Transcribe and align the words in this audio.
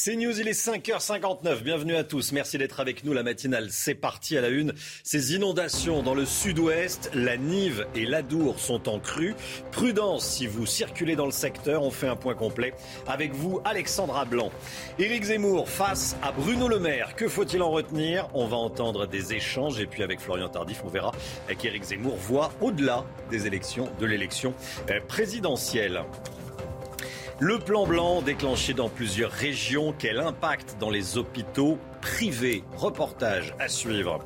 C'est 0.00 0.14
News, 0.14 0.38
il 0.38 0.46
est 0.46 0.52
5h59. 0.52 1.64
Bienvenue 1.64 1.96
à 1.96 2.04
tous. 2.04 2.30
Merci 2.30 2.56
d'être 2.56 2.78
avec 2.78 3.02
nous. 3.02 3.12
La 3.12 3.24
matinale, 3.24 3.66
c'est 3.72 3.96
parti 3.96 4.38
à 4.38 4.40
la 4.40 4.48
une. 4.48 4.72
Ces 5.02 5.34
inondations 5.34 6.04
dans 6.04 6.14
le 6.14 6.24
sud-ouest, 6.24 7.10
la 7.14 7.36
Nive 7.36 7.84
et 7.96 8.06
l'Adour 8.06 8.60
sont 8.60 8.88
en 8.88 9.00
crue. 9.00 9.34
Prudence 9.72 10.24
si 10.24 10.46
vous 10.46 10.66
circulez 10.66 11.16
dans 11.16 11.24
le 11.26 11.32
secteur. 11.32 11.82
On 11.82 11.90
fait 11.90 12.06
un 12.06 12.14
point 12.14 12.36
complet 12.36 12.74
avec 13.08 13.34
vous, 13.34 13.60
Alexandra 13.64 14.24
Blanc. 14.24 14.52
Éric 15.00 15.24
Zemmour 15.24 15.68
face 15.68 16.16
à 16.22 16.30
Bruno 16.30 16.68
Le 16.68 16.78
Maire. 16.78 17.16
Que 17.16 17.26
faut-il 17.26 17.60
en 17.60 17.72
retenir? 17.72 18.28
On 18.34 18.46
va 18.46 18.56
entendre 18.56 19.04
des 19.08 19.32
échanges 19.34 19.80
et 19.80 19.86
puis 19.86 20.04
avec 20.04 20.20
Florian 20.20 20.48
Tardif, 20.48 20.80
on 20.84 20.88
verra 20.88 21.10
qu'Éric 21.58 21.82
Zemmour 21.82 22.14
voit 22.14 22.52
au-delà 22.60 23.04
des 23.32 23.48
élections, 23.48 23.88
de 23.98 24.06
l'élection 24.06 24.54
euh, 24.90 25.00
présidentielle. 25.08 26.04
Le 27.40 27.60
plan 27.60 27.86
blanc 27.86 28.20
déclenché 28.20 28.74
dans 28.74 28.88
plusieurs 28.88 29.30
régions, 29.30 29.94
quel 29.96 30.18
impact 30.18 30.76
dans 30.80 30.90
les 30.90 31.18
hôpitaux 31.18 31.78
privés? 32.00 32.64
Reportage 32.76 33.54
à 33.60 33.68
suivre. 33.68 34.18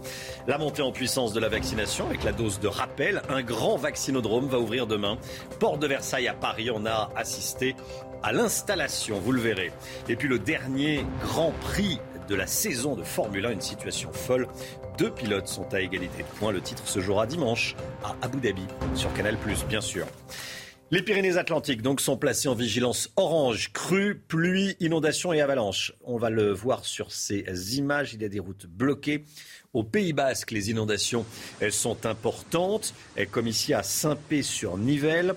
La 0.47 0.57
montée 0.57 0.81
en 0.81 0.93
puissance 0.93 1.35
de 1.35 1.41
la 1.41 1.51
vaccination 1.51 2.07
avec 2.07 2.25
la 2.25 2.33
dose 2.33 2.59
de 2.59 2.69
rappel. 2.69 3.21
Un 3.29 3.43
grand 3.43 3.77
vaccinodrome 3.77 4.47
va 4.47 4.59
ouvrir 4.59 4.87
demain. 4.87 5.19
Porte 5.61 5.79
de 5.79 5.87
Versailles 5.87 6.27
à 6.27 6.33
Paris, 6.33 6.71
on 6.71 6.87
a 6.87 7.11
assisté 7.15 7.77
à 8.23 8.33
l'installation, 8.33 9.19
vous 9.21 9.33
le 9.33 9.43
verrez. 9.43 9.73
Et 10.09 10.17
puis 10.17 10.29
le 10.29 10.39
dernier 10.39 11.05
grand 11.21 11.53
prix 11.61 12.01
de 12.31 12.35
la 12.35 12.47
saison 12.47 12.97
de 12.97 13.03
Formule 13.03 13.45
1, 13.45 13.51
une 13.51 13.61
situation 13.61 14.11
folle. 14.11 14.49
Deux 14.97 15.11
pilotes 15.11 15.49
sont 15.49 15.75
à 15.75 15.83
égalité 15.83 16.23
de 16.23 16.39
points. 16.39 16.53
Le 16.53 16.63
titre 16.63 16.89
se 16.89 17.01
jouera 17.01 17.27
dimanche 17.27 17.77
à 18.03 18.17
Abu 18.23 18.41
Dhabi 18.41 18.65
sur 18.95 19.13
Canal+, 19.13 19.37
bien 19.69 19.83
sûr. 19.83 20.07
Les 20.93 21.01
Pyrénées-Atlantiques 21.01 21.81
donc 21.81 22.03
sont 22.03 22.19
placées 22.19 22.49
en 22.49 22.55
vigilance 22.55 23.11
orange, 23.17 23.73
crue, 23.73 24.15
pluie, 24.15 24.77
inondation 24.79 25.33
et 25.33 25.41
avalanche. 25.41 25.95
On 26.05 26.19
va 26.19 26.29
le 26.29 26.53
voir 26.53 26.85
sur 26.85 27.13
ces 27.13 27.79
images. 27.79 28.13
Il 28.13 28.21
y 28.21 28.27
a 28.27 28.29
des 28.29 28.39
routes 28.39 28.67
bloquées. 28.67 29.25
Au 29.73 29.85
Pays 29.85 30.13
Basque, 30.13 30.51
les 30.51 30.69
inondations 30.69 31.25
elles 31.61 31.73
sont 31.73 32.05
importantes, 32.05 32.93
comme 33.31 33.47
ici 33.47 33.73
à 33.73 33.83
Saint-Pé-sur-Nivelle. 33.83 35.33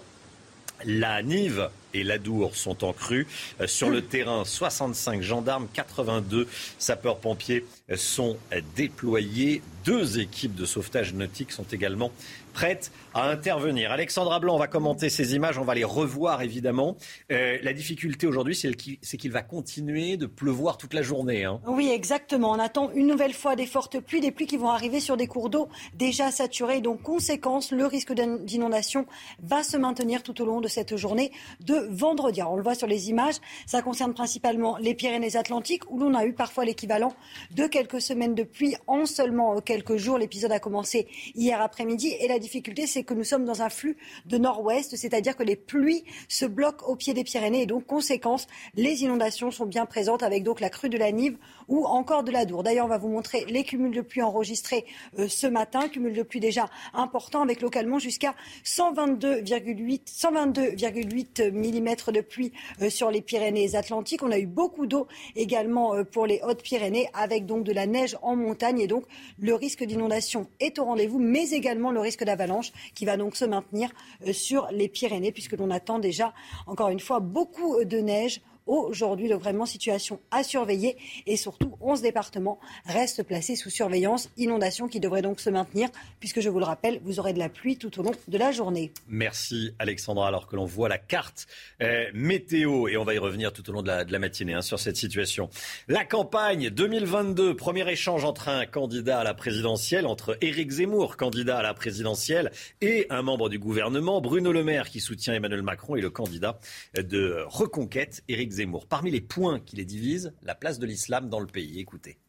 La 0.84 1.24
Nive 1.24 1.69
et 1.95 2.03
l'Adour 2.03 2.56
sont 2.56 2.83
en 2.83 2.94
crue. 2.94 3.28
Sur 3.66 3.89
le 3.89 4.01
terrain, 4.01 4.44
65 4.45 5.22
gendarmes, 5.22 5.67
82 5.73 6.47
sapeurs-pompiers 6.78 7.66
sont 7.95 8.38
déployés. 8.75 9.61
Deux 9.85 10.19
équipes 10.19 10.55
de 10.55 10.66
sauvetage 10.66 11.13
nautique 11.13 11.51
sont 11.51 11.66
également 11.72 12.11
prêtes 12.55 12.91
à 13.13 13.29
intervenir. 13.29 13.91
Alexandra 13.91 14.39
Blanc 14.39 14.57
va 14.57 14.67
commenter 14.67 15.09
ces 15.09 15.35
images, 15.35 15.57
on 15.57 15.66
va 15.66 15.75
les 15.75 15.84
revoir 15.84 16.41
évidemment. 16.41 16.95
Euh, 17.31 17.57
la 17.61 17.73
difficulté 17.73 18.28
aujourd'hui, 18.28 18.55
c'est 18.55 18.73
qu'il 19.17 19.31
va 19.31 19.41
continuer 19.41 20.16
de 20.16 20.25
pleuvoir 20.25 20.78
toute 20.78 20.94
la 20.94 21.01
journée. 21.01 21.44
Hein. 21.44 21.59
Oui, 21.67 21.89
exactement. 21.89 22.51
On 22.51 22.59
attend 22.59 22.91
une 22.95 23.07
nouvelle 23.07 23.34
fois 23.34 23.57
des 23.57 23.66
fortes 23.66 24.00
pluies, 24.00 24.22
des 24.22 24.31
pluies 24.31 24.47
qui 24.47 24.55
vont 24.55 24.69
arriver 24.69 25.01
sur 25.01 25.17
des 25.17 25.28
cours 25.28 25.50
d'eau 25.50 25.67
déjà 25.95 26.31
saturés. 26.31 26.79
Donc, 26.79 27.01
conséquence, 27.03 27.72
le 27.72 27.85
risque 27.85 28.13
d'inondation 28.13 29.05
va 29.44 29.61
se 29.61 29.75
maintenir 29.75 30.23
tout 30.23 30.41
au 30.41 30.45
long 30.45 30.61
de 30.61 30.69
cette 30.69 30.95
journée 30.95 31.34
de 31.59 31.84
vendredi. 31.90 32.41
on 32.41 32.56
le 32.56 32.63
voit 32.63 32.75
sur 32.75 32.88
les 32.88 33.09
images, 33.09 33.35
ça 33.66 33.81
concerne 33.81 34.13
principalement 34.13 34.78
les 34.78 34.94
Pyrénées-Atlantiques, 34.94 35.90
où 35.90 36.00
l'on 36.00 36.13
a 36.13 36.25
eu 36.25 36.34
parfois 36.34 36.66
l'équivalent 36.66 37.13
de 37.51 37.68
quelques 37.68 38.01
semaines 38.01 38.35
de 38.35 38.44
pluie 38.44 38.75
en 38.88 39.06
seulement 39.06 39.59
quelques 39.62 39.97
jours. 39.97 40.18
L'épisode 40.18 40.51
a 40.51 40.59
commencé 40.59 41.07
hier 41.35 41.62
après-midi 41.62 42.13
et 42.19 42.28
la 42.28 42.40
difficulté, 42.40 42.88
c'est 42.88 43.03
que 43.03 43.13
nous 43.13 43.23
sommes 43.23 43.46
dans 43.46 43.62
un 43.62 43.69
flux 43.69 43.97
de 44.25 44.38
nord-ouest, 44.38 44.96
c'est-à-dire 44.96 45.35
que 45.35 45.44
les 45.44 45.56
pluies 45.56 46.03
se 46.28 46.46
bloquent 46.46 46.85
au 46.88 46.96
pied 46.96 47.13
des 47.13 47.23
Pyrénées 47.23 47.63
et 47.63 47.66
donc, 47.66 47.85
conséquence, 47.85 48.47
les 48.75 49.03
inondations 49.03 49.52
sont 49.52 49.66
bien 49.66 49.85
présentes 49.85 50.23
avec 50.23 50.44
donc 50.44 50.59
la 50.59 50.69
crue 50.69 50.90
de 50.90 50.97
la 50.97 51.12
Nive 51.12 51.38
ou 51.67 51.85
encore 51.85 52.23
de 52.23 52.31
la 52.31 52.46
Dour. 52.46 52.63
D'ailleurs, 52.63 52.85
on 52.85 52.90
va 52.90 52.97
vous 52.97 53.09
montrer 53.09 53.46
les 53.47 53.63
cumuls 53.63 53.94
de 53.94 54.02
pluie 54.02 54.22
enregistrés 54.22 54.85
euh, 55.19 55.28
ce 55.28 55.47
matin, 55.47 55.88
cumuls 55.88 56.13
de 56.13 56.23
pluie 56.23 56.40
déjà 56.40 56.69
importants 56.94 57.41
avec 57.41 57.62
localement 57.62 58.00
jusqu'à 58.00 58.35
122,8 58.63 60.02
122,8 60.06 61.52
mm 61.52 61.75
de 61.81 62.22
pluie 62.22 62.52
euh, 62.81 62.90
sur 62.90 63.12
les 63.12 63.22
Pyrénées-Atlantiques. 63.22 64.24
On 64.24 64.31
a 64.31 64.40
eu 64.40 64.46
beaucoup 64.46 64.86
d'eau 64.86 65.08
également 65.36 65.96
euh, 65.96 66.03
pour 66.03 66.25
les 66.25 66.41
Hautes-Pyrénées 66.44 67.09
avec 67.13 67.46
donc 67.46 67.63
de 67.63 67.74
la 67.74 67.86
neige 67.86 68.18
en 68.22 68.36
montagne 68.36 68.80
et 68.80 68.88
donc 68.88 69.06
le 69.40 69.53
risque 69.53 69.84
d'inondation 69.84 70.47
est 70.59 70.80
au 70.80 70.85
rendez-vous, 70.85 71.19
mais 71.19 71.50
également 71.52 71.91
le 71.91 72.00
risque 72.00 72.24
d'avalanche 72.24 72.72
qui 72.94 73.06
va 73.06 73.18
donc 73.18 73.35
se 73.35 73.46
maintenir 73.46 73.91
sur 74.31 74.68
les 74.72 74.88
Pyrénées 74.88 75.31
puisque 75.31 75.53
l'on 75.53 75.69
attend 75.69 76.00
déjà 76.00 76.34
encore 76.68 76.90
une 76.90 77.00
fois 77.00 77.19
beaucoup 77.19 77.84
de 77.84 77.97
neige 77.97 78.41
aujourd'hui. 78.66 79.26
Vraiment 79.36 79.66
situation 79.66 80.20
à 80.31 80.44
surveiller 80.44 80.98
et 81.26 81.36
surtout 81.36 81.76
11 81.81 82.02
départements 82.02 82.59
restent 82.86 83.24
placés 83.24 83.56
sous 83.56 83.70
surveillance. 83.70 84.30
Inondation 84.38 84.88
qui 84.88 85.00
devrait 85.00 85.22
donc 85.22 85.40
se 85.40 85.50
maintenir 85.50 85.90
puisque 86.20 86.40
je 86.40 86.50
vous 86.50 86.59
le 86.59 86.66
rappelle, 86.66 87.00
vous 87.03 87.20
aurez 87.20 87.34
de 87.34 87.40
la 87.40 87.50
pluie 87.50 87.78
tout 87.78 88.00
au 88.00 88.03
long 88.03 88.14
de 88.28 88.38
la 88.38 88.52
journée. 88.52 88.92
Merci 89.08 89.74
Alexandra. 89.80 90.28
Alors 90.28 90.48
que 90.48 90.56
l'on 90.56 90.66
voit 90.66 90.90
la 90.90 90.98
carte 90.98 91.48
euh, 91.81 92.06
météo 92.14 92.88
et 92.88 92.98
on 92.98 93.03
va 93.03 93.14
y 93.14 93.18
revenir 93.18 93.52
tout 93.52 93.70
au 93.70 93.74
long 93.74 93.81
de 93.81 93.90
la, 93.90 94.20
matinée 94.20 94.53
hein, 94.53 94.62
sur 94.62 94.80
cette 94.80 94.96
situation. 94.96 95.50
La 95.88 96.06
campagne 96.06 96.70
2022, 96.70 97.56
premier 97.56 97.90
échange 97.90 98.24
entre 98.24 98.50
un 98.50 98.66
candidat 98.66 99.20
à 99.20 99.24
la 99.24 99.34
présidentielle, 99.34 100.06
entre 100.06 100.38
Éric 100.42 100.72
Zemmour, 100.72 101.18
candidat 101.18 101.58
à 101.58 101.62
la 101.62 101.74
présidentielle, 101.74 102.52
et 102.82 103.08
un 103.09 103.22
membre 103.22 103.50
du 103.50 103.59
gouvernement, 103.59 104.22
Bruno 104.22 104.52
Le 104.52 104.64
Maire, 104.64 104.90
qui 104.90 105.00
soutient 105.00 105.34
Emmanuel 105.34 105.62
Macron 105.62 105.96
et 105.96 106.02
le 106.02 106.09
candidat 106.09 106.59
de 106.97 107.44
Reconquête, 107.47 108.24
Éric 108.28 108.54
Zemmour. 108.55 108.88
Parmi 108.88 109.11
les 109.11 109.21
points 109.21 109.59
qui 109.59 109.75
les 109.75 109.85
divisent, 109.85 110.33
la 110.41 110.55
place 110.55 110.79
de 110.79 110.85
l'islam 110.85 111.29
dans 111.29 111.39
le 111.39 111.47
pays. 111.47 111.79
Écoutez. 111.79 112.19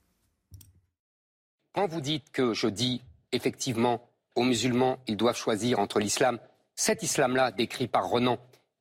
Quand 1.73 1.87
vous 1.87 2.01
dites 2.01 2.31
que 2.31 2.55
je 2.55 2.69
dis 2.69 3.03
effectivement 3.33 4.09
aux 4.35 4.45
musulmans, 4.45 4.99
ils 5.07 5.17
doivent 5.17 5.37
choisir 5.37 5.79
entre 5.79 5.99
l'islam, 5.99 6.39
cet 6.75 7.03
islam-là 7.03 7.53
décrit 7.53 7.89
par 7.89 8.09
Renan, 8.09 8.39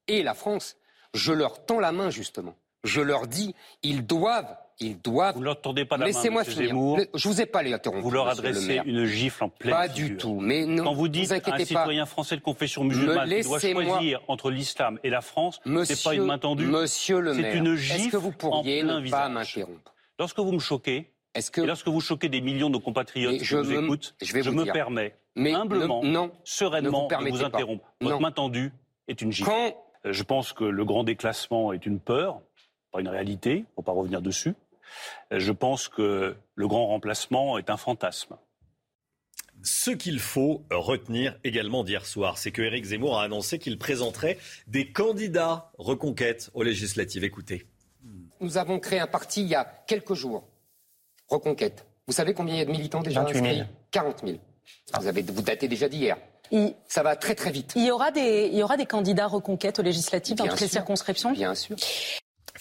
et 0.07 0.21
la 0.23 0.33
France, 0.33 0.77
je 1.13 1.33
leur 1.33 1.65
tends 1.65 1.79
la 1.79 1.91
main 1.91 2.09
justement. 2.09 2.55
Je 2.83 3.01
leur 3.01 3.27
dis, 3.27 3.55
ils 3.81 4.05
doivent 4.05 4.57
ils 4.79 4.99
doivent. 4.99 5.35
Vous 5.35 5.39
ne 5.39 5.45
leur 5.45 5.61
tendez 5.61 5.85
pas 5.85 5.97
la 5.97 6.05
Laissez-moi 6.05 6.43
finir. 6.43 6.75
Je 7.13 7.27
vous 7.27 7.41
ai 7.41 7.45
pas 7.45 7.63
les 7.63 7.73
interrompu. 7.73 8.01
Vous 8.01 8.11
leur 8.11 8.27
adressez 8.27 8.81
une 8.85 9.05
gifle 9.05 9.45
en 9.45 9.49
pleine 9.49 9.73
Pas 9.73 9.87
du 9.87 10.17
tout. 10.17 10.39
Mais 10.39 10.65
non. 10.65 10.83
Quand 10.83 10.93
vous 10.93 11.07
dites 11.07 11.29
vous 11.29 11.51
un 11.51 11.65
citoyen 11.65 12.05
français 12.05 12.35
de 12.35 12.41
confession 12.41 12.83
musulmane 12.83 13.29
qui 13.29 13.41
doit 13.43 13.59
choisir 13.59 14.21
entre 14.27 14.51
l'islam 14.51 14.99
et 15.03 15.09
la 15.09 15.21
France, 15.21 15.59
c'est 15.85 16.03
pas 16.03 16.15
une 16.15 16.25
main 16.25 16.37
tendue. 16.37 16.65
Monsieur 16.65 17.19
le 17.19 17.33
maire, 17.33 17.53
c'est 17.53 17.57
une 17.57 17.75
gifle 17.75 18.01
est-ce 18.01 18.09
que 18.09 18.17
vous 18.17 18.31
pourriez 18.31 18.83
en 18.83 18.85
plein 18.85 18.95
ne 18.95 19.03
visage. 19.03 19.19
pas 19.19 19.29
m'interrompre 19.29 19.93
Lorsque 20.19 20.39
vous 20.39 20.51
me 20.51 20.59
choquez, 20.59 21.11
que... 21.51 21.61
et 21.61 21.65
lorsque 21.65 21.87
vous 21.87 22.01
choquez 22.01 22.29
des 22.29 22.41
millions 22.41 22.69
de 22.69 22.77
compatriotes 22.77 23.37
qui 23.37 23.45
je 23.45 23.57
vous 23.57 23.71
me... 23.71 23.83
écoutent, 23.83 24.15
je, 24.21 24.33
vais 24.33 24.43
je 24.43 24.49
vous 24.49 24.55
me 24.55 24.63
dire. 24.63 24.73
permets 24.73 25.15
mais 25.35 25.53
humblement, 25.53 26.01
ne, 26.01 26.09
non, 26.09 26.31
sereinement 26.45 27.09
ne 27.11 27.17
vous 27.17 27.25
de 27.25 27.29
vous 27.29 27.43
interrompre. 27.43 27.93
Votre 27.99 28.15
non. 28.15 28.21
main 28.21 28.31
tendue 28.31 28.71
est 29.07 29.21
une 29.21 29.31
gifle. 29.31 29.49
Quand... 29.49 29.75
Je 30.05 30.23
pense 30.23 30.53
que 30.53 30.63
le 30.63 30.85
grand 30.85 31.03
déclassement 31.03 31.73
est 31.73 31.85
une 31.85 31.99
peur, 31.99 32.39
pas 32.91 33.01
une 33.01 33.07
réalité. 33.07 33.65
Faut 33.75 33.81
pas 33.81 33.91
revenir 33.91 34.21
dessus. 34.21 34.53
Je 35.31 35.51
pense 35.51 35.87
que 35.87 36.35
le 36.55 36.67
grand 36.67 36.87
remplacement 36.87 37.57
est 37.57 37.69
un 37.69 37.77
fantasme. 37.77 38.37
Ce 39.63 39.91
qu'il 39.91 40.19
faut 40.19 40.63
retenir 40.69 41.39
également 41.43 41.83
d'hier 41.83 42.05
soir, 42.05 42.37
c'est 42.37 42.51
que 42.51 42.61
Éric 42.61 42.85
Zemmour 42.85 43.19
a 43.19 43.23
annoncé 43.23 43.57
qu'il 43.57 43.77
présenterait 43.77 44.37
des 44.67 44.91
candidats 44.91 45.71
reconquête 45.77 46.51
aux 46.53 46.63
législatives. 46.63 47.23
Écoutez. 47.23 47.65
Nous 48.41 48.57
avons 48.57 48.79
créé 48.79 48.99
un 48.99 49.07
parti 49.07 49.41
il 49.41 49.47
y 49.47 49.55
a 49.55 49.65
quelques 49.87 50.13
jours. 50.13 50.47
Reconquête. 51.29 51.85
Vous 52.07 52.13
savez 52.13 52.33
combien 52.33 52.55
il 52.55 52.57
y 52.59 52.61
a 52.61 52.65
de 52.65 52.71
militants 52.71 53.01
déjà 53.01 53.23
28 53.23 53.55
000. 53.55 53.67
40 53.91 54.21
000. 54.25 54.37
Vous, 54.99 55.07
avez, 55.07 55.21
vous 55.23 55.41
datez 55.41 55.67
déjà 55.67 55.89
d'hier. 55.89 56.17
Ça 56.87 57.01
va 57.01 57.15
très 57.15 57.33
très 57.33 57.51
vite. 57.51 57.73
Il 57.75 57.85
y 57.85 57.91
aura 57.91 58.11
des, 58.11 58.49
il 58.51 58.57
y 58.57 58.63
aura 58.63 58.77
des 58.77 58.85
candidats 58.85 59.27
reconquête 59.27 59.79
aux 59.79 59.83
législatives 59.83 60.35
dans 60.35 60.47
toutes 60.47 60.61
les 60.61 60.67
circonscriptions? 60.67 61.31
Bien 61.31 61.55
sûr. 61.55 61.75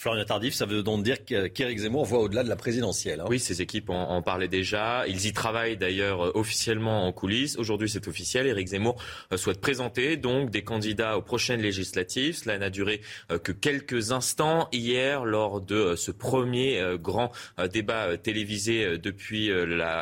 Florian 0.05 0.23
Tardif, 0.23 0.53
ça 0.53 0.67
veut 0.67 0.83
donc 0.83 1.01
dire 1.01 1.25
qu'Éric 1.25 1.79
Zemmour 1.79 2.05
voit 2.05 2.19
au-delà 2.19 2.43
de 2.43 2.49
la 2.49 2.55
présidentielle. 2.55 3.21
Hein. 3.21 3.25
Oui, 3.27 3.39
ses 3.39 3.63
équipes 3.63 3.89
en, 3.89 4.21
parlaient 4.21 4.47
déjà. 4.47 5.07
Ils 5.07 5.25
y 5.25 5.33
travaillent 5.33 5.77
d'ailleurs 5.77 6.27
euh, 6.27 6.31
officiellement 6.35 7.07
en 7.07 7.11
coulisses. 7.11 7.57
Aujourd'hui, 7.57 7.89
c'est 7.89 8.07
officiel. 8.07 8.45
Éric 8.45 8.67
Zemmour 8.67 9.01
euh, 9.33 9.37
souhaite 9.37 9.59
présenter 9.59 10.15
donc 10.15 10.51
des 10.51 10.63
candidats 10.63 11.17
aux 11.17 11.23
prochaines 11.23 11.59
législatives. 11.59 12.35
Cela 12.35 12.59
n'a 12.59 12.69
duré 12.69 13.01
euh, 13.31 13.39
que 13.39 13.51
quelques 13.51 14.11
instants 14.11 14.67
hier 14.71 15.25
lors 15.25 15.59
de 15.59 15.95
ce 15.95 16.11
premier 16.11 16.79
grand 16.99 17.31
débat 17.73 18.15
télévisé 18.15 18.99
depuis 18.99 19.49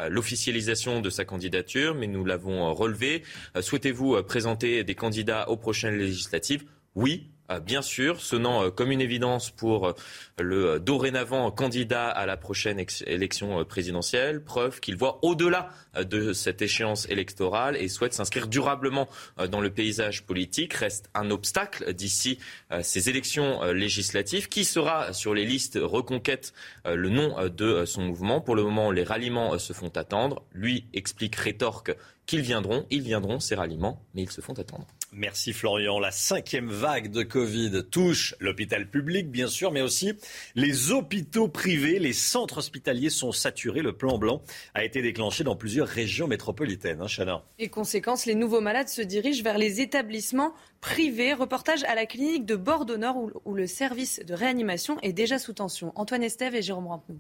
l'officialisation 0.10 1.00
de 1.00 1.10
sa 1.10 1.24
candidature, 1.24 1.96
mais 1.96 2.08
nous 2.08 2.26
l'avons 2.26 2.74
relevé. 2.74 3.24
Souhaitez-vous 3.58 4.22
présenter 4.24 4.84
des 4.84 4.96
candidats 4.96 5.48
aux 5.48 5.56
prochaines 5.56 5.98
législatives? 5.98 6.66
Oui, 6.96 7.33
bien 7.66 7.82
sûr, 7.82 8.22
sonnant 8.22 8.64
euh, 8.64 8.70
comme 8.70 8.92
une 8.92 9.02
évidence 9.02 9.50
pour 9.50 9.88
euh, 9.88 9.94
le 10.40 10.80
dorénavant 10.80 11.52
candidat 11.52 12.10
à 12.10 12.26
la 12.26 12.38
prochaine 12.38 12.84
élection 13.06 13.64
présidentielle, 13.66 14.44
preuve 14.44 14.80
qu'il 14.80 14.96
voit 14.96 15.20
au-delà 15.22 15.70
de 15.96 16.34
cette 16.34 16.62
échéance 16.62 17.08
électorale 17.10 17.78
et 17.78 17.88
souhaite 17.88 18.14
s'inscrire 18.14 18.48
durablement 18.48 19.08
dans 19.50 19.62
le 19.62 19.70
paysage 19.70 20.24
politique. 20.24 20.74
Reste 20.74 21.10
un 21.14 21.30
obstacle 21.30 21.94
d'ici 21.94 22.40
ces 22.82 23.10
élections 23.10 23.64
législatives. 23.72 24.50
Qui 24.50 24.66
sera 24.66 25.14
sur 25.14 25.36
les 25.36 25.46
listes 25.46 25.78
reconquête 25.80 26.54
le 26.86 27.10
nom 27.10 27.36
de 27.48 27.86
son 27.86 28.02
mouvement? 28.02 28.42
Pour 28.42 28.56
le 28.56 28.64
moment, 28.64 28.90
les 28.90 29.04
ralliements 29.04 29.60
se 29.60 29.74
font 29.74 29.92
attendre. 29.96 30.42
Lui 30.52 30.88
explique 30.94 31.36
rétorque 31.36 31.96
qu'ils 32.26 32.42
viendront, 32.42 32.86
ils 32.90 33.04
viendront, 33.04 33.40
ces 33.40 33.56
ralliements, 33.56 34.02
mais 34.14 34.24
ils 34.24 34.32
se 34.32 34.42
font 34.42 34.54
attendre. 34.54 34.88
Merci 35.16 35.54
Florian. 35.54 36.00
La 36.00 36.12
cinquième 36.12 36.70
vague 36.70 37.12
de 37.12 37.22
Covid 37.22 37.84
touche 37.92 38.36
l'hôpital 38.40 38.88
public, 38.88 39.30
bien 39.30 39.48
sûr, 39.48 39.72
mais 39.72 39.82
aussi 39.82 40.14
les 40.56 40.92
hôpitaux 40.92 41.48
privés. 41.48 42.00
Les 42.00 42.14
centres 42.14 42.58
hospitaliers 42.58 43.12
sont 43.12 43.32
saturés. 43.32 43.82
Le 43.82 43.94
plan 43.94 44.18
blanc 44.18 44.42
a 44.74 44.84
été 44.84 45.02
déclenché 45.02 45.44
dans 45.44 45.56
plusieurs 45.56 45.88
régions 45.88 46.28
métropolitaines. 46.28 47.02
Hein, 47.02 47.42
Et 47.60 47.70
conséquence, 47.70 48.26
les 48.26 48.36
nouveaux 48.36 48.62
malades 48.62 48.90
se 48.90 49.02
dirigent 49.02 49.44
vers 49.44 49.58
les 49.58 49.82
établissements 49.82 50.54
privés. 50.82 51.34
Reportage 51.34 51.84
à 51.84 51.94
la 51.94 52.06
clinique 52.06 52.46
de 52.46 52.56
Bordeaux-Nord 52.56 53.18
où, 53.18 53.32
où, 53.46 53.54
le 53.54 53.68
service 53.68 54.20
de 54.26 54.34
réanimation 54.34 55.00
est 55.02 55.14
déjà 55.14 55.38
sous 55.38 55.54
tension. 55.54 55.92
Antoine 55.96 56.24
Estève 56.24 56.56
et 56.56 56.62
Jérôme 56.62 56.88
Rampenou. 56.88 57.20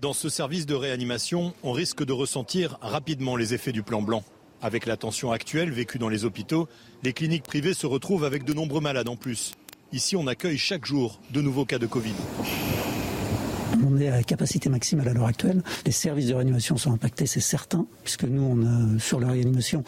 Dans 0.00 0.12
ce 0.12 0.28
service 0.28 0.66
de 0.66 0.74
réanimation, 0.74 1.52
on 1.62 1.72
risque 1.72 2.04
de 2.04 2.12
ressentir 2.12 2.78
rapidement 2.80 3.36
les 3.36 3.54
effets 3.54 3.72
du 3.72 3.82
plan 3.82 4.00
blanc. 4.00 4.24
Avec 4.62 4.86
la 4.86 4.96
tension 4.96 5.32
actuelle 5.32 5.70
vécue 5.70 5.98
dans 5.98 6.08
les 6.08 6.24
hôpitaux, 6.24 6.68
les 7.02 7.12
cliniques 7.12 7.44
privées 7.44 7.74
se 7.74 7.86
retrouvent 7.86 8.24
avec 8.24 8.44
de 8.44 8.52
nombreux 8.52 8.80
malades 8.80 9.08
en 9.08 9.16
plus. 9.16 9.52
Ici, 9.92 10.16
on 10.16 10.26
accueille 10.26 10.58
chaque 10.58 10.84
jour 10.84 11.18
de 11.30 11.40
nouveaux 11.40 11.64
cas 11.64 11.78
de 11.78 11.86
Covid. 11.86 12.14
On 13.84 13.98
est 13.98 14.08
à 14.08 14.22
capacité 14.22 14.68
maximale 14.68 15.08
à 15.08 15.12
l'heure 15.12 15.26
actuelle. 15.26 15.62
Les 15.86 15.92
services 15.92 16.26
de 16.26 16.34
réanimation 16.34 16.76
sont 16.76 16.92
impactés, 16.92 17.26
c'est 17.26 17.40
certain, 17.40 17.86
puisque 18.04 18.24
nous, 18.24 18.42
on 18.42 18.66
a 18.66 18.98
sur 18.98 19.20
la 19.20 19.28
réanimation 19.28 19.82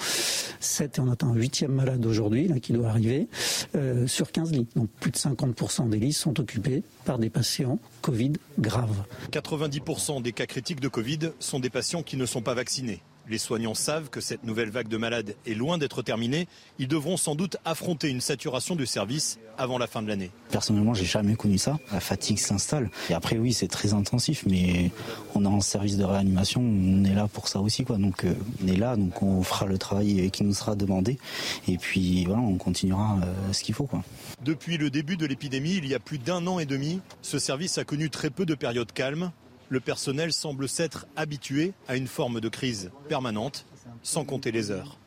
7 0.60 0.98
et 0.98 1.00
on 1.00 1.10
attend 1.10 1.32
un 1.32 1.34
huitième 1.34 1.72
malade 1.72 2.04
aujourd'hui 2.06 2.50
qui 2.60 2.72
doit 2.72 2.88
arriver 2.88 3.28
euh, 3.74 4.06
sur 4.06 4.32
15 4.32 4.52
lits. 4.52 4.68
Donc 4.76 4.88
plus 5.00 5.10
de 5.10 5.16
50% 5.16 5.88
des 5.88 5.98
lits 5.98 6.12
sont 6.12 6.38
occupés 6.40 6.82
par 7.04 7.18
des 7.18 7.28
patients 7.28 7.78
Covid 8.00 8.32
graves. 8.58 9.04
90% 9.32 10.22
des 10.22 10.32
cas 10.32 10.46
critiques 10.46 10.80
de 10.80 10.88
Covid 10.88 11.32
sont 11.40 11.60
des 11.60 11.70
patients 11.70 12.02
qui 12.02 12.16
ne 12.16 12.24
sont 12.26 12.42
pas 12.42 12.54
vaccinés. 12.54 13.02
Les 13.28 13.38
soignants 13.38 13.74
savent 13.74 14.10
que 14.10 14.20
cette 14.20 14.44
nouvelle 14.44 14.70
vague 14.70 14.88
de 14.88 14.96
malades 14.96 15.34
est 15.46 15.54
loin 15.54 15.78
d'être 15.78 16.02
terminée. 16.02 16.48
Ils 16.78 16.88
devront 16.88 17.16
sans 17.16 17.34
doute 17.34 17.56
affronter 17.64 18.08
une 18.08 18.20
saturation 18.20 18.74
du 18.74 18.86
service 18.86 19.38
avant 19.58 19.78
la 19.78 19.86
fin 19.86 20.02
de 20.02 20.08
l'année. 20.08 20.30
Personnellement, 20.50 20.94
j'ai 20.94 21.04
jamais 21.04 21.36
connu 21.36 21.58
ça. 21.58 21.78
La 21.92 22.00
fatigue 22.00 22.38
s'installe. 22.38 22.90
Et 23.10 23.14
après, 23.14 23.38
oui, 23.38 23.52
c'est 23.52 23.68
très 23.68 23.92
intensif, 23.94 24.44
mais 24.46 24.90
on 25.34 25.44
est 25.44 25.48
en 25.48 25.60
service 25.60 25.96
de 25.96 26.04
réanimation, 26.04 26.60
on 26.60 27.04
est 27.04 27.14
là 27.14 27.28
pour 27.28 27.48
ça 27.48 27.60
aussi, 27.60 27.84
quoi. 27.84 27.96
Donc, 27.96 28.24
euh, 28.24 28.34
on 28.62 28.68
est 28.68 28.76
là, 28.76 28.96
donc 28.96 29.22
on 29.22 29.42
fera 29.42 29.66
le 29.66 29.78
travail 29.78 30.30
qui 30.30 30.42
nous 30.44 30.54
sera 30.54 30.74
demandé. 30.74 31.18
Et 31.68 31.78
puis, 31.78 32.24
voilà, 32.24 32.40
on 32.40 32.56
continuera 32.56 33.18
euh, 33.22 33.52
ce 33.52 33.62
qu'il 33.62 33.74
faut, 33.74 33.86
quoi. 33.86 34.02
Depuis 34.44 34.78
le 34.78 34.90
début 34.90 35.16
de 35.16 35.26
l'épidémie, 35.26 35.76
il 35.76 35.86
y 35.86 35.94
a 35.94 36.00
plus 36.00 36.18
d'un 36.18 36.46
an 36.46 36.58
et 36.58 36.66
demi, 36.66 37.00
ce 37.22 37.38
service 37.38 37.78
a 37.78 37.84
connu 37.84 38.10
très 38.10 38.30
peu 38.30 38.46
de 38.46 38.54
périodes 38.54 38.92
calmes 38.92 39.30
le 39.72 39.80
personnel 39.80 40.34
semble 40.34 40.68
s'être 40.68 41.06
habitué 41.16 41.72
à 41.88 41.96
une 41.96 42.06
forme 42.06 42.42
de 42.42 42.48
crise 42.50 42.90
permanente, 43.08 43.64
sans 44.02 44.26
compter 44.26 44.52
les 44.52 44.70
heures. 44.70 44.98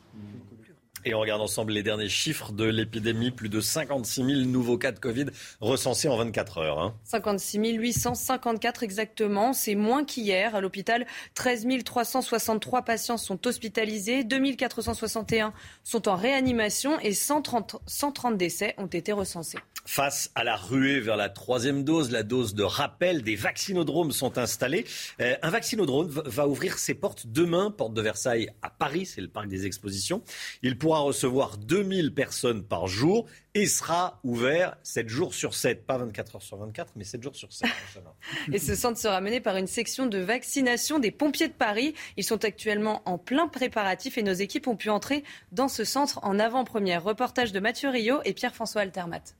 Et 1.07 1.13
on 1.13 1.19
regarde 1.19 1.41
ensemble 1.41 1.71
les 1.71 1.83
derniers 1.83 2.09
chiffres 2.09 2.51
de 2.51 2.63
l'épidémie. 2.63 3.29
Plus 3.29 3.47
de 3.47 3.59
56 3.61 4.25
000 4.25 4.39
nouveaux 4.49 4.79
cas 4.79 4.91
de 4.91 4.97
Covid 4.97 5.27
recensés 5.61 6.07
en 6.07 6.17
24 6.17 6.57
heures. 6.57 6.79
Hein. 6.79 6.95
56 7.03 7.59
854 7.59 8.81
exactement. 8.81 9.53
C'est 9.53 9.75
moins 9.75 10.03
qu'hier. 10.03 10.55
À 10.55 10.61
l'hôpital, 10.61 11.05
13 11.35 11.67
363 11.85 12.81
patients 12.81 13.17
sont 13.17 13.45
hospitalisés, 13.45 14.23
2 14.23 14.55
461 14.55 15.53
sont 15.83 16.07
en 16.07 16.15
réanimation 16.15 16.99
et 17.01 17.13
130, 17.13 17.75
130 17.85 18.35
décès 18.35 18.73
ont 18.79 18.87
été 18.87 19.11
recensés. 19.11 19.59
Face 19.87 20.31
à 20.33 20.43
la 20.43 20.55
ruée 20.55 20.99
vers 20.99 21.15
la 21.15 21.29
troisième 21.29 21.83
dose, 21.83 22.09
la 22.09 22.23
dose 22.23 22.55
de 22.55 22.63
rappel, 22.63 23.21
des 23.21 23.35
vaccinodromes 23.35 24.11
sont 24.11 24.39
installés. 24.39 24.83
Euh, 25.21 25.35
un 25.43 25.49
vaccinodrome 25.51 26.07
va 26.09 26.47
ouvrir 26.47 26.79
ses 26.79 26.95
portes 26.95 27.27
demain, 27.27 27.69
porte 27.69 27.93
de 27.93 28.01
Versailles 28.01 28.49
à 28.63 28.71
Paris, 28.71 29.05
c'est 29.05 29.21
le 29.21 29.27
parc 29.27 29.47
des 29.47 29.67
expositions. 29.67 30.23
Il 30.63 30.79
pourra 30.79 30.99
recevoir 30.99 31.57
2000 31.57 32.15
personnes 32.15 32.63
par 32.63 32.87
jour 32.87 33.27
et 33.53 33.67
sera 33.67 34.19
ouvert 34.23 34.75
7 34.81 35.07
jours 35.07 35.35
sur 35.35 35.53
7. 35.53 35.85
Pas 35.85 35.99
24 35.99 36.37
heures 36.37 36.41
sur 36.41 36.57
24, 36.57 36.93
mais 36.95 37.03
7 37.03 37.21
jours 37.21 37.35
sur 37.35 37.53
7. 37.53 37.69
et 38.51 38.57
ce 38.57 38.73
centre 38.73 38.99
sera 38.99 39.21
mené 39.21 39.39
par 39.39 39.55
une 39.55 39.67
section 39.67 40.07
de 40.07 40.17
vaccination 40.17 40.97
des 40.97 41.11
pompiers 41.11 41.47
de 41.47 41.53
Paris. 41.53 41.93
Ils 42.17 42.23
sont 42.23 42.43
actuellement 42.43 43.03
en 43.05 43.19
plein 43.19 43.47
préparatif 43.47 44.17
et 44.17 44.23
nos 44.23 44.33
équipes 44.33 44.67
ont 44.67 44.75
pu 44.75 44.89
entrer 44.89 45.23
dans 45.51 45.67
ce 45.67 45.83
centre 45.83 46.19
en 46.23 46.39
avant-première. 46.39 47.03
Reportage 47.03 47.51
de 47.51 47.59
Mathieu 47.59 47.89
Rio 47.89 48.19
et 48.25 48.33
Pierre-François 48.33 48.81
Altermat. 48.81 49.35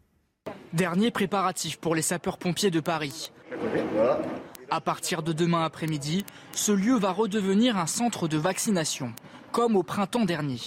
Dernier 0.76 1.10
préparatif 1.10 1.78
pour 1.78 1.96
les 1.96 2.02
sapeurs-pompiers 2.02 2.70
de 2.70 2.82
Paris. 2.82 3.32
À 4.70 4.82
partir 4.82 5.24
de 5.24 5.32
demain 5.32 5.64
après-midi, 5.64 6.26
ce 6.52 6.74
lieu 6.74 6.98
va 6.98 7.14
redevenir 7.14 7.78
un 7.78 7.88
centre 7.88 8.28
de 8.28 8.36
vaccination, 8.36 9.14
comme 9.54 9.78
au 9.78 9.84
printemps 9.84 10.26
dernier. 10.26 10.60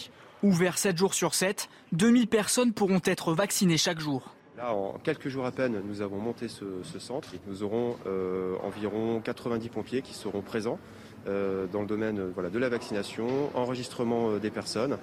Ouvert 0.42 0.78
7 0.78 0.96
jours 0.96 1.12
sur 1.12 1.34
7, 1.34 1.68
2000 1.92 2.26
personnes 2.26 2.72
pourront 2.72 3.02
être 3.04 3.34
vaccinées 3.34 3.76
chaque 3.76 4.00
jour. 4.00 4.34
En 4.62 4.94
quelques 5.04 5.28
jours 5.28 5.44
à 5.44 5.52
peine, 5.52 5.82
nous 5.86 6.00
avons 6.00 6.16
monté 6.16 6.48
ce, 6.48 6.98
centre. 6.98 7.28
Nous 7.46 7.62
aurons 7.62 7.96
euh, 8.06 8.56
environ 8.62 9.20
90 9.20 9.68
pompiers 9.68 10.00
qui 10.00 10.14
seront 10.14 10.40
présents 10.40 10.78
euh, 11.26 11.66
dans 11.66 11.82
le 11.82 11.86
domaine 11.86 12.30
voilà, 12.32 12.48
de 12.48 12.58
la 12.58 12.70
vaccination, 12.70 13.50
enregistrement 13.54 14.30
euh, 14.30 14.38
des 14.38 14.50
personnes, 14.50 14.96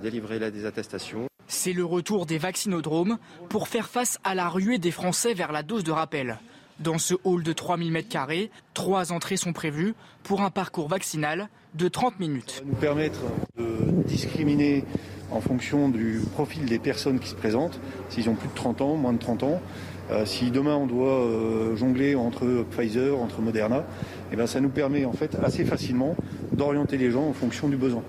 délivrer 0.00 0.50
des 0.50 0.64
attestations. 0.64 1.28
C'est 1.48 1.72
le 1.72 1.84
retour 1.84 2.26
des 2.26 2.38
vaccinodromes 2.38 3.18
pour 3.48 3.68
faire 3.68 3.88
face 3.88 4.18
à 4.24 4.34
la 4.34 4.48
ruée 4.48 4.78
des 4.78 4.90
Français 4.90 5.34
vers 5.34 5.52
la 5.52 5.62
dose 5.62 5.84
de 5.84 5.92
rappel. 5.92 6.38
Dans 6.80 6.98
ce 6.98 7.14
hall 7.24 7.42
de 7.42 7.52
3000 7.52 7.92
m2, 7.92 8.48
trois 8.74 9.12
entrées 9.12 9.36
sont 9.36 9.52
prévues 9.52 9.94
pour 10.22 10.40
un 10.40 10.50
parcours 10.50 10.88
vaccinal 10.88 11.48
de 11.74 11.88
30 11.88 12.18
minutes. 12.18 12.50
Ça 12.50 12.60
va 12.60 12.66
nous 12.66 12.74
permettre 12.74 13.20
de 13.56 14.02
discriminer 14.06 14.84
en 15.30 15.40
fonction 15.40 15.88
du 15.88 16.20
profil 16.32 16.66
des 16.66 16.78
personnes 16.78 17.18
qui 17.18 17.28
se 17.28 17.34
présentent, 17.34 17.80
s'ils 18.08 18.28
ont 18.28 18.34
plus 18.34 18.48
de 18.48 18.54
30 18.54 18.80
ans, 18.80 18.96
moins 18.96 19.12
de 19.12 19.18
30 19.18 19.42
ans. 19.44 19.62
Euh, 20.10 20.26
si 20.26 20.50
demain 20.50 20.74
on 20.74 20.86
doit 20.86 21.20
euh, 21.20 21.76
jongler 21.76 22.14
entre 22.14 22.66
Pfizer, 22.70 23.18
entre 23.18 23.40
Moderna, 23.40 23.84
eh 24.32 24.36
ben, 24.36 24.46
ça 24.46 24.60
nous 24.60 24.68
permet 24.68 25.04
en 25.04 25.12
fait 25.12 25.36
assez 25.42 25.64
facilement 25.64 26.16
d'orienter 26.52 26.98
les 26.98 27.10
gens 27.10 27.28
en 27.28 27.32
fonction 27.32 27.68
du 27.68 27.76
besoin. 27.76 28.02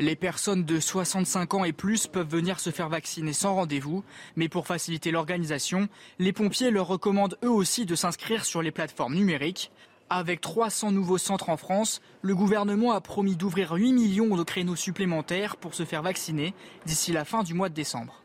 Les 0.00 0.16
personnes 0.16 0.64
de 0.64 0.80
65 0.80 1.54
ans 1.54 1.64
et 1.64 1.72
plus 1.72 2.08
peuvent 2.08 2.28
venir 2.28 2.58
se 2.58 2.70
faire 2.70 2.88
vacciner 2.88 3.32
sans 3.32 3.54
rendez-vous, 3.54 4.02
mais 4.34 4.48
pour 4.48 4.66
faciliter 4.66 5.12
l'organisation, 5.12 5.88
les 6.18 6.32
pompiers 6.32 6.72
leur 6.72 6.88
recommandent 6.88 7.38
eux 7.44 7.50
aussi 7.50 7.86
de 7.86 7.94
s'inscrire 7.94 8.44
sur 8.44 8.60
les 8.60 8.72
plateformes 8.72 9.14
numériques. 9.14 9.70
Avec 10.10 10.40
300 10.40 10.90
nouveaux 10.90 11.18
centres 11.18 11.48
en 11.48 11.56
France, 11.56 12.02
le 12.22 12.34
gouvernement 12.34 12.90
a 12.90 13.00
promis 13.00 13.36
d'ouvrir 13.36 13.72
8 13.72 13.92
millions 13.92 14.36
de 14.36 14.42
créneaux 14.42 14.76
supplémentaires 14.76 15.56
pour 15.56 15.74
se 15.74 15.84
faire 15.84 16.02
vacciner 16.02 16.54
d'ici 16.86 17.12
la 17.12 17.24
fin 17.24 17.44
du 17.44 17.54
mois 17.54 17.68
de 17.68 17.74
décembre. 17.74 18.20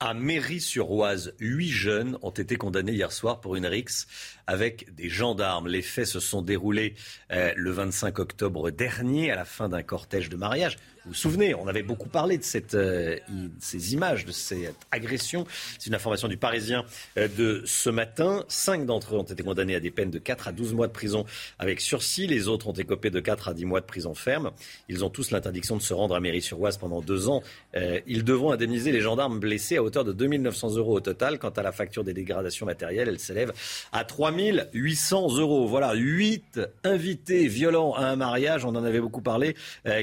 À 0.00 0.14
Mairie-sur-Oise, 0.14 1.34
huit 1.40 1.70
jeunes 1.70 2.18
ont 2.22 2.30
été 2.30 2.54
condamnés 2.54 2.92
hier 2.92 3.10
soir 3.10 3.40
pour 3.40 3.56
une 3.56 3.66
rixe 3.66 4.06
avec 4.46 4.94
des 4.94 5.08
gendarmes. 5.08 5.66
Les 5.66 5.82
faits 5.82 6.06
se 6.06 6.20
sont 6.20 6.40
déroulés 6.40 6.94
euh, 7.32 7.52
le 7.56 7.72
25 7.72 8.20
octobre 8.20 8.70
dernier 8.70 9.32
à 9.32 9.34
la 9.34 9.44
fin 9.44 9.68
d'un 9.68 9.82
cortège 9.82 10.28
de 10.28 10.36
mariage. 10.36 10.76
Vous 11.08 11.14
souvenez, 11.14 11.54
on 11.54 11.66
avait 11.66 11.82
beaucoup 11.82 12.10
parlé 12.10 12.36
de 12.36 12.44
euh, 12.74 13.16
ces 13.60 13.94
images, 13.94 14.26
de 14.26 14.32
cette 14.32 14.76
agression. 14.90 15.46
C'est 15.78 15.86
une 15.88 15.94
information 15.94 16.28
du 16.28 16.36
Parisien 16.36 16.84
euh, 17.16 17.28
de 17.28 17.62
ce 17.64 17.88
matin. 17.88 18.44
Cinq 18.48 18.84
d'entre 18.84 19.14
eux 19.14 19.18
ont 19.18 19.22
été 19.22 19.42
condamnés 19.42 19.74
à 19.74 19.80
des 19.80 19.90
peines 19.90 20.10
de 20.10 20.18
4 20.18 20.48
à 20.48 20.52
12 20.52 20.74
mois 20.74 20.86
de 20.86 20.92
prison 20.92 21.24
avec 21.58 21.80
sursis. 21.80 22.26
Les 22.26 22.46
autres 22.46 22.68
ont 22.68 22.74
écopé 22.74 23.08
de 23.08 23.20
4 23.20 23.48
à 23.48 23.54
10 23.54 23.64
mois 23.64 23.80
de 23.80 23.86
prison 23.86 24.12
ferme. 24.12 24.50
Ils 24.90 25.02
ont 25.02 25.08
tous 25.08 25.30
l'interdiction 25.30 25.78
de 25.78 25.82
se 25.82 25.94
rendre 25.94 26.14
à 26.14 26.20
Mairie-sur-Oise 26.20 26.76
pendant 26.76 27.00
deux 27.00 27.30
ans. 27.30 27.42
Euh, 27.74 28.00
ils 28.06 28.22
devront 28.22 28.52
indemniser 28.52 28.92
les 28.92 29.00
gendarmes 29.00 29.40
blessés 29.40 29.78
à 29.78 29.82
hauteur 29.82 30.04
de 30.04 30.12
2 30.12 30.26
900 30.26 30.76
euros 30.76 30.96
au 30.96 31.00
total. 31.00 31.38
Quant 31.38 31.48
à 31.48 31.62
la 31.62 31.72
facture 31.72 32.04
des 32.04 32.12
dégradations 32.12 32.66
matérielles, 32.66 33.08
elle 33.08 33.18
s'élève 33.18 33.54
à 33.92 34.04
3 34.04 34.30
800 34.74 35.38
euros. 35.38 35.66
Voilà, 35.66 35.94
huit 35.94 36.60
invités 36.84 37.48
violents 37.48 37.94
à 37.94 38.02
un 38.02 38.16
mariage, 38.16 38.66
on 38.66 38.76
en 38.76 38.84
avait 38.84 39.00
beaucoup 39.00 39.22
parlé, 39.22 39.56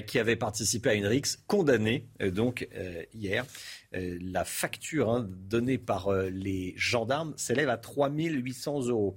qui 0.07 0.17
avaient 0.17 0.35
participé 0.35 0.89
à 0.89 0.94
rixe 1.03 1.43
condamné 1.47 2.07
euh, 2.21 2.31
donc 2.31 2.67
euh, 2.75 3.03
hier. 3.13 3.45
Euh, 3.95 4.17
la 4.21 4.45
facture 4.45 5.09
hein, 5.09 5.27
donnée 5.29 5.77
par 5.77 6.11
les 6.13 6.73
gendarmes 6.77 7.33
s'élève 7.37 7.69
à 7.69 7.77
3 7.77 8.09
800 8.09 8.87
euros. 8.87 9.15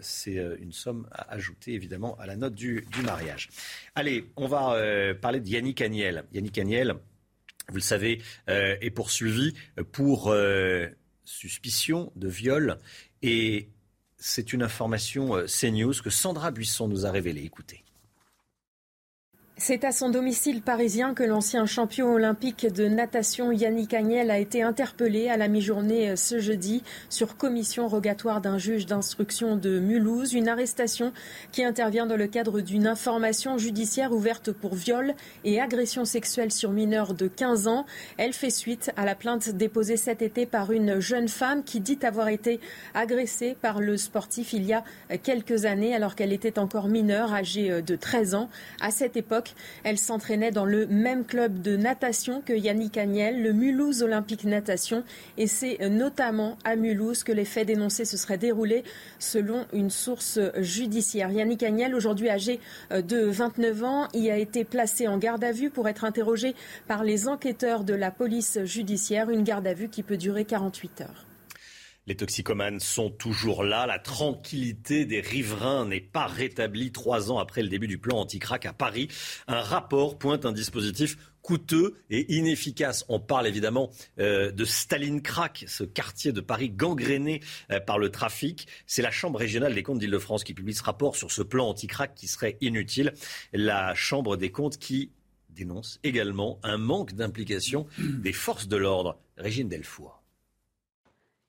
C'est 0.00 0.36
une 0.60 0.72
somme 0.72 1.08
à 1.12 1.32
ajouter 1.32 1.72
évidemment 1.72 2.16
à 2.18 2.26
la 2.26 2.36
note 2.36 2.54
du, 2.54 2.84
mariage. 3.04 3.48
Allez, 3.94 4.30
on 4.36 4.46
va 4.46 5.14
parler 5.14 5.40
de 5.40 5.48
Yannick 5.48 5.80
Agnel. 5.80 6.24
Yannick 6.32 6.58
Agnel, 6.58 6.94
vous 7.68 7.76
le 7.76 7.80
savez, 7.80 8.20
est 8.48 8.90
poursuivi 8.90 9.54
pour 9.92 10.34
suspicion 11.24 12.12
de 12.16 12.28
viol 12.28 12.78
et 13.22 13.70
c'est 14.18 14.52
une 14.52 14.62
information 14.62 15.44
CNews 15.46 15.94
que 16.02 16.10
Sandra 16.10 16.50
Buisson 16.50 16.86
nous 16.86 17.06
a 17.06 17.10
révélée. 17.10 17.44
Écoutez. 17.44 17.81
C'est 19.64 19.84
à 19.84 19.92
son 19.92 20.10
domicile 20.10 20.60
parisien 20.60 21.14
que 21.14 21.22
l'ancien 21.22 21.66
champion 21.66 22.12
olympique 22.12 22.66
de 22.66 22.88
natation 22.88 23.52
Yannick 23.52 23.94
Agnel 23.94 24.32
a 24.32 24.40
été 24.40 24.60
interpellé 24.64 25.28
à 25.28 25.36
la 25.36 25.46
mi-journée 25.46 26.10
euh, 26.10 26.16
ce 26.16 26.40
jeudi 26.40 26.82
sur 27.08 27.36
commission 27.36 27.86
rogatoire 27.86 28.40
d'un 28.40 28.58
juge 28.58 28.86
d'instruction 28.86 29.54
de 29.54 29.78
Mulhouse. 29.78 30.32
Une 30.32 30.48
arrestation 30.48 31.12
qui 31.52 31.62
intervient 31.62 32.06
dans 32.06 32.16
le 32.16 32.26
cadre 32.26 32.60
d'une 32.60 32.88
information 32.88 33.56
judiciaire 33.56 34.10
ouverte 34.10 34.50
pour 34.50 34.74
viol 34.74 35.14
et 35.44 35.60
agression 35.60 36.04
sexuelle 36.04 36.50
sur 36.50 36.72
mineurs 36.72 37.14
de 37.14 37.28
15 37.28 37.68
ans. 37.68 37.86
Elle 38.16 38.32
fait 38.32 38.50
suite 38.50 38.90
à 38.96 39.04
la 39.04 39.14
plainte 39.14 39.48
déposée 39.48 39.96
cet 39.96 40.22
été 40.22 40.44
par 40.44 40.72
une 40.72 40.98
jeune 40.98 41.28
femme 41.28 41.62
qui 41.62 41.78
dit 41.78 42.00
avoir 42.02 42.26
été 42.26 42.58
agressée 42.94 43.56
par 43.62 43.78
le 43.78 43.96
sportif 43.96 44.54
il 44.54 44.64
y 44.64 44.72
a 44.72 44.82
quelques 45.22 45.66
années 45.66 45.94
alors 45.94 46.16
qu'elle 46.16 46.32
était 46.32 46.58
encore 46.58 46.88
mineure, 46.88 47.32
âgée 47.32 47.70
euh, 47.70 47.80
de 47.80 47.94
13 47.94 48.34
ans. 48.34 48.50
À 48.80 48.90
cette 48.90 49.16
époque, 49.16 49.51
elle 49.84 49.98
s'entraînait 49.98 50.50
dans 50.50 50.64
le 50.64 50.86
même 50.86 51.24
club 51.24 51.60
de 51.60 51.76
natation 51.76 52.40
que 52.40 52.52
Yannick 52.52 52.96
Agnel, 52.96 53.42
le 53.42 53.52
Mulhouse 53.52 54.02
Olympique 54.02 54.44
Natation. 54.44 55.04
Et 55.38 55.46
c'est 55.46 55.88
notamment 55.88 56.56
à 56.64 56.76
Mulhouse 56.76 57.24
que 57.24 57.32
les 57.32 57.44
faits 57.44 57.66
dénoncés 57.66 58.04
se 58.04 58.16
seraient 58.16 58.38
déroulés 58.38 58.84
selon 59.18 59.66
une 59.72 59.90
source 59.90 60.38
judiciaire. 60.58 61.30
Yannick 61.30 61.62
Agnel, 61.62 61.94
aujourd'hui 61.94 62.28
âgé 62.28 62.60
de 62.90 63.24
29 63.24 63.84
ans, 63.84 64.08
y 64.14 64.30
a 64.30 64.36
été 64.36 64.64
placé 64.64 65.08
en 65.08 65.18
garde 65.18 65.44
à 65.44 65.52
vue 65.52 65.70
pour 65.70 65.88
être 65.88 66.04
interrogé 66.04 66.54
par 66.86 67.04
les 67.04 67.28
enquêteurs 67.28 67.84
de 67.84 67.94
la 67.94 68.10
police 68.10 68.58
judiciaire. 68.64 69.30
Une 69.30 69.44
garde 69.44 69.66
à 69.66 69.74
vue 69.74 69.88
qui 69.88 70.02
peut 70.02 70.16
durer 70.16 70.44
48 70.44 71.02
heures. 71.02 71.26
Les 72.08 72.16
toxicomanes 72.16 72.80
sont 72.80 73.10
toujours 73.10 73.62
là. 73.62 73.86
La 73.86 74.00
tranquillité 74.00 75.04
des 75.04 75.20
riverains 75.20 75.86
n'est 75.86 76.00
pas 76.00 76.26
rétablie 76.26 76.90
trois 76.90 77.30
ans 77.30 77.38
après 77.38 77.62
le 77.62 77.68
début 77.68 77.86
du 77.86 77.98
plan 77.98 78.18
anti-crack 78.18 78.66
à 78.66 78.72
Paris. 78.72 79.06
Un 79.46 79.60
rapport 79.60 80.18
pointe 80.18 80.44
un 80.44 80.50
dispositif 80.50 81.16
coûteux 81.42 81.94
et 82.10 82.34
inefficace. 82.34 83.04
On 83.08 83.20
parle 83.20 83.46
évidemment 83.46 83.90
euh, 84.18 84.50
de 84.50 84.64
Staline 84.64 85.22
Crack, 85.22 85.64
ce 85.68 85.84
quartier 85.84 86.32
de 86.32 86.40
Paris 86.40 86.70
gangréné 86.70 87.40
euh, 87.70 87.78
par 87.78 87.98
le 87.98 88.10
trafic. 88.10 88.66
C'est 88.86 89.02
la 89.02 89.12
Chambre 89.12 89.38
régionale 89.38 89.74
des 89.74 89.84
comptes 89.84 90.00
d'Île-de-France 90.00 90.42
qui 90.42 90.54
publie 90.54 90.74
ce 90.74 90.82
rapport 90.82 91.14
sur 91.14 91.30
ce 91.30 91.42
plan 91.42 91.68
anti-crack 91.68 92.16
qui 92.16 92.26
serait 92.26 92.58
inutile. 92.60 93.14
La 93.52 93.94
Chambre 93.94 94.36
des 94.36 94.50
comptes 94.50 94.78
qui 94.78 95.12
dénonce 95.50 96.00
également 96.02 96.58
un 96.64 96.78
manque 96.78 97.12
d'implication 97.12 97.86
des 97.98 98.32
forces 98.32 98.66
de 98.66 98.76
l'ordre. 98.76 99.20
Régine 99.36 99.68
Delfour. 99.68 100.21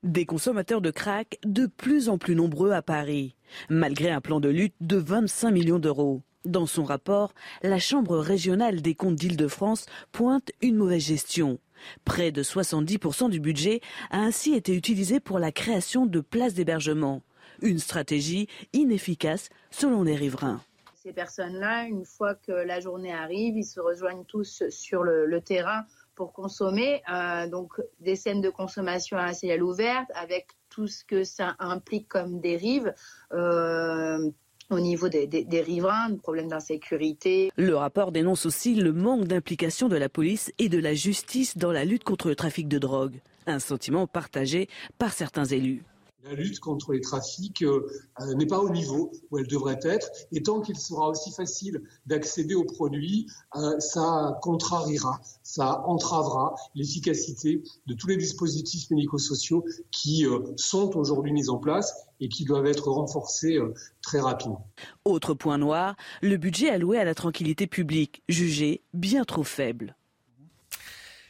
Des 0.04 0.26
consommateurs 0.26 0.82
de 0.82 0.90
crack 0.90 1.38
de 1.46 1.64
plus 1.64 2.10
en 2.10 2.18
plus 2.18 2.34
nombreux 2.34 2.72
à 2.72 2.82
Paris, 2.82 3.34
malgré 3.70 4.10
un 4.10 4.20
plan 4.20 4.38
de 4.38 4.50
lutte 4.50 4.74
de 4.82 4.98
25 4.98 5.50
millions 5.50 5.78
d'euros. 5.78 6.20
Dans 6.44 6.66
son 6.66 6.84
rapport, 6.84 7.32
la 7.62 7.78
Chambre 7.78 8.18
régionale 8.18 8.82
des 8.82 8.94
comptes 8.94 9.14
d'Île-de-France 9.14 9.86
pointe 10.12 10.52
une 10.60 10.76
mauvaise 10.76 11.06
gestion. 11.06 11.58
Près 12.04 12.32
de 12.32 12.42
70% 12.42 13.30
du 13.30 13.40
budget 13.40 13.80
a 14.10 14.18
ainsi 14.18 14.52
été 14.52 14.74
utilisé 14.74 15.20
pour 15.20 15.38
la 15.38 15.52
création 15.52 16.04
de 16.04 16.20
places 16.20 16.52
d'hébergement. 16.52 17.22
Une 17.62 17.78
stratégie 17.78 18.46
inefficace 18.74 19.48
selon 19.70 20.02
les 20.02 20.16
riverains. 20.16 20.60
Ces 21.02 21.14
personnes-là, 21.14 21.84
une 21.84 22.04
fois 22.04 22.34
que 22.34 22.52
la 22.52 22.78
journée 22.80 23.12
arrive, 23.12 23.56
ils 23.56 23.64
se 23.64 23.80
rejoignent 23.80 24.24
tous 24.24 24.64
sur 24.68 25.02
le, 25.02 25.24
le 25.24 25.40
terrain 25.40 25.86
pour 26.14 26.32
consommer. 26.32 27.02
Euh, 27.12 27.48
donc 27.48 27.80
des 28.00 28.16
scènes 28.16 28.40
de 28.40 28.50
consommation 28.50 29.16
à 29.16 29.32
ciel 29.32 29.62
ouvert 29.62 30.04
avec 30.14 30.48
tout 30.70 30.86
ce 30.86 31.04
que 31.04 31.24
ça 31.24 31.54
implique 31.58 32.08
comme 32.08 32.40
dérive. 32.40 32.92
Euh, 33.32 34.30
au 34.70 34.80
niveau 34.80 35.10
des, 35.10 35.26
des, 35.26 35.60
riverains, 35.60 36.16
problèmes 36.16 36.48
d'insécurité. 36.48 37.50
Le 37.56 37.76
rapport 37.76 38.12
dénonce 38.12 38.46
aussi 38.46 38.74
le 38.74 38.94
manque 38.94 39.24
d'implication 39.24 39.88
de 39.90 39.96
la 39.96 40.08
police 40.08 40.52
et 40.58 40.70
de 40.70 40.78
la 40.78 40.94
justice 40.94 41.58
dans 41.58 41.70
la 41.70 41.84
lutte 41.84 42.02
contre 42.02 42.28
le 42.28 42.34
trafic 42.34 42.66
de 42.66 42.78
drogue. 42.78 43.20
Un 43.46 43.58
sentiment 43.58 44.06
partagé 44.06 44.68
par 44.98 45.12
certains 45.12 45.44
élus 45.44 45.82
la 46.24 46.32
lutte 46.32 46.58
contre 46.58 46.92
les 46.92 47.00
trafics 47.00 47.62
euh, 47.62 47.86
euh, 48.20 48.34
n'est 48.34 48.46
pas 48.46 48.58
au 48.58 48.70
niveau 48.70 49.12
où 49.30 49.38
elle 49.38 49.46
devrait 49.46 49.78
être. 49.82 50.10
Et 50.32 50.42
tant 50.42 50.60
qu'il 50.60 50.78
sera 50.78 51.08
aussi 51.10 51.30
facile 51.32 51.82
d'accéder 52.06 52.54
aux 52.54 52.64
produits, 52.64 53.26
euh, 53.56 53.78
ça 53.78 54.38
contrariera, 54.40 55.20
ça 55.42 55.82
entravera 55.86 56.54
l'efficacité 56.74 57.62
de 57.86 57.94
tous 57.94 58.06
les 58.06 58.16
dispositifs 58.16 58.90
médico-sociaux 58.90 59.64
qui 59.90 60.26
sont 60.56 60.96
aujourd'hui 60.96 61.32
mis 61.32 61.48
en 61.50 61.58
place 61.58 61.94
et 62.20 62.28
qui 62.28 62.44
doivent 62.44 62.66
être 62.66 62.90
renforcés 62.90 63.58
très 64.02 64.20
rapidement. 64.20 64.66
Autre 65.04 65.34
point 65.34 65.58
noir, 65.58 65.96
le 66.22 66.36
budget 66.36 66.70
alloué 66.70 66.98
à 66.98 67.04
la 67.04 67.14
tranquillité 67.14 67.66
publique, 67.66 68.22
jugé 68.28 68.82
bien 68.94 69.24
trop 69.24 69.44
faible. 69.44 69.96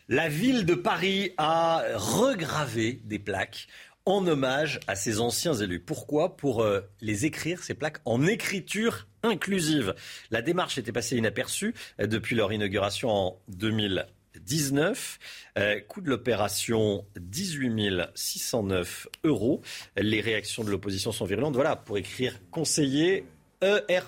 La 0.09 0.29
ville 0.29 0.67
de 0.67 0.75
Paris 0.75 1.33
a 1.39 1.83
regravé 1.95 3.01
des 3.05 3.19
plaques 3.19 3.69
en 4.07 4.27
hommage 4.27 4.81
à 4.87 4.97
ces 4.97 5.21
anciens 5.21 5.55
élus. 5.55 5.81
Pourquoi? 5.81 6.37
Pour 6.37 6.63
euh, 6.63 6.81
les 7.01 7.25
écrire, 7.25 7.63
ces 7.63 7.75
plaques, 7.75 7.99
en 8.05 8.27
écriture 8.27 9.07
inclusive. 9.23 9.95
La 10.31 10.43
démarche 10.43 10.77
était 10.77 10.93
passée 10.93 11.17
inaperçue 11.17 11.75
euh, 12.01 12.07
depuis 12.07 12.37
leur 12.37 12.53
inauguration 12.53 13.09
en 13.11 13.39
2019. 13.49 15.19
Euh, 15.57 15.81
coût 15.81 16.03
de 16.03 16.11
l'opération 16.11 17.07
18 17.19 18.03
609 18.15 19.09
euros. 19.25 19.63
Les 19.97 20.21
réactions 20.21 20.65
de 20.65 20.71
l'opposition 20.71 21.11
sont 21.13 21.25
virulentes. 21.25 21.55
Voilà, 21.55 21.77
pour 21.77 21.97
écrire 21.97 22.39
conseiller 22.51 23.25
ER 23.63 24.01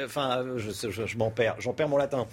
enfin, 0.00 0.46
je, 0.56 1.16
m'en 1.18 1.30
perds, 1.30 1.56
j'en 1.60 1.74
perds 1.74 1.90
mon 1.90 1.98
latin. 1.98 2.26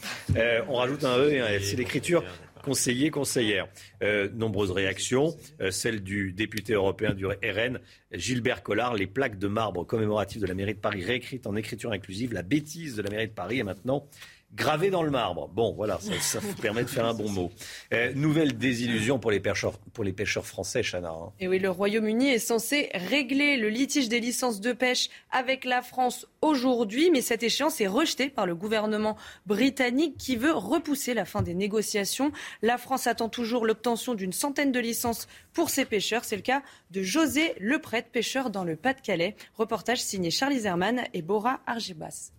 on 0.70 0.76
rajoute 0.76 1.04
un 1.04 1.18
E 1.18 1.34
et 1.34 1.42
un 1.42 1.60
F. 1.60 1.64
C'est 1.64 1.76
l'écriture 1.76 2.24
conseillers, 2.70 3.10
conseillères. 3.10 3.68
Euh, 4.04 4.30
nombreuses 4.32 4.70
réactions, 4.70 5.36
euh, 5.60 5.72
celle 5.72 6.04
du 6.04 6.34
député 6.34 6.74
européen 6.74 7.16
du 7.16 7.26
RN, 7.26 7.80
Gilbert 8.12 8.62
Collard, 8.62 8.94
les 8.94 9.08
plaques 9.08 9.40
de 9.40 9.48
marbre 9.48 9.84
commémoratives 9.84 10.40
de 10.40 10.46
la 10.46 10.54
mairie 10.54 10.76
de 10.76 10.80
Paris 10.80 11.04
réécrites 11.04 11.48
en 11.48 11.56
écriture 11.56 11.92
inclusive, 11.92 12.32
la 12.32 12.44
bêtise 12.44 12.96
de 12.96 13.02
la 13.02 13.10
mairie 13.10 13.28
de 13.28 13.34
Paris 13.34 13.58
est 13.58 13.64
maintenant 13.64 14.06
gravé 14.54 14.90
dans 14.90 15.04
le 15.04 15.12
marbre. 15.12 15.48
Bon, 15.50 15.74
voilà, 15.74 16.00
ça, 16.20 16.40
vous 16.40 16.54
permet 16.62 16.84
de 16.84 16.90
faire 16.90 17.06
un 17.06 17.14
bon 17.14 17.30
mot. 17.30 17.52
Euh, 17.94 18.14
nouvelle 18.14 18.58
désillusion 18.58 19.20
pour 19.20 19.32
les 19.32 19.40
pêcheurs, 19.40 19.78
pour 19.94 20.04
les 20.04 20.14
pêcheurs 20.14 20.46
français, 20.46 20.82
Chana. 20.84 21.10
Hein. 21.10 21.32
Et 21.40 21.48
oui, 21.48 21.60
le 21.60 21.70
Royaume-Uni 21.70 22.30
est 22.30 22.40
censé 22.40 22.90
régler 22.94 23.58
le 23.58 23.70
litige 23.70 24.10
des 24.10 24.20
licences 24.20 24.60
de 24.60 24.74
pêche 24.74 25.10
avec 25.32 25.66
la 25.66 25.82
France 25.82 26.28
aujourd'hui, 26.42 27.12
mais 27.12 27.22
cette 27.22 27.44
échéance 27.44 27.80
est 27.82 27.88
rejetée 27.88 28.30
par 28.30 28.46
le 28.46 28.56
gouvernement 28.56 29.18
britannique 29.46 30.18
qui 30.18 30.36
veut 30.36 30.54
repousser 30.54 31.14
la 31.14 31.26
fin 31.26 31.42
des 31.42 31.54
négociations. 31.54 32.32
La 32.62 32.78
France 32.78 33.08
attend 33.08 33.30
toujours 33.30 33.66
l'obtention 33.66 34.16
d'une 34.16 34.34
centaine 34.34 34.72
de 34.72 34.80
licences 34.80 35.28
pour 35.54 35.70
ses 35.70 35.86
pêcheurs. 35.86 36.26
C'est 36.26 36.36
le 36.36 36.42
cas 36.42 36.64
de 36.92 37.04
José 37.04 37.54
Leprêtre, 37.60 38.10
pêcheur 38.10 38.50
dans 38.50 38.64
le 38.64 38.76
Pas-de-Calais. 38.76 39.36
Reportage 39.56 40.02
signé 40.02 40.32
Charlie 40.32 40.60
Zerman 40.60 41.04
et 41.14 41.22
Bora 41.22 41.60
Argibas. 41.68 42.32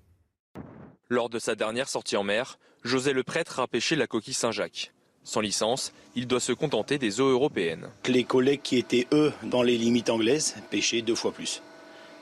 Lors 1.12 1.28
de 1.28 1.40
sa 1.40 1.56
dernière 1.56 1.88
sortie 1.88 2.16
en 2.16 2.22
mer, 2.22 2.56
José 2.84 3.12
le 3.12 3.24
prêtre 3.24 3.58
a 3.58 3.66
pêché 3.66 3.96
la 3.96 4.06
coquille 4.06 4.32
Saint-Jacques. 4.32 4.92
Sans 5.24 5.40
licence, 5.40 5.92
il 6.14 6.28
doit 6.28 6.38
se 6.38 6.52
contenter 6.52 6.98
des 6.98 7.20
eaux 7.20 7.30
européennes. 7.30 7.88
Les 8.06 8.22
collègues 8.22 8.62
qui 8.62 8.76
étaient, 8.78 9.08
eux, 9.10 9.32
dans 9.42 9.64
les 9.64 9.76
limites 9.76 10.08
anglaises, 10.08 10.54
pêchaient 10.70 11.02
deux 11.02 11.16
fois 11.16 11.32
plus. 11.32 11.62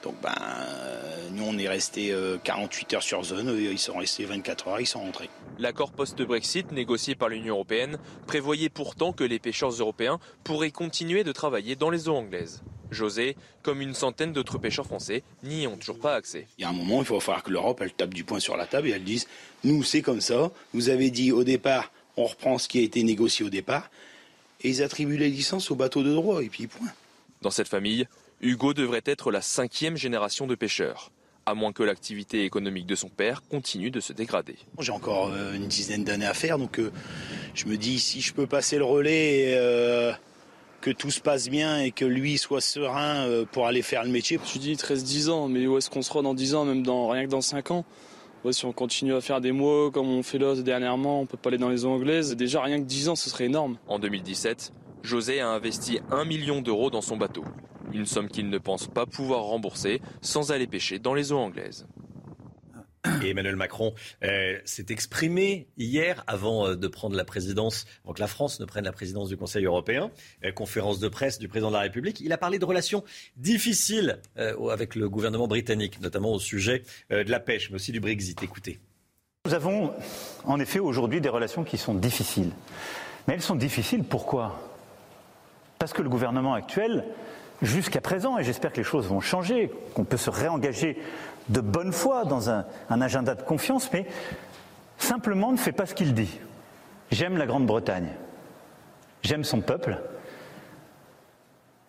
Donc 0.03 0.15
ben, 0.23 0.33
nous 1.33 1.45
on 1.45 1.59
est 1.59 1.69
resté 1.69 2.15
48 2.45 2.95
heures 2.95 3.03
sur 3.03 3.23
zone, 3.25 3.55
ils 3.61 3.79
sont 3.79 3.99
restés 3.99 4.25
24 4.25 4.69
heures, 4.69 4.81
ils 4.81 4.87
sont 4.87 5.01
rentrés. 5.01 5.29
L'accord 5.59 5.93
post-Brexit 5.93 6.73
négocié 6.73 7.15
par 7.15 7.29
l'Union 7.29 7.57
européenne 7.57 7.99
prévoyait 8.27 8.71
pourtant 8.71 9.13
que 9.13 9.25
les 9.25 9.39
pêcheurs 9.39 9.73
européens 9.73 10.19
pourraient 10.45 10.71
continuer 10.71 11.25
de 11.25 11.33
travailler 11.33 11.77
dans 11.77 11.91
les 11.91 12.09
eaux 12.09 12.17
anglaises. 12.17 12.63
José, 12.91 13.37
comme 13.63 13.81
une 13.81 13.95
centaine 13.95 14.33
d'autres 14.33 14.59
pêcheurs 14.59 14.87
français, 14.87 15.23
n'y 15.43 15.67
ont 15.67 15.77
toujours 15.77 15.99
pas 15.99 16.15
accès. 16.15 16.47
Il 16.59 16.63
y 16.63 16.65
a 16.65 16.69
un 16.69 16.73
moment, 16.73 17.03
il 17.03 17.09
va 17.09 17.21
falloir 17.21 17.43
que 17.43 17.51
l'Europe 17.51 17.81
elle 17.83 17.93
tape 17.93 18.15
du 18.15 18.25
poing 18.25 18.41
sur 18.41 18.57
la 18.57 18.67
table 18.67 18.89
et 18.89 18.93
elle 18.93 19.05
dise 19.05 19.27
nous 19.65 19.83
c'est 19.83 20.03
comme 20.03 20.21
ça. 20.21 20.51
Vous 20.73 20.89
avez 20.89 21.11
dit 21.11 21.33
au 21.33 21.45
départ, 21.45 21.93
on 22.17 22.27
reprend 22.27 22.59
ce 22.59 22.69
qui 22.69 22.79
a 22.79 22.83
été 22.83 23.03
négocié 23.03 23.45
au 23.45 23.51
départ, 23.51 23.91
et 24.63 24.71
ils 24.71 24.83
attribuent 24.83 25.19
les 25.19 25.29
licences 25.29 25.71
aux 25.71 25.77
bateaux 25.77 26.03
de 26.03 26.13
droit 26.13 26.43
et 26.43 26.49
puis 26.49 26.67
point. 26.67 26.89
Dans 27.43 27.51
cette 27.51 27.69
famille, 27.69 28.07
Hugo 28.41 28.75
devrait 28.75 29.03
être 29.05 29.31
la 29.31 29.43
cinquième 29.43 29.97
génération 29.97 30.47
de 30.47 30.55
pêcheurs 30.55 31.11
à 31.49 31.55
moins 31.55 31.73
que 31.73 31.83
l'activité 31.83 32.45
économique 32.45 32.87
de 32.87 32.95
son 32.95 33.09
père 33.09 33.43
continue 33.49 33.91
de 33.91 34.01
se 34.01 34.13
dégrader. 34.13 34.57
J'ai 34.81 34.93
encore 34.93 35.33
euh, 35.33 35.55
une 35.55 35.67
dizaine 35.67 36.05
d'années 36.05 36.27
à 36.27 36.35
faire, 36.35 36.59
donc 36.59 36.79
euh, 36.79 36.93
je 37.55 37.65
me 37.65 37.79
dis 37.79 37.99
si 37.99 38.21
je 38.21 38.35
peux 38.35 38.47
passer 38.47 38.77
le 38.77 38.85
relais, 38.85 39.55
euh, 39.57 40.13
que 40.81 40.91
tout 40.91 41.11
se 41.11 41.21
passe 41.21 41.49
bien 41.49 41.81
et 41.81 41.91
que 41.91 42.05
lui 42.05 42.39
soit 42.39 42.61
serein 42.61 43.45
pour 43.53 43.67
aller 43.67 43.83
faire 43.83 44.05
le 44.05 44.11
métier. 44.11 44.39
Je 44.45 44.59
dis 44.59 44.75
13-10 44.75 45.31
ans, 45.31 45.49
mais 45.49 45.67
où 45.67 45.77
est-ce 45.77 45.91
qu'on 45.91 46.03
sera 46.03 46.23
dans 46.23 46.35
10 46.35 46.55
ans, 46.55 46.65
même 46.65 46.83
dans 46.83 47.09
rien 47.09 47.25
que 47.25 47.31
dans 47.31 47.41
5 47.41 47.71
ans? 47.71 47.85
Si 48.51 48.65
on 48.65 48.73
continue 48.73 49.15
à 49.15 49.21
faire 49.21 49.41
des 49.41 49.53
mots 49.53 49.91
comme 49.91 50.09
on 50.09 50.23
fait 50.23 50.39
là 50.39 50.55
dernièrement, 50.55 51.21
on 51.21 51.27
peut 51.27 51.37
pas 51.37 51.51
aller 51.51 51.59
dans 51.59 51.69
les 51.69 51.85
eaux 51.85 51.91
anglaises. 51.91 52.35
Déjà 52.37 52.63
rien 52.63 52.79
que 52.79 52.87
10 52.87 53.09
ans, 53.11 53.17
ce 53.17 53.29
serait 53.29 53.45
énorme. 53.47 53.77
En 53.89 53.99
2017, 53.99 54.73
José 55.03 55.41
a 55.41 55.49
investi 55.49 56.01
1 56.11 56.25
million 56.25 56.63
d'euros 56.63 56.91
dans 56.91 57.03
son 57.03 57.17
bateau. 57.17 57.45
Une 57.93 58.07
somme 58.07 58.29
qu'il 58.29 58.49
ne 58.49 58.59
pense 58.59 58.87
pas 58.87 59.07
pouvoir 59.07 59.43
rembourser 59.43 60.01
sans 60.23 60.53
aller 60.53 60.67
pêcher 60.67 60.99
dans 60.99 61.15
les 61.15 61.33
eaux 61.33 61.39
anglaises. 61.39 61.87
Et 63.23 63.31
Emmanuel 63.31 63.57
Macron 63.57 63.95
euh, 64.25 64.59
s'est 64.65 64.87
exprimé 64.91 65.69
hier 65.77 66.25
avant 66.27 66.67
euh, 66.67 66.77
de 66.77 66.89
prendre 66.89 67.17
la 67.17 67.25
présidence, 67.25 67.87
avant 68.05 68.13
que 68.13 68.21
la 68.21 68.27
France 68.27 68.61
ne 68.61 68.65
prenne 68.65 68.85
la 68.85 68.93
présidence 68.93 69.29
du 69.29 69.37
Conseil 69.37 69.65
européen, 69.65 70.11
euh, 70.45 70.53
conférence 70.53 70.99
de 70.99 71.09
presse 71.09 71.39
du 71.39 71.49
président 71.49 71.69
de 71.69 71.75
la 71.75 71.83
République. 71.83 72.21
Il 72.21 72.33
a 72.33 72.39
parlé 72.39 72.59
de 72.59 72.65
relations 72.65 73.05
difficiles 73.37 74.19
avec 74.37 74.95
le 74.95 75.09
gouvernement 75.09 75.49
britannique, 75.49 76.01
notamment 76.01 76.33
au 76.33 76.39
sujet 76.39 76.83
de 77.11 77.31
la 77.31 77.41
pêche, 77.41 77.71
mais 77.71 77.77
aussi 77.77 77.93
du 77.93 78.01
Brexit. 78.01 78.43
Écoutez. 78.43 78.79
Nous 79.47 79.55
avons 79.55 79.93
en 80.45 80.61
effet 80.61 80.79
aujourd'hui 80.79 81.21
des 81.21 81.29
relations 81.29 81.65
qui 81.65 81.79
sont 81.79 81.95
difficiles. 81.95 82.51
Mais 83.27 83.35
elles 83.35 83.43
sont 83.43 83.55
difficiles 83.55 84.05
pourquoi? 84.05 84.61
Parce 85.79 85.93
que 85.93 86.03
le 86.03 86.09
gouvernement 86.09 86.55
actuel 86.55 87.05
jusqu'à 87.63 88.01
présent, 88.01 88.39
et 88.39 88.45
j'espère 88.45 88.73
que 88.73 88.79
les 88.79 88.85
choses 88.85 89.07
vont 89.07 89.21
changer, 89.21 89.71
qu'on 89.95 90.05
peut 90.05 90.17
se 90.17 90.31
réengager 90.31 90.99
de 91.49 91.61
bonne 91.61 91.93
foi 91.93 92.25
dans 92.25 92.51
un, 92.51 92.65
agenda 92.89 93.35
de 93.35 93.43
confiance, 93.43 93.91
mais 93.93 94.07
simplement 94.99 95.53
ne 95.53 95.57
fait 95.57 95.73
pas 95.73 95.87
ce 95.87 95.95
qu'il 95.95 96.15
dit. 96.15 96.39
J'aime 97.11 97.37
la 97.37 97.47
Grande-Bretagne, 97.47 98.11
j'aime 99.23 99.45
son 99.45 99.61
peuple, 99.61 99.99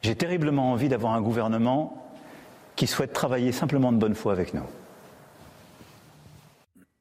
j'ai 0.02 0.16
terriblement 0.16 0.72
envie 0.72 0.88
d'avoir 0.88 1.14
un 1.14 1.22
gouvernement 1.22 2.12
qui 2.76 2.88
souhaite 2.88 3.12
travailler 3.12 3.52
simplement 3.52 3.92
de 3.92 3.98
bonne 3.98 4.16
foi 4.16 4.32
avec 4.32 4.54
nous. 4.54 4.64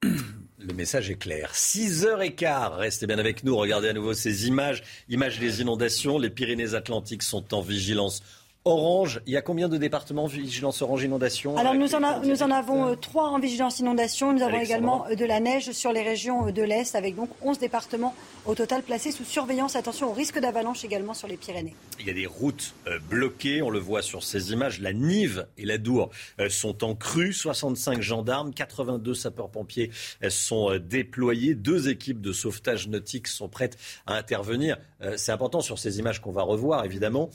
Le 0.02 0.74
message 0.74 1.08
est 1.08 1.16
clair. 1.16 1.52
6h15, 1.54 2.72
restez 2.74 3.06
bien 3.06 3.18
avec 3.18 3.44
nous, 3.44 3.56
regardez 3.56 3.88
à 3.88 3.92
nouveau 3.92 4.12
ces 4.12 4.48
images, 4.48 4.82
images 5.08 5.38
des 5.38 5.60
inondations. 5.60 6.18
Les 6.18 6.30
Pyrénées-Atlantiques 6.30 7.22
sont 7.22 7.54
en 7.54 7.60
vigilance 7.60 8.22
orange. 8.68 9.20
Il 9.26 9.32
y 9.32 9.36
a 9.36 9.42
combien 9.42 9.68
de 9.68 9.76
départements 9.76 10.26
vigilance 10.26 10.82
orange 10.82 11.02
inondation 11.02 11.56
Alors 11.56 11.74
nous 11.74 11.94
en, 11.94 12.20
nous 12.20 12.42
en, 12.42 12.50
avons 12.50 12.88
euh, 12.88 12.94
trois 12.94 13.28
en 13.28 13.38
vigilance 13.38 13.78
inondation. 13.80 14.32
Nous 14.32 14.42
avons 14.42 14.60
également 14.60 15.06
euh, 15.06 15.14
de 15.14 15.24
la 15.24 15.40
neige 15.40 15.72
sur 15.72 15.92
les 15.92 16.02
régions 16.02 16.48
euh, 16.48 16.52
de 16.52 16.62
l'Est 16.62 16.94
avec 16.94 17.16
donc 17.16 17.30
11 17.42 17.58
départements 17.58 18.14
au 18.44 18.54
total 18.54 18.82
placés 18.82 19.10
sous 19.10 19.24
surveillance. 19.24 19.74
Attention 19.74 20.10
au 20.10 20.12
risque 20.12 20.38
d'avalanche 20.38 20.84
également 20.84 21.14
sur 21.14 21.28
les 21.28 21.36
Pyrénées. 21.36 21.74
Il 21.98 22.06
y 22.06 22.10
a 22.10 22.14
des 22.14 22.26
routes 22.26 22.74
bloquées, 23.10 23.62
on 23.62 23.70
le 23.70 23.78
voit 23.78 24.02
sur 24.02 24.22
ces 24.22 24.52
images. 24.52 24.80
La 24.80 24.92
Nive 24.92 25.46
et 25.56 25.64
la 25.64 25.78
Dour 25.78 26.10
sont 26.48 26.84
en 26.84 26.94
crue. 26.94 27.32
65 27.32 28.00
gendarmes, 28.00 28.54
82 28.54 29.14
sapeurs-pompiers 29.14 29.90
sont 30.28 30.78
déployés. 30.78 31.54
Deux 31.54 31.88
équipes 31.88 32.20
de 32.20 32.32
sauvetage 32.32 32.88
nautique 32.88 33.26
sont 33.26 33.48
prêtes 33.48 33.76
à 34.06 34.14
intervenir. 34.14 34.78
C'est 35.16 35.32
important 35.32 35.60
sur 35.60 35.78
ces 35.78 35.98
images 35.98 36.20
qu'on 36.20 36.32
va 36.32 36.42
revoir 36.42 36.84
évidemment. 36.84 37.28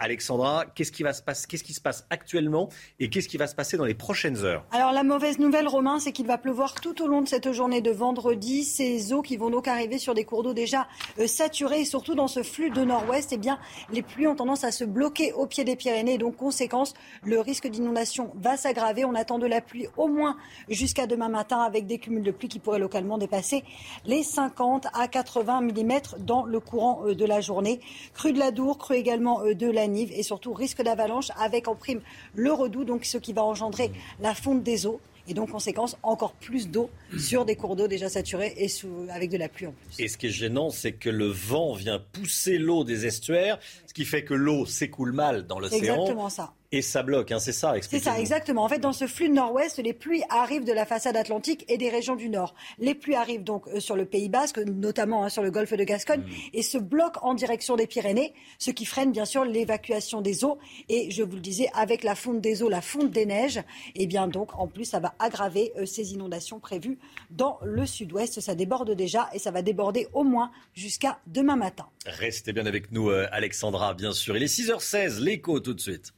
Alexandra, 0.00 0.59
qu'est-ce 0.66 0.92
qui, 0.92 1.02
va 1.02 1.12
se 1.12 1.46
qui 1.46 1.74
se 1.74 1.80
passe 1.80 2.06
actuellement 2.10 2.68
et 2.98 3.10
qu'est-ce 3.10 3.28
qui 3.28 3.36
va 3.36 3.46
se 3.46 3.54
passer 3.54 3.76
dans 3.76 3.84
les 3.84 3.94
prochaines 3.94 4.44
heures 4.44 4.64
Alors 4.72 4.92
la 4.92 5.02
mauvaise 5.02 5.38
nouvelle, 5.38 5.68
Romain, 5.68 5.98
c'est 5.98 6.12
qu'il 6.12 6.26
va 6.26 6.38
pleuvoir 6.38 6.74
tout 6.74 7.02
au 7.02 7.06
long 7.06 7.22
de 7.22 7.28
cette 7.28 7.52
journée 7.52 7.80
de 7.80 7.90
vendredi. 7.90 8.64
Ces 8.64 9.12
eaux 9.12 9.22
qui 9.22 9.36
vont 9.36 9.50
donc 9.50 9.68
arriver 9.68 9.98
sur 9.98 10.14
des 10.14 10.24
cours 10.24 10.42
d'eau 10.42 10.54
déjà 10.54 10.86
euh, 11.18 11.26
saturés 11.26 11.80
et 11.80 11.84
surtout 11.84 12.14
dans 12.14 12.28
ce 12.28 12.42
flux 12.42 12.70
de 12.70 12.82
nord-ouest, 12.82 13.32
eh 13.32 13.38
bien, 13.38 13.58
les 13.92 14.02
pluies 14.02 14.26
ont 14.26 14.34
tendance 14.34 14.64
à 14.64 14.72
se 14.72 14.84
bloquer 14.84 15.32
au 15.32 15.46
pied 15.46 15.64
des 15.64 15.76
Pyrénées. 15.76 16.18
Donc, 16.18 16.36
conséquence, 16.36 16.94
le 17.24 17.40
risque 17.40 17.66
d'inondation 17.66 18.32
va 18.36 18.56
s'aggraver. 18.56 19.04
On 19.04 19.14
attend 19.14 19.38
de 19.38 19.46
la 19.46 19.60
pluie 19.60 19.86
au 19.96 20.08
moins 20.08 20.36
jusqu'à 20.68 21.06
demain 21.06 21.28
matin 21.28 21.60
avec 21.60 21.86
des 21.86 21.98
cumuls 21.98 22.22
de 22.22 22.30
pluie 22.30 22.48
qui 22.48 22.58
pourraient 22.58 22.78
localement 22.78 23.18
dépasser 23.18 23.64
les 24.04 24.22
50 24.22 24.86
à 24.92 25.08
80 25.08 25.60
mm 25.62 26.00
dans 26.20 26.44
le 26.44 26.60
courant 26.60 27.02
euh, 27.06 27.14
de 27.14 27.24
la 27.24 27.40
journée. 27.40 27.80
Crue 28.14 28.32
de 28.32 28.38
la 28.38 28.50
Dour, 28.50 28.78
crue 28.78 28.96
également 28.96 29.42
euh, 29.42 29.54
de 29.54 29.70
la 29.70 29.86
Nive 29.86 30.10
et 30.12 30.22
surtout 30.22 30.49
risque 30.54 30.82
d'avalanche 30.82 31.28
avec 31.38 31.68
en 31.68 31.74
prime 31.74 32.00
le 32.34 32.52
redout, 32.52 32.84
donc 32.84 33.04
ce 33.04 33.18
qui 33.18 33.32
va 33.32 33.44
engendrer 33.44 33.90
la 34.20 34.34
fonte 34.34 34.62
des 34.62 34.86
eaux 34.86 35.00
et 35.30 35.34
donc, 35.34 35.50
conséquence, 35.50 35.96
encore 36.02 36.32
plus 36.32 36.68
d'eau 36.68 36.90
sur 37.16 37.44
des 37.44 37.54
cours 37.54 37.76
d'eau 37.76 37.86
déjà 37.86 38.08
saturés 38.08 38.52
et 38.56 38.66
sous, 38.66 39.06
avec 39.10 39.30
de 39.30 39.36
la 39.36 39.48
pluie 39.48 39.68
en 39.68 39.72
plus. 39.72 40.02
Et 40.02 40.08
ce 40.08 40.18
qui 40.18 40.26
est 40.26 40.30
gênant, 40.30 40.70
c'est 40.70 40.92
que 40.92 41.08
le 41.08 41.26
vent 41.26 41.72
vient 41.72 42.02
pousser 42.12 42.58
l'eau 42.58 42.82
des 42.82 43.06
estuaires, 43.06 43.60
ce 43.86 43.94
qui 43.94 44.04
fait 44.04 44.24
que 44.24 44.34
l'eau 44.34 44.66
s'écoule 44.66 45.12
mal 45.12 45.46
dans 45.46 45.60
l'océan. 45.60 45.94
Exactement 45.94 46.30
ça. 46.30 46.52
Et 46.72 46.82
ça 46.82 47.02
bloque, 47.02 47.32
hein, 47.32 47.40
c'est 47.40 47.52
ça, 47.52 47.74
C'est 47.80 47.98
ça, 47.98 48.20
exactement. 48.20 48.62
En 48.62 48.68
fait, 48.68 48.78
dans 48.78 48.92
ce 48.92 49.08
flux 49.08 49.28
de 49.28 49.34
nord-ouest, 49.34 49.78
les 49.78 49.92
pluies 49.92 50.22
arrivent 50.28 50.64
de 50.64 50.72
la 50.72 50.86
façade 50.86 51.16
atlantique 51.16 51.64
et 51.68 51.76
des 51.78 51.88
régions 51.88 52.14
du 52.14 52.28
nord. 52.28 52.54
Les 52.78 52.94
pluies 52.94 53.16
arrivent 53.16 53.42
donc 53.42 53.66
euh, 53.66 53.80
sur 53.80 53.96
le 53.96 54.04
Pays 54.04 54.28
Basque, 54.28 54.58
notamment 54.58 55.24
hein, 55.24 55.28
sur 55.30 55.42
le 55.42 55.50
golfe 55.50 55.74
de 55.74 55.82
Gascogne, 55.82 56.20
mmh. 56.20 56.32
et 56.52 56.62
se 56.62 56.78
bloquent 56.78 57.18
en 57.22 57.34
direction 57.34 57.74
des 57.74 57.88
Pyrénées, 57.88 58.34
ce 58.60 58.70
qui 58.70 58.84
freine 58.84 59.10
bien 59.10 59.24
sûr 59.24 59.44
l'évacuation 59.44 60.20
des 60.20 60.44
eaux. 60.44 60.58
Et 60.88 61.10
je 61.10 61.24
vous 61.24 61.34
le 61.34 61.40
disais, 61.40 61.68
avec 61.74 62.04
la 62.04 62.14
fonte 62.14 62.40
des 62.40 62.62
eaux, 62.62 62.68
la 62.68 62.82
fonte 62.82 63.10
des 63.10 63.26
neiges, 63.26 63.58
et 63.58 64.02
eh 64.02 64.06
bien 64.06 64.28
donc 64.28 64.56
en 64.56 64.68
plus, 64.68 64.84
ça 64.84 65.00
va 65.00 65.16
aggraver 65.18 65.72
euh, 65.76 65.86
ces 65.86 66.12
inondations 66.12 66.60
prévues 66.60 66.98
dans 67.30 67.58
le 67.64 67.84
sud-ouest. 67.84 68.38
Ça 68.38 68.54
déborde 68.54 68.92
déjà 68.94 69.28
et 69.32 69.40
ça 69.40 69.50
va 69.50 69.62
déborder 69.62 70.06
au 70.12 70.22
moins 70.22 70.52
jusqu'à 70.74 71.18
demain 71.26 71.56
matin. 71.56 71.86
Restez 72.06 72.52
bien 72.52 72.66
avec 72.66 72.92
nous, 72.92 73.10
euh, 73.10 73.26
Alexandra, 73.32 73.94
bien 73.94 74.12
sûr. 74.12 74.36
Il 74.36 74.44
est 74.44 74.54
6h16, 74.54 75.18
l'écho 75.18 75.58
tout 75.58 75.74
de 75.74 75.80
suite. 75.80 76.12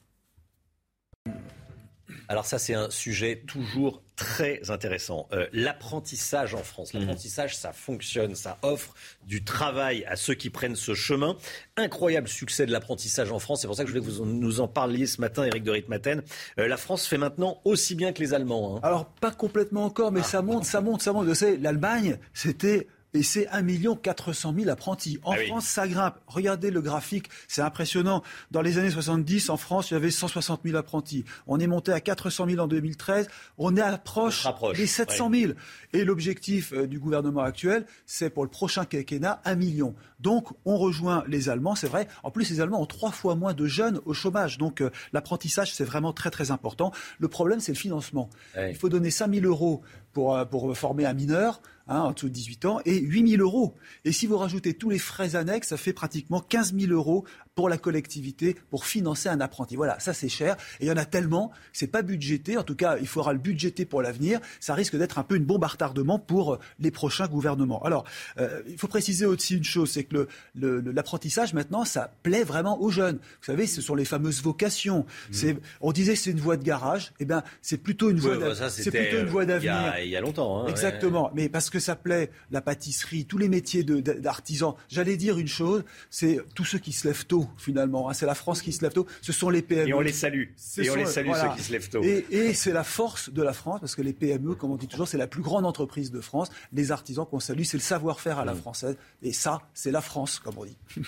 Alors 2.32 2.46
ça, 2.46 2.58
c'est 2.58 2.72
un 2.72 2.88
sujet 2.88 3.42
toujours 3.46 4.02
très 4.16 4.70
intéressant. 4.70 5.28
Euh, 5.32 5.46
l'apprentissage 5.52 6.54
en 6.54 6.62
France. 6.62 6.94
Mmh. 6.94 7.00
L'apprentissage, 7.00 7.56
ça 7.56 7.74
fonctionne, 7.74 8.34
ça 8.34 8.56
offre 8.62 8.94
du 9.26 9.44
travail 9.44 10.04
à 10.06 10.16
ceux 10.16 10.32
qui 10.32 10.48
prennent 10.48 10.74
ce 10.74 10.94
chemin. 10.94 11.36
Incroyable 11.76 12.28
succès 12.28 12.64
de 12.64 12.72
l'apprentissage 12.72 13.30
en 13.32 13.38
France. 13.38 13.60
C'est 13.60 13.66
pour 13.66 13.76
ça 13.76 13.82
que 13.82 13.90
je 13.90 13.94
voulais 13.94 14.06
que 14.06 14.10
vous 14.10 14.24
nous 14.24 14.60
en 14.60 14.66
parliez 14.66 15.06
ce 15.06 15.20
matin, 15.20 15.44
Eric 15.44 15.62
de 15.62 15.72
Ritmaten. 15.72 16.22
Euh, 16.58 16.68
la 16.68 16.78
France 16.78 17.06
fait 17.06 17.18
maintenant 17.18 17.60
aussi 17.66 17.94
bien 17.94 18.14
que 18.14 18.20
les 18.20 18.32
Allemands. 18.32 18.76
Hein. 18.76 18.80
Alors, 18.82 19.06
pas 19.06 19.32
complètement 19.32 19.84
encore, 19.84 20.10
mais 20.10 20.20
ah. 20.20 20.24
ça 20.24 20.40
monte, 20.40 20.64
ça 20.64 20.80
monte, 20.80 21.02
ça 21.02 21.12
monte. 21.12 21.26
Vous 21.26 21.34
savez, 21.34 21.58
l'Allemagne, 21.58 22.16
c'était 22.32 22.88
et 23.14 23.22
c'est 23.22 23.48
1 23.48 23.62
400 23.96 24.54
000 24.56 24.70
apprentis. 24.70 25.18
En 25.24 25.32
ah 25.32 25.36
France, 25.48 25.66
ça 25.66 25.86
grimpe. 25.86 26.16
Regardez 26.26 26.70
le 26.70 26.80
graphique, 26.80 27.28
c'est 27.48 27.62
impressionnant. 27.62 28.22
Dans 28.50 28.62
les 28.62 28.78
années 28.78 28.90
70, 28.90 29.50
en 29.50 29.56
France, 29.56 29.90
il 29.90 29.94
y 29.94 29.96
avait 29.96 30.10
160 30.10 30.60
000 30.64 30.76
apprentis. 30.76 31.24
On 31.46 31.60
est 31.60 31.66
monté 31.66 31.92
à 31.92 32.00
400 32.00 32.46
000 32.48 32.60
en 32.60 32.66
2013. 32.66 33.28
On 33.58 33.76
est 33.76 33.80
à 33.80 33.90
l'approche 33.90 34.46
des 34.74 34.86
700 34.86 35.30
000. 35.32 35.52
Et 35.92 36.04
l'objectif 36.04 36.72
euh, 36.72 36.86
du 36.86 36.98
gouvernement 36.98 37.42
actuel, 37.42 37.86
c'est 38.06 38.30
pour 38.30 38.44
le 38.44 38.50
prochain 38.50 38.84
quinquennat 38.84 39.40
1 39.44 39.54
million. 39.56 39.94
Donc, 40.20 40.48
on 40.64 40.78
rejoint 40.78 41.24
les 41.26 41.48
Allemands, 41.48 41.74
c'est 41.74 41.88
vrai. 41.88 42.08
En 42.22 42.30
plus, 42.30 42.48
les 42.50 42.60
Allemands 42.60 42.80
ont 42.80 42.86
trois 42.86 43.10
fois 43.10 43.34
moins 43.34 43.54
de 43.54 43.66
jeunes 43.66 44.00
au 44.04 44.14
chômage. 44.14 44.58
Donc, 44.58 44.80
euh, 44.80 44.90
l'apprentissage, 45.12 45.74
c'est 45.74 45.84
vraiment 45.84 46.12
très, 46.12 46.30
très 46.30 46.50
important. 46.50 46.92
Le 47.18 47.28
problème, 47.28 47.60
c'est 47.60 47.72
le 47.72 47.78
financement. 47.78 48.30
Il 48.56 48.76
faut 48.76 48.88
donner 48.88 49.10
5 49.10 49.34
000 49.34 49.46
euros 49.46 49.82
pour, 50.12 50.36
euh, 50.36 50.44
pour 50.44 50.76
former 50.76 51.06
un 51.06 51.14
mineur. 51.14 51.60
Hein, 51.88 52.00
en 52.00 52.12
dessous 52.12 52.28
de 52.28 52.32
18 52.32 52.64
ans, 52.66 52.80
et 52.84 53.00
8 53.00 53.30
000 53.30 53.42
euros. 53.42 53.74
Et 54.04 54.12
si 54.12 54.28
vous 54.28 54.36
rajoutez 54.36 54.74
tous 54.74 54.88
les 54.88 55.00
frais 55.00 55.34
annexes, 55.34 55.68
ça 55.68 55.76
fait 55.76 55.92
pratiquement 55.92 56.40
15 56.40 56.74
000 56.78 56.92
euros 56.92 57.24
pour 57.54 57.68
la 57.68 57.78
collectivité 57.78 58.56
pour 58.70 58.86
financer 58.86 59.28
un 59.28 59.40
apprenti. 59.40 59.76
Voilà, 59.76 59.98
ça 60.00 60.14
c'est 60.14 60.28
cher. 60.28 60.56
Et 60.80 60.84
il 60.84 60.88
y 60.88 60.90
en 60.90 60.96
a 60.96 61.04
tellement, 61.04 61.52
c'est 61.72 61.86
pas 61.86 62.02
budgété. 62.02 62.56
En 62.56 62.62
tout 62.62 62.74
cas, 62.74 62.96
il 62.98 63.06
faudra 63.06 63.32
le 63.32 63.38
budgéter 63.38 63.84
pour 63.84 64.02
l'avenir. 64.02 64.40
Ça 64.60 64.74
risque 64.74 64.96
d'être 64.96 65.18
un 65.18 65.22
peu 65.22 65.36
une 65.36 65.44
bombe 65.44 65.64
à 65.64 65.68
retardement 65.68 66.18
pour 66.18 66.58
les 66.78 66.90
prochains 66.90 67.26
gouvernements. 67.26 67.82
Alors, 67.84 68.04
euh, 68.38 68.62
il 68.68 68.78
faut 68.78 68.88
préciser 68.88 69.26
aussi 69.26 69.56
une 69.56 69.64
chose, 69.64 69.90
c'est 69.90 70.04
que 70.04 70.28
l'apprentissage 70.54 71.54
maintenant, 71.54 71.84
ça 71.84 72.12
plaît 72.22 72.44
vraiment 72.44 72.80
aux 72.80 72.90
jeunes. 72.90 73.16
Vous 73.16 73.46
savez, 73.46 73.66
ce 73.66 73.82
sont 73.82 73.94
les 73.94 74.04
fameuses 74.04 74.42
vocations. 74.42 75.06
Mmh. 75.30 75.52
On 75.80 75.92
disait 75.92 76.14
que 76.14 76.20
c'est 76.20 76.30
une 76.30 76.40
voie 76.40 76.56
de 76.56 76.64
garage. 76.64 77.12
Eh 77.20 77.24
bien, 77.24 77.42
c'est 77.60 77.76
plutôt 77.76 78.10
une 78.10 78.18
voie, 78.18 78.36
bah, 78.38 78.70
c'est 78.70 78.90
plutôt 78.90 79.18
une 79.18 79.28
voie 79.28 79.44
d'avenir. 79.44 79.94
Il, 80.02 80.08
y 80.08 80.16
a 80.16 80.20
longtemps. 80.20 80.62
Hein, 80.62 80.66
Exactement. 80.68 81.30
Mais 81.34 81.48
parce 81.48 81.70
que 81.70 81.78
ça 81.78 81.96
plaît, 81.96 82.30
la 82.50 82.60
pâtisserie, 82.60 83.26
tous 83.26 83.38
les 83.38 83.48
métiers 83.48 83.84
d'artisans. 83.84 84.74
J'allais 84.88 85.16
dire 85.16 85.38
une 85.38 85.48
chose, 85.48 85.84
c'est 86.10 86.40
tous 86.54 86.64
ceux 86.64 86.78
qui 86.78 86.92
se 86.92 87.06
lèvent 87.06 87.26
tôt, 87.26 87.41
finalement. 87.56 88.08
Hein. 88.08 88.14
c'est 88.14 88.26
la 88.26 88.34
France 88.34 88.62
qui 88.62 88.72
se 88.72 88.82
lève 88.82 88.92
tôt. 88.92 89.06
Ce 89.20 89.32
sont 89.32 89.50
les 89.50 89.62
PME. 89.62 89.88
Et 89.88 89.94
on 89.94 90.00
les 90.00 90.12
salue. 90.12 90.50
et 90.78 90.90
on 90.90 90.94
les 90.94 91.06
salue 91.06 91.30
ceux 91.32 91.56
qui 91.56 91.62
se 91.62 91.72
lèvent 91.72 91.88
tôt. 91.88 92.02
Et, 92.02 92.54
c'est 92.54 92.72
la 92.72 92.84
force 92.84 93.30
de 93.30 93.42
la 93.42 93.52
France, 93.52 93.80
parce 93.80 93.94
que 93.94 94.02
les 94.02 94.12
PME, 94.12 94.54
comme 94.54 94.70
on 94.70 94.76
dit 94.76 94.88
toujours, 94.88 95.08
c'est 95.08 95.18
la 95.18 95.26
plus 95.26 95.42
grande 95.42 95.66
entreprise 95.66 96.10
de 96.10 96.20
France. 96.20 96.50
Les 96.72 96.92
artisans 96.92 97.26
qu'on 97.26 97.40
salue, 97.40 97.62
c'est 97.62 97.76
le 97.76 97.82
savoir-faire 97.82 98.38
à 98.38 98.44
la 98.44 98.54
mm. 98.54 98.58
française. 98.58 98.96
Et 99.22 99.32
ça, 99.32 99.62
c'est 99.74 99.90
la 99.90 100.00
France, 100.00 100.38
comme 100.38 100.58
on 100.58 100.64
dit. 100.64 100.76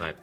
ouais. 0.00 0.14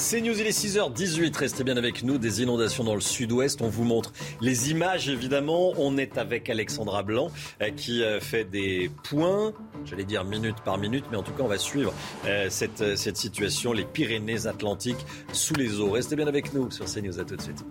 C'est 0.00 0.20
News, 0.20 0.40
il 0.40 0.46
est 0.46 0.56
6h18. 0.56 1.36
Restez 1.36 1.64
bien 1.64 1.76
avec 1.76 2.04
nous. 2.04 2.18
Des 2.18 2.40
inondations 2.40 2.84
dans 2.84 2.94
le 2.94 3.00
sud-ouest. 3.00 3.60
On 3.62 3.68
vous 3.68 3.82
montre 3.82 4.12
les 4.40 4.70
images, 4.70 5.08
évidemment. 5.08 5.72
On 5.76 5.98
est 5.98 6.18
avec 6.18 6.48
Alexandra 6.48 7.02
Blanc 7.02 7.32
euh, 7.60 7.70
qui 7.70 8.04
euh, 8.04 8.20
fait 8.20 8.44
des 8.44 8.92
points, 9.02 9.52
j'allais 9.84 10.04
dire 10.04 10.24
minute 10.24 10.60
par 10.64 10.78
minute, 10.78 11.04
mais 11.10 11.16
en 11.16 11.24
tout 11.24 11.32
cas, 11.32 11.42
on 11.42 11.48
va 11.48 11.58
suivre 11.58 11.92
euh, 12.26 12.46
cette, 12.48 12.96
cette 12.96 13.16
situation, 13.16 13.72
les 13.72 13.84
Pyrénées-Atlantiques 13.84 15.04
sous 15.32 15.54
les 15.54 15.80
eaux. 15.80 15.90
Restez 15.90 16.14
bien 16.14 16.28
avec 16.28 16.54
nous 16.54 16.70
sur 16.70 16.84
CNews. 16.84 17.18
À 17.18 17.24
tout 17.24 17.34
de 17.34 17.42
suite. 17.42 17.64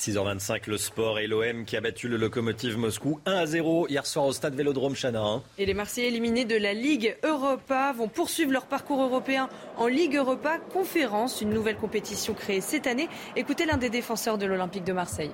6h25, 0.00 0.62
le 0.66 0.78
sport 0.78 1.18
et 1.18 1.26
l'OM 1.26 1.66
qui 1.66 1.76
a 1.76 1.82
battu 1.82 2.08
le 2.08 2.16
locomotive 2.16 2.78
Moscou 2.78 3.20
1 3.26 3.32
à 3.34 3.44
0 3.44 3.86
hier 3.88 4.06
soir 4.06 4.24
au 4.24 4.32
stade 4.32 4.54
Vélodrome 4.54 4.94
Chana. 4.96 5.42
Et 5.58 5.66
les 5.66 5.74
Marseillais 5.74 6.08
éliminés 6.08 6.46
de 6.46 6.56
la 6.56 6.72
Ligue 6.72 7.18
Europa 7.22 7.92
vont 7.92 8.08
poursuivre 8.08 8.50
leur 8.50 8.64
parcours 8.64 9.02
européen 9.02 9.50
en 9.76 9.88
Ligue 9.88 10.16
Europa 10.16 10.56
Conférence, 10.72 11.42
une 11.42 11.50
nouvelle 11.50 11.76
compétition 11.76 12.32
créée 12.32 12.62
cette 12.62 12.86
année. 12.86 13.10
Écoutez 13.36 13.66
l'un 13.66 13.76
des 13.76 13.90
défenseurs 13.90 14.38
de 14.38 14.46
l'Olympique 14.46 14.84
de 14.84 14.94
Marseille. 14.94 15.32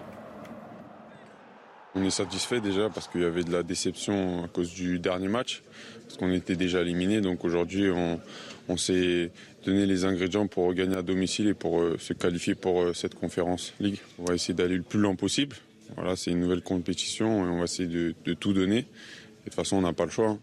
On 1.94 2.02
est 2.02 2.11
satisfait 2.11 2.61
déjà 2.61 2.90
parce 2.90 3.07
qu'il 3.07 3.22
y 3.22 3.24
avait 3.24 3.44
de 3.44 3.52
la 3.52 3.62
déception 3.62 4.44
à 4.44 4.48
cause 4.48 4.74
du 4.74 4.98
dernier 4.98 5.29
match, 5.29 5.62
parce 6.02 6.16
qu'on 6.18 6.33
était 6.33 6.57
déjà 6.57 6.83
éliminé. 6.83 7.20
Donc 7.20 7.44
aujourd'hui, 7.44 7.88
on, 7.88 8.20
on 8.68 8.76
s'est 8.76 9.31
donner 9.64 9.87
les 9.87 10.05
ingrédients 10.05 10.46
pour 10.46 10.72
gagner 10.74 10.96
à 10.96 11.02
domicile 11.02 11.48
et 11.48 11.55
pour 11.55 11.81
euh, 11.81 11.96
se 11.98 12.12
qualifier 12.12 12.55
pour 12.55 12.83
euh, 12.83 12.94
cette 12.94 13.14
conférence 13.14 13.74
Ligue. 13.81 13.98
On 14.18 14.24
va 14.24 14.35
essayer 14.35 14.55
d'aller 14.55 14.76
le 14.76 14.83
plus 14.83 15.00
loin 15.00 15.14
possible. 15.14 15.57
Voilà, 15.96 16.16
c'est 16.16 16.31
une 16.31 16.40
nouvelle 16.40 16.62
compétition 16.62 17.46
et 17.46 17.48
on 17.48 17.59
va 17.59 17.64
essayer 17.64 17.88
de, 17.88 18.35
tout 18.35 18.52
donner. 18.52 18.83
de 18.83 18.87
toute 19.44 19.55
façon, 19.55 19.76
on 19.76 19.83
n'a 19.83 19.92
pas 19.92 20.05
le 20.05 20.11
choix. 20.11 20.38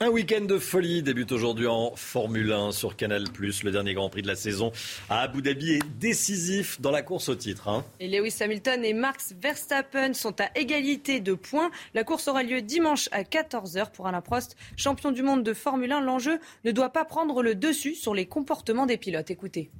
Un 0.00 0.08
week-end 0.08 0.44
de 0.44 0.58
folie 0.58 1.02
débute 1.02 1.30
aujourd'hui 1.30 1.66
en 1.66 1.92
Formule 1.94 2.52
1 2.52 2.72
sur 2.72 2.96
Canal+. 2.96 3.24
Le 3.38 3.70
dernier 3.70 3.94
Grand 3.94 4.08
Prix 4.08 4.22
de 4.22 4.26
la 4.26 4.34
saison 4.34 4.72
à 5.08 5.20
Abu 5.20 5.42
Dhabi 5.42 5.74
est 5.74 5.84
décisif 5.98 6.80
dans 6.80 6.90
la 6.90 7.02
course 7.02 7.28
au 7.28 7.36
titre. 7.36 7.68
Hein. 7.68 7.84
Et 8.00 8.08
Lewis 8.08 8.34
Hamilton 8.40 8.84
et 8.84 8.94
Max 8.94 9.34
Verstappen 9.40 10.12
sont 10.14 10.40
à 10.40 10.46
égalité 10.56 11.20
de 11.20 11.34
points. 11.34 11.70
La 11.94 12.02
course 12.02 12.26
aura 12.26 12.42
lieu 12.42 12.62
dimanche 12.62 13.08
à 13.12 13.22
14h 13.22 13.92
pour 13.92 14.08
Alain 14.08 14.20
Prost, 14.20 14.56
champion 14.76 15.12
du 15.12 15.22
monde 15.22 15.44
de 15.44 15.54
Formule 15.54 15.92
1. 15.92 16.00
L'enjeu 16.00 16.40
ne 16.64 16.72
doit 16.72 16.90
pas 16.90 17.04
prendre 17.04 17.42
le 17.42 17.54
dessus 17.54 17.94
sur 17.94 18.14
les 18.14 18.26
comportements 18.26 18.86
des 18.86 18.96
pilotes. 18.96 19.30
Écoutez. 19.30 19.70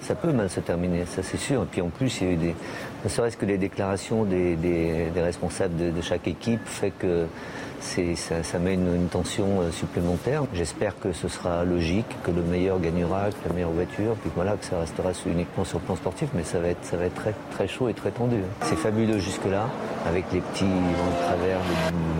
Ça 0.00 0.14
peut 0.14 0.32
mal 0.32 0.48
se 0.48 0.60
terminer, 0.60 1.04
ça 1.06 1.22
c'est 1.22 1.36
sûr. 1.38 1.62
Et 1.62 1.66
puis 1.66 1.80
en 1.80 1.90
plus, 1.90 2.20
il 2.20 2.26
y 2.26 2.30
a 2.30 2.32
eu 2.32 2.36
des, 2.36 2.54
ne 3.04 3.08
serait-ce 3.08 3.36
que 3.36 3.44
les 3.46 3.58
déclarations 3.58 4.24
des, 4.24 5.10
responsables 5.14 5.76
de, 5.76 5.90
de 5.90 6.00
chaque 6.00 6.26
équipe 6.26 6.64
fait 6.64 6.90
que 6.90 7.26
ça, 7.80 8.42
ça, 8.42 8.58
met 8.58 8.74
une, 8.74 9.08
tension 9.08 9.60
euh, 9.60 9.70
supplémentaire. 9.70 10.44
J'espère 10.52 10.98
que 10.98 11.12
ce 11.12 11.28
sera 11.28 11.64
logique, 11.64 12.06
que 12.22 12.30
le 12.30 12.42
meilleur 12.42 12.78
gagnera, 12.78 13.30
que 13.30 13.48
la 13.48 13.54
meilleure 13.54 13.70
voiture, 13.70 14.14
puis 14.20 14.30
voilà, 14.34 14.56
que 14.56 14.64
ça 14.64 14.78
restera 14.78 15.12
uniquement 15.26 15.64
sur 15.64 15.78
le 15.78 15.84
plan 15.84 15.96
sportif, 15.96 16.28
mais 16.34 16.44
ça 16.44 16.60
va 16.60 16.68
être, 16.68 16.80
très, 17.50 17.68
chaud 17.68 17.88
et 17.88 17.94
très 17.94 18.10
tendu. 18.10 18.42
C'est 18.62 18.76
fabuleux 18.76 19.18
jusque-là, 19.18 19.68
avec 20.06 20.24
les 20.32 20.40
petits 20.40 20.64
vents 20.64 21.10
de 21.10 21.24
travers, 21.24 21.60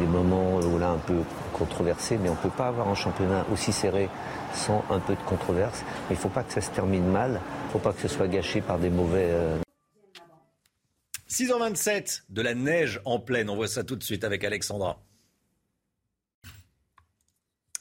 des, 0.01 0.07
moments 0.07 0.59
là 0.79 0.91
un 0.91 0.99
peu 0.99 1.15
controversés, 1.53 2.19
mais 2.21 2.29
on 2.29 2.35
ne 2.35 2.39
peut 2.39 2.51
pas 2.51 2.69
avoir 2.69 2.89
un 2.89 2.95
championnat 2.95 3.45
aussi 3.53 3.73
serré 3.73 4.09
sans 4.55 4.83
un 4.91 4.99
peu 4.99 5.15
de 5.15 5.23
controverse. 5.27 5.85
Il 6.11 6.15
ne 6.15 6.19
faut 6.19 6.29
pas 6.29 6.43
que 6.43 6.53
ça 6.53 6.61
se 6.61 6.71
termine 6.71 7.07
mal, 7.07 7.41
il 7.65 7.67
ne 7.67 7.73
faut 7.73 7.79
pas 7.79 7.93
que 7.93 8.01
ce 8.01 8.09
soit 8.09 8.29
gâché 8.29 8.61
par 8.61 8.79
des 8.79 8.91
mauvais... 8.91 9.29
6h27, 11.29 11.91
euh, 11.91 12.23
de 12.31 12.43
la 12.43 12.55
neige 12.55 13.01
en 13.05 13.21
pleine, 13.21 13.51
on 13.51 13.57
voit 13.57 13.69
ça 13.69 13.85
tout 13.85 13.97
de 13.97 14.03
suite 14.03 14.25
avec 14.25 14.43
Alexandra. 14.43 14.99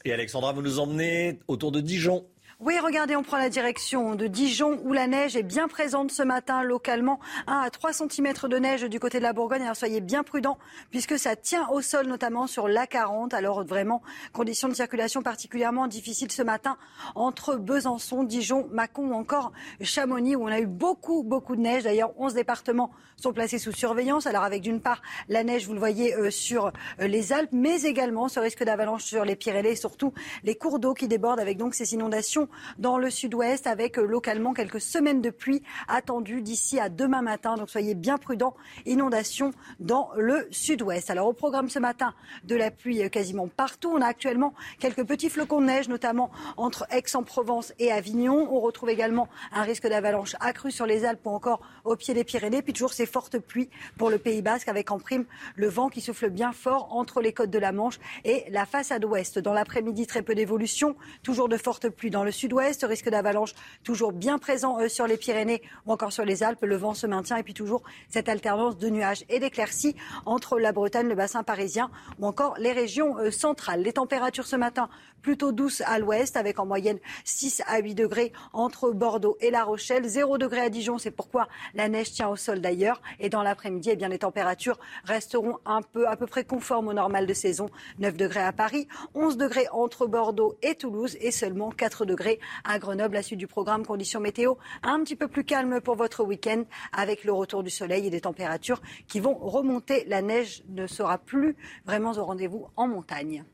Et 0.04 0.12
Alexandra, 0.12 0.52
vous 0.52 0.62
nous 0.62 0.78
emmenez 0.78 1.40
autour 1.46 1.72
de 1.72 1.80
Dijon. 1.80 2.26
Oui, 2.62 2.78
regardez, 2.78 3.16
on 3.16 3.22
prend 3.22 3.38
la 3.38 3.48
direction 3.48 4.14
de 4.14 4.26
Dijon 4.26 4.78
où 4.84 4.92
la 4.92 5.06
neige 5.06 5.34
est 5.34 5.42
bien 5.42 5.66
présente 5.66 6.10
ce 6.10 6.22
matin 6.22 6.62
localement. 6.62 7.18
1 7.46 7.58
à 7.58 7.70
3 7.70 7.94
cm 7.94 8.34
de 8.50 8.58
neige 8.58 8.82
du 8.82 9.00
côté 9.00 9.16
de 9.16 9.22
la 9.22 9.32
Bourgogne. 9.32 9.62
Alors 9.62 9.76
soyez 9.76 10.02
bien 10.02 10.22
prudents 10.22 10.58
puisque 10.90 11.18
ça 11.18 11.36
tient 11.36 11.66
au 11.70 11.80
sol 11.80 12.06
notamment 12.06 12.46
sur 12.46 12.68
l'A40. 12.68 13.34
Alors 13.34 13.64
vraiment, 13.64 14.02
conditions 14.34 14.68
de 14.68 14.74
circulation 14.74 15.22
particulièrement 15.22 15.86
difficiles 15.86 16.30
ce 16.30 16.42
matin 16.42 16.76
entre 17.14 17.56
Besançon, 17.56 18.24
Dijon, 18.24 18.68
Mâcon 18.72 19.08
ou 19.08 19.14
encore 19.14 19.52
Chamonix 19.80 20.36
où 20.36 20.44
on 20.44 20.48
a 20.48 20.60
eu 20.60 20.66
beaucoup, 20.66 21.22
beaucoup 21.22 21.56
de 21.56 21.62
neige. 21.62 21.84
D'ailleurs, 21.84 22.12
11 22.18 22.34
départements 22.34 22.90
sont 23.16 23.32
placés 23.32 23.58
sous 23.58 23.72
surveillance. 23.72 24.26
Alors 24.26 24.42
avec 24.42 24.60
d'une 24.60 24.82
part 24.82 25.00
la 25.30 25.44
neige, 25.44 25.66
vous 25.66 25.72
le 25.72 25.78
voyez, 25.78 26.14
euh, 26.14 26.30
sur 26.30 26.66
euh, 27.00 27.06
les 27.06 27.32
Alpes, 27.32 27.52
mais 27.52 27.84
également 27.84 28.28
ce 28.28 28.38
risque 28.38 28.64
d'avalanche 28.64 29.04
sur 29.04 29.24
les 29.24 29.34
Pyrénées, 29.34 29.76
surtout 29.76 30.12
les 30.44 30.56
cours 30.56 30.78
d'eau 30.78 30.92
qui 30.92 31.08
débordent 31.08 31.40
avec 31.40 31.56
donc 31.56 31.74
ces 31.74 31.94
inondations 31.94 32.49
dans 32.78 32.98
le 32.98 33.10
sud-ouest 33.10 33.66
avec 33.66 33.98
euh, 33.98 34.06
localement 34.06 34.52
quelques 34.52 34.80
semaines 34.80 35.20
de 35.20 35.30
pluie 35.30 35.62
attendues 35.88 36.42
d'ici 36.42 36.78
à 36.78 36.88
demain 36.88 37.22
matin. 37.22 37.56
Donc 37.56 37.70
soyez 37.70 37.94
bien 37.94 38.18
prudents. 38.18 38.54
Inondations 38.86 39.52
dans 39.78 40.10
le 40.16 40.46
sud-ouest. 40.50 41.10
Alors 41.10 41.26
au 41.26 41.32
programme 41.32 41.68
ce 41.68 41.78
matin 41.78 42.14
de 42.44 42.54
la 42.56 42.70
pluie 42.70 43.02
euh, 43.02 43.08
quasiment 43.08 43.48
partout. 43.48 43.92
On 43.94 44.00
a 44.00 44.06
actuellement 44.06 44.54
quelques 44.78 45.04
petits 45.04 45.30
flocons 45.30 45.60
de 45.60 45.66
neige, 45.66 45.88
notamment 45.88 46.30
entre 46.56 46.86
Aix-en-Provence 46.90 47.72
et 47.78 47.92
Avignon. 47.92 48.48
On 48.50 48.60
retrouve 48.60 48.90
également 48.90 49.28
un 49.52 49.62
risque 49.62 49.86
d'avalanche 49.86 50.36
accru 50.40 50.70
sur 50.70 50.86
les 50.86 51.04
Alpes 51.04 51.24
ou 51.24 51.30
encore 51.30 51.60
au 51.84 51.96
pied 51.96 52.14
des 52.14 52.24
Pyrénées. 52.24 52.62
Puis 52.62 52.72
toujours 52.72 52.92
ces 52.92 53.06
fortes 53.06 53.38
pluies 53.38 53.70
pour 53.96 54.10
le 54.10 54.18
Pays 54.18 54.42
Basque 54.42 54.68
avec 54.68 54.90
en 54.90 54.98
prime 54.98 55.24
le 55.56 55.68
vent 55.68 55.88
qui 55.88 56.00
souffle 56.00 56.30
bien 56.30 56.52
fort 56.52 56.88
entre 56.94 57.20
les 57.20 57.32
côtes 57.32 57.50
de 57.50 57.58
la 57.58 57.72
Manche 57.72 57.98
et 58.24 58.44
la 58.50 58.66
façade 58.66 59.04
ouest. 59.04 59.38
Dans 59.38 59.52
l'après-midi, 59.52 60.06
très 60.06 60.22
peu 60.22 60.34
d'évolution. 60.34 60.96
Toujours 61.22 61.48
de 61.48 61.56
fortes 61.56 61.88
pluies 61.88 62.10
dans 62.10 62.24
le 62.24 62.32
sud-ouest. 62.40 62.86
Risque 62.88 63.10
d'avalanche 63.10 63.54
toujours 63.84 64.12
bien 64.12 64.38
présent 64.38 64.80
euh, 64.80 64.88
sur 64.88 65.06
les 65.06 65.16
Pyrénées 65.16 65.62
ou 65.86 65.92
encore 65.92 66.12
sur 66.12 66.24
les 66.24 66.42
Alpes. 66.42 66.62
Le 66.62 66.76
vent 66.76 66.94
se 66.94 67.06
maintient 67.06 67.36
et 67.36 67.42
puis 67.42 67.54
toujours 67.54 67.82
cette 68.08 68.28
alternance 68.28 68.78
de 68.78 68.88
nuages 68.88 69.24
et 69.28 69.38
d'éclaircies 69.38 69.94
entre 70.24 70.58
la 70.58 70.72
Bretagne, 70.72 71.08
le 71.08 71.14
bassin 71.14 71.42
parisien 71.42 71.90
ou 72.18 72.26
encore 72.26 72.54
les 72.58 72.72
régions 72.72 73.18
euh, 73.18 73.30
centrales. 73.30 73.82
Les 73.82 73.92
températures 73.92 74.46
ce 74.46 74.56
matin 74.56 74.88
plutôt 75.20 75.52
douces 75.52 75.82
à 75.82 75.98
l'ouest 75.98 76.36
avec 76.36 76.58
en 76.58 76.66
moyenne 76.66 76.98
6 77.24 77.62
à 77.66 77.80
8 77.80 77.94
degrés 77.94 78.32
entre 78.52 78.90
Bordeaux 78.90 79.36
et 79.40 79.50
La 79.50 79.64
Rochelle. 79.64 80.06
0 80.06 80.38
degrés 80.38 80.60
à 80.60 80.68
Dijon, 80.70 80.96
c'est 80.96 81.10
pourquoi 81.10 81.48
la 81.74 81.88
neige 81.88 82.12
tient 82.12 82.28
au 82.28 82.36
sol 82.36 82.60
d'ailleurs. 82.60 83.02
Et 83.18 83.28
dans 83.28 83.42
l'après-midi, 83.42 83.90
eh 83.92 83.96
bien, 83.96 84.08
les 84.08 84.18
températures 84.18 84.78
resteront 85.04 85.58
un 85.66 85.82
peu, 85.82 86.08
à 86.08 86.16
peu 86.16 86.26
près 86.26 86.44
conformes 86.44 86.88
au 86.88 86.92
normal 86.94 87.26
de 87.26 87.34
saison. 87.34 87.68
9 87.98 88.16
degrés 88.16 88.40
à 88.40 88.52
Paris, 88.52 88.88
11 89.14 89.36
degrés 89.36 89.66
entre 89.72 90.06
Bordeaux 90.06 90.56
et 90.62 90.74
Toulouse 90.74 91.16
et 91.20 91.30
seulement 91.30 91.70
4 91.70 92.06
degrés 92.06 92.29
à 92.64 92.78
Grenoble. 92.78 93.14
La 93.14 93.22
suite 93.22 93.38
du 93.38 93.46
programme 93.46 93.84
conditions 93.84 94.20
météo 94.20 94.54
un 94.82 95.02
petit 95.02 95.16
peu 95.16 95.26
plus 95.26 95.44
calme 95.44 95.80
pour 95.80 95.96
votre 95.96 96.22
week-end 96.22 96.64
avec 96.92 97.24
le 97.24 97.32
retour 97.32 97.62
du 97.62 97.70
soleil 97.70 98.06
et 98.06 98.10
des 98.10 98.20
températures 98.20 98.80
qui 99.08 99.18
vont 99.18 99.34
remonter. 99.34 100.04
La 100.06 100.22
neige 100.22 100.62
ne 100.68 100.86
sera 100.86 101.18
plus 101.18 101.56
vraiment 101.84 102.12
au 102.12 102.24
rendez-vous 102.24 102.68
en 102.76 102.86
montagne. 102.86 103.44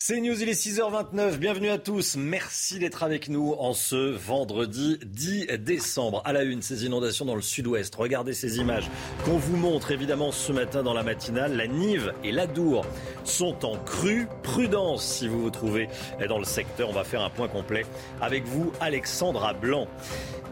C'est 0.00 0.20
News, 0.20 0.40
il 0.40 0.48
est 0.48 0.52
6h29. 0.52 1.38
Bienvenue 1.38 1.70
à 1.70 1.76
tous. 1.76 2.14
Merci 2.16 2.78
d'être 2.78 3.02
avec 3.02 3.28
nous 3.28 3.56
en 3.58 3.74
ce 3.74 3.96
vendredi 3.96 4.96
10 5.04 5.48
décembre. 5.58 6.22
À 6.24 6.32
la 6.32 6.44
une, 6.44 6.62
ces 6.62 6.86
inondations 6.86 7.24
dans 7.24 7.34
le 7.34 7.42
sud-ouest. 7.42 7.92
Regardez 7.96 8.32
ces 8.32 8.58
images 8.58 8.88
qu'on 9.24 9.38
vous 9.38 9.56
montre 9.56 9.90
évidemment 9.90 10.30
ce 10.30 10.52
matin 10.52 10.84
dans 10.84 10.94
la 10.94 11.02
matinale. 11.02 11.56
La 11.56 11.66
Nive 11.66 12.14
et 12.22 12.30
l'Adour 12.30 12.86
sont 13.24 13.64
en 13.64 13.76
crue. 13.76 14.28
Prudence 14.44 15.04
si 15.04 15.26
vous 15.26 15.42
vous 15.42 15.50
trouvez 15.50 15.88
dans 16.28 16.38
le 16.38 16.44
secteur. 16.44 16.90
On 16.90 16.92
va 16.92 17.02
faire 17.02 17.22
un 17.22 17.30
point 17.30 17.48
complet 17.48 17.84
avec 18.20 18.44
vous, 18.44 18.72
Alexandra 18.80 19.52
Blanc. 19.52 19.88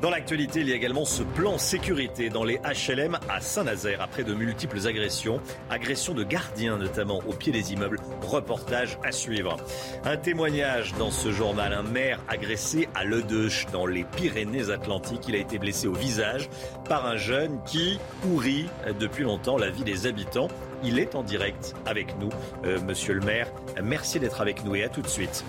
Dans 0.03 0.11
l'actualité, 0.11 0.61
il 0.61 0.69
y 0.69 0.73
a 0.73 0.77
également 0.77 1.07
ce 1.07 1.23
plan 1.23 1.57
sécurité 1.57 2.29
dans 2.29 2.45
les 2.45 2.59
HLM 2.59 3.19
à 3.31 3.41
Saint-Nazaire 3.41 4.03
après 4.03 4.25
de 4.25 4.35
multiples 4.35 4.87
agressions. 4.87 5.41
Agressions 5.71 6.13
de 6.13 6.23
gardiens 6.23 6.77
notamment 6.77 7.23
au 7.27 7.33
pied 7.33 7.51
des 7.51 7.73
immeubles. 7.73 7.99
Reportage 8.21 8.99
à 9.03 9.11
suivre. 9.11 9.57
Un 10.05 10.19
témoignage 10.19 10.95
dans 10.99 11.11
ce 11.11 11.33
journal. 11.33 11.73
Un 11.73 11.83
maire 11.83 12.21
agressé 12.29 12.89
à 12.95 13.05
Ledeuche 13.05 13.67
dans 13.73 13.87
les 13.87 14.05
Pyrénées-Atlantiques. 14.05 15.29
Il 15.29 15.35
a 15.35 15.39
été 15.39 15.59
blessé 15.59 15.87
au 15.87 15.95
visage 15.95 16.51
par 16.89 17.07
un 17.07 17.17
jeune 17.17 17.59
qui 17.65 17.99
pourrit 18.21 18.67
depuis 19.01 19.25
longtemps 19.25 19.57
la 19.57 19.71
vie 19.71 19.85
des 19.85 20.07
habitants. 20.07 20.49
Il 20.85 20.99
est 20.99 21.15
en 21.15 21.23
direct 21.23 21.75
avec 21.87 22.19
nous, 22.19 22.29
euh, 22.65 22.79
monsieur 22.83 23.15
le 23.15 23.21
maire. 23.21 23.51
Merci 23.83 24.21
d'être 24.21 24.43
avec 24.43 24.63
nous 24.63 24.75
et 24.75 24.85
à 24.85 24.91
tout 24.91 25.01
de 25.01 25.09
suite. 25.09 25.43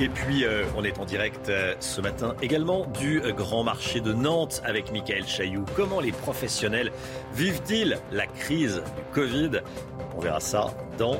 Et 0.00 0.08
puis, 0.08 0.44
euh, 0.44 0.64
on 0.76 0.84
est 0.84 0.98
en 0.98 1.04
direct 1.04 1.48
euh, 1.48 1.74
ce 1.80 2.00
matin 2.00 2.34
également 2.42 2.86
du 2.86 3.20
euh, 3.22 3.32
Grand 3.32 3.62
Marché 3.62 4.00
de 4.00 4.12
Nantes 4.12 4.62
avec 4.64 4.90
Michael 4.90 5.26
Chailloux. 5.26 5.64
Comment 5.76 6.00
les 6.00 6.12
professionnels 6.12 6.90
vivent-ils 7.34 7.98
la 8.10 8.26
crise 8.26 8.76
du 8.76 9.02
Covid? 9.12 9.60
On 10.16 10.20
verra 10.20 10.40
ça 10.40 10.74
dans 10.98 11.16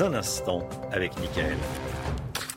un 0.00 0.14
instant 0.14 0.66
avec 0.92 1.18
Michael. 1.18 1.56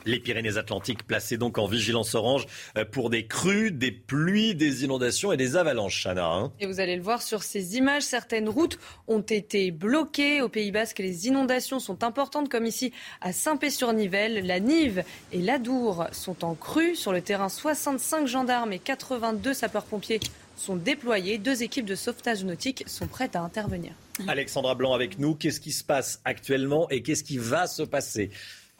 Les 0.08 0.20
Pyrénées-Atlantiques 0.20 1.06
placées 1.06 1.36
donc 1.36 1.58
en 1.58 1.66
vigilance 1.66 2.14
orange 2.14 2.46
euh, 2.78 2.86
pour 2.86 3.10
des 3.10 3.26
crues, 3.26 3.70
des 3.70 3.92
pluies, 3.92 4.54
des 4.54 4.82
inondations 4.82 5.32
et 5.32 5.36
des 5.36 5.54
avalanches, 5.54 6.02
Chana. 6.02 6.32
Hein. 6.32 6.50
et 6.60 6.66
vous 6.66 6.80
allez 6.80 6.96
le 6.96 7.02
voir 7.02 7.20
sur 7.20 7.42
ces 7.42 7.76
images, 7.76 8.04
certaines 8.04 8.48
routes 8.48 8.78
ont 9.06 9.20
été 9.20 9.70
bloquées. 9.70 10.40
Au 10.40 10.48
Pays 10.48 10.72
Basque, 10.72 11.00
les 11.00 11.26
inondations 11.26 11.78
sont 11.78 12.04
importantes, 12.04 12.48
comme 12.48 12.64
ici 12.64 12.90
à 13.20 13.34
Saint-Pé-sur-Nivelle. 13.34 14.46
La 14.46 14.60
Nive 14.60 15.04
et 15.30 15.42
l'Adour 15.42 16.06
sont 16.12 16.42
en 16.42 16.54
crue. 16.54 16.96
Sur 16.96 17.12
le 17.12 17.20
terrain, 17.20 17.50
65 17.50 18.26
gendarmes 18.26 18.72
et 18.72 18.78
82 18.78 19.52
sapeurs-pompiers 19.52 20.20
sont 20.56 20.76
déployés. 20.76 21.36
Deux 21.36 21.62
équipes 21.62 21.84
de 21.84 21.94
sauvetage 21.94 22.44
nautique 22.44 22.84
sont 22.86 23.08
prêtes 23.08 23.36
à 23.36 23.42
intervenir. 23.42 23.92
Alexandra 24.26 24.74
Blanc 24.74 24.94
avec 24.94 25.18
nous. 25.18 25.34
Qu'est-ce 25.34 25.60
qui 25.60 25.72
se 25.72 25.84
passe 25.84 26.22
actuellement 26.24 26.88
et 26.88 27.02
qu'est-ce 27.02 27.24
qui 27.24 27.36
va 27.36 27.66
se 27.66 27.82
passer? 27.82 28.30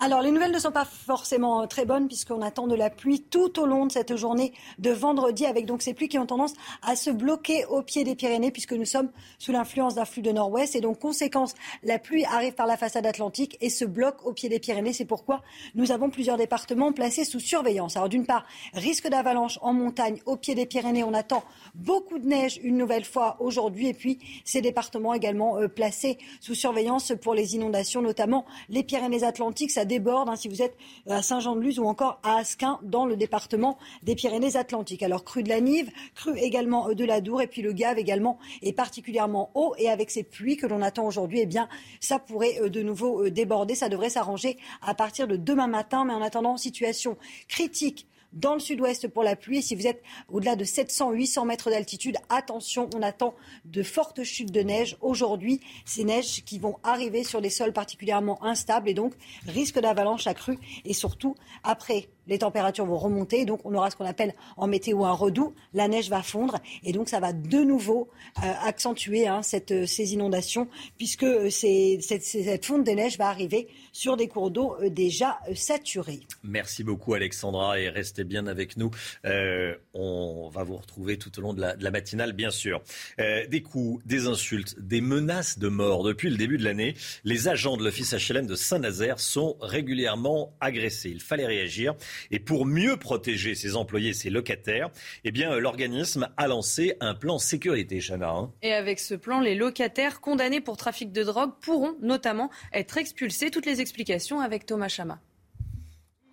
Alors, 0.01 0.23
les 0.23 0.31
nouvelles 0.31 0.53
ne 0.53 0.61
sont 0.61 0.71
pas 0.71 0.85
forcément 0.85 1.67
très 1.67 1.85
bonnes 1.85 2.07
puisqu'on 2.07 2.41
attend 2.41 2.69
de 2.69 2.77
la 2.77 2.89
pluie 2.89 3.21
tout 3.21 3.59
au 3.59 3.67
long 3.67 3.85
de 3.85 3.91
cette 3.91 4.15
journée 4.15 4.53
de 4.79 4.93
vendredi 4.93 5.45
avec 5.45 5.67
donc 5.67 5.83
ces 5.83 5.93
pluies 5.93 6.07
qui 6.07 6.21
ont 6.21 6.27
tendance 6.27 6.53
à 6.83 6.95
se 6.95 7.11
bloquer 7.11 7.65
au 7.65 7.83
pied 7.83 8.05
des 8.05 8.15
Pyrénées 8.15 8.53
puisque 8.53 8.75
nous 8.75 8.85
sommes 8.85 9.11
sous 9.41 9.51
l'influence 9.51 9.97
d'un 9.97 10.05
flux 10.05 10.23
de 10.23 10.31
nord-ouest 10.31 10.77
et 10.77 10.81
donc 10.81 11.01
conséquence, 11.01 11.55
la 11.83 11.99
pluie 11.99 12.25
arrive 12.27 12.55
par 12.55 12.67
la 12.67 12.77
façade 12.77 13.07
atlantique 13.07 13.57
et 13.61 13.71
se 13.71 13.85
bloque 13.85 14.25
au 14.25 14.33
pied 14.33 14.49
des 14.49 14.61
Pyrénées. 14.61 14.93
C'est 14.93 15.05
pourquoi 15.05 15.43
nous 15.75 15.91
avons 15.91 16.11
plusieurs 16.11 16.37
départements 16.37 16.93
placés 16.93 17.25
sous 17.25 17.41
surveillance. 17.41 17.97
Alors, 17.97 18.09
d'une 18.09 18.25
part, 18.25 18.47
risque 18.75 19.09
d'avalanche 19.09 19.59
en 19.63 19.73
montagne 19.73 20.21
au 20.27 20.37
pied 20.37 20.55
des 20.55 20.67
Pyrénées. 20.67 21.03
On 21.03 21.13
attend 21.13 21.43
beaucoup 21.75 22.21
de 22.21 22.27
neige 22.29 22.61
une 22.63 22.77
nouvelle 22.77 23.05
fois 23.05 23.37
aujourd'hui 23.41 23.89
et 23.89 23.95
puis 23.95 24.21
ces 24.45 24.61
départements 24.61 25.15
également 25.15 25.59
euh, 25.59 25.67
placés 25.67 26.19
sous 26.39 26.55
surveillance 26.55 27.13
pour 27.21 27.35
les 27.35 27.57
inondations, 27.57 28.01
notamment 28.01 28.47
les 28.69 28.85
Pyrénées-Atlantiques 28.85 29.73
déborde 29.89 30.29
hein, 30.29 30.37
si 30.37 30.49
vous 30.49 30.63
êtes 30.63 30.77
à 31.09 31.23
Saint-Jean-de-Luz 31.23 31.81
ou 31.81 31.87
encore 31.87 32.21
à 32.23 32.37
Asquin 32.37 32.79
dans 32.83 33.07
le 33.07 33.17
département 33.17 33.77
des 34.05 34.15
Pyrénées-Atlantiques. 34.15 35.03
Alors 35.03 35.25
crue 35.25 35.43
de 35.43 35.49
la 35.49 35.61
Nive, 35.61 35.91
crue 36.15 36.39
également 36.39 36.91
euh, 36.91 36.95
de 36.95 37.05
la 37.05 37.21
Dour 37.21 37.43
et 37.43 37.49
puis 37.49 37.63
le 37.63 37.73
Gave 37.73 37.99
également 37.99 38.39
est 38.63 38.73
particulièrement 38.73 39.51
haut 39.55 39.75
et 39.79 39.89
avec 39.89 40.11
ces 40.11 40.23
pluies 40.23 40.57
que 40.57 40.67
l'on 40.67 40.83
attend 40.83 41.07
aujourd'hui, 41.07 41.41
eh 41.41 41.47
bien 41.47 41.69
ça 42.01 42.21
pourrait 42.21 42.61
euh, 42.61 42.69
de 42.69 42.83
nouveau 42.83 43.25
euh, 43.25 43.31
déborder. 43.31 43.75
Ça 43.75 43.89
devrait 43.89 44.11
s'arranger 44.11 44.59
à 44.83 44.95
partir 44.95 45.27
de 45.27 45.37
demain 45.37 45.67
matin, 45.67 46.05
mais 46.05 46.13
en 46.13 46.23
attendant 46.23 46.57
situation 46.57 47.17
critique 47.49 48.08
dans 48.33 48.55
le 48.55 48.61
sud-ouest 48.61 49.09
pour 49.09 49.23
la 49.23 49.37
pluie. 49.37 49.63
si 49.63 49.75
vous 49.75 49.87
êtes 49.87 50.03
au-delà 50.29 50.57
de 50.57 50.65
700-800 50.65 51.47
mètres 51.47 51.71
d'altitude, 51.71 52.17
attention, 52.29 52.89
on 52.95 53.03
attend 53.03 53.35
de 53.65 53.83
fortes 53.83 54.23
chutes 54.23 54.53
de 54.53 54.61
neige 54.61 54.97
aujourd'hui. 55.01 55.61
Ces 55.85 56.05
neiges 56.05 56.45
qui 56.45 56.59
vont 56.59 56.77
arriver 56.83 57.25
sur 57.25 57.41
des 57.41 57.51
sols 57.51 57.73
particulièrement 57.73 58.43
instables 58.45 58.89
et 58.89 58.95
donc 58.95 59.15
risque 59.47 59.79
d'avalanche 59.81 60.27
accrue 60.27 60.59
et 60.85 60.95
surtout 60.95 61.35
après 61.63 62.09
les 62.29 62.39
températures 62.39 62.85
vont 62.85 62.99
remonter, 62.99 63.45
donc 63.45 63.61
on 63.65 63.75
aura 63.75 63.91
ce 63.91 63.97
qu'on 63.97 64.05
appelle 64.05 64.35
en 64.57 64.67
météo 64.67 65.05
un 65.05 65.13
redout, 65.13 65.55
la 65.73 65.89
neige 65.89 66.11
va 66.11 66.23
fondre 66.23 66.59
et 66.85 66.93
donc 66.93 67.09
ça 67.09 67.21
va 67.21 67.33
de 67.33 67.59
nouveau 67.59 68.09
euh, 68.45 68.53
accentuer 68.65 69.27
hein, 69.27 69.43
cette, 69.43 69.87
ces 69.87 70.13
inondations 70.13 70.69
puisque 70.99 71.25
euh, 71.25 71.51
cette, 71.51 72.65
fonte 72.65 72.85
des 72.85 72.95
neiges 72.95 73.17
va 73.19 73.29
arriver 73.29 73.69
sur 73.93 74.17
des 74.17 74.29
cours 74.29 74.51
d'eau 74.51 74.77
euh, 74.83 74.91
déjà 74.91 75.41
saturés. 75.55 76.21
Merci 76.43 76.85
beaucoup 76.85 77.15
Alexandra 77.15 77.81
et 77.81 77.89
restez 77.89 78.18
bien 78.25 78.47
avec 78.47 78.77
nous. 78.77 78.91
on 79.25 80.51
va 80.53 80.63
vous 80.63 80.77
retrouver 80.77 81.19
tout 81.19 81.37
au 81.39 81.43
long 81.43 81.55
de 81.55 81.61
la, 81.61 81.77
de 81.77 81.85
la 81.85 81.91
matinale 81.91 82.33
bien 82.33 82.51
sûr. 82.51 82.83
des 83.19 83.63
coups, 83.63 84.05
des 84.07 84.27
insultes, 84.27 84.77
des 84.79 85.01
menaces 85.01 85.59
de 85.59 85.69
mort. 85.69 86.05
Depuis 86.05 86.31
le 86.31 86.37
début 86.37 86.59
de 86.59 86.65
l'année, 86.65 86.95
les 87.25 87.49
agents 87.49 87.77
de 87.77 87.85
l'office 87.85 88.15
HLM 88.15 88.47
de 88.47 88.55
Saint-Nazaire 88.55 89.21
sont 89.21 89.57
régulièrement 89.61 90.55
agressés. 90.61 91.11
Il 91.11 91.21
fallait 91.21 91.47
réagir. 91.47 91.95
Et 92.31 92.39
pour 92.39 92.67
mieux 92.67 92.97
protéger 92.97 93.55
ses 93.55 93.77
employés 93.77 94.11
et 94.11 94.15
ses 94.15 94.31
locataires, 94.31 94.91
eh 95.25 95.31
bien, 95.31 95.53
euh, 95.53 95.61
l'organisme 95.61 96.29
a 96.37 96.47
lancé 96.49 96.97
un 97.01 97.15
plan 97.15 97.39
sécurité, 97.39 98.01
Chana. 98.01 98.31
Hein. 98.31 98.53
Et 98.63 98.73
avec 98.73 98.99
ce 98.99 99.15
plan, 99.15 99.41
les 99.41 99.55
locataires 99.55 100.21
condamnés 100.21 100.61
pour 100.61 100.77
trafic 100.77 101.13
de 101.13 101.23
drogue 101.23 101.53
pourront 101.61 101.97
notamment 102.01 102.51
être 102.73 102.99
expulsés. 102.99 103.51
Toutes 103.51 103.67
les 103.67 103.81
explications 103.81 104.41
avec 104.41 104.67
Thomas 104.67 104.89
Chama. 104.89 105.21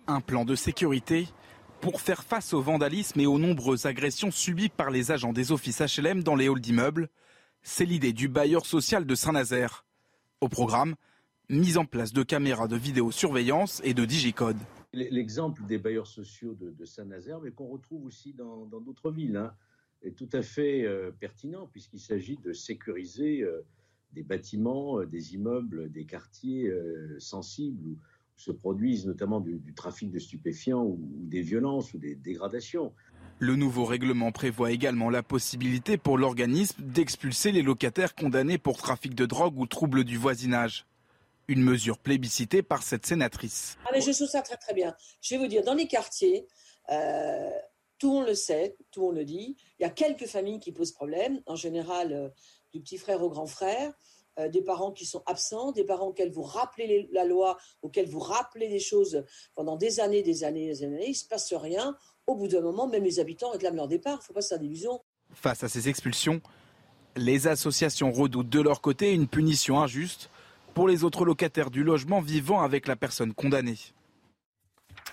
Un 0.06 0.20
plan 0.20 0.44
de 0.44 0.54
sécurité 0.54 1.26
pour 1.80 2.00
faire 2.00 2.24
face 2.24 2.52
au 2.52 2.60
vandalisme 2.60 3.20
et 3.20 3.26
aux 3.26 3.38
nombreuses 3.38 3.86
agressions 3.86 4.30
subies 4.30 4.68
par 4.68 4.90
les 4.90 5.10
agents 5.10 5.32
des 5.32 5.52
offices 5.52 5.80
HLM 5.80 6.22
dans 6.22 6.34
les 6.34 6.48
halls 6.48 6.60
d'immeubles. 6.60 7.08
C'est 7.62 7.84
l'idée 7.84 8.12
du 8.12 8.28
bailleur 8.28 8.66
social 8.66 9.06
de 9.06 9.14
Saint-Nazaire. 9.14 9.84
Au 10.40 10.48
programme, 10.48 10.94
mise 11.48 11.78
en 11.78 11.84
place 11.84 12.12
de 12.12 12.22
caméras 12.22 12.68
de 12.68 12.76
vidéosurveillance 12.76 13.80
et 13.84 13.94
de 13.94 14.04
digicode 14.04 14.58
l'exemple 14.96 15.64
des 15.66 15.78
bailleurs 15.78 16.06
sociaux 16.06 16.54
de, 16.54 16.84
Saint-Nazaire, 16.84 17.40
mais 17.40 17.50
qu'on 17.50 17.66
retrouve 17.66 18.06
aussi 18.06 18.32
dans 18.32 18.66
d'autres 18.66 19.10
villes, 19.10 19.36
hein, 19.36 19.52
est 20.02 20.16
tout 20.16 20.28
à 20.32 20.42
fait 20.42 20.84
euh, 20.84 21.10
pertinent 21.10 21.66
puisqu'il 21.66 22.00
s'agit 22.00 22.36
de 22.36 22.52
sécuriser 22.52 23.42
euh, 23.42 23.62
des 24.12 24.22
bâtiments, 24.22 25.00
euh, 25.00 25.06
des 25.06 25.34
immeubles, 25.34 25.90
des 25.90 26.04
quartiers 26.06 26.72
sensibles 27.18 27.96
se 28.36 28.52
produisent 28.52 29.06
notamment 29.06 29.40
du, 29.40 29.74
trafic 29.74 30.10
de 30.10 30.18
stupéfiants 30.18 30.84
ou, 30.84 30.98
des 31.00 31.40
violences 31.40 31.94
ou 31.94 31.98
des 31.98 32.14
dégradations. 32.14 32.92
Le 33.38 33.56
nouveau 33.56 33.84
règlement 33.84 34.32
prévoit 34.32 34.70
également 34.70 35.10
la 35.10 35.22
possibilité 35.22 35.98
pour 35.98 36.16
l'organisme 36.16 36.82
d'expulser 36.82 37.52
les 37.52 37.62
locataires 37.62 38.14
condamnés 38.14 38.58
pour 38.58 38.78
trafic 38.78 39.14
de 39.14 39.26
drogue 39.26 39.58
ou 39.58 39.66
troubles 39.66 40.04
du 40.04 40.16
voisinage. 40.16 40.86
Une 41.48 41.62
mesure 41.62 41.98
plébiscitée 41.98 42.62
par 42.62 42.82
cette 42.82 43.06
sénatrice. 43.06 43.78
Ah 43.84 43.90
mais 43.92 44.00
je 44.00 44.10
trouve 44.10 44.28
ça 44.28 44.42
très 44.42 44.56
très 44.56 44.74
bien. 44.74 44.94
Je 45.20 45.34
vais 45.34 45.40
vous 45.40 45.46
dire, 45.46 45.62
dans 45.64 45.74
les 45.74 45.86
quartiers, 45.86 46.46
euh, 46.90 47.50
tout 47.98 48.12
monde 48.12 48.26
le 48.26 48.34
sait, 48.34 48.76
tout 48.90 49.02
monde 49.02 49.16
le 49.16 49.24
dit, 49.24 49.56
il 49.78 49.82
y 49.82 49.86
a 49.86 49.90
quelques 49.90 50.26
familles 50.26 50.58
qui 50.58 50.72
posent 50.72 50.92
problème, 50.92 51.40
en 51.46 51.56
général 51.56 52.12
euh, 52.12 52.28
du 52.72 52.80
petit 52.80 52.98
frère 52.98 53.22
au 53.22 53.30
grand 53.30 53.46
frère, 53.46 53.92
euh, 54.38 54.48
des 54.48 54.62
parents 54.62 54.92
qui 54.92 55.06
sont 55.06 55.22
absents, 55.26 55.72
des 55.72 55.84
parents 55.84 56.08
auxquels 56.08 56.30
vous 56.30 56.42
rappelez 56.42 57.08
la 57.12 57.24
loi, 57.24 57.56
auxquels 57.82 58.08
vous 58.08 58.18
rappelez 58.18 58.68
des 58.68 58.80
choses 58.80 59.24
pendant 59.54 59.76
des 59.76 60.00
années, 60.00 60.22
des 60.22 60.44
années, 60.44 60.66
des 60.66 60.84
années, 60.84 61.06
il 61.06 61.10
ne 61.10 61.14
se 61.14 61.26
passe 61.26 61.52
rien. 61.54 61.96
Au 62.26 62.34
bout 62.34 62.48
d'un 62.48 62.60
moment, 62.60 62.86
même 62.86 63.04
les 63.04 63.20
habitants 63.20 63.50
réclament 63.50 63.76
leur 63.76 63.88
départ. 63.88 64.14
Il 64.14 64.22
ne 64.22 64.24
faut 64.24 64.32
pas 64.32 64.42
se 64.42 64.48
faire 64.48 64.58
d'illusions. 64.58 65.00
Face 65.32 65.62
à 65.64 65.68
ces 65.68 65.88
expulsions, 65.88 66.40
les 67.16 67.46
associations 67.46 68.12
redoutent 68.12 68.48
de 68.48 68.60
leur 68.60 68.80
côté 68.80 69.12
une 69.12 69.26
punition 69.26 69.80
injuste 69.80 70.30
pour 70.74 70.88
les 70.88 71.04
autres 71.04 71.24
locataires 71.24 71.70
du 71.70 71.82
logement 71.82 72.20
vivant 72.20 72.60
avec 72.60 72.86
la 72.86 72.96
personne 72.96 73.32
condamnée. 73.32 73.78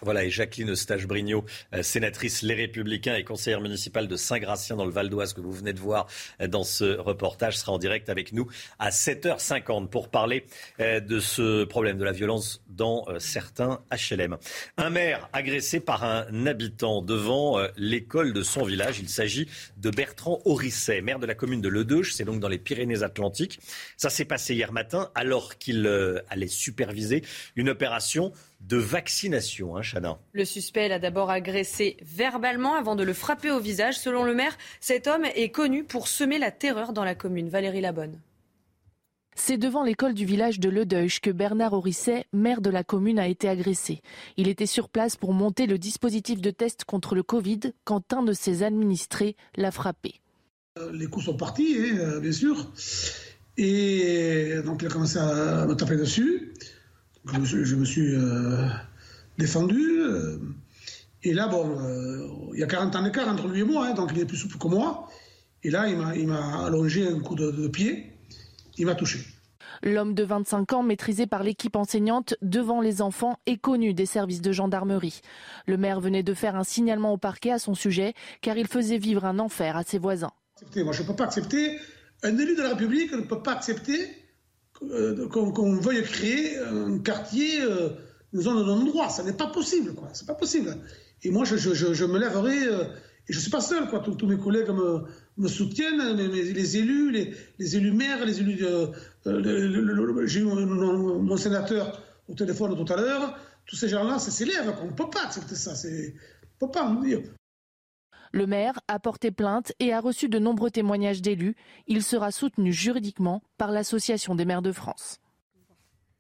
Voilà, 0.04 0.26
et 0.26 0.30
Jacqueline 0.30 0.72
Eustache-Brignot, 0.72 1.46
euh, 1.74 1.82
sénatrice 1.82 2.42
Les 2.42 2.56
Républicains 2.56 3.16
et 3.16 3.24
conseillère 3.24 3.62
municipale 3.62 4.10
de 4.10 4.18
Saint-Gratien 4.18 4.76
dans 4.76 4.84
le 4.84 4.92
Val 4.92 5.10
d'Oise, 5.10 5.32
que 5.32 5.40
vous 5.40 5.54
venez 5.54 5.72
de 5.72 5.80
voir 5.80 6.08
euh, 6.42 6.48
dans 6.48 6.66
ce 6.66 6.98
reportage, 6.98 7.58
sera 7.58 7.72
en 7.72 7.78
direct 7.78 8.10
avec 8.10 8.34
nous 8.34 8.50
à 8.80 8.90
7h50 8.90 9.88
pour 9.88 10.10
parler 10.10 10.46
euh, 10.82 11.00
de 11.00 11.22
ce 11.22 11.64
problème 11.64 11.98
de 11.98 12.04
la 12.04 12.12
violence 12.12 12.62
dans 12.68 13.06
certains 13.20 13.82
HLM. 13.92 14.38
Un 14.78 14.90
maire 14.90 15.30
agressé 15.32 15.80
par 15.80 16.04
un 16.04 16.48
habitant 16.48 17.02
devant 17.02 17.60
l'école 17.78 18.34
de 18.34 18.42
son 18.42 18.64
village. 18.64 19.00
Il 19.00 19.10
s'agit 19.10 19.48
de 19.78 19.92
Bertrand 19.92 20.42
Orisset, 20.46 21.02
maire 21.02 21.20
de 21.20 21.28
la 21.28 21.36
commune 21.36 21.62
de 21.62 21.70
Ledeuche, 21.70 22.14
c'est 22.14 22.26
donc 22.26 22.40
dans 22.40 22.48
les 22.48 22.58
Pyrénées-Atlantiques. 22.58 23.60
Ça 23.96 24.10
s'est 24.10 24.26
passé 24.26 24.56
hier 24.56 24.72
matin 24.74 25.12
alors 25.14 25.60
qu'il 25.60 25.88
allait 26.30 26.48
superviser 26.48 27.24
une 27.56 27.70
opération 27.70 28.34
de 28.68 28.78
vaccination, 28.78 29.76
hein, 29.76 29.82
Chana. 29.82 30.18
Le 30.32 30.46
suspect 30.46 30.88
l'a 30.88 31.00
d'abord 31.00 31.30
agressé 31.30 31.98
verbalement 32.02 32.76
avant 32.76 32.96
de 32.96 33.04
le 33.04 33.14
frapper 33.14 33.52
au 33.52 33.60
visage. 33.60 34.00
Selon 34.00 34.24
le 34.24 34.34
maire, 34.34 34.58
cet 34.80 35.08
homme 35.08 35.26
est 35.36 35.50
connu 35.50 35.84
pour 35.84 36.08
semer 36.08 36.40
la 36.40 36.52
terreur 36.52 36.94
dans 36.94 37.04
la 37.04 37.16
commune. 37.16 37.50
Valérie 37.50 37.82
Labonne. 37.82 38.20
C'est 39.36 39.58
devant 39.58 39.84
l'école 39.84 40.14
du 40.14 40.26
village 40.26 40.60
de 40.60 40.70
Ledeuche 40.70 41.20
que 41.20 41.32
Bernard 41.32 41.74
Orisset, 41.74 42.26
maire 42.34 42.62
de 42.62 42.70
la 42.70 42.84
commune, 42.84 43.20
a 43.20 43.28
été 43.28 43.50
agressé. 43.50 44.02
Il 44.38 44.48
était 44.48 44.68
sur 44.68 44.90
place 44.90 45.16
pour 45.16 45.34
monter 45.34 45.66
le 45.66 45.78
dispositif 45.78 46.40
de 46.40 46.52
test 46.52 46.86
contre 46.86 47.16
le 47.16 47.24
Covid 47.24 47.74
quand 47.84 48.14
un 48.14 48.22
de 48.24 48.34
ses 48.34 48.64
administrés 48.64 49.36
l'a 49.56 49.72
frappé. 49.72 50.22
Euh, 50.78 50.92
les 50.94 51.08
coups 51.08 51.26
sont 51.26 51.36
partis, 51.36 51.76
hein, 51.78 51.98
euh, 51.98 52.20
bien 52.20 52.32
sûr. 52.32 52.72
Et 53.58 54.54
donc 54.66 54.82
il 54.82 54.88
a 54.88 54.92
commencé 54.92 55.18
à 55.18 55.66
me 55.66 55.76
taper 55.76 55.98
dessus. 55.98 56.54
Je 57.26 57.76
me 57.76 57.86
suis, 57.86 58.16
euh, 58.16 58.68
défendu. 59.38 60.02
Euh, 60.02 60.38
et 61.24 61.34
là, 61.34 61.48
bon, 61.48 61.80
euh, 61.80 62.28
il 62.54 62.60
y 62.60 62.64
a 62.64 62.68
40 62.68 62.96
ans 62.96 63.04
d'écart 63.04 63.28
entre 63.30 63.48
lui 63.48 63.62
et 63.62 63.64
moi, 63.64 63.88
hein, 63.88 63.94
donc 63.94 64.12
il 64.14 64.20
est 64.20 64.26
plus 64.26 64.38
souple 64.38 64.58
que 64.58 64.68
moi. 64.68 65.08
Et 65.64 65.70
là, 65.70 65.88
il 65.88 66.28
m'a 66.28 66.66
allongé 66.66 67.08
un 67.08 67.20
coup 67.20 67.36
de, 67.36 67.68
pied. 67.70 68.12
Il 68.78 68.86
m'a 68.86 68.96
touché. 68.96 69.20
L'homme 69.82 70.14
de 70.14 70.24
25 70.24 70.74
ans, 70.74 70.84
maîtrisé 70.84 71.26
par 71.26 71.44
l'équipe 71.44 71.76
enseignante 71.78 72.36
devant 72.42 72.82
les 72.82 73.02
enfants, 73.02 73.40
est 73.46 73.58
connu 73.58 73.94
des 73.94 74.06
services 74.06 74.42
de 74.42 74.52
gendarmerie. 74.52 75.22
Le 75.66 75.78
maire 75.78 76.02
venait 76.02 76.24
de 76.24 76.34
faire 76.34 76.58
un 76.58 76.66
signalement 76.66 77.14
au 77.14 77.18
parquet 77.18 77.52
à 77.52 77.60
son 77.60 77.76
sujet, 77.76 78.14
car 78.42 78.58
il 78.58 78.68
faisait 78.68 78.98
vivre 78.98 79.24
un 79.24 79.40
enfer 79.40 79.78
à 79.78 79.84
ses 79.84 80.00
voisins. 80.00 80.32
Moi, 80.76 80.92
je 80.92 81.02
ne 81.02 81.08
peux 81.08 81.16
pas 81.16 81.26
accepter, 81.26 81.78
un 82.24 82.38
élu 82.38 82.56
de 82.56 82.62
la 82.62 82.70
République 82.70 83.14
ne 83.14 83.22
peut 83.22 83.42
pas 83.42 83.54
accepter 83.54 84.10
euh, 84.92 85.28
qu'on 85.28 85.76
veuille 85.78 86.04
créer 86.04 86.58
un 86.58 87.00
quartier, 87.00 87.62
euh, 87.62 87.90
une 88.34 88.42
zone 88.42 88.58
de 88.58 88.64
non-droit. 88.64 89.10
Ça 89.10 89.24
n'est 89.24 89.34
pas 89.34 89.48
possible, 89.48 89.94
quoi. 89.94 90.10
C'est 90.14 90.28
pas 90.28 90.36
possible. 90.36 90.76
Et 91.24 91.32
moi, 91.32 91.46
je, 91.46 92.06
me 92.06 92.20
lèverai, 92.20 92.66
euh, 92.66 92.84
et 93.28 93.34
je 93.34 93.40
suis 93.40 93.52
pas 93.52 93.62
seul, 93.62 93.88
quoi. 93.90 94.00
Tous, 94.00 94.28
mes 94.28 94.38
collègues 94.38 94.70
me, 95.38 95.48
soutiennent, 95.48 96.16
les 96.18 96.78
élus, 96.78 97.12
les, 97.58 97.76
élus 97.76 97.94
maires, 97.94 98.26
les 98.26 98.40
élus. 98.40 98.66
J'ai 100.26 100.40
eu 100.42 100.44
mon, 100.44 101.38
sénateur 101.38 102.02
au 102.28 102.34
téléphone 102.34 102.76
tout 102.76 102.94
à 102.94 102.98
l'heure. 102.98 103.38
Tous 103.66 103.76
ces 103.76 103.88
gens-là, 103.88 104.20
ça 104.20 104.32
s'élève. 104.32 104.76
On 104.82 104.88
ne 104.88 104.92
peut 104.92 105.10
pas 105.10 105.24
accepter 105.26 105.56
ça. 105.56 105.72
On 105.72 105.88
ne 105.88 106.10
peut 106.60 106.72
pas. 106.72 106.96
Le 108.36 108.48
maire 108.48 108.80
a 108.88 109.00
porté 109.00 109.30
plainte 109.30 109.74
et 109.80 109.94
a 109.94 110.00
reçu 110.00 110.28
de 110.28 110.40
nombreux 110.40 110.72
témoignages 110.72 111.22
d'élus. 111.22 111.56
Il 111.86 112.02
sera 112.02 112.32
soutenu 112.32 112.74
juridiquement 112.74 113.44
par 113.60 113.72
l'Association 113.72 114.34
des 114.34 114.44
maires 114.44 114.64
de 114.64 114.72
France. 114.72 115.20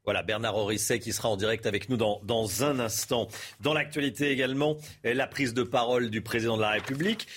Voilà, 0.05 0.21
Bernard 0.21 0.55
Orisset 0.57 0.99
qui 0.99 1.11
sera 1.11 1.29
en 1.29 1.37
direct 1.37 1.65
avec 1.65 1.89
nous 1.89 1.97
dans, 1.97 2.21
dans 2.23 2.63
un 2.63 2.79
instant. 2.79 3.29
Dans 3.61 3.73
l'actualité 3.73 4.29
également, 4.29 4.77
la 5.03 5.25
prise 5.25 5.55
de 5.55 5.63
parole 5.63 6.11
du 6.11 6.21
président 6.21 6.55
de 6.55 6.61
la 6.61 6.71
République 6.71 7.27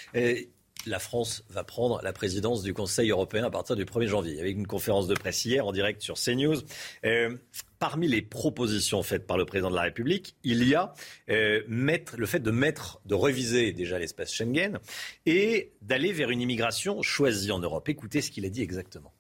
la 0.87 0.99
France 0.99 1.45
va 1.51 1.65
prendre 1.65 2.01
la 2.03 2.13
présidence 2.13 2.63
du 2.63 2.73
Conseil 2.73 3.11
européen 3.11 3.45
à 3.45 3.51
partir 3.51 3.77
du 3.77 3.85
1er 3.85 4.07
janvier. 4.07 4.41
Avec 4.41 4.57
une 4.57 4.67
conférence 4.67 5.07
de 5.07 5.15
presse 5.15 5.45
hier 5.45 5.67
en 5.67 5.73
direct 5.73 6.03
sur 6.03 6.17
CNews. 6.17 6.57
Euh, 7.05 7.37
parmi 7.79 8.09
les 8.09 8.23
propositions 8.23 9.03
faites 9.03 9.27
par 9.27 9.37
le 9.37 9.45
président 9.45 9.71
de 9.71 9.77
la 9.77 9.83
République, 9.83 10.37
il 10.45 10.67
y 10.67 10.75
a 10.75 10.95
euh, 11.29 11.63
le 11.69 12.27
fait 12.27 12.41
de 12.41 12.51
mettre, 12.51 13.01
de 13.05 13.15
reviser 13.15 13.73
déjà 13.73 13.99
l'espace 13.99 14.33
Schengen 14.33 14.79
et 15.27 15.73
d'aller 15.83 16.13
vers 16.13 16.31
une 16.31 16.41
immigration 16.41 17.03
choisie 17.03 17.53
en 17.53 17.59
Europe. 17.59 17.89
Écoutez 17.89 18.23
ce 18.23 18.31
qu'il 18.31 18.47
a 18.47 18.49
dit 18.49 18.63
exactement. 18.63 19.13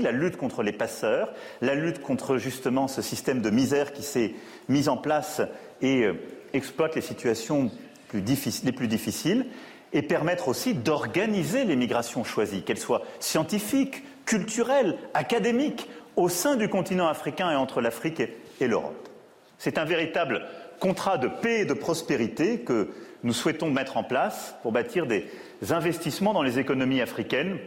La 0.00 0.12
lutte 0.12 0.36
contre 0.36 0.62
les 0.62 0.72
passeurs, 0.72 1.32
la 1.60 1.74
lutte 1.74 2.00
contre 2.00 2.36
justement 2.36 2.86
ce 2.86 3.02
système 3.02 3.42
de 3.42 3.50
misère 3.50 3.92
qui 3.92 4.02
s'est 4.02 4.34
mis 4.68 4.88
en 4.88 4.96
place 4.96 5.40
et 5.82 6.04
euh, 6.04 6.14
exploite 6.52 6.94
les 6.94 7.00
situations 7.00 7.70
les 8.14 8.72
plus 8.72 8.88
difficiles, 8.88 9.46
et 9.92 10.02
permettre 10.02 10.48
aussi 10.48 10.74
d'organiser 10.74 11.64
les 11.64 11.76
migrations 11.76 12.24
choisies, 12.24 12.62
qu'elles 12.62 12.78
soient 12.78 13.02
scientifiques, 13.20 14.02
culturelles, 14.24 14.98
académiques, 15.14 15.88
au 16.16 16.28
sein 16.28 16.56
du 16.56 16.68
continent 16.68 17.08
africain 17.08 17.50
et 17.50 17.56
entre 17.56 17.80
l'Afrique 17.80 18.22
et, 18.60 18.66
l'Europe. 18.66 19.08
C'est 19.56 19.78
un 19.78 19.84
véritable 19.84 20.44
contrat 20.80 21.16
de 21.16 21.28
paix 21.28 21.60
et 21.60 21.64
de 21.64 21.74
prospérité 21.74 22.60
que 22.60 22.88
nous 23.22 23.32
souhaitons 23.32 23.70
mettre 23.70 23.96
en 23.96 24.02
place 24.02 24.54
pour 24.62 24.72
bâtir 24.72 25.06
des 25.06 25.26
investissements 25.70 26.32
dans 26.32 26.42
les 26.42 26.58
économies 26.58 27.00
africaines 27.00 27.58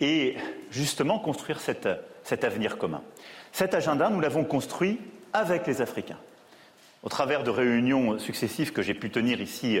et 0.00 0.36
justement 0.70 1.18
construire 1.18 1.60
cet, 1.60 2.44
avenir 2.44 2.76
commun. 2.78 3.02
Cet 3.52 3.74
agenda, 3.74 4.10
nous 4.10 4.20
l'avons 4.20 4.44
construit 4.44 4.98
avec 5.32 5.66
les 5.66 5.80
Africains. 5.80 6.18
Au 7.02 7.08
travers 7.08 7.44
de 7.44 7.50
réunions 7.50 8.18
successives 8.18 8.72
que 8.72 8.82
j'ai 8.82 8.94
pu 8.94 9.10
tenir 9.10 9.40
ici 9.40 9.80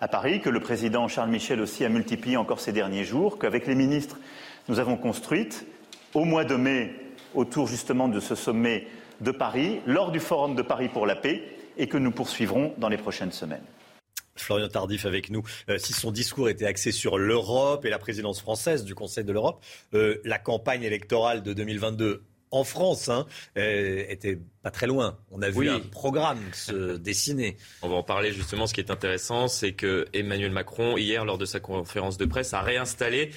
à 0.00 0.08
Paris, 0.08 0.40
que 0.40 0.50
le 0.50 0.60
président 0.60 1.08
Charles 1.08 1.30
Michel 1.30 1.60
aussi 1.60 1.84
a 1.84 1.88
multiplié 1.88 2.36
encore 2.36 2.60
ces 2.60 2.72
derniers 2.72 3.04
jours, 3.04 3.38
qu'avec 3.38 3.66
les 3.66 3.74
ministres, 3.74 4.18
nous 4.68 4.78
avons 4.78 4.96
construite 4.96 5.66
au 6.14 6.24
mois 6.24 6.44
de 6.44 6.54
mai 6.54 6.94
autour 7.34 7.66
justement 7.66 8.08
de 8.08 8.20
ce 8.20 8.34
sommet 8.34 8.86
de 9.20 9.30
Paris, 9.30 9.80
lors 9.86 10.12
du 10.12 10.20
Forum 10.20 10.54
de 10.54 10.62
Paris 10.62 10.88
pour 10.88 11.06
la 11.06 11.16
paix, 11.16 11.42
et 11.76 11.88
que 11.88 11.98
nous 11.98 12.10
poursuivrons 12.10 12.74
dans 12.78 12.88
les 12.88 12.96
prochaines 12.96 13.32
semaines. 13.32 13.64
Florian 14.36 14.68
Tardif 14.68 15.04
avec 15.04 15.30
nous. 15.30 15.42
Euh, 15.68 15.78
si 15.78 15.92
son 15.92 16.12
discours 16.12 16.48
était 16.48 16.66
axé 16.66 16.92
sur 16.92 17.18
l'Europe 17.18 17.84
et 17.84 17.90
la 17.90 17.98
présidence 17.98 18.40
française 18.40 18.84
du 18.84 18.94
Conseil 18.94 19.24
de 19.24 19.32
l'Europe, 19.32 19.64
euh, 19.94 20.20
la 20.24 20.38
campagne 20.38 20.84
électorale 20.84 21.42
de 21.42 21.52
2022 21.52 22.22
en 22.50 22.64
France 22.64 23.08
hein, 23.08 23.26
euh, 23.56 24.04
était 24.08 24.38
pas 24.62 24.70
très 24.70 24.86
loin. 24.86 25.18
On 25.30 25.42
a 25.42 25.50
vu 25.50 25.68
un 25.68 25.80
programme 25.80 26.38
se 26.52 26.96
dessiner. 26.98 27.56
On 27.82 27.88
va 27.88 27.96
en 27.96 28.02
parler 28.02 28.32
justement. 28.32 28.66
Ce 28.66 28.74
qui 28.74 28.80
est 28.80 28.90
intéressant, 28.90 29.48
c'est 29.48 29.72
que 29.72 30.06
Emmanuel 30.12 30.52
Macron, 30.52 30.96
hier, 30.96 31.24
lors 31.24 31.38
de 31.38 31.44
sa 31.44 31.60
conférence 31.60 32.16
de 32.16 32.24
presse, 32.24 32.54
a 32.54 32.60
réinstallé 32.60 33.30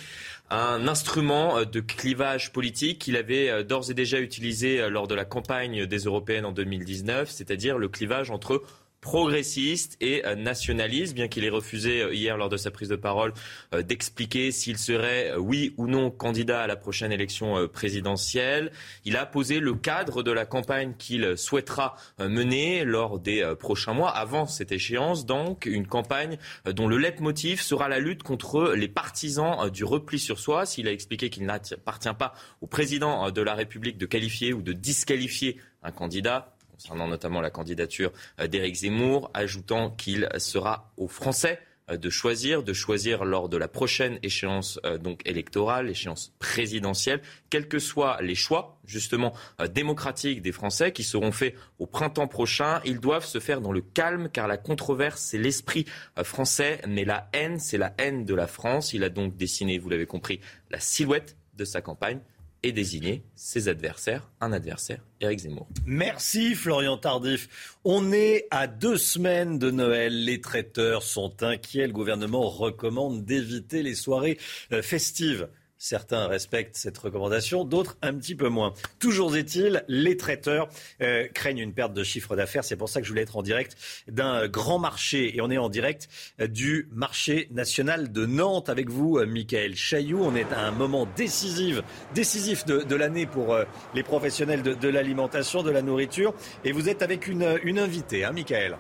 un 0.50 0.88
instrument 0.89 1.63
de 1.63 1.80
clivage 1.80 2.52
politique 2.52 3.00
qu'il 3.00 3.15
avait 3.15 3.50
euh, 3.50 3.63
d'ores 3.63 3.89
et 3.89 3.93
déjà 3.93 4.19
utilisé 4.19 4.82
euh, 4.82 4.89
lors 4.89 5.08
de 5.08 5.15
la 5.15 5.24
campagne 5.24 5.86
des 5.86 6.00
européennes 6.00 6.45
en 6.45 6.52
2019, 6.52 7.30
c'est-à-dire 7.30 7.78
le 7.78 7.88
clivage 7.88 8.32
entre 8.32 8.62
progressiste 9.02 9.98
et 10.00 10.26
euh, 10.26 10.36
nationaliste, 10.36 11.16
bien 11.16 11.28
qu'il 11.28 11.44
ait 11.44 11.50
refusé 11.50 12.02
euh, 12.02 12.14
hier 12.14 12.38
lors 12.38 12.50
de 12.50 12.58
sa 12.58 12.70
prise 12.70 12.88
de 12.88 12.96
parole 12.96 13.34
euh, 13.74 13.82
d'expliquer 13.82 14.52
s'il 14.52 14.78
serait 14.78 15.34
oui 15.36 15.74
ou 15.78 15.88
non 15.88 16.12
candidat 16.12 16.62
à 16.62 16.68
la 16.68 16.76
prochaine 16.76 17.12
élection 17.12 17.68
présidentielle. 17.68 18.72
Il 19.04 19.18
a 19.18 19.26
posé 19.26 19.60
le 19.60 19.74
cadre 19.74 20.22
de 20.22 20.32
la 20.32 20.46
campagne 20.46 20.94
qu'il 20.98 21.36
souhaitera 21.38 21.96
mener 22.20 22.84
lors 22.86 23.20
des 23.20 23.54
prochains 23.60 23.94
mois, 23.94 24.10
avant 24.10 24.46
cette 24.46 24.72
échéance, 24.72 25.26
donc 25.26 25.66
une 25.66 25.88
campagne 25.88 26.38
dont 26.66 26.88
le 26.88 26.98
leitmotiv 26.98 27.62
sera 27.62 27.90
la 27.90 28.00
lutte 28.00 28.22
contre 28.22 28.74
les 28.74 28.88
partisans 28.88 29.70
du 29.70 29.84
repli 29.84 30.20
sur 30.20 30.40
soi. 30.40 30.66
S'il 30.66 30.88
a 30.88 30.92
expliqué 30.92 31.30
qu'il 31.30 31.46
n'appartient 31.46 32.14
pas 32.18 32.34
au 32.62 32.68
président 32.68 33.32
de 33.32 33.42
la 33.42 33.56
République 33.56 33.98
de 33.98 34.06
qualifier 34.06 34.54
ou 34.54 34.62
de 34.62 34.74
disqualifier 34.74 35.58
un 35.84 35.92
candidat, 35.92 36.54
concernant 36.82 37.08
notamment 37.08 37.41
la 37.41 37.52
candidature 37.52 38.12
euh, 38.39 38.48
d'Éric 38.48 38.76
Zemmour, 38.76 39.30
ajoutant 39.34 39.91
qu'il 39.91 40.28
sera 40.38 40.91
aux 40.98 41.08
Français 41.08 41.60
euh, 41.91 41.98
de 41.98 42.10
choisir, 42.10 42.63
de 42.63 42.74
choisir 42.74 43.24
lors 43.24 43.50
de 43.50 43.58
la 43.58 43.67
prochaine 43.67 44.17
échéance 44.24 44.80
euh, 44.84 44.98
donc 44.98 45.22
électorale, 45.26 45.89
échéance 45.89 46.34
présidentielle, 46.39 47.22
quels 47.52 47.67
que 47.67 47.78
soient 47.78 48.20
les 48.22 48.34
choix 48.34 48.80
justement 48.86 49.34
démocratiques 49.74 50.41
des 50.41 50.52
Français 50.52 50.91
qui 50.91 51.04
seront 51.04 51.32
faits 51.32 51.56
au 51.78 51.86
printemps 51.86 52.28
prochain, 52.28 52.82
ils 52.84 53.00
doivent 53.00 53.26
se 53.26 53.39
faire 53.39 53.62
dans 53.62 53.72
le 53.72 53.82
calme 53.82 54.28
car 54.30 54.48
la 54.48 54.58
controverse 54.58 55.22
c'est 55.22 55.38
l'esprit 55.38 55.86
français, 56.24 56.82
mais 56.88 57.06
la 57.06 57.30
haine 57.32 57.58
c'est 57.60 57.78
la 57.78 57.94
haine 58.00 58.26
de 58.26 58.34
la 58.34 58.48
France. 58.48 58.94
Il 58.94 59.06
a 59.06 59.10
donc 59.10 59.38
dessiné, 59.38 59.78
vous 59.78 59.89
l'avez 59.89 60.08
compris, 60.08 60.41
la 60.72 60.80
silhouette 60.82 61.38
de 61.56 61.63
sa 61.63 61.82
campagne 61.82 62.20
et 62.63 62.71
désigner 62.71 63.24
ses 63.36 63.67
adversaires, 63.67 64.30
un 64.39 64.54
adversaire, 64.54 65.04
Éric 65.19 65.39
Zemmour. 65.39 65.67
Merci 65.86 66.54
Florian 66.56 66.97
Tardif. 66.97 67.78
On 67.84 68.12
est 68.12 68.47
à 68.52 68.67
deux 68.67 68.97
semaines 68.97 69.58
de 69.58 69.71
Noël. 69.71 70.26
Les 70.26 70.41
traiteurs 70.41 71.04
sont 71.04 71.43
inquiets. 71.43 71.88
Le 71.88 71.93
gouvernement 71.93 72.50
recommande 72.50 73.26
d'éviter 73.26 73.84
les 73.84 73.95
soirées 73.95 74.38
euh, 74.71 74.82
festives. 74.82 75.47
Certains 75.84 76.28
respectent 76.28 76.76
cette 76.76 77.00
recommandation, 77.00 77.65
d'autres 77.65 77.98
un 78.04 78.13
petit 78.13 78.36
peu 78.36 78.50
moins. 78.50 78.76
Toujours 79.00 79.36
est-il, 79.36 79.84
les 79.88 80.15
traiteurs 80.15 80.70
euh, 81.02 81.28
craignent 81.34 81.58
une 81.58 81.74
perte 81.74 81.96
de 81.96 82.04
chiffre 82.04 82.36
d'affaires. 82.36 82.63
C'est 82.63 82.76
pour 82.76 82.88
ça 82.88 83.00
que 83.00 83.08
je 83.08 83.12
voulais 83.12 83.24
être 83.24 83.36
en 83.36 83.41
direct 83.41 83.76
d'un 84.08 84.48
grand 84.48 84.78
marché. 84.78 85.36
Et 85.36 85.41
on 85.41 85.50
est 85.50 85.58
en 85.58 85.70
direct 85.70 86.08
euh, 86.39 86.46
du 86.46 86.88
marché 86.91 87.48
national 87.50 88.12
de 88.12 88.28
Nantes 88.28 88.70
avec 88.70 88.91
vous, 88.91 89.17
euh, 89.17 89.26
Michael 89.26 89.76
Chailloux. 89.76 90.22
On 90.24 90.36
est 90.36 90.54
à 90.54 90.60
un 90.60 90.72
moment 90.72 91.08
décisif, 91.17 91.82
décisif 92.13 92.63
de, 92.63 92.96
l'année 92.96 93.26
pour 93.26 93.58
les 93.96 94.04
professionnels 94.04 94.62
de, 94.62 94.88
l'alimentation, 94.88 95.63
de 95.63 95.72
la 95.72 95.82
nourriture. 95.82 96.36
Et 96.63 96.74
vous 96.74 96.89
êtes 96.89 97.02
avec 97.02 97.28
une, 97.28 97.60
une 97.63 97.80
invitée, 97.80 98.24
hein, 98.24 98.34
Michael 98.34 98.78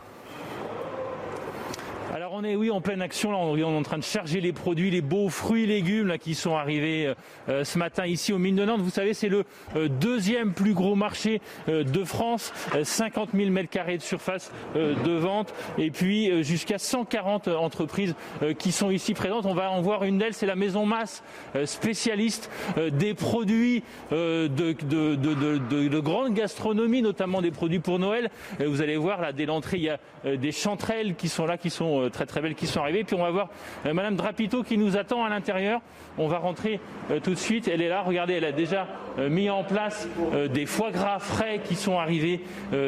on 2.41 2.43
est 2.43 2.55
oui 2.55 2.71
en 2.71 2.81
pleine 2.81 3.03
action. 3.03 3.31
Là, 3.31 3.37
on 3.37 3.55
est 3.55 3.63
en 3.63 3.83
train 3.83 3.99
de 3.99 4.03
charger 4.03 4.41
les 4.41 4.51
produits, 4.51 4.89
les 4.89 5.01
beaux 5.01 5.29
fruits 5.29 5.67
légumes 5.67 6.17
qui 6.19 6.33
sont 6.33 6.55
arrivés 6.55 7.05
euh, 7.05 7.13
euh, 7.49 7.63
ce 7.63 7.77
matin 7.77 8.07
ici 8.07 8.33
au 8.33 8.39
mines 8.39 8.55
de 8.55 8.65
Nantes. 8.65 8.81
Vous 8.81 8.89
savez, 8.89 9.13
c'est 9.13 9.29
le 9.29 9.43
euh, 9.75 9.87
deuxième 9.87 10.53
plus 10.53 10.73
gros 10.73 10.95
marché 10.95 11.39
de 11.67 12.03
France. 12.03 12.51
50 12.83 13.29
000 13.35 13.51
mètres 13.51 13.69
carrés 13.69 13.97
de 13.97 14.01
surface 14.01 14.51
de 14.75 15.11
vente 15.11 15.53
et 15.77 15.91
puis 15.91 16.43
jusqu'à 16.43 16.77
140 16.77 17.47
entreprises 17.49 18.15
qui 18.57 18.71
sont 18.71 18.89
ici 18.89 19.13
présentes. 19.13 19.45
On 19.45 19.53
va 19.53 19.69
en 19.69 19.81
voir 19.81 20.03
une 20.03 20.17
d'elles, 20.17 20.33
c'est 20.33 20.45
la 20.45 20.55
Maison 20.55 20.85
Masse, 20.85 21.23
spécialiste 21.65 22.49
des 22.91 23.13
produits 23.13 23.83
de, 24.11 25.99
grande 25.99 26.33
gastronomie, 26.33 27.01
notamment 27.01 27.41
des 27.41 27.51
produits 27.51 27.79
pour 27.79 27.99
Noël. 27.99 28.29
Vous 28.59 28.81
allez 28.81 28.97
voir 28.97 29.21
là 29.21 29.31
dès 29.31 29.45
l'entrée, 29.45 29.77
il 29.77 29.83
y 29.83 29.89
a 29.89 29.99
des 30.37 30.51
chanterelles 30.51 31.15
qui 31.15 31.29
sont 31.29 31.45
là, 31.45 31.57
qui 31.57 31.69
sont 31.69 32.09
très 32.11 32.25
très 32.31 32.41
belles 32.41 32.55
qui 32.55 32.65
sont 32.65 32.79
arrivées. 32.79 33.03
Puis 33.03 33.15
on 33.15 33.21
va 33.21 33.29
voir 33.29 33.49
euh, 33.85 33.93
Madame 33.93 34.15
Drapito 34.15 34.63
qui 34.63 34.77
nous 34.77 34.97
attend 34.97 35.23
à 35.23 35.29
l'intérieur. 35.29 35.81
On 36.17 36.27
va 36.27 36.37
rentrer 36.37 36.79
euh, 37.11 37.19
tout 37.19 37.31
de 37.31 37.35
suite. 37.35 37.67
Elle 37.67 37.81
est 37.81 37.89
là. 37.89 38.01
Regardez, 38.01 38.33
elle 38.33 38.45
a 38.45 38.51
déjà 38.51 38.87
euh, 39.19 39.29
mis 39.29 39.49
en 39.49 39.63
place 39.63 40.07
des 40.53 40.65
foie 40.65 40.91
gras 40.91 41.19
frais 41.19 41.59
qui 41.63 41.75
sont 41.75 41.99
arrivés 41.99 42.41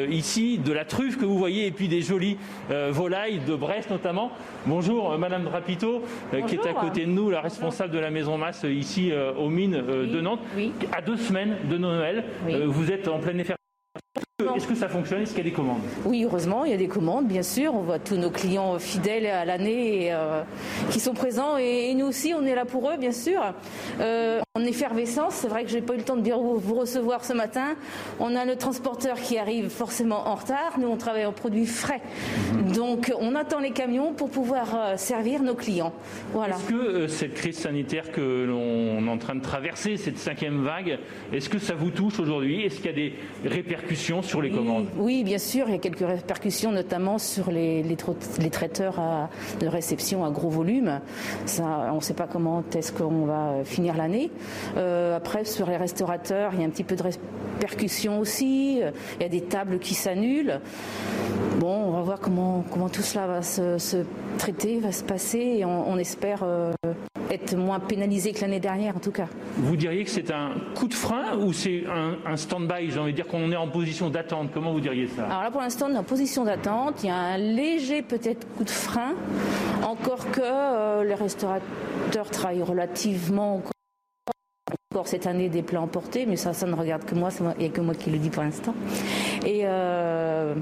ici, 0.08 0.58
de 0.58 0.72
la 0.72 0.84
truffe 0.84 1.18
que 1.18 1.24
vous 1.24 1.36
voyez, 1.36 1.66
et 1.66 1.70
puis 1.70 1.88
des 1.88 2.00
jolies 2.00 2.38
volailles 2.90 3.40
de 3.40 3.54
Brest 3.54 3.90
notamment. 3.90 4.30
Bonjour 4.66 5.18
Madame 5.18 5.44
Drapito, 5.44 6.02
qui 6.46 6.54
est 6.54 6.66
à 6.66 6.72
côté 6.72 7.04
de 7.04 7.10
nous, 7.10 7.30
la 7.30 7.40
responsable 7.40 7.92
de 7.92 7.98
la 7.98 8.10
Maison 8.10 8.38
Masse 8.38 8.64
ici 8.64 9.12
aux 9.36 9.50
mines 9.50 9.82
de 9.82 10.20
Nantes. 10.20 10.40
À 10.92 11.02
deux 11.02 11.16
semaines 11.16 11.56
de 11.68 11.76
Noël, 11.76 12.24
vous 12.66 12.90
êtes 12.90 13.08
en 13.08 13.18
pleine 13.18 13.40
effet 13.40 13.54
est-ce 14.56 14.66
que 14.66 14.74
ça 14.74 14.88
fonctionne? 14.88 15.22
Est-ce 15.22 15.30
qu'il 15.30 15.44
y 15.44 15.48
a 15.48 15.50
des 15.50 15.56
commandes? 15.56 15.82
Oui, 16.04 16.24
heureusement, 16.24 16.64
il 16.64 16.72
y 16.72 16.74
a 16.74 16.78
des 16.78 16.88
commandes, 16.88 17.26
bien 17.26 17.42
sûr. 17.42 17.74
On 17.74 17.82
voit 17.82 17.98
tous 17.98 18.16
nos 18.16 18.30
clients 18.30 18.78
fidèles 18.78 19.26
à 19.26 19.44
l'année 19.44 20.12
euh, 20.12 20.42
qui 20.90 20.98
sont 20.98 21.14
présents 21.14 21.56
et, 21.56 21.94
nous 21.94 22.06
aussi, 22.06 22.34
on 22.36 22.44
est 22.44 22.54
là 22.54 22.64
pour 22.64 22.90
eux, 22.90 22.96
bien 22.96 23.12
sûr. 23.12 23.40
Euh, 24.00 24.40
en 24.56 24.60
effervescence, 24.62 25.34
c'est 25.34 25.48
vrai 25.48 25.64
que 25.64 25.70
je 25.70 25.76
n'ai 25.76 25.82
pas 25.82 25.94
eu 25.94 25.98
le 25.98 26.02
temps 26.02 26.16
de 26.16 26.22
bien 26.22 26.36
vous 26.36 26.74
recevoir 26.74 27.24
ce 27.24 27.32
matin. 27.32 27.74
On 28.18 28.34
a 28.34 28.44
le 28.44 28.56
transporteur 28.56 29.16
qui 29.16 29.38
arrive 29.38 29.68
forcément 29.68 30.28
en 30.28 30.34
retard. 30.34 30.78
Nous, 30.78 30.88
on 30.88 30.96
travaille 30.96 31.26
en 31.26 31.32
produits 31.32 31.66
frais. 31.66 32.00
Mhm. 32.52 32.72
Donc, 32.72 33.12
on 33.20 33.34
attend 33.36 33.60
les 33.60 33.72
camions 33.72 34.12
pour 34.12 34.30
pouvoir 34.30 34.74
euh, 34.74 34.96
servir 34.96 35.42
nos 35.42 35.54
clients. 35.54 35.92
Voilà. 36.32 36.56
Est-ce 36.56 36.70
que 36.70 37.06
cette 37.08 37.34
crise 37.34 37.58
sanitaire 37.58 38.10
que 38.10 38.44
l'on 38.44 39.06
est 39.06 39.10
en 39.10 39.18
train 39.18 39.36
de 39.36 39.42
traverser, 39.42 39.96
cette 39.96 40.18
cinquième 40.18 40.62
vague, 40.64 40.98
est-ce 41.32 41.48
que 41.48 41.58
ça 41.58 41.74
vous 41.74 41.90
touche 41.90 42.18
aujourd'hui? 42.18 42.62
Est-ce 42.62 42.76
qu'il 42.76 42.86
y 42.86 42.88
a 42.88 42.92
des 42.92 43.14
répercussions 43.44 43.83
sur 44.22 44.42
les 44.42 44.50
commandes 44.50 44.86
Oui, 44.96 45.24
bien 45.24 45.38
sûr, 45.38 45.66
il 45.68 45.72
y 45.72 45.74
a 45.74 45.78
quelques 45.78 46.06
répercussions, 46.06 46.72
notamment 46.72 47.18
sur 47.18 47.50
les, 47.50 47.82
les, 47.82 48.50
traiteurs 48.50 49.00
de 49.60 49.66
réception 49.66 50.24
à 50.24 50.30
gros 50.30 50.48
volume. 50.48 51.00
Ça, 51.46 51.90
on 51.92 51.96
ne 51.96 52.00
sait 52.00 52.14
pas 52.14 52.26
comment 52.26 52.64
est-ce 52.74 52.92
qu'on 52.92 53.26
va 53.26 53.64
finir 53.64 53.96
l'année. 53.96 54.30
Euh, 54.76 55.16
après, 55.16 55.44
sur 55.44 55.66
les 55.66 55.76
restaurateurs, 55.76 56.52
il 56.54 56.60
y 56.60 56.62
a 56.62 56.66
un 56.66 56.70
petit 56.70 56.84
peu 56.84 56.96
de 56.96 57.02
répercussions 57.02 58.18
aussi. 58.20 58.78
Il 58.78 59.22
y 59.22 59.24
a 59.24 59.28
des 59.28 59.42
tables 59.42 59.78
qui 59.78 59.94
s'annulent. 59.94 60.60
Bon, 61.58 61.84
on 61.86 61.90
va 61.92 62.02
voir 62.02 62.20
comment, 62.20 62.64
comment 62.70 62.88
tout 62.88 63.02
cela 63.02 63.26
va 63.26 63.42
se, 63.42 64.04
traiter, 64.38 64.80
va 64.80 64.92
se 64.92 65.04
passer, 65.04 65.38
et 65.38 65.64
on, 65.64 65.96
espère 65.98 66.42
euh, 66.42 66.72
être 67.30 67.56
moins 67.56 67.80
pénalisé 67.80 68.32
que 68.32 68.40
l'année 68.40 68.60
dernière 68.60 68.96
en 68.96 69.00
tout 69.00 69.10
cas. 69.10 69.28
Vous 69.56 69.76
diriez 69.76 70.04
que 70.04 70.10
c'est 70.10 70.30
un 70.30 70.52
coup 70.74 70.88
de 70.88 70.94
frein 70.94 71.36
ou 71.38 71.52
c'est 71.52 71.84
un, 71.86 72.36
stand-by? 72.36 72.90
J'ai 72.90 72.98
envie 72.98 73.12
de 73.12 73.16
dire 73.16 73.26
qu'on 73.26 73.52
est 73.52 73.56
en 73.56 73.68
position 73.74 74.08
d'attente. 74.08 74.50
Comment 74.54 74.72
vous 74.72 74.80
diriez 74.80 75.08
ça 75.08 75.24
Alors 75.24 75.42
là 75.42 75.50
pour 75.50 75.60
l'instant 75.60 75.88
on 75.90 75.94
est 75.94 75.98
en 75.98 76.04
position 76.04 76.44
d'attente. 76.44 77.02
Il 77.02 77.08
y 77.08 77.10
a 77.10 77.16
un 77.16 77.38
léger 77.38 78.02
peut-être 78.02 78.46
coup 78.56 78.62
de 78.62 78.70
frein. 78.70 79.14
Encore 79.82 80.30
que 80.30 80.40
euh, 80.42 81.02
les 81.02 81.14
restaurateurs 81.14 82.30
travaillent 82.30 82.62
relativement 82.62 83.62
encore 84.92 85.08
cette 85.08 85.26
année 85.26 85.48
des 85.48 85.62
plats 85.62 85.80
emportés, 85.80 86.24
mais 86.24 86.36
ça, 86.36 86.52
ça 86.52 86.66
ne 86.66 86.74
regarde 86.74 87.04
que 87.04 87.16
moi, 87.16 87.30
il 87.58 87.62
n'y 87.62 87.66
a 87.66 87.68
que 87.68 87.80
moi 87.80 87.94
qui 87.94 88.10
le 88.10 88.18
dis 88.18 88.30
pour 88.30 88.44
l'instant. 88.44 88.74
Et 89.44 89.62
euh, 89.64 90.54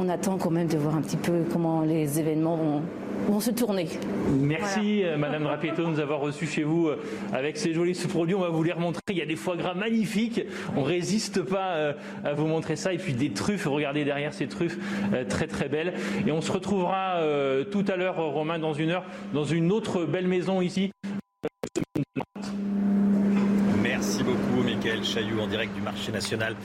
on 0.00 0.08
attend 0.08 0.36
quand 0.36 0.50
même 0.50 0.66
de 0.66 0.76
voir 0.76 0.96
un 0.96 1.00
petit 1.00 1.16
peu 1.16 1.44
comment 1.52 1.82
les 1.82 2.18
événements 2.18 2.56
vont, 2.56 2.82
vont 3.28 3.40
se 3.40 3.50
tourner. 3.50 3.88
Merci 4.40 5.04
euh, 5.04 5.16
Madame 5.16 5.46
Rapieto 5.46 5.82
de 5.82 5.88
nous 5.88 6.00
avoir 6.00 6.20
reçus 6.20 6.46
chez 6.46 6.62
vous 6.62 6.88
euh, 6.88 7.02
avec 7.32 7.56
ces 7.56 7.72
jolis 7.72 8.00
produits. 8.08 8.34
On 8.34 8.40
va 8.40 8.48
vous 8.48 8.62
les 8.62 8.72
remontrer. 8.72 9.00
Il 9.10 9.16
y 9.16 9.22
a 9.22 9.26
des 9.26 9.36
foie 9.36 9.56
gras 9.56 9.74
magnifiques. 9.74 10.40
On 10.76 10.82
résiste 10.82 11.42
pas 11.42 11.72
euh, 11.72 11.92
à 12.24 12.34
vous 12.34 12.46
montrer 12.46 12.76
ça. 12.76 12.92
Et 12.92 12.98
puis 12.98 13.14
des 13.14 13.30
truffes. 13.30 13.66
Regardez 13.66 14.04
derrière 14.04 14.34
ces 14.34 14.48
truffes 14.48 14.78
très 15.28 15.46
très 15.46 15.68
belles. 15.68 15.94
Et 16.26 16.32
on 16.32 16.40
se 16.40 16.52
retrouvera 16.52 17.20
tout 17.70 17.84
à 17.88 17.96
l'heure, 17.96 18.16
Romain, 18.16 18.58
dans 18.58 18.74
une 18.74 18.90
heure, 18.90 19.04
dans 19.32 19.44
une 19.44 19.72
autre 19.72 20.04
belle 20.04 20.26
maison 20.26 20.60
ici. 20.60 20.90
Michael 24.64 25.04
Chailloux 25.04 25.40
en 25.40 25.46
direct 25.46 25.74
du 25.74 25.82
marché 25.82 26.12
national 26.12 26.56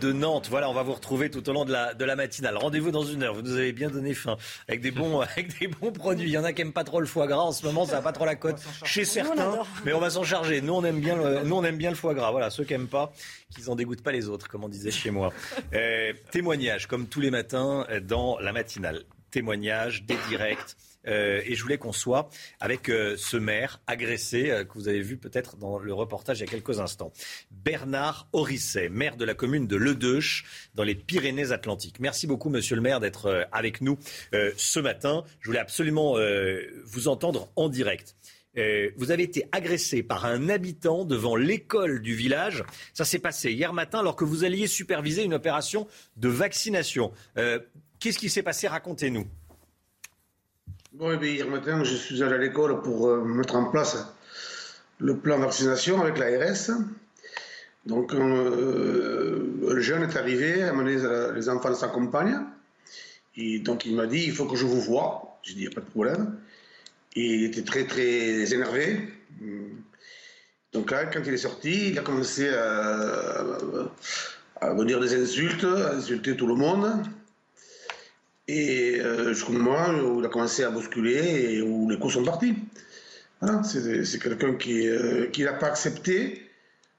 de 0.00 0.12
Nantes. 0.12 0.48
Voilà, 0.48 0.70
on 0.70 0.72
va 0.72 0.82
vous 0.82 0.94
retrouver 0.94 1.30
tout 1.30 1.46
au 1.48 1.52
long 1.52 1.64
de 1.64 1.72
la, 1.72 1.92
de 1.92 2.04
la 2.04 2.16
matinale. 2.16 2.56
Rendez-vous 2.56 2.90
dans 2.90 3.04
une 3.04 3.22
heure. 3.22 3.34
Vous 3.34 3.42
nous 3.42 3.54
avez 3.54 3.72
bien 3.72 3.90
donné 3.90 4.14
faim 4.14 4.36
avec 4.66 4.80
des 4.80 4.90
bons, 4.90 5.20
avec 5.36 5.58
des 5.58 5.68
bons 5.68 5.92
produits. 5.92 6.28
Il 6.28 6.32
y 6.32 6.38
en 6.38 6.44
a 6.44 6.52
qui 6.52 6.62
n'aiment 6.62 6.72
pas 6.72 6.84
trop 6.84 7.00
le 7.00 7.06
foie 7.06 7.26
gras 7.26 7.42
en 7.42 7.52
ce 7.52 7.66
moment, 7.66 7.84
ça 7.84 7.96
n'a 7.96 8.02
pas 8.02 8.12
trop 8.12 8.24
la 8.24 8.34
cote 8.34 8.62
chez 8.84 9.04
certains, 9.04 9.58
mais 9.84 9.92
on 9.92 10.00
va 10.00 10.10
s'en 10.10 10.24
charger. 10.24 10.62
Nous, 10.62 10.72
on 10.72 10.84
aime 10.84 11.00
bien 11.00 11.16
le, 11.16 11.42
nous, 11.44 11.54
on 11.54 11.64
aime 11.64 11.76
bien 11.76 11.90
le 11.90 11.96
foie 11.96 12.14
gras. 12.14 12.30
Voilà, 12.30 12.48
ceux 12.50 12.64
qui 12.64 12.72
n'aiment 12.72 12.88
pas, 12.88 13.12
qu'ils 13.54 13.68
en 13.70 13.76
dégoûtent 13.76 14.02
pas 14.02 14.12
les 14.12 14.28
autres, 14.28 14.48
comme 14.48 14.64
on 14.64 14.68
disait 14.68 14.90
chez 14.90 15.10
moi. 15.10 15.32
Euh, 15.72 16.12
témoignage, 16.32 16.86
comme 16.88 17.06
tous 17.06 17.20
les 17.20 17.30
matins 17.30 17.86
dans 18.02 18.38
la 18.38 18.52
matinale. 18.52 19.02
Témoignage, 19.30 20.04
des 20.04 20.16
directs. 20.28 20.76
Euh, 21.06 21.40
et 21.44 21.54
je 21.54 21.62
voulais 21.62 21.78
qu'on 21.78 21.92
soit 21.92 22.28
avec 22.58 22.88
euh, 22.88 23.16
ce 23.16 23.36
maire 23.36 23.80
agressé 23.86 24.50
euh, 24.50 24.64
que 24.64 24.74
vous 24.74 24.88
avez 24.88 25.00
vu 25.00 25.16
peut-être 25.16 25.56
dans 25.56 25.78
le 25.78 25.94
reportage 25.94 26.38
il 26.38 26.40
y 26.42 26.48
a 26.48 26.50
quelques 26.50 26.80
instants. 26.80 27.12
Bernard 27.50 28.28
Orisset, 28.32 28.88
maire 28.88 29.16
de 29.16 29.24
la 29.24 29.34
commune 29.34 29.66
de 29.66 29.76
Ledeuche, 29.76 30.44
dans 30.74 30.84
les 30.84 30.94
Pyrénées-Atlantiques. 30.94 32.00
Merci 32.00 32.26
beaucoup, 32.26 32.50
monsieur 32.50 32.76
le 32.76 32.82
maire, 32.82 33.00
d'être 33.00 33.48
avec 33.52 33.80
nous 33.80 33.98
ce 34.56 34.80
matin. 34.80 35.24
Je 35.40 35.46
voulais 35.46 35.58
absolument 35.58 36.16
vous 36.84 37.08
entendre 37.08 37.50
en 37.56 37.68
direct. 37.68 38.16
vous 38.96 39.10
avez 39.10 39.22
été 39.22 39.48
agressé 39.52 40.02
par 40.02 40.24
un 40.24 40.48
habitant 40.48 41.04
devant 41.04 41.36
l'école 41.36 42.00
du 42.00 42.14
village. 42.14 42.64
Ça 42.94 43.04
s'est 43.04 43.18
passé 43.18 43.52
hier 43.52 43.72
matin 43.72 44.00
alors 44.00 44.16
que 44.16 44.24
vous 44.24 44.44
alliez 44.44 44.66
superviser 44.66 45.22
une 45.22 45.34
opération 45.34 45.86
de 46.16 46.28
vaccination. 46.28 47.12
Qu'est-ce 47.98 48.18
qui 48.18 48.30
s'est 48.30 48.42
passé? 48.42 48.68
Racontez-nous. 48.68 49.26
Hier 51.02 51.48
matin, 51.48 51.82
je 51.82 51.94
suis 51.94 52.22
allé 52.22 52.34
à 52.34 52.36
l'école 52.36 52.82
pour 52.82 53.08
euh, 53.08 53.24
mettre 53.24 53.56
en 53.56 53.70
place 53.70 54.06
le 54.98 55.16
plan 55.16 55.38
vaccination 55.38 56.02
avec 56.02 56.18
l'ARS. 56.18 56.72
Donc, 57.86 58.12
euh, 58.12 59.66
un 59.70 59.80
jeune 59.80 60.02
est 60.02 60.14
arrivé, 60.18 60.62
amené 60.62 60.96
les 61.34 61.48
enfants 61.48 61.70
de 61.70 61.74
sa 61.74 61.88
compagne. 61.88 62.40
Et 63.34 63.60
donc, 63.60 63.86
il 63.86 63.96
m'a 63.96 64.06
dit 64.06 64.24
il 64.26 64.32
faut 64.32 64.44
que 64.44 64.56
je 64.56 64.66
vous 64.66 64.78
voie. 64.78 65.38
J'ai 65.42 65.54
dit 65.54 65.60
il 65.60 65.68
n'y 65.68 65.72
a 65.72 65.74
pas 65.74 65.80
de 65.80 65.90
problème. 65.90 66.36
Il 67.16 67.44
était 67.44 67.62
très, 67.62 67.86
très 67.86 68.52
énervé. 68.52 69.08
Donc, 70.74 70.90
là, 70.90 71.06
quand 71.06 71.22
il 71.24 71.32
est 71.32 71.38
sorti, 71.38 71.92
il 71.92 71.98
a 71.98 72.02
commencé 72.02 72.46
à, 72.50 73.46
à 74.60 74.74
dire 74.84 75.00
des 75.00 75.14
insultes, 75.14 75.64
à 75.64 75.94
insulter 75.94 76.36
tout 76.36 76.46
le 76.46 76.56
monde. 76.56 77.06
Et 78.52 79.00
euh, 79.00 79.32
jusqu'au 79.32 79.52
moment 79.52 79.90
où 79.90 80.18
il 80.18 80.26
a 80.26 80.28
commencé 80.28 80.64
à 80.64 80.70
bousculer 80.70 81.54
et 81.54 81.62
où 81.62 81.88
les 81.88 81.96
coups 82.00 82.14
sont 82.14 82.24
partis. 82.24 82.56
Voilà, 83.40 83.62
c'est 83.62 84.18
quelqu'un 84.18 84.54
qui 84.54 84.88
euh, 84.88 85.30
n'a 85.38 85.52
pas 85.52 85.68
accepté 85.68 86.50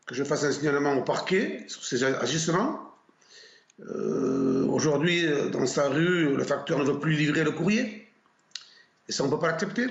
que 0.07 0.15
je 0.15 0.23
fasse 0.23 0.45
un 0.45 0.51
signalement 0.53 0.93
au 0.93 1.01
parquet 1.01 1.65
sur 1.67 1.83
ses 1.83 2.05
agissements. 2.05 2.79
Euh, 3.81 4.65
aujourd'hui, 4.67 5.27
dans 5.51 5.65
sa 5.65 5.89
rue, 5.89 6.37
le 6.37 6.43
facteur 6.45 6.79
ne 6.79 6.85
veut 6.85 6.99
plus 6.99 7.15
livrer 7.15 7.43
le 7.43 7.51
courrier. 7.51 8.07
Et 9.09 9.11
ça, 9.11 9.23
on 9.23 9.27
ne 9.27 9.31
peut 9.31 9.39
pas 9.39 9.47
l'accepter. 9.47 9.87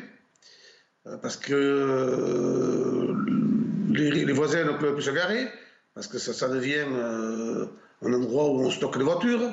Parce 1.20 1.36
que 1.36 3.14
les, 3.90 4.32
voisins 4.32 4.64
ne 4.64 4.78
peuvent 4.78 4.94
plus 4.94 5.02
se 5.02 5.10
garer, 5.10 5.46
parce 5.94 6.06
que 6.06 6.18
ça 6.18 6.48
devient 6.48 6.86
un 8.02 8.12
endroit 8.12 8.48
où 8.48 8.60
on 8.60 8.70
stocke 8.70 8.96
les 8.96 9.04
voitures. 9.04 9.52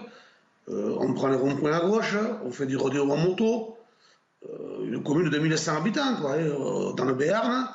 Euh, 0.70 0.97
on 0.99 1.13
prend 1.13 1.30
les 1.30 1.38
ronds-points 1.38 1.78
à 1.78 1.82
gauche, 1.82 2.15
on 2.43 2.51
fait 2.51 2.65
du 2.65 2.76
rodéo 2.76 3.09
en 3.09 3.18
moto. 3.18 3.78
Euh, 4.45 4.86
une 4.86 5.01
commune 5.01 5.26
de 5.26 5.30
2100 5.30 5.78
habitants, 5.78 6.15
quoi, 6.22 6.34
hein, 6.34 6.39
euh, 6.39 6.93
dans 6.93 7.05
le 7.05 7.13
Béarn. 7.13 7.70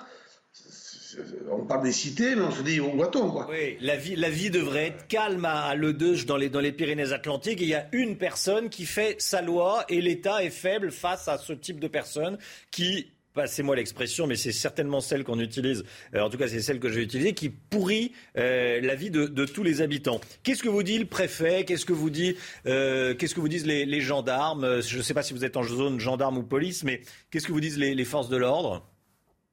on 1.50 1.64
parle 1.64 1.84
des 1.84 1.92
cités, 1.92 2.36
mais 2.36 2.42
on 2.42 2.50
se 2.50 2.62
dit 2.62 2.80
où 2.80 2.96
va-t-on. 2.96 3.46
Oui, 3.48 3.76
la 3.80 3.96
vie, 3.96 4.14
la 4.14 4.30
vie 4.30 4.50
devrait 4.50 4.88
être 4.88 5.08
calme 5.08 5.44
à 5.44 5.74
Le 5.74 5.92
Deuge 5.92 6.26
dans 6.26 6.36
les, 6.36 6.50
dans 6.50 6.60
les 6.60 6.72
Pyrénées-Atlantiques. 6.72 7.60
Il 7.60 7.68
y 7.68 7.74
a 7.74 7.88
une 7.92 8.16
personne 8.16 8.68
qui 8.68 8.86
fait 8.86 9.16
sa 9.20 9.42
loi 9.42 9.84
et 9.88 10.00
l'État 10.00 10.44
est 10.44 10.50
faible 10.50 10.92
face 10.92 11.28
à 11.28 11.38
ce 11.38 11.52
type 11.52 11.80
de 11.80 11.88
personne 11.88 12.38
qui 12.70 13.10
passez-moi 13.34 13.76
l'expression, 13.76 14.26
mais 14.26 14.36
c'est 14.36 14.52
certainement 14.52 15.00
celle 15.00 15.24
qu'on 15.24 15.38
utilise, 15.38 15.84
euh, 16.14 16.20
en 16.20 16.30
tout 16.30 16.38
cas 16.38 16.48
c'est 16.48 16.60
celle 16.60 16.80
que 16.80 16.88
j'ai 16.88 17.02
utilisée, 17.02 17.32
qui 17.34 17.48
pourrit 17.48 18.12
euh, 18.36 18.80
la 18.80 18.94
vie 18.94 19.10
de, 19.10 19.26
tous 19.44 19.62
les 19.62 19.80
habitants. 19.82 20.20
Qu'est-ce 20.42 20.62
que 20.62 20.68
vous 20.68 20.82
dit 20.82 20.98
le 20.98 21.06
préfet? 21.06 21.64
Qu'est-ce 21.64 21.86
que 21.86 21.92
vous 21.92 22.10
dit 22.10 22.36
euh, 22.66 23.14
que 23.14 23.40
vous 23.40 23.48
disent 23.48 23.66
les, 23.66 24.00
gendarmes? 24.00 24.80
Je 24.82 24.98
ne 24.98 25.02
sais 25.02 25.14
pas 25.14 25.22
si 25.22 25.32
vous 25.32 25.44
êtes 25.44 25.56
en 25.56 25.62
zone 25.62 25.98
gendarme 25.98 26.38
ou 26.38 26.42
police, 26.42 26.84
mais 26.84 27.02
qu'est-ce 27.30 27.46
que 27.46 27.52
vous 27.52 27.60
disent 27.60 27.78
les, 27.78 28.04
forces 28.04 28.28
de 28.28 28.36
l'ordre? 28.36 28.86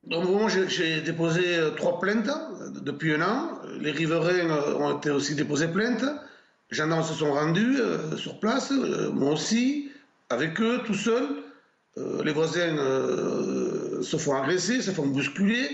Donc, 0.06 0.28
moi, 0.28 0.50
j'ai 0.50 1.02
déposé 1.02 1.44
trois 1.78 2.00
plaintes 2.00 2.30
depuis 2.84 3.14
un 3.14 3.22
an. 3.22 3.60
Les 3.80 3.92
riverains 3.92 4.50
ont 4.80 4.98
été 4.98 5.12
aussi 5.12 5.36
déposés 5.36 5.68
plainte. 5.68 6.04
Les 6.72 6.78
gendarmes 6.78 7.04
se 7.04 7.14
sont 7.14 7.32
rendus 7.32 7.78
sur 8.18 8.40
place, 8.40 8.72
moi 9.14 9.34
aussi, 9.34 9.92
avec 10.30 10.60
eux, 10.62 10.82
tout 10.86 10.94
seul. 10.94 11.28
Euh, 11.98 12.24
les 12.24 12.32
voisins 12.32 12.78
euh, 12.78 14.02
se 14.02 14.18
font 14.18 14.36
agresser, 14.36 14.82
se 14.82 14.92
font 14.92 15.08
bousculer. 15.08 15.68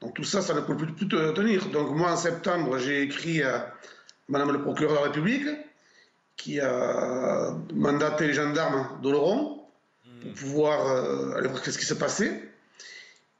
Donc 0.00 0.14
tout 0.14 0.24
ça, 0.24 0.42
ça 0.42 0.54
ne 0.54 0.60
peut 0.60 0.76
plus, 0.76 0.94
tenir. 1.08 1.66
Donc 1.66 1.90
moi, 1.90 2.12
en 2.12 2.16
septembre, 2.16 2.78
j'ai 2.78 3.02
écrit 3.02 3.42
à 3.42 3.74
Madame 4.28 4.52
le 4.52 4.62
procureur 4.62 4.92
de 4.92 4.96
la 4.96 5.04
République, 5.04 5.48
qui 6.36 6.60
a 6.60 7.54
mandaté 7.74 8.28
les 8.28 8.34
gendarmes 8.34 9.00
d'Oloron 9.02 9.62
pour 10.22 10.32
pouvoir 10.32 10.86
euh, 10.86 11.36
aller 11.36 11.48
voir 11.48 11.64
ce 11.64 11.76
qui 11.76 11.84
s'est 11.84 11.98
passé. 11.98 12.44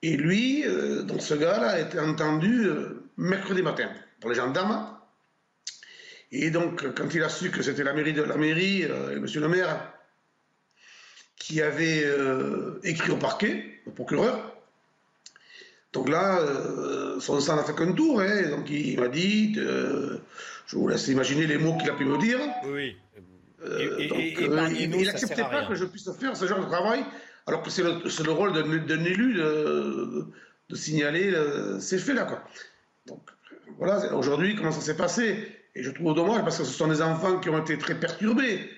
Et 0.02 0.16
lui, 0.16 0.64
donc 1.06 1.20
ce 1.22 1.34
gars-là, 1.34 1.70
a 1.70 1.80
été 1.80 1.98
entendu 1.98 2.68
mercredi 3.16 3.62
matin 3.62 3.88
par 4.20 4.30
les 4.30 4.36
gendarmes. 4.36 4.96
Et 6.30 6.50
donc, 6.50 6.94
quand 6.94 7.12
il 7.14 7.22
a 7.24 7.28
su 7.28 7.50
que 7.50 7.62
c'était 7.62 7.82
la 7.82 7.92
mairie 7.94 8.12
de 8.12 8.22
la 8.22 8.36
mairie, 8.36 8.82
et 8.82 9.18
monsieur 9.18 9.40
le 9.40 9.48
maire 9.48 9.92
qui 11.38 11.62
avait 11.62 12.02
euh, 12.04 12.80
écrit 12.84 13.10
au 13.10 13.16
parquet, 13.16 13.80
au 13.86 13.90
procureur. 13.90 14.54
Donc 15.92 16.08
là, 16.08 16.40
euh, 16.40 17.18
son 17.20 17.40
sang 17.40 17.56
n'a 17.56 17.64
fait 17.64 17.74
qu'un 17.74 17.92
tour. 17.92 18.20
Hein, 18.20 18.50
donc 18.50 18.68
il 18.70 19.00
m'a 19.00 19.08
dit, 19.08 19.54
euh, 19.56 20.18
je 20.66 20.76
vous 20.76 20.88
laisse 20.88 21.08
imaginer 21.08 21.46
les 21.46 21.58
mots 21.58 21.76
qu'il 21.78 21.88
a 21.90 21.94
pu 21.94 22.04
me 22.04 22.18
dire. 22.18 22.38
Oui. 22.66 22.96
il 23.64 25.04
n'acceptait 25.04 25.42
pas 25.42 25.64
que 25.66 25.74
je 25.74 25.84
puisse 25.84 26.10
faire 26.12 26.36
ce 26.36 26.46
genre 26.46 26.60
de 26.60 26.66
travail, 26.66 27.04
alors 27.46 27.62
que 27.62 27.70
c'est 27.70 27.82
le, 27.82 28.02
le, 28.04 28.32
rôle 28.32 28.52
d'un 28.52 29.04
élu 29.04 29.34
de, 29.34 30.26
de 30.68 30.76
signaler 30.76 31.34
ces 31.80 31.98
faits-là. 31.98 32.44
Donc 33.06 33.20
voilà, 33.78 34.14
aujourd'hui, 34.14 34.54
comment 34.56 34.72
ça 34.72 34.80
s'est 34.80 34.96
passé? 34.96 35.48
Et 35.74 35.82
je 35.82 35.90
trouve 35.90 36.14
dommage 36.14 36.42
parce 36.42 36.58
que 36.58 36.64
ce 36.64 36.72
sont 36.72 36.88
des 36.88 37.00
enfants 37.00 37.38
qui 37.38 37.48
ont 37.48 37.58
été 37.58 37.78
très 37.78 37.94
perturbés. 37.94 38.68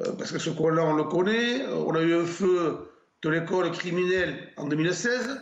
Euh, 0.00 0.12
parce 0.16 0.32
que 0.32 0.38
ce 0.38 0.50
coin-là, 0.50 0.84
on 0.84 0.94
le 0.94 1.04
connaît. 1.04 1.66
On 1.66 1.94
a 1.94 2.02
eu 2.02 2.14
un 2.14 2.24
feu 2.24 2.90
de 3.22 3.30
l'école 3.30 3.70
criminelle 3.72 4.36
en 4.56 4.66
2016. 4.66 5.40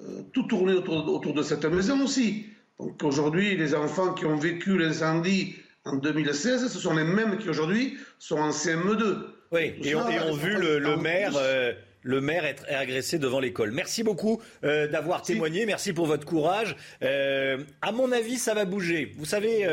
Euh, 0.00 0.22
tout 0.32 0.44
tourné 0.44 0.72
autour, 0.74 1.34
de 1.34 1.42
cette 1.42 1.64
maison 1.64 2.02
aussi. 2.02 2.46
Donc 2.78 3.02
aujourd'hui, 3.02 3.56
les 3.56 3.74
enfants 3.74 4.14
qui 4.14 4.24
ont 4.24 4.36
vécu 4.36 4.78
l'incendie 4.78 5.56
en 5.84 5.96
2016, 5.96 6.68
ce 6.72 6.78
sont 6.78 6.94
les 6.94 7.04
mêmes 7.04 7.38
qui 7.38 7.48
aujourd'hui 7.48 7.98
sont 8.18 8.38
en 8.38 8.50
CM2. 8.50 9.16
Oui, 9.50 9.74
et, 9.82 9.94
ont 9.94 10.34
vu 10.34 10.56
le, 10.56 10.96
maire. 10.96 11.32
Euh, 11.36 11.72
le 12.02 12.20
maire 12.20 12.44
être 12.46 12.64
agressé 12.68 13.18
devant 13.18 13.38
l'école. 13.38 13.70
Merci 13.72 14.02
beaucoup 14.02 14.40
d'avoir 14.62 15.22
témoigné. 15.22 15.66
Merci 15.66 15.92
pour 15.92 16.06
votre 16.06 16.24
courage. 16.24 16.74
à 17.02 17.92
mon 17.92 18.10
avis, 18.10 18.38
ça 18.38 18.54
va 18.54 18.64
bouger. 18.64 19.12
Vous 19.18 19.26
savez, 19.26 19.66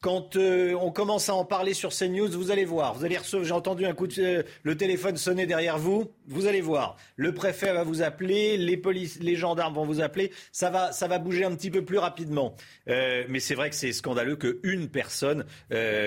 quand 0.00 0.36
euh, 0.36 0.74
on 0.74 0.92
commence 0.92 1.28
à 1.28 1.34
en 1.34 1.44
parler 1.44 1.74
sur 1.74 1.90
CNews, 1.90 2.28
vous 2.30 2.52
allez 2.52 2.64
voir. 2.64 2.94
Vous 2.94 3.04
allez 3.04 3.18
recevoir, 3.18 3.44
j'ai 3.44 3.52
entendu 3.52 3.84
un 3.84 3.94
coup 3.94 4.06
de 4.06 4.22
euh, 4.22 4.42
le 4.62 4.76
téléphone 4.76 5.16
sonner 5.16 5.44
derrière 5.46 5.76
vous. 5.76 6.12
Vous 6.28 6.46
allez 6.46 6.60
voir. 6.60 6.96
Le 7.16 7.34
préfet 7.34 7.72
va 7.72 7.82
vous 7.82 8.02
appeler, 8.02 8.56
les 8.56 8.76
polices, 8.76 9.18
les 9.20 9.34
gendarmes 9.34 9.74
vont 9.74 9.84
vous 9.84 10.00
appeler. 10.00 10.32
Ça 10.52 10.70
va, 10.70 10.92
ça 10.92 11.08
va 11.08 11.18
bouger 11.18 11.44
un 11.44 11.54
petit 11.54 11.70
peu 11.70 11.84
plus 11.84 11.98
rapidement. 11.98 12.54
Euh, 12.88 13.24
mais 13.28 13.40
c'est 13.40 13.56
vrai 13.56 13.70
que 13.70 13.76
c'est 13.76 13.92
scandaleux 13.92 14.36
qu'une 14.36 14.88
personne 14.88 15.44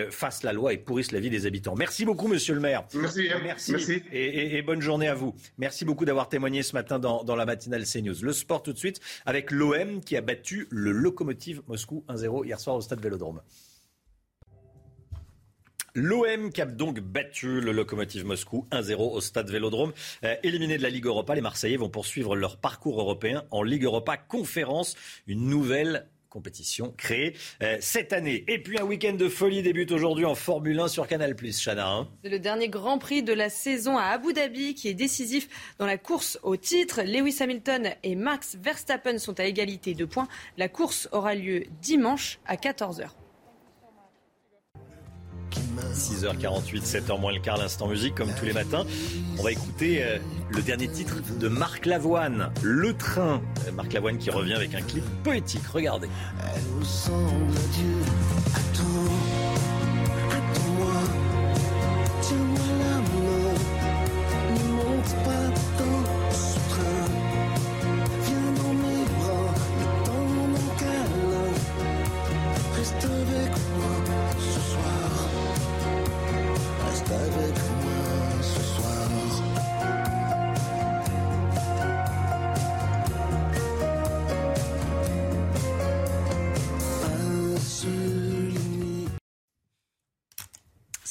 fasse 0.09 0.43
la 0.43 0.53
loi 0.53 0.73
et 0.73 0.77
pourrisse 0.77 1.11
la 1.11 1.19
vie 1.19 1.29
des 1.29 1.45
habitants. 1.45 1.75
Merci 1.75 2.05
beaucoup, 2.05 2.27
Monsieur 2.27 2.53
le 2.53 2.61
Maire. 2.61 2.85
Merci. 2.93 3.27
Hein. 3.31 3.39
Merci. 3.43 4.03
Et, 4.11 4.61
bonne 4.61 4.81
journée 4.81 5.07
à 5.07 5.15
vous. 5.15 5.35
Merci 5.57 5.85
beaucoup 5.85 6.05
d'avoir 6.05 6.29
témoigné 6.29 6.63
ce 6.63 6.73
matin 6.73 6.99
dans, 6.99 7.23
dans 7.23 7.35
la 7.35 7.45
matinale 7.45 7.83
CNews. 7.85 8.15
Le 8.21 8.33
sport 8.33 8.63
tout 8.63 8.73
de 8.73 8.77
suite 8.77 8.99
avec 9.25 9.51
l'OM 9.51 10.01
qui 10.01 10.15
a 10.15 10.21
battu 10.21 10.67
le 10.69 10.91
Lokomotiv 10.91 11.61
Moscou 11.67 12.05
1-0 12.07 12.45
hier 12.45 12.59
soir 12.59 12.75
au 12.75 12.81
stade 12.81 13.01
Vélodrome. 13.01 13.41
L'OM 15.93 16.51
qui 16.51 16.61
a 16.61 16.65
donc 16.65 17.01
battu 17.01 17.59
le 17.59 17.73
Lokomotiv 17.73 18.25
Moscou 18.25 18.65
1-0 18.71 18.95
au 18.95 19.19
stade 19.19 19.49
Vélodrome. 19.49 19.91
Euh, 20.23 20.35
éliminé 20.41 20.77
de 20.77 20.83
la 20.83 20.89
Ligue 20.89 21.05
Europa, 21.05 21.35
les 21.35 21.41
Marseillais 21.41 21.75
vont 21.75 21.89
poursuivre 21.89 22.35
leur 22.37 22.57
parcours 22.57 22.99
européen 23.01 23.43
en 23.51 23.61
Ligue 23.61 23.83
Europa 23.83 24.15
Conférence, 24.15 24.95
une 25.27 25.47
nouvelle 25.47 26.07
compétition 26.29 26.93
créée 26.95 27.35
euh, 27.61 27.75
cette 27.81 28.13
année. 28.13 28.45
Et 28.47 28.63
puis 28.63 28.79
un 28.79 28.85
week-end 28.85 29.13
de 29.13 29.27
folie 29.27 29.63
débute 29.63 29.91
aujourd'hui 29.91 30.23
en 30.23 30.33
Formule 30.33 30.79
1 30.79 30.87
sur 30.87 31.07
Canal+, 31.07 31.35
Chana. 31.35 31.89
Hein. 31.89 32.07
C'est 32.23 32.29
le 32.29 32.39
dernier 32.39 32.69
Grand 32.69 32.97
Prix 32.97 33.21
de 33.21 33.33
la 33.33 33.49
saison 33.49 33.97
à 33.97 34.05
Abu 34.05 34.31
Dhabi 34.31 34.73
qui 34.73 34.87
est 34.87 34.93
décisif 34.93 35.49
dans 35.77 35.85
la 35.85 35.97
course 35.97 36.39
au 36.41 36.55
titre. 36.55 37.01
Lewis 37.01 37.37
Hamilton 37.41 37.89
et 38.03 38.15
Max 38.15 38.55
Verstappen 38.55 39.17
sont 39.17 39.39
à 39.41 39.43
égalité 39.43 39.93
de 39.93 40.05
points. 40.05 40.29
La 40.57 40.69
course 40.69 41.09
aura 41.11 41.35
lieu 41.35 41.65
dimanche 41.81 42.39
à 42.47 42.55
14h. 42.55 43.09
6h48, 45.93 46.83
7h 46.83 47.19
moins 47.19 47.33
le 47.33 47.39
quart, 47.39 47.57
l'instant 47.57 47.87
musique, 47.87 48.15
comme 48.15 48.33
tous 48.33 48.45
les 48.45 48.53
matins. 48.53 48.85
On 49.39 49.43
va 49.43 49.51
écouter 49.51 50.03
euh, 50.03 50.17
le 50.49 50.61
dernier 50.61 50.87
titre 50.87 51.15
de 51.39 51.47
Marc 51.47 51.85
Lavoine, 51.85 52.51
Le 52.61 52.93
Train. 52.93 53.41
Euh, 53.67 53.71
Marc 53.71 53.93
Lavoine 53.93 54.17
qui 54.17 54.29
revient 54.29 54.53
avec 54.53 54.75
un 54.75 54.81
clip 54.81 55.03
poétique. 55.23 55.65
Regardez. 55.73 56.07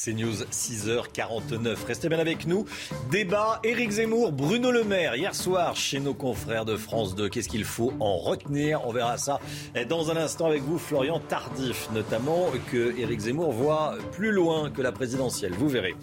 News 0.08 0.44
6h49. 0.50 1.84
Restez 1.86 2.08
bien 2.08 2.18
avec 2.18 2.46
nous. 2.46 2.64
Débat 3.10 3.60
Éric 3.62 3.90
Zemmour, 3.90 4.32
Bruno 4.32 4.70
Le 4.70 4.82
Maire 4.82 5.14
hier 5.14 5.34
soir 5.34 5.76
chez 5.76 6.00
nos 6.00 6.14
confrères 6.14 6.64
de 6.64 6.76
France 6.76 7.14
2. 7.14 7.28
Qu'est-ce 7.28 7.48
qu'il 7.48 7.64
faut 7.64 7.92
en 8.00 8.16
retenir? 8.16 8.86
On 8.86 8.92
verra 8.92 9.18
ça 9.18 9.40
dans 9.88 10.10
un 10.10 10.16
instant 10.16 10.46
avec 10.46 10.62
vous, 10.62 10.78
Florian 10.78 11.20
Tardif, 11.20 11.90
notamment 11.92 12.46
que 12.72 12.98
Éric 12.98 13.20
Zemmour 13.20 13.52
voit 13.52 13.96
plus 14.12 14.32
loin 14.32 14.70
que 14.70 14.80
la 14.80 14.92
présidentielle. 14.92 15.52
Vous 15.52 15.68
verrez. 15.68 15.94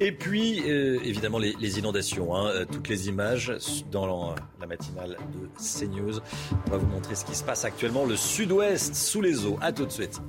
Et 0.00 0.10
puis, 0.10 0.62
euh, 0.68 0.98
évidemment, 1.04 1.38
les, 1.38 1.78
inondations. 1.78 2.34
Hein. 2.34 2.64
toutes 2.70 2.88
les 2.88 3.08
images 3.08 3.52
dans 3.92 4.34
la 4.60 4.66
matinale 4.66 5.16
de 5.32 5.48
CNews. 5.58 6.18
On 6.66 6.70
va 6.70 6.76
vous 6.78 6.86
montrer 6.86 7.14
ce 7.14 7.24
qui 7.24 7.34
se 7.34 7.44
passe 7.44 7.64
actuellement. 7.64 8.04
Le 8.04 8.16
sud-ouest 8.16 8.96
sous 8.96 9.20
les 9.20 9.46
eaux. 9.46 9.58
À 9.60 9.72
tout 9.72 9.86
de 9.86 9.92
suite 9.92 10.20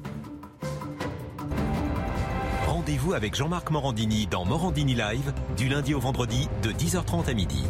rendez-vous 2.85 3.13
avec 3.13 3.33
Jean-Marc 3.33 3.71
Morandini 3.71 4.27
dans 4.27 4.45
Morandini 4.45 4.93
Live 4.93 5.33
du 5.57 5.69
lundi 5.69 5.95
au 5.95 5.99
vendredi 5.99 6.47
de 6.61 6.69
10h30 6.69 7.27
à 7.27 7.33
midi. 7.33 7.63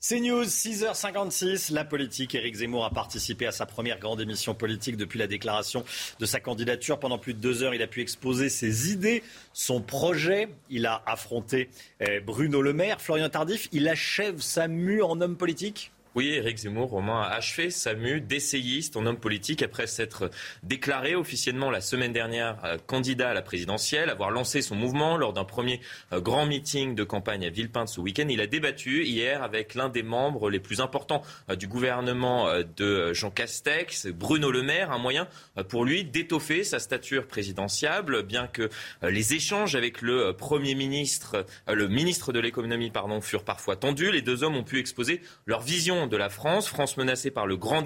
C'est 0.00 0.18
News, 0.18 0.44
6h56. 0.44 1.74
La 1.74 1.84
politique. 1.84 2.34
Éric 2.34 2.54
Zemmour 2.54 2.86
a 2.86 2.90
participé 2.90 3.46
à 3.46 3.52
sa 3.52 3.66
première 3.66 3.98
grande 3.98 4.22
émission 4.22 4.54
politique 4.54 4.96
depuis 4.96 5.18
la 5.18 5.26
déclaration 5.26 5.84
de 6.20 6.24
sa 6.24 6.40
candidature. 6.40 6.98
Pendant 6.98 7.18
plus 7.18 7.34
de 7.34 7.38
deux 7.38 7.62
heures, 7.62 7.74
il 7.74 7.82
a 7.82 7.86
pu 7.86 8.00
exposer 8.00 8.48
ses 8.48 8.92
idées, 8.92 9.22
son 9.52 9.82
projet. 9.82 10.48
Il 10.70 10.86
a 10.86 11.02
affronté 11.04 11.68
eh, 12.00 12.20
Bruno 12.20 12.62
Le 12.62 12.72
Maire. 12.72 13.02
Florian 13.02 13.28
Tardif, 13.28 13.68
il 13.72 13.86
achève 13.90 14.40
sa 14.40 14.68
mue 14.68 15.02
en 15.02 15.20
homme 15.20 15.36
politique? 15.36 15.92
Oui, 16.14 16.28
Éric 16.28 16.56
Zemmour, 16.58 16.88
Romain, 16.88 17.20
a 17.20 17.34
achevé 17.34 17.70
sa 17.70 17.94
mue 17.94 18.20
d'essayiste 18.20 18.96
en 18.96 19.04
homme 19.04 19.18
politique 19.18 19.62
après 19.62 19.86
s'être 19.86 20.30
déclaré 20.62 21.14
officiellement 21.14 21.70
la 21.70 21.82
semaine 21.82 22.14
dernière 22.14 22.56
euh, 22.64 22.78
candidat 22.86 23.30
à 23.30 23.34
la 23.34 23.42
présidentielle, 23.42 24.08
avoir 24.08 24.30
lancé 24.30 24.62
son 24.62 24.74
mouvement 24.74 25.18
lors 25.18 25.34
d'un 25.34 25.44
premier 25.44 25.80
euh, 26.12 26.20
grand 26.20 26.46
meeting 26.46 26.94
de 26.94 27.04
campagne 27.04 27.44
à 27.44 27.50
Villepinte 27.50 27.88
ce 27.88 28.00
week-end. 28.00 28.26
Il 28.30 28.40
a 28.40 28.46
débattu 28.46 29.04
hier 29.04 29.42
avec 29.42 29.74
l'un 29.74 29.90
des 29.90 30.02
membres 30.02 30.48
les 30.48 30.60
plus 30.60 30.80
importants 30.80 31.22
euh, 31.50 31.56
du 31.56 31.68
gouvernement 31.68 32.48
de 32.76 33.12
Jean 33.12 33.30
Castex, 33.30 34.06
Bruno 34.06 34.50
Le 34.50 34.62
Maire, 34.62 34.90
un 34.90 34.98
moyen 34.98 35.28
pour 35.68 35.84
lui 35.84 36.04
d'étoffer 36.04 36.64
sa 36.64 36.78
stature 36.78 37.26
présidentiable, 37.26 38.22
bien 38.22 38.46
que 38.46 38.70
les 39.02 39.34
échanges 39.34 39.74
avec 39.74 40.02
le 40.02 40.32
Premier 40.32 40.74
ministre, 40.74 41.44
le 41.66 41.88
ministre 41.88 42.32
de 42.32 42.40
l'économie, 42.40 42.90
furent 43.20 43.44
parfois 43.44 43.76
tendus. 43.76 44.10
Les 44.10 44.22
deux 44.22 44.42
hommes 44.42 44.56
ont 44.56 44.64
pu 44.64 44.78
exposer 44.78 45.20
leur 45.46 45.60
vision 45.60 45.97
de 46.06 46.16
la 46.16 46.28
France. 46.28 46.68
France 46.68 46.96
menacée 46.96 47.30
par 47.30 47.46
le 47.46 47.56
grand 47.56 47.82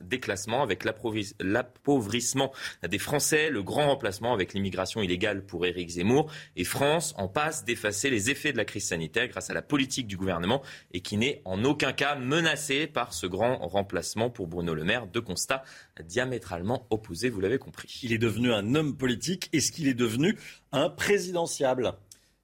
déclassement 0.00 0.62
avec 0.62 0.84
l'appauvrissement 0.84 2.52
des 2.88 2.98
Français, 2.98 3.50
le 3.50 3.62
grand 3.62 3.88
remplacement 3.88 4.32
avec 4.32 4.54
l'immigration 4.54 5.02
illégale 5.02 5.44
pour 5.44 5.66
Éric 5.66 5.90
Zemmour. 5.90 6.30
Et 6.56 6.64
France 6.64 7.14
en 7.18 7.28
passe 7.28 7.64
d'effacer 7.64 8.10
les 8.10 8.30
effets 8.30 8.52
de 8.52 8.56
la 8.56 8.64
crise 8.64 8.86
sanitaire 8.86 9.28
grâce 9.28 9.50
à 9.50 9.54
la 9.54 9.62
politique 9.62 10.06
du 10.06 10.16
gouvernement 10.16 10.62
et 10.92 11.00
qui 11.00 11.16
n'est 11.16 11.42
en 11.44 11.64
aucun 11.64 11.92
cas 11.92 12.16
menacée 12.16 12.86
par 12.86 13.12
ce 13.12 13.26
grand 13.26 13.58
remplacement 13.58 14.30
pour 14.30 14.46
Bruno 14.46 14.74
Le 14.74 14.84
Maire. 14.84 15.06
Deux 15.06 15.20
constats 15.20 15.62
diamétralement 16.02 16.86
opposés, 16.90 17.30
vous 17.30 17.40
l'avez 17.40 17.58
compris. 17.58 18.00
Il 18.02 18.12
est 18.12 18.18
devenu 18.18 18.52
un 18.52 18.74
homme 18.74 18.96
politique. 18.96 19.48
Est-ce 19.52 19.72
qu'il 19.72 19.88
est 19.88 19.94
devenu 19.94 20.38
un 20.72 20.88
présidentiable? 20.88 21.92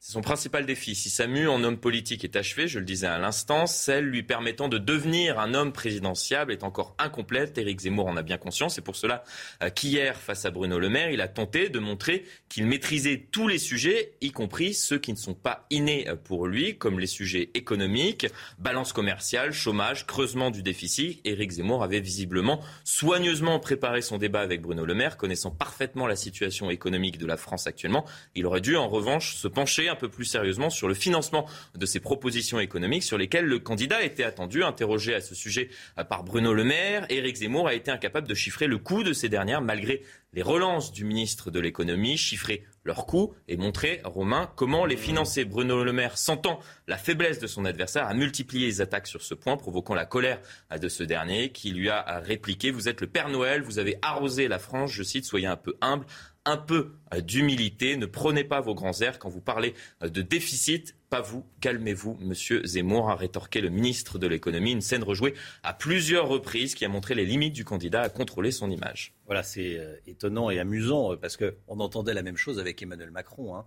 C'est 0.00 0.12
son 0.12 0.20
principal 0.20 0.64
défi. 0.64 0.94
Si 0.94 1.10
sa 1.10 1.26
mue 1.26 1.48
en 1.48 1.64
homme 1.64 1.76
politique 1.76 2.22
est 2.22 2.36
achevée, 2.36 2.68
je 2.68 2.78
le 2.78 2.84
disais 2.84 3.08
à 3.08 3.18
l'instant, 3.18 3.66
celle 3.66 4.04
lui 4.04 4.22
permettant 4.22 4.68
de 4.68 4.78
devenir 4.78 5.40
un 5.40 5.54
homme 5.54 5.72
présidentiable 5.72 6.52
est 6.52 6.62
encore 6.62 6.94
incomplète. 7.00 7.58
Éric 7.58 7.80
Zemmour 7.80 8.06
en 8.06 8.16
a 8.16 8.22
bien 8.22 8.38
conscience. 8.38 8.76
C'est 8.76 8.80
pour 8.80 8.94
cela 8.94 9.24
euh, 9.60 9.70
qu'hier, 9.70 10.16
face 10.16 10.44
à 10.44 10.52
Bruno 10.52 10.78
Le 10.78 10.88
Maire, 10.88 11.10
il 11.10 11.20
a 11.20 11.26
tenté 11.26 11.68
de 11.68 11.80
montrer 11.80 12.24
qu'il 12.48 12.66
maîtrisait 12.66 13.26
tous 13.32 13.48
les 13.48 13.58
sujets, 13.58 14.12
y 14.20 14.30
compris 14.30 14.72
ceux 14.72 14.98
qui 14.98 15.10
ne 15.10 15.16
sont 15.16 15.34
pas 15.34 15.66
innés 15.68 16.08
euh, 16.08 16.14
pour 16.14 16.46
lui, 16.46 16.78
comme 16.78 17.00
les 17.00 17.08
sujets 17.08 17.50
économiques, 17.54 18.28
balance 18.60 18.92
commerciale, 18.92 19.52
chômage, 19.52 20.06
creusement 20.06 20.52
du 20.52 20.62
déficit. 20.62 21.20
Éric 21.24 21.50
Zemmour 21.50 21.82
avait 21.82 22.00
visiblement 22.00 22.60
soigneusement 22.84 23.58
préparé 23.58 24.00
son 24.00 24.16
débat 24.16 24.42
avec 24.42 24.62
Bruno 24.62 24.86
Le 24.86 24.94
Maire, 24.94 25.16
connaissant 25.16 25.50
parfaitement 25.50 26.06
la 26.06 26.14
situation 26.14 26.70
économique 26.70 27.18
de 27.18 27.26
la 27.26 27.36
France 27.36 27.66
actuellement. 27.66 28.04
Il 28.36 28.46
aurait 28.46 28.60
dû, 28.60 28.76
en 28.76 28.88
revanche, 28.88 29.34
se 29.34 29.48
pencher 29.48 29.87
un 29.88 29.96
peu 29.96 30.08
plus 30.08 30.24
sérieusement 30.24 30.70
sur 30.70 30.88
le 30.88 30.94
financement 30.94 31.46
de 31.74 31.86
ces 31.86 32.00
propositions 32.00 32.60
économiques 32.60 33.02
sur 33.02 33.18
lesquelles 33.18 33.46
le 33.46 33.58
candidat 33.58 34.02
était 34.02 34.24
attendu. 34.24 34.62
Interrogé 34.62 35.14
à 35.14 35.20
ce 35.20 35.34
sujet 35.34 35.70
par 36.08 36.24
Bruno 36.24 36.52
Le 36.52 36.64
Maire, 36.64 37.06
Éric 37.08 37.36
Zemmour 37.36 37.68
a 37.68 37.74
été 37.74 37.90
incapable 37.90 38.28
de 38.28 38.34
chiffrer 38.34 38.66
le 38.66 38.78
coût 38.78 39.02
de 39.02 39.12
ces 39.12 39.28
dernières 39.28 39.62
malgré 39.62 40.02
les 40.34 40.42
relances 40.42 40.92
du 40.92 41.04
ministre 41.04 41.50
de 41.50 41.58
l'économie, 41.58 42.18
chiffrer 42.18 42.64
leur 42.84 43.06
coût 43.06 43.34
et 43.48 43.56
montrer, 43.56 44.00
Romain, 44.04 44.50
comment 44.56 44.84
les 44.84 44.96
financer. 44.96 45.44
Bruno 45.44 45.82
Le 45.84 45.92
Maire, 45.92 46.18
sentant 46.18 46.60
la 46.86 46.98
faiblesse 46.98 47.38
de 47.38 47.46
son 47.46 47.64
adversaire, 47.64 48.06
a 48.06 48.14
multiplié 48.14 48.66
les 48.66 48.80
attaques 48.80 49.06
sur 49.06 49.22
ce 49.22 49.34
point, 49.34 49.56
provoquant 49.56 49.94
la 49.94 50.04
colère 50.04 50.40
de 50.78 50.88
ce 50.88 51.02
dernier, 51.02 51.50
qui 51.50 51.70
lui 51.70 51.88
a 51.88 52.20
répliqué 52.20 52.70
Vous 52.70 52.88
êtes 52.88 53.00
le 53.00 53.06
Père 53.06 53.28
Noël, 53.30 53.62
vous 53.62 53.78
avez 53.78 53.96
arrosé 54.02 54.48
la 54.48 54.58
France, 54.58 54.92
je 54.92 55.02
cite, 55.02 55.24
soyez 55.24 55.46
un 55.46 55.56
peu 55.56 55.76
humble, 55.80 56.04
un 56.44 56.56
peu 56.56 56.92
euh, 57.14 57.20
d'humilité. 57.20 57.96
Ne 57.96 58.06
prenez 58.06 58.44
pas 58.44 58.60
vos 58.60 58.74
grands 58.74 58.98
airs 59.00 59.18
quand 59.18 59.28
vous 59.28 59.40
parlez 59.40 59.74
euh, 60.02 60.08
de 60.08 60.22
déficit. 60.22 60.94
Pas 61.10 61.20
vous, 61.20 61.46
calmez-vous, 61.60 62.18
monsieur 62.20 62.62
Zemmour, 62.66 63.10
a 63.10 63.16
rétorqué 63.16 63.60
le 63.60 63.70
ministre 63.70 64.18
de 64.18 64.26
l'économie. 64.26 64.72
Une 64.72 64.82
scène 64.82 65.02
rejouée 65.02 65.34
à 65.62 65.72
plusieurs 65.72 66.28
reprises 66.28 66.74
qui 66.74 66.84
a 66.84 66.88
montré 66.88 67.14
les 67.14 67.24
limites 67.24 67.54
du 67.54 67.64
candidat 67.64 68.02
à 68.02 68.08
contrôler 68.08 68.50
son 68.50 68.70
image. 68.70 69.14
Voilà, 69.26 69.42
c'est 69.42 69.78
euh, 69.78 69.96
étonnant 70.06 70.50
et 70.50 70.58
amusant 70.58 71.16
parce 71.16 71.36
qu'on 71.36 71.80
entendait 71.80 72.14
la 72.14 72.22
même 72.22 72.36
chose 72.36 72.58
avec 72.58 72.82
Emmanuel 72.82 73.10
Macron. 73.10 73.56
Hein. 73.56 73.64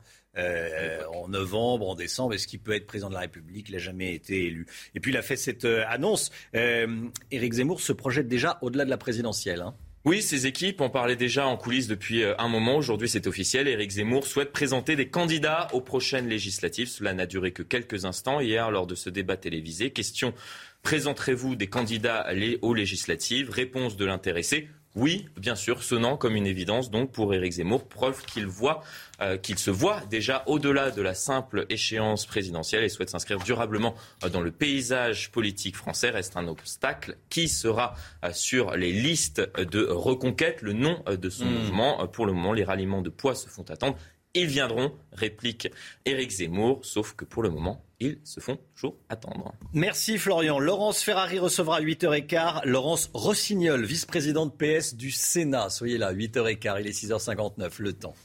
en 1.13 1.28
novembre, 1.28 1.89
en 1.89 1.95
décembre, 1.95 2.34
est-ce 2.34 2.47
qu'il 2.47 2.59
peut 2.59 2.74
être 2.74 2.86
président 2.86 3.09
de 3.09 3.15
la 3.15 3.22
République? 3.22 3.69
Il 3.69 3.74
n'a 3.74 3.80
jamais 3.80 4.13
été 4.13 4.45
élu. 4.45 4.65
Et 4.95 4.99
puis 4.99 5.11
il 5.11 5.17
a 5.17 5.22
fait 5.22 5.36
cette 5.36 5.65
annonce. 5.65 6.32
Éric 6.53 7.53
Zemmour 7.53 7.82
se 7.82 7.93
projette 7.93 8.28
déjà 8.28 8.59
au-delà 8.61 8.86
de 8.86 8.89
la 8.89 8.97
présidentielle. 8.97 9.61
Hein. 9.61 9.76
Oui, 10.04 10.24
ces 10.24 10.47
équipes 10.47 10.82
en 10.82 10.89
parlaient 10.89 11.16
déjà 11.16 11.45
en 11.45 11.58
coulisses 11.58 11.88
depuis 11.88 12.24
euh, 12.24 12.34
un 12.39 12.47
moment. 12.47 12.76
Aujourd'hui, 12.78 13.08
c'est 13.08 13.28
officiel. 13.28 13.68
Éric 13.68 13.91
Zemmour 13.91 14.26
souhaite 14.26 14.52
présenter 14.52 14.95
des 14.95 15.10
candidats 15.10 15.68
aux 15.74 15.82
prochaines 15.82 16.28
législatives. 16.28 16.88
Cela 16.88 17.14
n'a 17.14 17.28
duré 17.28 17.52
que 17.52 17.62
quelques 17.62 18.06
instants 18.06 18.39
hier 18.39 18.72
lors 18.72 18.88
de 18.88 18.95
ce 18.95 19.12
débat 19.12 19.38
télévisé. 19.38 19.91
Question 19.91 20.34
présenterez-vous 20.82 21.56
des 21.56 21.68
candidats 21.68 22.26
aux 22.64 22.74
législatives? 22.74 23.52
Réponse 23.52 23.95
de 23.95 24.06
l'intéressé 24.06 24.70
oui, 24.95 25.29
bien 25.37 25.55
sûr, 25.55 25.83
sonnant 25.83 26.17
comme 26.17 26.35
une 26.35 26.45
évidence 26.45 26.91
donc 26.91 27.11
pour 27.11 27.33
Éric 27.33 27.53
Zemmour, 27.53 27.87
preuve 27.87 28.25
qu'il 28.25 28.45
voit, 28.45 28.83
euh, 29.21 29.37
qu'il 29.37 29.57
se 29.57 29.71
voit 29.71 30.01
déjà 30.09 30.43
au-delà 30.47 30.91
de 30.91 31.01
la 31.01 31.13
simple 31.13 31.65
échéance 31.69 32.25
présidentielle 32.25 32.83
et 32.83 32.89
souhaite 32.89 33.09
s'inscrire 33.09 33.39
durablement 33.39 33.95
euh, 34.25 34.29
dans 34.29 34.41
le 34.41 34.51
paysage 34.51 35.31
politique 35.31 35.77
français. 35.77 36.09
Reste 36.09 36.35
un 36.35 36.47
obstacle. 36.47 37.17
Qui 37.29 37.47
sera 37.47 37.95
euh, 38.25 38.33
sur 38.33 38.71
les 38.71 38.91
listes 38.91 39.41
de 39.57 39.85
reconquête 39.85 40.61
Le 40.61 40.73
nom 40.73 41.01
de 41.07 41.29
son 41.29 41.45
hmm. 41.45 41.53
mouvement. 41.53 42.07
Pour 42.07 42.25
le 42.25 42.33
moment, 42.33 42.51
les 42.51 42.65
ralliements 42.65 43.01
de 43.01 43.09
poids 43.09 43.35
se 43.35 43.47
font 43.47 43.65
attendre. 43.69 43.97
Ils 44.34 44.47
viendront, 44.47 44.93
réplique 45.11 45.69
Éric 46.05 46.32
Zemmour, 46.32 46.79
sauf 46.84 47.13
que 47.13 47.25
pour 47.25 47.43
le 47.43 47.49
moment, 47.49 47.84
ils 47.99 48.17
se 48.23 48.39
font 48.39 48.57
toujours 48.73 48.95
attendre. 49.09 49.53
Merci 49.73 50.17
Florian. 50.17 50.57
Laurence 50.57 51.03
Ferrari 51.03 51.38
recevra 51.38 51.77
à 51.77 51.82
8h15 51.82 52.65
Laurence 52.65 53.09
Rossignol, 53.13 53.84
vice-présidente 53.84 54.57
PS 54.57 54.95
du 54.95 55.11
Sénat. 55.11 55.69
Soyez 55.69 55.97
là, 55.97 56.13
8h15, 56.13 56.77
il 56.79 56.88
est 56.88 56.91
6h59, 56.91 57.73
le 57.79 57.93
temps. 57.93 58.15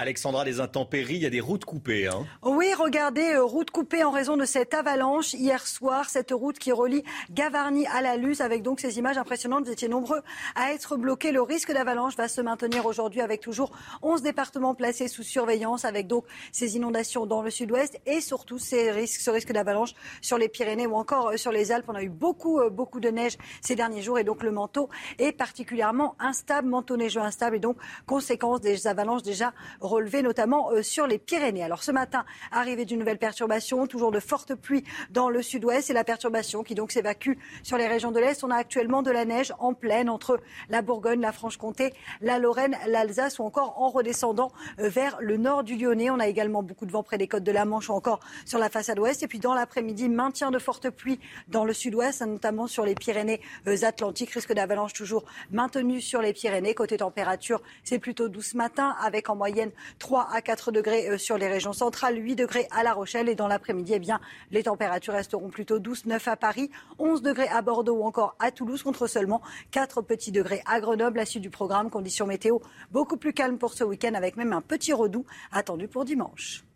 Alexandra, 0.00 0.44
les 0.44 0.60
intempéries, 0.60 1.16
il 1.16 1.22
y 1.22 1.26
a 1.26 1.30
des 1.30 1.40
routes 1.40 1.64
coupées. 1.64 2.06
Hein. 2.06 2.24
Oui, 2.44 2.72
regardez, 2.78 3.32
euh, 3.32 3.42
route 3.42 3.72
coupée 3.72 4.04
en 4.04 4.12
raison 4.12 4.36
de 4.36 4.44
cette 4.44 4.72
avalanche 4.72 5.34
hier 5.34 5.66
soir, 5.66 6.08
cette 6.08 6.30
route 6.30 6.56
qui 6.56 6.70
relie 6.70 7.02
Gavarnie 7.32 7.84
à 7.88 8.00
la 8.00 8.16
Luz, 8.16 8.40
avec 8.40 8.62
donc 8.62 8.78
ces 8.78 8.98
images 8.98 9.18
impressionnantes. 9.18 9.64
Vous 9.64 9.72
étiez 9.72 9.88
nombreux 9.88 10.22
à 10.54 10.72
être 10.72 10.96
bloqués. 10.96 11.32
Le 11.32 11.42
risque 11.42 11.72
d'avalanche 11.72 12.16
va 12.16 12.28
se 12.28 12.40
maintenir 12.40 12.86
aujourd'hui 12.86 13.22
avec 13.22 13.40
toujours 13.40 13.72
11 14.02 14.22
départements 14.22 14.76
placés 14.76 15.08
sous 15.08 15.24
surveillance, 15.24 15.84
avec 15.84 16.06
donc 16.06 16.26
ces 16.52 16.76
inondations 16.76 17.26
dans 17.26 17.42
le 17.42 17.50
sud-ouest 17.50 17.98
et 18.06 18.20
surtout 18.20 18.60
ce 18.60 19.30
risque 19.30 19.50
d'avalanche 19.50 19.94
sur 20.20 20.38
les 20.38 20.48
Pyrénées 20.48 20.86
ou 20.86 20.94
encore 20.94 21.30
euh, 21.30 21.36
sur 21.36 21.50
les 21.50 21.72
Alpes. 21.72 21.86
On 21.88 21.96
a 21.96 22.04
eu 22.04 22.08
beaucoup, 22.08 22.60
euh, 22.60 22.70
beaucoup 22.70 23.00
de 23.00 23.08
neige 23.08 23.36
ces 23.62 23.74
derniers 23.74 24.02
jours 24.02 24.20
et 24.20 24.24
donc 24.24 24.44
le 24.44 24.52
manteau 24.52 24.88
est 25.18 25.32
particulièrement 25.32 26.14
instable, 26.20 26.68
manteau 26.68 26.96
neigeux 26.96 27.20
instable 27.20 27.56
et 27.56 27.60
donc 27.60 27.78
conséquence 28.06 28.60
des 28.60 28.86
avalanches 28.86 29.24
déjà 29.24 29.52
relevé 29.88 30.22
notamment 30.22 30.70
euh, 30.70 30.82
sur 30.82 31.06
les 31.06 31.18
Pyrénées. 31.18 31.64
Alors 31.64 31.82
ce 31.82 31.90
matin, 31.90 32.24
arrivée 32.52 32.84
d'une 32.84 32.98
nouvelle 32.98 33.18
perturbation, 33.18 33.86
toujours 33.86 34.12
de 34.12 34.20
fortes 34.20 34.54
pluies 34.54 34.84
dans 35.10 35.28
le 35.28 35.42
sud-ouest 35.42 35.90
et 35.90 35.92
la 35.92 36.04
perturbation 36.04 36.62
qui 36.62 36.74
donc 36.74 36.92
s'évacue 36.92 37.32
sur 37.62 37.78
les 37.78 37.88
régions 37.88 38.12
de 38.12 38.20
l'Est. 38.20 38.44
On 38.44 38.50
a 38.50 38.56
actuellement 38.56 39.02
de 39.02 39.10
la 39.10 39.24
neige 39.24 39.52
en 39.58 39.74
pleine 39.74 40.08
entre 40.08 40.40
la 40.68 40.82
Bourgogne, 40.82 41.20
la 41.20 41.32
Franche-Comté, 41.32 41.92
la 42.20 42.38
Lorraine, 42.38 42.76
l'Alsace 42.86 43.38
ou 43.38 43.42
encore 43.42 43.80
en 43.80 43.88
redescendant 43.88 44.52
euh, 44.78 44.88
vers 44.88 45.18
le 45.20 45.36
nord 45.36 45.64
du 45.64 45.76
Lyonnais. 45.76 46.10
On 46.10 46.20
a 46.20 46.28
également 46.28 46.62
beaucoup 46.62 46.86
de 46.86 46.92
vent 46.92 47.02
près 47.02 47.18
des 47.18 47.28
côtes 47.28 47.44
de 47.44 47.52
la 47.52 47.64
Manche 47.64 47.88
ou 47.88 47.94
encore 47.94 48.20
sur 48.44 48.58
la 48.58 48.68
façade 48.68 48.98
ouest. 48.98 49.22
Et 49.22 49.28
puis 49.28 49.38
dans 49.38 49.54
l'après-midi, 49.54 50.08
maintien 50.08 50.50
de 50.50 50.58
fortes 50.58 50.90
pluies 50.90 51.20
dans 51.48 51.64
le 51.64 51.72
sud-ouest, 51.72 52.22
notamment 52.22 52.66
sur 52.66 52.84
les 52.84 52.94
Pyrénées 52.94 53.40
euh, 53.66 53.76
atlantiques. 53.84 54.30
Risque 54.30 54.52
d'avalanche 54.52 54.92
toujours 54.92 55.24
maintenu 55.50 56.00
sur 56.00 56.22
les 56.22 56.32
Pyrénées. 56.32 56.74
Côté 56.74 56.98
température, 56.98 57.60
c'est 57.84 57.98
plutôt 57.98 58.28
doux 58.28 58.42
ce 58.42 58.56
matin 58.56 58.96
avec 59.00 59.30
en 59.30 59.36
moyenne 59.36 59.70
3 59.98 60.28
à 60.32 60.40
4 60.42 60.72
degrés 60.72 61.08
euh, 61.08 61.18
sur 61.18 61.38
les 61.38 61.48
régions 61.48 61.72
centrales, 61.72 62.16
8 62.16 62.36
degrés 62.36 62.66
à 62.70 62.82
La 62.82 62.92
Rochelle. 62.92 63.28
Et 63.28 63.34
dans 63.34 63.48
l'après-midi, 63.48 63.92
eh 63.94 63.98
bien, 63.98 64.20
les 64.50 64.62
températures 64.62 65.14
resteront 65.14 65.48
plutôt 65.48 65.78
douces, 65.78 66.06
9 66.06 66.28
à 66.28 66.36
Paris, 66.36 66.70
11 66.98 67.22
degrés 67.22 67.48
à 67.48 67.62
Bordeaux 67.62 67.96
ou 67.96 68.04
encore 68.04 68.36
à 68.38 68.50
Toulouse, 68.50 68.82
contre 68.82 69.06
seulement 69.06 69.42
4 69.70 70.02
petits 70.02 70.32
degrés 70.32 70.62
à 70.66 70.80
Grenoble. 70.80 71.18
La 71.18 71.26
suite 71.26 71.42
du 71.42 71.50
programme, 71.50 71.90
conditions 71.90 72.26
météo 72.26 72.58
beaucoup 72.90 73.16
plus 73.16 73.32
calmes 73.32 73.58
pour 73.58 73.72
ce 73.72 73.84
week-end, 73.84 74.14
avec 74.14 74.36
même 74.36 74.52
un 74.52 74.60
petit 74.60 74.92
redout 74.92 75.26
attendu 75.52 75.88
pour 75.88 76.04
dimanche. 76.04 76.67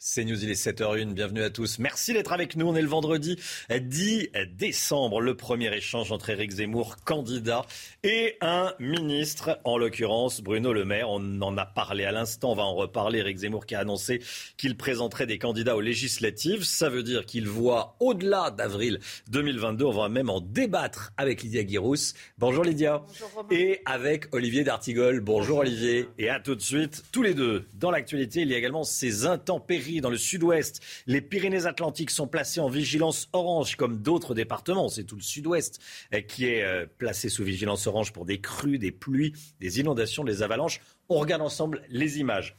C'est 0.00 0.24
News, 0.24 0.44
il 0.44 0.48
est 0.48 0.54
7h01, 0.54 1.12
bienvenue 1.12 1.42
à 1.42 1.50
tous. 1.50 1.80
Merci 1.80 2.12
d'être 2.12 2.32
avec 2.32 2.54
nous. 2.54 2.68
On 2.68 2.76
est 2.76 2.82
le 2.82 2.88
vendredi 2.88 3.36
10 3.68 4.28
décembre, 4.56 5.20
le 5.20 5.36
premier 5.36 5.74
échange 5.74 6.12
entre 6.12 6.30
Éric 6.30 6.52
Zemmour, 6.52 6.98
candidat, 7.04 7.66
et 8.04 8.36
un 8.40 8.72
ministre, 8.78 9.58
en 9.64 9.76
l'occurrence 9.76 10.40
Bruno 10.40 10.72
Le 10.72 10.84
Maire. 10.84 11.10
On 11.10 11.42
en 11.42 11.58
a 11.58 11.66
parlé 11.66 12.04
à 12.04 12.12
l'instant, 12.12 12.52
on 12.52 12.54
va 12.54 12.62
en 12.62 12.76
reparler. 12.76 13.18
Éric 13.18 13.38
Zemmour 13.38 13.66
qui 13.66 13.74
a 13.74 13.80
annoncé 13.80 14.22
qu'il 14.56 14.76
présenterait 14.76 15.26
des 15.26 15.38
candidats 15.38 15.74
aux 15.74 15.80
législatives. 15.80 16.62
Ça 16.62 16.88
veut 16.88 17.02
dire 17.02 17.26
qu'il 17.26 17.48
voit 17.48 17.96
au-delà 17.98 18.52
d'avril 18.52 19.00
2022. 19.32 19.84
On 19.84 19.90
va 19.90 20.08
même 20.08 20.30
en 20.30 20.40
débattre 20.40 21.12
avec 21.16 21.42
Lydia 21.42 21.64
Guirous. 21.64 22.14
Bonjour 22.38 22.62
Lydia. 22.62 23.02
Bonjour 23.04 23.46
Et 23.50 23.80
avec 23.84 24.32
Olivier 24.32 24.62
D'Artigol. 24.62 25.18
Bonjour 25.18 25.58
Olivier. 25.58 26.08
Et 26.18 26.28
à 26.30 26.38
tout 26.38 26.54
de 26.54 26.62
suite, 26.62 27.02
tous 27.10 27.22
les 27.22 27.34
deux. 27.34 27.64
Dans 27.74 27.90
l'actualité, 27.90 28.42
il 28.42 28.50
y 28.50 28.54
a 28.54 28.58
également 28.58 28.84
ces 28.84 29.26
intempéries 29.26 29.87
Dans 30.00 30.10
le 30.10 30.18
sud-ouest, 30.18 30.80
les 31.06 31.20
Pyrénées-Atlantiques 31.20 32.10
sont 32.10 32.26
placées 32.26 32.60
en 32.60 32.68
vigilance 32.68 33.28
orange, 33.32 33.76
comme 33.76 33.98
d'autres 33.98 34.34
départements. 34.34 34.88
C'est 34.88 35.04
tout 35.04 35.16
le 35.16 35.22
sud-ouest 35.22 35.80
euh, 36.14 36.20
qui 36.20 36.46
est 36.46 36.62
euh, 36.62 36.86
placé 36.98 37.28
sous 37.28 37.44
vigilance 37.44 37.86
orange 37.86 38.12
pour 38.12 38.24
des 38.26 38.40
crues, 38.40 38.78
des 38.78 38.92
pluies, 38.92 39.32
des 39.60 39.80
inondations, 39.80 40.24
des 40.24 40.42
avalanches. 40.42 40.80
On 41.10 41.18
regarde 41.18 41.40
ensemble 41.40 41.82
les 41.88 42.18
images. 42.18 42.54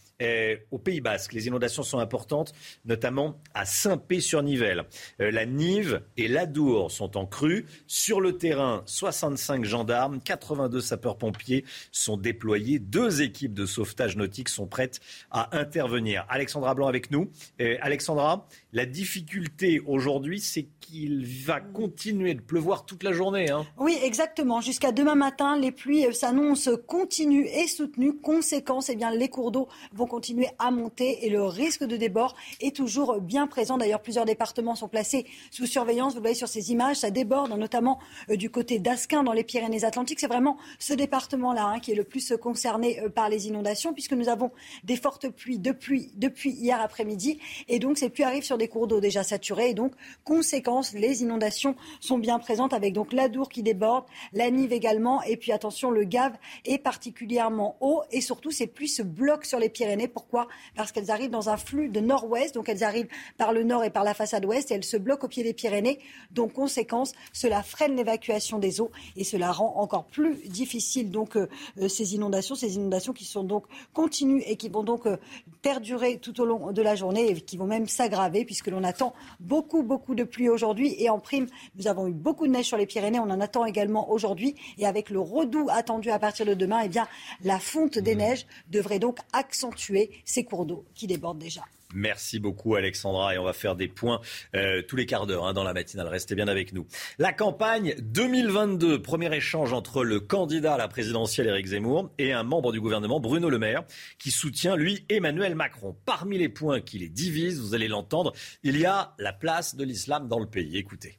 Au 0.71 0.77
Pays 0.79 0.99
Basque, 0.99 1.33
les 1.33 1.47
inondations 1.47 1.83
sont 1.83 1.99
importantes, 1.99 2.53
notamment 2.83 3.39
à 3.53 3.65
Saint-Pé-sur-Nivelle. 3.65 4.83
Euh, 5.21 5.31
la 5.31 5.45
Nive 5.45 6.01
et 6.17 6.27
l'Adour 6.27 6.91
sont 6.91 7.15
en 7.15 7.25
crue. 7.25 7.67
Sur 7.87 8.19
le 8.19 8.37
terrain, 8.37 8.83
65 8.85 9.63
gendarmes, 9.63 10.19
82 10.19 10.81
sapeurs-pompiers 10.81 11.63
sont 11.93 12.17
déployés. 12.17 12.79
Deux 12.79 13.21
équipes 13.21 13.53
de 13.53 13.65
sauvetage 13.65 14.17
nautique 14.17 14.49
sont 14.49 14.67
prêtes 14.67 14.99
à 15.31 15.57
intervenir. 15.57 16.25
Alexandra 16.27 16.73
Blanc 16.73 16.87
avec 16.87 17.11
nous. 17.11 17.31
Euh, 17.61 17.77
Alexandra, 17.79 18.45
la 18.72 18.86
difficulté 18.86 19.82
aujourd'hui, 19.88 20.39
c'est 20.39 20.67
qu'il 20.80 21.26
va 21.26 21.59
continuer 21.59 22.36
de 22.36 22.41
pleuvoir 22.41 22.86
toute 22.86 23.03
la 23.03 23.13
journée. 23.13 23.49
Hein. 23.49 23.65
Oui, 23.80 23.97
exactement. 24.03 24.61
Jusqu'à 24.61 24.91
demain 24.91 25.15
matin, 25.15 25.57
les 25.57 25.72
pluies 25.72 26.05
s'annoncent 26.13 26.78
continues 26.88 27.47
et 27.47 27.67
soutenues. 27.67 28.17
Conséquence, 28.17 28.89
eh 28.89 28.95
bien, 28.95 29.09
les 29.11 29.28
cours 29.28 29.51
d'eau 29.51 29.67
vont 29.93 30.05
continuer 30.05 30.47
à 30.59 30.70
monter 30.70 31.26
et 31.26 31.30
le 31.30 31.43
risque 31.43 31.84
de 31.84 31.97
débord 31.97 32.36
est 32.61 32.76
toujours 32.76 33.20
bien 33.22 33.47
présent. 33.47 33.78
D'ailleurs, 33.78 34.01
plusieurs 34.01 34.26
départements 34.26 34.76
sont 34.76 34.88
placés 34.88 35.26
sous 35.49 35.65
surveillance. 35.65 36.13
Vous 36.13 36.20
le 36.20 36.24
voyez 36.24 36.36
sur 36.36 36.47
ces 36.47 36.72
images, 36.72 36.97
ça 36.97 37.09
déborde, 37.09 37.51
notamment 37.57 37.99
euh, 38.30 38.36
du 38.36 38.51
côté 38.51 38.78
d'Asquin 38.78 39.24
dans 39.24 39.34
les 39.34 39.43
Pyrénées-Atlantiques. 39.43 40.20
C'est 40.20 40.28
vraiment 40.28 40.57
ce 40.78 40.93
département-là 40.93 41.65
hein, 41.65 41.80
qui 41.80 41.91
est 41.91 41.95
le 41.95 42.03
plus 42.03 42.34
concerné 42.39 42.99
euh, 42.99 43.09
par 43.09 43.30
les 43.30 43.47
inondations 43.47 43.93
puisque 43.93 44.13
nous 44.13 44.30
avons 44.30 44.51
des 44.84 44.95
fortes 44.95 45.30
pluies 45.30 45.57
depuis, 45.57 46.11
depuis 46.15 46.51
hier 46.51 46.80
après-midi 46.80 47.39
et 47.67 47.80
donc 47.80 47.97
ces 47.97 48.09
pluies 48.09 48.24
arrivent 48.24 48.43
sur 48.43 48.59
des 48.60 48.68
cours 48.68 48.86
d'eau 48.86 48.99
déjà 48.99 49.24
saturés. 49.24 49.72
Et 49.72 49.74
donc 49.74 49.93
conséquence, 50.24 50.93
les 50.93 51.24
inondations 51.24 51.76
sont 51.99 52.20
bien 52.20 52.38
présentes 52.38 52.74
avec 52.74 52.93
donc 52.93 53.12
l'Adour 53.12 53.49
qui 53.49 53.64
déborde, 53.64 54.05
la 54.34 54.51
Nive 54.51 54.72
également. 54.72 55.24
Et 55.24 55.36
puis 55.36 55.51
attention, 55.51 55.89
le 55.89 56.03
Gave 56.03 56.34
est 56.66 56.78
particulièrement 56.78 57.76
haut. 57.82 58.03
Et 58.12 58.22
surtout 58.22 58.51
ces 58.51 58.68
pluies 58.68 58.88
se 58.88 59.01
bloquent 59.01 59.47
sur 59.47 59.57
les 59.57 59.70
Pyrénées. 59.70 60.07
Pourquoi? 60.07 60.47
Parce 60.76 60.91
qu'elles 60.91 61.10
arrivent 61.10 61.32
dans 61.32 61.49
un 61.49 61.57
flux 61.57 61.89
de 61.89 61.99
nord-ouest, 61.99 62.53
donc 62.53 62.70
elles 62.70 62.84
arrivent 62.84 63.10
par 63.38 63.53
le 63.53 63.64
nord 63.64 63.84
et 63.84 63.89
par 63.89 64.03
la 64.03 64.14
façade 64.14 64.45
ouest. 64.45 64.70
Et 64.70 64.76
elles 64.76 64.84
se 64.84 64.97
bloquent 64.97 65.26
au 65.26 65.30
pied 65.30 65.43
des 65.43 65.53
Pyrénées. 65.53 65.99
Donc, 66.32 66.53
conséquence, 66.53 67.14
cela 67.34 67.64
freine 67.64 67.95
l'évacuation 67.95 68.60
des 68.60 68.82
eaux. 68.82 68.91
Et 69.16 69.24
cela 69.24 69.51
rend 69.51 69.76
encore 69.78 70.05
plus 70.05 70.36
difficile 70.47 71.10
donc 71.10 71.36
euh, 71.36 71.47
euh, 71.80 71.88
ces 71.88 72.16
inondations, 72.16 72.55
ces 72.55 72.76
inondations 72.76 73.14
qui 73.14 73.26
sont 73.26 73.43
donc 73.43 73.66
continues 73.93 74.43
et 74.45 74.55
qui 74.55 74.70
vont 74.70 74.84
donc 74.84 75.05
euh, 75.05 75.18
perdurer 75.62 76.18
tout 76.18 76.39
au 76.41 76.45
long 76.45 76.72
de 76.72 76.82
la 76.82 76.95
journée 76.95 77.30
et 77.30 77.41
qui 77.41 77.57
vont 77.57 77.66
même 77.66 77.88
s'aggraver 77.88 78.45
puisque 78.49 78.65
l'on 78.65 78.83
attend 78.83 79.13
beaucoup, 79.39 79.83
beaucoup 79.83 80.15
de 80.15 80.23
pluie 80.23 80.49
aujourd'hui. 80.49 80.95
Et 80.97 81.07
en 81.11 81.19
prime, 81.19 81.45
nous 81.75 81.85
avons 81.85 82.07
eu 82.07 82.13
beaucoup 82.13 82.47
de 82.47 82.51
neige 82.51 82.65
sur 82.65 82.77
les 82.77 82.87
Pyrénées, 82.87 83.19
on 83.19 83.29
en 83.29 83.39
attend 83.39 83.63
également 83.63 84.09
aujourd'hui. 84.09 84.55
Et 84.79 84.87
avec 84.87 85.11
le 85.11 85.19
redout 85.19 85.67
attendu 85.69 86.09
à 86.09 86.17
partir 86.17 86.47
de 86.47 86.55
demain, 86.55 86.81
eh 86.83 86.89
bien, 86.89 87.07
la 87.43 87.59
fonte 87.59 87.99
des 87.99 88.15
neiges 88.15 88.47
devrait 88.71 88.97
donc 88.97 89.19
accentuer 89.33 90.09
ces 90.25 90.45
cours 90.45 90.65
d'eau 90.65 90.83
qui 90.95 91.05
débordent 91.05 91.37
déjà. 91.37 91.61
Merci 91.95 92.39
beaucoup 92.39 92.75
Alexandra 92.75 93.33
et 93.33 93.39
on 93.39 93.43
va 93.43 93.53
faire 93.53 93.75
des 93.75 93.87
points 93.87 94.21
euh, 94.55 94.83
tous 94.83 94.95
les 94.95 95.07
quarts 95.07 95.25
d'heure 95.25 95.47
hein, 95.47 95.53
dans 95.53 95.63
la 95.63 95.73
matinale. 95.73 96.07
Restez 96.07 96.35
bien 96.35 96.47
avec 96.47 96.71
nous. 96.71 96.85
La 97.17 97.33
campagne 97.33 97.95
2022, 97.99 99.01
premier 99.01 99.35
échange 99.35 99.73
entre 99.73 100.03
le 100.03 100.19
candidat 100.19 100.75
à 100.75 100.77
la 100.77 100.87
présidentielle 100.87 101.47
Éric 101.47 101.65
Zemmour 101.65 102.11
et 102.19 102.31
un 102.31 102.43
membre 102.43 102.71
du 102.71 102.79
gouvernement 102.79 103.19
Bruno 103.19 103.49
Le 103.49 103.57
Maire 103.57 103.85
qui 104.19 104.29
soutient 104.29 104.75
lui 104.75 105.03
Emmanuel 105.09 105.55
Macron. 105.55 105.97
Parmi 106.05 106.37
les 106.37 106.49
points 106.49 106.79
qui 106.79 106.99
les 106.99 107.09
divisent, 107.09 107.59
vous 107.59 107.73
allez 107.73 107.87
l'entendre, 107.87 108.33
il 108.61 108.77
y 108.77 108.85
a 108.85 109.15
la 109.17 109.33
place 109.33 109.75
de 109.75 109.83
l'islam 109.83 110.27
dans 110.27 110.39
le 110.39 110.47
pays. 110.47 110.77
Écoutez. 110.77 111.17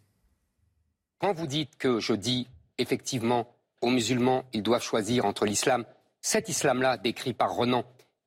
Quand 1.18 1.32
vous 1.32 1.48
dites 1.48 1.76
que 1.78 1.98
je 1.98 2.12
dis 2.12 2.46
effectivement 2.78 3.56
aux 3.80 3.90
musulmans, 3.90 4.44
ils 4.52 4.62
doivent 4.62 4.84
choisir 4.84 5.24
entre 5.24 5.46
l'islam, 5.46 5.84
cet 6.20 6.48
islam-là 6.48 6.96
décrit 6.96 7.34
par 7.34 7.54
Renan 7.54 7.84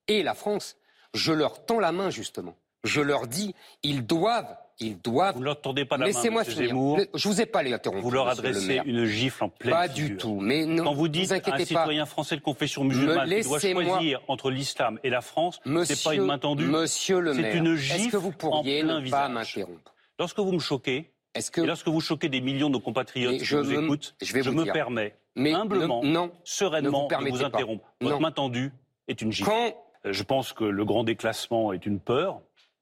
et 0.08 0.24
la 0.24 0.34
France, 0.34 0.76
je 1.14 1.32
leur 1.34 1.66
tends 1.66 1.80
la 1.80 1.92
main 1.92 2.10
justement. 2.10 2.56
Je 2.84 3.02
leur 3.02 3.28
dis, 3.28 3.56
ils 3.84 4.06
doivent 4.06 4.58
ils 4.80 5.00
doivent. 5.00 5.36
Vous 5.36 5.40
ne 5.42 5.46
leur 5.46 5.62
tendez 5.62 5.86
pas 5.86 5.98
la 5.98 6.08
Laissez-moi 6.08 6.44
Zemmour. 6.44 7.00
Je 7.14 7.28
vous 7.28 7.40
ai 7.40 7.46
pas 7.46 7.62
les 7.62 7.72
interrompu. 7.72 8.02
Vous 8.02 8.10
leur 8.12 8.28
adressez 8.28 8.82
une 8.86 9.06
gifle 9.06 9.44
en 9.44 9.50
pleine 9.50 9.72
Pas 9.72 9.88
du 9.88 10.18
tout. 10.18 10.40
Mais 10.42 10.66
non, 10.66 10.84
Quand 10.84 10.94
vous 10.96 11.08
dites 11.08 11.32
vous 11.32 11.52
un 11.54 11.60
citoyen 11.60 12.06
français 12.08 12.36
de 12.36 12.42
confession 12.42 12.84
musulmane 12.84 13.30
qui 13.30 13.42
doit 13.44 13.60
choisir 13.60 14.22
entre 14.28 14.50
l'islam 14.50 15.00
et 15.04 15.12
la 15.12 15.22
France, 15.22 15.60
c'est 15.86 16.04
pas 16.04 16.16
une 16.16 16.24
main 16.26 16.40
tendue. 16.40 16.66
Monsieur 16.66 17.20
le 17.20 17.34
maire, 17.36 17.52
c'est 17.54 17.58
une 17.60 17.76
gifle 17.76 18.10
que 18.12 18.18
vous 18.18 18.32
pourriez 18.32 18.82
en 18.82 18.86
plein 18.88 18.96
ne 18.96 19.04
visage. 19.04 19.20
pas 19.22 19.30
m'interrompre 19.30 19.94
Lorsque 20.20 20.40
vous 20.40 20.52
me 20.52 20.60
choquez, 20.60 21.12
et 21.36 21.42
lorsque 21.62 21.88
vous 21.88 22.02
choquez 22.02 22.28
des 22.30 22.42
millions 22.42 22.72
de 22.72 22.78
compatriotes 22.80 23.38
qui 23.38 23.46
je 23.46 23.58
vous 23.58 23.72
me- 23.72 23.84
écoutent, 23.86 24.16
je 24.24 24.34
vais 24.34 24.42
vous 24.42 24.54
me 24.54 24.64
dire. 24.64 24.74
permets 24.74 25.16
Mais 25.36 25.54
humblement, 25.54 26.02
ne- 26.04 26.10
non, 26.10 26.32
sereinement 26.44 27.08
ne 27.10 27.16
vous 27.16 27.26
de 27.26 27.30
vous 27.30 27.44
interrompre. 27.44 27.86
Votre 28.02 28.20
main 28.20 28.32
tendue 28.32 28.72
est 29.08 29.22
une 29.22 29.32
gifle. 29.32 29.50
Quand- 29.50 29.78
Je 30.06 30.24
pense 30.24 30.54
que 30.54 30.64
le 30.64 30.86
grand 30.86 31.04
déclassement 31.04 31.72
est 31.74 31.86
une 31.86 32.00
peur, 32.00 32.42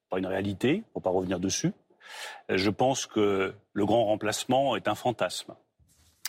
pas 0.09 0.19
une 0.19 0.26
réalité. 0.26 0.84
Faut 0.93 0.99
pas 0.99 1.09
revenir 1.09 1.39
dessus. 1.39 1.72
Euh, 2.49 2.57
Je 2.57 2.69
pense 2.69 3.05
que 3.05 3.53
le 3.74 3.86
grand 3.86 4.05
remplacement 4.05 4.76
est 4.76 4.88
un 4.88 4.95
fantasme. 4.95 5.53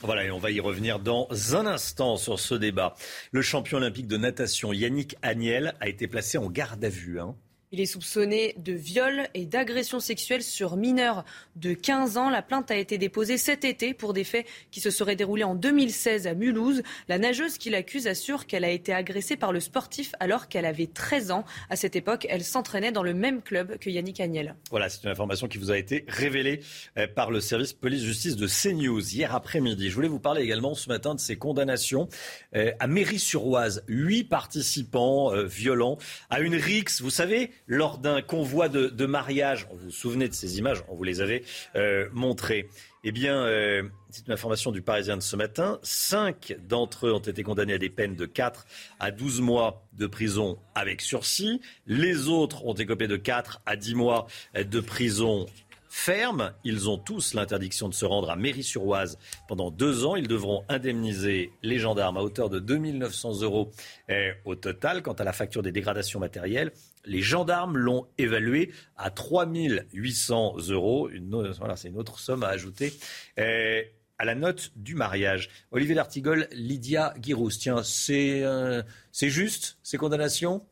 Voilà, 0.02 0.24
et 0.24 0.30
on 0.32 0.38
va 0.38 0.50
y 0.50 0.58
revenir 0.60 0.98
dans 0.98 1.28
un 1.54 1.64
instant 1.66 2.16
sur 2.16 2.40
ce 2.40 2.54
débat. 2.56 2.94
Le 3.30 3.40
champion 3.40 3.78
olympique 3.78 4.08
de 4.08 4.16
natation 4.16 4.72
Yannick 4.72 5.16
Agnel 5.22 5.74
a 5.80 5.88
été 5.88 6.08
placé 6.08 6.38
en 6.38 6.48
garde 6.50 6.84
à 6.84 6.88
vue. 6.88 7.20
hein. 7.20 7.36
Il 7.74 7.80
est 7.80 7.86
soupçonné 7.86 8.54
de 8.58 8.74
viol 8.74 9.28
et 9.32 9.46
d'agression 9.46 9.98
sexuelle 9.98 10.42
sur 10.42 10.76
mineurs 10.76 11.24
de 11.56 11.72
15 11.72 12.18
ans. 12.18 12.28
La 12.28 12.42
plainte 12.42 12.70
a 12.70 12.76
été 12.76 12.98
déposée 12.98 13.38
cet 13.38 13.64
été 13.64 13.94
pour 13.94 14.12
des 14.12 14.24
faits 14.24 14.46
qui 14.70 14.80
se 14.80 14.90
seraient 14.90 15.16
déroulés 15.16 15.44
en 15.44 15.54
2016 15.54 16.26
à 16.26 16.34
Mulhouse. 16.34 16.82
La 17.08 17.18
nageuse 17.18 17.56
qui 17.56 17.70
l'accuse 17.70 18.06
assure 18.06 18.44
qu'elle 18.44 18.64
a 18.64 18.68
été 18.68 18.92
agressée 18.92 19.38
par 19.38 19.54
le 19.54 19.60
sportif 19.60 20.14
alors 20.20 20.48
qu'elle 20.48 20.66
avait 20.66 20.86
13 20.86 21.30
ans. 21.30 21.46
À 21.70 21.76
cette 21.76 21.96
époque, 21.96 22.26
elle 22.28 22.44
s'entraînait 22.44 22.92
dans 22.92 23.02
le 23.02 23.14
même 23.14 23.40
club 23.40 23.78
que 23.78 23.88
Yannick 23.88 24.20
Agnel. 24.20 24.54
Voilà, 24.68 24.90
c'est 24.90 25.04
une 25.04 25.10
information 25.10 25.48
qui 25.48 25.56
vous 25.56 25.70
a 25.70 25.78
été 25.78 26.04
révélée 26.08 26.60
euh, 26.98 27.06
par 27.06 27.30
le 27.30 27.40
service 27.40 27.72
police-justice 27.72 28.36
de 28.36 28.48
CNews 28.48 29.14
hier 29.14 29.34
après-midi. 29.34 29.88
Je 29.88 29.94
voulais 29.94 30.08
vous 30.08 30.20
parler 30.20 30.42
également 30.42 30.74
ce 30.74 30.90
matin 30.90 31.14
de 31.14 31.20
ces 31.20 31.36
condamnations 31.36 32.06
euh, 32.54 32.72
à 32.80 32.86
Mairie-sur-Oise. 32.86 33.82
Huit 33.88 34.24
participants 34.24 35.32
euh, 35.32 35.44
violents 35.44 35.96
à 36.28 36.40
une 36.40 36.56
rixe, 36.56 37.00
vous 37.00 37.08
savez, 37.08 37.50
lors 37.66 37.98
d'un 37.98 38.22
convoi 38.22 38.68
de, 38.68 39.06
mariage. 39.06 39.66
Vous 39.70 39.78
vous 39.78 39.90
souvenez 39.90 40.28
de 40.28 40.34
ces 40.34 40.58
images 40.58 40.84
On 40.88 40.94
vous 40.94 41.04
les 41.04 41.20
avait 41.20 41.42
euh, 41.76 42.08
montrées. 42.12 42.68
Eh 43.04 43.12
bien, 43.12 43.36
euh, 43.44 43.82
c'est 44.10 44.26
une 44.26 44.32
information 44.32 44.70
du 44.70 44.80
Parisien 44.80 45.16
de 45.16 45.22
ce 45.22 45.34
matin. 45.34 45.80
Cinq 45.82 46.56
d'entre 46.68 47.08
eux 47.08 47.12
ont 47.12 47.18
été 47.18 47.42
condamnés 47.42 47.74
à 47.74 47.78
des 47.78 47.90
peines 47.90 48.14
de 48.14 48.26
4 48.26 48.66
à 49.00 49.10
12 49.10 49.40
mois 49.40 49.84
de 49.94 50.06
prison 50.06 50.58
avec 50.74 51.00
sursis. 51.00 51.60
Les 51.86 52.28
autres 52.28 52.64
ont 52.64 52.74
écopé 52.74 53.08
de 53.08 53.16
4 53.16 53.60
à 53.66 53.76
10 53.76 53.94
mois 53.96 54.26
de 54.54 54.80
prison 54.80 55.46
ferme. 55.92 56.54
Ils 56.64 56.88
ont 56.88 56.96
tous 56.96 57.34
l'interdiction 57.34 57.86
de 57.86 57.94
se 57.94 58.06
rendre 58.06 58.30
à 58.30 58.36
Mairie-sur-Oise 58.36 59.18
pendant 59.46 59.70
deux 59.70 60.06
ans. 60.06 60.16
Ils 60.16 60.26
devront 60.26 60.64
indemniser 60.70 61.52
les 61.62 61.78
gendarmes 61.78 62.16
à 62.16 62.22
hauteur 62.22 62.48
de 62.48 62.58
2 62.58 62.78
900 62.78 63.42
euros 63.42 63.70
eh, 64.08 64.32
au 64.46 64.54
total. 64.54 65.02
Quant 65.02 65.12
à 65.12 65.24
la 65.24 65.34
facture 65.34 65.62
des 65.62 65.70
dégradations 65.70 66.18
matérielles, 66.18 66.72
les 67.04 67.22
gendarmes 67.22 67.76
l'ont 67.76 68.06
évaluée 68.18 68.72
à 68.96 69.10
3 69.10 69.46
800 69.92 70.56
euros. 70.70 71.08
Une, 71.08 71.50
voilà, 71.58 71.76
c'est 71.76 71.88
une 71.88 71.98
autre 71.98 72.18
somme 72.18 72.42
à 72.42 72.48
ajouter. 72.48 72.92
eh, 73.36 73.90
à 74.18 74.24
la 74.24 74.36
note 74.36 74.70
du 74.76 74.94
mariage. 74.94 75.48
Olivier 75.72 75.96
Lartigol, 75.96 76.46
Lydia 76.52 77.12
Guirousse. 77.18 77.58
Tiens, 77.58 77.82
c'est 77.82 78.44
euh, 78.44 78.82
c'est 79.10 79.30
juste 79.30 79.78
ces 79.82 79.98
condamnations? 79.98 80.64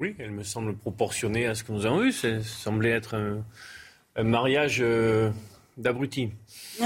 Oui, 0.00 0.16
elle 0.18 0.32
me 0.32 0.42
semble 0.42 0.76
proportionnée 0.76 1.46
à 1.46 1.54
ce 1.54 1.62
que 1.62 1.70
nous 1.70 1.86
avons 1.86 2.00
vu. 2.00 2.10
Ça 2.10 2.42
semblait 2.42 2.90
être 2.90 3.14
un, 3.14 3.44
un 4.16 4.24
mariage 4.24 4.78
euh, 4.80 5.30
d'abrutis. 5.76 6.30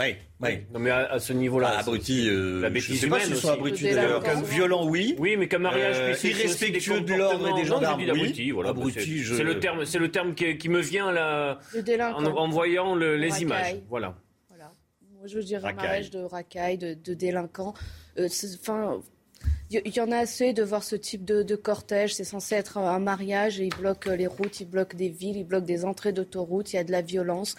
Oui, 0.00 0.16
oui. 0.40 0.58
Non, 0.72 0.80
mais 0.80 0.90
à, 0.90 1.12
à 1.12 1.18
ce 1.20 1.32
niveau-là. 1.32 1.74
Ah, 1.76 1.80
abruti, 1.80 2.26
euh, 2.28 2.60
la 2.60 2.68
je 2.68 2.72
bêtise 2.74 3.00
sais 3.00 3.08
pas 3.08 3.16
humaine 3.18 3.28
s'ils 3.28 3.36
sont 3.36 3.50
abrutis, 3.50 3.84
d'ailleurs. 3.84 4.22
Comme 4.22 4.42
violent, 4.42 4.88
oui. 4.88 5.14
Oui, 5.18 5.36
mais 5.36 5.48
qu'un 5.48 5.58
mariage 5.58 5.96
Euh, 5.98 6.28
irrespectueux 6.28 7.00
de 7.02 7.14
l'ordre 7.14 7.48
et 7.50 7.60
des 7.60 7.66
gendarmes, 7.66 8.02
Non, 8.04 8.14
dit 8.14 8.32
oui. 8.38 8.50
voilà. 8.52 8.70
Abruti, 8.70 9.00
C'est- 9.00 9.06
je- 9.18 9.34
C'est 9.34 9.44
le 9.44 9.60
terme, 9.60 9.84
c'est 9.84 9.98
le 9.98 10.10
terme 10.10 10.34
qui, 10.34 10.56
qui 10.58 10.68
me 10.68 10.80
vient 10.80 11.12
là, 11.12 11.58
délinquant. 11.84 12.18
en, 12.24 12.36
en 12.36 12.48
voyant 12.48 12.94
le- 12.94 13.16
les 13.16 13.28
Racaille. 13.28 13.42
images. 13.42 13.76
Voilà. 13.88 14.16
Moi, 15.18 15.28
je 15.28 15.36
veux 15.36 15.44
dire 15.44 15.60
un 15.60 15.68
Racaille. 15.68 15.86
mariage 15.86 16.10
de 16.10 16.18
racaille, 16.24 16.78
de, 16.78 16.94
de 16.94 17.14
délinquants. 17.14 17.74
Euh, 18.18 18.26
Enfin, 18.60 19.00
il 19.70 19.96
y, 19.96 20.00
en 20.00 20.10
a 20.10 20.18
assez 20.18 20.52
de 20.52 20.62
voir 20.62 20.82
ce 20.82 20.96
type 20.96 21.24
de, 21.24 21.56
cortège. 21.56 22.14
C'est 22.14 22.24
censé 22.24 22.54
être 22.54 22.76
un 22.78 22.98
mariage 22.98 23.58
et 23.60 23.64
ils 23.64 23.74
bloquent 23.74 24.10
les 24.10 24.26
routes, 24.26 24.60
ils 24.60 24.68
bloquent 24.68 24.96
des 24.96 25.08
villes, 25.08 25.38
ils 25.38 25.44
bloquent 25.44 25.66
des 25.66 25.84
entrées 25.84 26.12
d'autoroutes. 26.12 26.72
Il 26.72 26.76
y 26.76 26.78
a 26.78 26.84
de 26.84 26.92
la 26.92 27.00
violence, 27.00 27.54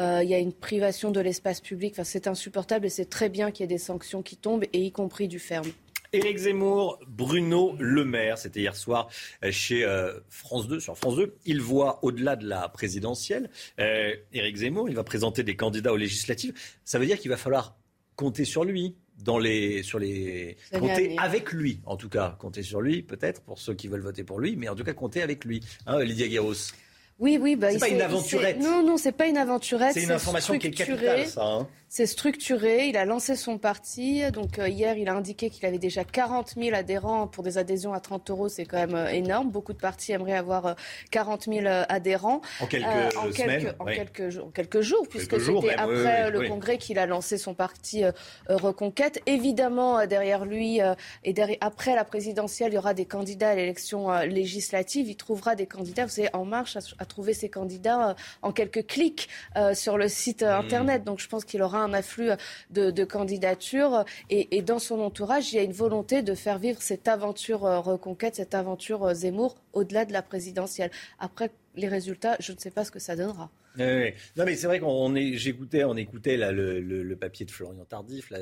euh, 0.00 0.20
il 0.22 0.28
y 0.28 0.34
a 0.34 0.38
une 0.38 0.52
privation 0.52 1.10
de 1.10 1.20
l'espace 1.20 1.60
public. 1.60 1.94
Enfin, 1.94 2.04
c'est 2.04 2.26
insupportable 2.26 2.86
et 2.86 2.90
c'est 2.90 3.08
très 3.08 3.30
bien 3.30 3.50
qu'il 3.50 3.62
y 3.62 3.64
ait 3.64 3.68
des 3.68 3.78
sanctions 3.78 4.22
qui 4.22 4.36
tombent, 4.36 4.64
et 4.72 4.80
y 4.82 4.92
compris 4.92 5.26
du 5.26 5.38
ferme. 5.38 5.70
Éric 6.14 6.38
Zemmour, 6.38 7.00
Bruno 7.08 7.74
Le 7.80 8.04
Maire, 8.04 8.38
c'était 8.38 8.60
hier 8.60 8.76
soir 8.76 9.08
euh, 9.42 9.50
chez 9.50 9.84
euh, 9.84 10.20
France 10.28 10.68
2, 10.68 10.78
sur 10.78 10.96
France 10.96 11.16
2. 11.16 11.34
Il 11.44 11.60
voit 11.60 11.98
au-delà 12.04 12.36
de 12.36 12.46
la 12.46 12.68
présidentielle. 12.68 13.50
Euh, 13.80 14.14
Éric 14.32 14.58
Zemmour, 14.58 14.88
il 14.88 14.94
va 14.94 15.02
présenter 15.02 15.42
des 15.42 15.56
candidats 15.56 15.92
aux 15.92 15.96
législatives. 15.96 16.54
Ça 16.84 17.00
veut 17.00 17.06
dire 17.06 17.18
qu'il 17.18 17.30
va 17.30 17.36
falloir 17.36 17.76
compter 18.14 18.44
sur 18.44 18.64
lui. 18.64 18.94
Dans 19.22 19.38
les, 19.38 19.82
sur 19.82 19.98
les, 19.98 20.56
compter 20.76 21.16
avec 21.18 21.52
lui, 21.52 21.80
en 21.86 21.96
tout 21.96 22.08
cas, 22.08 22.36
compter 22.38 22.62
sur 22.62 22.80
lui, 22.80 23.02
peut-être, 23.02 23.40
pour 23.42 23.58
ceux 23.58 23.72
qui 23.72 23.88
veulent 23.88 24.02
voter 24.02 24.24
pour 24.24 24.40
lui, 24.40 24.56
mais 24.56 24.68
en 24.68 24.74
tout 24.74 24.84
cas, 24.84 24.92
compter 24.92 25.22
avec 25.22 25.44
lui. 25.44 25.62
Hein, 25.86 26.02
Lydia 26.02 26.26
Guéros. 26.28 26.72
Oui, 27.20 27.38
oui, 27.40 27.54
bah, 27.54 27.70
c'est 27.70 27.78
pas 27.78 27.88
une 27.88 28.02
aventurette. 28.02 28.58
Non, 28.60 28.82
non, 28.82 28.96
c'est 28.96 29.12
pas 29.12 29.26
une 29.26 29.36
aventurette. 29.36 29.94
C'est 29.94 30.02
une 30.02 30.10
information 30.10 30.58
qui 30.58 30.66
est 30.66 30.70
capitale, 30.72 31.26
ça. 31.26 31.44
Hein. 31.44 31.68
C'est 31.96 32.06
structuré. 32.06 32.88
Il 32.88 32.96
a 32.96 33.04
lancé 33.04 33.36
son 33.36 33.56
parti. 33.56 34.28
Donc 34.32 34.58
euh, 34.58 34.68
hier, 34.68 34.98
il 34.98 35.08
a 35.08 35.14
indiqué 35.14 35.48
qu'il 35.48 35.64
avait 35.64 35.78
déjà 35.78 36.02
40 36.02 36.54
000 36.56 36.74
adhérents 36.74 37.28
pour 37.28 37.44
des 37.44 37.56
adhésions 37.56 37.92
à 37.92 38.00
30 38.00 38.30
euros. 38.30 38.48
C'est 38.48 38.64
quand 38.64 38.78
même 38.78 38.96
euh, 38.96 39.06
énorme. 39.10 39.52
Beaucoup 39.52 39.72
de 39.72 39.78
partis 39.78 40.10
aimeraient 40.10 40.32
avoir 40.32 40.74
40 41.12 41.46
euh, 41.46 41.52
000 41.52 41.84
adhérents. 41.88 42.42
En 42.58 42.66
quelques 42.66 42.84
en 42.84 43.32
semaines. 43.32 43.62
Quelques, 43.62 43.74
en, 43.78 43.84
quelques, 43.84 44.38
en, 44.40 44.48
quelques, 44.48 44.80
jours, 44.80 45.06
puisque 45.08 45.40
c'était 45.40 45.74
après 45.74 46.32
le 46.32 46.48
congrès 46.48 46.78
qu'il 46.78 46.98
a 46.98 47.06
lancé 47.06 47.38
son 47.38 47.54
parti 47.54 48.02
Reconquête. 48.48 49.22
Évidemment, 49.26 50.04
derrière 50.04 50.44
lui 50.44 50.80
et 51.22 51.32
derrière, 51.32 51.58
après 51.60 51.94
la 51.94 52.04
présidentielle, 52.04 52.72
il 52.72 52.74
y 52.74 52.78
aura 52.78 52.94
des 52.94 53.06
candidats 53.06 53.50
à 53.50 53.54
l'élection 53.54 54.10
législative. 54.22 55.08
Il 55.08 55.16
trouvera 55.16 55.54
des 55.54 55.66
candidats. 55.66 56.06
Vous 56.06 56.10
savez, 56.10 56.30
En 56.32 56.44
Marche 56.44 56.76
a, 56.76 57.04
trouvé 57.04 57.34
ses 57.34 57.48
candidats 57.48 58.16
en 58.42 58.50
quelques 58.50 58.84
clics 58.84 59.28
sur 59.74 59.96
le 59.96 60.08
site 60.08 60.42
mmh. 60.42 60.46
internet. 60.46 61.04
Donc 61.04 61.20
je 61.20 61.28
pense 61.28 61.44
qu'il 61.44 61.62
aura 61.62 61.83
un 61.84 61.92
afflux 61.92 62.30
de, 62.70 63.04
candidatures. 63.04 64.04
Et, 64.30 64.62
dans 64.62 64.78
son 64.78 65.00
entourage, 65.00 65.52
il 65.52 65.56
y 65.56 65.58
a 65.58 65.62
une 65.62 65.72
volonté 65.72 66.22
de 66.22 66.34
faire 66.34 66.58
vivre 66.58 66.80
cette 66.82 67.08
aventure 67.08 67.64
euh, 67.64 67.80
reconquête, 67.80 68.36
cette 68.36 68.54
aventure 68.54 69.04
euh, 69.04 69.14
Zemmour, 69.14 69.56
au-delà 69.72 70.04
de 70.04 70.12
la 70.12 70.22
présidentielle. 70.22 70.90
Après, 71.18 71.50
les 71.76 71.88
résultats, 71.88 72.36
je 72.40 72.52
ne 72.52 72.58
sais 72.58 72.70
pas 72.70 72.84
ce 72.84 72.90
que 72.90 72.98
ça 72.98 73.16
donnera. 73.16 73.50
Non 73.76 74.44
mais 74.44 74.54
c'est 74.54 74.68
vrai 74.68 74.78
qu'on 74.78 75.12
j'écoutais, 75.32 75.82
on 75.82 75.96
écoutait 75.96 76.36
là, 76.36 76.52
le, 76.52 77.16
papier 77.16 77.44
de 77.44 77.50
Florian 77.50 77.84
Tardif 77.84 78.30
là, 78.30 78.38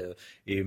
et 0.47 0.63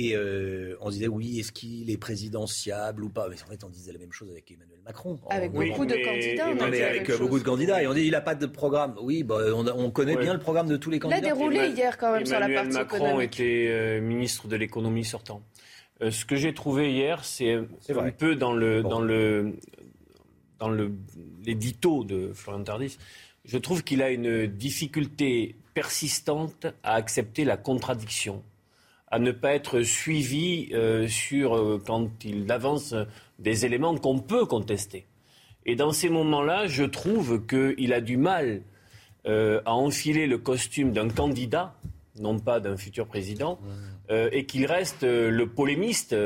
et 0.00 0.14
euh, 0.14 0.76
on 0.80 0.90
disait 0.90 1.08
oui, 1.08 1.40
est-ce 1.40 1.50
qu'il 1.50 1.90
est 1.90 1.96
présidentiable 1.96 3.02
ou 3.02 3.08
pas? 3.08 3.26
Mais 3.28 3.34
en 3.42 3.50
fait, 3.50 3.64
on 3.64 3.68
disait 3.68 3.92
la 3.92 3.98
même 3.98 4.12
chose 4.12 4.30
avec 4.30 4.48
Emmanuel 4.48 4.78
Macron. 4.84 5.18
Avec 5.28 5.50
beaucoup 5.50 5.84
de 5.84 5.96
candidats. 5.96 6.46
avec 6.46 7.18
beaucoup 7.18 7.38
de 7.40 7.44
candidats. 7.44 7.82
Et 7.82 7.88
on 7.88 7.94
dit 7.94 8.02
il 8.02 8.12
n'a 8.12 8.20
pas 8.20 8.36
de 8.36 8.46
programme. 8.46 8.94
Oui, 9.02 9.24
bah, 9.24 9.38
on, 9.52 9.90
connaît 9.90 10.16
bien 10.16 10.34
le 10.34 10.38
programme 10.38 10.68
de 10.68 10.76
tous 10.76 10.90
les 10.90 11.00
candidats. 11.00 11.18
Il 11.18 11.24
a 11.24 11.34
déroulé 11.34 11.68
hier 11.70 11.98
quand 11.98 12.12
même 12.12 12.24
sur 12.24 12.38
la 12.38 12.48
partie 12.48 12.74
Macron 12.74 13.20
était 13.20 13.66
euh, 13.70 14.00
ministre 14.00 14.46
de 14.46 14.54
l'économie 14.54 15.04
sortant. 15.04 15.42
Euh, 16.00 16.12
ce 16.12 16.24
que 16.24 16.36
j'ai 16.36 16.54
trouvé 16.54 16.92
hier, 16.92 17.24
c'est 17.24 17.54
un 17.54 18.10
peu 18.16 18.36
dans 18.36 18.52
le 18.52 18.84
dans 18.84 19.00
le 19.00 19.56
dans 20.60 20.68
le 20.68 20.92
l'édito 21.44 22.04
de 22.04 22.32
Florian 22.34 22.62
Tardif. 22.62 22.98
Je 23.44 23.58
trouve 23.58 23.82
qu'il 23.82 24.02
a 24.02 24.10
une 24.10 24.46
difficulté 24.46 25.56
persistante 25.74 26.66
à 26.84 26.94
accepter 26.94 27.44
la 27.44 27.56
contradiction 27.56 28.44
à 29.10 29.18
ne 29.18 29.32
pas 29.32 29.54
être 29.54 29.82
suivi 29.82 30.68
euh, 30.72 31.08
sur 31.08 31.56
euh, 31.56 31.82
quand 31.84 32.24
il 32.24 32.50
avance 32.50 32.94
des 33.38 33.64
éléments 33.64 33.96
qu'on 33.96 34.18
peut 34.18 34.44
contester. 34.44 35.06
Et 35.64 35.76
dans 35.76 35.92
ces 35.92 36.08
moments-là, 36.08 36.66
je 36.66 36.84
trouve 36.84 37.46
qu'il 37.46 37.92
a 37.92 38.00
du 38.00 38.16
mal 38.16 38.62
euh, 39.26 39.60
à 39.64 39.74
enfiler 39.74 40.26
le 40.26 40.38
costume 40.38 40.92
d'un 40.92 41.08
candidat, 41.08 41.74
non 42.20 42.38
pas 42.38 42.60
d'un 42.60 42.76
futur 42.76 43.06
président, 43.06 43.58
et 44.10 44.46
qu'il 44.46 44.64
reste 44.64 45.02
le 45.02 45.44
polémiste. 45.44 46.16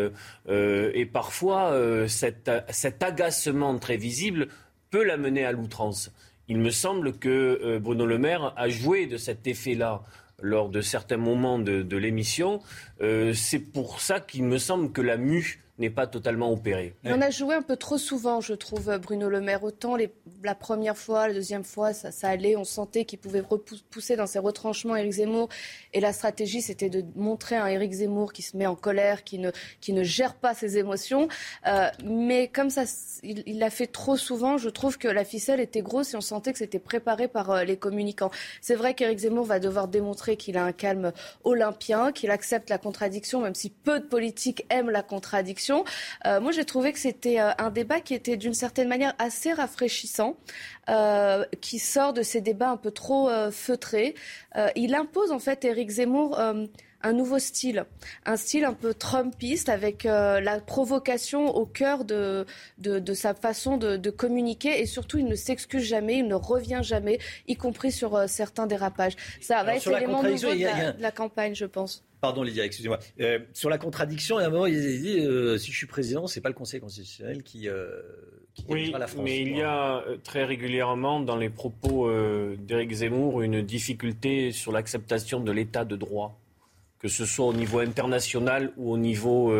et 0.49 1.07
parfois, 1.13 1.77
cet, 2.07 2.49
cet, 2.71 3.03
agacement 3.03 3.77
très 3.77 3.97
visible 3.97 4.47
peut 4.91 5.03
l'amener 5.03 5.45
à 5.45 5.51
l'outrance. 5.51 6.13
Il 6.47 6.59
me 6.59 6.71
semble 6.71 7.15
que 7.15 7.79
Bruno 7.79 8.07
Le 8.07 8.19
Maire 8.19 8.55
a 8.57 8.69
joué 8.69 9.07
de 9.07 9.17
cet 9.17 9.49
effet-là 9.49 10.05
lors 10.43 10.69
de 10.69 10.81
certains 10.81 11.17
moments 11.17 11.59
de, 11.59 11.97
l'émission. 11.97 12.61
Euh, 13.01 13.33
c'est 13.33 13.59
pour 13.59 14.01
ça 14.01 14.21
qu'il 14.21 14.45
me 14.45 14.59
semble 14.59 14.93
que 14.93 15.01
la 15.01 15.17
mue 15.17 15.62
n'est 15.79 15.91
pas 15.91 16.07
totalement 16.07 16.53
opéré. 16.53 16.95
Il 17.03 17.13
en 17.13 17.21
a 17.21 17.31
joué 17.31 17.55
un 17.55 17.63
peu 17.63 17.77
trop 17.77 17.97
souvent, 17.97 18.41
je 18.41 18.53
trouve, 18.53 18.99
Bruno 18.99 19.29
Le 19.31 19.41
Maire. 19.41 19.65
Autant 19.65 19.97
la 20.45 20.55
première 20.55 20.97
fois, 20.97 21.29
la 21.29 21.35
deuxième 21.35 21.65
fois, 21.65 21.95
ça, 21.95 22.29
allait, 22.29 22.57
on 22.57 22.65
sentait 22.65 23.05
qu'il 23.07 23.19
pouvait 23.19 23.41
repousser 23.41 24.17
dans 24.17 24.27
ses 24.27 24.39
retranchements 24.39 24.97
Éric 24.97 25.13
Zemmour. 25.13 25.49
Et 25.95 26.01
la 26.01 26.13
stratégie, 26.13 26.61
c'était 26.61 26.91
de 26.91 27.03
montrer 27.17 27.57
un 27.57 27.67
Éric 27.69 27.93
Zemmour 27.93 28.33
qui 28.35 28.43
se 28.43 28.57
met 28.57 28.67
en 28.67 28.75
colère, 28.75 29.25
qui 29.25 29.39
ne, 29.39 30.03
gère 30.03 30.35
pas 30.35 30.55
ses 30.55 30.77
émotions. 30.77 31.29
Euh, 31.67 31.89
mais 32.05 32.49
comme 32.49 32.69
ça, 32.69 32.85
il 33.23 33.59
l'a 33.59 33.71
fait 33.71 33.87
trop 33.87 34.17
souvent, 34.17 34.59
je 34.59 34.69
trouve 34.69 34.99
que 34.99 35.09
la 35.09 35.25
ficelle 35.25 35.61
était 35.61 35.83
grosse 35.83 36.13
et 36.13 36.17
on 36.17 36.21
sentait 36.21 36.53
que 36.53 36.59
c'était 36.59 36.79
préparé 36.79 37.29
par 37.29 37.51
euh, 37.51 37.65
les 37.65 37.77
communicants. 37.77 38.31
C'est 38.61 38.75
vrai 38.75 38.95
qu'Éric 38.95 39.21
Zemmour 39.21 39.47
va 39.47 39.59
devoir 39.59 39.89
démontrer 39.89 40.37
qu'il 40.37 40.59
a 40.59 40.65
un 40.65 40.73
calme 40.73 41.13
olympien, 41.45 42.13
qu'il 42.13 42.31
accepte 42.31 42.69
la 42.69 42.79
contradiction, 42.79 43.41
même 43.41 43.55
si 43.55 43.71
peu 43.71 44.01
de 44.01 44.05
politiques 44.05 44.67
aiment 44.69 44.91
la 44.91 45.03
contradiction. 45.03 45.62
Euh, 45.71 46.41
moi, 46.41 46.53
j'ai 46.53 46.65
trouvé 46.65 46.93
que 46.93 46.99
c'était 46.99 47.41
euh, 47.41 47.51
un 47.59 47.71
débat 47.71 48.01
qui 48.01 48.15
était 48.15 48.37
d'une 48.37 48.55
certaine 48.55 48.89
manière 48.89 49.15
assez 49.19 49.53
rafraîchissant, 49.53 50.37
euh, 50.89 51.45
qui 51.61 51.79
sort 51.79 52.13
de 52.13 52.23
ces 52.23 52.41
débats 52.41 52.71
un 52.71 52.77
peu 52.77 52.91
trop 52.91 53.31
feutrés. 53.51 54.15
il 54.77 54.95
impose 54.95 55.33
en 55.33 55.39
fait 55.39 55.65
Éric 55.65 55.91
Zemmour 55.91 56.39
un 57.05 57.13
nouveau 57.13 57.39
style, 57.39 57.85
un 58.27 58.37
style 58.37 58.65
un 58.65 58.75
peu 58.75 58.95
trumpiste 58.95 59.69
avec 59.69 60.05
la 60.05 60.61
provocation 60.61 61.55
au 61.55 61.67
cœur 61.67 62.05
de, 62.05 62.47
de, 62.79 63.15
sa 63.15 63.35
façon 63.35 63.77
de, 63.77 64.11
communiquer 64.11 64.81
et 64.81 64.87
surtout 64.87 65.19
il 65.19 65.27
ne 65.27 65.35
s'excuse 65.35 65.85
jamais, 65.85 66.19
il 66.19 66.27
ne 66.27 66.35
revient 66.35 66.81
jamais, 66.83 67.19
y 67.47 67.57
compris 67.57 67.93
sur 67.93 68.29
certains 68.29 68.67
dérapages. 68.67 69.17
Ça 69.41 69.63
va 69.63 69.77
être 69.77 69.91
l'élément 69.91 70.23
nouveau 70.23 70.55
de 70.55 71.01
la 71.01 71.13
campagne, 71.13 71.55
je 71.55 71.67
pense. 71.67 72.05
Pardon 72.23 72.45
Lydia, 72.45 72.65
excusez-moi. 72.65 73.01
Euh, 73.19 73.41
sur 73.53 73.69
la 73.69 73.79
contradiction, 73.79 74.39
à 74.39 74.45
un 74.45 74.49
moment, 74.49 74.67
il 74.67 74.77
a 74.77 74.81
dit 74.81 75.19
euh, 75.19 75.59
si 75.59 75.73
je 75.73 75.77
suis 75.77 75.89
président, 75.89 76.29
c'est 76.29 76.41
pas 76.41 76.51
le 76.51 76.55
Conseil 76.55 76.79
constitutionnel 76.79 77.43
qui, 77.43 77.69
euh, 77.69 78.01
qui 78.55 78.65
oui, 78.69 78.95
la 78.97 79.09
France. 79.09 79.25
Mais 79.25 79.41
il 79.41 79.57
y 79.57 79.63
a 79.63 80.05
très 80.23 80.45
régulièrement 80.45 81.19
dans 81.19 81.35
les 81.35 81.51
propos 81.51 82.09
d'Éric 82.59 82.93
Zemmour 82.93 83.43
une 83.43 83.61
difficulté 83.61 84.53
sur 84.53 84.71
l'acceptation 84.71 85.41
de 85.41 85.51
l'état 85.51 85.85
de 85.85 85.97
droit, 85.97 86.39
que 87.01 87.09
ce 87.09 87.27
soit 87.27 87.47
au 87.47 87.55
niveau 87.55 87.81
international 87.81 88.73
ou 88.77 88.93
au 88.93 88.99
niveau 88.99 89.53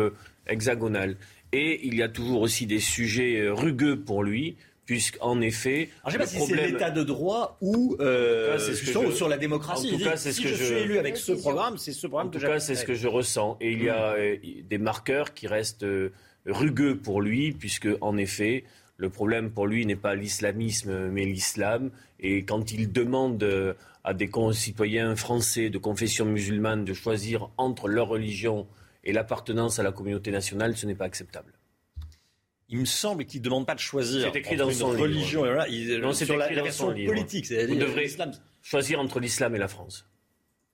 hexagonal. 0.47 1.17
Et 1.51 1.85
il 1.85 1.95
y 1.95 2.01
a 2.01 2.07
toujours 2.07 2.41
aussi 2.41 2.65
des 2.65 2.79
sujets 2.79 3.49
rugueux 3.49 3.99
pour 3.99 4.23
lui 4.23 4.55
puisqu'en 4.85 5.39
effet, 5.41 5.89
Alors, 6.03 6.07
je 6.07 6.11
sais 6.11 6.17
pas 6.17 6.25
si 6.45 6.51
c'est 6.51 6.67
l'état 6.67 6.91
de 6.91 7.03
droit 7.03 7.57
ou 7.61 7.95
euh, 7.99 8.57
sur 9.11 9.29
la 9.29 9.37
démocratie. 9.37 9.93
En 9.93 9.97
tout 9.97 10.03
cas, 10.03 10.17
c'est 10.17 10.31
ce 10.31 10.41
que 10.41 10.49
je 10.49 10.63
suis 10.63 10.75
élu 10.75 10.97
avec 10.97 11.17
ce 11.17 11.31
programme, 11.31 11.77
c'est 11.77 11.93
ce 11.93 12.07
programme 12.07 12.27
en 12.27 12.31
tout 12.31 12.39
cas, 12.39 12.59
c'est 12.59 12.75
ce 12.75 12.85
que 12.85 12.93
je 12.93 13.07
ressens. 13.07 13.57
Et 13.61 13.71
il 13.71 13.83
y 13.83 13.89
a 13.89 14.13
euh, 14.13 14.37
des 14.69 14.77
marqueurs 14.77 15.33
qui 15.33 15.47
restent 15.47 15.83
euh, 15.83 16.11
rugueux 16.45 16.97
pour 16.97 17.21
lui, 17.21 17.53
puisque 17.53 17.87
en 18.01 18.17
effet, 18.17 18.65
le 18.97 19.09
problème 19.09 19.51
pour 19.51 19.67
lui 19.67 19.85
n'est 19.85 19.95
pas 19.95 20.15
l'islamisme, 20.15 21.09
mais 21.09 21.25
l'islam. 21.25 21.91
Et 22.19 22.43
quand 22.43 22.71
il 22.71 22.91
demande 22.91 23.41
euh, 23.43 23.73
à 24.03 24.13
des 24.13 24.27
concitoyens 24.27 25.15
français 25.15 25.69
de 25.69 25.77
confession 25.77 26.25
musulmane 26.25 26.83
de 26.85 26.93
choisir 26.93 27.49
entre 27.57 27.87
leur 27.87 28.07
religion 28.07 28.67
et 29.03 29.13
l'appartenance 29.13 29.79
à 29.79 29.83
la 29.83 29.91
communauté 29.91 30.31
nationale, 30.31 30.75
ce 30.75 30.85
n'est 30.85 30.95
pas 30.95 31.05
acceptable 31.05 31.53
il 32.73 32.79
me 32.79 32.85
semble 32.85 33.25
qu'il 33.25 33.39
ne 33.39 33.43
demande 33.43 33.67
pas 33.67 33.75
de 33.75 33.79
choisir. 33.79 34.31
C'est 34.33 34.39
écrit 34.39 34.55
dans 34.55 34.71
son 34.71 34.87
religion. 34.87 35.43
Livre. 35.43 35.65
il, 35.69 35.99
non, 35.99 36.11
c'est 36.11 36.25
sur 36.25 36.35
la, 36.35 36.49
version 36.49 36.87
politique. 36.87 37.51
Vous 37.51 37.75
devrez 37.75 38.09
choisir 38.63 38.99
entre 38.99 39.19
l'islam 39.19 39.53
et 39.53 39.59
la 39.59 39.67
France. 39.67 40.07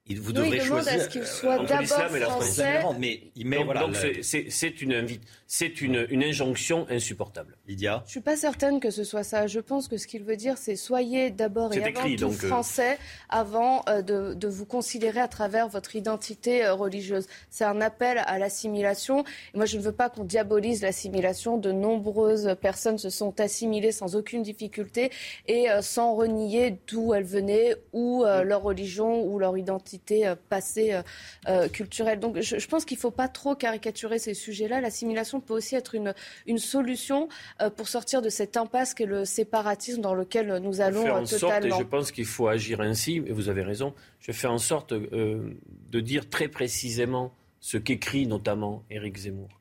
Vous 0.10 0.32
devrez 0.32 0.58
il 0.58 0.64
demande 0.64 0.66
choisir 0.66 0.94
à 0.94 1.00
ce 1.00 1.10
qu'il 1.10 1.26
soit 1.26 1.60
d'abord 1.66 2.32
français. 2.32 2.82
Mais 2.98 3.32
il 3.36 3.48
met, 3.48 3.62
voilà, 3.62 3.82
donc 3.82 3.98
c'est 4.22 4.82
une, 4.82 5.06
c'est 5.52 5.82
une, 5.82 6.06
une, 6.12 6.24
injonction 6.24 6.86
insupportable. 6.92 7.58
Lydia 7.68 8.04
Je 8.06 8.12
suis 8.12 8.22
pas 8.22 8.38
certaine 8.38 8.80
que 8.80 8.92
ce 8.92 9.04
soit 9.04 9.24
ça. 9.24 9.48
Je 9.48 9.60
pense 9.60 9.88
que 9.88 9.98
ce 9.98 10.06
qu'il 10.06 10.24
veut 10.24 10.36
dire, 10.36 10.60
c'est 10.60 10.76
soyez 10.76 11.32
d'abord 11.32 11.74
et 11.74 11.84
avant 11.84 12.16
tout 12.16 12.26
euh, 12.26 12.48
français 12.48 13.00
avant 13.30 13.84
euh, 13.90 14.04
de, 14.04 14.36
de, 14.36 14.48
vous 14.48 14.66
considérer 14.66 15.20
à 15.20 15.28
travers 15.28 15.68
votre 15.68 15.96
identité 15.96 16.64
euh, 16.64 16.76
religieuse. 16.76 17.26
C'est 17.50 17.66
un 17.66 17.82
appel 17.82 18.20
à 18.20 18.38
l'assimilation. 18.38 19.24
Moi, 19.56 19.66
je 19.66 19.78
ne 19.78 19.82
veux 19.82 19.92
pas 19.92 20.10
qu'on 20.10 20.24
diabolise 20.24 20.84
l'assimilation. 20.84 21.58
De 21.58 21.72
nombreuses 21.72 22.56
personnes 22.62 23.00
se 23.00 23.10
sont 23.10 23.40
assimilées 23.42 23.92
sans 23.92 24.16
aucune 24.16 24.44
difficulté 24.44 25.10
et 25.48 25.66
sans 25.82 26.14
renier 26.14 26.78
d'où 26.88 27.14
elles 27.16 27.24
venaient 27.24 27.76
ou 27.92 28.24
leur 28.24 28.62
religion 28.62 29.24
ou 29.24 29.40
leur 29.40 29.58
identité 29.58 30.28
euh, 30.28 30.36
passé 30.50 30.94
euh, 30.94 31.02
euh, 31.48 31.68
culturelle. 31.68 32.20
Donc 32.20 32.40
je, 32.40 32.68
pense 32.68 32.86
qu'il 32.86 32.98
ne 32.98 33.02
faut 33.02 33.12
pas 33.12 33.28
trop 33.28 33.56
caricaturer 33.56 34.20
ces 34.20 34.34
sujets-là. 34.34 34.82
L'assimilation 34.82 35.39
peut 35.42 35.54
aussi 35.54 35.76
être 35.76 35.96
une, 35.96 36.14
une 36.46 36.58
solution 36.58 37.30
pour 37.76 37.88
sortir 37.88 38.22
de 38.22 38.30
cette 38.30 38.58
impasse 38.58 38.94
qu'est 38.94 39.06
le 39.06 39.26
séparatisme 39.26 40.02
dans 40.02 40.14
lequel 40.14 40.58
nous 40.58 40.82
allons 40.82 41.04
faire 41.04 41.16
en 41.16 41.24
totalement. 41.24 41.40
Sorte, 41.40 41.66
et 41.66 41.84
je 41.84 41.88
pense 41.88 42.12
qu'il 42.12 42.26
faut 42.26 42.48
agir 42.48 42.82
ainsi, 42.82 43.18
et 43.18 43.32
vous 43.32 43.50
avez 43.50 43.62
raison, 43.62 43.94
je 44.20 44.32
fais 44.32 44.48
en 44.48 44.58
sorte 44.58 44.94
de 44.94 46.00
dire 46.00 46.30
très 46.30 46.48
précisément 46.48 47.34
ce 47.60 47.78
qu'écrit 47.78 48.28
notamment 48.28 48.84
Éric 48.90 49.18
Zemmour. 49.18 49.60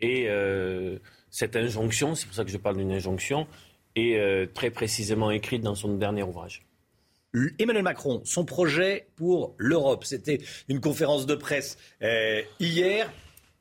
Et 0.00 0.26
euh, 0.28 0.98
cette 1.30 1.56
injonction, 1.56 2.14
c'est 2.14 2.26
pour 2.26 2.34
ça 2.34 2.44
que 2.44 2.50
je 2.50 2.56
parle 2.56 2.76
d'une 2.76 2.92
injonction, 2.92 3.46
est 3.96 4.18
euh, 4.18 4.46
très 4.46 4.70
précisément 4.70 5.30
écrite 5.30 5.62
dans 5.62 5.74
son 5.74 5.94
dernier 5.96 6.22
ouvrage. 6.22 6.66
Emmanuel 7.58 7.82
Macron, 7.82 8.20
son 8.24 8.44
projet 8.44 9.08
pour 9.16 9.54
l'Europe, 9.58 10.04
c'était 10.04 10.38
une 10.68 10.80
conférence 10.80 11.26
de 11.26 11.34
presse 11.34 11.78
euh, 12.02 12.42
hier 12.60 13.12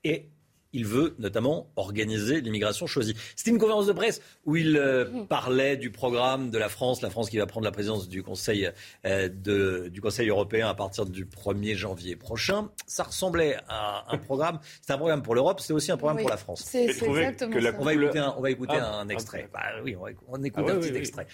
et 0.03 0.27
il 0.73 0.85
veut 0.85 1.15
notamment 1.19 1.67
organiser 1.75 2.41
l'immigration 2.41 2.87
choisie. 2.87 3.15
C'était 3.35 3.51
une 3.51 3.59
conférence 3.59 3.87
de 3.87 3.93
presse 3.93 4.21
où 4.45 4.55
il 4.55 4.75
euh, 4.75 5.23
parlait 5.29 5.77
du 5.77 5.91
programme 5.91 6.49
de 6.49 6.57
la 6.57 6.69
France, 6.69 7.01
la 7.01 7.09
France 7.09 7.29
qui 7.29 7.37
va 7.37 7.45
prendre 7.45 7.65
la 7.65 7.71
présidence 7.71 8.09
du 8.09 8.23
Conseil, 8.23 8.69
euh, 9.05 9.29
de, 9.29 9.89
du 9.89 10.01
Conseil 10.01 10.29
européen 10.29 10.67
à 10.67 10.73
partir 10.73 11.05
du 11.05 11.25
1er 11.25 11.75
janvier 11.75 12.15
prochain. 12.15 12.69
Ça 12.87 13.03
ressemblait 13.03 13.57
à 13.69 14.05
un 14.09 14.17
programme, 14.17 14.59
c'est 14.81 14.93
un 14.93 14.97
programme 14.97 15.21
pour 15.21 15.35
l'Europe, 15.35 15.59
c'est 15.59 15.73
aussi 15.73 15.91
un 15.91 15.97
programme 15.97 16.19
pour 16.19 16.29
la 16.29 16.37
France. 16.37 16.63
C'est 16.65 16.85
exactement 16.85 17.59
ça. 17.61 17.73
On 17.79 17.83
va 17.83 17.93
écouter 17.93 18.19
un, 18.19 18.35
on 18.37 18.41
va 18.41 18.49
écouter 18.49 18.77
ah, 18.79 18.95
un 18.99 19.09
extrait. 19.09 19.47
Bah, 19.53 19.61
oui, 19.83 19.95
on, 19.95 20.03
va, 20.03 20.09
on 20.27 20.43
écoute 20.43 20.65
ah, 20.67 20.71
un 20.71 20.75
oui, 20.75 20.81
petit 20.81 20.91
oui, 20.91 20.97
extrait. 20.97 21.27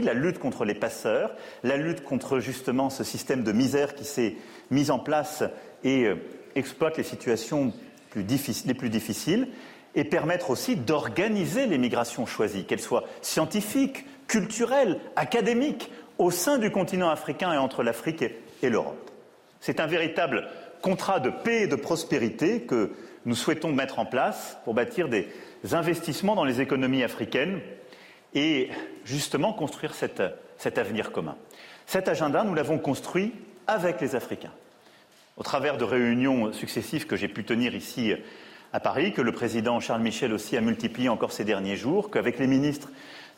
La 0.00 0.12
lutte 0.12 0.38
contre 0.38 0.64
les 0.64 0.74
passeurs, 0.74 1.34
la 1.62 1.76
lutte 1.76 2.02
contre 2.02 2.40
justement 2.40 2.90
ce 2.90 3.04
système 3.04 3.44
de 3.44 3.52
misère 3.52 3.94
qui 3.94 4.04
s'est 4.04 4.36
mis 4.70 4.90
en 4.90 4.98
place 4.98 5.44
et 5.84 6.04
euh, 6.04 6.16
exploite 6.54 6.96
les 6.96 7.04
situations 7.04 7.72
les 8.14 8.74
plus 8.74 8.90
difficiles, 8.90 9.48
et 9.94 10.04
permettre 10.04 10.50
aussi 10.50 10.76
d'organiser 10.76 11.66
les 11.66 11.78
migrations 11.78 12.26
choisies, 12.26 12.64
qu'elles 12.64 12.80
soient 12.80 13.04
scientifiques, 13.22 14.04
culturelles, 14.26 15.00
académiques, 15.16 15.90
au 16.18 16.30
sein 16.30 16.58
du 16.58 16.70
continent 16.70 17.10
africain 17.10 17.52
et 17.52 17.56
entre 17.56 17.82
l'Afrique 17.82 18.22
et, 18.22 18.68
l'Europe. 18.68 19.10
C'est 19.60 19.80
un 19.80 19.86
véritable 19.86 20.48
contrat 20.80 21.20
de 21.20 21.30
paix 21.30 21.62
et 21.62 21.66
de 21.66 21.76
prospérité 21.76 22.62
que 22.62 22.92
nous 23.26 23.34
souhaitons 23.34 23.72
mettre 23.72 23.98
en 23.98 24.06
place 24.06 24.56
pour 24.64 24.74
bâtir 24.74 25.08
des 25.08 25.28
investissements 25.72 26.34
dans 26.34 26.44
les 26.44 26.60
économies 26.60 27.02
africaines 27.02 27.60
et 28.34 28.70
justement 29.04 29.52
construire 29.52 29.94
cet 29.94 30.78
avenir 30.78 31.12
commun. 31.12 31.36
Cet 31.86 32.08
agenda, 32.08 32.44
nous 32.44 32.54
l'avons 32.54 32.78
construit 32.78 33.32
avec 33.66 34.00
les 34.00 34.14
Africains, 34.14 34.52
au 35.36 35.42
travers 35.42 35.76
de 35.78 35.84
réunions 35.84 36.52
successives 36.52 37.06
que 37.06 37.16
j'ai 37.16 37.28
pu 37.28 37.44
tenir 37.44 37.74
ici 37.74 38.12
à 38.72 38.80
Paris, 38.80 39.12
que 39.12 39.22
le 39.22 39.32
président 39.32 39.80
Charles 39.80 40.02
Michel 40.02 40.32
aussi 40.32 40.56
a 40.56 40.60
multiplié 40.60 41.08
encore 41.08 41.32
ces 41.32 41.44
derniers 41.44 41.76
jours, 41.76 42.10
qu'avec 42.10 42.38
les 42.38 42.46
ministres, 42.46 42.90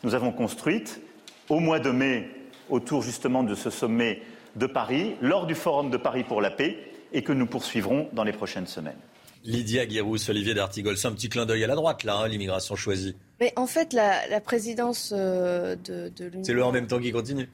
nous 0.03 0.15
avons 0.15 0.31
construites 0.31 1.01
au 1.49 1.59
mois 1.59 1.79
de 1.79 1.91
mai, 1.91 2.29
autour 2.69 3.01
justement 3.01 3.43
de 3.43 3.55
ce 3.55 3.69
sommet 3.69 4.21
de 4.55 4.65
Paris, 4.65 5.15
lors 5.21 5.45
du 5.45 5.55
Forum 5.55 5.89
de 5.89 5.97
Paris 5.97 6.23
pour 6.23 6.41
la 6.41 6.51
paix, 6.51 6.77
et 7.13 7.21
que 7.23 7.31
nous 7.31 7.45
poursuivrons 7.45 8.09
dans 8.13 8.23
les 8.23 8.33
prochaines 8.33 8.67
semaines. 8.67 8.97
Lydia 9.43 9.85
Guérous, 9.85 10.29
Olivier 10.29 10.53
d'Artigol, 10.53 10.97
c'est 10.97 11.07
un 11.07 11.13
petit 11.13 11.29
clin 11.29 11.45
d'œil 11.45 11.63
à 11.63 11.67
la 11.67 11.75
droite, 11.75 12.03
là, 12.03 12.17
hein, 12.17 12.27
l'immigration 12.27 12.75
choisie. 12.75 13.15
Mais 13.39 13.53
en 13.55 13.67
fait, 13.67 13.93
la, 13.93 14.27
la 14.27 14.41
présidence 14.41 15.13
euh, 15.15 15.75
de, 15.75 16.09
de 16.09 16.25
l'Union. 16.25 16.43
C'est 16.43 16.53
le 16.53 16.63
en 16.65 16.71
même 16.71 16.87
temps 16.87 16.99
qui 16.99 17.11
continue. 17.11 17.47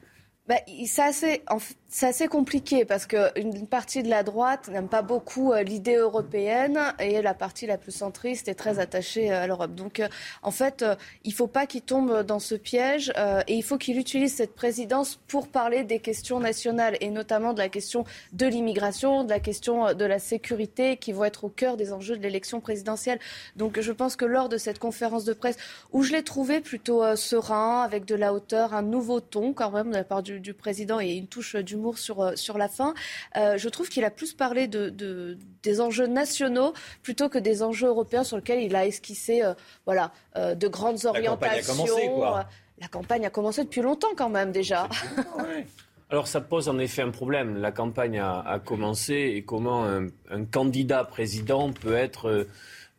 Bah, 0.48 0.56
c'est 0.86 1.02
assez, 1.02 1.42
en 1.48 1.58
f- 1.58 1.74
c'est 1.96 2.08
assez 2.08 2.26
compliqué 2.26 2.84
parce 2.84 3.06
qu'une 3.06 3.68
partie 3.68 4.02
de 4.02 4.10
la 4.10 4.24
droite 4.24 4.66
n'aime 4.66 4.88
pas 4.88 5.02
beaucoup 5.02 5.52
euh, 5.52 5.62
l'idée 5.62 5.94
européenne 5.94 6.80
et 6.98 7.22
la 7.22 7.34
partie 7.34 7.66
la 7.66 7.78
plus 7.78 7.92
centriste 7.92 8.48
est 8.48 8.56
très 8.56 8.80
attachée 8.80 9.30
euh, 9.30 9.44
à 9.44 9.46
l'Europe. 9.46 9.76
Donc, 9.76 10.00
euh, 10.00 10.08
en 10.42 10.50
fait, 10.50 10.84
il 11.22 11.30
ne 11.30 11.34
faut 11.36 11.46
pas 11.46 11.66
qu'il 11.66 11.82
tombe 11.82 12.24
dans 12.24 12.40
ce 12.40 12.56
piège 12.56 13.12
et 13.46 13.54
il 13.54 13.62
faut 13.62 13.78
qu'il 13.78 13.96
utilise 13.96 14.34
cette 14.34 14.56
présidence 14.56 15.20
pour 15.28 15.46
parler 15.46 15.84
des 15.84 16.00
questions 16.00 16.40
nationales 16.40 16.96
et 17.00 17.10
notamment 17.10 17.52
de 17.52 17.60
la 17.60 17.68
question 17.68 18.04
de 18.32 18.46
l'immigration, 18.46 19.22
de 19.22 19.30
la 19.30 19.38
question 19.38 19.94
de 19.94 20.04
la 20.04 20.18
sécurité 20.18 20.96
qui 20.96 21.12
vont 21.12 21.24
être 21.24 21.44
au 21.44 21.48
cœur 21.48 21.76
des 21.76 21.92
enjeux 21.92 22.16
de 22.16 22.22
l'élection 22.22 22.60
présidentielle. 22.60 23.20
Donc, 23.54 23.80
je 23.80 23.92
pense 23.92 24.16
que 24.16 24.24
lors 24.24 24.48
de 24.48 24.56
cette 24.56 24.80
conférence 24.80 25.24
de 25.24 25.32
presse 25.32 25.56
où 25.92 26.02
je 26.02 26.10
l'ai 26.10 26.24
trouvé 26.24 26.60
plutôt 26.60 27.14
serein, 27.14 27.82
avec 27.82 28.04
de 28.04 28.16
la 28.16 28.34
hauteur, 28.34 28.74
un 28.74 28.82
nouveau 28.82 29.20
ton 29.20 29.52
quand 29.52 29.70
même 29.70 29.90
de 29.90 29.96
la 29.96 30.04
part 30.04 30.24
du, 30.24 30.40
du 30.40 30.54
président 30.54 30.98
et 30.98 31.12
une 31.12 31.28
touche 31.28 31.54
d'humour 31.54 31.83
sur, 31.92 32.20
euh, 32.22 32.36
sur 32.36 32.56
la 32.58 32.68
fin. 32.68 32.94
Euh, 33.36 33.58
je 33.58 33.68
trouve 33.68 33.88
qu'il 33.88 34.04
a 34.04 34.10
plus 34.10 34.32
parlé 34.32 34.66
de, 34.66 34.88
de- 34.88 35.38
des 35.62 35.80
enjeux 35.80 36.06
nationaux 36.06 36.72
plutôt 37.02 37.28
que 37.28 37.38
des 37.38 37.62
enjeux 37.62 37.88
européens 37.88 38.24
sur 38.24 38.36
lesquels 38.38 38.62
il 38.62 38.74
a 38.76 38.86
esquissé 38.86 39.42
euh, 39.42 39.54
voilà, 39.86 40.10
euh, 40.36 40.54
de 40.54 40.68
grandes 40.68 40.98
La 41.04 41.10
campagne 41.12 41.26
a 41.26 41.32
orientations. 41.32 41.74
commencé, 41.74 42.06
quoi. 42.08 42.44
La 42.80 42.88
campagne 42.88 43.24
a 43.26 43.30
commencé 43.30 43.62
depuis 43.64 43.82
longtemps 43.82 44.14
quand 44.16 44.28
même 44.30 44.50
déjà. 44.50 44.88
Alors 46.10 46.26
ça 46.28 46.40
pose 46.40 46.68
en 46.68 46.78
effet 46.78 47.02
un 47.02 47.10
problème. 47.10 47.56
La 47.58 47.72
campagne 47.72 48.18
a, 48.18 48.40
a 48.40 48.58
commencé 48.58 49.14
et 49.36 49.42
comment 49.42 49.84
un, 49.84 50.06
un 50.30 50.44
candidat 50.44 51.04
président 51.04 51.72
peut 51.72 51.94
être 51.94 52.28
euh, 52.28 52.48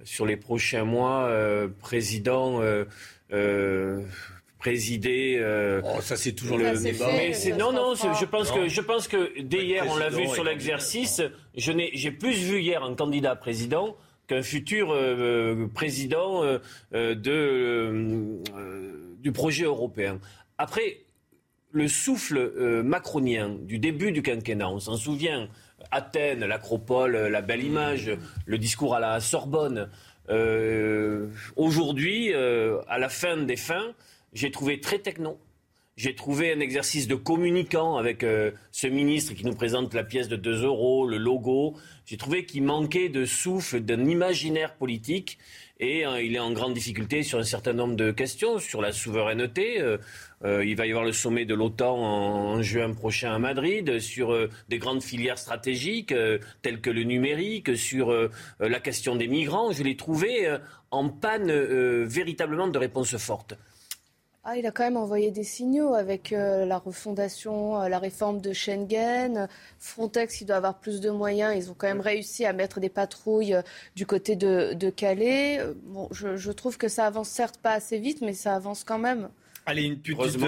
sur 0.03 0.25
les 0.25 0.37
prochains 0.37 0.83
mois 0.85 1.25
euh, 1.25 1.67
président. 1.81 2.61
euh, 2.61 2.85
euh, 4.65 4.71
présider. 4.71 5.37
euh, 5.39 5.81
Oh, 5.83 6.01
ça 6.01 6.15
c'est 6.15 6.33
toujours 6.33 6.57
le 6.57 6.77
débat. 6.81 7.07
Mais 7.11 7.33
c'est 7.33 7.53
non 7.55 7.71
non. 7.71 7.95
c'est- 7.95 8.07
Je 8.19 8.25
pense 8.25 8.49
Non. 8.51 8.63
que 8.63 8.67
je 8.69 8.81
pense 8.81 9.07
que 9.07 9.41
dès 9.41 9.63
hier 9.65 9.85
on 9.89 9.97
l'a 9.97 10.09
vu 10.09 10.27
sur 10.27 10.43
l'exercice. 10.43 11.21
Je 11.55 11.71
n'ai 11.71 11.91
j'ai 11.93 12.11
plus 12.11 12.33
vu 12.33 12.61
hier 12.61 12.83
un 12.83 12.95
candidat 12.95 13.35
président 13.35 13.95
qu'un 14.27 14.41
futur 14.41 14.91
euh, 14.91 14.95
euh, 14.95 15.67
président 15.67 16.43
euh, 16.43 16.57
euh, 16.93 17.13
de 17.15 17.31
euh, 17.31 18.41
euh, 18.57 18.91
du 19.19 19.31
projet 19.31 19.65
européen. 19.65 20.19
Après 20.57 21.01
le 21.71 21.87
souffle 21.87 22.37
euh, 22.37 22.81
macronien 22.83 23.49
du 23.61 23.77
début 23.79 24.11
du 24.11 24.21
quinquennat, 24.23 24.69
on 24.69 24.79
s'en 24.79 24.95
souvient, 24.97 25.49
Athènes, 25.91 26.45
l'acropole, 26.45 27.15
la 27.17 27.41
belle 27.41 27.63
image, 27.63 28.11
le 28.45 28.57
discours 28.57 28.95
à 28.95 28.99
la 29.01 29.19
Sorbonne. 29.19 29.89
Euh, 30.29 31.27
Aujourd'hui, 31.55 32.33
euh, 32.33 32.79
à 32.87 32.97
la 32.97 33.09
fin 33.09 33.37
des 33.37 33.57
fins, 33.57 33.91
j'ai 34.35 34.51
trouvé 34.51 34.81
très 34.81 34.99
techno. 34.99 35.39
J'ai 35.95 36.13
trouvé 36.13 36.51
un 36.51 36.59
exercice 36.59 37.07
de 37.07 37.15
communicant 37.15 37.95
avec 37.95 38.21
euh, 38.21 38.51
ce 38.73 38.85
ministre 38.85 39.33
qui 39.33 39.45
nous 39.45 39.55
présente 39.55 39.93
la 39.93 40.03
pièce 40.03 40.27
de 40.27 40.35
2 40.35 40.65
euros, 40.65 41.07
le 41.07 41.17
logo. 41.17 41.77
J'ai 42.05 42.17
trouvé 42.17 42.45
qu'il 42.45 42.63
manquait 42.63 43.07
de 43.07 43.23
souffle, 43.23 43.79
d'un 43.79 44.03
imaginaire 44.05 44.75
politique. 44.75 45.37
Et 45.79 46.05
euh, 46.05 46.21
il 46.21 46.35
est 46.35 46.39
en 46.39 46.51
grande 46.51 46.73
difficulté 46.73 47.23
sur 47.23 47.39
un 47.39 47.45
certain 47.45 47.71
nombre 47.71 47.95
de 47.95 48.11
questions, 48.11 48.59
sur 48.59 48.81
la 48.81 48.91
souveraineté. 48.91 49.79
Euh, 49.79 50.65
il 50.65 50.75
va 50.75 50.85
y 50.85 50.89
avoir 50.89 51.05
le 51.05 51.13
sommet 51.13 51.45
de 51.45 51.55
l'OTAN 51.55 51.95
en, 51.95 52.61
juin 52.61 52.93
prochain 52.93 53.33
à 53.33 53.39
Madrid, 53.39 54.01
sur 54.01 54.37
des 54.67 54.79
grandes 54.79 55.01
filières 55.01 55.39
stratégiques 55.39 56.13
telles 56.61 56.81
que 56.81 56.89
le 56.89 57.03
numérique, 57.03 57.77
sur 57.77 58.13
la 58.59 58.79
question 58.81 59.15
des 59.15 59.27
migrants. 59.27 59.71
Je 59.71 59.81
l'ai 59.81 59.95
trouvé 59.95 60.55
en 60.91 61.09
panne 61.09 61.51
véritablement 62.03 62.67
de 62.67 62.77
réponses 62.77 63.17
fortes. 63.17 63.55
Ah, 64.47 64.57
il 64.57 64.65
a 64.67 64.71
quand 64.71 64.83
même 64.83 64.95
envoyé 64.95 65.31
des 65.31 65.43
signaux 65.43 65.95
avec 65.95 66.31
euh, 66.31 66.65
la 66.67 66.77
refondation, 66.77 67.81
euh, 67.81 67.89
la 67.89 67.97
réforme 67.97 68.41
de 68.41 68.53
Schengen. 68.53 69.47
Frontex, 69.79 70.39
il 70.41 70.45
doit 70.45 70.57
avoir 70.57 70.75
plus 70.79 71.01
de 71.01 71.09
moyens. 71.09 71.55
Ils 71.57 71.71
ont 71.71 71.75
quand 71.75 71.87
même 71.87 71.99
réussi 71.99 72.45
à 72.45 72.53
mettre 72.53 72.79
des 72.79 72.89
patrouilles 72.89 73.55
euh, 73.55 73.61
du 73.95 74.05
côté 74.05 74.35
de, 74.35 74.73
de 74.73 74.89
Calais. 74.91 75.59
Euh, 75.59 75.73
Bon, 75.85 76.07
je, 76.11 76.35
je 76.37 76.51
trouve 76.51 76.77
que 76.77 76.87
ça 76.87 77.07
avance 77.07 77.29
certes 77.29 77.57
pas 77.57 77.71
assez 77.71 77.97
vite, 77.97 78.19
mais 78.21 78.33
ça 78.33 78.53
avance 78.55 78.83
quand 78.83 78.99
même. 78.99 79.29
Allez, 79.67 79.81
une 79.85 79.97
petite, 79.97 80.39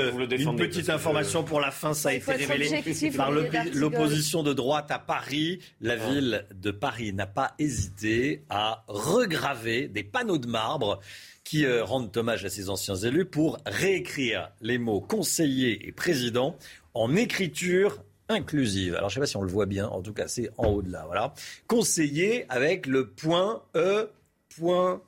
une 0.42 0.56
que- 0.58 0.92
information 0.92 1.44
pour 1.44 1.60
la 1.60 1.72
fin. 1.72 1.96
Ça 1.96 2.10
a 2.10 2.14
été 2.14 2.32
révélé 2.34 2.84
par 3.18 3.32
l'opposition 3.32 4.44
de 4.44 4.54
droite 4.54 4.92
à 4.92 5.00
Paris. 5.00 5.58
La 5.82 5.96
ville 5.96 6.46
de 6.54 6.70
Paris 6.70 7.14
n'a 7.14 7.26
pas 7.26 7.54
hésité 7.58 8.44
à 8.52 8.84
regraver 8.88 9.88
des 9.88 10.04
panneaux 10.04 10.38
de 10.38 10.46
marbre 10.46 11.00
qui 11.48 11.66
euh, 11.66 11.82
rendent 11.86 12.16
hommage 12.18 12.44
à 12.44 12.50
ses 12.50 12.70
anciens 12.70 12.96
élus 12.96 13.24
pour 13.24 13.58
réécrire 13.66 14.52
les 14.60 14.78
mots 14.78 15.00
conseiller 15.00 15.88
et 15.88 15.94
président 15.94 16.58
en 16.94 17.16
écriture 17.16 18.04
inclusive. 18.28 18.96
Alors 18.96 19.08
je 19.08 19.14
sais 19.14 19.22
pas 19.22 19.28
si 19.28 19.38
on 19.38 19.42
le 19.42 19.48
voit 19.48 19.66
bien, 19.66 19.88
en 19.88 20.02
tout 20.02 20.12
cas 20.12 20.28
c'est 20.28 20.50
en 20.58 20.68
haut 20.68 20.82
de 20.82 20.92
là, 20.92 21.06
voilà. 21.06 21.34
Conseiller 21.68 22.46
avec 22.50 22.86
le 22.86 23.12
point 23.12 23.64
E, 23.76 24.12
point 24.58 25.02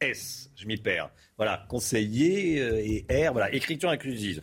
S. 0.00 0.50
Je 0.54 0.66
m'y 0.66 0.76
perds. 0.76 1.10
Voilà, 1.36 1.66
conseiller 1.68 2.60
euh, 2.60 2.78
et 3.10 3.26
R, 3.26 3.32
voilà, 3.32 3.52
écriture 3.52 3.90
inclusive. 3.90 4.42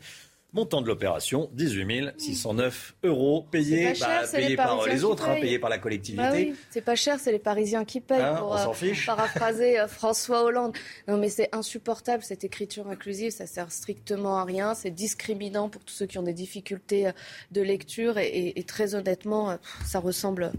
Montant 0.57 0.81
de 0.81 0.87
l'opération, 0.87 1.51
18 1.53 2.13
609 2.17 2.95
euros, 3.03 3.45
payés, 3.51 3.93
cher, 3.93 4.23
bah, 4.33 4.39
les 4.39 4.55
par 4.55 4.69
Parisiens 4.69 4.93
les 4.93 5.03
autres, 5.03 5.29
hein, 5.29 5.35
payés 5.39 5.59
par 5.59 5.69
la 5.69 5.77
collectivité. 5.77 6.23
Bah 6.23 6.33
oui, 6.33 6.55
c'est 6.71 6.81
pas 6.81 6.95
cher, 6.95 7.19
c'est 7.19 7.31
les 7.31 7.37
Parisiens 7.37 7.85
qui 7.85 8.01
payent 8.01 8.19
Hein, 8.19 8.37
pour 8.39 8.49
on 8.49 8.57
s'en 8.57 8.71
euh, 8.71 8.73
fiche. 8.73 9.05
paraphraser 9.05 9.79
euh, 9.79 9.87
François 9.87 10.43
Hollande. 10.43 10.75
Non 11.07 11.17
mais 11.17 11.29
c'est 11.29 11.49
insupportable 11.53 12.23
cette 12.23 12.43
écriture 12.43 12.87
inclusive, 12.87 13.29
ça 13.31 13.45
sert 13.45 13.71
strictement 13.71 14.39
à 14.39 14.45
rien, 14.45 14.73
c'est 14.73 14.89
discriminant 14.89 15.69
pour 15.69 15.83
tous 15.83 15.93
ceux 15.93 16.05
qui 16.07 16.17
ont 16.17 16.23
des 16.23 16.33
difficultés 16.33 17.05
euh, 17.07 17.11
de 17.51 17.61
lecture 17.61 18.17
et, 18.17 18.25
et- 18.27 18.59
et 18.59 18.63
très 18.63 18.95
honnêtement, 18.95 19.51
euh, 19.51 19.55
ça 19.85 19.99
ressemble. 19.99 20.51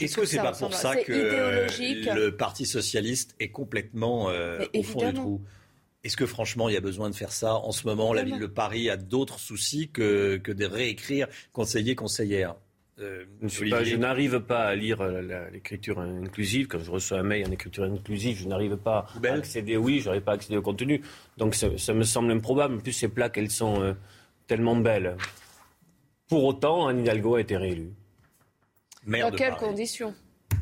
Est-ce 0.00 0.16
que 0.16 0.24
c'est 0.24 0.38
pas 0.38 0.52
pour 0.52 0.72
ça 0.72 0.96
que 0.96 1.12
idéologique. 1.12 2.06
le 2.14 2.34
Parti 2.34 2.64
socialiste 2.64 3.34
est 3.40 3.48
complètement 3.50 4.30
euh, 4.30 4.64
au 4.74 4.82
fond 4.82 5.06
du 5.06 5.12
trou? 5.12 5.40
Est-ce 6.04 6.16
que 6.16 6.26
franchement 6.26 6.68
il 6.68 6.74
y 6.74 6.76
a 6.76 6.80
besoin 6.80 7.10
de 7.10 7.14
faire 7.14 7.32
ça 7.32 7.54
en 7.54 7.72
ce 7.72 7.86
moment? 7.86 8.12
La 8.12 8.22
ville 8.22 8.38
de 8.38 8.46
Paris 8.46 8.90
a 8.90 8.96
d'autres 8.96 9.38
soucis 9.38 9.88
que, 9.88 10.36
que 10.36 10.52
de 10.52 10.66
réécrire 10.66 11.28
conseiller, 11.52 11.94
conseillère. 11.94 12.54
Euh, 13.00 13.24
je, 13.42 13.96
n'arrive 13.96 14.38
pas 14.40 14.66
à 14.66 14.74
lire 14.76 15.02
l'écriture 15.52 15.98
inclusive. 15.98 16.68
Quand 16.68 16.78
je 16.78 16.90
reçois 16.90 17.18
un 17.18 17.22
mail 17.24 17.46
en 17.46 17.50
écriture 17.50 17.84
inclusive, 17.84 18.38
je 18.38 18.46
n'arrive 18.46 18.76
pas 18.76 19.06
à 19.24 19.32
accéder. 19.32 19.76
Oui, 19.76 19.98
je 20.00 20.06
n'arrive 20.06 20.22
pas 20.22 20.32
à 20.32 20.34
accéder 20.34 20.56
au 20.56 20.62
contenu. 20.62 21.02
Donc 21.36 21.56
ça, 21.56 21.68
me 21.68 22.04
semble 22.04 22.30
improbable. 22.30 22.76
En 22.76 22.78
plus, 22.78 22.92
ces 22.92 23.08
plaques, 23.08 23.36
elles 23.36 23.50
sont 23.50 23.82
euh, 23.82 23.94
tellement 24.46 24.76
belles. 24.76 25.16
Pour 26.28 26.44
autant, 26.44 26.86
Anne 26.86 27.00
Hidalgo 27.00 27.34
a 27.34 27.40
été 27.40 27.56
réélue. 27.56 27.90
Dans 29.06 29.30
quelles 29.32 29.56
conditions? 29.56 30.14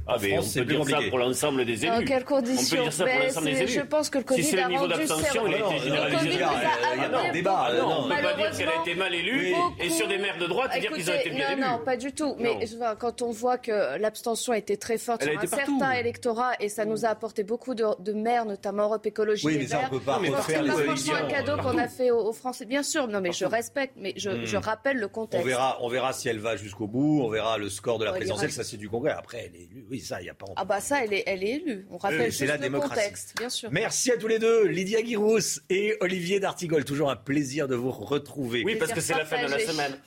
Ah, 0.07 0.17
mais 0.21 0.39
on 0.39 0.43
peut 0.43 0.65
dire 0.65 0.85
ça 0.89 0.99
pour 1.09 1.19
l'ensemble 1.19 1.65
des 1.65 1.85
élus. 1.85 1.95
Dans 1.95 2.05
quelles 2.05 2.25
conditions 2.25 2.79
On 2.81 2.85
peut 2.85 2.91
dire 2.91 2.93
ça 2.93 3.05
pour 3.05 3.23
l'ensemble 3.23 3.47
des 3.47 3.63
élus. 3.63 3.73
Je 3.73 3.81
pense 3.81 4.11
que 4.11 4.19
le 4.19 4.25
Covid 4.25 4.43
si 4.43 4.51
c'est 4.51 4.57
le 4.63 4.69
niveau 4.69 4.87
d'abstention, 4.87 5.47
il 5.47 5.55
a 5.55 5.59
été 5.59 5.79
généralisé. 5.79 6.29
Il 6.29 6.39
y 6.39 6.43
a 6.43 7.19
un 7.19 7.33
débat. 7.33 7.69
on 7.85 8.09
ne 8.09 8.15
peut 8.15 8.23
pas 8.23 8.35
dire 8.35 8.51
qu'elle 8.57 8.69
a 8.69 8.81
été 8.81 8.95
mal 8.95 9.15
élue 9.15 9.55
et 9.81 9.91
sur 9.91 10.09
des 10.09 10.19
maires 10.19 10.39
de 10.39 10.47
droite, 10.47 10.73
dire 10.81 10.93
qu'ils 10.93 11.11
ont 11.11 11.15
été 11.15 11.31
bien 11.31 11.51
élus. 11.53 11.61
Non, 11.61 11.79
pas 11.85 11.97
du 11.97 12.13
tout. 12.13 12.37
Mais 12.39 12.59
quand 12.99 13.23
on 13.23 13.31
voit 13.31 13.59
que 13.59 13.99
l'abstention 13.99 14.53
a 14.53 14.59
été 14.59 14.77
très 14.77 14.99
forte 14.99 15.23
sur 15.23 15.39
un 15.39 15.47
certain 15.47 15.93
électorat 15.93 16.53
et 16.61 16.69
ça 16.69 16.85
nous 16.85 17.05
a 17.05 17.09
apporté 17.09 17.45
beaucoup 17.45 17.75
de 17.75 18.13
maires, 18.13 18.45
notamment 18.45 18.85
Europe 18.85 19.07
Écologie 19.07 19.47
Les 19.47 19.59
Verts. 19.59 19.61
Oui, 19.61 19.61
mais 19.63 19.69
ça, 19.69 19.87
on 19.87 19.99
peut 19.99 20.05
pas 20.05 20.17
refaire 20.17 20.63
les 20.63 20.81
élections. 20.81 21.15
C'est 21.17 21.23
un 21.23 21.29
cadeau 21.29 21.57
qu'on 21.63 21.79
a 21.79 21.89
fait 21.89 22.11
aux 22.11 22.33
Français. 22.33 22.65
Bien 22.65 22.83
sûr, 22.83 23.09
non, 23.09 23.21
mais 23.21 23.33
je 23.33 23.45
respecte, 23.45 23.95
mais 23.97 24.15
je 24.17 24.31
hmm. 24.31 24.59
rappelle 24.59 24.99
le 24.99 25.09
contexte. 25.09 25.47
On 25.81 25.89
verra 25.89 26.13
si 26.13 26.29
elle 26.29 26.39
va 26.39 26.57
jusqu'au 26.57 26.87
bout, 26.87 27.23
on 27.23 27.29
verra 27.29 27.59
le 27.59 27.69
score 27.69 27.99
de 27.99 28.05
la 28.05 28.13
présidentielle, 28.13 28.53
ça 28.53 28.65
c'est 28.65 28.77
du 28.77 28.89
Congrès. 28.89 29.13
Après, 29.13 29.47
elle 29.47 29.61
est 29.61 29.65
élue. 29.65 29.87
Oui, 29.93 30.01
ça, 30.01 30.23
il 30.23 30.25
n'y 30.25 30.31
a 30.31 30.35
pas 30.35 30.47
ah 30.57 30.65
bah 30.65 30.81
ça, 30.81 31.05
elle 31.05 31.13
est, 31.13 31.23
elle 31.27 31.45
est 31.45 31.57
élue. 31.57 31.87
On 31.91 31.99
rappelle 31.99 32.31
juste 32.31 32.47
la 32.47 32.57
le 32.57 32.63
démocratie. 32.63 32.95
contexte, 32.95 33.35
bien 33.37 33.51
sûr. 33.51 33.69
Merci 33.71 34.11
à 34.11 34.17
tous 34.17 34.27
les 34.27 34.39
deux, 34.39 34.67
Lydia 34.67 35.03
Guirous 35.03 35.61
et 35.69 35.99
Olivier 36.01 36.41
D'Artigol. 36.41 36.87
Toujours 36.87 37.11
un 37.11 37.17
plaisir 37.17 37.69
de 37.69 37.75
vous 37.75 37.91
retrouver. 37.91 38.63
Oui, 38.65 38.77
parce 38.77 38.95
que 38.95 39.03
c'est 39.03 39.13
la 39.13 39.27
fin 39.27 39.45
de 39.45 39.51
la 39.51 39.59
semaine. 39.59 39.99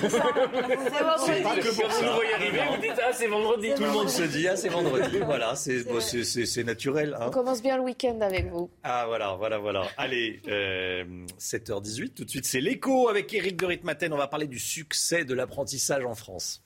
c'est 0.00 1.42
pas 1.42 1.56
que 1.56 1.74
pour 1.74 1.90
vous 1.90 2.04
nous 2.06 2.12
voyez 2.14 2.32
arriver, 2.32 2.60
vous 2.70 2.80
dites 2.80 3.02
ah 3.06 3.12
c'est 3.12 3.26
vendredi. 3.26 3.68
Tout 3.76 3.82
le 3.82 3.90
monde 3.90 4.08
se 4.08 4.22
dit 4.22 4.48
ah 4.48 4.56
c'est 4.56 4.70
vendredi. 4.70 5.18
voilà, 5.18 5.54
c'est 5.54 5.84
bon, 5.84 5.98
naturel. 6.64 7.14
Hein. 7.20 7.26
On 7.26 7.30
commence 7.30 7.60
bien 7.60 7.76
le 7.76 7.82
week-end 7.82 8.18
avec 8.22 8.50
vous. 8.50 8.70
Ah 8.82 9.04
voilà, 9.08 9.34
voilà, 9.34 9.58
voilà. 9.58 9.86
Allez, 9.98 10.40
7h18 10.48 12.02
euh, 12.02 12.08
tout 12.16 12.24
de 12.24 12.30
suite, 12.30 12.46
c'est 12.46 12.62
l'écho 12.62 13.10
avec 13.10 13.34
Eric 13.34 13.58
de 13.58 13.66
Ritmaten. 13.66 14.10
On 14.10 14.16
va 14.16 14.28
parler 14.28 14.46
du 14.46 14.58
succès 14.58 15.26
de 15.26 15.34
l'apprentissage 15.34 16.06
en 16.06 16.14
France. 16.14 16.64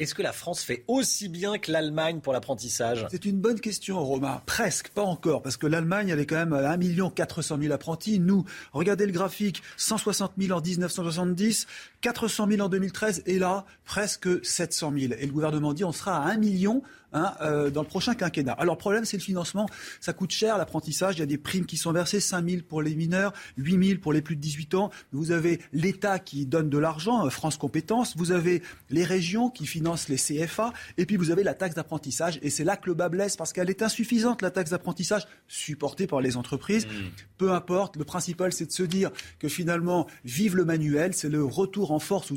Est-ce 0.00 0.14
que 0.14 0.22
la 0.22 0.32
France 0.32 0.62
fait 0.62 0.82
aussi 0.88 1.28
bien 1.28 1.58
que 1.58 1.70
l'Allemagne 1.70 2.20
pour 2.20 2.32
l'apprentissage? 2.32 3.06
C'est 3.10 3.26
une 3.26 3.36
bonne 3.36 3.60
question, 3.60 4.02
Romain. 4.02 4.40
Presque, 4.46 4.88
pas 4.88 5.02
encore, 5.02 5.42
parce 5.42 5.58
que 5.58 5.66
l'Allemagne, 5.66 6.08
elle 6.08 6.18
est 6.18 6.24
quand 6.24 6.36
même 6.36 6.54
à 6.54 6.70
1 6.70 7.10
400 7.10 7.58
000 7.60 7.70
apprentis. 7.74 8.18
Nous, 8.18 8.46
regardez 8.72 9.04
le 9.04 9.12
graphique, 9.12 9.62
160 9.76 10.32
000 10.38 10.58
en 10.58 10.62
1970, 10.62 11.66
400 12.00 12.48
000 12.48 12.60
en 12.60 12.68
2013, 12.68 13.22
et 13.26 13.38
là, 13.38 13.64
presque 13.84 14.44
700 14.44 14.92
000. 14.96 15.12
Et 15.18 15.26
le 15.26 15.32
gouvernement 15.32 15.74
dit 15.74 15.84
on 15.84 15.92
sera 15.92 16.18
à 16.24 16.30
1 16.30 16.36
million 16.36 16.82
Hein, 17.12 17.34
euh, 17.40 17.70
dans 17.70 17.82
le 17.82 17.88
prochain 17.88 18.14
quinquennat. 18.14 18.52
Alors, 18.52 18.76
le 18.76 18.78
problème, 18.78 19.04
c'est 19.04 19.16
le 19.16 19.22
financement. 19.22 19.68
Ça 20.00 20.12
coûte 20.12 20.30
cher, 20.30 20.58
l'apprentissage. 20.58 21.16
Il 21.16 21.18
y 21.18 21.22
a 21.22 21.26
des 21.26 21.38
primes 21.38 21.66
qui 21.66 21.76
sont 21.76 21.90
versées, 21.90 22.20
5 22.20 22.48
000 22.48 22.62
pour 22.68 22.82
les 22.82 22.94
mineurs, 22.94 23.32
8 23.56 23.88
000 23.88 24.00
pour 24.00 24.12
les 24.12 24.22
plus 24.22 24.36
de 24.36 24.40
18 24.40 24.74
ans. 24.74 24.90
Vous 25.12 25.32
avez 25.32 25.60
l'État 25.72 26.20
qui 26.20 26.46
donne 26.46 26.70
de 26.70 26.78
l'argent, 26.78 27.26
euh, 27.26 27.30
France 27.30 27.56
Compétences. 27.56 28.16
Vous 28.16 28.30
avez 28.30 28.62
les 28.90 29.02
régions 29.02 29.50
qui 29.50 29.66
financent 29.66 30.08
les 30.08 30.16
CFA. 30.16 30.72
Et 30.98 31.06
puis, 31.06 31.16
vous 31.16 31.32
avez 31.32 31.42
la 31.42 31.54
taxe 31.54 31.74
d'apprentissage. 31.74 32.38
Et 32.42 32.50
c'est 32.50 32.64
là 32.64 32.76
que 32.76 32.86
le 32.86 32.94
bas 32.94 33.08
blesse, 33.08 33.36
parce 33.36 33.52
qu'elle 33.52 33.70
est 33.70 33.82
insuffisante, 33.82 34.40
la 34.40 34.52
taxe 34.52 34.70
d'apprentissage, 34.70 35.26
supportée 35.48 36.06
par 36.06 36.20
les 36.20 36.36
entreprises. 36.36 36.86
Mmh. 36.86 36.90
Peu 37.38 37.50
importe. 37.50 37.96
Le 37.96 38.04
principal, 38.04 38.52
c'est 38.52 38.66
de 38.66 38.72
se 38.72 38.84
dire 38.84 39.10
que 39.40 39.48
finalement, 39.48 40.06
vive 40.24 40.54
le 40.54 40.64
manuel. 40.64 41.12
C'est 41.12 41.28
le 41.28 41.42
retour 41.42 41.89
en 41.90 41.98
force, 41.98 42.30
ou 42.30 42.36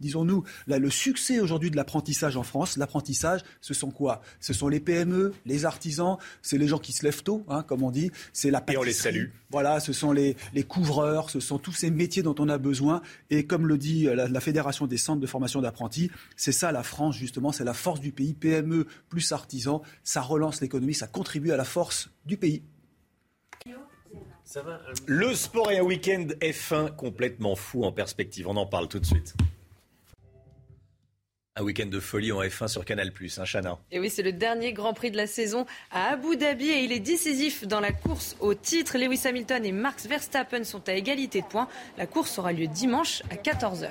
disons-nous, 0.00 0.44
le 0.66 0.90
succès 0.90 1.40
aujourd'hui 1.40 1.70
de 1.70 1.76
l'apprentissage 1.76 2.36
en 2.36 2.42
France. 2.42 2.76
L'apprentissage, 2.76 3.40
ce 3.60 3.74
sont 3.74 3.90
quoi? 3.90 4.20
Ce 4.40 4.52
sont 4.52 4.68
les 4.68 4.80
PME, 4.80 5.32
les 5.46 5.64
artisans, 5.64 6.16
c'est 6.42 6.58
les 6.58 6.68
gens 6.68 6.78
qui 6.78 6.92
se 6.92 7.04
lèvent 7.04 7.22
tôt, 7.22 7.44
hein, 7.48 7.62
comme 7.62 7.82
on 7.82 7.90
dit. 7.90 8.10
C'est 8.32 8.50
la 8.50 8.62
Et 8.68 8.76
on 8.76 8.82
les 8.82 8.92
salue. 8.92 9.26
Voilà, 9.50 9.80
ce 9.80 9.92
sont 9.92 10.12
les, 10.12 10.36
couvreurs, 10.66 11.30
ce 11.30 11.40
sont 11.40 11.58
tous 11.58 11.72
ces 11.72 11.90
métiers 11.90 12.22
dont 12.22 12.34
on 12.38 12.48
a 12.48 12.58
besoin. 12.58 13.02
Et 13.30 13.46
comme 13.46 13.66
le 13.66 13.78
dit 13.78 14.04
la, 14.04 14.28
la 14.28 14.40
Fédération 14.40 14.86
des 14.86 14.98
centres 14.98 15.20
de 15.20 15.26
formation 15.26 15.60
d'apprentis, 15.60 16.10
c'est 16.36 16.52
ça 16.52 16.72
la 16.72 16.82
France, 16.82 17.16
justement, 17.16 17.52
c'est 17.52 17.64
la 17.64 17.74
force 17.74 18.00
du 18.00 18.12
pays. 18.12 18.34
PME 18.34 18.86
plus 19.08 19.32
artisans, 19.32 19.80
ça 20.02 20.20
relance 20.20 20.60
l'économie, 20.60 20.94
ça 20.94 21.06
contribue 21.06 21.52
à 21.52 21.56
la 21.56 21.64
force 21.64 22.10
du 22.26 22.36
pays. 22.36 22.62
Euh, 24.56 24.60
le 25.06 25.34
sport 25.34 25.70
et 25.70 25.78
un 25.78 25.82
week-end 25.82 26.26
F1 26.40 26.94
complètement 26.94 27.56
fou 27.56 27.84
en 27.84 27.92
perspective. 27.92 28.46
On 28.48 28.56
en 28.56 28.66
parle 28.66 28.88
tout 28.88 29.00
de 29.00 29.06
suite. 29.06 29.34
Un 31.56 31.62
week-end 31.62 31.86
de 31.86 32.00
folie 32.00 32.32
en 32.32 32.42
F1 32.42 32.66
sur 32.66 32.84
Canal+, 32.84 33.12
hein, 33.38 33.44
Chana. 33.44 33.78
Et 33.92 34.00
oui, 34.00 34.10
c'est 34.10 34.24
le 34.24 34.32
dernier 34.32 34.72
Grand 34.72 34.92
Prix 34.92 35.12
de 35.12 35.16
la 35.16 35.28
saison 35.28 35.66
à 35.92 36.10
Abu 36.10 36.36
Dhabi 36.36 36.68
et 36.68 36.82
il 36.82 36.92
est 36.92 37.00
décisif 37.00 37.66
dans 37.66 37.80
la 37.80 37.92
course 37.92 38.36
au 38.40 38.54
titre. 38.54 38.98
Lewis 38.98 39.22
Hamilton 39.24 39.64
et 39.64 39.72
Max 39.72 40.06
Verstappen 40.06 40.64
sont 40.64 40.88
à 40.88 40.94
égalité 40.94 41.42
de 41.42 41.46
points. 41.46 41.68
La 41.96 42.06
course 42.06 42.38
aura 42.38 42.52
lieu 42.52 42.66
dimanche 42.66 43.22
à 43.30 43.36
14h. 43.36 43.90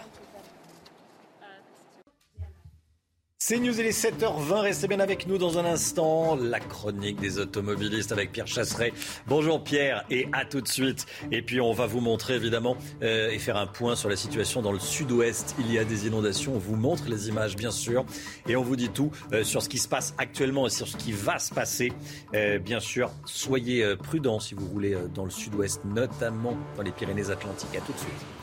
C'est 3.46 3.60
News, 3.60 3.78
il 3.78 3.86
est 3.86 3.89
7h20. 3.89 4.62
Restez 4.62 4.88
bien 4.88 5.02
avec 5.02 5.28
nous 5.28 5.38
dans 5.38 5.58
un 5.58 5.66
instant. 5.66 6.38
La 6.38 6.62
chronique 6.62 7.20
des 7.20 7.39
automobilistes 7.39 8.14
avec 8.14 8.32
Pierre 8.32 8.48
Chasseret. 8.48 8.94
Bonjour 9.28 9.62
Pierre 9.62 10.06
et 10.10 10.30
à 10.32 10.46
tout 10.46 10.62
de 10.62 10.68
suite. 10.70 11.06
Et 11.30 11.41
puis 11.41 11.60
on 11.60 11.74
va 11.74 11.86
vous 11.86 12.00
montrer 12.00 12.36
évidemment 12.36 12.78
euh, 13.02 13.32
et 13.32 13.39
faire 13.39 13.58
un 13.58 13.68
point 13.68 13.98
sur 13.98 14.08
la 14.08 14.16
situation 14.16 14.62
dans 14.62 14.72
le 14.72 14.80
sud-ouest. 14.80 15.56
Il 15.60 15.70
y 15.70 15.78
a 15.78 15.84
des 15.84 16.08
inondations. 16.08 16.56
On 16.56 16.58
vous 16.58 16.78
montre 16.78 17.10
les 17.10 17.28
images 17.28 17.58
bien 17.58 17.72
sûr. 17.72 18.06
Et 18.48 18.56
on 18.56 18.64
vous 18.64 18.78
dit 18.78 18.88
tout 18.88 19.12
euh, 19.34 19.44
sur 19.44 19.62
ce 19.62 19.68
qui 19.68 19.78
se 19.78 19.89
passe 19.89 20.16
actuellement 20.18 20.66
et 20.66 20.70
sur 20.70 20.88
ce 20.88 20.96
qui 20.96 21.12
va 21.12 21.38
se 21.38 21.54
passer. 21.54 21.91
Euh, 22.36 22.60
bien 22.60 22.80
sûr, 22.80 23.12
soyez 23.26 23.94
prudents 23.98 24.39
si 24.39 24.56
vous 24.56 24.70
voulez 24.70 24.96
dans 25.14 25.26
le 25.26 25.32
sud-ouest, 25.32 25.82
notamment 25.84 26.56
dans 26.78 26.84
les 26.84 26.91
Pyrénées-Atlantiques. 26.91 27.76
À 27.76 27.82
tout 27.82 27.91
de 27.91 27.98
suite. 27.98 28.43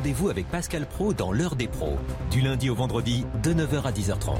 Rendez-vous 0.00 0.30
avec 0.30 0.48
Pascal 0.48 0.86
Pro 0.86 1.12
dans 1.12 1.30
l'heure 1.30 1.56
des 1.56 1.68
pros, 1.68 1.98
du 2.30 2.40
lundi 2.40 2.70
au 2.70 2.74
vendredi 2.74 3.26
de 3.42 3.52
9h 3.52 3.82
à 3.82 3.92
10h30. 3.92 4.38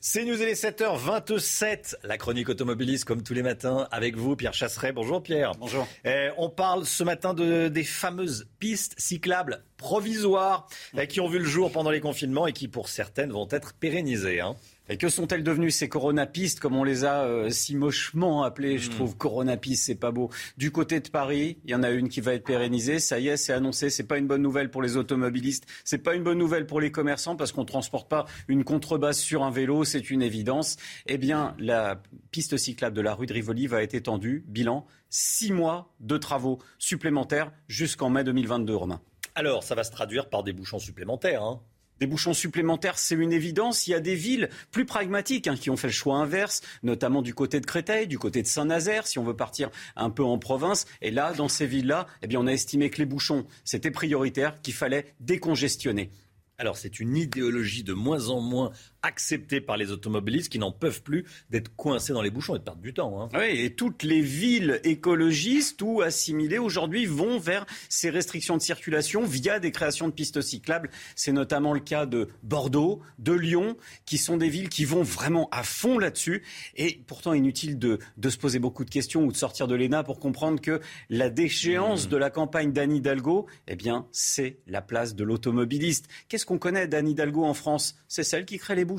C'est 0.00 0.24
News, 0.24 0.40
il 0.40 0.48
est 0.48 0.64
7h27, 0.64 1.96
la 2.04 2.16
chronique 2.16 2.48
automobiliste 2.48 3.04
comme 3.04 3.22
tous 3.22 3.34
les 3.34 3.42
matins 3.42 3.86
avec 3.90 4.16
vous, 4.16 4.34
Pierre 4.34 4.54
Chasseret. 4.54 4.92
Bonjour 4.92 5.22
Pierre. 5.22 5.52
Bonjour. 5.58 5.86
Eh, 6.06 6.30
on 6.38 6.48
parle 6.48 6.86
ce 6.86 7.04
matin 7.04 7.34
de, 7.34 7.68
des 7.68 7.84
fameuses 7.84 8.48
pistes 8.58 8.94
cyclables 8.96 9.62
provisoires 9.76 10.66
eh, 10.96 11.06
qui 11.06 11.20
ont 11.20 11.28
vu 11.28 11.38
le 11.38 11.44
jour 11.44 11.70
pendant 11.70 11.90
les 11.90 12.00
confinements 12.00 12.46
et 12.46 12.54
qui 12.54 12.66
pour 12.66 12.88
certaines 12.88 13.30
vont 13.30 13.48
être 13.50 13.74
pérennisées. 13.74 14.40
Hein. 14.40 14.56
Et 14.88 14.96
que 14.96 15.08
sont-elles 15.08 15.42
devenues 15.42 15.70
ces 15.70 15.88
coronapistes, 15.88 16.60
comme 16.60 16.76
on 16.76 16.84
les 16.84 17.04
a 17.04 17.24
euh, 17.24 17.50
si 17.50 17.74
mochement 17.76 18.44
appelées 18.44 18.78
Je 18.78 18.90
hmm. 18.90 18.94
trouve 18.94 19.16
coronapistes, 19.16 19.84
c'est 19.84 19.94
pas 19.94 20.10
beau. 20.10 20.30
Du 20.56 20.70
côté 20.70 21.00
de 21.00 21.08
Paris, 21.08 21.58
il 21.64 21.70
y 21.70 21.74
en 21.74 21.82
a 21.82 21.90
une 21.90 22.08
qui 22.08 22.20
va 22.20 22.34
être 22.34 22.44
pérennisée. 22.44 22.98
Ça 22.98 23.18
y 23.18 23.28
est, 23.28 23.36
c'est 23.36 23.52
annoncé. 23.52 23.90
C'est 23.90 24.04
pas 24.04 24.18
une 24.18 24.26
bonne 24.26 24.42
nouvelle 24.42 24.70
pour 24.70 24.82
les 24.82 24.96
automobilistes. 24.96 25.66
C'est 25.84 25.98
pas 25.98 26.14
une 26.14 26.22
bonne 26.22 26.38
nouvelle 26.38 26.66
pour 26.66 26.80
les 26.80 26.90
commerçants 26.90 27.36
parce 27.36 27.52
qu'on 27.52 27.64
transporte 27.64 28.08
pas 28.08 28.26
une 28.48 28.64
contrebasse 28.64 29.18
sur 29.18 29.42
un 29.42 29.50
vélo, 29.50 29.84
c'est 29.84 30.10
une 30.10 30.22
évidence. 30.22 30.76
Eh 31.06 31.18
bien, 31.18 31.54
la 31.58 32.02
piste 32.30 32.56
cyclable 32.56 32.96
de 32.96 33.02
la 33.02 33.14
rue 33.14 33.26
de 33.26 33.32
Rivoli 33.32 33.66
va 33.66 33.82
être 33.82 33.94
étendue. 33.94 34.44
Bilan 34.46 34.86
six 35.08 35.52
mois 35.52 35.94
de 36.00 36.16
travaux 36.18 36.58
supplémentaires 36.78 37.52
jusqu'en 37.68 38.10
mai 38.10 38.24
2022, 38.24 38.74
Romain. 38.74 39.00
Alors, 39.34 39.62
ça 39.62 39.74
va 39.74 39.84
se 39.84 39.90
traduire 39.90 40.28
par 40.28 40.42
des 40.42 40.52
bouchons 40.52 40.78
supplémentaires. 40.78 41.42
Hein 41.42 41.60
des 42.00 42.06
bouchons 42.06 42.34
supplémentaires, 42.34 42.98
c'est 42.98 43.14
une 43.14 43.32
évidence. 43.32 43.86
Il 43.86 43.90
y 43.90 43.94
a 43.94 44.00
des 44.00 44.14
villes 44.14 44.48
plus 44.70 44.84
pragmatiques 44.84 45.46
hein, 45.46 45.56
qui 45.56 45.70
ont 45.70 45.76
fait 45.76 45.88
le 45.88 45.92
choix 45.92 46.16
inverse, 46.16 46.62
notamment 46.82 47.22
du 47.22 47.34
côté 47.34 47.60
de 47.60 47.66
Créteil, 47.66 48.06
du 48.06 48.18
côté 48.18 48.42
de 48.42 48.46
Saint-Nazaire, 48.46 49.06
si 49.06 49.18
on 49.18 49.24
veut 49.24 49.36
partir 49.36 49.70
un 49.96 50.10
peu 50.10 50.24
en 50.24 50.38
province. 50.38 50.86
Et 51.02 51.10
là, 51.10 51.32
dans 51.32 51.48
ces 51.48 51.66
villes-là, 51.66 52.06
eh 52.22 52.26
bien, 52.26 52.40
on 52.40 52.46
a 52.46 52.52
estimé 52.52 52.90
que 52.90 52.98
les 52.98 53.06
bouchons, 53.06 53.46
c'était 53.64 53.90
prioritaire, 53.90 54.60
qu'il 54.62 54.74
fallait 54.74 55.14
décongestionner. 55.20 56.10
Alors 56.58 56.78
c'est 56.78 57.00
une 57.00 57.16
idéologie 57.16 57.82
de 57.82 57.92
moins 57.92 58.28
en 58.28 58.40
moins 58.40 58.72
accepté 59.06 59.60
par 59.60 59.76
les 59.76 59.92
automobilistes 59.92 60.50
qui 60.50 60.58
n'en 60.58 60.72
peuvent 60.72 61.02
plus 61.02 61.24
d'être 61.50 61.74
coincés 61.76 62.12
dans 62.12 62.22
les 62.22 62.30
bouchons 62.30 62.56
et 62.56 62.58
de 62.58 62.64
perdre 62.64 62.82
du 62.82 62.92
temps. 62.92 63.22
Hein. 63.22 63.28
Oui, 63.34 63.60
et 63.60 63.74
toutes 63.74 64.02
les 64.02 64.20
villes 64.20 64.80
écologistes 64.82 65.80
ou 65.80 66.02
assimilées 66.02 66.58
aujourd'hui 66.58 67.06
vont 67.06 67.38
vers 67.38 67.66
ces 67.88 68.10
restrictions 68.10 68.56
de 68.56 68.62
circulation 68.62 69.24
via 69.24 69.60
des 69.60 69.70
créations 69.70 70.08
de 70.08 70.12
pistes 70.12 70.40
cyclables. 70.40 70.90
C'est 71.14 71.32
notamment 71.32 71.72
le 71.72 71.80
cas 71.80 72.04
de 72.04 72.28
Bordeaux, 72.42 73.00
de 73.20 73.32
Lyon, 73.32 73.76
qui 74.06 74.18
sont 74.18 74.36
des 74.36 74.48
villes 74.48 74.68
qui 74.68 74.84
vont 74.84 75.04
vraiment 75.04 75.48
à 75.52 75.62
fond 75.62 75.98
là-dessus. 75.98 76.42
Et 76.74 77.00
pourtant, 77.06 77.32
inutile 77.32 77.78
de, 77.78 78.00
de, 78.16 78.30
se 78.30 78.38
poser 78.38 78.58
beaucoup 78.58 78.84
de 78.84 78.90
questions 78.90 79.24
ou 79.24 79.30
de 79.30 79.36
sortir 79.36 79.68
de 79.68 79.76
l'ENA 79.76 80.02
pour 80.02 80.18
comprendre 80.18 80.60
que 80.60 80.80
la 81.10 81.30
déchéance 81.30 82.06
mmh. 82.06 82.10
de 82.10 82.16
la 82.16 82.30
campagne 82.30 82.72
d'Anne 82.72 82.92
Hidalgo, 82.92 83.46
eh 83.68 83.76
bien, 83.76 84.08
c'est 84.10 84.58
la 84.66 84.82
place 84.82 85.14
de 85.14 85.22
l'automobiliste. 85.22 86.08
Qu'est-ce 86.28 86.44
qu'on 86.44 86.58
connaît 86.58 86.88
d'Anne 86.88 87.08
Hidalgo 87.08 87.44
en 87.44 87.54
France? 87.54 87.96
C'est 88.08 88.24
celle 88.24 88.44
qui 88.44 88.58
crée 88.58 88.74
les 88.74 88.84
bouchons 88.84 88.95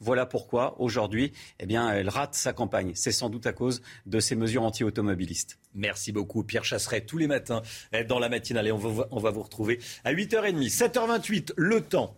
Voilà 0.00 0.26
pourquoi 0.26 0.80
aujourd'hui, 0.80 1.32
eh 1.58 1.66
bien, 1.66 1.90
elle 1.92 2.08
rate 2.08 2.34
sa 2.34 2.52
campagne. 2.52 2.92
C'est 2.94 3.12
sans 3.12 3.28
doute 3.30 3.46
à 3.46 3.52
cause 3.52 3.82
de 4.06 4.20
ces 4.20 4.36
mesures 4.36 4.62
anti-automobilistes. 4.62 5.58
Merci 5.74 6.12
beaucoup, 6.12 6.42
Pierre 6.42 6.64
Chasseret, 6.64 7.02
tous 7.02 7.18
les 7.18 7.26
matins 7.26 7.62
dans 8.08 8.18
la 8.18 8.28
matinale. 8.28 8.66
Et 8.68 8.72
on 8.72 8.78
va, 8.78 9.06
va 9.10 9.30
vous 9.30 9.42
retrouver 9.42 9.80
à 10.04 10.12
8h30, 10.12 10.70
7h28, 10.70 11.52
le 11.56 11.80
temps 11.80 12.16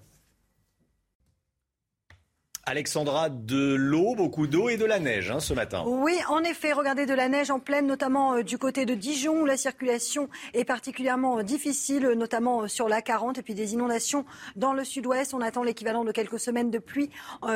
Alexandra, 2.64 3.28
de 3.28 3.74
l'eau, 3.74 4.14
beaucoup 4.14 4.46
d'eau 4.46 4.68
et 4.68 4.76
de 4.76 4.84
la 4.84 5.00
neige 5.00 5.32
hein, 5.32 5.40
ce 5.40 5.52
matin. 5.52 5.82
Oui, 5.84 6.16
en 6.28 6.44
effet, 6.44 6.72
regardez 6.72 7.06
de 7.06 7.12
la 7.12 7.28
neige 7.28 7.50
en 7.50 7.58
pleine, 7.58 7.88
notamment 7.88 8.34
euh, 8.34 8.44
du 8.44 8.56
côté 8.56 8.86
de 8.86 8.94
Dijon, 8.94 9.42
où 9.42 9.46
la 9.46 9.56
circulation 9.56 10.28
est 10.54 10.64
particulièrement 10.64 11.40
euh, 11.40 11.42
difficile, 11.42 12.10
notamment 12.16 12.62
euh, 12.62 12.68
sur 12.68 12.88
la 12.88 13.02
40, 13.02 13.38
et 13.38 13.42
puis 13.42 13.54
des 13.54 13.72
inondations 13.72 14.24
dans 14.54 14.74
le 14.74 14.84
sud-ouest. 14.84 15.34
On 15.34 15.40
attend 15.40 15.64
l'équivalent 15.64 16.04
de 16.04 16.12
quelques 16.12 16.38
semaines 16.38 16.70
de 16.70 16.78
pluie 16.78 17.10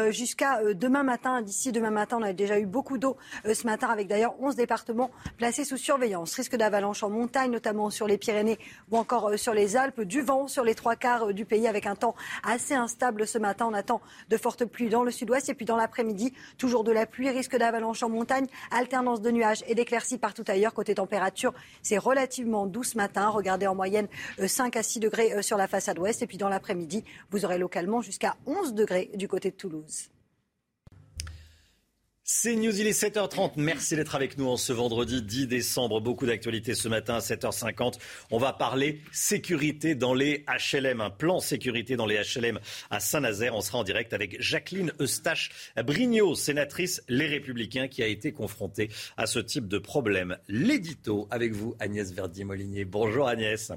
jusqu'à 0.09 0.61
demain 0.75 1.05
matin. 1.05 1.41
D'ici 1.41 1.71
demain 1.71 1.91
matin, 1.91 2.19
on 2.21 2.25
a 2.25 2.33
déjà 2.33 2.59
eu 2.59 2.67
beaucoup 2.67 2.99
d'eau 2.99 3.17
ce 3.45 3.65
matin, 3.65 3.89
avec 3.89 4.09
d'ailleurs 4.09 4.35
11 4.41 4.57
départements 4.57 5.11
placés 5.37 5.65
sous 5.65 5.77
surveillance. 5.77 6.35
Risque 6.35 6.57
d'avalanche 6.57 7.05
en 7.05 7.11
montagne, 7.11 7.53
notamment 7.53 7.91
sur 7.91 8.09
les 8.09 8.19
Pyrénées 8.19 8.59
ou 8.91 8.99
encore 8.99 9.39
sur 9.39 9.55
les 9.55 9.77
Alpes. 9.77 10.01
Du 10.01 10.23
vent 10.23 10.49
sur 10.49 10.65
les 10.65 10.75
trois 10.75 10.97
quarts 10.97 11.33
du 11.33 11.45
pays, 11.45 11.69
avec 11.69 11.87
un 11.87 11.95
temps 11.95 12.17
assez 12.43 12.75
instable 12.75 13.27
ce 13.27 13.39
matin. 13.39 13.69
On 13.71 13.75
attend 13.75 14.01
de 14.29 14.37
fortes 14.37 14.65
pluies 14.65 14.89
dans 14.97 15.05
le 15.05 15.11
sud-ouest. 15.11 15.51
Et 15.51 15.55
puis 15.55 15.67
dans 15.67 15.77
l'après-midi, 15.77 16.33
toujours 16.57 16.83
de 16.83 16.91
la 16.91 17.05
pluie, 17.05 17.29
risque 17.29 17.57
d'avalanche 17.57 18.03
en 18.03 18.09
montagne, 18.09 18.47
alternance 18.71 19.21
de 19.21 19.31
nuages 19.31 19.63
et 19.69 19.75
d'éclaircies 19.75 20.17
partout 20.17 20.45
ailleurs. 20.49 20.73
Côté 20.73 20.95
température, 20.95 21.53
c'est 21.83 21.99
relativement 21.99 22.67
doux 22.67 22.83
ce 22.83 22.97
matin. 22.97 23.29
Regardez 23.29 23.67
en 23.67 23.75
moyenne 23.75 24.09
5 24.45 24.75
euh, 24.75 24.81
à 24.81 24.83
6 24.83 25.01
degrés 25.01 25.35
euh, 25.35 25.43
sur 25.43 25.59
la 25.59 25.69
façade 25.69 25.99
ouest. 25.99 26.23
Et 26.23 26.27
puis 26.27 26.39
dans 26.39 26.49
l'après-midi, 26.49 27.05
vous 27.31 27.45
aurez 27.45 27.59
localement 27.59 28.01
jusqu'à 28.01 28.37
11 28.47 28.73
degrés 28.73 29.11
du 29.15 29.29
côté 29.29 29.51
de 29.51 29.57
Toulouse. 29.57 30.09
C'est 32.29 32.57
News, 32.57 32.81
il 32.81 32.89
est 32.89 33.01
7h30. 33.01 33.53
Merci 33.55 33.95
d'être 33.95 34.17
avec 34.17 34.37
nous 34.37 34.49
en 34.49 34.57
ce 34.57 34.73
vendredi 34.73 35.23
10 35.23 35.47
décembre. 35.47 36.01
Beaucoup 36.01 36.27
d'actualités 36.27 36.75
ce 36.75 36.89
matin 36.89 37.15
à 37.15 37.19
7h50. 37.21 38.01
On 38.33 38.39
va 38.39 38.53
parler 38.53 39.01
sécurité 39.13 39.95
dans 39.95 40.13
les 40.13 40.45
HLM. 40.49 41.01
Un 41.01 41.11
plan 41.11 41.39
sécurité 41.39 41.95
dans 41.95 42.05
les 42.05 42.17
HLM 42.17 42.59
à 42.91 42.99
Saint-Nazaire. 42.99 43.55
On 43.55 43.61
sera 43.61 43.79
en 43.79 43.85
direct 43.85 44.13
avec 44.13 44.43
Jacqueline 44.43 44.91
Eustache 45.01 45.53
Brignot, 45.77 46.35
sénatrice 46.35 47.01
Les 47.09 47.29
Républicains, 47.29 47.87
qui 47.87 48.03
a 48.03 48.09
été 48.09 48.33
confrontée 48.33 48.91
à 49.17 49.27
ce 49.27 49.39
type 49.39 49.69
de 49.69 49.79
problème. 49.79 50.37
L'édito 50.49 51.29
avec 51.31 51.53
vous, 51.53 51.77
Agnès 51.79 52.11
Verdier-Molinier. 52.11 52.87
Bonjour 52.87 53.29
Agnès. 53.29 53.71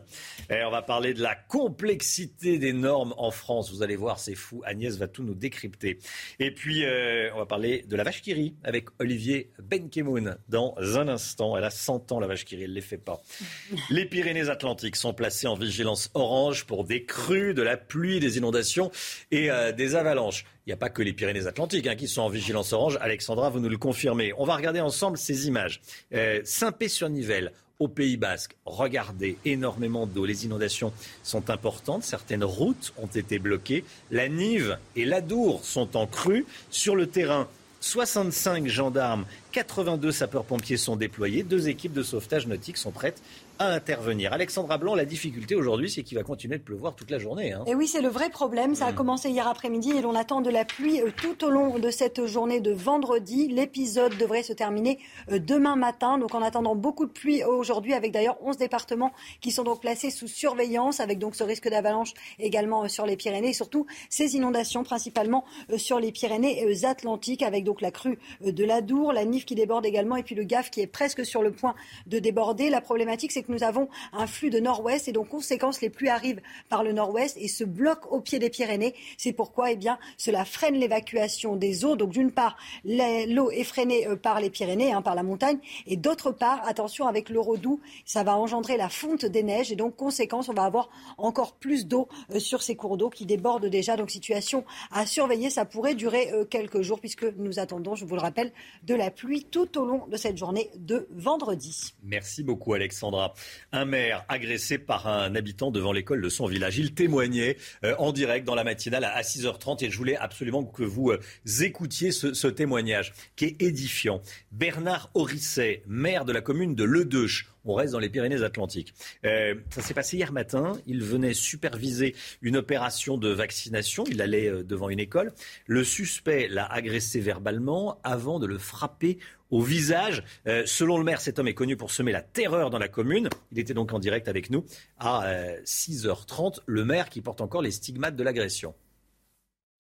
Et 0.50 0.64
on 0.64 0.72
va 0.72 0.82
parler 0.82 1.14
de 1.14 1.22
la 1.22 1.36
complexité 1.36 2.58
des 2.58 2.74
normes 2.74 3.14
en 3.18 3.30
France. 3.30 3.72
Vous 3.72 3.84
allez 3.84 3.96
voir, 3.96 4.18
c'est 4.18 4.34
fou. 4.34 4.64
Agnès 4.66 4.98
va 4.98 5.08
tout 5.08 5.22
nous 5.22 5.36
décrypter. 5.36 6.00
Et 6.40 6.50
puis, 6.50 6.84
euh, 6.84 7.30
on 7.36 7.38
va 7.38 7.46
parler 7.46 7.86
de 7.88 7.96
la 7.96 8.04
vache 8.04 8.24
qui 8.24 8.39
avec 8.64 8.88
Olivier 9.00 9.52
Benkemoun 9.62 10.38
dans 10.50 10.76
un 10.80 11.08
instant. 11.08 11.58
Elle 11.58 11.64
a 11.64 11.70
100 11.70 12.12
ans, 12.12 12.20
la 12.20 12.28
vache 12.28 12.46
qui 12.46 12.56
rit, 12.56 12.64
elle 12.64 12.70
ne 12.72 12.76
les 12.76 12.82
fait 12.82 12.98
pas. 12.98 13.22
Les 13.90 14.06
Pyrénées-Atlantiques 14.06 14.96
sont 14.96 15.14
placées 15.14 15.48
en 15.48 15.56
vigilance 15.56 16.10
orange 16.14 16.66
pour 16.66 16.84
des 16.84 17.04
crues, 17.04 17.54
de 17.54 17.62
la 17.62 17.78
pluie, 17.78 18.20
des 18.20 18.38
inondations 18.38 18.92
et 19.32 19.52
euh, 19.52 19.72
des 19.72 19.96
avalanches. 19.96 20.46
Il 20.66 20.70
n'y 20.70 20.74
a 20.74 20.78
pas 20.78 20.90
que 20.90 21.02
les 21.02 21.14
Pyrénées-Atlantiques 21.14 21.88
hein, 21.88 21.96
qui 21.96 22.08
sont 22.08 22.22
en 22.22 22.30
vigilance 22.30 22.74
orange. 22.74 22.98
Alexandra, 23.02 23.50
vous 23.50 23.60
nous 23.60 23.70
le 23.70 23.78
confirmez. 23.78 24.34
On 24.38 24.46
va 24.46 24.56
regarder 24.56 24.82
ensemble 24.82 25.18
ces 25.18 25.48
images. 25.48 25.82
Euh, 26.14 26.42
Saint-Pé-sur-Nivelle, 26.44 27.52
au 27.80 27.88
Pays 27.88 28.18
Basque, 28.18 28.56
regardez, 28.66 29.38
énormément 29.46 30.06
d'eau. 30.06 30.26
Les 30.26 30.46
inondations 30.46 30.92
sont 31.24 31.50
importantes. 31.50 32.04
Certaines 32.04 32.44
routes 32.44 32.94
ont 32.98 33.08
été 33.08 33.40
bloquées. 33.40 33.86
La 34.12 34.28
Nive 34.28 34.78
et 34.98 35.06
l'Adour 35.06 35.64
sont 35.64 35.96
en 35.96 36.06
crue. 36.06 36.46
Sur 36.70 36.96
le 36.96 37.08
terrain, 37.08 37.48
65 37.82 38.68
gendarmes, 38.68 39.26
82 39.52 40.12
sapeurs-pompiers 40.12 40.78
sont 40.78 40.96
déployés. 40.96 41.44
Deux 41.44 41.70
équipes 41.70 41.94
de 41.94 42.04
sauvetage 42.04 42.48
nautique 42.48 42.78
sont 42.78 42.92
prêtes 42.92 43.22
à 43.60 43.74
intervenir. 43.74 44.32
Alexandra 44.32 44.78
Blanc, 44.78 44.96
la 44.96 45.04
difficulté 45.04 45.54
aujourd'hui, 45.54 45.90
c'est 45.90 46.02
qu'il 46.02 46.18
va 46.18 46.24
continuer 46.24 46.58
de 46.58 46.64
pleuvoir 46.64 46.96
toute 46.96 47.12
la 47.12 47.20
journée. 47.20 47.52
Hein. 47.52 47.66
Et 47.68 47.76
oui, 47.76 47.88
c'est 47.88 48.02
le 48.02 48.08
vrai 48.08 48.30
problème. 48.30 48.74
Ça 48.74 48.86
a 48.86 48.94
mm. 48.94 48.96
commencé 48.96 49.30
hier 49.30 49.48
après-midi 49.48 49.92
et 49.92 50.02
l'on 50.02 50.16
attend 50.16 50.40
de 50.40 50.50
la 50.50 50.64
pluie 50.64 51.02
euh, 51.02 51.12
tout 51.16 51.44
au 51.44 51.50
long 51.50 51.78
de 51.78 51.92
cette 51.92 52.26
journée 52.26 52.62
de 52.62 52.72
vendredi. 52.72 53.50
L'épisode 53.50 54.18
devrait 54.18 54.44
se 54.44 54.54
terminer 54.54 54.98
euh, 55.30 55.40
demain 55.40 55.76
matin. 55.76 56.18
Donc 56.18 56.34
en 56.34 56.42
attendant 56.42 56.74
beaucoup 56.74 57.06
de 57.06 57.12
pluie 57.12 57.44
aujourd'hui, 57.44 57.94
avec 57.94 58.14
d'ailleurs 58.14 58.38
11 58.42 58.56
départements 58.56 59.12
qui 59.42 59.52
sont 59.52 59.64
donc 59.64 59.82
placés 59.82 60.10
sous 60.10 60.30
surveillance, 60.30 61.02
avec 61.02 61.20
donc 61.20 61.36
ce 61.36 61.44
risque 61.44 61.70
d'avalanche 61.70 62.14
également 62.40 62.86
euh, 62.86 62.88
sur 62.88 63.06
les 63.06 63.18
Pyrénées 63.18 63.50
et 63.50 63.54
surtout 63.54 63.86
ces 64.10 64.38
inondations 64.38 64.84
principalement 64.84 65.44
sur 65.76 66.00
les 66.00 66.14
Pyrénées 66.14 66.66
atlantiques, 66.86 67.42
avec 67.42 67.66
donc 67.66 67.82
la 67.82 67.92
crue 67.92 68.20
de 68.42 68.64
l'Adour, 68.64 69.12
la 69.12 69.26
Nif 69.26 69.46
qui 69.46 69.56
déborde 69.56 69.86
également 69.86 70.16
et 70.16 70.24
puis 70.24 70.36
le 70.36 70.44
Gaf 70.44 70.72
qui 70.72 70.80
est 70.80 70.88
presque 70.88 71.26
sur 71.26 71.42
le 71.42 71.52
point 71.52 71.76
de 72.08 72.20
déborder. 72.20 72.70
La 72.70 72.80
problématique, 72.80 73.34
c'est 73.34 73.44
que 73.44 73.49
nous 73.50 73.64
avons 73.64 73.90
un 74.14 74.28
flux 74.28 74.50
de 74.50 74.60
nord-ouest 74.60 75.08
et 75.08 75.12
donc, 75.12 75.30
conséquence, 75.30 75.82
les 75.82 75.90
pluies 75.90 76.10
arrivent 76.10 76.42
par 76.70 76.84
le 76.84 76.94
nord-ouest 76.94 77.36
et 77.40 77.48
se 77.48 77.64
bloquent 77.64 78.10
au 78.10 78.22
pied 78.22 78.40
des 78.40 78.50
Pyrénées. 78.50 78.96
C'est 79.18 79.34
pourquoi, 79.34 79.72
eh 79.72 79.76
bien, 79.76 80.00
cela 80.18 80.46
freine 80.46 80.76
l'évacuation 80.76 81.56
des 81.56 81.84
eaux. 81.86 81.96
Donc, 81.96 82.12
d'une 82.12 82.32
part, 82.32 82.58
l'eau 82.86 83.52
est 83.52 83.64
freinée 83.64 84.08
euh, 84.08 84.16
par 84.16 84.40
les 84.40 84.50
Pyrénées, 84.50 84.94
hein, 84.94 85.02
par 85.02 85.16
la 85.16 85.24
montagne, 85.24 85.58
et 85.88 85.98
d'autre 85.98 86.32
part, 86.32 86.62
attention, 86.68 87.08
avec 87.08 87.30
le 87.30 87.40
doux, 87.58 87.80
ça 88.06 88.24
va 88.24 88.38
engendrer 88.38 88.78
la 88.78 88.90
fonte 88.90 89.26
des 89.26 89.44
neiges 89.44 89.72
et 89.72 89.76
donc, 89.76 89.96
conséquence, 89.96 90.50
on 90.50 90.54
va 90.54 90.64
avoir 90.64 90.90
encore 91.18 91.54
plus 91.54 91.88
d'eau 91.88 92.08
euh, 92.32 92.40
sur 92.40 92.62
ces 92.62 92.76
cours 92.76 92.98
d'eau 92.98 93.10
qui 93.10 93.26
débordent 93.26 93.66
déjà. 93.66 93.98
Donc, 93.98 94.12
situation 94.12 94.66
à 94.92 95.06
surveiller. 95.06 95.50
Ça 95.50 95.66
pourrait 95.66 95.96
durer 95.96 96.32
euh, 96.34 96.46
quelques 96.46 96.82
jours 96.82 97.00
puisque 97.00 97.24
nous 97.38 97.60
attendons, 97.60 97.96
je 97.96 98.06
vous 98.06 98.16
le 98.16 98.22
rappelle, 98.22 98.52
de 98.84 98.94
la 98.94 99.10
pluie 99.10 99.46
tout 99.46 99.78
au 99.78 99.86
long 99.86 100.06
de 100.08 100.18
cette 100.18 100.38
journée 100.38 100.70
de 100.76 101.08
vendredi. 101.12 101.94
Merci 102.04 102.44
beaucoup, 102.44 102.74
Alexandra. 102.74 103.34
Un 103.72 103.86
maire 103.86 104.26
agressé 104.30 104.78
par 104.78 105.08
un 105.08 105.36
habitant 105.36 105.72
devant 105.72 105.92
l'école 105.92 106.22
de 106.22 106.30
son 106.30 106.48
village. 106.48 106.78
Il 106.78 106.94
témoignait 106.94 107.58
euh, 107.84 107.96
en 107.98 108.12
direct 108.12 108.46
dans 108.46 108.56
la 108.56 108.64
matinale 108.64 109.04
à 109.04 109.22
6h30 109.22 109.84
et 109.86 109.90
je 109.90 109.98
voulais 109.98 110.16
absolument 110.16 110.64
que 110.64 110.84
vous 110.84 111.12
euh, 111.12 111.20
écoutiez 111.62 112.12
ce, 112.12 112.48
témoignage 112.48 113.14
qui 113.36 113.46
est 113.46 113.62
édifiant. 113.62 114.22
Bernard 114.52 115.12
Orisset, 115.14 115.84
maire 115.88 116.26
de 116.26 116.34
la 116.34 116.42
commune 116.42 116.76
de 116.76 116.84
Ledeuche, 116.84 117.48
on 117.70 117.76
reste 117.76 117.94
dans 117.94 118.00
les 118.00 118.10
Pyrénées-Atlantiques. 118.10 118.94
Euh, 119.26 119.56
ça 119.70 119.82
s'est 119.82 119.94
passé 119.94 120.18
hier 120.18 120.32
matin. 120.32 120.74
Il 120.88 121.04
venait 121.04 121.34
superviser 121.34 122.16
une 122.42 122.58
opération 122.58 123.18
de 123.18 123.30
vaccination. 123.30 124.04
Il 124.10 124.22
allait 124.22 124.52
devant 124.64 124.90
une 124.90 125.00
école. 125.00 125.34
Le 125.68 125.84
suspect 125.84 126.48
l'a 126.48 126.66
agressé 126.66 127.20
verbalement 127.20 128.00
avant 128.04 128.40
de 128.40 128.48
le 128.48 128.58
frapper 128.58 129.20
au 129.52 129.62
visage. 129.62 130.24
Euh, 130.48 130.64
selon 130.66 130.98
le 130.98 131.04
maire, 131.04 131.22
cet 131.22 131.40
homme 131.40 131.48
est 131.48 131.54
connu 131.54 131.78
pour 131.78 131.92
semer 131.92 132.12
la 132.12 132.22
terreur 132.22 132.70
dans 132.70 132.80
la 132.80 132.88
commune. 132.88 133.30
Il 133.52 133.60
était 133.60 133.74
donc 133.74 133.94
en 133.94 134.00
direct 134.00 134.28
avec 134.28 134.50
nous 134.50 134.66
à 135.00 135.26
6h30. 135.66 136.60
Euh, 136.60 136.62
le 136.66 136.86
maire 136.86 137.10
qui 137.10 137.22
porte 137.22 137.42
encore 137.42 137.62
les 137.62 137.72
stigmates 137.72 138.16
de 138.16 138.24
l'agression. 138.24 138.74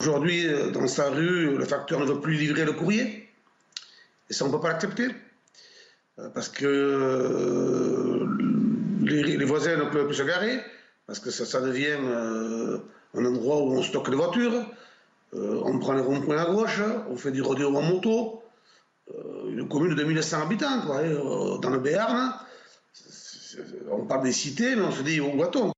Aujourd'hui, 0.01 0.47
euh, 0.47 0.71
dans 0.71 0.87
sa 0.87 1.09
rue, 1.09 1.57
le 1.57 1.65
facteur 1.65 1.99
ne 1.99 2.05
veut 2.05 2.19
plus 2.19 2.35
livrer 2.35 2.65
le 2.65 2.73
courrier. 2.73 3.27
Et 4.29 4.33
ça, 4.33 4.45
on 4.45 4.47
ne 4.47 4.53
peut 4.53 4.61
pas 4.61 4.69
l'accepter. 4.69 5.07
Parce 6.33 6.49
que 6.49 8.25
les, 9.03 9.45
voisins 9.45 9.77
ne 9.77 9.85
peuvent 9.85 10.05
plus 10.05 10.15
se 10.15 10.23
garer. 10.23 10.59
Parce 11.07 11.19
que 11.19 11.31
ça, 11.31 11.61
devient 11.61 11.97
un 13.15 13.25
endroit 13.25 13.57
où 13.57 13.71
on 13.73 13.81
stocke 13.81 14.09
des 14.09 14.15
voitures. 14.15 14.65
on 15.33 15.79
prend 15.79 15.93
les 15.93 16.01
ronds-points 16.01 16.37
à 16.37 16.45
gauche. 16.45 16.81
On 17.09 17.15
fait 17.15 17.31
du 17.31 17.41
rodéo 17.41 17.75
en 17.75 17.81
moto. 17.81 18.43
Euh, 19.15 19.49
une 19.49 19.67
commune 19.67 19.95
de 19.95 19.95
2100 19.95 20.41
habitants, 20.41 20.81
quoi, 20.85 20.97
euh, 20.97 21.57
dans 21.57 21.69
le 21.69 21.79
Béarn. 21.79 22.33
On 23.89 24.05
parle 24.05 24.23
des 24.23 24.31
cités, 24.31 24.75
mais 24.75 24.83
on 24.83 24.91
se 24.91 25.01
dit 25.01 25.19
où 25.19 25.37
va-t-on? 25.37 25.71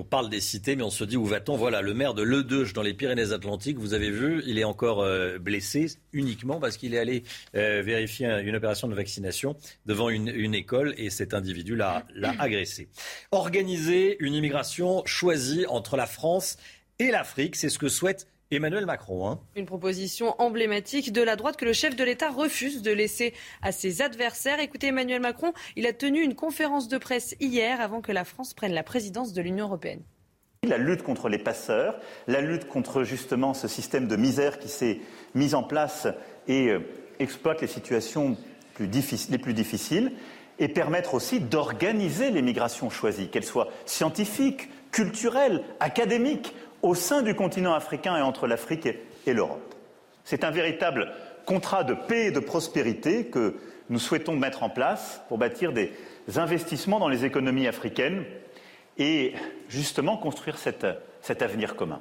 On 0.00 0.04
parle 0.04 0.30
des 0.30 0.40
cités, 0.40 0.76
mais 0.76 0.82
on 0.82 0.90
se 0.90 1.04
dit 1.04 1.16
où 1.16 1.26
va-t-on 1.26 1.56
Voilà, 1.56 1.82
le 1.82 1.92
maire 1.92 2.14
de 2.14 2.22
Ledeuche 2.22 2.72
dans 2.72 2.82
les 2.82 2.94
Pyrénées-Atlantiques, 2.94 3.78
vous 3.78 3.92
avez 3.92 4.10
vu, 4.10 4.42
il 4.46 4.58
est 4.58 4.64
encore 4.64 5.02
euh, 5.02 5.38
blessé 5.38 5.92
uniquement 6.12 6.58
parce 6.58 6.76
qu'il 6.76 6.94
est 6.94 6.98
allé 6.98 7.22
vérifier 7.52 8.26
une 8.26 8.56
opération 8.56 8.88
de 8.88 8.94
vaccination 8.94 9.56
devant 9.86 10.08
une, 10.08 10.28
une 10.28 10.54
école 10.54 10.94
et 10.96 11.10
cet 11.10 11.34
individu 11.34 11.76
l'a 11.76 12.04
agressé. 12.38 12.88
Organiser 13.30 14.16
une 14.20 14.34
immigration 14.34 15.02
choisie 15.04 15.66
entre 15.66 15.96
la 15.96 16.06
France 16.06 16.56
et 16.98 17.10
l'Afrique, 17.10 17.56
c'est 17.56 17.68
ce 17.68 17.78
que 17.78 17.88
souhaite 17.88 18.26
Emmanuel 18.52 18.84
Macron. 18.84 19.28
Hein. 19.28 19.40
Une 19.54 19.64
proposition 19.64 20.34
emblématique 20.40 21.12
de 21.12 21.22
la 21.22 21.36
droite 21.36 21.56
que 21.56 21.64
le 21.64 21.72
chef 21.72 21.94
de 21.94 22.02
l'État 22.02 22.30
refuse 22.30 22.82
de 22.82 22.90
laisser 22.90 23.32
à 23.62 23.70
ses 23.70 24.02
adversaires. 24.02 24.58
Écoutez, 24.58 24.88
Emmanuel 24.88 25.20
Macron, 25.20 25.52
il 25.76 25.86
a 25.86 25.92
tenu 25.92 26.20
une 26.20 26.34
conférence 26.34 26.88
de 26.88 26.98
presse 26.98 27.36
hier 27.38 27.80
avant 27.80 28.00
que 28.00 28.10
la 28.10 28.24
France 28.24 28.52
prenne 28.52 28.72
la 28.72 28.82
présidence 28.82 29.32
de 29.32 29.40
l'Union 29.40 29.66
européenne. 29.66 30.02
La 30.64 30.78
lutte 30.78 31.02
contre 31.02 31.28
les 31.28 31.38
passeurs, 31.38 32.00
la 32.26 32.40
lutte 32.40 32.66
contre 32.66 33.04
justement 33.04 33.54
ce 33.54 33.68
système 33.68 34.08
de 34.08 34.16
misère 34.16 34.58
qui 34.58 34.68
s'est 34.68 34.98
mis 35.34 35.54
en 35.54 35.62
place 35.62 36.08
et 36.48 36.68
euh, 36.68 36.80
exploite 37.20 37.60
les 37.60 37.68
situations 37.68 38.36
les 38.80 39.38
plus 39.38 39.52
difficiles, 39.52 40.12
et 40.58 40.68
permettre 40.68 41.14
aussi 41.14 41.40
d'organiser 41.40 42.30
les 42.30 42.42
migrations 42.42 42.90
choisies, 42.90 43.28
qu'elles 43.28 43.44
soient 43.44 43.68
scientifiques, 43.86 44.68
culturelles, 44.90 45.62
académiques 45.80 46.54
au 46.82 46.94
sein 46.94 47.22
du 47.22 47.34
continent 47.34 47.74
africain 47.74 48.16
et 48.16 48.22
entre 48.22 48.46
l'Afrique 48.46 48.88
et 49.26 49.32
l'Europe. 49.32 49.74
C'est 50.24 50.44
un 50.44 50.50
véritable 50.50 51.12
contrat 51.46 51.84
de 51.84 51.94
paix 51.94 52.26
et 52.26 52.30
de 52.30 52.40
prospérité 52.40 53.26
que 53.26 53.56
nous 53.88 53.98
souhaitons 53.98 54.36
mettre 54.36 54.62
en 54.62 54.70
place 54.70 55.20
pour 55.28 55.38
bâtir 55.38 55.72
des 55.72 55.92
investissements 56.36 57.00
dans 57.00 57.08
les 57.08 57.24
économies 57.24 57.66
africaines 57.66 58.24
et 58.98 59.34
justement 59.68 60.16
construire 60.16 60.58
cet 60.58 61.42
avenir 61.42 61.74
commun. 61.74 62.00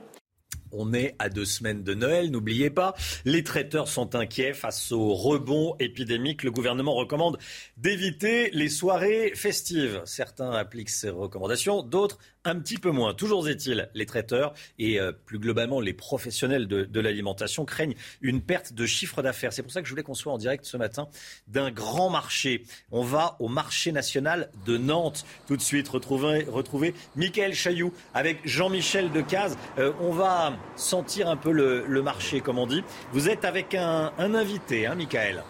On 0.72 0.94
est 0.94 1.16
à 1.20 1.30
deux 1.30 1.46
semaines 1.46 1.84
de 1.84 1.94
Noël, 1.94 2.32
n'oubliez 2.32 2.70
pas. 2.70 2.96
Les 3.26 3.44
traiteurs 3.44 3.88
sont 3.88 4.16
inquiets 4.16 4.54
face 4.54 4.92
au 4.92 5.14
rebond 5.14 5.76
épidémique. 5.80 6.44
Le 6.44 6.52
gouvernement 6.52 6.96
recommande 6.96 7.38
d'éviter 7.78 8.50
les 8.52 8.70
soirées 8.70 9.34
festives. 9.36 10.02
Certains 10.06 10.52
appliquent 10.52 10.90
ces 10.90 11.10
recommandations, 11.10 11.84
d'autres 11.84 12.18
un 12.46 12.60
petit 12.60 12.78
peu 12.78 12.92
moins. 12.92 13.14
Toujours 13.14 13.48
est-il, 13.48 13.90
les 13.94 14.06
traiteurs 14.06 14.54
et 14.78 15.00
euh, 15.00 15.12
plus 15.12 15.40
globalement 15.40 15.82
les 15.82 15.94
professionnels 15.94 16.68
de, 16.68 17.00
l'alimentation 17.00 17.66
craignent 17.66 17.96
une 18.22 18.42
perte 18.42 18.74
de 18.74 18.86
chiffre 18.86 19.22
d'affaires. 19.22 19.54
C'est 19.54 19.64
pour 19.64 19.72
ça 19.72 19.82
que 19.82 19.88
je 19.88 19.92
voulais 19.92 20.04
qu'on 20.04 20.14
soit 20.14 20.34
en 20.34 20.38
direct 20.38 20.66
ce 20.66 20.78
matin 20.78 21.08
d'un 21.48 21.72
grand 21.72 22.10
marché. 22.10 22.64
On 22.92 23.04
va 23.04 23.36
au 23.40 23.48
marché 23.48 23.92
national 23.92 24.50
de 24.66 24.78
Nantes. 24.78 25.26
Tout 25.48 25.58
de 25.58 25.62
suite, 25.62 25.88
retrouver, 25.88 26.44
retrouver 26.44 26.94
Michael 27.16 27.54
Chailloux 27.54 27.94
avec 28.14 28.40
Jean-Michel 28.46 29.12
Decaze. 29.12 29.58
Euh, 29.78 29.92
on 30.00 30.12
va 30.12 30.58
sentir 30.76 31.30
un 31.30 31.36
peu 31.36 31.52
le, 31.52 32.02
marché, 32.02 32.42
comme 32.42 32.58
on 32.60 32.68
dit. 32.68 32.84
Vous 33.14 33.30
êtes 33.30 33.46
avec 33.46 33.76
un, 33.76 34.12
invité, 34.18 34.88
hein, 34.88 34.96
Michael 34.96 35.44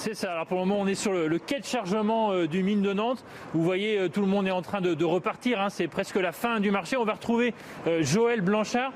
c'est 0.00 0.14
ça. 0.14 0.32
Alors 0.32 0.46
pour 0.46 0.58
le 0.58 0.64
moment, 0.64 0.80
on 0.80 0.86
est 0.86 0.94
sur 0.94 1.12
le, 1.12 1.38
quai 1.38 1.60
de 1.60 1.64
chargement 1.66 2.32
euh, 2.32 2.46
du 2.46 2.62
mine 2.62 2.80
de 2.80 2.94
Nantes. 2.94 3.22
Vous 3.52 3.62
voyez, 3.62 3.98
euh, 3.98 4.08
tout 4.08 4.22
le 4.22 4.26
monde 4.26 4.46
est 4.46 4.50
en 4.50 4.62
train 4.62 4.80
de, 4.80 5.04
repartir. 5.04 5.60
Hein. 5.60 5.68
C'est 5.68 5.88
presque 5.88 6.16
la 6.16 6.32
fin 6.32 6.58
du 6.58 6.70
marché. 6.70 6.96
On 6.96 7.04
va 7.04 7.12
retrouver 7.12 7.52
euh, 7.86 8.02
Joël 8.02 8.40
Blanchard, 8.40 8.92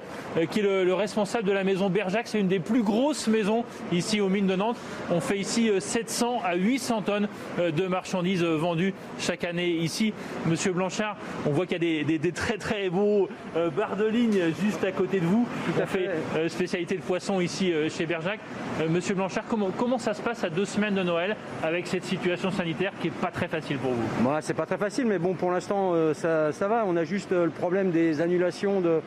qui 0.51 0.61
est 0.61 0.63
le, 0.63 0.95
responsable 0.95 1.47
de 1.47 1.53
la 1.53 1.63
maison 1.63 1.91
Berjac. 1.91 2.27
C'est 2.27 2.41
une 2.41 2.49
des 2.49 2.59
plus 2.59 2.83
grosses 2.83 3.27
maisons 3.27 3.65
ici 3.93 4.23
au 4.23 4.31
mine 4.31 4.47
de 4.47 4.57
Nantes. 4.57 4.79
On 5.11 5.21
fait 5.21 5.37
ici 5.37 5.71
700 5.79 6.41
à 6.43 6.55
800 6.55 7.03
tonnes 7.03 7.29
de 7.59 7.87
marchandises 7.87 8.43
vendues 8.43 8.95
chaque 9.19 9.45
année 9.45 9.69
ici. 9.69 10.15
Monsieur 10.47 10.73
Blanchard, 10.73 11.17
on 11.47 11.51
voit 11.51 11.67
qu'il 11.67 11.83
y 11.85 12.01
a 12.01 12.05
des, 12.05 12.33
très 12.33 12.57
très 12.57 12.89
beaux 12.89 13.29
barres 13.77 13.97
de 13.97 14.07
ligne 14.07 14.53
juste 14.63 14.85
à 14.85 14.93
côté 14.93 15.21
de 15.21 15.27
vous. 15.27 15.47
Tout 15.67 15.83
à 15.83 15.87
fait. 15.87 16.49
spécialité 16.49 16.97
de 16.97 17.03
poisson 17.03 17.41
ici 17.41 17.73
chez 17.91 18.07
Berjac. 18.07 18.41
Monsieur 18.89 19.15
Blanchard, 19.15 19.45
comment, 19.49 19.71
comment 19.77 19.99
ça 19.99 20.15
se 20.15 20.23
passe 20.23 20.45
à 20.45 20.49
deux 20.49 20.65
semaines 20.65 20.94
de 20.95 21.03
Noël 21.03 21.37
avec 21.63 21.87
cette 21.87 22.05
situation 22.05 22.51
sanitaire 22.51 22.93
qui 23.01 23.09
n'est 23.09 23.15
pas 23.15 23.31
très 23.31 23.49
facile 23.49 23.79
pour 23.79 23.93
vous? 23.93 24.23
Moi, 24.23 24.41
C'est 24.41 24.55
pas 24.55 24.67
très 24.67 24.79
facile, 24.79 25.07
mais 25.07 25.19
bon, 25.19 25.35
pour 25.35 25.51
l'instant, 25.51 25.93
euh, 25.95 26.15
ça, 26.15 26.69
va. 26.69 26.85
On 26.87 26.97
a 26.97 27.05
juste 27.05 27.33
euh, 27.33 27.45
le 27.45 27.51
problème 27.51 27.91
des 27.91 28.21
annulations 28.21 28.81
de, 28.81 29.01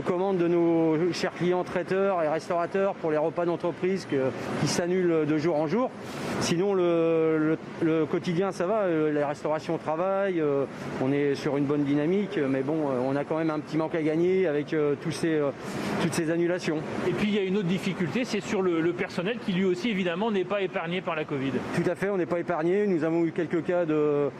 commandes 0.00 0.38
de 0.38 0.48
nos 0.48 1.12
chers 1.12 1.34
clients 1.34 1.64
traiteurs 1.64 2.22
et 2.22 2.28
restaurateurs 2.28 2.94
pour 2.94 3.10
les 3.10 3.16
repas 3.16 3.44
d'entreprise 3.44 4.06
qui 4.60 4.66
s'annulent 4.66 5.26
de 5.26 5.38
jour 5.38 5.56
en 5.56 5.66
jour. 5.66 5.90
Sinon, 6.40 6.74
le, 6.74 7.56
quotidien, 8.10 8.52
ça 8.52 8.66
va. 8.66 8.82
Euh, 8.82 9.12
la 9.12 9.28
restauration 9.28 9.78
travaille, 9.78 10.42
on 11.02 11.12
est 11.12 11.34
sur 11.34 11.56
une 11.56 11.64
bonne 11.64 11.84
dynamique, 11.84 12.38
mais 12.48 12.62
bon, 12.62 12.86
on 13.06 13.16
a 13.16 13.24
quand 13.24 13.38
même 13.38 13.50
un 13.50 13.60
petit 13.60 13.76
manque 13.76 13.94
à 13.94 14.02
gagner 14.02 14.46
avec 14.46 14.74
tous 15.02 15.10
ces, 15.10 15.40
toutes 16.02 16.14
ces 16.14 16.30
annulations. 16.30 16.78
Et 17.08 17.12
puis, 17.12 17.28
il 17.28 17.34
y 17.34 17.38
a 17.38 17.42
une 17.42 17.56
autre 17.56 17.68
difficulté, 17.68 18.24
c'est 18.24 18.40
sur 18.40 18.62
le, 18.62 18.80
le 18.80 18.92
personnel 18.92 19.38
qui 19.44 19.52
lui 19.52 19.64
aussi, 19.64 19.90
évidemment, 19.90 20.30
n'est 20.30 20.44
pas 20.44 20.62
épargné 20.62 21.00
par 21.00 21.16
la 21.16 21.23
Covid. 21.24 21.52
Tout 21.74 21.90
à 21.90 21.94
fait, 21.94 22.10
on 22.10 22.16
n'est 22.16 22.26
pas 22.26 22.38
épargné. 22.38 22.86
Nous 22.86 23.04
avons 23.04 23.24
eu 23.24 23.32
quelques 23.32 23.64
cas 23.64 23.84
de, 23.84 24.30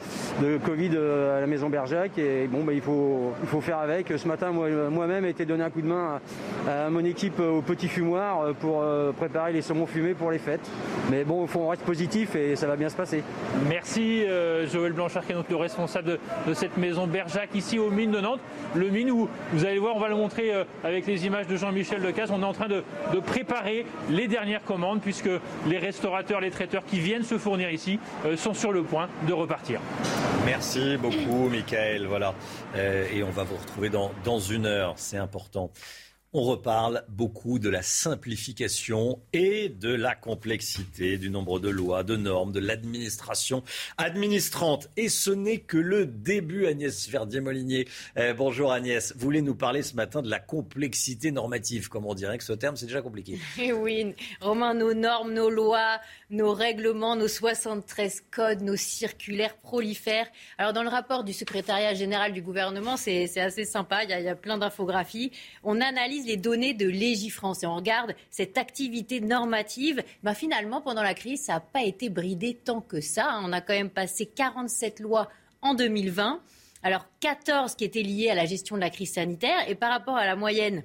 Covid 0.64 0.90
euh, 0.94 1.38
à 1.38 1.40
la 1.40 1.46
maison 1.46 1.68
Berjac 1.68 2.18
et 2.18 2.46
bon, 2.46 2.64
bah, 2.64 2.72
il, 2.72 2.80
faut, 2.80 3.32
il 3.42 3.48
faut 3.48 3.60
faire 3.60 3.78
avec. 3.78 4.12
Ce 4.16 4.28
matin, 4.28 4.52
moi-même, 4.52 5.24
j'ai 5.24 5.30
été 5.30 5.44
donné 5.44 5.64
un 5.64 5.70
coup 5.70 5.82
de 5.82 5.86
main 5.86 6.20
à, 6.68 6.90
mon 6.90 7.04
équipe 7.04 7.40
au 7.40 7.62
petit 7.62 7.88
fumoir 7.88 8.40
euh, 8.40 8.52
pour 8.52 8.82
euh, 8.82 9.12
préparer 9.12 9.52
les 9.52 9.62
saumons 9.62 9.86
fumés 9.86 10.14
pour 10.14 10.30
les 10.30 10.38
fêtes. 10.38 10.68
Mais 11.10 11.24
bon, 11.24 11.46
on 11.54 11.68
reste 11.68 11.82
positif 11.82 12.34
et 12.36 12.56
ça 12.56 12.66
va 12.66 12.76
bien 12.76 12.88
se 12.88 12.96
passer. 12.96 13.22
Merci 13.68 14.24
Joël 14.72 14.92
Blanchard 14.92 15.24
qui 15.24 15.32
est 15.32 15.34
donc 15.34 15.48
le 15.50 15.56
responsable 15.56 16.18
de, 16.46 16.54
cette 16.54 16.76
maison 16.76 17.06
Berjac 17.06 17.50
ici 17.54 17.78
aux 17.78 17.90
mines 17.90 18.10
de 18.10 18.20
Nantes. 18.20 18.40
Le 18.74 18.88
mine 18.88 19.10
où 19.10 19.28
vous 19.52 19.64
allez 19.64 19.78
voir, 19.78 19.96
on 19.96 20.00
va 20.00 20.08
le 20.08 20.16
montrer 20.16 20.52
avec 20.82 21.06
les 21.06 21.26
images 21.26 21.46
de 21.46 21.56
Jean-Michel 21.56 22.02
Decaze. 22.02 22.30
On 22.30 22.42
est 22.42 22.46
en 22.46 22.52
train 22.52 22.68
de, 22.68 22.82
de 23.12 23.20
préparer 23.20 23.86
les 24.10 24.28
dernières 24.28 24.64
commandes 24.64 25.00
puisque 25.00 25.30
les 25.66 25.78
restaurateurs, 25.78 26.40
les 26.40 26.50
traiteurs 26.50 26.73
qui 26.82 26.98
viennent 26.98 27.22
se 27.22 27.38
fournir 27.38 27.70
ici 27.70 27.98
euh, 28.24 28.36
sont 28.36 28.54
sur 28.54 28.72
le 28.72 28.82
point 28.82 29.08
de 29.28 29.32
repartir. 29.32 29.80
Merci 30.44 30.96
beaucoup, 30.96 31.48
Michael. 31.48 32.06
Voilà. 32.06 32.34
Euh, 32.74 33.06
et 33.12 33.22
on 33.22 33.30
va 33.30 33.44
vous 33.44 33.56
retrouver 33.56 33.88
dans, 33.88 34.10
dans 34.24 34.38
une 34.38 34.66
heure. 34.66 34.94
C'est 34.96 35.16
important. 35.16 35.70
On 36.36 36.42
reparle 36.42 37.04
beaucoup 37.08 37.60
de 37.60 37.68
la 37.68 37.82
simplification 37.82 39.20
et 39.32 39.68
de 39.68 39.94
la 39.94 40.16
complexité 40.16 41.16
du 41.16 41.30
nombre 41.30 41.60
de 41.60 41.68
lois, 41.68 42.02
de 42.02 42.16
normes, 42.16 42.50
de 42.50 42.58
l'administration 42.58 43.62
administrante. 43.98 44.90
Et 44.96 45.08
ce 45.08 45.30
n'est 45.30 45.58
que 45.58 45.76
le 45.76 46.06
début, 46.06 46.66
Agnès 46.66 47.08
Verdier-Molinier. 47.08 47.86
Euh, 48.16 48.34
bonjour 48.34 48.72
Agnès. 48.72 49.12
Vous 49.14 49.20
voulez 49.20 49.42
nous 49.42 49.54
parler 49.54 49.82
ce 49.82 49.94
matin 49.94 50.22
de 50.22 50.28
la 50.28 50.40
complexité 50.40 51.30
normative, 51.30 51.88
comme 51.88 52.04
on 52.04 52.14
dirait 52.14 52.36
que 52.36 52.42
ce 52.42 52.52
terme, 52.52 52.74
c'est 52.74 52.86
déjà 52.86 53.00
compliqué. 53.00 53.38
Eh 53.56 53.72
oui, 53.72 54.12
Romain, 54.40 54.74
nos 54.74 54.92
normes, 54.92 55.32
nos 55.32 55.50
lois, 55.50 56.00
nos 56.30 56.52
règlements, 56.52 57.14
nos 57.14 57.28
73 57.28 58.24
codes, 58.32 58.60
nos 58.60 58.74
circulaires 58.74 59.56
prolifèrent. 59.58 60.26
Alors 60.58 60.72
dans 60.72 60.82
le 60.82 60.88
rapport 60.88 61.22
du 61.22 61.32
secrétariat 61.32 61.94
général 61.94 62.32
du 62.32 62.42
gouvernement, 62.42 62.96
c'est 62.96 63.38
assez 63.38 63.64
sympa, 63.64 64.02
il 64.02 64.10
y 64.10 64.12
a, 64.12 64.18
il 64.18 64.26
y 64.26 64.28
a 64.28 64.34
plein 64.34 64.58
d'infographies. 64.58 65.30
On 65.62 65.80
analyse 65.80 66.23
les 66.24 66.36
données 66.36 66.74
de 66.74 66.86
Légifrance 66.88 67.62
et 67.62 67.66
on 67.66 67.76
regarde 67.76 68.14
cette 68.30 68.58
activité 68.58 69.20
normative, 69.20 70.02
ben 70.22 70.34
finalement, 70.34 70.80
pendant 70.80 71.02
la 71.02 71.14
crise, 71.14 71.44
ça 71.44 71.54
n'a 71.54 71.60
pas 71.60 71.82
été 71.82 72.08
bridé 72.08 72.54
tant 72.54 72.80
que 72.80 73.00
ça. 73.00 73.40
On 73.42 73.52
a 73.52 73.60
quand 73.60 73.74
même 73.74 73.90
passé 73.90 74.26
47 74.26 75.00
lois 75.00 75.28
en 75.62 75.74
2020. 75.74 76.40
Alors 76.82 77.06
14 77.20 77.74
qui 77.74 77.84
étaient 77.84 78.02
liées 78.02 78.28
à 78.30 78.34
la 78.34 78.44
gestion 78.44 78.76
de 78.76 78.80
la 78.80 78.90
crise 78.90 79.14
sanitaire 79.14 79.68
et 79.68 79.74
par 79.74 79.90
rapport 79.90 80.16
à 80.16 80.26
la 80.26 80.36
moyenne 80.36 80.82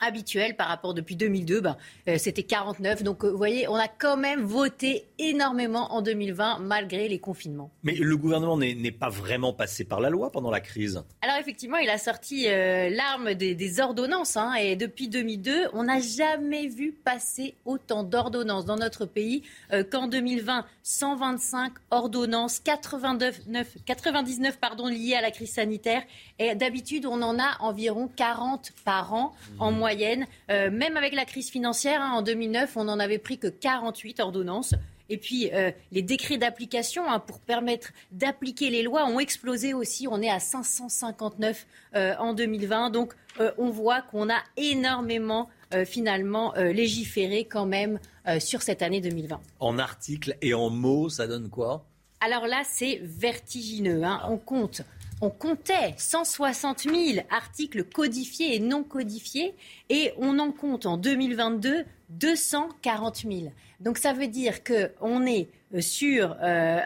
habituel 0.00 0.56
par 0.56 0.68
rapport 0.68 0.94
depuis 0.94 1.16
2002, 1.16 1.60
ben, 1.60 1.76
euh, 2.08 2.16
c'était 2.18 2.42
49. 2.42 3.02
Donc 3.02 3.24
euh, 3.24 3.30
vous 3.30 3.36
voyez, 3.36 3.68
on 3.68 3.74
a 3.74 3.88
quand 3.88 4.16
même 4.16 4.42
voté 4.42 5.06
énormément 5.18 5.92
en 5.92 6.02
2020 6.02 6.58
malgré 6.60 7.08
les 7.08 7.18
confinements. 7.18 7.70
Mais 7.82 7.94
le 7.94 8.16
gouvernement 8.16 8.56
n'est 8.56 8.90
pas 8.90 9.10
vraiment 9.10 9.52
passé 9.52 9.84
par 9.84 10.00
la 10.00 10.10
loi 10.10 10.30
pendant 10.32 10.50
la 10.50 10.60
crise. 10.60 11.02
Alors 11.22 11.36
effectivement, 11.38 11.76
il 11.76 11.90
a 11.90 11.98
sorti 11.98 12.48
euh, 12.48 12.88
l'arme 12.90 13.34
des, 13.34 13.80
ordonnances. 13.80 14.36
Hein, 14.36 14.54
et 14.54 14.76
depuis 14.76 15.08
2002, 15.08 15.68
on 15.74 15.84
n'a 15.84 16.00
jamais 16.00 16.66
vu 16.66 16.92
passer 16.92 17.54
autant 17.64 18.02
d'ordonnances 18.02 18.64
dans 18.64 18.76
notre 18.76 19.06
pays 19.06 19.42
qu'en 19.90 20.08
2020. 20.08 20.64
125 20.82 21.72
ordonnances, 21.90 22.58
89, 22.58 23.76
99 23.84 24.58
pardon, 24.58 24.86
liées 24.86 25.14
à 25.14 25.20
la 25.20 25.30
crise 25.30 25.52
sanitaire. 25.52 26.02
Et 26.38 26.54
d'habitude, 26.54 27.06
on 27.06 27.22
en 27.22 27.38
a 27.38 27.56
environ 27.60 28.10
40 28.16 28.72
par 28.84 29.12
an 29.12 29.32
en 29.58 29.70
moyenne 29.70 29.89
moyenne. 29.90 30.26
Euh, 30.50 30.70
même 30.70 30.96
avec 30.96 31.14
la 31.14 31.24
crise 31.24 31.50
financière, 31.50 32.00
hein, 32.00 32.12
en 32.14 32.22
2009, 32.22 32.76
on 32.76 32.84
n'en 32.84 32.98
avait 33.00 33.18
pris 33.18 33.38
que 33.38 33.48
48 33.48 34.20
ordonnances. 34.20 34.74
Et 35.08 35.16
puis, 35.16 35.50
euh, 35.52 35.72
les 35.90 36.02
décrets 36.02 36.38
d'application 36.38 37.10
hein, 37.10 37.18
pour 37.18 37.40
permettre 37.40 37.88
d'appliquer 38.12 38.70
les 38.70 38.84
lois 38.84 39.06
ont 39.06 39.18
explosé 39.18 39.74
aussi. 39.74 40.06
On 40.08 40.22
est 40.22 40.30
à 40.30 40.38
559 40.38 41.66
euh, 41.96 42.14
en 42.20 42.34
2020. 42.34 42.90
Donc, 42.90 43.14
on 43.58 43.70
voit 43.70 44.02
qu'on 44.02 44.28
a 44.28 44.38
énormément, 44.56 45.48
finalement, 45.86 46.52
légiféré 46.56 47.44
quand 47.44 47.64
même 47.64 47.98
sur 48.38 48.60
cette 48.60 48.82
année 48.82 49.00
2020. 49.00 49.40
En 49.60 49.78
articles 49.78 50.36
et 50.42 50.52
en 50.52 50.68
mots, 50.68 51.08
ça 51.08 51.26
donne 51.26 51.48
quoi? 51.48 51.86
Alors 52.20 52.46
là, 52.46 52.62
c'est 52.68 53.00
vertigineux. 53.02 54.02
Hein. 54.04 54.20
On 54.28 54.36
compte 54.36 54.82
on 55.20 55.30
comptait 55.30 55.94
160 55.98 56.80
000 56.80 57.26
articles 57.30 57.84
codifiés 57.84 58.56
et 58.56 58.60
non 58.60 58.82
codifiés 58.82 59.54
et 59.88 60.12
on 60.18 60.38
en 60.38 60.52
compte 60.52 60.86
en 60.86 60.96
2022 60.96 61.84
240 62.10 63.16
000. 63.16 63.52
Donc 63.80 63.98
ça 63.98 64.12
veut 64.12 64.26
dire 64.26 64.64
qu'on 64.64 65.26
est 65.26 65.48
euh, 65.74 65.80
sur 65.80 66.36
euh, 66.42 66.80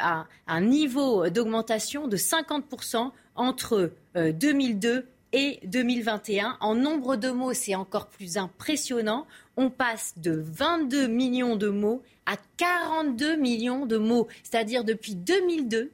un, 0.46 0.60
niveau 0.60 1.28
d'augmentation 1.30 2.08
de 2.08 2.16
50% 2.16 3.10
entre 3.36 3.92
2002 4.14 4.88
euh, 4.88 5.02
et 5.32 5.60
2021. 5.64 6.58
En 6.60 6.74
nombre 6.74 7.16
de 7.16 7.30
mots, 7.30 7.54
c'est 7.54 7.74
encore 7.74 8.08
plus 8.08 8.36
impressionnant. 8.36 9.26
On 9.56 9.70
passe 9.70 10.14
de 10.16 10.32
22 10.32 11.06
millions 11.08 11.56
de 11.56 11.68
mots 11.68 12.02
à 12.26 12.36
42 12.56 13.36
millions 13.36 13.86
de 13.86 13.96
mots. 13.96 14.28
C'est-à-dire 14.42 14.84
depuis 14.84 15.14
2002, 15.14 15.90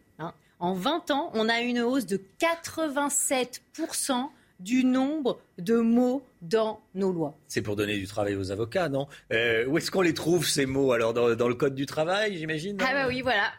en 0.61 0.75
20 0.75 1.11
ans, 1.11 1.31
on 1.35 1.49
a 1.49 1.61
une 1.61 1.81
hausse 1.81 2.07
de 2.07 2.21
87% 2.41 4.29
du 4.61 4.85
nombre 4.85 5.41
de 5.59 5.77
mots 5.77 6.23
dans 6.43 6.81
nos 6.95 7.13
lois. 7.13 7.35
C'est 7.49 7.63
pour 7.63 7.77
donner 7.77 7.97
du 7.97 8.07
travail 8.07 8.37
aux 8.37 8.51
avocats, 8.51 8.91
non? 8.91 9.09
Euh, 9.33 9.65
Où 9.67 9.79
est-ce 9.79 9.91
qu'on 9.91 10.03
les 10.03 10.13
trouve, 10.13 10.47
ces 10.47 10.67
mots? 10.67 10.93
Alors, 10.93 11.15
dans, 11.15 11.49
le 11.49 11.55
Code 11.55 11.75
du 11.75 11.87
travail, 11.87 12.37
j'imagine 12.37 12.77
Ah 12.81 12.93
bah 12.93 13.07
oui, 13.09 13.23
voilà. 13.23 13.51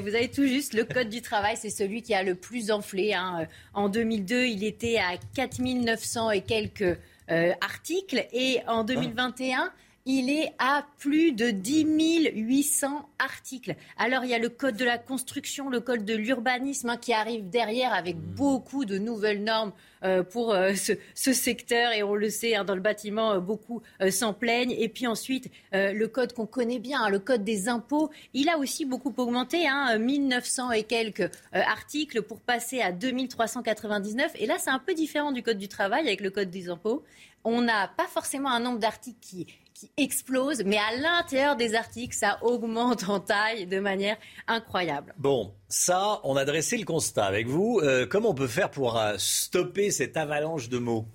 Vous 0.00 0.14
avez 0.14 0.30
tout 0.30 0.46
juste. 0.46 0.74
Le 0.74 0.84
Code 0.84 1.08
du 1.08 1.20
travail, 1.20 1.56
c'est 1.56 1.70
celui 1.70 2.02
qui 2.02 2.14
a 2.14 2.22
le 2.22 2.36
plus 2.36 2.70
enflé. 2.70 3.12
Hein. 3.12 3.46
En 3.74 3.88
2002, 3.88 4.46
il 4.46 4.62
était 4.62 4.98
à 4.98 5.16
4900 5.34 6.30
et 6.30 6.42
quelques 6.42 6.96
articles 7.28 8.24
et 8.32 8.60
en 8.68 8.84
2021, 8.84 9.72
il 10.06 10.30
est 10.30 10.54
à 10.58 10.86
plus 10.98 11.32
de 11.32 11.50
10 11.50 12.30
800 12.32 13.08
articles. 13.18 13.74
Alors 13.98 14.24
il 14.24 14.30
y 14.30 14.34
a 14.34 14.38
le 14.38 14.48
code 14.48 14.76
de 14.76 14.84
la 14.84 14.98
construction, 14.98 15.68
le 15.68 15.80
code 15.80 16.04
de 16.04 16.14
l'urbanisme 16.14 16.90
hein, 16.90 16.96
qui 16.96 17.12
arrive 17.12 17.50
derrière 17.50 17.92
avec 17.92 18.16
mmh. 18.16 18.34
beaucoup 18.36 18.84
de 18.84 18.98
nouvelles 18.98 19.42
normes 19.42 19.72
euh, 20.04 20.22
pour 20.22 20.52
euh, 20.52 20.74
ce, 20.74 21.32
secteur 21.32 21.92
et 21.92 22.02
on 22.02 22.14
le 22.14 22.30
sait 22.30 22.54
hein, 22.54 22.64
dans 22.64 22.76
le 22.76 22.80
bâtiment, 22.80 23.32
euh, 23.32 23.40
beaucoup 23.40 23.82
s'en 24.10 24.32
plaignent. 24.32 24.74
Et 24.78 24.88
puis 24.88 25.06
ensuite 25.06 25.50
le 25.72 26.06
code 26.06 26.32
qu'on 26.32 26.46
connaît 26.46 26.78
bien, 26.78 27.02
hein, 27.02 27.10
le 27.10 27.18
code 27.18 27.42
des 27.42 27.68
impôts, 27.68 28.10
il 28.32 28.48
a 28.48 28.58
aussi 28.58 28.84
beaucoup 28.84 29.12
augmenté, 29.16 29.66
1900 29.98 30.70
et 30.72 30.84
quelques 30.84 31.30
articles 31.52 32.22
pour 32.22 32.40
passer 32.40 32.80
à 32.80 32.92
2399. 32.92 34.32
Et 34.36 34.46
là 34.46 34.56
c'est 34.58 34.70
un 34.70 34.78
peu 34.78 34.94
différent 34.94 35.32
du 35.32 35.42
code 35.42 35.58
du 35.58 35.68
travail 35.68 36.06
avec 36.06 36.20
le 36.20 36.30
code 36.30 36.50
des 36.50 36.68
impôts. 36.68 37.02
On 37.44 37.62
n'a 37.62 37.88
pas 37.88 38.06
forcément 38.06 38.50
un 38.50 38.60
nombre 38.60 38.78
d'articles 38.78 39.18
qui 39.20 39.46
qui 39.78 39.90
explose, 39.98 40.62
mais 40.64 40.78
à 40.78 40.96
l'intérieur 40.96 41.54
des 41.54 41.74
articles, 41.74 42.16
ça 42.16 42.38
augmente 42.42 43.08
en 43.10 43.20
taille 43.20 43.66
de 43.66 43.78
manière 43.78 44.16
incroyable. 44.46 45.12
Bon, 45.18 45.52
ça, 45.68 46.20
on 46.24 46.34
a 46.36 46.46
dressé 46.46 46.78
le 46.78 46.86
constat 46.86 47.26
avec 47.26 47.46
vous. 47.46 47.80
Euh, 47.82 48.06
comment 48.06 48.30
on 48.30 48.34
peut 48.34 48.46
faire 48.46 48.70
pour 48.70 48.96
euh, 48.96 49.16
stopper 49.18 49.90
cette 49.90 50.16
avalanche 50.16 50.70
de 50.70 50.78
mots? 50.78 51.06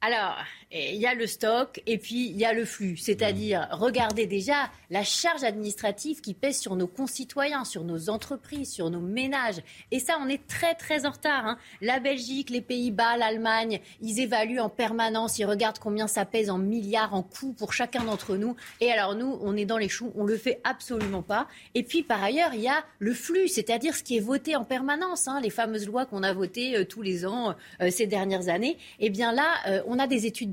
Alors, 0.00 0.34
il 0.74 0.96
y 0.96 1.06
a 1.06 1.14
le 1.14 1.26
stock 1.26 1.82
et 1.86 1.98
puis 1.98 2.28
il 2.28 2.36
y 2.36 2.44
a 2.44 2.52
le 2.52 2.64
flux. 2.64 2.96
C'est-à-dire, 2.96 3.68
regardez 3.72 4.26
déjà 4.26 4.70
la 4.90 5.04
charge 5.04 5.44
administrative 5.44 6.20
qui 6.20 6.34
pèse 6.34 6.58
sur 6.58 6.76
nos 6.76 6.86
concitoyens, 6.86 7.64
sur 7.64 7.84
nos 7.84 8.10
entreprises, 8.10 8.72
sur 8.72 8.90
nos 8.90 9.00
ménages. 9.00 9.62
Et 9.90 9.98
ça, 9.98 10.16
on 10.20 10.28
est 10.28 10.46
très, 10.46 10.74
très 10.74 11.06
en 11.06 11.10
retard. 11.10 11.46
Hein. 11.46 11.58
La 11.80 12.00
Belgique, 12.00 12.50
les 12.50 12.60
Pays-Bas, 12.60 13.16
l'Allemagne, 13.16 13.80
ils 14.00 14.20
évaluent 14.20 14.60
en 14.60 14.68
permanence, 14.68 15.38
ils 15.38 15.44
regardent 15.44 15.78
combien 15.78 16.06
ça 16.06 16.24
pèse 16.24 16.50
en 16.50 16.58
milliards, 16.58 17.14
en 17.14 17.22
coûts 17.22 17.52
pour 17.52 17.72
chacun 17.72 18.04
d'entre 18.04 18.36
nous. 18.36 18.56
Et 18.80 18.90
alors, 18.90 19.14
nous, 19.14 19.38
on 19.42 19.56
est 19.56 19.64
dans 19.64 19.78
les 19.78 19.88
choux, 19.88 20.12
on 20.14 20.24
le 20.24 20.36
fait 20.36 20.60
absolument 20.64 21.22
pas. 21.22 21.48
Et 21.74 21.82
puis, 21.82 22.02
par 22.02 22.22
ailleurs, 22.22 22.54
il 22.54 22.60
y 22.60 22.68
a 22.68 22.84
le 22.98 23.14
flux, 23.14 23.48
c'est-à-dire 23.48 23.94
ce 23.94 24.02
qui 24.02 24.16
est 24.16 24.20
voté 24.20 24.56
en 24.56 24.64
permanence, 24.64 25.28
hein, 25.28 25.40
les 25.40 25.50
fameuses 25.50 25.86
lois 25.86 26.06
qu'on 26.06 26.22
a 26.22 26.32
votées 26.32 26.76
euh, 26.76 26.84
tous 26.84 27.02
les 27.02 27.26
ans 27.26 27.54
euh, 27.80 27.90
ces 27.90 28.06
dernières 28.06 28.48
années. 28.48 28.78
Eh 28.98 29.10
bien 29.10 29.32
là, 29.32 29.48
euh, 29.66 29.82
on 29.86 29.98
a 29.98 30.06
des 30.06 30.26
études 30.26 30.50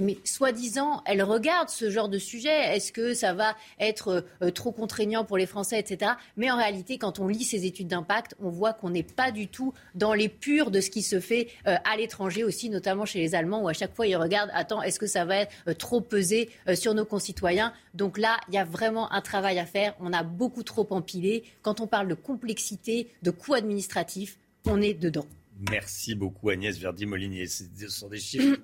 mais 0.00 0.18
soi-disant, 0.24 1.02
elles 1.04 1.22
regardent 1.22 1.68
ce 1.68 1.90
genre 1.90 2.08
de 2.08 2.18
sujet. 2.18 2.76
Est-ce 2.76 2.92
que 2.92 3.14
ça 3.14 3.32
va 3.32 3.56
être 3.78 4.24
euh, 4.42 4.50
trop 4.50 4.72
contraignant 4.72 5.24
pour 5.24 5.38
les 5.38 5.46
Français, 5.46 5.78
etc. 5.78 6.12
Mais 6.36 6.50
en 6.50 6.56
réalité, 6.56 6.98
quand 6.98 7.18
on 7.18 7.28
lit 7.28 7.44
ces 7.44 7.66
études 7.66 7.88
d'impact, 7.88 8.34
on 8.40 8.50
voit 8.50 8.72
qu'on 8.72 8.90
n'est 8.90 9.02
pas 9.02 9.30
du 9.30 9.48
tout 9.48 9.72
dans 9.94 10.14
les 10.14 10.28
purs 10.28 10.70
de 10.70 10.80
ce 10.80 10.90
qui 10.90 11.02
se 11.02 11.20
fait 11.20 11.48
euh, 11.66 11.76
à 11.90 11.96
l'étranger 11.96 12.44
aussi, 12.44 12.70
notamment 12.70 13.04
chez 13.04 13.18
les 13.18 13.34
Allemands, 13.34 13.62
où 13.62 13.68
à 13.68 13.72
chaque 13.72 13.94
fois 13.94 14.06
ils 14.06 14.16
regardent, 14.16 14.50
attends, 14.54 14.82
est-ce 14.82 14.98
que 14.98 15.06
ça 15.06 15.24
va 15.24 15.36
être 15.36 15.52
euh, 15.68 15.74
trop 15.74 16.00
pesé 16.00 16.50
sur 16.74 16.94
nos 16.94 17.04
concitoyens 17.04 17.72
Donc 17.94 18.18
là, 18.18 18.36
il 18.48 18.54
y 18.54 18.58
a 18.58 18.64
vraiment 18.64 19.12
un 19.12 19.20
travail 19.20 19.58
à 19.58 19.66
faire. 19.66 19.94
On 20.00 20.12
a 20.12 20.22
beaucoup 20.22 20.62
trop 20.62 20.86
empilé. 20.90 21.44
Quand 21.62 21.80
on 21.80 21.86
parle 21.86 22.08
de 22.08 22.14
complexité, 22.14 23.08
de 23.22 23.30
coûts 23.30 23.54
administratifs, 23.54 24.38
on 24.66 24.80
est 24.80 24.94
dedans. 24.94 25.26
Merci 25.68 26.14
beaucoup 26.14 26.48
Agnès 26.48 26.78
Verdi-Molinier. 26.78 27.46
Ce 27.46 27.64
sont 27.88 28.08
des 28.08 28.18
chiffres 28.18 28.56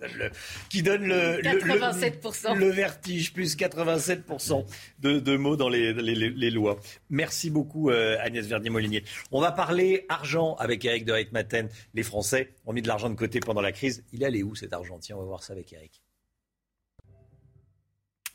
qui 0.70 0.82
donnent 0.82 1.06
le, 1.06 1.40
le, 1.42 2.70
vertige, 2.70 3.32
plus 3.32 3.56
87% 3.56 4.64
de, 5.00 5.36
mots 5.36 5.56
dans 5.56 5.68
les, 5.68 6.50
lois. 6.50 6.80
Merci 7.10 7.50
beaucoup 7.50 7.90
euh, 7.90 8.16
Agnès 8.20 8.46
Verdi-Molinier. 8.46 9.04
On 9.30 9.40
va 9.40 9.52
parler 9.52 10.06
argent 10.08 10.54
avec 10.56 10.84
Eric 10.84 11.04
de 11.04 11.12
Reitmaten. 11.12 11.68
Les 11.94 12.02
Français 12.02 12.54
ont 12.64 12.72
mis 12.72 12.82
de 12.82 12.88
l'argent 12.88 13.10
de 13.10 13.14
côté 13.14 13.40
pendant 13.40 13.60
la 13.60 13.72
crise. 13.72 14.04
Il 14.12 14.22
est 14.22 14.26
allé 14.26 14.42
où 14.42 14.54
cet 14.54 14.72
argent? 14.72 14.98
Tiens, 14.98 15.16
on 15.16 15.20
va 15.20 15.26
voir 15.26 15.42
ça 15.42 15.52
avec 15.52 15.72
Eric. 15.72 16.05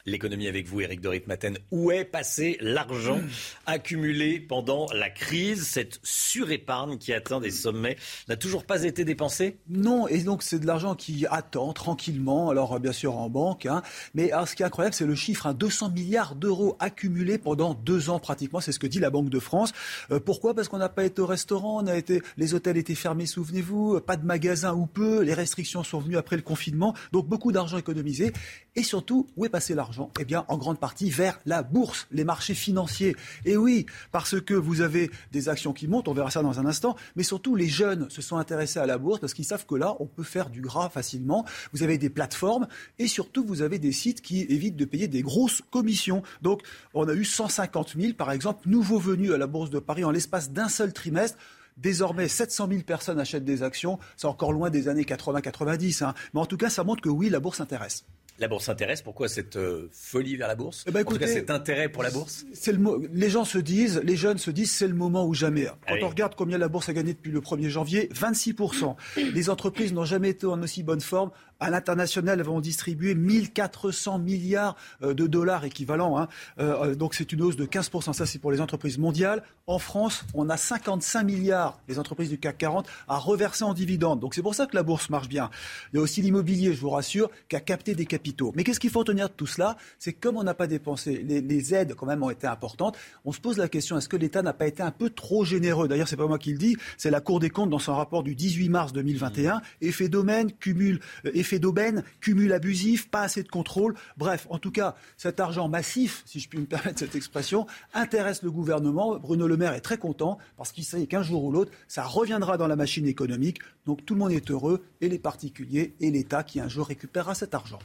L'économie 0.06 0.48
avec 0.48 0.68
vous, 0.68 0.82
Eric 0.82 1.02
Dorit 1.02 1.24
Maten. 1.28 1.58
Où 1.72 1.92
est 1.92 2.06
passé 2.06 2.58
l'argent 2.62 3.20
accumulé 3.66 4.40
pendant 4.40 4.88
la 4.94 5.10
crise 5.10 5.68
Cette 5.68 6.00
surépargne 6.04 6.98
qui 6.98 7.14
atteint 7.14 7.40
des 7.40 7.52
sommets 7.52 7.98
n'a 8.28 8.36
toujours 8.36 8.66
pas 8.66 8.84
été 8.84 9.06
dépensée? 9.06 9.58
Non, 9.70 10.08
et 10.08 10.20
donc 10.20 10.44
c'est 10.44 10.60
de 10.60 10.66
l'argent 10.66 10.96
qui 10.96 11.26
attend 11.30 11.74
tranquillement, 11.74 12.50
alors 12.50 12.80
bien 12.80 12.92
sûr 12.92 13.18
en 13.18 13.30
banque. 13.30 13.66
Hein. 13.66 13.82
mais 14.14 14.32
ce 14.46 14.56
qui 14.56 14.64
est 14.64 14.66
incroyable, 14.66 14.96
c'est 14.96 15.06
le 15.06 15.16
chiffre 15.16 15.52
200 15.54 15.86
hein, 15.86 15.92
milliards 15.94 16.36
d'euros 16.36 16.76
accumulés 16.80 17.38
pendant 17.38 17.74
deux 17.74 18.10
ans 18.10 18.20
pratiquement. 18.20 18.60
C'est 18.60 18.72
ce 18.72 18.80
que 18.80 18.88
dit 18.88 19.00
la 19.00 19.10
Banque 19.10 19.30
de 19.30 19.40
France. 19.40 19.74
Euh, 20.12 20.20
pourquoi? 20.20 20.54
Parce 20.54 20.68
qu'on 20.68 20.78
n'a 20.78 20.90
pas 20.90 21.06
été 21.06 21.22
au 21.22 21.26
restaurant, 21.26 21.84
on 21.84 21.88
a 21.88 21.96
été, 21.96 22.22
les 22.38 22.54
hôtels 22.54 22.78
étaient 22.78 22.96
fermés, 22.96 23.26
souvenez-vous, 23.26 24.00
pas 24.02 24.18
de 24.18 24.26
magasins 24.26 24.74
ou 24.74 24.86
peu, 24.86 25.22
les 25.22 25.34
restrictions 25.34 25.84
sont 25.84 26.00
venues 26.00 26.18
après 26.18 26.36
le 26.36 26.42
confinement, 26.42 26.96
donc 27.12 27.28
beaucoup 27.28 27.52
d'argent 27.52 27.78
économisé. 27.78 28.34
Et 28.78 28.84
surtout, 28.84 29.28
où 29.36 29.46
est 29.46 29.50
passé 29.50 29.76
l'argent? 29.76 30.12
Eh 30.18 30.24
bien, 30.24 30.46
en 30.48 30.58
grande 30.58 30.80
partie 30.80 31.10
vers 31.10 31.42
la 31.46 31.62
bourse, 31.62 32.08
les 32.10 32.24
marchés 32.24 32.54
financiers. 32.54 33.18
Et 33.44 33.58
oui, 33.58 33.86
parce 34.14 34.40
que 34.40 34.54
vous 34.54 34.80
avez 34.80 35.12
des 35.34 35.50
actions 35.50 35.74
qui 35.74 35.90
montent, 35.90 36.08
on 36.08 36.14
verra 36.14 36.32
ça 36.32 36.42
dans 36.42 36.58
un 36.58 36.66
instant, 36.66 36.96
mais 37.18 37.24
surtout 37.24 37.58
les 37.58 37.68
jeunes 37.68 38.10
se 38.10 38.22
sont 38.22 38.38
intéressés 38.38 38.80
à 38.80 38.86
la 38.86 38.98
bourse 38.98 39.20
parce 39.20 39.34
qu'ils 39.34 39.44
savent 39.44 39.66
que 39.66 39.76
là, 39.76 39.98
on 40.00 40.06
peut 40.06 40.24
faire 40.24 40.50
du 40.50 40.62
gras 40.62 40.88
facilement. 40.88 41.46
Vous 41.74 41.84
avez 41.84 41.98
des 41.98 42.10
plateformes 42.10 42.66
et 42.98 43.08
surtout, 43.08 43.44
vous 43.44 43.62
avez 43.62 43.78
des 43.78 43.92
sites 43.92 44.22
qui 44.22 44.44
évitent 44.44 44.78
de 44.78 44.86
payer 44.86 45.10
des 45.10 45.22
grosses 45.22 45.62
commissions. 45.70 46.24
Donc, 46.42 46.62
on 46.94 47.10
a 47.10 47.14
eu 47.14 47.26
150 47.26 47.96
000, 48.00 48.14
par 48.14 48.32
exemple, 48.32 48.70
nouveaux 48.70 49.00
venus 49.00 49.34
à 49.34 49.38
la 49.38 49.48
bourse 49.48 49.70
de 49.70 49.80
Paris 49.80 50.06
en 50.06 50.12
l'espace 50.12 50.52
d'un 50.52 50.70
seul 50.70 50.94
trimestre. 50.94 51.38
Désormais, 51.76 52.30
700 52.30 52.68
000 52.70 52.82
personnes 52.84 53.20
achètent 53.20 53.44
des 53.44 53.64
actions. 53.64 54.00
C'est 54.16 54.28
encore 54.28 54.54
loin 54.54 54.70
des 54.70 54.88
années 54.88 55.04
80-90. 55.04 56.06
Hein. 56.06 56.14
Mais 56.34 56.40
en 56.40 56.46
tout 56.46 56.58
cas, 56.58 56.70
ça 56.70 56.86
montre 56.86 57.02
que 57.02 57.10
oui, 57.10 57.30
la 57.30 57.42
bourse 57.42 57.60
intéresse. 57.60 58.06
La 58.42 58.48
bourse 58.48 58.70
intéresse. 58.70 59.04
Pourquoi 59.04 59.30
cette 59.30 59.56
euh, 59.56 59.88
folie 59.94 60.36
vers 60.36 60.48
la 60.48 60.56
bourse? 60.56 60.84
Eh 60.88 60.92
ben, 60.92 61.02
En 61.02 61.12
tout 61.12 61.20
cas, 61.20 61.28
cet 61.28 61.52
intérêt 61.52 61.90
pour 61.90 62.02
la 62.02 62.10
bourse? 62.10 62.44
le 62.68 63.08
Les 63.14 63.30
gens 63.30 63.46
se 63.46 63.60
disent, 63.60 64.02
les 64.04 64.16
jeunes 64.16 64.40
se 64.40 64.50
disent, 64.50 64.72
c'est 64.72 64.88
le 64.88 64.96
moment 64.96 65.28
ou 65.28 65.36
jamais. 65.36 65.68
Quand 65.88 65.96
on 66.02 66.10
regarde 66.10 66.34
combien 66.36 66.58
la 66.58 66.68
bourse 66.68 66.90
a 66.90 66.94
gagné 66.94 67.14
depuis 67.14 67.32
le 67.32 67.40
1er 67.40 67.70
janvier, 67.70 68.10
26%. 68.16 68.96
les 69.36 69.50
entreprises 69.52 69.94
n'ont 69.94 70.06
jamais 70.06 70.30
été 70.30 70.48
en 70.48 70.60
aussi 70.64 70.82
bonne 70.82 71.02
forme. 71.02 71.30
À 71.62 71.70
l'international, 71.70 72.40
elles 72.40 72.46
vont 72.46 72.60
distribuer 72.60 73.16
1400 73.16 74.20
milliards 74.20 74.76
euh, 75.02 75.14
de 75.14 75.28
dollars 75.28 75.64
équivalents. 75.64 76.20
Hein. 76.20 76.28
Euh, 76.60 76.96
donc 76.96 77.14
c'est 77.14 77.32
une 77.32 77.42
hausse 77.42 77.56
de 77.56 77.66
15%. 77.66 78.12
Ça, 78.14 78.26
c'est 78.26 78.40
pour 78.40 78.52
les 78.52 78.60
entreprises 78.60 78.98
mondiales. 78.98 79.44
En 79.68 79.80
France, 79.80 80.26
on 80.34 80.50
a 80.50 80.58
55 80.58 81.24
milliards, 81.24 81.80
les 81.88 82.00
entreprises 82.00 82.30
du 82.30 82.38
CAC 82.38 82.58
40, 82.58 82.88
à 83.08 83.18
reverser 83.18 83.64
en 83.64 83.74
dividendes. 83.74 84.20
Donc 84.20 84.36
c'est 84.36 84.42
pour 84.42 84.56
ça 84.56 84.66
que 84.66 84.76
la 84.76 84.84
bourse 84.84 85.10
marche 85.10 85.30
bien. 85.30 85.50
Il 85.94 85.98
y 85.98 86.00
a 86.00 86.02
aussi 86.02 86.22
l'immobilier, 86.22 86.74
je 86.74 86.82
vous 86.82 86.90
rassure, 86.90 87.30
qui 87.48 87.56
a 87.56 87.62
capté 87.62 87.96
des 87.96 88.06
capitaux 88.06 88.42
mais 88.56 88.64
qu'est-ce 88.64 88.80
qu'il 88.80 88.90
faut 88.90 89.00
retenir 89.00 89.30
de 89.30 89.34
tout 89.34 89.48
cela? 89.48 89.78
C'est 90.00 90.14
comme 90.14 90.38
on 90.38 90.44
n'a 90.44 90.54
pas 90.54 90.68
dépensé, 90.68 91.24
les, 91.28 91.74
aides 91.74 91.94
quand 91.96 92.06
même 92.06 92.24
ont 92.24 92.30
été 92.30 92.48
importantes. 92.48 92.98
On 93.24 93.32
se 93.32 93.40
pose 93.40 93.58
la 93.58 93.70
question 93.70 93.98
est-ce 93.98 94.10
que 94.10 94.18
l'État 94.18 94.42
n'a 94.42 94.54
pas 94.54 94.68
été 94.68 94.82
un 94.84 94.92
peu 94.92 95.10
trop 95.10 95.46
généreux? 95.46 95.88
D'ailleurs, 95.88 96.08
c'est 96.08 96.18
pas 96.18 96.28
moi 96.28 96.40
qui 96.40 96.52
le 96.52 96.58
dis, 96.58 96.76
c'est 96.98 97.12
la 97.12 97.22
Cour 97.22 97.40
des 97.40 97.50
comptes 97.50 97.70
dans 97.70 97.80
son 97.80 97.96
rapport 97.96 98.24
du 98.24 98.36
18 98.36 98.70
mars 98.70 98.94
2021. 98.94 99.58
Mmh. 99.58 99.62
Effet 99.82 100.10
domaine, 100.10 100.52
cumul, 100.52 101.00
euh, 101.26 101.32
effet 101.52 101.60
d'aubaine, 101.60 102.04
cumul 102.22 102.54
abusif, 102.54 103.10
pas 103.10 103.24
assez 103.24 103.44
de 103.44 103.50
contrôle. 103.50 103.96
Bref, 104.16 104.48
en 104.50 104.58
tout 104.58 104.72
cas, 104.72 104.96
cet 105.18 105.40
argent 105.42 105.68
massif, 105.68 106.24
si 106.26 106.40
je 106.40 106.48
puis 106.48 106.60
me 106.60 106.66
permettre 106.66 107.00
cette 107.00 107.16
expression, 107.16 107.68
intéresse 107.94 108.42
le 108.42 108.52
gouvernement. 108.52 109.18
Bruno 109.18 109.48
Le 109.48 109.58
Maire 109.58 109.74
est 109.74 109.82
très 109.82 109.98
content 109.98 110.38
parce 110.56 110.72
qu'il 110.72 110.86
sait 110.86 111.06
qu'un 111.08 111.24
jour 111.24 111.44
ou 111.44 111.52
l'autre, 111.52 111.72
ça 111.90 112.04
reviendra 112.04 112.58
dans 112.58 112.68
la 112.68 112.78
machine 112.78 113.06
économique. 113.06 113.60
Donc 113.86 114.06
tout 114.06 114.14
le 114.14 114.20
monde 114.20 114.32
est 114.32 114.50
heureux, 114.50 114.84
et 115.02 115.10
les 115.10 115.20
particuliers, 115.20 115.94
et 116.00 116.10
l'État 116.10 116.44
qui 116.44 116.60
un 116.60 116.70
jour 116.70 116.88
récupérera 116.88 117.36
cet 117.36 117.54
argent 117.54 117.80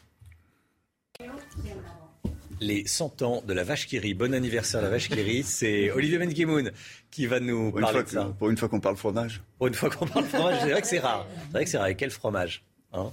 les 2.60 2.86
100 2.86 3.22
ans 3.22 3.43
de 3.47 3.52
la 3.52 3.64
vache 3.64 3.86
qui 3.86 3.98
rit. 3.98 4.14
Bon 4.14 4.32
anniversaire 4.32 4.80
la 4.80 4.88
vache 4.88 5.09
qui 5.09 5.43
C'est 5.43 5.90
Olivier 5.90 6.18
Benkemoun 6.18 6.70
qui 7.10 7.26
va 7.26 7.40
nous 7.40 7.72
parler 7.72 8.02
de 8.02 8.09
ça. 8.09 8.34
Pour 8.38 8.48
une 8.48 8.56
fois 8.56 8.68
qu'on 8.68 8.80
parle 8.80 8.97
fromage. 8.97 9.43
Pour 9.59 9.66
une 9.66 9.74
fois 9.74 9.90
qu'on 9.90 10.06
parle 10.06 10.24
fromage, 10.24 10.60
c'est 10.62 10.70
vrai 10.70 10.80
que 10.80 10.88
c'est 10.88 10.98
rare. 10.98 11.26
C'est 11.47 11.52
vrai 11.52 11.64
que 11.64 11.70
c'est 11.70 11.78
rare. 11.78 11.88
Et 11.88 11.97
quel 11.97 12.10
fromage 12.10 12.64
hein? 12.93 13.12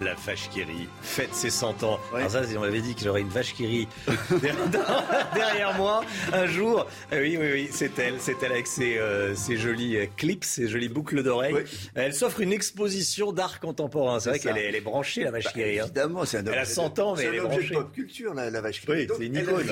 La 0.00 0.14
vache 0.14 0.50
qui 0.50 0.64
rit 0.64 0.88
fête 1.02 1.32
ses 1.34 1.50
100 1.50 1.84
ans. 1.84 2.00
Alors 2.12 2.28
ça, 2.28 2.42
on 2.56 2.60
m'avait 2.60 2.80
dit 2.80 2.96
que 2.96 3.02
j'aurais 3.02 3.20
une 3.20 3.28
vache 3.28 3.54
qui 3.54 3.64
rit 3.64 3.88
derrière 5.34 5.74
moi 5.76 6.04
un 6.32 6.46
jour. 6.46 6.88
Euh, 7.12 7.22
oui, 7.22 7.36
oui, 7.40 7.50
oui, 7.52 7.68
c'est 7.70 7.96
elle. 8.00 8.14
C'est 8.18 8.42
elle 8.42 8.50
avec 8.50 8.66
ses, 8.66 8.98
euh, 8.98 9.34
jolis 9.34 9.96
euh, 9.96 10.06
clips, 10.16 10.42
ses 10.42 10.66
jolies 10.66 10.88
boucles 10.88 11.22
d'oreilles. 11.22 11.54
Elle 11.94 12.12
s'offre 12.12 12.40
une 12.40 12.52
exposition 12.52 13.32
d'art 13.32 13.60
contemporain. 13.60 14.18
C'est 14.18 14.30
vrai 14.30 14.40
qu'elle 14.40 14.56
est, 14.56 14.64
elle 14.64 14.74
est, 14.74 14.80
branchée, 14.80 15.22
la 15.22 15.30
vache 15.30 15.44
bah, 15.44 15.52
qui 15.52 15.62
rit. 15.62 15.78
Hein. 15.78 15.84
Évidemment, 15.84 16.24
c'est 16.24 16.38
un 16.38 16.44
Elle 16.44 16.58
a 16.58 16.64
100 16.64 16.98
ans, 16.98 17.14
mais 17.16 17.24
elle 17.24 17.36
est 17.36 17.40
branchée. 17.40 17.66
C'est 17.68 17.74
pop 17.74 17.92
culture, 17.92 18.34
la, 18.34 18.50
la 18.50 18.60
vache 18.60 18.80
qui 18.80 18.90
rit. 18.90 19.06
c'est 19.16 19.26
une 19.26 19.36
icône. 19.36 19.66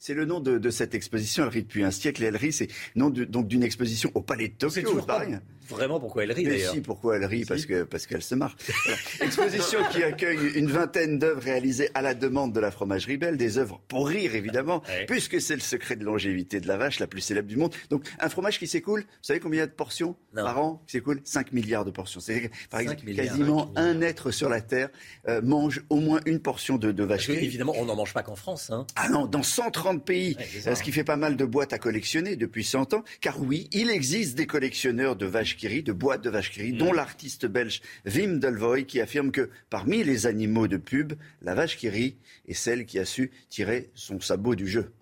C'est 0.00 0.14
le 0.14 0.24
nom 0.24 0.40
de, 0.40 0.58
de, 0.58 0.70
cette 0.70 0.96
exposition. 0.96 1.44
Elle 1.44 1.50
rit 1.50 1.62
depuis 1.62 1.84
un 1.84 1.92
siècle 1.92 2.24
et 2.24 2.26
elle 2.26 2.36
rit. 2.36 2.52
C'est 2.52 2.68
nom 2.96 3.10
donc 3.10 3.46
d'une 3.46 3.62
exposition 3.62 4.10
au 4.14 4.22
Palais 4.22 4.48
de 4.48 4.54
Tokyo. 4.54 4.74
C'est 4.74 4.82
toujours 4.82 5.06
pareil. 5.06 5.38
Vraiment 5.68 6.00
pourquoi 6.00 6.24
elle 6.24 6.32
rit 6.32 6.44
d'ailleurs. 6.44 6.72
Si, 6.72 6.80
pourquoi 6.80 7.16
elle 7.16 7.26
rit 7.26 7.44
Parce 7.44 7.66
que 7.66 7.82
parce 7.82 8.06
qu'elle 8.06 8.22
se 8.22 8.34
marre. 8.34 8.56
exposition 9.20 9.67
qui 9.90 10.02
accueille 10.02 10.52
une 10.54 10.70
vingtaine 10.70 11.18
d'œuvres 11.18 11.42
réalisées 11.42 11.90
à 11.94 12.02
la 12.02 12.14
demande 12.14 12.52
de 12.52 12.60
la 12.60 12.70
fromagerie 12.70 13.16
Belle, 13.16 13.36
des 13.36 13.58
œuvres 13.58 13.80
pour 13.88 14.08
rire 14.08 14.34
évidemment, 14.34 14.82
puisque 15.06 15.40
c'est 15.40 15.54
le 15.54 15.60
secret 15.60 15.96
de 15.96 16.04
longévité 16.04 16.60
de 16.60 16.68
la 16.68 16.76
vache, 16.76 16.98
la 16.98 17.06
plus 17.06 17.20
célèbre 17.20 17.48
du 17.48 17.56
monde. 17.56 17.74
Donc 17.90 18.04
un 18.18 18.28
fromage 18.28 18.58
qui 18.58 18.66
s'écoule, 18.66 19.00
vous 19.00 19.06
savez 19.22 19.40
combien 19.40 19.58
il 19.58 19.60
y 19.60 19.64
a 19.64 19.66
de 19.66 19.72
portions 19.72 20.16
par 20.34 20.58
an 20.58 20.82
qui 20.86 20.92
s'écoule? 20.92 21.20
5 21.24 21.52
milliards 21.52 21.84
de 21.84 21.90
portions. 21.90 22.20
C'est 22.20 22.50
par 22.70 22.80
exemple 22.80 23.04
quasiment 23.14 23.70
un 23.76 24.00
être 24.00 24.30
sur 24.30 24.48
la 24.48 24.60
Terre 24.60 24.88
euh, 25.28 25.42
mange 25.42 25.82
au 25.90 25.96
moins 25.96 26.20
une 26.26 26.40
portion 26.40 26.76
de, 26.76 26.92
de 26.92 27.04
vache 27.04 27.26
que, 27.26 27.32
évidemment, 27.32 27.74
on 27.76 27.84
n'en 27.84 27.96
mange 27.96 28.14
pas 28.14 28.22
qu'en 28.22 28.36
France. 28.36 28.70
Hein. 28.70 28.86
Ah 28.96 29.08
non, 29.08 29.26
dans 29.26 29.42
130 29.42 30.04
pays, 30.04 30.36
ce 30.62 30.82
qui 30.82 30.92
fait 30.92 31.04
pas 31.04 31.16
mal 31.16 31.36
de 31.36 31.44
boîtes 31.44 31.72
à 31.72 31.78
collectionner 31.78 32.36
depuis 32.36 32.64
100 32.64 32.94
ans. 32.94 33.04
Car 33.20 33.40
oui, 33.40 33.68
il 33.72 33.90
existe 33.90 34.36
des 34.36 34.46
collectionneurs 34.46 35.16
de 35.16 35.26
vaches 35.26 35.56
qui 35.56 35.68
de 35.82 35.92
boîtes 35.92 36.22
de 36.22 36.30
vaches 36.30 36.50
qui 36.50 36.72
dont 36.72 36.92
l'artiste 36.92 37.46
belge 37.46 37.82
Wim 38.06 38.38
Delvoye, 38.38 38.84
qui 38.84 39.00
affirme 39.00 39.30
que 39.30 39.50
parmi 39.70 40.02
les 40.04 40.26
animaux 40.26 40.68
de 40.68 40.76
pub, 40.76 41.14
la 41.42 41.54
vache 41.54 41.76
qui 41.76 41.88
rit 41.88 42.16
est 42.46 42.54
celle 42.54 42.86
qui 42.86 42.98
a 42.98 43.04
su 43.04 43.30
tirer 43.48 43.90
son 43.94 44.20
sabot 44.20 44.54
du 44.54 44.66
jeu. 44.66 44.92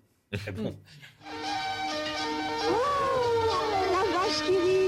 bon. 0.55 0.75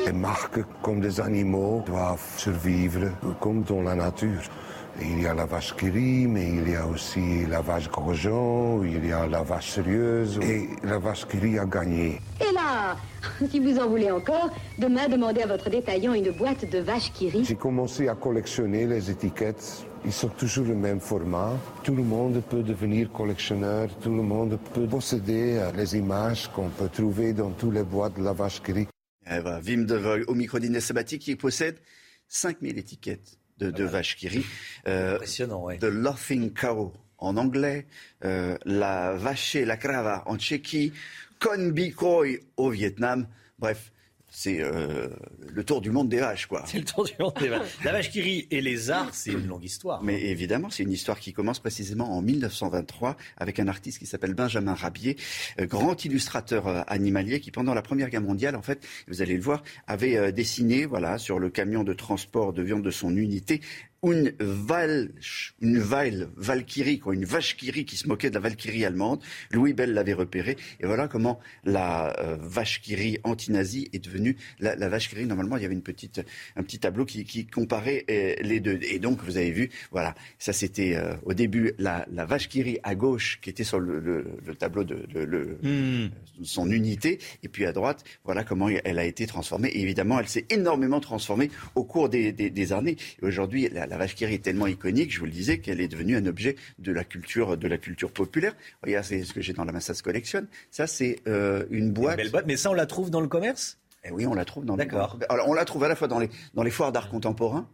Les 0.06 0.12
marques, 0.14 0.62
comme 0.82 1.02
des 1.02 1.20
animaux, 1.22 1.84
doivent 1.86 2.38
survivre 2.38 3.12
comme 3.40 3.64
dans 3.64 3.82
la 3.82 3.96
nature. 3.96 4.42
Il 5.02 5.22
y 5.22 5.28
a 5.28 5.34
la 5.34 5.46
vache 5.46 5.76
qui 5.76 5.90
rit, 5.90 6.28
mais 6.28 6.50
il 6.50 6.70
y 6.70 6.76
a 6.76 6.86
aussi 6.86 7.46
la 7.46 7.62
vache 7.62 7.90
gorgeon, 7.90 8.84
il 8.84 9.06
y 9.06 9.12
a 9.12 9.28
la 9.28 9.44
vache 9.44 9.72
sérieuse, 9.72 10.40
et 10.42 10.70
la 10.84 11.00
vache 11.00 11.26
qui 11.28 11.38
rit 11.38 11.58
a 11.58 11.66
gagné. 11.66 12.22
Et 12.42 12.54
là, 12.54 12.98
si 13.50 13.60
vous 13.60 13.80
en 13.80 13.88
voulez 13.88 14.12
encore, 14.12 14.50
demain 14.78 15.08
demandez 15.08 15.42
à 15.42 15.48
votre 15.48 15.70
détaillant 15.70 16.14
une 16.14 16.32
boîte 16.32 16.70
de 16.70 16.80
vaches 16.80 17.12
qui 17.14 17.30
rit. 17.30 17.46
J'ai 17.46 17.56
commencé 17.56 18.08
à 18.08 18.16
collectionner 18.16 18.86
les 18.86 19.10
étiquettes. 19.10 19.86
Ils 20.06 20.14
sont 20.14 20.30
toujours 20.30 20.66
le 20.66 20.76
même 20.76 21.00
format. 21.00 21.58
Tout 21.84 21.96
le 21.96 22.04
monde 22.04 22.42
peut 22.50 22.64
devenir 22.64 23.12
collectionneur. 23.12 23.90
Tout 24.02 24.14
le 24.14 24.22
monde 24.22 24.58
peut 24.74 24.88
posséder 24.88 25.62
les 25.76 25.98
images 25.98 26.50
qu'on 26.50 26.70
peut 26.70 26.90
trouver 26.90 27.34
dans 27.34 27.52
toutes 27.52 27.74
les 27.74 27.84
boîtes 27.84 28.18
de 28.18 28.24
la 28.24 28.34
vache 28.34 28.62
qui 28.62 28.72
rit. 28.72 28.88
Eh 29.30 29.42
ben, 29.42 29.60
Wim 29.66 29.86
de 29.86 30.26
au 30.28 30.34
micro 30.34 30.60
d'Inès 30.60 30.84
Sabati 30.84 31.20
qui 31.20 31.36
possède 31.36 31.78
5000 32.28 32.78
étiquettes 32.78 33.39
de, 33.60 33.72
de 33.72 33.84
vache 33.84 34.16
qui 34.16 34.28
rit. 34.28 34.46
Euh, 34.88 35.16
Impressionnant, 35.16 35.66
oui. 35.66 35.78
The 35.80 35.86
Laughing 35.86 36.54
Cow 36.54 36.94
en 37.18 37.38
anglais, 37.38 37.86
euh, 38.24 38.58
la 38.66 39.14
vache 39.14 39.56
la 39.56 39.78
crava 39.78 40.24
en 40.26 40.38
Tchéquie, 40.38 40.94
Con 41.40 41.70
Bikoi 41.70 42.40
au 42.58 42.70
Vietnam. 42.70 43.28
Bref, 43.60 43.92
c'est 44.30 44.62
euh, 44.62 45.10
le 45.48 45.64
tour 45.64 45.82
du 45.82 45.92
monde 45.92 46.10
des 46.10 46.20
vaches, 46.20 46.46
quoi. 46.46 46.64
C'est 46.66 46.78
le 46.78 46.86
tour 46.86 47.04
du 47.04 47.14
monde 47.20 47.34
des 47.40 47.48
vaches. 47.48 47.78
La 47.84 47.92
vache 47.92 48.12
qui 48.12 48.22
rit 48.22 48.48
et 48.52 48.62
les 48.62 48.92
arts, 48.92 49.14
c'est 49.14 49.32
une 49.32 49.48
longue 49.48 49.64
histoire. 49.64 50.04
Mais 50.04 50.22
évidemment, 50.26 50.70
c'est 50.70 50.84
une 50.84 50.92
histoire 50.92 51.20
qui 51.20 51.34
commence 51.34 51.60
précisément 51.60 52.16
en 52.16 52.22
1923 52.22 53.18
avec 53.38 53.60
un 53.60 53.68
artiste 53.68 54.00
qui 54.00 54.06
s'appelle 54.06 54.34
Benjamin 54.34 54.74
Rabier, 54.74 55.18
euh, 55.60 55.66
grand 55.66 56.06
illustrateur 56.06 56.68
euh, 56.68 56.82
animalier 56.88 57.40
qui, 57.40 57.52
pendant 57.52 57.74
la 57.74 57.82
Première 57.82 58.10
Guerre 58.10 58.22
mondiale, 58.22 58.56
en 58.56 58.62
fait, 58.62 58.86
vous 59.08 59.22
allez 59.22 59.36
le 59.36 59.42
voir, 59.42 59.64
avait 59.88 60.32
dessiné, 60.32 60.86
voilà, 60.86 61.18
sur 61.18 61.40
le 61.40 61.50
camion 61.50 61.84
de 61.84 61.94
transport 61.94 62.54
de 62.54 62.62
viande 62.62 62.84
de 62.84 62.92
son 62.92 63.16
unité, 63.16 63.62
une 64.04 64.34
val, 64.40 65.12
une 65.62 65.80
val, 65.80 66.30
valkyrie, 66.36 67.00
quoi, 67.00 67.14
une 67.14 67.26
vache 67.26 67.58
qui 67.58 67.70
qui 67.86 67.98
se 67.98 68.08
moquait 68.08 68.30
de 68.30 68.36
la 68.36 68.42
valkyrie 68.42 68.86
allemande. 68.86 69.22
Louis 69.52 69.74
Bell 69.74 69.94
l'avait 69.94 70.14
repéré. 70.14 70.58
Et 70.80 70.86
voilà 70.86 71.08
comment 71.08 71.40
la 71.64 72.20
euh, 72.20 72.38
vache 72.40 72.82
qui 72.82 73.18
anti-nazie 73.24 73.90
est 73.94 74.04
devenue 74.04 74.36
la, 74.60 74.76
la 74.76 74.90
vache 74.90 75.10
qui 75.10 75.26
Normalement, 75.26 75.58
il 75.58 75.64
y 75.64 75.66
avait 75.66 75.74
une 75.74 75.84
petite, 75.84 76.22
un 76.56 76.64
petit 76.64 76.80
tableau 76.80 77.06
qui, 77.06 77.24
qui 77.26 77.46
comparait 77.46 78.06
euh, 78.10 78.36
les 78.42 78.60
deux. 78.60 78.80
Et 78.82 79.00
donc, 79.00 79.22
vous 79.24 79.38
avez 79.38 79.52
vu, 79.52 79.70
voilà, 79.92 80.16
ça 80.38 80.54
c'était 80.54 80.96
euh, 80.96 81.14
au 81.24 81.34
début 81.34 81.74
la, 81.78 82.06
la 82.12 82.26
vache 82.26 82.48
qui 82.48 82.80
à 82.84 82.96
gauche, 82.96 83.40
qui 83.42 83.50
était 83.50 83.64
sur 83.64 83.80
le, 83.80 84.00
le, 84.00 84.26
le 84.46 84.56
tableau 84.56 84.84
de, 84.84 85.06
le, 85.14 85.58
hmm. 85.62 86.10
son 86.44 86.70
unité. 86.70 87.20
Et 87.44 87.48
puis 87.48 87.66
à 87.66 87.72
droite, 87.72 88.04
voilà 88.24 88.44
comment 88.44 88.70
elle 88.70 89.00
a 89.00 89.06
été 89.06 89.26
transformée. 89.28 89.70
Et 89.70 89.82
évidemment, 89.82 90.20
elle 90.20 90.28
s'est 90.28 90.46
énormément 90.50 91.00
transformée 91.00 91.50
au 91.76 91.84
cours 91.84 92.10
des, 92.10 92.32
des, 92.32 92.50
des 92.50 92.74
années. 92.74 92.98
Et 93.22 93.26
aujourd'hui, 93.26 93.70
la, 93.70 93.89
la 93.90 93.98
vache 93.98 94.16
qui 94.16 94.24
est 94.24 94.44
tellement 94.44 94.68
iconique, 94.68 95.12
je 95.12 95.20
vous 95.20 95.26
le 95.26 95.32
disais, 95.32 95.58
qu'elle 95.58 95.82
est 95.82 95.88
devenue 95.88 96.16
un 96.16 96.26
objet 96.28 96.56
de 96.78 96.92
la 96.92 97.04
culture, 97.04 97.58
de 97.58 97.68
la 97.68 97.78
culture 97.78 98.12
populaire. 98.12 98.56
Regardez, 98.84 99.08
c'est 99.08 99.24
ce 99.24 99.34
que 99.34 99.42
j'ai 99.42 99.54
dans 99.54 99.66
la 99.66 99.72
Massas 99.72 100.02
Collection. 100.04 100.46
Ça, 100.70 100.88
c'est 100.88 101.20
euh, 101.28 101.66
une 101.72 101.92
boîte. 101.92 102.18
belle 102.18 102.32
boîte, 102.32 102.46
mais 102.48 102.56
ça, 102.56 102.70
on 102.70 102.76
la 102.76 102.86
trouve 102.86 103.10
dans 103.10 103.22
le 103.22 103.28
commerce? 103.28 103.80
Eh 104.06 104.12
oui, 104.12 104.26
on 104.26 104.34
la 104.34 104.46
trouve 104.46 104.64
dans 104.64 104.78
les. 104.78 104.88
Alors, 105.28 105.50
on 105.50 105.54
la 105.54 105.66
trouve 105.66 105.84
à 105.84 105.90
la 105.90 105.96
fois 105.96 106.08
dans 106.08 106.20
les, 106.20 106.30
dans 106.54 106.64
les 106.64 106.72
foires 106.72 106.94
d'art 106.94 107.10
contemporain 107.10 107.68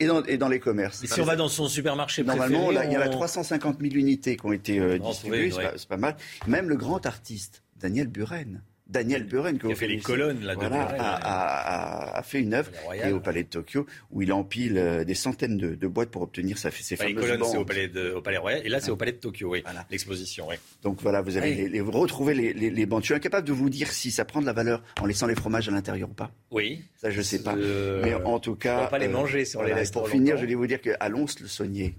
et, 0.00 0.06
dans, 0.06 0.24
et 0.24 0.38
dans 0.38 0.48
les 0.48 0.60
commerces. 0.60 1.04
Et 1.04 1.06
si 1.06 1.20
on 1.20 1.24
va 1.24 1.36
dans 1.36 1.48
son 1.48 1.68
supermarché 1.68 2.22
Normalement, 2.24 2.68
préféré, 2.68 2.86
il 2.86 2.92
y 2.92 2.96
a 2.96 3.08
350 3.08 3.80
000 3.80 3.94
unités 3.94 4.36
qui 4.38 4.46
ont 4.46 4.52
été 4.52 4.78
euh, 4.78 4.98
distribuées, 4.98 5.52
c'est 5.76 5.88
pas, 5.88 5.98
mal. 5.98 6.16
Même 6.46 6.70
le 6.70 6.76
grand 6.76 7.04
artiste, 7.04 7.62
Daniel 7.78 8.06
Buren, 8.06 8.62
Daniel 8.92 9.24
Buren, 9.24 9.58
qui 9.58 9.72
a 9.72 9.74
fait 9.74 9.88
les 9.88 9.98
colonnes 9.98 10.44
là, 10.44 10.54
a, 10.58 12.22
fait 12.22 12.40
une 12.40 12.54
œuvre 12.54 12.70
et 12.94 13.10
au 13.10 13.20
Palais 13.20 13.42
de 13.42 13.48
Tokyo 13.48 13.86
où 14.10 14.22
il 14.22 14.32
empile 14.32 14.76
euh, 14.76 15.04
des 15.04 15.14
centaines 15.14 15.56
de, 15.56 15.86
boîtes 15.86 16.10
pour 16.10 16.22
obtenir 16.22 16.58
sa, 16.58 16.70
ses 16.70 16.96
fameuses 16.96 17.14
Les 17.14 17.20
colonnes, 17.20 17.44
c'est 17.44 17.56
au 17.56 17.64
Palais, 17.64 17.90
au 18.14 18.20
Palais 18.20 18.36
Royal 18.36 18.60
et 18.64 18.68
là, 18.68 18.80
c'est 18.80 18.90
au 18.90 18.96
Palais 18.96 19.12
de 19.12 19.16
Tokyo, 19.16 19.50
oui, 19.50 19.64
l'exposition. 19.90 20.46
Oui. 20.48 20.56
Donc 20.82 21.00
voilà, 21.00 21.22
vous 21.22 21.36
avez 21.36 21.68
les, 21.68 21.80
retrouvé 21.80 22.34
les, 22.34 22.52
les, 22.52 22.86
bandes. 22.86 23.02
Je 23.02 23.06
suis 23.06 23.14
incapable 23.14 23.46
de 23.46 23.52
vous 23.52 23.70
dire 23.70 23.90
si 23.92 24.10
ça 24.10 24.24
prend 24.24 24.40
de 24.40 24.46
la 24.46 24.52
valeur 24.52 24.82
en 25.00 25.06
laissant 25.06 25.26
les 25.26 25.34
fromages 25.34 25.68
à 25.68 25.72
l'intérieur 25.72 26.10
ou 26.10 26.14
pas. 26.14 26.30
Oui. 26.50 26.82
Ça, 26.96 27.10
je 27.10 27.22
sais 27.22 27.42
pas. 27.42 27.56
Mais 27.56 28.14
en 28.14 28.38
tout 28.38 28.56
cas, 28.56 28.78
on 28.78 28.80
va 28.82 28.86
pas 28.88 28.98
les 28.98 29.06
euh, 29.06 29.12
manger 29.12 29.44
si 29.44 29.56
on 29.56 29.62
les 29.62 29.74
laisse 29.74 29.90
Pour 29.90 30.08
finir, 30.08 30.36
je 30.36 30.42
voulais 30.42 30.54
vous 30.54 30.66
dire 30.66 30.80
qu'à 30.80 31.08
Lons-le-Saunier, 31.08 31.94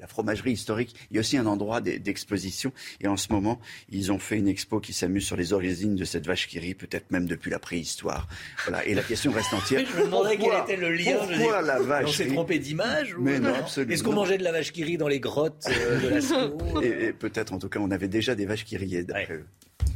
la 0.00 0.06
fromagerie 0.06 0.52
historique, 0.52 0.94
il 1.10 1.14
y 1.14 1.18
a 1.18 1.20
aussi 1.20 1.36
un 1.36 1.46
endroit 1.46 1.80
d'exposition. 1.80 2.72
Et 3.00 3.08
en 3.08 3.16
ce 3.16 3.32
moment, 3.32 3.60
ils 3.90 4.12
ont 4.12 4.18
fait 4.18 4.36
une 4.36 4.48
expo 4.48 4.80
qui 4.80 4.92
s'amuse 4.92 5.24
sur 5.24 5.36
les 5.36 5.52
origines 5.52 5.96
de 5.96 6.04
cette 6.04 6.26
vache 6.26 6.48
qui 6.48 6.58
rit, 6.58 6.74
peut-être 6.74 7.10
même 7.10 7.26
depuis 7.26 7.50
la 7.50 7.58
préhistoire. 7.58 8.28
Voilà. 8.66 8.84
Et 8.86 8.94
la 8.94 9.02
question 9.02 9.32
reste 9.32 9.52
entière. 9.52 9.84
je 9.92 9.98
me 9.98 10.04
demandais 10.04 10.36
quel 10.36 10.52
était 10.62 10.76
le 10.76 10.92
lien. 10.94 11.16
Pourquoi 11.16 11.62
la 11.62 11.80
vache 11.80 12.04
On 12.08 12.12
s'est 12.12 12.28
trompé 12.28 12.58
d'image 12.58 13.14
Mais 13.18 13.38
non, 13.38 13.54
absolument. 13.54 13.92
Est-ce 13.92 14.02
qu'on 14.02 14.12
mangeait 14.12 14.38
de 14.38 14.44
la 14.44 14.52
vache 14.52 14.72
qui 14.72 14.84
rit 14.84 14.96
dans 14.96 15.08
les 15.08 15.20
grottes 15.20 15.66
euh, 15.68 16.00
de 16.00 16.08
la 16.08 16.82
Et, 16.82 17.06
et 17.06 17.12
peut-être, 17.12 17.52
en 17.52 17.58
tout 17.58 17.68
cas, 17.68 17.80
on 17.80 17.90
avait 17.90 18.08
déjà 18.08 18.34
des 18.34 18.46
vaches 18.46 18.64
qui 18.64 18.76
riaient. 18.76 19.06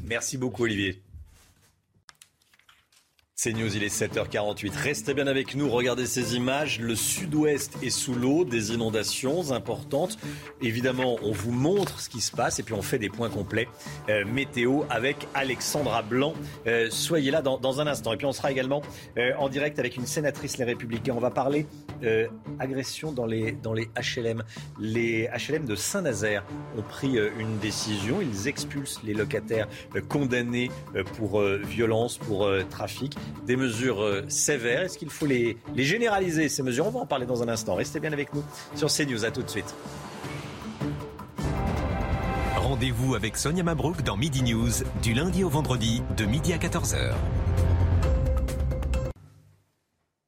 Merci 0.05 0.39
beaucoup, 0.39 0.65
Olivier. 0.65 1.01
C'est 3.39 3.53
News, 3.53 3.77
il 3.77 3.85
est 3.85 3.95
7h48. 3.95 4.73
Restez 4.79 5.13
bien 5.13 5.27
avec 5.27 5.55
nous, 5.57 5.69
regardez 5.69 6.07
ces 6.07 6.37
images. 6.37 6.81
Le 6.81 6.95
sud-ouest 6.95 7.77
est 7.83 7.91
sous 7.91 8.15
l'eau, 8.15 8.47
des 8.47 8.73
inondations 8.73 9.53
importantes. 9.53 10.17
Évidemment, 10.63 11.19
on 11.23 11.33
vous 11.33 11.53
montre 11.53 12.01
ce 12.01 12.09
qui 12.09 12.23
se 12.23 12.33
passe 12.33 12.61
et 12.61 12.63
puis 12.63 12.73
on 12.73 12.81
fait 12.81 12.99
des 12.99 13.11
points 13.11 13.29
complets 13.29 13.69
euh, 14.09 14.25
météo 14.25 14.85
avec 14.89 15.29
Alexandra 15.35 16.01
Blanc. 16.01 16.33
Euh, 16.67 16.89
soyez 16.89 17.31
là 17.31 17.43
dans, 17.43 17.79
un 17.79 17.87
instant. 17.87 18.15
Et 18.15 18.17
puis 18.17 18.25
on 18.25 18.33
sera 18.33 18.51
également 18.51 18.81
euh, 19.19 19.33
en 19.39 19.51
direct 19.51 19.79
avec 19.79 19.99
une 19.99 20.07
sénatrice 20.07 20.57
Les 20.57 20.65
Républicains. 20.65 21.13
On 21.15 21.21
va 21.21 21.31
parler 21.31 21.67
agression 22.59 23.13
dans 23.13 23.27
les, 23.27 23.53
dans 23.53 23.73
les 23.73 23.89
HLM. 23.97 24.45
Les 24.79 25.29
HLM 25.29 25.67
de 25.67 25.75
Saint-Nazaire 25.75 26.45
ont 26.77 26.83
pris 26.83 27.19
une 27.39 27.59
décision. 27.59 28.21
Ils 28.21 28.49
expulsent 28.49 29.01
les 29.03 29.15
locataires 29.15 29.67
condamnés 30.09 30.71
pour 31.17 31.43
violence, 31.43 32.19
pour 32.19 32.51
trafic 32.69 33.17
des 33.47 33.57
mesures 33.57 34.03
euh, 34.03 34.25
sévères. 34.29 34.83
Est-ce 34.83 34.99
qu'il 34.99 35.11
faut 35.11 35.27
les, 35.27 35.57
les 35.75 35.85
généraliser, 35.85 36.49
ces 36.49 36.63
mesures? 36.63 36.87
On 36.87 36.91
va 36.91 37.01
en 37.01 37.07
parler 37.07 37.27
dans 37.27 37.43
un 37.43 37.49
instant. 37.49 37.75
Restez 37.75 38.01
bien 38.01 38.13
avec 38.13 38.35
nous 38.35 38.45
sur 38.75 38.89
CNews. 38.89 39.25
À 39.25 39.31
tout 39.31 39.43
de 39.43 39.51
suite. 39.51 39.75
Rendez-vous 42.57 43.15
avec 43.15 43.37
Sonia 43.37 43.63
Mabrouk 43.63 44.03
dans 44.03 44.17
Midi 44.17 44.43
News, 44.43 44.71
du 45.03 45.15
lundi 45.15 45.45
au 45.45 45.49
vendredi, 45.49 46.03
de 46.17 46.25
midi 46.25 46.53
à 46.53 46.59
14h. 46.59 47.15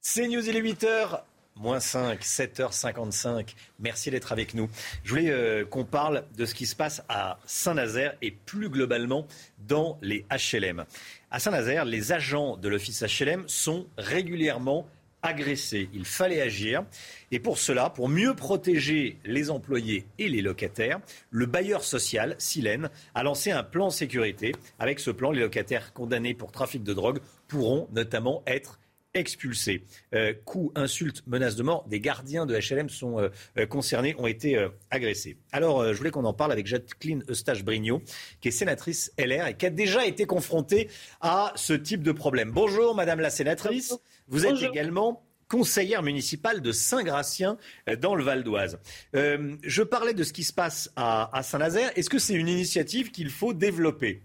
CNews, 0.03 0.49
il 0.49 0.57
est 0.57 0.63
8h. 0.63 1.21
Moins 1.57 1.81
5, 1.81 2.21
7h55. 2.21 3.55
Merci 3.81 4.13
d'être 4.13 4.31
avec 4.31 4.55
nous. 4.55 4.71
Je 5.03 5.11
voulais 5.11 5.31
euh, 5.31 5.65
qu'on 5.65 5.85
parle 5.85 6.23
de 6.37 6.45
ce 6.45 6.55
qui 6.55 6.67
se 6.67 6.77
passe 6.77 7.03
à 7.09 7.39
Saint-Nazaire 7.47 8.15
et 8.23 8.31
plus 8.31 8.69
globalement 8.69 9.27
dans 9.67 9.99
les 10.01 10.25
HLM. 10.31 10.85
À 11.31 11.39
Saint-Nazaire, 11.39 11.85
les 11.85 12.13
agents 12.13 12.57
de 12.57 12.71
l'office 12.71 13.03
HLM 13.03 13.45
sont 13.49 13.87
régulièrement 13.99 14.89
agressés. 15.21 15.91
Il 15.93 16.07
fallait 16.07 16.41
agir. 16.41 16.85
Et 17.31 17.39
pour 17.39 17.59
cela, 17.59 17.91
pour 17.91 18.09
mieux 18.09 18.35
protéger 18.35 19.19
les 19.27 19.51
employés 19.51 20.07
et 20.19 20.31
les 20.31 20.41
locataires, 20.41 21.01
le 21.31 21.45
bailleur 21.45 21.85
social, 21.85 22.35
Silène, 22.39 22.89
a 23.15 23.23
lancé 23.23 23.51
un 23.51 23.63
plan 23.63 23.91
sécurité. 23.91 24.55
Avec 24.79 25.01
ce 25.01 25.11
plan, 25.11 25.31
les 25.31 25.41
locataires 25.41 25.93
condamnés 25.93 26.33
pour 26.33 26.51
trafic 26.51 26.83
de 26.83 26.95
drogue 26.95 27.21
pourront 27.47 27.89
notamment 27.93 28.43
être 28.47 28.79
expulsés. 29.15 29.85
Euh, 30.15 30.33
coups, 30.45 30.73
insultes, 30.79 31.23
menaces 31.27 31.57
de 31.57 31.63
mort, 31.63 31.87
des 31.89 32.01
gardiens 32.01 32.47
de 32.47 32.57
HLM 32.57 32.89
sont 32.89 33.19
euh, 33.19 33.29
euh, 33.59 33.67
concernés, 33.67 34.15
ont 34.19 34.27
été 34.27 34.69
agressés. 34.91 35.37
Alors, 35.53 35.93
je 35.93 35.99
voulais 35.99 36.11
qu'on 36.11 36.25
en 36.25 36.33
parle 36.33 36.53
avec 36.53 36.67
Jacqueline 36.67 37.25
Eustache-Brignot, 37.29 38.03
qui 38.41 38.49
est 38.49 38.53
sénatrice 38.53 39.13
LR 39.19 39.47
et 39.47 39.57
qui 39.57 39.67
a 39.67 39.71
déjà 39.71 40.07
été 40.07 40.27
confrontée 40.27 40.89
à 41.21 41.53
ce 41.57 41.73
type 41.73 42.03
de 42.03 42.13
problème. 42.13 42.51
Bonjour, 42.53 42.95
Madame 42.95 43.21
la 43.21 43.31
sénatrice. 43.31 43.99
Vous 44.29 44.47
êtes 44.47 44.63
également 44.63 45.23
conseillère 45.49 46.03
municipale 46.03 46.61
de 46.61 46.73
Saint-Gratien 46.73 47.57
dans 48.01 48.15
le 48.15 48.23
Val 48.23 48.45
d'Oise. 48.45 48.79
Euh, 49.17 49.57
je 49.63 49.83
parlais 49.83 50.15
de 50.15 50.23
ce 50.23 50.33
qui 50.33 50.45
se 50.45 50.53
passe 50.53 50.93
à, 50.95 51.37
à 51.37 51.43
Saint-Nazaire. 51.43 51.91
Est-ce 51.97 52.11
que 52.11 52.19
c'est 52.19 52.35
une 52.35 52.49
initiative 52.49 53.11
qu'il 53.11 53.31
faut 53.31 53.55
développer? 53.55 54.23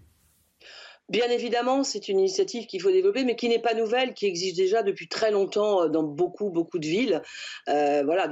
Bien 1.14 1.30
évidemment, 1.30 1.84
c'est 1.84 2.10
une 2.10 2.18
initiative 2.18 2.65
qu'il 2.65 2.81
faut 2.81 2.90
développer, 2.90 3.23
mais 3.23 3.35
qui 3.35 3.48
n'est 3.48 3.61
pas 3.61 3.76
nouvelle, 3.76 4.15
qui 4.15 4.26
existe 4.26 4.57
déjà 4.57 4.81
depuis 4.81 5.07
très 5.07 5.30
longtemps 5.30 5.84
euh, 5.84 5.88
dans 5.88 6.02
beaucoup, 6.02 6.49
beaucoup 6.49 6.80
de 6.80 6.88
villes. 6.88 7.22
Euh, 7.69 8.02
voilà, 8.03 8.27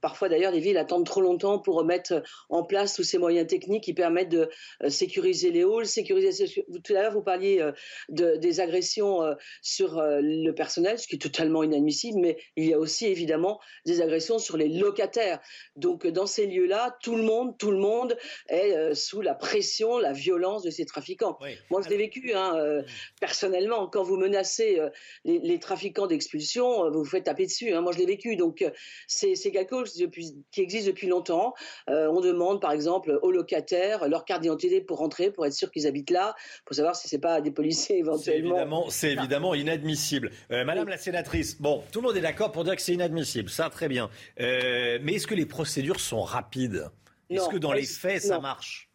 parfois 0.00 0.28
d'ailleurs, 0.28 0.50
les 0.50 0.58
villes 0.58 0.76
attendent 0.76 1.06
trop 1.06 1.20
longtemps 1.20 1.60
pour 1.60 1.76
remettre 1.76 2.24
en 2.48 2.64
place 2.64 2.94
tous 2.94 3.04
ces 3.04 3.18
moyens 3.18 3.46
techniques 3.46 3.84
qui 3.84 3.94
permettent 3.94 4.30
de 4.30 4.50
euh, 4.82 4.88
sécuriser 4.88 5.52
les 5.52 5.62
halls, 5.62 5.86
sécuriser. 5.86 6.64
Tout 6.82 6.96
à 6.96 7.02
l'heure, 7.02 7.12
vous 7.12 7.22
parliez 7.22 7.64
de, 8.08 8.34
des 8.34 8.58
agressions 8.58 9.20
sur 9.62 10.02
le 10.02 10.50
personnel, 10.50 10.98
ce 10.98 11.06
qui 11.06 11.14
est 11.14 11.18
totalement 11.20 11.62
inadmissible, 11.62 12.18
mais 12.18 12.36
il 12.56 12.66
y 12.66 12.72
a 12.72 12.80
aussi 12.80 13.06
évidemment 13.06 13.60
des 13.86 14.00
agressions 14.00 14.40
sur 14.40 14.56
les 14.56 14.68
locataires. 14.68 15.38
Donc, 15.76 16.04
dans 16.08 16.26
ces 16.26 16.46
lieux-là, 16.46 16.96
tout 17.00 17.14
le 17.14 17.22
monde, 17.22 17.56
tout 17.58 17.70
le 17.70 17.78
monde 17.78 18.16
est 18.48 18.92
sous 18.94 19.20
la 19.20 19.34
pression, 19.34 19.98
la 19.98 20.12
violence 20.12 20.64
de 20.64 20.70
ces 20.70 20.84
trafiquants. 20.84 21.38
Moi, 21.70 21.80
je 21.82 21.88
l'ai 21.88 21.96
vécu 21.96 22.23
Hein, 22.32 22.54
euh, 22.56 22.82
personnellement. 23.20 23.86
Quand 23.86 24.02
vous 24.02 24.16
menacez 24.16 24.78
euh, 24.78 24.88
les, 25.24 25.58
trafiquants 25.58 26.06
d'expulsion, 26.06 26.86
euh, 26.86 26.90
vous 26.90 27.00
vous 27.00 27.04
faites 27.04 27.24
taper 27.24 27.46
dessus. 27.46 27.72
Hein. 27.72 27.80
Moi, 27.80 27.92
je 27.92 27.98
l'ai 27.98 28.06
vécu. 28.06 28.36
Donc, 28.36 28.64
c'est 29.06 29.34
quelque 29.50 29.76
chose 29.76 30.06
qui 30.50 30.60
existe 30.60 30.86
depuis 30.86 31.06
longtemps. 31.06 31.54
on 31.88 32.20
demande, 32.20 32.60
par 32.60 32.72
exemple, 32.72 33.18
aux 33.22 33.30
locataires 33.30 34.08
leur 34.08 34.24
carte 34.24 34.42
d'identité 34.42 34.80
pour 34.80 34.98
rentrer, 34.98 35.30
pour 35.30 35.46
être 35.46 35.52
sûr 35.52 35.70
qu'ils 35.70 35.86
habitent 35.86 36.10
là, 36.10 36.34
pour 36.64 36.76
savoir 36.76 36.96
si 36.96 37.08
c'est 37.08 37.18
pas 37.18 37.40
des 37.40 37.50
policiers 37.50 37.98
éventuellement. 38.04 38.88
C'est 38.90 39.12
évidemment, 39.12 39.54
inadmissible. 39.54 40.30
Madame 40.50 40.88
la 40.88 40.98
sénatrice, 40.98 41.60
bon, 41.60 41.82
tout 41.92 42.00
le 42.00 42.08
monde 42.08 42.16
est 42.16 42.20
d'accord 42.20 42.52
pour 42.52 42.64
dire 42.64 42.76
que 42.76 42.82
c'est 42.82 42.94
inadmissible. 42.94 43.50
Ça, 43.50 43.70
très 43.70 43.88
bien. 43.88 44.10
mais 44.38 45.14
est-ce 45.14 45.26
que 45.26 45.34
les 45.34 45.46
procédures 45.46 46.00
sont 46.00 46.22
rapides? 46.22 46.90
Est-ce 47.30 47.48
que 47.48 47.56
dans 47.56 47.72
les 47.72 47.84
faits, 47.84 48.22
ça 48.22 48.38
marche? 48.38 48.88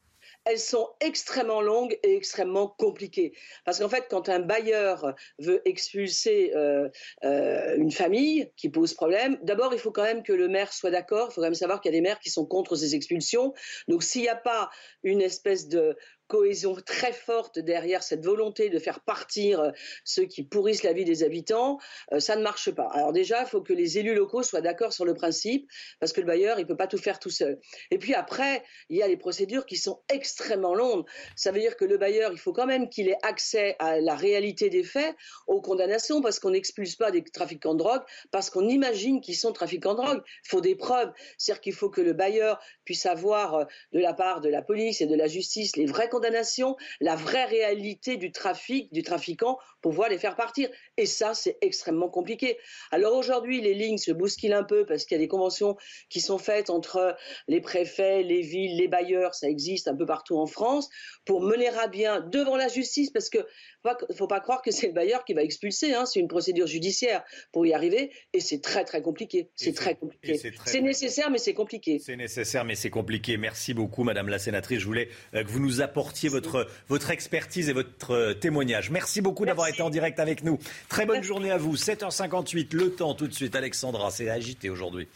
Elles 0.46 0.60
sont 0.60 0.90
extrêmement 1.00 1.62
longues 1.62 1.98
et 2.04 2.16
extrêmement 2.16 2.68
compliquées. 2.68 3.34
Parce 3.66 3.80
qu'en 3.80 3.90
fait, 3.90 4.08
quand 4.10 4.30
un 4.30 4.40
bailleur 4.40 5.14
veut 5.40 5.62
expulser 5.66 6.52
euh, 6.56 6.90
euh, 7.24 7.76
une 7.78 7.92
famille 7.92 8.52
qui 8.56 8.70
pose 8.70 8.94
problème, 8.94 9.38
d'abord, 9.44 9.74
il 9.74 9.80
faut 9.80 9.92
quand 9.92 10.04
même 10.04 10.24
que 10.24 10.34
le 10.34 10.48
maire 10.48 10.74
soit 10.74 10.92
d'accord. 10.92 11.30
Il 11.30 11.34
faut 11.34 11.42
quand 11.42 11.48
même 11.48 11.54
savoir 11.54 11.82
qu'il 11.82 11.92
y 11.92 11.96
a 11.96 11.98
des 11.98 12.02
maires 12.02 12.20
qui 12.20 12.30
sont 12.30 12.46
contre 12.46 12.76
ces 12.76 12.96
expulsions. 12.96 13.54
Donc, 13.88 14.04
s'il 14.04 14.22
n'y 14.22 14.30
a 14.30 14.36
pas 14.36 14.70
une 15.04 15.22
espèce 15.22 15.68
de 15.68 15.96
cohésion 16.30 16.76
très 16.86 17.12
forte 17.12 17.60
derrière 17.60 18.04
cette 18.04 18.24
volonté 18.24 18.70
de 18.70 18.80
faire 18.80 19.02
partir 19.02 19.60
euh, 19.60 19.72
ceux 20.06 20.26
qui 20.26 20.44
pourrissent 20.44 20.84
la 20.84 20.94
vie 20.94 21.04
des 21.04 21.24
habitants, 21.24 21.80
euh, 22.14 22.20
ça 22.20 22.36
ne 22.36 22.44
marche 22.44 22.72
pas. 22.72 22.88
Alors 22.94 23.12
déjà, 23.12 23.42
il 23.42 23.48
faut 23.48 23.62
que 23.62 23.74
les 23.74 23.98
élus 23.98 24.14
locaux 24.14 24.44
soient 24.44 24.62
d'accord 24.62 24.94
sur 24.94 25.06
le 25.06 25.16
principe, 25.16 25.68
parce 26.00 26.14
que 26.14 26.22
le 26.22 26.28
bailleur, 26.28 26.60
il 26.60 26.68
peut 26.68 26.78
pas 26.78 26.88
tout 26.88 27.00
faire 27.00 27.20
tout 27.20 27.32
seul. 27.32 27.60
Et 27.90 27.98
puis 27.98 28.14
après, 28.14 28.64
il 28.90 28.98
y 28.98 29.02
a 29.02 29.08
les 29.08 29.18
procédures 29.18 29.66
qui 29.66 29.76
sont 29.76 30.02
extrêmement 30.14 30.76
longues. 30.76 31.06
Ça 31.36 31.52
veut 31.52 31.60
dire 31.60 31.76
que 31.76 31.86
le 31.86 31.98
bailleur, 31.98 32.32
il 32.32 32.38
faut 32.38 32.54
quand 32.54 32.68
même 32.68 32.90
qu'il 32.90 33.10
ait 33.10 33.18
accès 33.24 33.76
à 33.80 34.00
la 34.00 34.16
réalité 34.16 34.70
des 34.70 34.84
faits, 34.84 35.16
aux 35.48 35.62
condamnations, 35.62 36.22
parce 36.22 36.40
qu'on 36.40 36.52
n'expulse 36.52 36.96
pas 36.96 37.10
des 37.10 37.24
trafiquants 37.24 37.74
de 37.74 37.80
drogue, 37.80 38.04
parce 38.30 38.52
qu'on 38.52 38.68
imagine 38.70 39.20
qu'ils 39.20 39.36
sont 39.36 39.52
trafiquants 39.52 39.96
de 39.96 40.04
drogue. 40.04 40.22
Il 40.46 40.50
faut 40.50 40.62
des 40.62 40.76
preuves. 40.76 41.12
C'est-à-dire 41.40 41.62
qu'il 41.62 41.74
faut 41.74 41.90
que 41.90 42.02
le 42.02 42.14
bailleur 42.14 42.60
puisse 42.86 43.08
avoir 43.08 43.56
euh, 43.56 43.66
de 43.94 44.00
la 44.00 44.14
part 44.14 44.42
de 44.42 44.50
la 44.50 44.62
police 44.62 45.02
et 45.02 45.08
de 45.08 45.16
la 45.16 45.28
justice 45.28 45.76
les 45.76 45.88
vrais 45.88 46.08
la 46.20 47.16
vraie 47.16 47.46
réalité 47.46 48.18
du 48.18 48.32
trafic, 48.32 48.92
du 48.94 49.04
trafiquant, 49.04 49.58
pour 49.82 49.92
pouvoir 49.92 50.10
les 50.10 50.18
faire 50.18 50.36
partir. 50.36 50.70
Et 50.98 51.06
ça, 51.06 51.34
c'est 51.34 51.58
extrêmement 51.62 52.10
compliqué. 52.10 52.58
Alors 52.92 53.16
aujourd'hui, 53.16 53.62
les 53.62 53.74
lignes 53.74 53.98
se 53.98 54.12
bousculent 54.12 54.54
un 54.54 54.64
peu 54.64 54.86
parce 54.86 55.06
qu'il 55.06 55.16
y 55.16 55.20
a 55.20 55.24
des 55.24 55.28
conventions 55.28 55.78
qui 56.10 56.22
sont 56.22 56.38
faites 56.38 56.70
entre 56.70 57.16
les 57.48 57.62
préfets, 57.62 58.24
les 58.24 58.42
villes, 58.42 58.78
les 58.78 58.88
bailleurs, 58.88 59.34
ça 59.36 59.48
existe 59.48 59.88
un 59.88 59.96
peu 59.96 60.06
partout 60.06 60.38
en 60.38 60.48
France, 60.48 60.90
pour 61.26 61.42
mener 61.42 61.68
à 61.68 61.88
bien 61.88 62.20
devant 62.20 62.56
la 62.56 62.68
justice, 62.68 63.12
parce 63.12 63.30
que 63.30 63.40
ne 63.86 64.16
faut 64.16 64.28
pas 64.28 64.40
croire 64.40 64.62
que 64.62 64.72
c'est 64.72 64.88
le 64.88 64.94
bailleur 64.94 65.24
qui 65.24 65.34
va 65.34 65.44
expulser, 65.44 65.94
hein. 65.94 66.06
c'est 66.06 66.20
une 66.20 66.28
procédure 66.28 66.68
judiciaire 66.68 67.24
pour 67.52 67.66
y 67.66 67.74
arriver, 67.74 68.12
et 68.34 68.40
c'est 68.40 68.62
très 68.62 68.84
très 68.84 69.02
compliqué. 69.02 69.50
C'est 69.56 69.74
très 69.74 69.96
compliqué. 69.96 70.40
C'est 70.66 70.82
nécessaire, 70.82 71.30
mais 71.30 71.38
c'est 71.38 71.54
compliqué. 71.54 72.00
C'est 72.00 72.16
nécessaire, 72.16 72.66
mais 72.66 72.76
c'est 72.76 72.90
compliqué. 72.90 73.38
Merci 73.38 73.74
beaucoup, 73.74 74.04
Madame 74.04 74.30
la 74.30 74.40
sénatrice. 74.40 74.80
Je 74.80 74.86
voulais 74.86 75.10
euh, 75.34 75.44
que 75.44 75.50
vous 75.50 75.60
nous 75.60 75.82
apportiez 75.82 76.30
votre, 76.30 76.68
votre 76.88 77.12
expertise 77.12 77.70
et 77.70 77.74
votre 77.74 78.12
euh, 78.12 78.34
témoignage. 78.34 78.90
Merci 78.90 79.22
beaucoup 79.22 79.46
d'avoir 79.46 79.68
été 79.68 79.82
en 79.82 79.90
direct 79.90 80.20
avec 80.20 80.44
nous. 80.44 80.60
Très 80.90 81.06
bonne 81.06 81.24
journée 81.24 81.52
à 81.52 81.58
vous. 81.58 81.76
7h58, 81.76 82.76
le 82.76 82.92
temps 82.92 83.14
tout 83.14 83.28
de 83.28 83.34
suite. 83.34 83.56
Alexandra, 83.56 84.12
c'est 84.12 84.30
agité 84.30 84.70
aujourd'hui. 84.70 85.08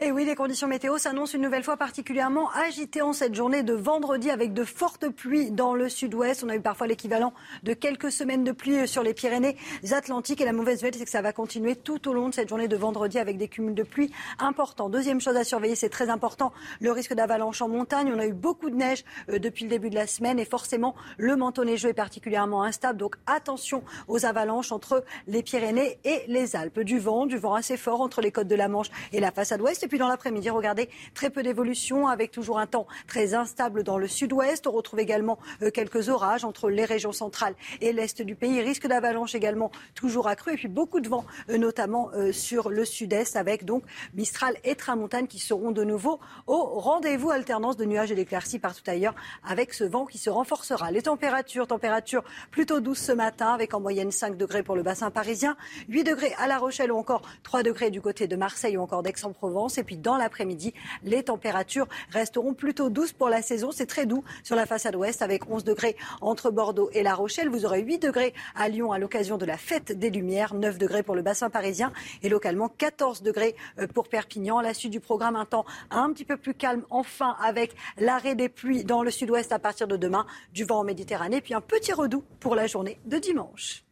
Et 0.00 0.12
oui, 0.12 0.24
les 0.24 0.36
conditions 0.36 0.68
météo 0.68 0.96
s'annoncent 0.96 1.36
une 1.36 1.42
nouvelle 1.42 1.64
fois 1.64 1.76
particulièrement 1.76 2.50
agitées 2.52 3.02
en 3.02 3.12
cette 3.12 3.34
journée 3.34 3.64
de 3.64 3.74
vendredi 3.74 4.30
avec 4.30 4.52
de 4.52 4.62
fortes 4.62 5.08
pluies 5.08 5.50
dans 5.50 5.74
le 5.74 5.88
sud-ouest. 5.88 6.44
On 6.44 6.48
a 6.50 6.54
eu 6.54 6.60
parfois 6.60 6.86
l'équivalent 6.86 7.34
de 7.64 7.72
quelques 7.72 8.12
semaines 8.12 8.44
de 8.44 8.52
pluie 8.52 8.86
sur 8.86 9.02
les 9.02 9.12
Pyrénées-Atlantiques. 9.12 10.40
Et 10.40 10.44
la 10.44 10.52
mauvaise 10.52 10.82
nouvelle, 10.82 10.94
c'est 10.94 11.04
que 11.04 11.10
ça 11.10 11.20
va 11.20 11.32
continuer 11.32 11.74
tout 11.74 12.08
au 12.08 12.12
long 12.12 12.28
de 12.28 12.34
cette 12.34 12.48
journée 12.48 12.68
de 12.68 12.76
vendredi 12.76 13.18
avec 13.18 13.38
des 13.38 13.48
cumuls 13.48 13.74
de 13.74 13.82
pluie 13.82 14.12
importants. 14.38 14.88
Deuxième 14.88 15.20
chose 15.20 15.36
à 15.36 15.42
surveiller, 15.42 15.74
c'est 15.74 15.88
très 15.88 16.10
important, 16.10 16.52
le 16.80 16.92
risque 16.92 17.14
d'avalanche 17.14 17.60
en 17.60 17.66
montagne. 17.66 18.12
On 18.14 18.20
a 18.20 18.26
eu 18.26 18.34
beaucoup 18.34 18.70
de 18.70 18.76
neige 18.76 19.04
euh, 19.30 19.40
depuis 19.40 19.64
le 19.64 19.70
début 19.70 19.90
de 19.90 19.96
la 19.96 20.06
semaine 20.06 20.38
et 20.38 20.44
forcément, 20.44 20.94
le 21.16 21.34
manteau 21.34 21.64
neigeux 21.64 21.88
est 21.88 21.92
particulièrement 21.92 22.62
instable. 22.62 23.00
Donc 23.00 23.16
attention 23.26 23.82
aux 24.06 24.24
avalanches 24.24 24.70
entre 24.70 25.02
les 25.26 25.42
Pyrénées 25.42 25.98
et 26.04 26.22
les 26.28 26.54
Alpes. 26.54 26.78
Du 26.78 27.00
vent, 27.00 27.26
du 27.26 27.36
vent 27.36 27.54
assez 27.54 27.76
fort 27.76 28.00
entre 28.00 28.20
les 28.20 28.30
côtes 28.30 28.46
de 28.46 28.54
la 28.54 28.68
Manche 28.68 28.90
et 29.12 29.18
la 29.18 29.32
façade 29.32 29.60
ouest. 29.60 29.87
Et 29.88 29.90
puis 29.90 29.98
dans 29.98 30.08
l'après-midi, 30.08 30.50
regardez, 30.50 30.90
très 31.14 31.30
peu 31.30 31.42
d'évolution 31.42 32.08
avec 32.08 32.30
toujours 32.30 32.58
un 32.58 32.66
temps 32.66 32.86
très 33.06 33.32
instable 33.32 33.84
dans 33.84 33.96
le 33.96 34.06
sud-ouest. 34.06 34.66
On 34.66 34.72
retrouve 34.72 35.00
également 35.00 35.38
euh, 35.62 35.70
quelques 35.70 36.10
orages 36.10 36.44
entre 36.44 36.68
les 36.68 36.84
régions 36.84 37.12
centrales 37.12 37.54
et 37.80 37.94
l'est 37.94 38.20
du 38.20 38.34
pays. 38.34 38.60
Risque 38.60 38.86
d'avalanche 38.86 39.34
également 39.34 39.70
toujours 39.94 40.28
accru. 40.28 40.52
Et 40.52 40.56
puis 40.56 40.68
beaucoup 40.68 41.00
de 41.00 41.08
vent, 41.08 41.24
euh, 41.48 41.56
notamment 41.56 42.10
euh, 42.12 42.32
sur 42.32 42.68
le 42.68 42.84
sud-est 42.84 43.34
avec 43.34 43.64
donc 43.64 43.82
Mistral 44.12 44.58
et 44.62 44.74
Tramontane 44.74 45.26
qui 45.26 45.38
seront 45.38 45.70
de 45.70 45.84
nouveau 45.84 46.20
au 46.46 46.64
rendez-vous. 46.80 47.30
Alternance 47.30 47.78
de 47.78 47.86
nuages 47.86 48.12
et 48.12 48.14
d'éclaircies 48.14 48.58
partout 48.58 48.82
ailleurs 48.88 49.14
avec 49.42 49.72
ce 49.72 49.84
vent 49.84 50.04
qui 50.04 50.18
se 50.18 50.28
renforcera. 50.28 50.90
Les 50.90 51.00
températures, 51.00 51.66
températures 51.66 52.24
plutôt 52.50 52.80
douces 52.80 53.00
ce 53.00 53.12
matin 53.12 53.54
avec 53.54 53.72
en 53.72 53.80
moyenne 53.80 54.10
5 54.10 54.36
degrés 54.36 54.62
pour 54.62 54.76
le 54.76 54.82
bassin 54.82 55.10
parisien, 55.10 55.56
8 55.88 56.04
degrés 56.04 56.34
à 56.36 56.46
La 56.46 56.58
Rochelle 56.58 56.92
ou 56.92 56.98
encore 56.98 57.22
3 57.42 57.62
degrés 57.62 57.90
du 57.90 58.02
côté 58.02 58.26
de 58.26 58.36
Marseille 58.36 58.76
ou 58.76 58.82
encore 58.82 59.02
d'Aix-en-Provence. 59.02 59.77
Et 59.78 59.84
puis 59.84 59.96
dans 59.96 60.16
l'après-midi, 60.16 60.74
les 61.04 61.22
températures 61.22 61.86
resteront 62.10 62.54
plutôt 62.54 62.90
douces 62.90 63.12
pour 63.12 63.28
la 63.28 63.42
saison. 63.42 63.70
C'est 63.70 63.86
très 63.86 64.06
doux 64.06 64.24
sur 64.42 64.56
la 64.56 64.66
façade 64.66 64.96
ouest 64.96 65.22
avec 65.22 65.48
11 65.50 65.64
degrés 65.64 65.96
entre 66.20 66.50
Bordeaux 66.50 66.90
et 66.92 67.02
La 67.02 67.14
Rochelle. 67.14 67.48
Vous 67.48 67.64
aurez 67.64 67.80
8 67.82 67.98
degrés 67.98 68.34
à 68.54 68.68
Lyon 68.68 68.92
à 68.92 68.98
l'occasion 68.98 69.38
de 69.38 69.46
la 69.46 69.56
fête 69.56 69.92
des 69.92 70.10
Lumières, 70.10 70.54
9 70.54 70.78
degrés 70.78 71.02
pour 71.02 71.14
le 71.14 71.22
bassin 71.22 71.50
parisien 71.50 71.92
et 72.22 72.28
localement 72.28 72.68
14 72.68 73.22
degrés 73.22 73.54
euh, 73.78 73.86
pour 73.86 74.08
Perpignan. 74.08 74.60
La 74.60 74.74
suite 74.74 74.92
du 74.92 75.00
programme, 75.00 75.36
un 75.36 75.44
temps 75.44 75.64
un 75.90 76.12
petit 76.12 76.24
peu 76.24 76.36
plus 76.36 76.54
calme 76.54 76.82
enfin 76.90 77.36
avec 77.40 77.74
l'arrêt 77.98 78.34
des 78.34 78.48
pluies 78.48 78.84
dans 78.84 79.02
le 79.02 79.10
sud-ouest 79.10 79.52
à 79.52 79.58
partir 79.58 79.86
de 79.86 79.96
demain, 79.96 80.26
du 80.52 80.64
vent 80.64 80.80
en 80.80 80.84
Méditerranée, 80.84 81.40
puis 81.40 81.54
un 81.54 81.60
petit 81.60 81.92
redout 81.92 82.24
pour 82.40 82.54
la 82.54 82.66
journée 82.66 82.98
de 83.06 83.18
dimanche. 83.18 83.87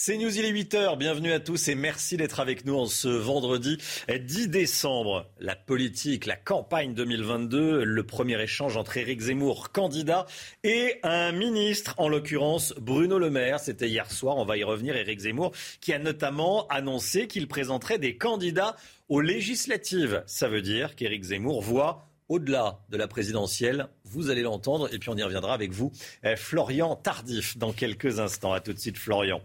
C'est 0.00 0.16
News, 0.16 0.38
il 0.38 0.44
est 0.44 0.52
8h. 0.52 0.96
Bienvenue 0.96 1.32
à 1.32 1.40
tous 1.40 1.66
et 1.66 1.74
merci 1.74 2.16
d'être 2.16 2.38
avec 2.38 2.64
nous 2.64 2.76
en 2.76 2.86
ce 2.86 3.08
vendredi 3.08 3.78
10 4.08 4.48
décembre. 4.48 5.26
La 5.40 5.56
politique, 5.56 6.24
la 6.24 6.36
campagne 6.36 6.94
2022, 6.94 7.82
le 7.82 8.06
premier 8.06 8.40
échange 8.40 8.76
entre 8.76 8.96
Éric 8.96 9.22
Zemmour, 9.22 9.72
candidat, 9.72 10.26
et 10.62 11.00
un 11.02 11.32
ministre, 11.32 11.96
en 11.98 12.08
l'occurrence 12.08 12.74
Bruno 12.78 13.18
Le 13.18 13.28
Maire. 13.28 13.58
C'était 13.58 13.88
hier 13.88 14.08
soir, 14.12 14.36
on 14.36 14.44
va 14.44 14.56
y 14.56 14.62
revenir. 14.62 14.94
Éric 14.94 15.18
Zemmour 15.18 15.50
qui 15.80 15.92
a 15.92 15.98
notamment 15.98 16.68
annoncé 16.68 17.26
qu'il 17.26 17.48
présenterait 17.48 17.98
des 17.98 18.16
candidats 18.16 18.76
aux 19.08 19.20
législatives. 19.20 20.22
Ça 20.26 20.46
veut 20.46 20.62
dire 20.62 20.94
qu'Éric 20.94 21.24
Zemmour 21.24 21.60
voit 21.60 22.08
au-delà 22.28 22.78
de 22.88 22.96
la 22.96 23.08
présidentielle. 23.08 23.88
Vous 24.04 24.30
allez 24.30 24.42
l'entendre 24.42 24.94
et 24.94 24.98
puis 25.00 25.10
on 25.10 25.16
y 25.16 25.24
reviendra 25.24 25.54
avec 25.54 25.72
vous. 25.72 25.90
Eh, 26.22 26.36
Florian 26.36 26.94
Tardif 26.94 27.58
dans 27.58 27.72
quelques 27.72 28.20
instants. 28.20 28.52
À 28.52 28.60
tout 28.60 28.72
de 28.72 28.78
suite, 28.78 28.96
Florian. 28.96 29.42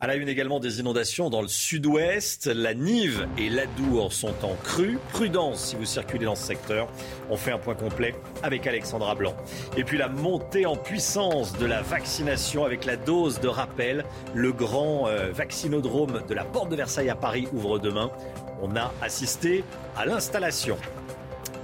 À 0.00 0.06
la 0.06 0.14
une 0.14 0.28
également 0.28 0.60
des 0.60 0.78
inondations 0.78 1.28
dans 1.28 1.42
le 1.42 1.48
sud-ouest. 1.48 2.46
La 2.46 2.72
Nive 2.72 3.26
et 3.36 3.48
l'Adour 3.50 4.12
sont 4.12 4.44
en 4.44 4.54
crue. 4.62 4.96
Prudence 5.12 5.58
si 5.58 5.74
vous 5.74 5.86
circulez 5.86 6.24
dans 6.24 6.36
ce 6.36 6.44
secteur. 6.44 6.86
On 7.30 7.36
fait 7.36 7.50
un 7.50 7.58
point 7.58 7.74
complet 7.74 8.14
avec 8.44 8.64
Alexandra 8.68 9.16
Blanc. 9.16 9.34
Et 9.76 9.82
puis 9.82 9.98
la 9.98 10.08
montée 10.08 10.66
en 10.66 10.76
puissance 10.76 11.58
de 11.58 11.66
la 11.66 11.82
vaccination 11.82 12.64
avec 12.64 12.84
la 12.84 12.96
dose 12.96 13.40
de 13.40 13.48
rappel. 13.48 14.04
Le 14.34 14.52
grand 14.52 15.08
euh, 15.08 15.32
vaccinodrome 15.32 16.22
de 16.28 16.34
la 16.34 16.44
Porte 16.44 16.68
de 16.68 16.76
Versailles 16.76 17.10
à 17.10 17.16
Paris 17.16 17.48
ouvre 17.52 17.80
demain. 17.80 18.12
On 18.62 18.76
a 18.76 18.94
assisté 19.02 19.64
à 19.96 20.06
l'installation 20.06 20.78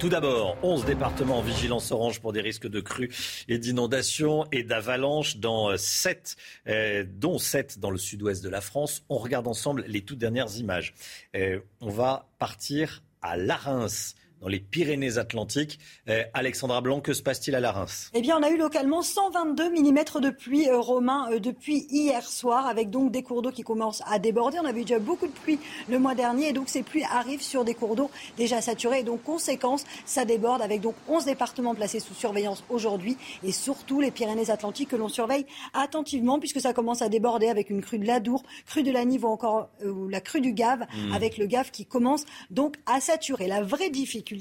Tout 0.05 0.11
d'abord, 0.11 0.55
11 0.61 0.85
départements 0.85 1.39
en 1.39 1.41
vigilance 1.41 1.91
orange 1.91 2.21
pour 2.21 2.31
des 2.31 2.41
risques 2.41 2.67
de 2.67 2.79
crues 2.79 3.09
et 3.47 3.57
d'inondations 3.57 4.45
et 4.51 4.61
d'avalanches 4.61 5.37
dans 5.37 5.75
7, 5.75 6.35
euh, 6.67 7.03
dont 7.09 7.39
7 7.39 7.79
dans 7.79 7.89
le 7.89 7.97
sud-ouest 7.97 8.43
de 8.43 8.49
la 8.49 8.61
France. 8.61 9.03
On 9.09 9.17
regarde 9.17 9.47
ensemble 9.47 9.83
les 9.87 10.01
toutes 10.01 10.19
dernières 10.19 10.57
images. 10.57 10.93
Euh, 11.35 11.59
on 11.81 11.89
va 11.89 12.29
partir 12.37 13.01
à 13.23 13.35
Larens 13.35 14.13
dans 14.45 14.51
les 14.51 14.59
Pyrénées-Atlantiques. 14.59 15.79
Euh, 16.07 16.21
Alexandra 16.35 16.79
Blanc, 16.79 17.01
que 17.01 17.13
se 17.13 17.23
passe-t-il 17.23 17.55
à 17.55 17.59
la 17.59 17.71
Reims? 17.71 18.11
Eh 18.13 18.21
bien, 18.21 18.37
on 18.37 18.43
a 18.43 18.49
eu 18.51 18.57
localement 18.57 19.01
122 19.01 19.71
mm 19.71 20.21
de 20.21 20.29
pluie 20.29 20.69
euh, 20.69 20.79
romain 20.79 21.27
euh, 21.31 21.39
depuis 21.39 21.87
hier 21.89 22.23
soir, 22.23 22.67
avec 22.67 22.91
donc 22.91 23.11
des 23.11 23.23
cours 23.23 23.41
d'eau 23.41 23.49
qui 23.49 23.63
commencent 23.63 24.03
à 24.05 24.19
déborder. 24.19 24.59
On 24.61 24.65
avait 24.65 24.81
déjà 24.81 24.99
beaucoup 24.99 25.25
de 25.25 25.31
pluie 25.31 25.57
le 25.89 25.97
mois 25.97 26.13
dernier, 26.13 26.49
et 26.49 26.53
donc 26.53 26.69
ces 26.69 26.83
pluies 26.83 27.03
arrivent 27.05 27.41
sur 27.41 27.65
des 27.65 27.73
cours 27.73 27.95
d'eau 27.95 28.11
déjà 28.37 28.61
saturés. 28.61 28.99
Et 28.99 29.03
donc, 29.03 29.23
conséquence, 29.23 29.83
ça 30.05 30.25
déborde 30.25 30.61
avec 30.61 30.79
donc 30.79 30.93
11 31.07 31.25
départements 31.25 31.73
placés 31.73 31.99
sous 31.99 32.13
surveillance 32.13 32.63
aujourd'hui, 32.69 33.17
et 33.43 33.51
surtout 33.51 33.99
les 33.99 34.11
Pyrénées-Atlantiques 34.11 34.89
que 34.89 34.95
l'on 34.95 35.09
surveille 35.09 35.47
attentivement, 35.73 36.37
puisque 36.37 36.61
ça 36.61 36.71
commence 36.71 37.01
à 37.01 37.09
déborder 37.09 37.47
avec 37.47 37.71
une 37.71 37.81
crue 37.81 37.97
de 37.97 38.05
l'Adour, 38.05 38.43
crue 38.67 38.83
de 38.83 38.91
la 38.91 39.05
Nive 39.05 39.25
ou 39.25 39.29
encore 39.29 39.69
la 39.81 40.21
crue 40.21 40.41
du 40.41 40.53
Gave, 40.53 40.81
mmh. 40.81 41.13
avec 41.13 41.39
le 41.39 41.47
Gave 41.47 41.71
qui 41.71 41.87
commence 41.87 42.25
donc 42.51 42.75
à 42.85 43.01
saturer. 43.01 43.47
La 43.47 43.63
vraie 43.63 43.89
difficulté, 43.89 44.34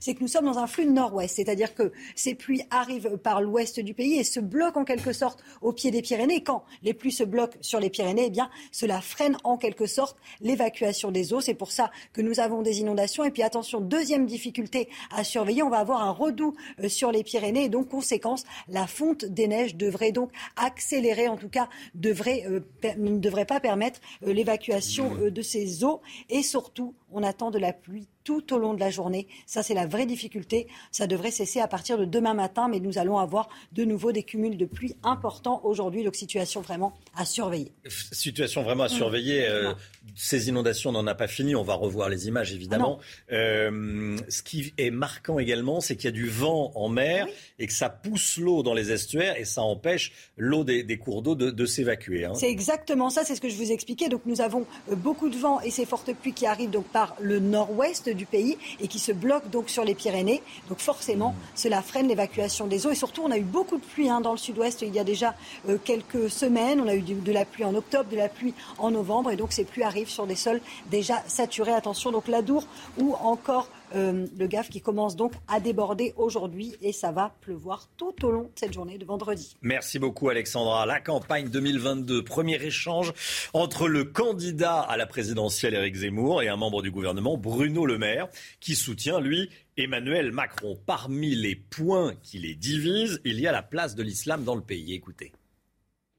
c'est 0.00 0.14
que 0.14 0.20
nous 0.20 0.28
sommes 0.28 0.44
dans 0.44 0.58
un 0.58 0.66
flux 0.66 0.86
nord-ouest, 0.86 1.36
c'est-à-dire 1.36 1.74
que 1.74 1.92
ces 2.14 2.34
pluies 2.34 2.62
arrivent 2.70 3.16
par 3.18 3.40
l'ouest 3.40 3.80
du 3.80 3.94
pays 3.94 4.18
et 4.18 4.24
se 4.24 4.40
bloquent 4.40 4.80
en 4.80 4.84
quelque 4.84 5.12
sorte 5.12 5.42
au 5.62 5.72
pied 5.72 5.90
des 5.90 6.02
Pyrénées. 6.02 6.42
quand 6.42 6.64
les 6.82 6.94
pluies 6.94 7.12
se 7.12 7.24
bloquent 7.24 7.58
sur 7.60 7.80
les 7.80 7.90
Pyrénées, 7.90 8.32
eh 8.34 8.40
cela 8.72 9.00
freine 9.00 9.36
en 9.44 9.56
quelque 9.56 9.86
sorte 9.86 10.16
l'évacuation 10.40 11.10
des 11.10 11.32
eaux. 11.32 11.40
C'est 11.40 11.54
pour 11.54 11.72
ça 11.72 11.90
que 12.12 12.22
nous 12.22 12.40
avons 12.40 12.62
des 12.62 12.80
inondations. 12.80 13.24
Et 13.24 13.30
puis 13.30 13.42
attention, 13.42 13.80
deuxième 13.80 14.26
difficulté 14.26 14.88
à 15.14 15.24
surveiller, 15.24 15.62
on 15.62 15.70
va 15.70 15.78
avoir 15.78 16.02
un 16.02 16.10
redout 16.10 16.54
euh, 16.82 16.88
sur 16.88 17.12
les 17.12 17.22
Pyrénées 17.22 17.64
et 17.64 17.68
donc 17.68 17.88
conséquence, 17.88 18.44
la 18.68 18.86
fonte 18.86 19.24
des 19.24 19.48
neiges 19.48 19.76
devrait 19.76 20.12
donc 20.12 20.30
accélérer, 20.56 21.28
en 21.28 21.36
tout 21.36 21.48
cas 21.48 21.68
euh, 22.04 22.60
ne 22.96 23.18
devrait 23.18 23.46
pas 23.46 23.60
permettre 23.60 24.00
euh, 24.26 24.32
l'évacuation 24.32 25.10
de 25.30 25.42
ces 25.42 25.84
eaux 25.84 26.00
et 26.28 26.42
surtout 26.42 26.94
on 27.12 27.22
attend 27.22 27.50
de 27.50 27.58
la 27.58 27.72
pluie 27.72 28.08
tout 28.24 28.52
au 28.52 28.58
long 28.58 28.74
de 28.74 28.80
la 28.80 28.90
journée. 28.90 29.26
Ça, 29.46 29.62
c'est 29.62 29.74
la 29.74 29.86
vraie 29.86 30.06
difficulté. 30.06 30.66
Ça 30.90 31.06
devrait 31.06 31.30
cesser 31.30 31.60
à 31.60 31.68
partir 31.68 31.98
de 31.98 32.04
demain 32.04 32.34
matin, 32.34 32.68
mais 32.68 32.80
nous 32.80 32.98
allons 32.98 33.18
avoir 33.18 33.48
de 33.72 33.84
nouveau 33.84 34.12
des 34.12 34.22
cumuls 34.22 34.56
de 34.56 34.66
pluie 34.66 34.94
importants 35.02 35.60
aujourd'hui. 35.64 36.04
Donc, 36.04 36.16
situation 36.16 36.60
vraiment 36.60 36.92
à 37.16 37.24
surveiller. 37.24 37.72
Situation 37.88 38.62
vraiment 38.62 38.84
à 38.84 38.86
mmh. 38.86 38.90
surveiller. 38.90 39.48
Euh, 39.48 39.72
ces 40.14 40.48
inondations, 40.48 40.90
on 40.90 40.94
n'en 40.94 41.06
a 41.06 41.14
pas 41.14 41.28
fini. 41.28 41.54
On 41.54 41.62
va 41.62 41.74
revoir 41.74 42.08
les 42.08 42.28
images, 42.28 42.52
évidemment. 42.52 42.98
Ah 43.00 43.34
euh, 43.34 44.16
ce 44.28 44.42
qui 44.42 44.72
est 44.78 44.90
marquant 44.90 45.38
également, 45.38 45.80
c'est 45.80 45.96
qu'il 45.96 46.06
y 46.06 46.08
a 46.08 46.12
du 46.12 46.28
vent 46.28 46.72
en 46.74 46.88
mer 46.88 47.26
et 47.58 47.66
que 47.66 47.72
ça 47.72 47.88
pousse 47.88 48.36
l'eau 48.36 48.62
dans 48.62 48.74
les 48.74 48.92
estuaires 48.92 49.36
et 49.38 49.44
ça 49.44 49.62
empêche 49.62 50.12
l'eau 50.36 50.64
des, 50.64 50.98
cours 50.98 51.22
d'eau 51.22 51.34
de, 51.34 51.66
s'évacuer. 51.66 52.24
Hein. 52.24 52.34
C'est 52.34 52.50
exactement 52.50 53.10
ça. 53.10 53.24
C'est 53.24 53.34
ce 53.34 53.40
que 53.40 53.48
je 53.48 53.56
vous 53.56 53.72
expliquais. 53.72 54.08
Donc, 54.08 54.22
nous 54.26 54.40
avons 54.40 54.66
euh, 54.90 54.94
beaucoup 54.94 55.28
de 55.28 55.36
vent 55.36 55.60
et 55.60 55.70
ces 55.70 55.86
fortes 55.86 56.12
pluies 56.14 56.32
qui 56.32 56.46
arrivent 56.46 56.70
donc 56.70 56.86
par 56.86 57.16
le 57.20 57.38
nord-ouest 57.38 58.09
du 58.14 58.26
pays 58.26 58.58
et 58.80 58.88
qui 58.88 58.98
se 58.98 59.12
bloquent 59.12 59.48
donc 59.48 59.70
sur 59.70 59.84
les 59.84 59.94
Pyrénées. 59.94 60.42
Donc 60.68 60.78
forcément, 60.78 61.34
cela 61.54 61.82
freine 61.82 62.08
l'évacuation 62.08 62.66
des 62.66 62.86
eaux. 62.86 62.90
Et 62.90 62.94
surtout, 62.94 63.22
on 63.24 63.30
a 63.30 63.38
eu 63.38 63.42
beaucoup 63.42 63.76
de 63.76 63.84
pluie 63.84 64.08
hein, 64.08 64.20
dans 64.20 64.32
le 64.32 64.38
sud-ouest 64.38 64.82
il 64.82 64.94
y 64.94 64.98
a 64.98 65.04
déjà 65.04 65.34
euh, 65.68 65.78
quelques 65.82 66.30
semaines. 66.30 66.80
On 66.80 66.88
a 66.88 66.94
eu 66.94 67.02
de 67.02 67.32
la 67.32 67.44
pluie 67.44 67.64
en 67.64 67.74
octobre, 67.74 68.10
de 68.10 68.16
la 68.16 68.28
pluie 68.28 68.54
en 68.78 68.90
novembre. 68.90 69.30
Et 69.30 69.36
donc 69.36 69.52
ces 69.52 69.64
pluies 69.64 69.82
arrivent 69.82 70.08
sur 70.08 70.26
des 70.26 70.36
sols 70.36 70.60
déjà 70.90 71.22
saturés. 71.26 71.72
Attention, 71.72 72.10
donc 72.12 72.28
l'Adour 72.28 72.64
ou 72.98 73.14
encore 73.14 73.68
euh, 73.94 74.26
le 74.38 74.46
GAF 74.46 74.68
qui 74.68 74.80
commence 74.80 75.16
donc 75.16 75.32
à 75.48 75.60
déborder 75.60 76.14
aujourd'hui 76.16 76.74
et 76.80 76.92
ça 76.92 77.12
va 77.12 77.34
pleuvoir 77.40 77.88
tout 77.96 78.24
au 78.24 78.30
long 78.30 78.42
de 78.44 78.52
cette 78.54 78.72
journée 78.72 78.98
de 78.98 79.04
vendredi. 79.04 79.56
Merci 79.62 79.98
beaucoup 79.98 80.28
Alexandra. 80.28 80.86
La 80.86 81.00
campagne 81.00 81.48
2022, 81.48 82.24
premier 82.24 82.62
échange 82.62 83.12
entre 83.52 83.88
le 83.88 84.04
candidat 84.04 84.80
à 84.80 84.96
la 84.96 85.06
présidentielle 85.06 85.74
Éric 85.74 85.96
Zemmour 85.96 86.42
et 86.42 86.48
un 86.48 86.56
membre 86.56 86.82
du 86.82 86.90
gouvernement 86.90 87.36
Bruno 87.36 87.86
Le 87.86 87.98
Maire 87.98 88.28
qui 88.60 88.74
soutient 88.74 89.20
lui 89.20 89.50
Emmanuel 89.76 90.32
Macron. 90.32 90.78
Parmi 90.86 91.34
les 91.34 91.56
points 91.56 92.14
qui 92.22 92.38
les 92.38 92.54
divisent, 92.54 93.20
il 93.24 93.40
y 93.40 93.46
a 93.46 93.52
la 93.52 93.62
place 93.62 93.94
de 93.94 94.02
l'islam 94.02 94.44
dans 94.44 94.54
le 94.54 94.62
pays. 94.62 94.94
Écoutez. 94.94 95.32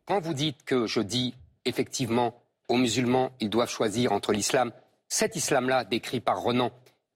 Quand 0.05 0.19
vous 0.19 0.33
dites 0.33 0.63
que 0.65 0.87
je 0.87 0.99
dis 0.99 1.35
effectivement 1.65 2.41
aux 2.67 2.77
musulmans, 2.77 3.31
ils 3.39 3.49
doivent 3.49 3.69
choisir 3.69 4.11
entre 4.11 4.31
l'islam, 4.31 4.71
cet 5.07 5.35
islam-là 5.35 5.83
décrit 5.83 6.21
par 6.21 6.41
Renan, 6.41 6.71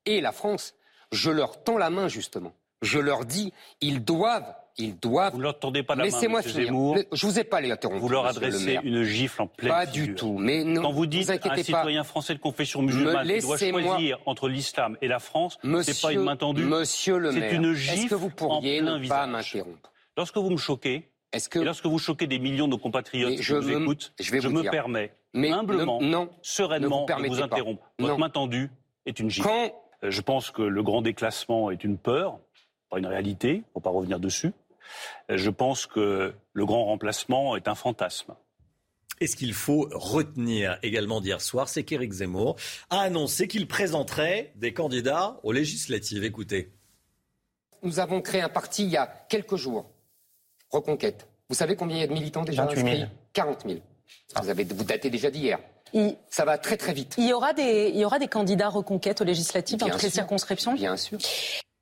et 0.05 0.21
la 0.21 0.31
France, 0.31 0.75
je 1.11 1.31
leur 1.31 1.63
tends 1.63 1.77
la 1.77 1.89
main 1.89 2.07
justement. 2.07 2.53
Je 2.81 2.99
leur 2.99 3.25
dis, 3.25 3.53
ils 3.81 4.03
doivent 4.03 4.53
ils 4.77 4.97
doivent. 4.97 5.33
Vous 5.33 5.39
leur 5.39 5.57
tendez 5.57 5.83
pas 5.83 5.95
la 5.95 6.03
Laissez-moi 6.03 6.41
finir. 6.41 6.67
Zemmour. 6.67 6.97
Je 7.11 7.25
vous 7.25 7.39
ai 7.39 7.43
pas 7.43 7.61
les 7.61 7.71
interrompu. 7.71 8.01
Vous 8.01 8.09
leur 8.09 8.25
adressez 8.25 8.79
une 8.83 9.03
gifle 9.03 9.43
en 9.43 9.47
pleine 9.47 9.71
Pas 9.71 9.85
du 9.85 10.15
tout. 10.15 10.37
Mais 10.37 10.63
non, 10.63 10.81
Quand 10.81 10.91
vous 10.91 11.05
dites 11.05 11.29
vous 11.29 11.49
un 11.49 11.63
citoyen 11.63 12.03
français 12.03 12.33
de 12.33 12.39
confession 12.39 12.81
musulmane 12.81 13.27
qui 13.27 13.39
doit 13.39 13.57
choisir 13.57 14.19
entre 14.25 14.49
l'islam 14.49 14.97
et 15.01 15.07
la 15.07 15.19
France, 15.19 15.57
c'est 15.83 16.01
pas 16.01 16.11
une 16.11 16.23
main 16.23 16.35
tendue. 16.35 16.63
Monsieur 16.63 17.17
le 17.17 17.31
maire, 17.31 17.49
c'est 17.51 17.55
une 17.55 17.73
gifle 17.73 18.09
que 18.09 18.15
vous 18.15 18.29
pourriez 18.29 18.81
en 18.81 18.83
plein 18.83 18.99
ne 18.99 19.07
pas 19.07 19.27
m'interrompre 19.27 19.91
Lorsque 20.17 20.37
vous 20.37 20.49
me 20.49 20.57
choquez, 20.57 21.09
que... 21.49 21.59
et 21.59 21.63
lorsque 21.63 21.85
vous 21.85 21.99
choquez 21.99 22.27
des 22.27 22.39
millions 22.39 22.67
de 22.67 22.75
compatriotes 22.75 23.35
qui 23.35 23.51
vous 23.51 23.69
écoutent, 23.69 24.13
je, 24.19 24.31
vais 24.31 24.41
je 24.41 24.47
me 24.47 24.63
permets 24.69 25.13
mais 25.33 25.51
humblement, 25.51 26.01
non, 26.01 26.29
sereinement 26.41 27.05
de 27.05 27.27
vous 27.27 27.41
interrompre. 27.41 27.91
Votre 27.99 28.17
main 28.17 28.29
tendue 28.29 28.71
est 29.05 29.19
une 29.19 29.29
gifle. 29.29 29.49
Je 30.09 30.21
pense 30.21 30.51
que 30.51 30.61
le 30.61 30.83
grand 30.83 31.01
déclassement 31.01 31.71
est 31.71 31.83
une 31.83 31.97
peur, 31.97 32.39
pas 32.89 32.99
une 32.99 33.05
réalité, 33.05 33.49
il 33.53 33.59
ne 33.59 33.73
faut 33.73 33.79
pas 33.79 33.89
revenir 33.89 34.19
dessus. 34.19 34.53
Je 35.29 35.49
pense 35.49 35.85
que 35.85 36.33
le 36.53 36.65
grand 36.65 36.85
remplacement 36.85 37.55
est 37.55 37.67
un 37.67 37.75
fantasme. 37.75 38.35
Et 39.21 39.27
ce 39.27 39.35
qu'il 39.35 39.53
faut 39.53 39.87
retenir 39.91 40.77
également 40.83 41.21
d'hier 41.21 41.41
soir, 41.41 41.69
c'est 41.69 41.83
qu'Éric 41.83 42.11
Zemmour 42.11 42.57
a 42.89 42.99
annoncé 42.99 43.47
qu'il 43.47 43.67
présenterait 43.67 44.51
des 44.55 44.73
candidats 44.73 45.39
aux 45.43 45.53
législatives. 45.53 46.23
Écoutez. 46.23 46.71
Nous 47.81 47.99
avons 47.99 48.21
créé 48.21 48.41
un 48.41 48.49
parti 48.49 48.83
il 48.83 48.89
y 48.89 48.97
a 48.97 49.07
quelques 49.07 49.55
jours, 49.55 49.89
Reconquête. 50.69 51.27
Vous 51.47 51.55
savez 51.55 51.75
combien 51.75 51.97
il 51.97 52.01
y 52.01 52.03
a 52.03 52.07
de 52.07 52.13
militants 52.13 52.43
déjà 52.43 52.65
28 52.65 52.97
000. 52.97 53.09
40 53.33 53.67
000. 53.67 53.79
Vous, 54.41 54.49
avez, 54.49 54.63
vous 54.63 54.83
datez 54.83 55.09
déjà 55.09 55.29
d'hier. 55.29 55.59
Ça 56.29 56.45
va 56.45 56.57
très 56.57 56.77
très 56.77 56.93
vite. 56.93 57.15
Il 57.17 57.27
y 57.27 57.33
aura 57.33 57.53
des, 57.53 57.91
il 57.93 57.99
y 57.99 58.05
aura 58.05 58.19
des 58.19 58.27
candidats 58.27 58.69
reconquête 58.69 59.21
aux 59.21 59.25
législatives 59.25 59.77
dans 59.79 59.89
toutes 59.89 60.03
les 60.03 60.09
circonscriptions? 60.09 60.73
Bien 60.73 60.97
sûr. 60.97 61.17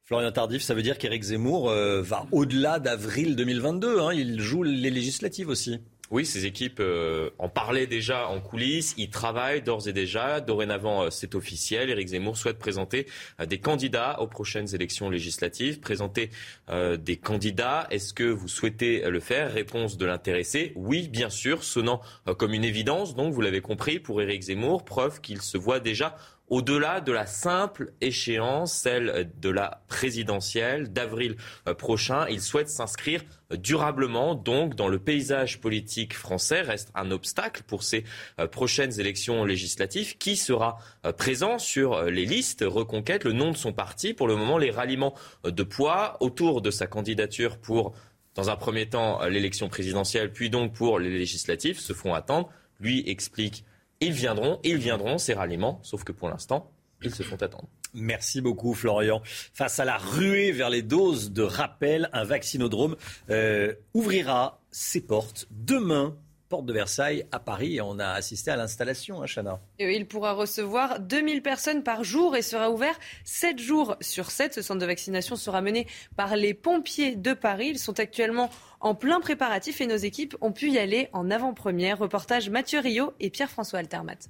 Florian 0.05 0.31
Tardif, 0.31 0.61
ça 0.61 0.73
veut 0.73 0.81
dire 0.81 0.97
qu'Éric 0.97 1.23
Zemmour 1.23 1.69
euh, 1.69 2.01
va 2.01 2.25
au-delà 2.31 2.79
d'avril 2.79 3.35
2022. 3.35 3.99
Hein. 3.99 4.13
il 4.13 4.41
joue 4.41 4.63
les 4.63 4.89
législatives 4.89 5.47
aussi. 5.47 5.79
Oui, 6.11 6.25
ces 6.25 6.45
équipes 6.45 6.79
euh, 6.79 7.29
en 7.39 7.49
parlaient 7.49 7.87
déjà 7.87 8.27
en 8.27 8.39
coulisses. 8.39 8.93
Ils 8.97 9.09
travaillent 9.09 9.61
d'ores 9.61 9.87
et 9.87 9.93
déjà. 9.93 10.41
Dorénavant, 10.41 11.03
euh, 11.03 11.09
c'est 11.09 11.33
officiel. 11.33 11.89
Éric 11.89 12.09
Zemmour 12.09 12.37
souhaite 12.37 12.59
présenter 12.59 13.07
euh, 13.39 13.45
des 13.45 13.57
candidats 13.57 14.19
aux 14.19 14.27
prochaines 14.27 14.75
élections 14.75 15.09
législatives. 15.09 15.79
Présenter 15.79 16.29
des 16.69 17.17
candidats, 17.17 17.87
est-ce 17.91 18.13
que 18.13 18.23
vous 18.23 18.47
souhaitez 18.47 19.09
le 19.09 19.19
faire? 19.19 19.51
Réponse 19.51 19.97
de 19.97 20.05
l'intéressé. 20.05 20.71
Oui, 20.75 21.07
bien 21.07 21.29
sûr, 21.29 21.63
sonnant 21.63 22.01
comme 22.37 22.53
une 22.53 22.63
évidence. 22.63 23.15
Donc, 23.15 23.33
vous 23.33 23.41
l'avez 23.41 23.61
compris, 23.61 23.99
pour 23.99 24.21
Éric 24.21 24.43
Zemmour, 24.43 24.85
preuve 24.85 25.21
qu'il 25.21 25.41
se 25.41 25.57
voit 25.57 25.79
déjà 25.79 26.15
au-delà 26.49 27.01
de 27.01 27.11
la 27.11 27.25
simple 27.25 27.93
échéance, 28.01 28.73
celle 28.73 29.31
de 29.39 29.49
la 29.49 29.81
présidentielle 29.87 30.91
d'avril 30.91 31.35
euh, 31.67 31.73
prochain. 31.73 32.27
Il 32.29 32.41
souhaite 32.41 32.69
s'inscrire 32.69 33.23
durablement 33.51 34.35
donc 34.35 34.75
dans 34.75 34.87
le 34.87 34.99
paysage 34.99 35.61
politique 35.61 36.13
français 36.13 36.61
reste 36.61 36.89
un 36.95 37.11
obstacle 37.11 37.63
pour 37.63 37.83
ces 37.83 38.03
euh, 38.39 38.47
prochaines 38.47 38.99
élections 38.99 39.45
législatives. 39.45 40.17
Qui 40.17 40.35
sera 40.35 40.77
euh, 41.05 41.13
présent 41.13 41.59
sur 41.59 42.03
les 42.03 42.25
listes 42.25 42.63
Reconquête, 42.67 43.23
le 43.23 43.33
nom 43.33 43.51
de 43.51 43.57
son 43.57 43.73
parti 43.73 44.13
Pour 44.13 44.27
le 44.27 44.35
moment, 44.35 44.57
les 44.57 44.71
ralliements 44.71 45.15
de 45.45 45.63
poids 45.63 46.17
autour 46.19 46.61
de 46.61 46.71
sa 46.71 46.87
candidature 46.87 47.57
pour, 47.57 47.93
dans 48.35 48.49
un 48.49 48.55
premier 48.55 48.87
temps, 48.87 49.25
l'élection 49.25 49.69
présidentielle, 49.69 50.31
puis 50.31 50.49
donc 50.49 50.73
pour 50.73 50.99
les 50.99 51.09
législatives 51.09 51.79
se 51.79 51.93
font 51.93 52.13
attendre. 52.13 52.49
Lui 52.79 53.03
explique 53.07 53.63
ils 54.03 54.13
viendront, 54.13 54.59
ils 54.63 54.77
viendront, 54.77 55.17
ces 55.17 55.33
ralliements, 55.33 55.79
sauf 55.83 56.03
que 56.03 56.11
pour 56.11 56.29
l'instant, 56.29 56.71
ils 57.03 57.13
se 57.13 57.23
font 57.23 57.41
attendre. 57.41 57.67
Merci 57.93 58.41
beaucoup 58.41 58.73
Florian. 58.73 59.21
Face 59.25 59.79
à 59.79 59.85
la 59.85 59.97
ruée 59.97 60.51
vers 60.51 60.69
les 60.69 60.81
doses 60.81 61.31
de 61.31 61.43
rappel, 61.43 62.09
un 62.13 62.23
vaccinodrome 62.23 62.95
euh, 63.29 63.73
ouvrira 63.93 64.61
ses 64.71 65.01
portes 65.01 65.47
demain 65.51 66.15
porte 66.53 66.67
de 66.67 66.73
Versailles 66.73 67.25
à 67.31 67.39
Paris 67.39 67.77
et 67.77 67.81
on 67.81 67.97
a 67.97 68.09
assisté 68.09 68.51
à 68.51 68.55
l'installation, 68.55 69.23
hein, 69.23 69.25
Chana. 69.25 69.59
il 69.79 70.05
pourra 70.05 70.33
recevoir 70.33 70.99
2000 70.99 71.41
personnes 71.41 71.81
par 71.81 72.03
jour 72.03 72.35
et 72.35 72.43
sera 72.43 72.69
ouvert 72.69 72.93
7 73.23 73.57
jours 73.57 73.95
sur 74.01 74.29
7. 74.29 74.53
Ce 74.53 74.61
centre 74.61 74.79
de 74.79 74.85
vaccination 74.85 75.35
sera 75.35 75.61
mené 75.61 75.87
par 76.15 76.35
les 76.35 76.53
pompiers 76.53 77.15
de 77.15 77.33
Paris. 77.33 77.69
Ils 77.69 77.79
sont 77.79 77.99
actuellement 77.99 78.51
en 78.81 78.93
plein 78.93 79.19
préparatif 79.19 79.81
et 79.81 79.87
nos 79.87 79.95
équipes 79.95 80.35
ont 80.41 80.51
pu 80.51 80.69
y 80.69 80.77
aller 80.77 81.09
en 81.11 81.31
avant-première. 81.31 81.97
Reportage 81.97 82.51
Mathieu 82.51 82.81
Rio 82.81 83.13
et 83.19 83.31
Pierre-François 83.31 83.79
Altermat. 83.79 84.29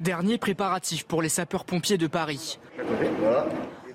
Dernier 0.00 0.36
préparatif 0.36 1.04
pour 1.04 1.22
les 1.22 1.30
sapeurs-pompiers 1.30 1.96
de 1.96 2.08
Paris. 2.08 2.58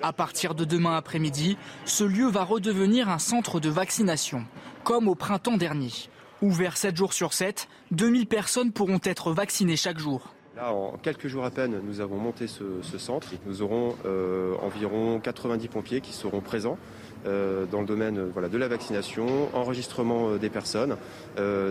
À 0.01 0.11
partir 0.11 0.55
de 0.55 0.65
demain 0.65 0.97
après-midi, 0.97 1.55
ce 1.85 2.03
lieu 2.03 2.25
va 2.25 2.43
redevenir 2.43 3.09
un 3.09 3.19
centre 3.19 3.59
de 3.59 3.69
vaccination, 3.69 4.43
comme 4.83 5.07
au 5.07 5.13
printemps 5.13 5.57
dernier. 5.57 5.91
Ouvert 6.43 6.77
7 6.77 6.95
jours 6.95 7.13
sur 7.13 7.33
7, 7.33 7.67
2000 7.91 8.27
personnes 8.27 8.71
pourront 8.71 8.99
être 9.03 9.31
vaccinées 9.31 9.75
chaque 9.75 9.97
jour. 9.97 10.33
Là, 10.55 10.71
en 10.71 10.97
quelques 11.01 11.27
jours 11.27 11.45
à 11.45 11.49
peine, 11.49 11.81
nous 11.83 11.99
avons 11.99 12.17
monté 12.17 12.45
ce, 12.47 12.97
centre. 12.99 13.27
Nous 13.47 13.63
aurons 13.63 13.95
euh, 14.05 14.55
environ 14.61 15.19
90 15.19 15.67
pompiers 15.67 16.01
qui 16.01 16.13
seront 16.13 16.41
présents 16.41 16.77
euh, 17.25 17.65
dans 17.65 17.79
le 17.79 17.87
domaine 17.87 18.29
voilà, 18.33 18.49
de 18.49 18.57
la 18.57 18.67
vaccination, 18.67 19.49
enregistrement 19.55 20.29
euh, 20.29 20.37
des 20.37 20.49
personnes, 20.49 20.97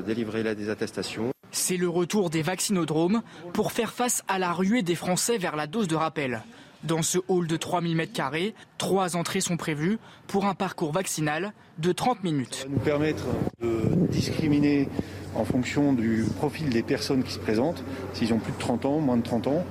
délivrer 0.04 0.42
là 0.42 0.56
des 0.56 0.68
attestations. 0.68 1.30
C'est 1.52 1.76
le 1.76 1.88
retour 1.88 2.28
des 2.28 2.42
vaccinodromes 2.42 3.22
pour 3.52 3.70
faire 3.70 3.92
face 3.92 4.24
à 4.26 4.40
la 4.40 4.52
ruée 4.52 4.82
des 4.82 4.96
Français 4.96 5.38
vers 5.38 5.54
la 5.54 5.68
dose 5.68 5.86
de 5.86 5.96
rappel. 5.96 6.42
Dans 6.86 7.02
ce 7.02 7.18
hall 7.26 7.48
de 7.48 7.56
3000 7.56 7.96
m2, 7.96 8.52
trois 8.78 9.16
entrées 9.16 9.40
sont 9.40 9.56
prévues 9.56 9.98
pour 10.28 10.44
un 10.46 10.54
parcours 10.54 10.92
vaccinal 10.92 11.52
de 11.78 11.90
30 11.90 12.22
minutes. 12.22 12.54
Ça 12.54 12.64
va 12.64 12.70
nous 12.70 12.78
permettre 12.78 13.24
de 13.60 14.06
discriminer 14.10 14.88
en 15.34 15.44
fonction 15.44 15.92
du 15.92 16.24
profil 16.36 16.68
des 16.70 16.82
personnes 16.82 17.24
qui 17.24 17.32
se 17.32 17.40
présentent, 17.40 17.82
s'ils 18.12 18.32
ont 18.32 18.38
plus 18.38 18.52
de 18.52 18.58
30 18.58 18.84
ans, 18.84 19.00
moins 19.00 19.16
de 19.16 19.22
30 19.22 19.48
ans. 19.48 19.64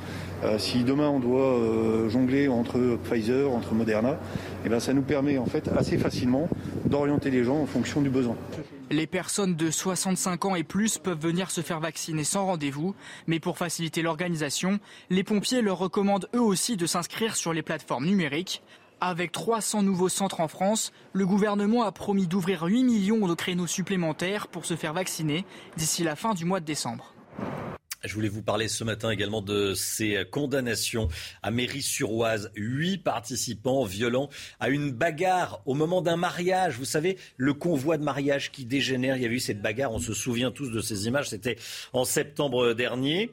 Euh, 0.44 0.60
si 0.60 0.84
demain 0.84 1.08
on 1.08 1.20
doit 1.20 1.54
euh, 1.54 2.10
jongler 2.10 2.50
entre 2.50 2.98
Pfizer, 3.04 3.50
entre 3.50 3.74
Moderna, 3.74 4.18
eh 4.66 4.70
ben, 4.70 4.82
ça 4.82 4.94
nous 4.94 5.02
permet 5.02 5.38
en 5.38 5.46
fait 5.46 5.70
assez 5.70 5.98
facilement 5.98 6.50
d'orienter 6.86 7.32
les 7.32 7.46
gens 7.46 7.62
en 7.62 7.66
fonction 7.66 8.02
du 8.02 8.10
besoin. 8.10 8.36
Les 8.92 9.08
personnes 9.08 9.56
de 9.56 9.72
65 9.72 10.46
ans 10.46 10.56
et 10.56 10.64
plus 10.64 11.00
peuvent 11.00 11.20
venir 11.20 11.50
se 11.50 11.62
faire 11.62 11.80
vacciner 11.80 12.24
sans 12.24 12.46
rendez-vous, 12.46 12.94
mais 13.26 13.40
pour 13.40 13.58
faciliter 13.58 14.04
l'organisation, 14.04 14.80
les 15.10 15.24
pompiers 15.24 15.64
leur 15.64 15.80
recommandent 15.80 16.30
eux 16.36 16.42
aussi 16.42 16.78
de 16.78 16.86
s'inscrire 16.86 17.36
sur 17.36 17.52
les 17.52 17.64
plateformes 17.64 18.06
numériques. 18.06 18.62
Avec 19.02 19.32
300 19.32 19.82
nouveaux 19.82 20.10
centres 20.10 20.40
en 20.40 20.48
France, 20.48 20.94
le 21.14 21.26
gouvernement 21.26 21.84
a 21.84 21.92
promis 21.92 22.28
d'ouvrir 22.28 22.64
8 22.64 22.84
millions 22.84 23.28
de 23.28 23.34
créneaux 23.34 23.68
supplémentaires 23.68 24.48
pour 24.48 24.66
se 24.66 24.76
faire 24.76 24.94
vacciner 24.94 25.46
d'ici 25.78 26.04
la 26.04 26.16
fin 26.16 26.36
du 26.36 26.46
mois 26.46 26.60
de 26.60 26.66
décembre. 26.66 27.16
Je 28.08 28.14
voulais 28.14 28.30
vous 28.30 28.44
parler 28.44 28.68
ce 28.68 28.84
matin 28.84 29.10
également 29.10 29.42
de 29.42 29.74
ces 29.74 30.26
condamnations 30.30 31.08
à 31.42 31.50
Mairie-sur-Oise. 31.50 32.52
Huit 32.56 33.00
participants 33.00 33.84
violents 33.84 34.30
à 34.60 34.70
une 34.70 34.92
bagarre 34.92 35.62
au 35.66 35.74
moment 35.74 36.02
d'un 36.02 36.16
mariage. 36.16 36.78
Vous 36.78 36.86
savez, 36.86 37.18
le 37.38 37.54
convoi 37.54 37.98
de 37.98 38.04
mariage 38.04 38.52
qui 38.52 38.66
dégénère. 38.66 39.18
Il 39.18 39.24
y 39.24 39.26
a 39.26 39.30
eu 39.30 39.40
cette 39.40 39.62
bagarre, 39.62 39.92
on 39.92 40.00
se 40.00 40.14
souvient 40.14 40.52
tous 40.52 40.70
de 40.70 40.82
ces 40.82 41.08
images. 41.08 41.30
C'était 41.30 41.58
en 41.94 42.06
septembre 42.06 42.74
dernier. 42.74 43.32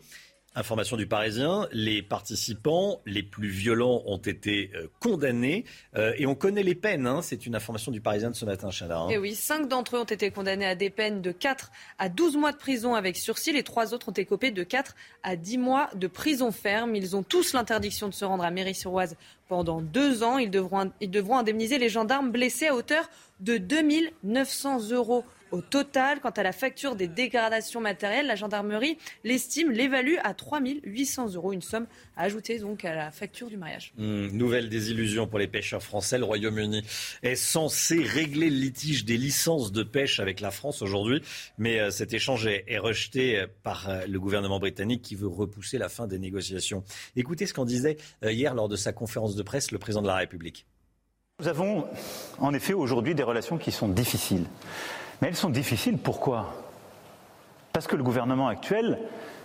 Information 0.55 0.99
du 0.99 1.07
Parisien, 1.07 1.67
les 1.73 2.03
participants 2.03 3.01
les 3.07 3.23
plus 3.23 3.49
violents 3.49 4.03
ont 4.05 4.19
été 4.19 4.71
euh, 4.75 4.87
condamnés 5.01 5.65
euh, 5.97 6.13
et 6.19 6.27
on 6.27 6.35
connaît 6.35 6.63
les 6.63 6.75
peines. 6.75 7.07
Hein. 7.07 7.21
C'est 7.23 7.47
une 7.47 7.55
information 7.55 7.91
du 7.91 8.03
Parisien 8.03 8.29
de 8.29 8.35
ce 8.35 8.45
matin, 8.45 8.69
Chana. 8.71 8.99
Hein. 8.99 9.09
Et 9.09 9.17
oui, 9.17 9.35
cinq 9.35 9.67
d'entre 9.67 9.97
eux 9.97 10.01
ont 10.01 10.05
été 10.05 10.31
condamnés 10.31 10.67
à 10.67 10.75
des 10.75 10.91
peines 10.91 11.23
de 11.23 11.33
4 11.33 11.73
à 11.99 12.11
12 12.11 12.37
mois 12.37 12.53
de 12.53 12.59
prison 12.59 12.95
avec 12.95 13.17
sursis. 13.17 13.53
Les 13.53 13.63
trois 13.63 13.95
autres 13.95 14.11
ont 14.11 14.13
écopé 14.13 14.51
de 14.51 14.63
4 14.63 14.95
à 15.23 15.37
10 15.37 15.57
mois 15.57 15.89
de 15.95 16.07
prison 16.07 16.53
ferme. 16.53 16.95
Ils 16.97 17.17
ont 17.17 17.23
tous 17.23 17.55
l'interdiction 17.55 18.09
de 18.09 18.15
se 18.15 18.27
rendre 18.27 18.45
à 18.45 18.51
Mairie-sur-Oise 18.51 19.17
pendant 19.49 19.81
deux 19.81 20.23
ans. 20.23 20.37
Ils 20.37 20.51
devront, 20.51 20.93
ils 21.01 21.11
devront 21.11 21.39
indemniser 21.39 21.79
les 21.79 21.89
gendarmes 21.89 22.31
blessés 22.31 22.67
à 22.67 22.75
hauteur 22.75 23.09
de 23.41 23.57
2900 23.57 24.91
euros 24.91 25.25
au 25.53 25.61
total. 25.61 26.21
Quant 26.21 26.31
à 26.31 26.43
la 26.43 26.53
facture 26.53 26.97
des 26.97 27.09
dégradations 27.09 27.81
matérielles, 27.81 28.27
la 28.27 28.35
gendarmerie 28.35 28.99
l'estime, 29.23 29.71
l'évalue 29.71 30.17
à 30.25 30.35
3 30.35 30.61
800 30.85 31.35
euros, 31.35 31.53
une 31.53 31.63
somme 31.63 31.87
à 32.17 32.25
ajouter 32.25 32.59
donc 32.59 32.85
à 32.85 32.95
la 32.95 33.11
facture 33.11 33.49
du 33.49 33.57
mariage. 33.57 33.93
Hmm, 33.97 34.29
nouvelle 34.29 34.69
désillusion 34.69 35.27
pour 35.27 35.39
les 35.39 35.47
pêcheurs 35.47 35.83
français. 35.83 36.19
Le 36.19 36.25
Royaume-Uni 36.25 36.83
est 37.23 37.37
censé 37.37 38.03
régler 38.03 38.51
le 38.51 38.57
litige 38.57 39.05
des 39.05 39.17
licences 39.17 39.73
de 39.73 39.83
pêche 39.83 40.21
avec 40.21 40.41
la 40.41 40.51
France 40.51 40.83
aujourd'hui, 40.83 41.23
mais 41.59 41.81
euh, 41.81 41.91
cet 41.91 42.13
échange 42.13 42.47
est, 42.47 42.79
rejeté 42.79 43.39
euh, 43.39 43.47
par 43.63 43.89
euh, 43.89 44.07
le 44.07 44.19
gouvernement 44.19 44.59
britannique 44.59 45.03
qui 45.03 45.15
veut 45.15 45.29
repousser 45.29 45.79
la 45.79 45.89
fin 45.89 46.07
des 46.07 46.19
négociations. 46.19 46.83
Écoutez 47.17 47.47
ce 47.47 47.55
qu'en 47.55 47.65
disait 47.65 47.97
hier 48.23 48.55
lors 48.55 48.69
de 48.69 48.77
sa 48.77 48.93
conférence 48.93 49.37
de 49.37 49.43
presse 49.43 49.71
le 49.71 49.79
président 49.79 50.03
de 50.03 50.07
la 50.09 50.17
République. 50.17 50.67
Nous 51.41 51.49
avons 51.49 51.87
en 52.39 52.55
effet 52.55 52.73
aujourd'hui 52.73 53.15
des 53.15 53.23
relations 53.23 53.59
qui 53.59 53.73
sont 53.73 53.89
difficiles. 53.89 54.47
Mais 55.23 55.29
elles 55.29 55.37
sont 55.37 55.51
difficiles, 55.51 55.99
pourquoi? 55.99 56.53
Parce 57.73 57.87
que 57.87 57.95
le 57.95 58.03
gouvernement 58.03 58.49
actuel, 58.49 58.99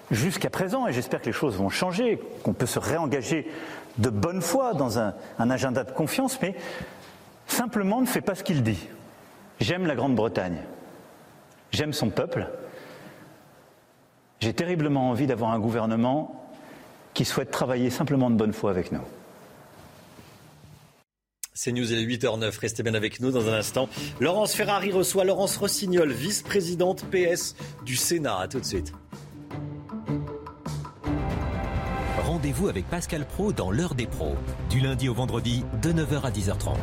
jusqu'à 0.09 0.49
présent, 0.49 0.87
et 0.87 0.91
j'espère 0.91 1.21
que 1.21 1.27
les 1.27 1.31
choses 1.31 1.55
vont 1.55 1.69
changer, 1.69 2.19
qu'on 2.43 2.53
peut 2.53 2.65
se 2.65 2.79
réengager 2.79 3.47
de 3.99 4.09
bonne 4.09 4.41
foi 4.41 4.73
dans 4.73 4.97
un, 4.97 5.13
agenda 5.37 5.83
de 5.83 5.91
confiance, 5.91 6.39
mais 6.41 6.55
simplement 7.45 8.01
ne 8.01 8.07
fait 8.07 8.21
pas 8.21 8.33
ce 8.33 8.43
qu'il 8.43 8.63
dit. 8.63 8.87
J'aime 9.59 9.85
la 9.85 9.95
Grande-Bretagne, 9.95 10.63
j'aime 11.71 11.93
son 11.93 12.09
peuple, 12.09 12.47
j'ai 14.39 14.53
terriblement 14.53 15.11
envie 15.11 15.27
d'avoir 15.27 15.51
un 15.51 15.59
gouvernement 15.59 16.43
qui 17.13 17.23
souhaite 17.23 17.51
travailler 17.51 17.91
simplement 17.91 18.31
de 18.31 18.35
bonne 18.35 18.53
foi 18.53 18.71
avec 18.71 18.91
nous. 18.91 19.01
C'est 21.59 21.71
News, 21.71 21.91
il 21.91 21.97
est 21.97 22.17
8h09. 22.17 22.59
Restez 22.59 22.83
bien 22.83 22.93
avec 22.93 23.19
nous 23.19 23.31
dans 23.31 23.49
un 23.49 23.53
instant. 23.53 23.89
Laurence 24.19 24.53
Ferrari 24.53 24.91
reçoit 24.91 25.23
Laurence 25.23 25.57
Rossignol, 25.57 26.11
vice-présidente 26.11 27.03
PS 27.09 27.55
du 27.83 27.95
Sénat. 27.95 28.41
A 28.41 28.47
tout 28.47 28.59
de 28.59 28.65
suite. 28.65 28.93
Rendez-vous 32.23 32.67
avec 32.67 32.87
Pascal 32.87 33.25
Pro 33.25 33.53
dans 33.53 33.71
l'heure 33.71 33.95
des 33.95 34.05
pros, 34.05 34.35
du 34.69 34.81
lundi 34.81 35.09
au 35.09 35.15
vendredi 35.15 35.63
de 35.81 35.91
9h 35.91 36.21
à 36.21 36.29
10h30. 36.29 36.75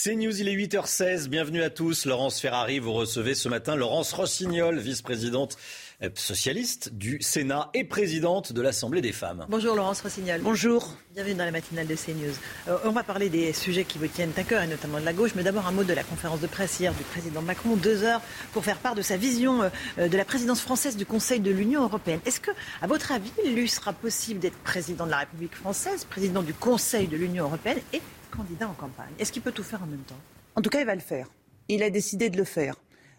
C'est 0.00 0.14
News, 0.14 0.40
il 0.40 0.48
est 0.48 0.54
8h16. 0.54 1.26
Bienvenue 1.26 1.60
à 1.60 1.70
tous. 1.70 2.06
Laurence 2.06 2.38
Ferrari, 2.38 2.78
vous 2.78 2.92
recevez 2.92 3.34
ce 3.34 3.48
matin 3.48 3.74
Laurence 3.74 4.12
Rossignol, 4.12 4.78
vice-présidente 4.78 5.56
euh, 6.04 6.08
socialiste 6.14 6.94
du 6.94 7.20
Sénat 7.20 7.68
et 7.74 7.82
présidente 7.82 8.52
de 8.52 8.62
l'Assemblée 8.62 9.00
des 9.00 9.10
femmes. 9.10 9.44
Bonjour 9.48 9.74
Laurence 9.74 10.00
Rossignol. 10.02 10.40
Bonjour. 10.40 10.94
Bienvenue 11.14 11.34
dans 11.34 11.44
la 11.44 11.50
matinale 11.50 11.88
de 11.88 11.96
CNews. 11.96 12.32
Euh, 12.68 12.78
on 12.84 12.92
va 12.92 13.02
parler 13.02 13.28
des 13.28 13.52
sujets 13.52 13.82
qui 13.82 13.98
vous 13.98 14.06
tiennent 14.06 14.30
à 14.36 14.44
cœur, 14.44 14.62
et 14.62 14.68
notamment 14.68 15.00
de 15.00 15.04
la 15.04 15.12
gauche. 15.12 15.32
Mais 15.34 15.42
d'abord, 15.42 15.66
un 15.66 15.72
mot 15.72 15.82
de 15.82 15.92
la 15.92 16.04
conférence 16.04 16.40
de 16.40 16.46
presse 16.46 16.78
hier 16.78 16.94
du 16.94 17.02
président 17.02 17.42
Macron, 17.42 17.74
deux 17.74 18.04
heures 18.04 18.22
pour 18.52 18.62
faire 18.64 18.78
part 18.78 18.94
de 18.94 19.02
sa 19.02 19.16
vision 19.16 19.68
euh, 19.98 20.06
de 20.06 20.16
la 20.16 20.24
présidence 20.24 20.60
française 20.60 20.96
du 20.96 21.06
Conseil 21.06 21.40
de 21.40 21.50
l'Union 21.50 21.82
européenne. 21.82 22.20
Est-ce 22.24 22.38
que, 22.38 22.52
à 22.82 22.86
votre 22.86 23.10
avis, 23.10 23.32
il 23.44 23.56
lui 23.56 23.68
sera 23.68 23.92
possible 23.92 24.38
d'être 24.38 24.58
président 24.58 25.06
de 25.06 25.10
la 25.10 25.18
République 25.18 25.56
française, 25.56 26.04
président 26.04 26.42
du 26.42 26.54
Conseil 26.54 27.08
de 27.08 27.16
l'Union 27.16 27.46
européenne 27.46 27.80
et 27.92 28.00
candidat 28.28 28.68
en 28.68 28.74
campagne 28.74 29.12
Est-ce 29.18 29.32
qu'il 29.32 29.42
peut 29.42 29.52
tout 29.52 29.62
faire 29.62 29.82
en 29.82 29.86
même 29.86 30.00
temps? 30.00 30.18
En 30.56 30.62
tout 30.62 30.70
cas, 30.70 30.80
il 30.80 30.86
va 30.86 30.94
le 30.94 31.00
faire. 31.00 31.28
Il 31.68 31.82
a 31.82 31.90
décidé 31.90 32.30
de 32.30 32.36
le 32.36 32.44
faire. 32.44 32.76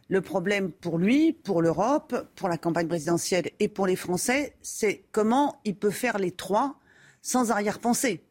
Le 0.08 0.22
problème 0.22 0.72
pour 0.72 0.98
lui, 0.98 1.34
pour 1.34 1.62
l'Europe, 1.62 2.28
pour 2.36 2.50
la 2.50 2.58
campagne 2.58 2.88
présidentielle 2.88 3.52
et 3.60 3.68
pour 3.68 3.86
les 3.86 3.96
Français, 3.96 4.56
c'est 4.62 5.04
comment 5.12 5.60
il 5.66 5.76
peut 5.76 5.92
faire 5.92 6.18
les 6.18 6.32
trois 6.32 6.80
sans 7.22 7.52
arrière-pensée. 7.52 8.24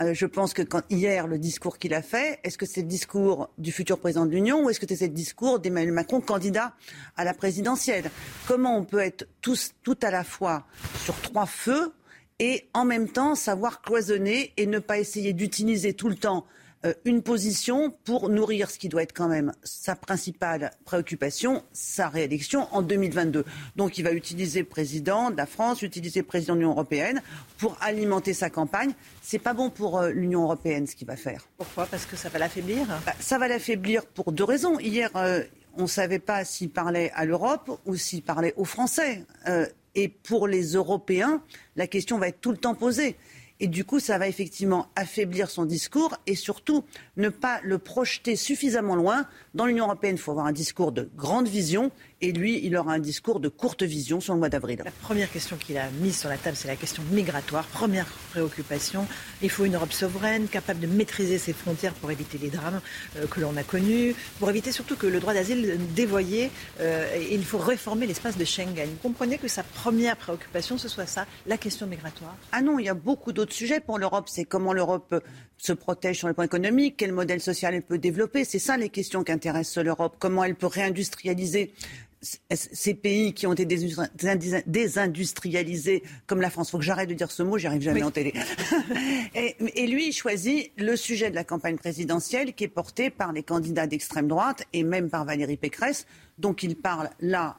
Euh, 0.00 0.14
je 0.14 0.26
pense 0.26 0.54
que 0.54 0.62
quand 0.62 0.82
hier 0.90 1.26
le 1.26 1.38
discours 1.38 1.76
qu'il 1.76 1.92
a 1.92 2.02
fait, 2.02 2.38
est-ce 2.44 2.56
que 2.56 2.66
c'est 2.66 2.82
le 2.82 2.86
discours 2.86 3.50
du 3.58 3.72
futur 3.72 3.98
président 3.98 4.26
de 4.26 4.30
l'Union 4.30 4.64
ou 4.64 4.70
est-ce 4.70 4.78
que 4.78 4.86
c'est 4.94 5.08
le 5.08 5.12
discours 5.12 5.58
d'Emmanuel 5.58 5.92
Macron, 5.92 6.20
candidat 6.20 6.72
à 7.16 7.24
la 7.24 7.34
présidentielle? 7.34 8.10
Comment 8.46 8.78
on 8.78 8.84
peut 8.84 9.00
être 9.00 9.26
tous 9.40 9.72
tout 9.82 9.98
à 10.02 10.10
la 10.10 10.22
fois 10.22 10.66
sur 11.04 11.20
trois 11.20 11.46
feux 11.46 11.92
et 12.38 12.68
en 12.74 12.84
même 12.84 13.08
temps 13.08 13.34
savoir 13.34 13.82
cloisonner 13.82 14.52
et 14.56 14.66
ne 14.66 14.78
pas 14.78 14.98
essayer 14.98 15.32
d'utiliser 15.32 15.94
tout 15.94 16.08
le 16.08 16.16
temps 16.16 16.46
euh, 16.84 16.94
une 17.04 17.22
position 17.22 17.92
pour 18.04 18.28
nourrir 18.28 18.70
ce 18.70 18.78
qui 18.78 18.88
doit 18.88 19.02
être 19.02 19.12
quand 19.12 19.26
même 19.26 19.52
sa 19.64 19.96
principale 19.96 20.70
préoccupation, 20.84 21.64
sa 21.72 22.08
réélection 22.08 22.68
en 22.70 22.82
2022. 22.82 23.44
Donc 23.74 23.98
il 23.98 24.04
va 24.04 24.12
utiliser 24.12 24.60
le 24.60 24.66
président 24.66 25.32
de 25.32 25.36
la 25.36 25.46
France, 25.46 25.82
utiliser 25.82 26.20
le 26.20 26.26
président 26.26 26.54
de 26.54 26.60
l'Union 26.60 26.70
européenne 26.70 27.20
pour 27.56 27.76
alimenter 27.80 28.32
sa 28.32 28.48
campagne. 28.48 28.92
C'est 29.22 29.40
pas 29.40 29.54
bon 29.54 29.70
pour 29.70 29.98
euh, 29.98 30.10
l'Union 30.10 30.44
européenne 30.44 30.86
ce 30.86 30.94
qu'il 30.94 31.08
va 31.08 31.16
faire. 31.16 31.48
Pourquoi? 31.56 31.86
Parce 31.86 32.06
que 32.06 32.16
ça 32.16 32.28
va 32.28 32.38
l'affaiblir? 32.38 32.86
Bah, 33.04 33.12
Ça 33.18 33.38
va 33.38 33.48
l'affaiblir 33.48 34.06
pour 34.06 34.30
deux 34.30 34.44
raisons. 34.44 34.78
Hier, 34.78 35.10
euh, 35.16 35.42
on 35.76 35.82
ne 35.82 35.88
savait 35.88 36.20
pas 36.20 36.44
s'il 36.44 36.70
parlait 36.70 37.10
à 37.16 37.24
l'Europe 37.24 37.80
ou 37.86 37.96
s'il 37.96 38.22
parlait 38.22 38.54
aux 38.56 38.64
Français. 38.64 39.24
Et 39.98 40.06
pour 40.06 40.46
les 40.46 40.74
Européens, 40.74 41.42
la 41.74 41.88
question 41.88 42.18
va 42.18 42.28
être 42.28 42.40
tout 42.40 42.52
le 42.52 42.56
temps 42.56 42.76
posée. 42.76 43.16
Et 43.58 43.66
du 43.66 43.84
coup, 43.84 43.98
ça 43.98 44.16
va 44.16 44.28
effectivement 44.28 44.86
affaiblir 44.94 45.50
son 45.50 45.64
discours 45.64 46.16
et 46.28 46.36
surtout 46.36 46.84
ne 47.16 47.28
pas 47.28 47.60
le 47.64 47.78
projeter 47.78 48.36
suffisamment 48.36 48.94
loin. 48.94 49.26
Dans 49.58 49.66
l'Union 49.66 49.86
européenne, 49.86 50.14
il 50.14 50.20
faut 50.20 50.30
avoir 50.30 50.46
un 50.46 50.52
discours 50.52 50.92
de 50.92 51.10
grande 51.16 51.48
vision 51.48 51.90
Et 52.20 52.32
lui, 52.32 52.60
il 52.64 52.76
aura 52.76 52.94
un 52.94 52.98
discours 52.98 53.38
de 53.38 53.48
courte 53.48 53.84
vision 53.84 54.20
sur 54.20 54.34
le 54.34 54.40
mois 54.40 54.48
d'avril. 54.48 54.82
La 54.84 54.90
première 54.90 55.30
question 55.30 55.56
qu'il 55.56 55.78
a 55.78 55.88
mise 56.00 56.18
sur 56.18 56.28
la 56.28 56.36
table, 56.36 56.56
c'est 56.56 56.66
la 56.66 56.74
question 56.74 57.04
migratoire. 57.12 57.64
Première 57.66 58.06
préoccupation. 58.30 59.06
Il 59.40 59.50
faut 59.50 59.64
une 59.64 59.76
Europe 59.76 59.92
souveraine, 59.92 60.48
capable 60.48 60.80
de 60.80 60.88
maîtriser 60.88 61.38
ses 61.38 61.52
frontières 61.52 61.94
pour 61.94 62.10
éviter 62.10 62.36
les 62.38 62.48
drames 62.48 62.80
euh, 63.16 63.28
que 63.28 63.40
l'on 63.40 63.56
a 63.56 63.62
connus, 63.62 64.16
pour 64.40 64.50
éviter 64.50 64.72
surtout 64.72 64.96
que 64.96 65.06
le 65.06 65.20
droit 65.20 65.32
d'asile 65.32 65.78
dévoyé. 65.94 66.50
Euh, 66.80 67.06
il 67.30 67.44
faut 67.44 67.58
réformer 67.58 68.08
l'espace 68.08 68.36
de 68.36 68.44
Schengen. 68.44 68.88
Vous 68.88 69.08
comprenez 69.08 69.38
que 69.38 69.46
sa 69.46 69.62
première 69.62 70.16
préoccupation, 70.16 70.76
ce 70.76 70.88
soit 70.88 71.06
ça, 71.06 71.24
la 71.46 71.56
question 71.56 71.86
migratoire? 71.86 72.34
Ah 72.50 72.62
non, 72.62 72.80
il 72.80 72.86
y 72.86 72.88
a 72.88 72.94
beaucoup 72.94 73.32
d'autres 73.32 73.54
sujets 73.54 73.78
pour 73.78 73.96
l'Europe. 73.96 74.28
C'est 74.28 74.44
comment 74.44 74.72
l'Europe 74.72 75.14
se 75.58 75.72
protège 75.72 76.18
sur 76.18 76.28
le 76.28 76.34
plan 76.34 76.44
économique, 76.44 76.94
quel 76.96 77.12
modèle 77.12 77.40
social 77.40 77.74
elle 77.74 77.82
peut 77.82 77.98
développer. 77.98 78.44
C'est 78.44 78.58
ça 78.58 78.76
les 78.76 78.88
questions 78.88 79.24
qui 79.24 79.32
intéressent 79.32 79.84
l'Europe. 79.84 80.16
Comment 80.18 80.44
elle 80.44 80.54
peut 80.54 80.66
réindustrialiser 80.66 81.72
ces 82.20 82.94
pays 82.94 83.32
qui 83.32 83.46
ont 83.46 83.52
été 83.52 83.64
désindustrialisés 83.64 86.02
comme 86.26 86.40
la 86.40 86.50
France. 86.50 86.66
Il 86.68 86.72
faut 86.72 86.78
que 86.78 86.84
j'arrête 86.84 87.08
de 87.08 87.14
dire 87.14 87.30
ce 87.30 87.44
mot, 87.44 87.58
j'y 87.58 87.68
arrive 87.68 87.82
jamais 87.82 88.02
en 88.02 88.10
télé. 88.10 88.34
et, 89.34 89.86
lui, 89.86 90.08
il 90.08 90.12
choisit 90.12 90.72
le 90.76 90.96
sujet 90.96 91.30
de 91.30 91.36
la 91.36 91.44
campagne 91.44 91.76
présidentielle 91.76 92.54
qui 92.54 92.64
est 92.64 92.68
porté 92.68 93.10
par 93.10 93.32
les 93.32 93.44
candidats 93.44 93.86
d'extrême 93.86 94.26
droite 94.26 94.64
et 94.72 94.82
même 94.82 95.10
par 95.10 95.24
Valérie 95.24 95.56
Pécresse. 95.56 96.06
Donc 96.38 96.64
il 96.64 96.74
parle 96.76 97.10
là 97.20 97.58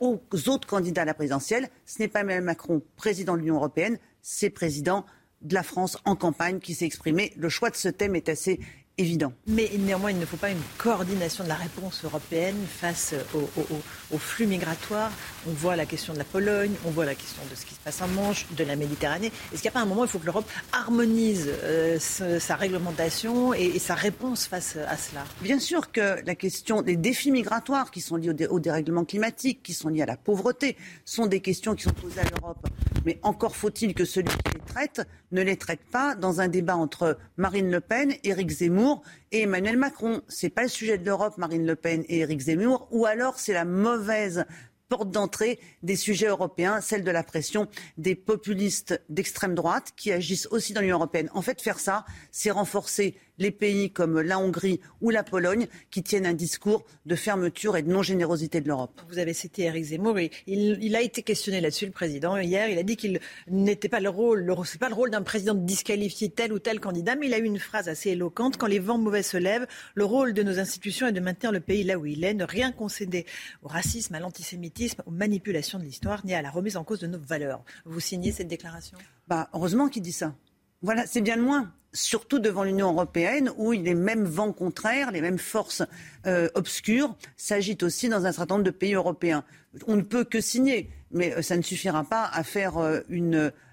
aux 0.00 0.20
autres 0.48 0.66
candidats 0.66 1.02
à 1.02 1.04
la 1.04 1.14
présidentielle. 1.14 1.68
Ce 1.86 2.00
n'est 2.00 2.08
pas 2.08 2.22
Emmanuel 2.22 2.42
Macron, 2.42 2.82
président 2.96 3.34
de 3.34 3.38
l'Union 3.38 3.54
européenne, 3.54 3.98
c'est 4.20 4.50
président 4.50 5.06
de 5.42 5.54
la 5.54 5.62
France 5.62 5.98
en 6.04 6.16
campagne 6.16 6.60
qui 6.60 6.74
s'est 6.74 6.86
exprimé. 6.86 7.32
Le 7.36 7.48
choix 7.48 7.70
de 7.70 7.76
ce 7.76 7.88
thème 7.88 8.16
est 8.16 8.28
assez 8.28 8.60
évident. 8.98 9.32
Mais 9.46 9.70
néanmoins, 9.78 10.10
il 10.10 10.18
ne 10.18 10.26
faut 10.26 10.36
pas 10.36 10.50
une 10.50 10.62
coordination 10.78 11.44
de 11.44 11.48
la 11.48 11.54
réponse 11.54 12.04
européenne 12.04 12.56
face 12.68 13.14
au, 13.34 14.18
flux 14.18 14.46
migratoire. 14.46 15.10
On 15.48 15.52
voit 15.52 15.76
la 15.76 15.86
question 15.86 16.12
de 16.12 16.18
la 16.18 16.24
Pologne, 16.24 16.72
on 16.84 16.90
voit 16.90 17.04
la 17.04 17.14
question 17.14 17.42
de 17.50 17.56
ce 17.56 17.64
qui 17.64 17.74
se 17.74 17.80
passe 17.80 18.00
en 18.02 18.08
Manche, 18.08 18.46
de 18.56 18.64
la 18.64 18.76
Méditerranée. 18.76 19.32
Est-ce 19.52 19.62
qu'il 19.62 19.68
n'y 19.68 19.68
a 19.68 19.72
pas 19.72 19.80
un 19.80 19.86
moment 19.86 20.02
où 20.02 20.04
il 20.04 20.10
faut 20.10 20.18
que 20.18 20.26
l'Europe 20.26 20.48
harmonise 20.72 21.48
euh, 21.62 21.98
sa 21.98 22.56
réglementation 22.56 23.54
et, 23.54 23.78
sa 23.78 23.94
réponse 23.94 24.46
face 24.46 24.76
à 24.76 24.96
cela? 24.96 25.24
Bien 25.40 25.58
sûr 25.58 25.90
que 25.90 26.24
la 26.24 26.34
question 26.34 26.82
des 26.82 26.96
défis 26.96 27.32
migratoires 27.32 27.90
qui 27.90 28.00
sont 28.00 28.16
liés 28.16 28.46
au, 28.48 28.60
dérèglement 28.60 29.04
climatique, 29.04 29.62
qui 29.62 29.74
sont 29.74 29.88
liés 29.88 30.02
à 30.02 30.06
la 30.06 30.16
pauvreté, 30.16 30.76
sont 31.04 31.26
des 31.26 31.40
questions 31.40 31.74
qui 31.74 31.84
sont 31.84 31.92
posées 31.92 32.20
à 32.20 32.24
l'Europe. 32.24 32.68
Mais 33.04 33.18
encore 33.22 33.56
faut-il 33.56 33.94
que 33.94 34.04
celui 34.04 34.28
qui 34.28 34.54
les 34.54 34.60
traite 34.60 35.02
ne 35.32 35.42
les 35.42 35.56
traite 35.56 35.80
pas 35.90 36.14
dans 36.14 36.40
un 36.40 36.48
débat 36.48 36.76
entre 36.76 37.18
Marine 37.36 37.70
Le 37.70 37.80
Pen, 37.80 38.12
Éric 38.22 38.50
Zemmour, 38.50 38.81
et 39.30 39.42
Emmanuel 39.42 39.76
Macron. 39.76 40.22
C'est 40.28 40.50
pas 40.50 40.62
le 40.62 40.68
sujet 40.68 40.98
de 40.98 41.04
l'Europe, 41.04 41.38
Marine 41.38 41.66
Le 41.66 41.76
Pen 41.76 42.04
et 42.08 42.20
Éric 42.20 42.40
Zemmour, 42.40 42.88
ou 42.90 43.06
alors 43.06 43.38
c'est 43.38 43.52
la 43.52 43.64
mauvaise 43.64 44.44
porte 44.88 45.10
d'entrée 45.10 45.58
des 45.82 45.96
sujets 45.96 46.26
européens, 46.26 46.82
celle 46.82 47.02
de 47.02 47.10
la 47.10 47.22
pression 47.22 47.66
des 47.96 48.14
populistes 48.14 49.00
d'extrême 49.08 49.54
droite 49.54 49.92
qui 49.96 50.12
agissent 50.12 50.48
aussi 50.50 50.74
dans 50.74 50.82
l'Union 50.82 50.96
européenne. 50.96 51.30
En 51.32 51.40
fait, 51.40 51.62
faire 51.62 51.78
ça, 51.78 52.04
c'est 52.30 52.50
renforcer 52.50 53.16
les 53.38 53.50
pays 53.50 53.90
comme 53.90 54.20
la 54.20 54.38
Hongrie 54.38 54.80
ou 55.00 55.10
la 55.10 55.22
Pologne 55.22 55.66
qui 55.90 56.02
tiennent 56.02 56.26
un 56.26 56.34
discours 56.34 56.84
de 57.06 57.14
fermeture 57.14 57.76
et 57.76 57.82
de 57.82 57.90
non-générosité 57.90 58.60
de 58.60 58.68
l'Europe. 58.68 59.00
Vous 59.08 59.18
avez 59.18 59.34
cité 59.34 59.62
Eric 59.62 59.84
Zemmour 59.84 60.18
et 60.18 60.30
il, 60.46 60.96
a 60.96 61.00
été 61.00 61.22
questionné 61.22 61.60
là-dessus, 61.60 61.86
le 61.86 61.92
président, 61.92 62.36
hier. 62.36 62.68
Il 62.68 62.78
a 62.78 62.82
dit 62.82 62.96
qu'il 62.96 63.20
n'était 63.48 63.88
pas 63.88 64.00
le 64.00 64.08
rôle, 64.08 64.40
le, 64.42 64.54
pas 64.78 64.88
le 64.88 64.94
rôle 64.94 65.10
d'un 65.10 65.22
président 65.22 65.54
de 65.54 65.64
disqualifier 65.64 66.30
tel 66.30 66.52
ou 66.52 66.58
tel 66.58 66.80
candidat, 66.80 67.16
mais 67.16 67.26
il 67.26 67.34
a 67.34 67.38
eu 67.38 67.44
une 67.44 67.58
phrase 67.58 67.88
assez 67.88 68.10
éloquente. 68.10 68.56
Quand 68.56 68.66
les 68.66 68.78
vents 68.78 68.98
mauvais 68.98 69.22
se 69.22 69.36
lèvent, 69.36 69.66
le 69.94 70.04
rôle 70.04 70.34
de 70.34 70.42
nos 70.42 70.58
institutions 70.58 71.06
est 71.06 71.12
de 71.12 71.20
maintenir 71.20 71.52
le 71.52 71.60
pays 71.60 71.84
là 71.84 71.98
où 71.98 72.06
il 72.06 72.24
est, 72.24 72.34
ne 72.34 72.44
rien 72.44 72.72
concéder 72.72 73.26
au 73.62 73.68
racisme, 73.68 74.14
à 74.14 74.20
l'antisémitisme, 74.20 75.02
aux 75.06 75.10
manipulations 75.10 75.78
de 75.78 75.84
l'histoire, 75.84 76.24
ni 76.24 76.34
à 76.34 76.42
la 76.42 76.50
remise 76.50 76.76
en 76.76 76.84
cause 76.84 77.00
de 77.00 77.06
nos 77.06 77.18
valeurs. 77.18 77.64
Vous 77.84 78.00
signez 78.00 78.32
cette 78.32 78.48
déclaration? 78.48 78.98
Bah, 79.28 79.48
Heureusement 79.52 79.88
qu'il 79.88 80.02
dit 80.02 80.12
ça. 80.12 80.34
Voilà, 80.82 81.06
c'est 81.06 81.20
bien 81.20 81.36
le 81.36 81.42
moins 81.42 81.72
surtout 81.92 82.38
devant 82.38 82.64
l'Union 82.64 82.92
européenne, 82.92 83.50
où 83.56 83.72
les 83.72 83.94
mêmes 83.94 84.24
vents 84.24 84.52
contraires, 84.52 85.10
les 85.10 85.20
mêmes 85.20 85.38
forces 85.38 85.82
euh, 86.26 86.48
obscures 86.54 87.14
s'agitent 87.36 87.82
aussi 87.82 88.08
dans 88.08 88.26
un 88.26 88.32
certain 88.32 88.54
nombre 88.54 88.64
de 88.64 88.70
pays 88.70 88.94
européens. 88.94 89.44
On 89.86 89.96
ne 89.96 90.02
peut 90.02 90.24
que 90.24 90.40
signer, 90.40 90.90
mais 91.10 91.34
euh, 91.34 91.42
ça 91.42 91.56
ne 91.56 91.62
suffira 91.62 92.04
pas 92.04 92.24
à 92.24 92.42
faire 92.44 92.78
euh, 92.78 93.00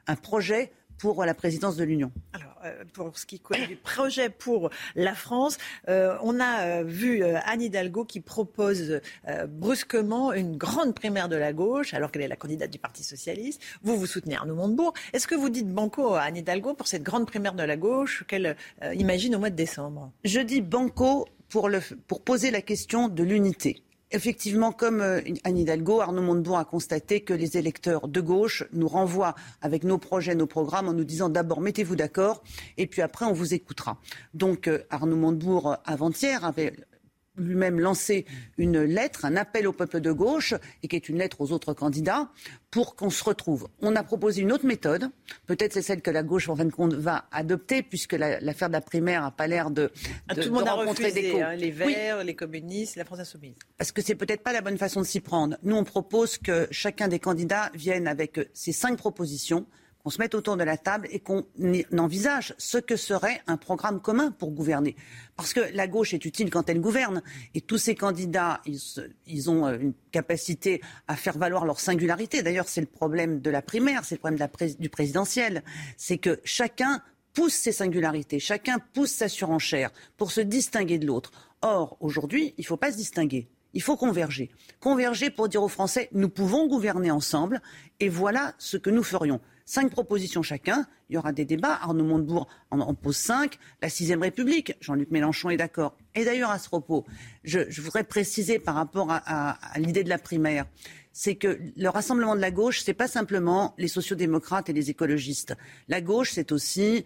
un 0.08 0.16
projet 0.16 0.72
pour 1.00 1.26
la 1.26 1.34
présidence 1.34 1.76
de 1.76 1.84
l'Union. 1.84 2.12
Euh, 2.66 2.84
pour 2.94 3.18
ce 3.18 3.26
qui 3.26 3.42
est 3.54 3.68
du 3.68 3.78
projet 3.78 4.30
pour 4.30 4.70
la 4.96 5.16
France. 5.16 5.58
Euh, 5.88 6.18
on 6.22 6.40
a 6.40 6.62
euh, 6.62 6.84
vu 6.84 7.24
Anne 7.24 7.62
Hidalgo 7.62 8.04
qui 8.04 8.20
propose 8.20 9.02
brusquement 9.48 10.34
une 10.34 10.58
grande 10.58 10.94
primaire 10.94 11.30
de 11.30 11.36
la 11.36 11.54
gauche, 11.54 11.94
alors 11.94 12.12
qu'elle 12.12 12.24
est 12.24 12.28
la 12.28 12.36
candidate 12.36 12.70
du 12.70 12.80
Parti 12.80 13.04
socialiste. 13.04 13.62
Vous, 13.82 13.98
vous 13.98 14.06
soutenez 14.06 14.36
Arnaud 14.36 14.56
Montebourg. 14.56 14.94
Est-ce 15.14 15.28
que 15.28 15.36
vous 15.36 15.50
dites 15.50 15.70
banco 15.70 16.14
à 16.14 16.24
Anne 16.24 16.38
Hidalgo 16.38 16.74
pour 16.74 16.88
cette 16.88 17.04
grande 17.04 17.28
primaire 17.28 17.54
de 17.54 17.64
la 17.64 17.78
gauche 17.78 18.26
qu'elle 18.28 18.56
imagine 18.94 19.36
au 19.36 19.40
mois 19.40 19.50
de 19.50 19.56
décembre? 19.56 20.12
Je 20.24 20.40
dis 20.40 20.62
banco 20.62 21.28
pour, 21.50 21.70
le, 21.70 21.80
pour 22.08 22.24
poser 22.24 22.52
la 22.52 22.62
question 22.62 23.08
de 23.08 23.24
l'unité. 23.24 23.84
Effectivement, 24.12 24.72
comme 24.72 25.02
euh, 25.02 25.22
Anne 25.44 25.58
Hidalgo, 25.58 26.02
Arnaud 26.02 26.24
Montebourg 26.24 26.58
a 26.58 26.66
constaté 26.66 27.22
que 27.22 27.34
les 27.34 27.58
électeurs 27.58 28.08
de 28.08 28.22
gauche 28.22 28.64
nous 28.74 28.88
renvoient 28.88 29.36
avec 29.62 29.84
nos 29.84 30.00
projets, 30.00 30.34
nos 30.34 30.48
programmes, 30.48 30.88
en 30.88 30.94
nous 30.94 31.04
disant 31.04 31.30
d'abord 31.30 31.62
mettez-vous 31.62 31.96
d'accord 31.96 32.42
et 32.78 32.88
puis 32.88 33.04
après 33.04 33.26
on 33.26 33.34
vous 33.34 33.54
écoutera. 33.54 34.00
Donc 34.34 34.68
euh, 34.68 34.80
Arnaud 34.90 35.16
Montebourg, 35.16 35.78
avant-hier, 35.86 36.44
avait 36.44 36.74
lui-même 37.40 37.80
lancé 37.80 38.26
une 38.58 38.82
lettre, 38.82 39.26
un 39.26 39.36
appel 39.36 39.68
au 39.68 39.74
peuple 39.74 40.02
de 40.02 40.12
gauche, 40.12 40.54
et 40.84 40.88
qui 40.88 40.96
est 40.96 41.10
une 41.10 41.18
lettre 41.18 41.42
aux 41.42 41.52
autres 41.52 41.74
candidats, 41.74 42.30
pour 42.72 42.96
qu'on 42.96 43.10
se 43.10 43.24
retrouve. 43.24 43.68
On 43.82 43.96
a 43.96 44.04
proposé 44.04 44.42
une 44.42 44.52
autre 44.52 44.66
méthode, 44.66 45.10
peut-être 45.48 45.74
c'est 45.74 45.82
celle 45.82 46.02
que 46.02 46.12
la 46.12 46.24
gauche, 46.24 46.50
en 46.50 46.56
fin 46.56 46.66
de 46.66 46.72
compte, 46.72 46.94
va 46.94 47.26
adopter, 47.32 47.82
puisque 47.82 48.14
l'affaire 48.14 48.68
de 48.68 48.74
la 48.74 48.82
primaire 48.82 49.22
n'a 49.22 49.32
pas 49.32 49.48
l'air 49.48 49.72
de, 49.72 49.92
ah, 50.28 50.36
de, 50.36 50.42
Tout 50.42 50.50
le 50.50 50.54
monde 50.56 50.68
a 50.68 50.74
refusé, 50.74 51.42
hein, 51.42 51.56
les 51.56 51.72
Verts, 51.72 52.24
les 52.24 52.36
communistes, 52.36 52.96
la 52.96 53.06
France 53.06 53.20
insoumise. 53.20 53.56
Parce 53.78 53.92
que 53.92 54.02
c'est 54.02 54.16
peut-être 54.16 54.44
pas 54.44 54.54
la 54.54 54.62
bonne 54.62 54.78
façon 54.78 55.02
de 55.02 55.06
s'y 55.06 55.20
prendre. 55.20 55.58
Nous, 55.64 55.76
on 55.76 55.84
propose 55.84 56.38
que 56.38 56.68
chacun 56.72 57.08
des 57.08 57.20
candidats 57.20 57.72
vienne 57.74 58.08
avec 58.08 58.40
ses 58.54 58.72
cinq 58.72 58.98
propositions, 58.98 59.66
qu'on 60.10 60.14
se 60.14 60.18
mette 60.18 60.34
autour 60.34 60.58
de 60.58 60.64
la 60.64 60.76
table 60.76 61.08
et 61.12 61.20
qu'on 61.20 61.46
envisage 61.96 62.56
ce 62.58 62.80
que 62.80 62.96
serait 62.96 63.44
un 63.46 63.58
programme 63.58 64.02
commun 64.02 64.32
pour 64.32 64.50
gouverner. 64.50 64.96
Parce 65.36 65.54
que 65.54 65.60
la 65.76 65.88
gauche 65.88 66.16
est 66.16 66.26
utile 66.26 66.50
quand 66.50 66.68
elle 66.68 66.82
gouverne. 66.82 67.22
Et 67.54 67.62
tous 67.62 67.78
ces 67.78 67.94
candidats, 67.94 68.60
ils, 68.66 69.50
ont 69.52 69.68
euh, 69.68 69.78
une 69.78 69.94
capacité 70.12 70.82
à 71.08 71.16
faire 71.16 71.38
valoir 71.38 71.64
leur 71.64 71.80
singularité. 71.80 72.42
D'ailleurs, 72.42 72.68
c'est 72.68 72.82
le 72.82 72.88
problème 72.88 73.40
de 73.40 73.52
la 73.52 73.62
primaire, 73.62 74.04
c'est 74.04 74.16
le 74.16 74.20
problème 74.20 74.50
du 74.80 74.90
présidentiel. 74.90 75.64
C'est 75.96 76.18
que 76.18 76.40
chacun 76.44 77.04
pousse 77.36 77.54
ses 77.54 77.72
singularités, 77.72 78.40
chacun 78.40 78.80
pousse 78.80 79.12
sa 79.12 79.30
surenchère 79.30 79.92
pour 80.18 80.32
se 80.32 80.42
distinguer 80.42 80.98
de 80.98 81.06
l'autre. 81.06 81.54
Or, 81.62 81.98
aujourd'hui, 82.00 82.56
il 82.58 82.62
ne 82.62 82.66
faut 82.66 82.78
pas 82.78 82.92
se 82.92 82.98
distinguer. 82.98 83.48
Il 83.74 83.84
faut 83.84 83.96
converger. 83.96 84.50
Converger 84.80 85.30
pour 85.30 85.48
dire 85.50 85.62
aux 85.62 85.68
Français, 85.68 86.10
nous 86.14 86.30
pouvons 86.30 86.68
gouverner 86.68 87.12
ensemble 87.12 87.62
et 88.00 88.10
voilà 88.10 88.56
ce 88.58 88.78
que 88.78 88.90
nous 88.90 89.04
ferions. 89.04 89.40
Cinq 89.70 89.92
propositions 89.92 90.42
chacun. 90.42 90.88
Il 91.10 91.14
y 91.14 91.18
aura 91.20 91.32
des 91.32 91.46
débats. 91.46 91.78
Arnaud 91.84 92.04
Montebourg 92.04 92.48
en, 92.72 92.96
pose 92.96 93.18
cinq. 93.18 93.60
La 93.84 93.90
sixième 93.90 94.24
République. 94.24 94.74
Jean-Luc 94.82 95.12
Mélenchon 95.12 95.52
est 95.52 95.58
d'accord. 95.58 95.96
Et 96.16 96.26
d'ailleurs, 96.26 96.50
à 96.50 96.58
ce 96.58 96.70
propos, 96.70 97.06
je, 97.44 97.60
voudrais 97.80 98.04
préciser 98.04 98.58
par 98.58 98.74
rapport 98.74 99.10
à, 99.12 99.60
l'idée 99.78 100.04
de 100.04 100.10
la 100.10 100.18
primaire 100.18 100.66
c'est 101.12 101.36
que 101.36 101.60
le 101.76 101.90
rassemblement 101.90 102.36
de 102.36 102.40
la 102.40 102.50
gauche, 102.50 102.82
ce 102.82 102.90
n'est 102.90 102.96
pas 102.96 103.08
simplement 103.08 103.76
les 103.78 103.90
sociodémocrates 103.90 104.70
et 104.70 104.74
les 104.74 104.90
écologistes. 104.90 105.54
La 105.88 106.02
gauche, 106.02 106.32
c'est 106.34 106.52
aussi 106.52 107.06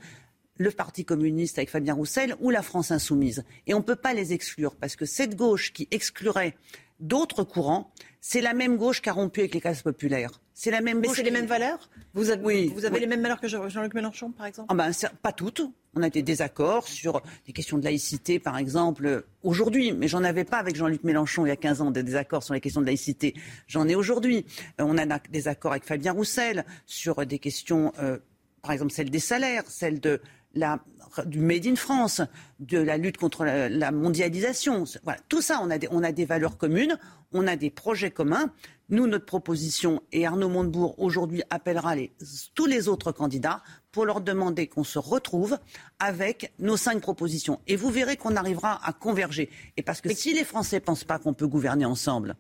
le 0.57 0.71
Parti 0.71 1.03
communiste 1.03 1.57
avec 1.57 1.69
Fabien 1.69 1.95
Roussel 1.95 2.35
ou 2.39 2.49
la 2.49 2.61
France 2.61 2.91
insoumise. 2.91 3.43
Et 3.65 3.73
on 3.73 3.79
ne 3.79 3.83
peut 3.83 3.95
pas 3.95 4.13
les 4.13 4.31
exclure, 4.31 4.75
parce 4.75 4.95
que 4.95 5.05
cette 5.05 5.35
gauche 5.35 5.73
qui 5.73 5.87
exclurait 5.89 6.55
d'autres 6.99 7.43
courants, 7.43 7.91
c'est 8.21 8.41
la 8.41 8.53
même 8.53 8.77
gauche 8.77 9.01
qui 9.01 9.09
a 9.09 9.13
rompu 9.13 9.39
avec 9.39 9.55
les 9.55 9.61
classes 9.61 9.81
populaires. 9.81 10.42
C'est 10.53 10.71
la 10.71 10.81
même 10.81 11.01
c'est 11.13 11.23
les 11.23 11.31
mêmes 11.31 11.47
valeurs 11.47 11.89
Vous 12.13 12.29
avez, 12.29 12.43
oui, 12.43 12.71
vous 12.75 12.85
avez 12.85 12.99
les 12.99 13.07
mêmes 13.07 13.21
valeurs 13.21 13.39
que 13.39 13.47
Jean-Luc 13.47 13.93
Mélenchon, 13.93 14.31
par 14.31 14.45
exemple 14.45 14.67
ah 14.71 14.75
ben, 14.75 14.91
Pas 15.21 15.31
toutes. 15.31 15.61
On 15.95 16.01
a 16.01 16.09
des 16.09 16.23
désaccords 16.23 16.87
sur 16.87 17.21
des 17.45 17.53
questions 17.53 17.77
de 17.77 17.83
laïcité, 17.83 18.39
par 18.39 18.57
exemple, 18.57 19.25
aujourd'hui. 19.43 19.91
Mais 19.91 20.07
j'en 20.07 20.23
avais 20.23 20.43
pas 20.43 20.57
avec 20.57 20.75
Jean-Luc 20.75 21.03
Mélenchon 21.03 21.45
il 21.45 21.49
y 21.49 21.51
a 21.51 21.55
15 21.55 21.81
ans, 21.81 21.91
des 21.91 22.03
désaccords 22.03 22.43
sur 22.43 22.53
les 22.53 22.61
questions 22.61 22.81
de 22.81 22.85
laïcité. 22.85 23.35
J'en 23.67 23.87
ai 23.87 23.95
aujourd'hui. 23.95 24.45
Euh, 24.79 24.85
on 24.87 24.97
a 24.97 25.19
des 25.19 25.47
accords 25.47 25.71
avec 25.71 25.85
Fabien 25.85 26.13
Roussel 26.13 26.65
sur 26.85 27.25
des 27.25 27.39
questions, 27.39 27.93
euh, 27.99 28.17
par 28.61 28.71
exemple, 28.71 28.91
celle 28.91 29.09
des 29.09 29.19
salaires, 29.19 29.63
celle 29.67 29.99
de 29.99 30.19
la, 30.53 30.79
du 31.25 31.39
Made 31.39 31.65
in 31.65 31.75
France, 31.75 32.21
de 32.59 32.77
la 32.77 32.97
lutte 32.97 33.17
contre 33.17 33.45
la, 33.45 33.91
mondialisation. 33.91 34.85
Voilà. 35.03 35.19
Tout 35.29 35.41
ça, 35.41 35.59
on 35.61 35.69
a, 35.69 35.77
des, 35.77 35.87
on 35.91 36.03
a 36.03 36.11
des 36.11 36.25
valeurs 36.25 36.57
communes, 36.57 36.97
on 37.31 37.47
a 37.47 37.55
des 37.55 37.69
projets 37.69 38.11
communs. 38.11 38.51
Nous, 38.89 39.07
notre 39.07 39.25
proposition, 39.25 40.01
et 40.11 40.25
Arnaud 40.25 40.49
Montebourg 40.49 40.95
aujourd'hui 40.99 41.41
appellera 41.49 41.95
les, 41.95 42.11
tous 42.53 42.65
les 42.65 42.87
autres 42.87 43.11
candidats 43.11 43.63
pour 43.91 44.05
leur 44.05 44.21
demander 44.21 44.67
qu'on 44.67 44.83
se 44.83 44.99
retrouve 44.99 45.57
avec 45.99 46.53
nos 46.59 46.77
cinq 46.77 47.01
propositions. 47.01 47.59
Et 47.67 47.75
vous 47.75 47.89
verrez 47.89 48.17
qu'on 48.17 48.35
arrivera 48.35 48.79
à 48.85 48.93
converger. 48.93 49.49
Et 49.77 49.83
parce 49.83 50.01
que 50.01 50.13
si 50.13 50.33
les 50.33 50.43
Français 50.43 50.77
ne 50.77 50.81
pensent 50.81 51.05
pas 51.05 51.19
qu'on 51.19 51.33
peut 51.33 51.47
gouverner 51.47 51.85
ensemble, 51.85 52.35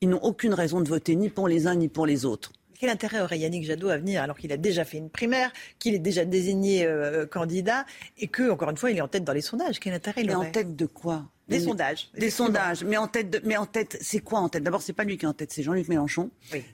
ils 0.00 0.08
n'ont 0.08 0.22
aucune 0.22 0.54
raison 0.54 0.80
de 0.80 0.88
voter 0.88 1.16
ni 1.16 1.30
pour 1.30 1.48
les 1.48 1.66
uns 1.66 1.74
ni 1.74 1.88
pour 1.88 2.06
les 2.06 2.24
autres. 2.24 2.52
Quel 2.78 2.90
intérêt 2.90 3.20
aurait 3.20 3.38
Yannick 3.38 3.64
Jadot 3.64 3.88
à 3.88 3.98
venir 3.98 4.22
alors 4.22 4.36
qu'il 4.36 4.52
a 4.52 4.56
déjà 4.56 4.84
fait 4.84 4.98
une 4.98 5.10
primaire, 5.10 5.52
qu'il 5.78 5.94
est 5.94 6.00
déjà 6.00 6.24
désigné 6.24 6.86
euh, 6.86 7.26
candidat 7.26 7.86
et 8.18 8.28
que, 8.28 8.50
encore 8.50 8.70
une 8.70 8.76
fois, 8.76 8.90
il 8.90 8.98
est 8.98 9.02
en 9.02 9.08
tête 9.08 9.24
dans 9.24 9.32
les 9.32 9.40
sondages? 9.40 9.80
Quel 9.80 9.94
intérêt 9.94 10.22
il, 10.22 10.30
aurait 10.30 10.48
en 10.48 10.50
tête 10.50 10.76
de 10.76 10.86
quoi? 10.86 11.26
Des 11.48 11.60
sondages. 11.60 12.10
Des 12.18 12.30
sondages. 12.30 12.82
Mais 12.82 12.96
en 12.96 13.06
tête, 13.06 13.40
mais 13.44 13.56
en 13.56 13.66
tête, 13.66 13.98
c'est 14.00 14.18
quoi 14.18 14.40
en 14.40 14.48
tête? 14.48 14.64
D'abord, 14.64 14.82
c'est 14.82 14.92
pas 14.92 15.04
lui 15.04 15.16
qui 15.16 15.26
est 15.26 15.28
en 15.28 15.32
tête, 15.32 15.52
c'est 15.52 15.62
Jean-Luc 15.62 15.88
Mélenchon. 15.88 16.30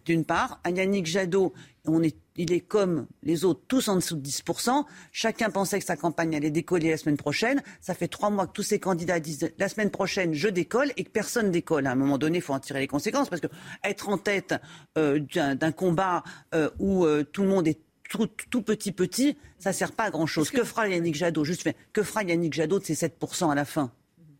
D'une 0.07 0.25
part, 0.25 0.61
Yannick 0.67 1.07
Jadot, 1.07 1.53
on 1.87 2.03
est, 2.03 2.17
il 2.37 2.53
est 2.53 2.61
comme 2.61 3.07
les 3.23 3.45
autres, 3.45 3.61
tous 3.67 3.89
en 3.89 3.97
dessous 3.97 4.17
de 4.17 4.27
10%. 4.27 4.85
Chacun 5.11 5.51
pensait 5.51 5.79
que 5.79 5.85
sa 5.85 5.97
campagne 5.97 6.37
allait 6.37 6.51
décoller 6.51 6.91
la 6.91 6.97
semaine 6.97 7.17
prochaine. 7.17 7.63
Ça 7.81 7.95
fait 7.95 8.09
trois 8.09 8.31
mois 8.31 8.47
que 8.47 8.53
tous 8.53 8.63
ces 8.63 8.79
candidats 8.79 9.21
disent 9.21 9.51
la 9.59 9.69
semaine 9.69 9.91
prochaine, 9.91 10.33
je 10.33 10.49
décolle 10.49 10.93
et 10.97 11.05
que 11.05 11.11
personne 11.11 11.51
décolle. 11.51 11.87
À 11.87 11.93
un 11.93 11.97
moment 11.97 12.19
donné, 12.19 12.39
il 12.39 12.41
faut 12.43 12.53
en 12.53 12.61
tirer 12.61 12.81
les 12.81 12.87
conséquences 12.87 13.29
parce 13.29 13.43
que 13.43 13.49
être 13.85 14.09
en 14.09 14.19
tête 14.19 14.55
euh, 14.97 15.19
d'un 15.19 15.73
combat 15.73 16.23
euh, 16.55 16.71
où 16.79 17.05
euh, 17.05 17.25
tout 17.25 17.43
le 17.43 17.49
monde 17.49 17.67
est 17.67 17.81
tout, 18.09 18.63
petit 18.63 18.93
petit, 18.93 19.39
ça 19.59 19.73
sert 19.73 19.93
pas 19.93 20.05
à 20.05 20.11
grand 20.11 20.27
chose. 20.27 20.51
Que... 20.51 20.65
fera 20.65 20.89
Yannick 20.89 21.15
Jadot? 21.15 21.45
Juste, 21.45 21.69
que 21.93 22.03
fera 22.03 22.23
Yannick 22.23 22.53
Jadot 22.53 22.79
de 22.79 22.85
ces 22.85 22.95
7% 22.95 23.51
à 23.51 23.55
la 23.55 23.65
fin? 23.65 23.91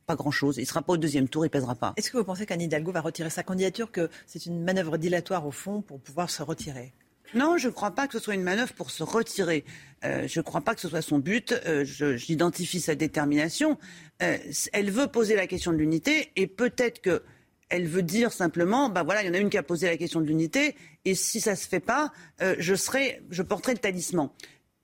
Pas 0.07 0.15
grand-chose. 0.17 0.59
Il 0.59 0.63
ne 0.63 0.67
sera 0.67 0.83
pas 0.83 0.93
au 0.93 0.97
deuxième 0.97 1.29
tour, 1.29 1.45
il 1.45 1.47
ne 1.47 1.53
pèsera 1.53 1.75
pas. 1.75 1.95
Est-ce 1.97 2.11
que 2.11 2.19
vous 2.19 2.25
pensez 2.25 2.45
qu'Anne 2.45 2.61
Hidalgo 2.61 2.93
va 2.93 3.01
retirer 3.01 3.31
sa 3.31 3.43
candidature, 3.43 3.91
que 3.91 4.11
c'est 4.27 4.47
une 4.47 4.63
manœuvre 4.63 4.99
dilatoire 4.99 5.47
au 5.47 5.53
fond 5.53 5.81
pour 5.81 6.01
pouvoir 6.01 6.29
se 6.29 6.43
retirer? 6.43 6.93
Non, 7.35 7.57
je 7.57 7.69
ne 7.69 7.73
crois 7.73 7.93
pas 7.93 8.07
que 8.07 8.15
ce 8.15 8.19
soit 8.19 8.35
une 8.35 8.43
manœuvre 8.43 8.73
pour 8.75 8.91
se 8.91 9.03
retirer. 9.03 9.65
Euh, 10.05 10.27
je 10.27 10.41
ne 10.41 10.45
crois 10.45 10.61
pas 10.61 10.75
que 10.75 10.81
ce 10.81 10.89
soit 10.89 11.03
son 11.03 11.19
but. 11.19 11.53
Euh, 11.67 11.85
J'identifie 11.85 12.81
sa 12.81 12.95
détermination. 12.95 13.79
Euh, 14.23 14.37
elle 14.73 14.91
veut 14.91 15.07
poser 15.07 15.37
la 15.37 15.47
question 15.47 15.73
de 15.73 15.77
l'unité 15.77 16.31
et 16.37 16.47
peut-être 16.47 17.01
que 17.01 17.23
elle 17.69 17.87
veut 17.87 18.03
dire 18.03 18.33
simplement, 18.33 18.91
bah 18.91 19.03
voilà, 19.03 19.23
il 19.23 19.29
y 19.29 19.31
en 19.31 19.35
a 19.35 19.39
une 19.39 19.49
qui 19.49 19.57
a 19.57 19.63
posé 19.63 19.87
la 19.87 19.97
question 19.97 20.21
de 20.21 20.27
l'unité, 20.27 20.77
et 21.07 21.15
si 21.15 21.41
ça 21.41 21.57
se 21.57 21.67
fait 21.67 21.81
pas, 21.81 22.13
je 22.39 22.75
je 23.31 23.43
porterai 23.43 23.73
le 23.73 23.79
talisman. 23.79 24.29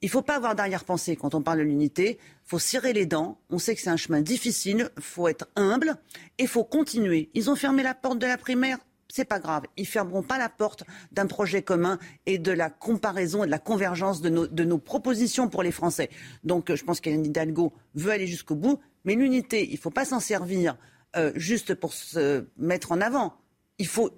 Il 0.00 0.06
ne 0.06 0.10
faut 0.10 0.22
pas 0.22 0.36
avoir 0.36 0.54
d'arrière-pensée 0.54 1.14
quand 1.16 1.34
on 1.34 1.42
parle 1.42 1.58
de 1.58 1.64
l'unité. 1.64 2.18
Il 2.20 2.48
faut 2.48 2.58
serrer 2.58 2.94
les 2.94 3.04
dents. 3.04 3.40
On 3.50 3.58
sait 3.58 3.74
que 3.74 3.80
c'est 3.82 3.90
un 3.90 3.98
chemin 3.98 4.22
difficile. 4.22 4.90
Il 4.96 5.02
faut 5.02 5.28
être 5.28 5.48
humble 5.56 5.96
et 6.38 6.44
il 6.44 6.48
faut 6.48 6.64
continuer. 6.64 7.30
Ils 7.34 7.50
ont 7.50 7.56
fermé 7.56 7.82
la 7.82 7.94
porte 7.94 8.18
de 8.18 8.26
la 8.26 8.38
primaire. 8.38 8.78
C'est 9.08 9.24
pas 9.24 9.38
grave. 9.38 9.64
Ils 9.76 9.86
fermeront 9.86 10.22
pas 10.22 10.38
la 10.38 10.48
porte 10.48 10.84
d'un 11.12 11.26
projet 11.26 11.62
commun 11.62 11.98
et 12.26 12.38
de 12.38 12.52
la 12.52 12.70
comparaison 12.70 13.42
et 13.42 13.46
de 13.46 13.50
la 13.50 13.58
convergence 13.58 14.20
de 14.20 14.28
nos, 14.28 14.78
propositions 14.78 15.48
pour 15.48 15.62
les 15.62 15.72
Français. 15.72 16.10
Donc, 16.44 16.74
je 16.74 16.84
pense 16.84 17.00
qu'Hélène 17.00 17.24
Hidalgo 17.24 17.72
veut 17.94 18.10
aller 18.10 18.26
jusqu'au 18.26 18.54
bout. 18.54 18.80
Mais 19.04 19.14
l'unité, 19.14 19.66
il 19.66 19.74
ne 19.74 19.78
faut 19.78 19.90
pas 19.90 20.04
s'en 20.04 20.20
servir 20.20 20.76
euh, 21.16 21.32
juste 21.36 21.74
pour 21.74 21.94
se 21.94 22.46
mettre 22.58 22.92
en 22.92 23.00
avant. 23.00 23.34
Il 23.78 23.86
faut 23.86 24.10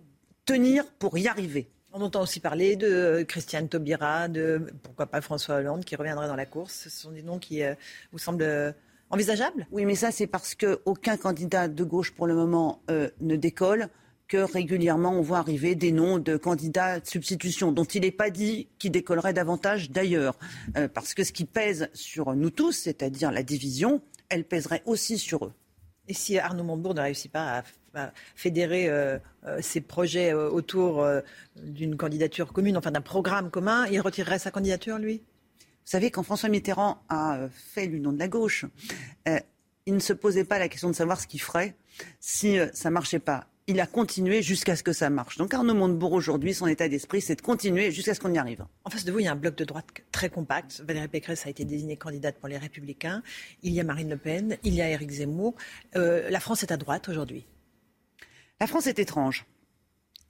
tenir 0.44 0.84
pour 0.98 1.16
y 1.18 1.28
arriver. 1.28 1.70
On 1.92 2.02
entend 2.02 2.22
aussi 2.22 2.38
parler 2.38 2.76
de 2.76 2.86
euh, 2.86 3.24
Christiane 3.24 3.68
Taubira, 3.68 4.28
de 4.28 4.72
pourquoi 4.84 5.06
pas 5.06 5.20
François 5.20 5.56
Hollande 5.56 5.84
qui 5.84 5.96
reviendrait 5.96 6.28
dans 6.28 6.36
la 6.36 6.46
course. 6.46 6.74
Ce 6.74 6.90
sont 6.90 7.10
des 7.10 7.22
noms 7.22 7.40
qui 7.40 7.64
euh, 7.64 7.74
vous 8.12 8.18
semblent 8.18 8.44
euh, 8.44 8.70
envisageables? 9.10 9.66
Oui, 9.72 9.84
mais 9.84 9.96
ça 9.96 10.12
c'est 10.12 10.28
parce 10.28 10.54
qu'aucun 10.54 11.16
candidat 11.16 11.66
de 11.66 11.82
gauche 11.82 12.12
pour 12.12 12.28
le 12.28 12.34
moment 12.34 12.80
ne 12.88 13.34
décolle 13.34 13.88
que 14.30 14.38
régulièrement 14.38 15.10
on 15.10 15.20
voit 15.20 15.38
arriver 15.38 15.74
des 15.74 15.92
noms 15.92 16.18
de 16.18 16.36
candidats 16.36 17.00
de 17.00 17.06
substitution 17.06 17.72
dont 17.72 17.84
il 17.84 18.02
n'est 18.02 18.12
pas 18.12 18.30
dit 18.30 18.68
qu'ils 18.78 18.92
décolleraient 18.92 19.34
davantage 19.34 19.90
d'ailleurs. 19.90 20.38
parce 20.94 21.12
que 21.14 21.24
ce 21.24 21.32
qui 21.32 21.44
pèse 21.44 21.90
sur 21.92 22.34
nous 22.34 22.50
tous, 22.50 22.72
c'est-à-dire 22.72 23.32
la 23.32 23.42
division, 23.42 24.00
elle 24.28 24.44
pèserait 24.44 24.82
aussi 24.86 25.18
sur 25.18 25.44
eux. 25.44 25.52
Et 26.08 26.14
si 26.14 26.38
Arnaud 26.38 26.64
Montebourg 26.64 26.94
ne 26.94 27.02
réussit 27.02 27.30
pas 27.30 27.62
à 27.94 28.12
fédérer 28.34 28.88
euh, 28.88 29.18
euh, 29.46 29.60
ses 29.60 29.80
projets 29.80 30.32
euh, 30.32 30.50
autour 30.50 31.06
d'une 31.56 31.96
candidature 31.96 32.52
commune, 32.52 32.76
enfin 32.76 32.90
d'un 32.90 33.00
programme 33.00 33.50
commun, 33.50 33.86
il 33.86 34.00
retirerait 34.00 34.38
sa 34.38 34.50
candidature, 34.50 34.98
lui? 34.98 35.18
Vous 35.18 35.92
savez, 35.96 36.10
quand 36.10 36.22
François 36.22 36.48
Mitterrand 36.48 37.02
a 37.08 37.48
fait 37.52 37.86
l'union 37.86 38.12
de 38.12 38.18
la 38.18 38.28
gauche, 38.28 38.64
il 39.86 39.94
ne 39.94 39.98
se 39.98 40.12
posait 40.12 40.44
pas 40.44 40.58
la 40.58 40.68
question 40.68 40.88
de 40.88 40.94
savoir 40.94 41.20
ce 41.20 41.26
qu'il 41.26 41.40
ferait 41.40 41.74
si 42.20 42.58
ça 42.72 42.90
ne 42.90 42.94
marchait 42.94 43.18
pas 43.18 43.46
il 43.70 43.80
a 43.80 43.86
continué 43.86 44.42
jusqu'à 44.42 44.74
ce 44.74 44.82
que 44.82 44.92
ça 44.92 45.10
marche. 45.10 45.36
Donc 45.36 45.54
Arnaud 45.54 45.74
Montebourg, 45.74 46.12
aujourd'hui, 46.12 46.54
son 46.54 46.66
état 46.66 46.88
d'esprit, 46.88 47.20
c'est 47.20 47.36
de 47.36 47.40
continuer 47.40 47.92
jusqu'à 47.92 48.14
ce 48.14 48.20
qu'on 48.20 48.34
y 48.34 48.38
arrive. 48.38 48.64
En 48.84 48.90
face 48.90 49.04
de 49.04 49.12
vous, 49.12 49.20
il 49.20 49.26
y 49.26 49.28
a 49.28 49.32
un 49.32 49.36
bloc 49.36 49.54
de 49.54 49.64
droite 49.64 49.86
très 50.10 50.28
compact. 50.28 50.82
Valérie 50.84 51.06
Pécresse 51.06 51.46
a 51.46 51.50
été 51.50 51.64
désignée 51.64 51.96
candidate 51.96 52.36
pour 52.38 52.48
les 52.48 52.58
Républicains. 52.58 53.22
Il 53.62 53.72
y 53.72 53.80
a 53.80 53.84
Marine 53.84 54.10
Le 54.10 54.16
Pen, 54.16 54.58
il 54.64 54.74
y 54.74 54.82
a 54.82 54.90
Éric 54.90 55.10
Zemmour. 55.10 55.54
la 55.94 56.40
France 56.40 56.64
est 56.64 56.72
à 56.72 56.76
droite 56.76 57.08
aujourd'hui. 57.08 57.46
La 58.60 58.66
France 58.66 58.88
est 58.88 58.98
étrange. 58.98 59.46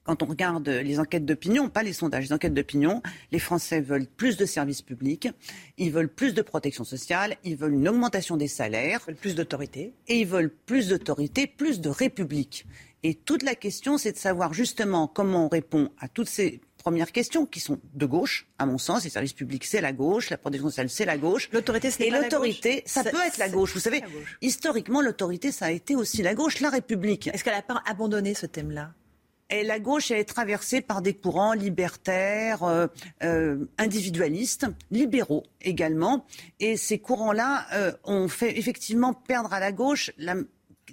Quand 0.05 0.23
on 0.23 0.27
regarde 0.27 0.69
les 0.69 0.99
enquêtes 0.99 1.27
d'opinion, 1.27 1.69
pas 1.69 1.83
les 1.83 1.93
sondages, 1.93 2.25
les 2.25 2.33
enquêtes 2.33 2.55
d'opinion, 2.55 3.03
les 3.33 3.39
Français 3.39 3.81
veulent 3.81 4.07
plus 4.07 4.37
de 4.37 4.47
services 4.47 4.83
publics, 4.83 5.29
ils 5.77 5.93
veulent 5.93 6.09
plus 6.09 6.33
de 6.33 6.41
protection 6.41 6.85
sociale, 6.85 7.37
ils 7.45 7.57
veulent 7.57 7.75
une 7.75 7.89
augmentation 7.89 8.37
des 8.37 8.49
salaires. 8.49 9.01
Ils 9.03 9.13
veulent 9.13 9.21
plus 9.21 9.35
d'autorité. 9.35 9.93
Et 10.09 10.21
ils 10.21 10.27
veulent 10.27 10.51
plus 10.51 10.89
d'autorité, 10.89 11.47
plus 11.47 11.81
de 11.81 11.91
république. 11.91 12.67
Et 13.03 13.15
toute 13.15 13.43
la 13.43 13.55
question, 13.55 13.97
c'est 13.97 14.13
de 14.13 14.19
savoir 14.19 14.53
justement 14.53 15.07
comment 15.07 15.47
on 15.47 15.49
répond 15.49 15.91
à 15.99 16.09
toutes 16.09 16.29
ces 16.29 16.61
premières 16.77 17.13
questions 17.13 17.47
qui 17.47 17.61
sont 17.61 17.79
de 17.95 18.07
gauche, 18.07 18.47
à 18.59 18.67
mon 18.67 18.79
sens. 18.79 19.05
Les 19.05 19.11
services 19.11 19.33
publics, 19.33 19.65
c'est 19.65 19.81
la 19.81 19.93
gauche. 19.93 20.31
La 20.31 20.39
protection 20.39 20.69
sociale, 20.69 20.91
c'est 20.91 21.05
la 21.05 21.19
gauche. 21.19 21.49
L'autorité, 21.53 21.91
c'est 21.91 22.07
Et 22.07 22.11
l'autorité, 22.11 22.83
ça, 22.87 23.05
peut 23.05 23.21
être 23.27 23.39
la 23.39 23.49
gauche. 23.49 23.73
Vous 23.75 23.81
savez, 23.81 24.03
historiquement, 24.41 25.01
l'autorité, 25.01 25.53
ça 25.53 25.67
a 25.67 25.71
été 25.71 25.95
aussi 25.95 26.23
la 26.23 26.35
gauche, 26.35 26.61
la 26.61 26.71
République. 26.71 27.29
Est-ce 27.29 27.45
qu'elle 27.45 27.55
n'a 27.55 27.63
pas 27.63 27.83
abandonné 27.87 28.35
ce 28.35 28.47
thème-là? 28.47 28.93
Et 29.51 29.65
la 29.65 29.81
gauche, 29.81 30.13
elle 30.13 30.19
est 30.19 30.25
traversée 30.25 30.81
par 30.81 31.03
des 31.03 31.13
courants 31.13 31.55
libertaires, 31.55 32.63
euh, 32.63 32.87
euh, 33.25 33.67
individualistes, 33.79 34.67
libéraux 34.93 35.43
également. 35.61 36.25
Et 36.61 36.77
ces 36.77 37.01
courants-là 37.01 37.67
euh, 37.75 37.93
ont 38.05 38.29
fait 38.29 38.57
effectivement 38.59 39.13
perdre 39.13 39.53
à 39.53 39.59
la 39.59 39.73
gauche 39.73 40.13
la, 40.19 40.37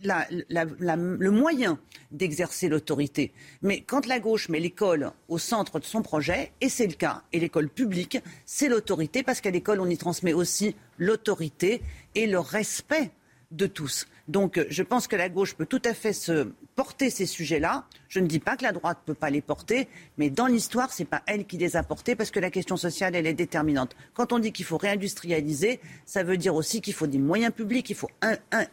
le 0.04 1.30
moyen 1.30 1.80
d'exercer 2.12 2.70
l'autorité. 2.70 3.32
Mais 3.62 3.82
quand 3.82 4.06
la 4.06 4.20
gauche 4.20 4.50
met 4.50 4.60
l'école 4.60 5.12
au 5.28 5.38
centre 5.38 5.80
de 5.80 5.86
son 5.86 6.02
projet, 6.02 6.52
et 6.62 6.70
c'est 6.70 6.88
le 6.88 6.94
cas, 6.94 7.24
et 7.34 7.40
l'école 7.40 7.70
publique, 7.70 8.20
c'est 8.46 8.70
l'autorité, 8.70 9.24
parce 9.24 9.42
qu'à 9.42 9.52
l'école, 9.52 9.80
on 9.82 9.90
y 9.90 9.98
transmet 9.98 10.34
aussi 10.34 10.76
l'autorité 10.98 11.82
et 12.16 12.28
le 12.28 12.40
respect 12.40 13.12
de 13.52 13.68
tous. 13.68 14.08
Donc 14.28 14.60
je 14.70 14.84
pense 14.84 15.08
que 15.08 15.16
la 15.16 15.30
gauche 15.30 15.56
peut 15.56 15.66
tout 15.66 15.82
à 15.86 15.94
fait 15.94 16.14
se 16.14 16.52
porter 16.78 17.10
ces 17.10 17.26
sujets-là. 17.26 17.86
Je 18.08 18.20
ne 18.20 18.28
dis 18.28 18.40
pas 18.40 18.56
que 18.56 18.64
la 18.64 18.72
droite 18.72 19.00
ne 19.02 19.14
peut 19.14 19.20
pas 19.20 19.32
les 19.32 19.42
porter, 19.42 19.88
mais 20.18 20.30
dans 20.30 20.46
l'histoire, 20.46 20.94
ce 20.94 21.02
n'est 21.02 21.08
pas 21.08 21.24
elle 21.26 21.46
qui 21.46 21.58
les 21.58 21.76
a 21.76 21.82
portés 21.82 22.16
parce 22.16 22.30
que 22.30 22.40
la 22.40 22.52
question 22.52 22.78
sociale, 22.78 23.16
elle 23.16 23.26
est 23.26 23.34
déterminante. 23.34 23.96
Quand 24.14 24.32
on 24.32 24.38
dit 24.38 24.52
qu'il 24.52 24.64
faut 24.64 24.78
réindustrialiser, 24.78 25.80
ça 26.06 26.24
veut 26.24 26.38
dire 26.38 26.54
aussi 26.54 26.80
qu'il 26.80 26.94
faut 26.94 27.08
des 27.08 27.18
moyens 27.18 27.52
publics, 27.52 27.90
il 27.90 27.96
faut 27.96 28.12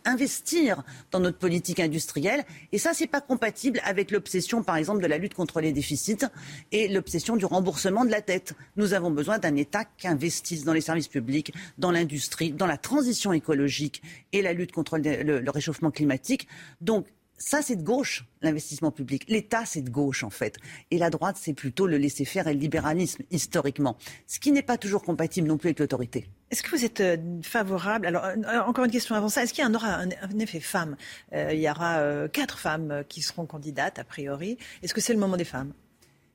investir 0.05 0.85
dans 1.11 1.19
notre 1.19 1.39
politique 1.39 1.81
industrielle. 1.81 2.45
Et 2.73 2.79
ça, 2.79 2.93
ce 2.93 3.01
n'est 3.01 3.09
pas 3.09 3.23
compatible 3.23 3.81
avec 3.85 4.11
l'obsession, 4.11 4.63
par 4.63 4.77
exemple, 4.77 5.03
de 5.03 5.09
la 5.09 5.17
lutte 5.17 5.35
contre 5.35 5.63
les 5.63 5.73
déficits 5.73 6.27
et 6.73 6.89
l'obsession 6.89 7.37
du 7.37 7.47
remboursement 7.47 8.05
de 8.05 8.11
la 8.11 8.21
dette. 8.21 8.53
Nous 8.77 8.93
avons 8.93 9.11
besoin 9.11 9.39
d'un 9.39 9.57
État 9.57 9.87
qui 9.97 10.09
investisse 10.09 10.65
dans 10.65 10.75
les 10.75 10.83
services 10.83 11.09
publics, 11.09 11.55
dans 11.79 11.91
l'industrie, 11.91 12.53
dans 12.53 12.67
la 12.67 12.77
transition 12.77 13.33
écologique 13.33 14.03
et 14.33 14.43
la 14.43 14.53
lutte 14.53 14.73
contre 14.73 14.99
le 14.99 15.51
réchauffement 15.51 15.91
climatique. 15.91 16.47
Donc, 16.83 17.07
ça, 17.37 17.63
c'est 17.63 17.77
de 17.77 17.83
gauche, 17.83 18.25
l'investissement 18.43 18.91
public. 18.91 19.25
L'État, 19.29 19.65
c'est 19.67 19.83
de 19.83 19.91
gauche, 19.91 20.23
en 20.23 20.31
fait. 20.31 20.57
Et 20.91 20.99
la 20.99 21.11
droite, 21.11 21.37
c'est 21.39 21.53
plutôt 21.53 21.87
le 21.87 21.99
laisser-faire 21.99 22.47
et 22.47 22.55
le 22.55 22.61
libéralisme, 22.61 23.23
historiquement. 23.31 23.97
Ce 24.27 24.39
qui 24.39 24.53
n'est 24.53 24.63
pas 24.63 24.79
toujours 24.79 25.03
compatible 25.03 25.49
non 25.49 25.59
plus 25.59 25.69
avec 25.69 25.81
l'autorité. 25.81 26.29
Est-ce 26.51 26.63
que 26.63 26.71
vous 26.71 26.85
êtes 26.85 27.01
euh, 27.01 27.17
favorable? 27.43 28.07
Alors, 28.07 28.25
euh, 28.25 28.61
encore 28.61 28.85
une 28.85 28.91
question 28.91 29.17
avant 29.17 29.29
ça. 29.29 29.43
Est-ce 29.43 29.53
qu'il 29.53 29.65
y 29.65 29.69
aura 29.69 29.95
un, 29.95 30.39
effet 30.39 30.61
femme? 30.61 30.97
Euh, 31.33 31.51
Il 31.53 31.61
y 31.61 31.69
aura 31.69 32.29
quatre 32.29 32.59
femmes 32.59 33.05
qui 33.09 33.21
seront 33.21 33.47
candidates, 33.47 33.99
a 33.99 34.05
priori. 34.05 34.57
Est-ce 34.83 34.95
que 34.95 35.01
c'est 35.01 35.13
le 35.13 35.19
moment 35.19 35.37
des 35.37 35.45
femmes? 35.45 35.73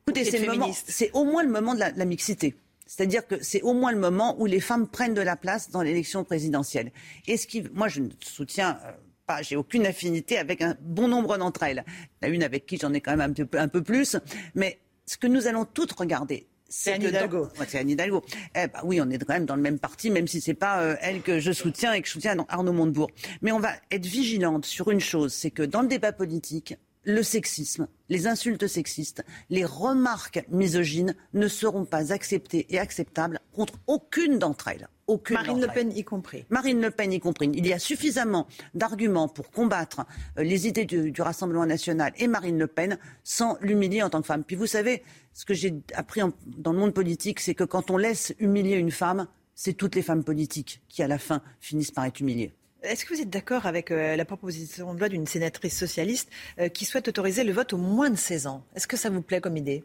Écoutez, 0.07 0.25
c'est 0.25 1.11
au 1.13 1.23
moins 1.23 1.43
le 1.43 1.49
moment 1.49 1.75
de 1.75 1.79
la, 1.79 1.91
la 1.91 2.05
mixité. 2.05 2.55
C'est-à-dire 2.87 3.25
que 3.27 3.41
c'est 3.43 3.61
au 3.61 3.73
moins 3.73 3.91
le 3.91 3.99
moment 3.99 4.35
où 4.39 4.47
les 4.47 4.59
femmes 4.59 4.87
prennent 4.87 5.13
de 5.13 5.21
la 5.21 5.35
place 5.35 5.69
dans 5.69 5.83
l'élection 5.83 6.23
présidentielle. 6.23 6.91
Et 7.27 7.37
ce 7.37 7.45
qui, 7.45 7.63
moi, 7.73 7.87
je 7.87 8.01
soutiens 8.19 8.79
j'ai 9.41 9.55
aucune 9.55 9.85
affinité 9.85 10.37
avec 10.37 10.61
un 10.61 10.75
bon 10.81 11.07
nombre 11.07 11.37
d'entre 11.37 11.63
elles. 11.63 11.85
La 12.21 12.27
une 12.27 12.43
avec 12.43 12.65
qui 12.65 12.77
j'en 12.77 12.93
ai 12.93 13.01
quand 13.01 13.15
même 13.15 13.31
un 13.31 13.33
peu, 13.33 13.47
un 13.57 13.67
peu 13.67 13.83
plus. 13.83 14.17
Mais 14.55 14.79
ce 15.05 15.17
que 15.17 15.27
nous 15.27 15.47
allons 15.47 15.65
toutes 15.65 15.93
regarder, 15.93 16.47
c'est 16.67 16.93
Anne 16.93 17.03
Hidalgo. 17.03 17.47
c'est 17.67 17.79
Anne 17.79 17.89
Hidalgo. 17.89 18.23
Eh 18.55 18.67
ben, 18.67 18.79
oui, 18.83 19.01
on 19.01 19.09
est 19.09 19.17
quand 19.17 19.33
même 19.33 19.45
dans 19.45 19.55
le 19.55 19.61
même 19.61 19.79
parti, 19.79 20.11
même 20.11 20.27
si 20.27 20.39
c'est 20.39 20.53
pas 20.53 20.81
euh, 20.81 20.95
elle 21.01 21.21
que 21.21 21.39
je 21.39 21.51
soutiens 21.51 21.93
et 21.93 22.01
que 22.01 22.07
je 22.07 22.13
soutiens 22.13 22.37
Arnaud 22.47 22.73
Montebourg. 22.73 23.09
Mais 23.41 23.51
on 23.51 23.59
va 23.59 23.73
être 23.91 24.05
vigilante 24.05 24.65
sur 24.65 24.91
une 24.91 24.99
chose, 24.99 25.33
c'est 25.33 25.51
que 25.51 25.63
dans 25.63 25.81
le 25.81 25.87
débat 25.87 26.11
politique, 26.11 26.75
le 27.03 27.23
sexisme, 27.23 27.87
les 28.09 28.27
insultes 28.27 28.67
sexistes, 28.67 29.23
les 29.49 29.65
remarques 29.65 30.45
misogynes 30.49 31.15
ne 31.33 31.47
seront 31.47 31.85
pas 31.85 32.13
acceptées 32.13 32.67
et 32.69 32.77
acceptables 32.77 33.39
contre 33.53 33.73
aucune 33.87 34.37
d'entre 34.37 34.67
elles 34.67 34.89
aucune. 35.09 35.35
Marine 35.35 35.61
Le 35.61 35.67
Pen 35.67 35.91
y 35.91 36.03
compris. 36.03 36.45
Marine 36.49 36.81
Le 36.81 36.91
Pen 36.91 37.11
y 37.11 37.19
compris. 37.19 37.49
Il 37.53 37.67
y 37.67 37.73
a 37.73 37.79
suffisamment 37.79 38.47
d'arguments 38.73 39.27
pour 39.27 39.49
combattre 39.51 40.05
euh, 40.37 40.43
les 40.43 40.67
idées 40.67 40.85
du, 40.85 41.13
Rassemblement 41.19 41.65
national 41.65 42.13
et 42.17 42.27
Marine 42.27 42.57
Le 42.57 42.67
Pen 42.67 42.97
sans 43.23 43.57
l'humilier 43.61 44.03
en 44.03 44.09
tant 44.09 44.21
que 44.21 44.27
femme. 44.27 44.43
Puis 44.43 44.55
vous 44.55 44.67
savez, 44.67 45.03
ce 45.33 45.43
que 45.43 45.53
j'ai 45.53 45.73
appris 45.95 46.21
dans 46.45 46.71
le 46.71 46.79
monde 46.79 46.93
politique, 46.93 47.39
c'est 47.39 47.55
que 47.55 47.63
quand 47.65 47.91
on 47.91 47.97
laisse 47.97 48.33
humilier 48.39 48.75
une 48.75 48.91
femme, 48.91 49.27
c'est 49.55 49.73
toutes 49.73 49.95
les 49.95 50.01
femmes 50.01 50.23
politiques 50.23 50.81
qui, 50.87 51.03
à 51.03 51.07
la 51.07 51.17
fin, 51.17 51.41
finissent 51.59 51.91
par 51.91 52.05
être 52.05 52.21
humiliées. 52.21 52.53
Est-ce 52.83 53.03
que 53.03 53.13
vous 53.13 53.19
êtes 53.19 53.29
d'accord 53.29 53.65
avec 53.65 53.91
euh, 53.91 54.15
la 54.15 54.23
proposition 54.23 54.93
de 54.93 54.99
loi 54.99 55.09
d'une 55.09 55.27
sénatrice 55.27 55.77
socialiste 55.77 56.29
euh, 56.59 56.69
qui 56.69 56.85
souhaite 56.85 57.09
autoriser 57.09 57.43
le 57.43 57.51
vote 57.51 57.73
au 57.73 57.77
moins 57.77 58.09
de 58.09 58.15
16 58.15 58.47
ans? 58.47 58.63
Est-ce 58.75 58.87
que 58.87 58.95
ça 58.95 59.09
vous 59.09 59.21
plaît 59.21 59.41
comme 59.41 59.57
idée? 59.57 59.83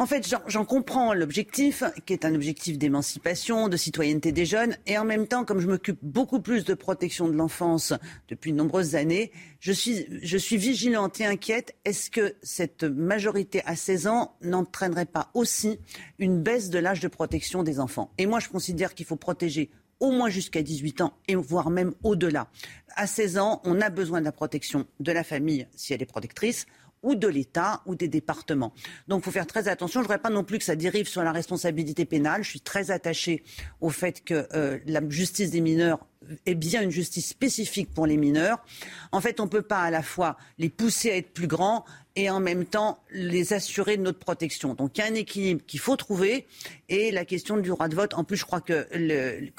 En 0.00 0.06
fait, 0.06 0.32
j'en 0.46 0.64
comprends 0.64 1.12
l'objectif, 1.12 1.82
qui 2.06 2.12
est 2.12 2.24
un 2.24 2.32
objectif 2.32 2.78
d'émancipation, 2.78 3.68
de 3.68 3.76
citoyenneté 3.76 4.30
des 4.30 4.46
jeunes, 4.46 4.76
et 4.86 4.96
en 4.96 5.04
même 5.04 5.26
temps, 5.26 5.44
comme 5.44 5.58
je 5.58 5.66
m'occupe 5.66 5.98
beaucoup 6.02 6.40
plus 6.40 6.64
de 6.64 6.74
protection 6.74 7.26
de 7.26 7.32
l'enfance 7.32 7.92
depuis 8.28 8.52
de 8.52 8.56
nombreuses 8.56 8.94
années, 8.94 9.32
je 9.58 9.72
suis, 9.72 10.56
vigilante 10.56 11.20
et 11.20 11.26
inquiète. 11.26 11.74
Est-ce 11.84 12.12
que 12.12 12.36
cette 12.42 12.84
majorité 12.84 13.60
à 13.66 13.74
16 13.74 14.06
ans 14.06 14.36
n'entraînerait 14.40 15.04
pas 15.04 15.30
aussi 15.34 15.80
une 16.20 16.40
baisse 16.44 16.70
de 16.70 16.78
l'âge 16.78 17.00
de 17.00 17.08
protection 17.08 17.64
des 17.64 17.80
enfants? 17.80 18.12
Et 18.18 18.26
moi, 18.26 18.38
je 18.38 18.48
considère 18.48 18.94
qu'il 18.94 19.04
faut 19.06 19.16
protéger 19.16 19.68
au 19.98 20.12
moins 20.12 20.28
jusqu'à 20.28 20.62
18 20.62 21.00
ans 21.00 21.12
et 21.26 21.34
voire 21.34 21.70
même 21.70 21.92
au-delà. 22.04 22.46
À 22.94 23.08
16 23.08 23.38
ans, 23.38 23.60
on 23.64 23.80
a 23.80 23.90
besoin 23.90 24.20
de 24.20 24.24
la 24.24 24.32
protection 24.32 24.86
de 25.00 25.10
la 25.10 25.24
famille 25.24 25.66
si 25.74 25.92
elle 25.92 26.02
est 26.02 26.06
protectrice 26.06 26.66
ou 27.02 27.14
de 27.14 27.28
l'État 27.28 27.82
ou 27.86 27.94
des 27.94 28.08
départements. 28.08 28.72
Donc 29.06 29.22
il 29.22 29.24
faut 29.24 29.30
faire 29.30 29.46
très 29.46 29.68
attention. 29.68 30.00
Je 30.00 30.04
ne 30.04 30.08
voudrais 30.08 30.22
pas 30.22 30.30
non 30.30 30.44
plus 30.44 30.58
que 30.58 30.64
ça 30.64 30.76
dérive 30.76 31.08
sur 31.08 31.22
la 31.22 31.32
responsabilité 31.32 32.04
pénale. 32.04 32.42
Je 32.42 32.50
suis 32.50 32.60
très 32.60 32.90
attachée 32.90 33.42
au 33.80 33.90
fait 33.90 34.24
que 34.24 34.48
euh, 34.54 34.78
la 34.86 35.00
justice 35.08 35.50
des 35.50 35.60
mineurs 35.60 36.06
est 36.46 36.54
bien 36.54 36.82
une 36.82 36.90
justice 36.90 37.28
spécifique 37.28 37.92
pour 37.94 38.06
les 38.06 38.16
mineurs. 38.16 38.64
En 39.12 39.20
fait, 39.20 39.40
on 39.40 39.44
ne 39.44 39.48
peut 39.48 39.62
pas 39.62 39.82
à 39.82 39.90
la 39.90 40.02
fois 40.02 40.36
les 40.58 40.68
pousser 40.68 41.10
à 41.10 41.16
être 41.16 41.32
plus 41.32 41.46
grands 41.46 41.84
et 42.16 42.30
en 42.30 42.40
même 42.40 42.64
temps 42.64 43.02
les 43.10 43.52
assurer 43.52 43.96
de 43.96 44.02
notre 44.02 44.18
protection. 44.18 44.74
Donc 44.74 44.98
il 44.98 45.00
y 45.00 45.04
a 45.04 45.06
un 45.06 45.14
équilibre 45.14 45.62
qu'il 45.66 45.80
faut 45.80 45.96
trouver 45.96 46.46
et 46.88 47.12
la 47.12 47.24
question 47.24 47.56
du 47.56 47.68
droit 47.68 47.88
de 47.88 47.94
vote. 47.94 48.14
En 48.14 48.24
plus, 48.24 48.36
je 48.36 48.44
crois 48.44 48.60
que 48.60 48.86
le, 48.92 49.50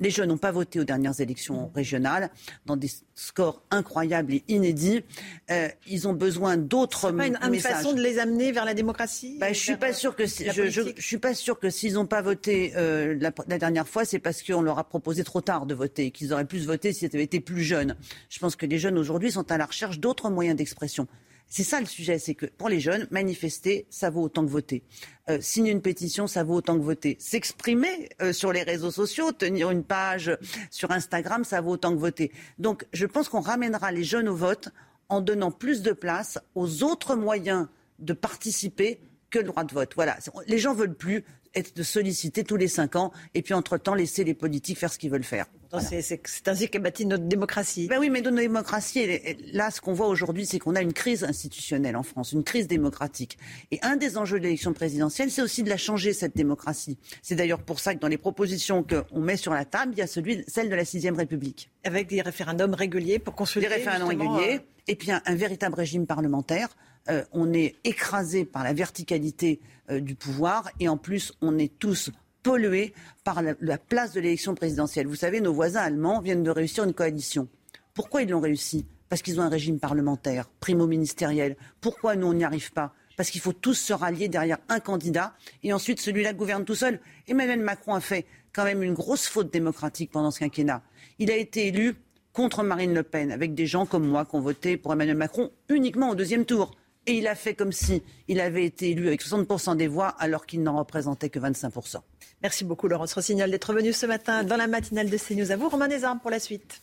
les 0.00 0.10
jeunes 0.10 0.28
n'ont 0.28 0.38
pas 0.38 0.52
voté 0.52 0.80
aux 0.80 0.84
dernières 0.84 1.20
élections 1.20 1.70
régionales, 1.74 2.30
dans 2.66 2.76
des 2.76 2.90
scores 3.14 3.62
incroyables 3.70 4.34
et 4.34 4.44
inédits. 4.48 5.02
Euh, 5.50 5.68
ils 5.86 6.06
ont 6.06 6.12
besoin 6.12 6.56
d'autres 6.56 7.10
messages. 7.10 7.38
Une, 7.46 7.54
une 7.54 7.60
façon 7.60 7.92
de 7.92 8.00
les 8.00 8.18
amener 8.18 8.52
vers 8.52 8.64
la 8.64 8.74
démocratie 8.74 9.38
bah, 9.38 9.52
Je 9.52 9.58
suis 9.58 9.76
pas 9.76 9.92
sûr 9.92 10.14
que 10.14 10.26
je, 10.26 10.68
je, 10.68 10.82
suis 10.98 11.18
pas 11.18 11.34
sûr 11.34 11.58
que 11.58 11.70
s'ils 11.70 11.94
n'ont 11.94 12.06
pas 12.06 12.22
voté 12.22 12.72
euh, 12.76 13.16
la, 13.20 13.32
la, 13.48 13.58
dernière 13.58 13.88
fois, 13.88 14.04
c'est 14.04 14.18
parce 14.18 14.42
qu'on 14.42 14.62
leur 14.62 14.78
a 14.78 14.84
proposé 14.84 15.24
trop 15.24 15.40
tard 15.40 15.66
de 15.66 15.74
voter, 15.74 16.10
qu'ils 16.10 16.32
auraient 16.32 16.44
plus 16.44 16.66
voté 16.66 16.92
s'ils 16.92 17.10
avaient 17.12 17.24
été 17.24 17.40
plus 17.40 17.62
jeunes. 17.62 17.96
Je 18.28 18.38
pense 18.38 18.56
que 18.56 18.66
les 18.66 18.78
jeunes 18.78 18.98
aujourd'hui 18.98 19.32
sont 19.32 19.50
à 19.50 19.58
la 19.58 19.66
recherche 19.66 19.98
d'autres 19.98 20.30
moyens 20.30 20.56
d'expression. 20.56 21.08
C'est 21.48 21.64
ça 21.64 21.80
le 21.80 21.86
sujet, 21.86 22.18
c'est 22.18 22.34
que 22.34 22.46
pour 22.46 22.68
les 22.68 22.78
jeunes, 22.78 23.06
manifester, 23.10 23.86
ça 23.88 24.10
vaut 24.10 24.22
autant 24.22 24.44
que 24.44 24.50
voter. 24.50 24.82
Euh, 25.30 25.38
signer 25.40 25.72
une 25.72 25.80
pétition, 25.80 26.26
ça 26.26 26.44
vaut 26.44 26.56
autant 26.56 26.76
que 26.76 26.82
voter. 26.82 27.16
S'exprimer 27.18 28.10
euh, 28.20 28.32
sur 28.32 28.52
les 28.52 28.62
réseaux 28.62 28.90
sociaux, 28.90 29.32
tenir 29.32 29.70
une 29.70 29.82
page 29.82 30.36
sur 30.70 30.90
Instagram, 30.90 31.44
ça 31.44 31.60
vaut 31.62 31.72
autant 31.72 31.92
que 31.92 31.98
voter. 31.98 32.32
Donc 32.58 32.86
je 32.92 33.06
pense 33.06 33.28
qu'on 33.30 33.40
ramènera 33.40 33.92
les 33.92 34.04
jeunes 34.04 34.28
au 34.28 34.36
vote 34.36 34.68
en 35.08 35.22
donnant 35.22 35.50
plus 35.50 35.80
de 35.82 35.92
place 35.92 36.38
aux 36.54 36.82
autres 36.82 37.16
moyens 37.16 37.66
de 37.98 38.12
participer 38.12 39.00
que 39.30 39.38
le 39.38 39.46
droit 39.46 39.64
de 39.64 39.72
vote. 39.72 39.92
Voilà. 39.94 40.18
Les 40.46 40.58
gens 40.58 40.74
veulent 40.74 40.94
plus 40.94 41.24
être 41.54 41.76
de 41.76 41.82
solliciter 41.82 42.44
tous 42.44 42.56
les 42.56 42.68
cinq 42.68 42.96
ans 42.96 43.12
et 43.34 43.42
puis 43.42 43.54
entre-temps 43.54 43.94
laisser 43.94 44.24
les 44.24 44.34
politiques 44.34 44.78
faire 44.78 44.92
ce 44.92 44.98
qu'ils 44.98 45.10
veulent 45.10 45.24
faire. 45.24 45.46
C'est 45.80 46.48
ainsi 46.48 46.68
qu'est 46.70 46.78
bâtie 46.78 47.04
notre 47.04 47.24
démocratie. 47.24 47.88
Ben 47.88 47.98
oui, 47.98 48.08
mais 48.08 48.22
notre 48.22 48.36
démocratie, 48.36 49.20
là, 49.52 49.70
ce 49.70 49.80
qu'on 49.80 49.92
voit 49.92 50.08
aujourd'hui, 50.08 50.46
c'est 50.46 50.58
qu'on 50.58 50.74
a 50.74 50.80
une 50.80 50.94
crise 50.94 51.24
institutionnelle 51.24 51.96
en 51.96 52.02
France, 52.02 52.32
une 52.32 52.42
crise 52.42 52.68
démocratique. 52.68 53.36
Et 53.70 53.78
un 53.82 53.96
des 53.96 54.16
enjeux 54.16 54.38
de 54.38 54.44
l'élection 54.44 54.72
présidentielle, 54.72 55.30
c'est 55.30 55.42
aussi 55.42 55.62
de 55.62 55.68
la 55.68 55.76
changer, 55.76 56.14
cette 56.14 56.34
démocratie. 56.34 56.96
C'est 57.22 57.34
d'ailleurs 57.34 57.62
pour 57.62 57.80
ça 57.80 57.94
que 57.94 58.00
dans 58.00 58.08
les 58.08 58.16
propositions 58.16 58.82
qu'on 58.82 59.20
met 59.20 59.36
sur 59.36 59.52
la 59.52 59.66
table, 59.66 59.92
il 59.94 59.98
y 59.98 60.02
a 60.02 60.06
celui, 60.06 60.42
celle 60.48 60.70
de 60.70 60.74
la 60.74 60.86
sixième 60.86 61.16
République. 61.16 61.70
Avec 61.84 62.08
des 62.08 62.22
référendums 62.22 62.74
réguliers 62.74 63.18
pour 63.18 63.34
consolider. 63.34 63.68
Des 63.68 63.74
référendums 63.76 64.08
réguliers, 64.08 64.56
euh, 64.56 64.78
et 64.86 64.96
puis 64.96 65.10
un, 65.12 65.20
véritable 65.34 65.74
régime 65.74 66.06
parlementaire. 66.06 66.68
Euh, 67.10 67.24
on 67.32 67.52
est 67.52 67.76
écrasé 67.84 68.44
par 68.44 68.64
la 68.64 68.72
verticalité 68.72 69.60
euh, 69.90 70.00
du 70.00 70.14
pouvoir 70.14 70.70
et 70.80 70.88
en 70.88 70.96
plus, 70.96 71.32
on 71.40 71.58
est 71.58 71.78
tous 71.78 72.10
pollués 72.42 72.92
par 73.24 73.42
la, 73.42 73.78
place 73.78 74.12
de 74.12 74.20
l'élection 74.20 74.54
présidentielle. 74.54 75.06
Vous 75.06 75.16
savez, 75.16 75.40
nos 75.40 75.52
voisins 75.52 75.80
allemands 75.80 76.20
viennent 76.20 76.42
de 76.42 76.50
réussir 76.50 76.84
une 76.84 76.94
coalition. 76.94 77.48
Pourquoi 77.94 78.22
ils 78.22 78.28
l'ont 78.28 78.40
réussi? 78.40 78.86
Parce 79.08 79.22
qu'ils 79.22 79.40
ont 79.40 79.42
un 79.42 79.48
régime 79.48 79.78
parlementaire, 79.78 80.48
primo-ministériel. 80.60 81.56
Pourquoi 81.80 82.14
nous, 82.16 82.26
on 82.26 82.34
n'y 82.34 82.44
arrive 82.44 82.72
pas? 82.72 82.94
Parce 83.16 83.30
qu'il 83.30 83.40
faut 83.40 83.52
tous 83.52 83.74
se 83.74 83.92
rallier 83.92 84.28
derrière 84.28 84.58
un 84.68 84.80
candidat 84.80 85.34
et 85.62 85.72
ensuite 85.72 86.00
celui-là 86.00 86.32
gouverne 86.34 86.64
tout 86.64 86.74
seul. 86.74 87.00
Emmanuel 87.26 87.60
Macron 87.60 87.94
a 87.94 88.00
fait 88.00 88.26
quand 88.52 88.64
même 88.64 88.82
une 88.82 88.94
grosse 88.94 89.26
faute 89.26 89.52
démocratique 89.52 90.10
pendant 90.12 90.30
ce 90.30 90.38
quinquennat. 90.38 90.82
Il 91.18 91.30
a 91.30 91.36
été 91.36 91.66
élu 91.66 91.96
contre 92.32 92.62
Marine 92.62 92.94
Le 92.94 93.02
Pen 93.02 93.32
avec 93.32 93.54
des 93.54 93.66
gens 93.66 93.86
comme 93.86 94.06
moi 94.06 94.24
qui 94.24 94.36
ont 94.36 94.40
voté 94.40 94.76
pour 94.76 94.92
Emmanuel 94.92 95.16
Macron 95.16 95.50
uniquement 95.68 96.10
au 96.10 96.14
deuxième 96.14 96.44
tour. 96.44 96.70
Et 97.08 97.12
il 97.12 97.26
a 97.26 97.34
fait 97.34 97.54
comme 97.54 97.72
si 97.72 98.02
il 98.28 98.38
avait 98.38 98.66
été 98.66 98.90
élu 98.90 99.06
avec 99.08 99.22
60% 99.22 99.76
des 99.76 99.88
voix 99.88 100.08
alors 100.18 100.44
qu'il 100.44 100.62
n'en 100.62 100.76
représentait 100.76 101.30
que 101.30 101.38
25%. 101.38 101.96
Merci 102.42 102.64
beaucoup 102.64 102.86
Laurence 102.86 103.14
Rossignol 103.14 103.50
d'être 103.50 103.72
venu 103.72 103.94
ce 103.94 104.04
matin 104.04 104.44
dans 104.44 104.56
la 104.56 104.66
matinale 104.66 105.08
de 105.08 105.16
CNews. 105.16 105.50
À 105.50 105.56
vous 105.56 105.70
Romain 105.70 105.88
Desarmes 105.88 106.20
pour 106.20 106.30
la 106.30 106.38
suite. 106.38 106.82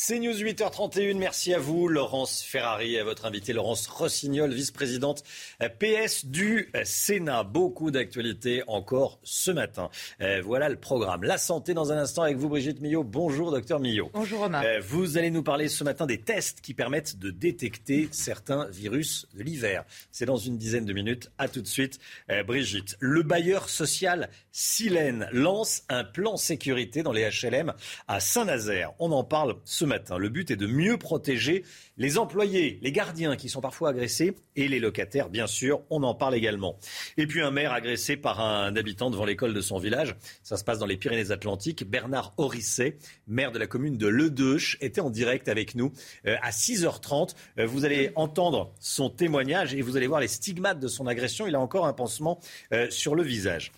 C'est 0.00 0.20
News 0.20 0.32
8h31. 0.32 1.18
Merci 1.18 1.52
à 1.52 1.58
vous, 1.58 1.88
Laurence 1.88 2.40
Ferrari, 2.44 2.96
à 3.00 3.02
votre 3.02 3.26
invité, 3.26 3.52
Laurence 3.52 3.88
Rossignol, 3.88 4.52
vice-présidente 4.52 5.24
PS 5.80 6.24
du 6.24 6.70
Sénat. 6.84 7.42
Beaucoup 7.42 7.90
d'actualités 7.90 8.62
encore 8.68 9.18
ce 9.24 9.50
matin. 9.50 9.90
Euh, 10.20 10.40
voilà 10.40 10.68
le 10.68 10.76
programme. 10.76 11.24
La 11.24 11.36
santé 11.36 11.74
dans 11.74 11.90
un 11.90 11.96
instant 11.96 12.22
avec 12.22 12.36
vous, 12.36 12.48
Brigitte 12.48 12.80
Millot. 12.80 13.02
Bonjour, 13.02 13.50
docteur 13.50 13.80
Millot. 13.80 14.08
Bonjour, 14.14 14.38
Romain. 14.38 14.62
Euh, 14.64 14.80
vous 14.80 15.18
allez 15.18 15.32
nous 15.32 15.42
parler 15.42 15.66
ce 15.66 15.82
matin 15.82 16.06
des 16.06 16.20
tests 16.20 16.60
qui 16.60 16.74
permettent 16.74 17.18
de 17.18 17.32
détecter 17.32 18.08
certains 18.12 18.68
virus 18.68 19.26
de 19.34 19.42
l'hiver. 19.42 19.84
C'est 20.12 20.26
dans 20.26 20.36
une 20.36 20.58
dizaine 20.58 20.84
de 20.84 20.92
minutes. 20.92 21.32
À 21.38 21.48
tout 21.48 21.60
de 21.60 21.66
suite, 21.66 21.98
euh, 22.30 22.44
Brigitte. 22.44 22.96
Le 23.00 23.24
bailleur 23.24 23.68
social 23.68 24.30
Silène 24.52 25.28
lance 25.32 25.82
un 25.88 26.04
plan 26.04 26.36
sécurité 26.36 27.02
dans 27.02 27.12
les 27.12 27.28
HLM 27.28 27.74
à 28.06 28.20
Saint-Nazaire. 28.20 28.92
On 29.00 29.10
en 29.10 29.24
parle 29.24 29.56
ce 29.64 29.87
matin. 29.88 30.18
Le 30.18 30.28
but 30.28 30.52
est 30.52 30.56
de 30.56 30.66
mieux 30.66 30.96
protéger 30.96 31.64
les 31.96 32.18
employés, 32.18 32.78
les 32.82 32.92
gardiens 32.92 33.34
qui 33.34 33.48
sont 33.48 33.60
parfois 33.60 33.90
agressés 33.90 34.36
et 34.54 34.68
les 34.68 34.78
locataires, 34.78 35.28
bien 35.28 35.48
sûr. 35.48 35.82
On 35.90 36.04
en 36.04 36.14
parle 36.14 36.36
également. 36.36 36.78
Et 37.16 37.26
puis 37.26 37.42
un 37.42 37.50
maire 37.50 37.72
agressé 37.72 38.16
par 38.16 38.40
un 38.40 38.76
habitant 38.76 39.10
devant 39.10 39.24
l'école 39.24 39.54
de 39.54 39.60
son 39.60 39.78
village. 39.78 40.14
Ça 40.42 40.56
se 40.56 40.62
passe 40.62 40.78
dans 40.78 40.86
les 40.86 40.96
Pyrénées-Atlantiques. 40.96 41.88
Bernard 41.88 42.34
Orisset, 42.36 42.98
maire 43.26 43.50
de 43.50 43.58
la 43.58 43.66
commune 43.66 43.96
de 43.96 44.06
Ledeuche, 44.06 44.78
était 44.80 45.00
en 45.00 45.10
direct 45.10 45.48
avec 45.48 45.74
nous 45.74 45.92
euh, 46.26 46.36
à 46.42 46.50
6h30. 46.50 47.34
Euh, 47.58 47.66
vous 47.66 47.84
allez 47.84 48.12
entendre 48.14 48.72
son 48.78 49.10
témoignage 49.10 49.74
et 49.74 49.82
vous 49.82 49.96
allez 49.96 50.06
voir 50.06 50.20
les 50.20 50.28
stigmates 50.28 50.80
de 50.80 50.88
son 50.88 51.06
agression. 51.06 51.46
Il 51.46 51.54
a 51.54 51.60
encore 51.60 51.86
un 51.86 51.92
pansement 51.92 52.38
euh, 52.72 52.88
sur 52.90 53.14
le 53.14 53.22
visage. 53.22 53.72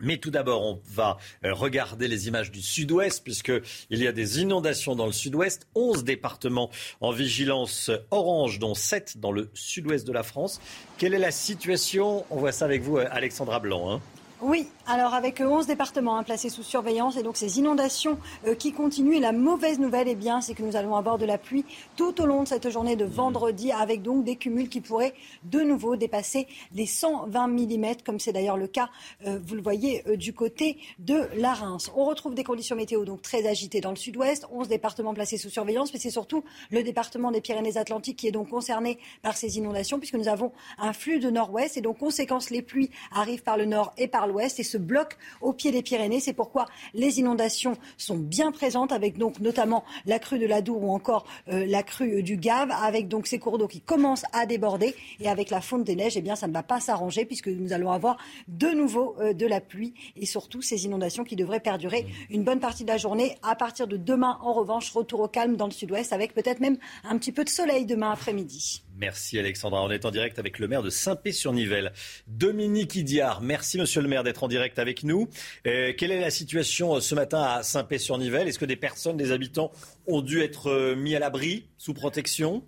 Mais 0.00 0.18
tout 0.18 0.30
d'abord, 0.30 0.62
on 0.62 0.80
va 0.86 1.18
euh, 1.44 1.52
regarder 1.52 2.06
les 2.06 2.28
images 2.28 2.52
du 2.52 2.62
sud-ouest, 2.62 3.24
puisqu'il 3.24 3.62
y 3.98 4.06
a 4.06 4.12
des 4.12 4.40
inondations 4.40 4.94
dans 4.94 5.06
le 5.06 5.12
sud-ouest. 5.12 5.66
11 5.74 6.04
départements 6.04 6.70
en 7.00 7.10
vigilance 7.10 7.90
orange, 8.10 8.60
dont 8.60 8.74
7 8.74 9.18
dans 9.18 9.32
le 9.32 9.50
sud-ouest 9.54 10.06
de 10.06 10.12
la 10.12 10.22
France. 10.22 10.60
Quelle 10.98 11.14
est 11.14 11.18
la 11.18 11.32
situation? 11.32 12.24
On 12.30 12.36
voit 12.36 12.52
ça 12.52 12.64
avec 12.64 12.82
vous, 12.82 12.98
euh, 12.98 13.08
Alexandra 13.10 13.58
Blanc. 13.58 13.92
Hein. 13.92 14.00
Oui, 14.40 14.68
alors 14.88 15.12
avec 15.12 15.40
11 15.40 15.66
départements 15.66 16.16
hein, 16.16 16.22
placés 16.22 16.48
sous 16.48 16.62
surveillance 16.62 17.18
et 17.18 17.22
donc 17.22 17.36
ces 17.36 17.58
inondations 17.58 18.18
euh, 18.46 18.54
qui 18.54 18.72
continuent. 18.72 19.16
Et 19.16 19.20
la 19.20 19.32
mauvaise 19.32 19.78
nouvelle, 19.78 20.08
eh 20.08 20.14
bien, 20.14 20.40
c'est 20.40 20.54
que 20.54 20.62
nous 20.62 20.76
allons 20.76 20.96
avoir 20.96 21.18
de 21.18 21.26
la 21.26 21.36
pluie 21.36 21.66
tout 21.94 22.20
au 22.22 22.26
long 22.26 22.44
de 22.44 22.48
cette 22.48 22.70
journée 22.70 22.96
de 22.96 23.04
vendredi 23.04 23.70
avec 23.70 24.00
donc 24.02 24.24
des 24.24 24.36
cumuls 24.36 24.70
qui 24.70 24.80
pourraient 24.80 25.12
de 25.44 25.60
nouveau 25.60 25.96
dépasser 25.96 26.46
les 26.72 26.86
120 26.86 27.48
mm, 27.48 27.86
comme 28.04 28.18
c'est 28.18 28.32
d'ailleurs 28.32 28.56
le 28.56 28.66
cas, 28.66 28.88
euh, 29.26 29.38
vous 29.44 29.56
le 29.56 29.62
voyez, 29.62 30.02
euh, 30.08 30.16
du 30.16 30.32
côté 30.32 30.78
de 30.98 31.28
la 31.36 31.52
Reims. 31.52 31.90
On 31.94 32.06
retrouve 32.06 32.34
des 32.34 32.44
conditions 32.44 32.74
météo 32.74 33.04
donc 33.04 33.20
très 33.20 33.46
agitées 33.46 33.82
dans 33.82 33.90
le 33.90 33.96
sud-ouest, 33.96 34.46
11 34.50 34.68
départements 34.68 35.12
placés 35.12 35.36
sous 35.36 35.50
surveillance, 35.50 35.92
mais 35.92 35.98
c'est 35.98 36.10
surtout 36.10 36.44
le 36.70 36.82
département 36.82 37.30
des 37.30 37.42
Pyrénées-Atlantiques 37.42 38.16
qui 38.16 38.28
est 38.28 38.32
donc 38.32 38.48
concerné 38.48 38.98
par 39.20 39.36
ces 39.36 39.58
inondations 39.58 39.98
puisque 39.98 40.14
nous 40.14 40.28
avons 40.28 40.52
un 40.78 40.94
flux 40.94 41.18
de 41.18 41.28
nord-ouest 41.28 41.76
et 41.76 41.82
donc 41.82 41.98
conséquence 41.98 42.48
les 42.48 42.62
pluies 42.62 42.90
arrivent 43.12 43.42
par 43.42 43.58
le 43.58 43.66
nord 43.66 43.92
et 43.98 44.08
par 44.08 44.26
l'ouest 44.26 44.58
et 44.58 44.62
bloquent 44.78 45.16
au 45.40 45.52
pied 45.52 45.70
des 45.70 45.82
Pyrénées. 45.82 46.20
C'est 46.20 46.32
pourquoi 46.32 46.66
les 46.94 47.18
inondations 47.18 47.76
sont 47.96 48.16
bien 48.16 48.52
présentes, 48.52 48.92
avec 48.92 49.18
donc 49.18 49.40
notamment 49.40 49.84
la 50.06 50.18
crue 50.18 50.38
de 50.38 50.46
l'Adour 50.46 50.82
ou 50.82 50.92
encore 50.92 51.26
euh, 51.48 51.66
la 51.66 51.82
crue 51.82 52.22
du 52.22 52.36
Gave, 52.36 52.70
avec 52.70 53.08
donc 53.08 53.26
ces 53.26 53.38
cours 53.38 53.58
d'eau 53.58 53.68
qui 53.68 53.80
commencent 53.80 54.24
à 54.32 54.46
déborder. 54.46 54.94
Et 55.20 55.28
avec 55.28 55.50
la 55.50 55.60
fonte 55.60 55.84
des 55.84 55.96
neiges, 55.96 56.16
eh 56.16 56.36
ça 56.36 56.46
ne 56.46 56.52
va 56.52 56.62
pas 56.62 56.80
s'arranger 56.80 57.24
puisque 57.24 57.48
nous 57.48 57.72
allons 57.72 57.90
avoir 57.90 58.18
de 58.48 58.68
nouveau 58.68 59.16
euh, 59.20 59.32
de 59.32 59.46
la 59.46 59.60
pluie 59.60 59.94
et 60.16 60.26
surtout 60.26 60.62
ces 60.62 60.84
inondations 60.84 61.24
qui 61.24 61.36
devraient 61.36 61.60
perdurer 61.60 62.06
une 62.30 62.44
bonne 62.44 62.60
partie 62.60 62.84
de 62.84 62.88
la 62.88 62.96
journée. 62.96 63.36
À 63.42 63.54
partir 63.56 63.86
de 63.86 63.96
demain, 63.96 64.38
en 64.42 64.52
revanche, 64.52 64.90
retour 64.90 65.20
au 65.20 65.28
calme 65.28 65.56
dans 65.56 65.66
le 65.66 65.72
sud-ouest 65.72 66.12
avec 66.12 66.34
peut-être 66.34 66.60
même 66.60 66.78
un 67.04 67.18
petit 67.18 67.32
peu 67.32 67.44
de 67.44 67.48
soleil 67.48 67.86
demain 67.86 68.10
après-midi. 68.10 68.82
Merci 68.98 69.38
Alexandra. 69.38 69.82
On 69.84 69.90
est 69.90 70.04
en 70.04 70.10
direct 70.10 70.40
avec 70.40 70.58
le 70.58 70.66
maire 70.66 70.82
de 70.82 70.90
Saint-Pé-sur-Nivelle, 70.90 71.92
Dominique 72.26 72.96
Idiard. 72.96 73.40
Merci 73.40 73.78
monsieur 73.78 74.02
le 74.02 74.08
maire 74.08 74.24
d'être 74.24 74.42
en 74.42 74.48
direct 74.48 74.80
avec 74.80 75.04
nous. 75.04 75.28
Euh, 75.68 75.92
quelle 75.96 76.10
est 76.10 76.20
la 76.20 76.30
situation 76.30 76.96
euh, 76.96 77.00
ce 77.00 77.14
matin 77.14 77.40
à 77.40 77.62
Saint-Pé-sur-Nivelle? 77.62 78.48
Est-ce 78.48 78.58
que 78.58 78.64
des 78.64 78.74
personnes, 78.74 79.16
des 79.16 79.30
habitants 79.30 79.70
ont 80.08 80.20
dû 80.20 80.40
être 80.40 80.68
euh, 80.68 80.96
mis 80.96 81.14
à 81.14 81.20
l'abri, 81.20 81.68
sous 81.78 81.94
protection? 81.94 82.64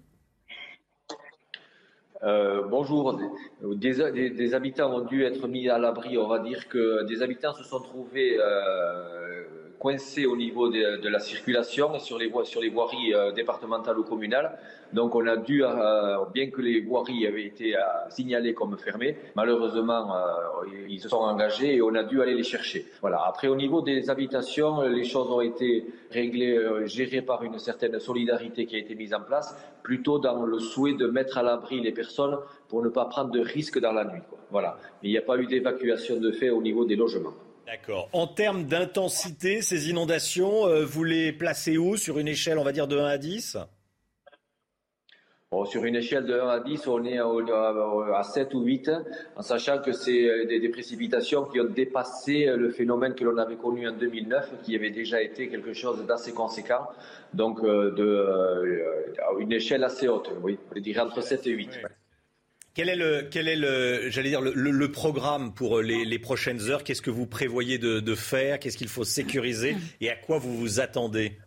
Bonjour. 2.23 3.19
Des, 3.63 4.55
habitants 4.55 4.95
ont 4.95 5.07
dû 5.07 5.25
être 5.25 5.49
mis 5.49 5.69
à 5.69 5.79
l'abri. 5.79 6.17
On 6.17 6.29
va 6.29 6.39
dire 6.39 6.69
que 6.69 7.05
des 7.07 7.23
habitants 7.23 7.55
se 7.55 7.65
sont 7.65 7.81
trouvés 7.81 8.39
coincés 9.81 10.27
au 10.27 10.37
niveau 10.37 10.69
de, 10.69 11.09
la 11.09 11.19
circulation 11.19 11.99
sur 11.99 12.19
les, 12.19 12.31
sur 12.45 12.61
les 12.61 12.69
voiries 12.69 13.13
départementales 13.35 13.99
ou 13.99 14.05
communales. 14.05 14.59
Donc 14.93 15.15
on 15.15 15.27
a 15.27 15.37
dû, 15.37 15.63
euh, 15.65 16.25
bien 16.35 16.51
que 16.51 16.61
les 16.61 16.81
voiries 16.81 17.27
avaient 17.27 17.45
été 17.45 17.77
euh, 17.77 17.81
signalées 18.09 18.55
comme 18.55 18.77
fermées, 18.77 19.17
malheureusement 19.37 20.15
euh, 20.15 20.67
ils 20.89 21.01
se 21.01 21.09
sont 21.09 21.19
engagés 21.19 21.77
et 21.77 21.83
on 21.83 21.95
a 21.95 22.03
dû 22.03 22.21
aller 22.21 22.35
les 22.35 22.43
chercher. 22.43 22.87
Voilà. 23.01 23.23
Après 23.27 23.47
au 23.47 23.55
niveau 23.55 23.83
des 23.83 24.11
habitations, 24.11 24.83
les 24.83 25.05
choses 25.05 25.31
ont 25.31 25.41
été 25.41 25.87
réglées, 26.11 26.59
gérées 26.87 27.23
par 27.23 27.45
une 27.45 27.59
certaine 27.59 28.01
solidarité 28.01 28.67
qui 28.67 28.75
a 28.75 28.79
été 28.79 28.95
mise 28.97 29.15
en 29.15 29.21
place, 29.21 29.57
plutôt 29.83 30.19
dans 30.19 30.45
le 30.45 30.59
souhait 30.59 30.95
de 30.95 31.07
mettre 31.07 31.39
à 31.39 31.43
l'abri 31.43 31.81
les 31.81 31.93
personnes 31.93 32.39
pour 32.69 32.83
ne 32.83 32.89
pas 32.89 33.05
prendre 33.05 33.31
de 33.31 33.41
risques 33.41 33.79
dans 33.79 33.93
la 33.93 34.05
nuit. 34.05 34.23
Voilà. 34.51 34.77
Il 35.03 35.11
n'y 35.11 35.19
a 35.19 35.23
pas 35.23 35.39
eu 35.39 35.47
d'évacuation 35.47 36.17
de 36.19 36.33
fait 36.33 36.51
au 36.51 36.61
niveau 36.61 36.85
des 36.85 36.97
logements. 36.97 37.35
D'accord. 37.71 38.09
En 38.13 38.27
termes 38.27 38.65
d'intensité, 38.65 39.63
ces 39.63 39.91
inondations, 39.91 40.85
vous 40.85 41.05
les 41.05 41.33
placez 41.33 41.79
où? 41.79 41.97
Sur 41.97 42.19
une 42.19 42.29
échelle, 42.29 42.59
on 42.59 42.65
va 42.65 42.73
dire, 42.73 42.89
de 42.89 42.99
1 42.99 43.05
à 43.07 43.19
10 43.19 43.59
sur 45.65 45.85
une 45.85 45.97
échelle 45.97 46.27
de 46.27 46.39
1 46.39 46.49
à 46.49 46.61
10, 46.61 46.87
on 46.87 47.05
est 47.05 47.19
à 47.19 48.23
7 48.23 48.55
ou 48.55 48.63
8, 48.63 48.91
en 49.35 49.43
sachant 49.43 49.79
que 49.83 49.91
c'est 49.91 50.29
euh, 50.29 50.47
des, 50.47 50.69
précipitations 50.69 51.45
qui 51.45 51.61
ont 51.61 51.65
dépassé 51.65 52.47
euh, 52.47 52.57
le 52.57 52.71
phénomène 52.71 53.15
que 53.15 53.25
l'on 53.25 53.37
avait 53.37 53.57
connu 53.57 53.89
en 53.89 53.93
2009, 53.93 54.63
qui 54.63 54.77
avait 54.77 54.91
déjà 54.91 55.21
été 55.21 55.49
quelque 55.49 55.73
chose 55.73 56.07
d'assez 56.07 56.33
conséquent, 56.33 56.87
donc 57.35 57.65
euh, 57.65 57.91
de, 57.91 59.41
une 59.41 59.51
échelle 59.51 59.83
assez 59.83 60.07
haute, 60.07 60.31
oui, 60.41 60.57
je 60.77 60.81
dirais 60.81 61.01
entre 61.01 61.21
7 61.21 61.45
et 61.49 61.51
8. 61.51 61.81
Quel 62.75 62.89
est 62.89 62.97
le, 62.97 63.29
quel 63.31 63.49
est 63.49 63.57
le, 63.57 64.11
j'allais 64.11 64.29
dire 64.29 64.41
le, 64.41 64.93
programme 64.93 65.53
pour 65.53 65.81
les, 65.81 66.19
prochaines 66.19 66.71
heures? 66.71 66.85
Qu'est-ce 66.85 67.03
que 67.03 67.11
vous 67.11 67.27
prévoyez 67.27 67.79
de 67.79 68.15
faire? 68.15 68.59
Qu'est-ce 68.59 68.79
qu'il 68.79 68.89
faut 68.89 69.05
sécuriser? 69.05 69.77
Et 70.01 70.11
à 70.11 70.17
quoi 70.17 70.39
vous 70.39 70.57
vous 70.57 70.81
attendez? 70.81 71.39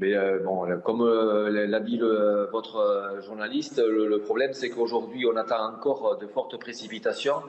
Mais 0.00 0.16
euh, 0.16 0.38
bon, 0.38 0.66
comme 0.82 1.02
euh, 1.02 1.66
l'a 1.66 1.80
dit 1.80 1.98
votre 1.98 2.76
euh, 2.76 3.20
journaliste, 3.20 3.82
le, 3.86 4.18
problème 4.18 4.54
c'est 4.54 4.70
qu'aujourd'hui 4.70 5.26
on 5.26 5.36
attend 5.36 5.74
encore 5.74 6.16
de 6.18 6.26
fortes 6.26 6.58
précipitations. 6.58 7.42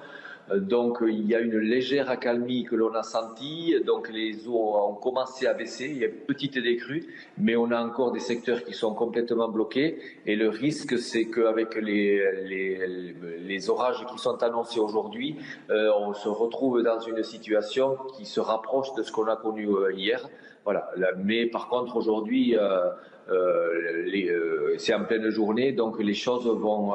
Donc 0.57 0.99
il 1.01 1.25
y 1.27 1.35
a 1.35 1.39
une 1.39 1.57
légère 1.57 2.09
accalmie 2.09 2.63
que 2.63 2.75
l'on 2.75 2.93
a 2.93 3.03
sentie, 3.03 3.75
donc 3.85 4.09
les 4.09 4.47
eaux 4.47 4.75
ont 4.75 4.95
commencé 4.95 5.47
à 5.47 5.53
baisser, 5.53 5.85
il 5.85 5.97
y 5.97 6.03
a 6.03 6.07
une 6.07 6.25
petite 6.27 6.57
décrue, 6.57 7.05
mais 7.37 7.55
on 7.55 7.71
a 7.71 7.81
encore 7.81 8.11
des 8.11 8.19
secteurs 8.19 8.63
qui 8.63 8.73
sont 8.73 8.93
complètement 8.93 9.47
bloqués 9.47 9.99
et 10.25 10.35
le 10.35 10.49
risque 10.49 10.97
c'est 10.99 11.25
qu'avec 11.25 11.75
les, 11.75 12.21
les, 12.43 13.15
les, 13.39 13.69
orages 13.69 14.05
qui 14.07 14.17
sont 14.17 14.41
annoncés 14.43 14.79
aujourd'hui, 14.79 15.37
on 15.69 16.13
se 16.13 16.27
retrouve 16.27 16.81
dans 16.81 16.99
une 16.99 17.23
situation 17.23 17.97
qui 18.17 18.25
se 18.25 18.39
rapproche 18.39 18.93
de 18.95 19.03
ce 19.03 19.11
qu'on 19.11 19.27
a 19.27 19.35
connu 19.35 19.67
hier. 19.93 20.27
Voilà. 20.63 20.91
Mais 21.17 21.45
par 21.47 21.69
contre, 21.69 21.95
aujourd'hui, 21.95 22.55
euh, 22.55 22.89
euh, 23.31 24.07
euh, 24.13 24.75
c'est 24.77 24.93
en 24.93 25.05
pleine 25.05 25.29
journée, 25.29 25.71
donc 25.71 26.01
les 26.01 26.13
choses 26.13 26.47
vont, 26.47 26.93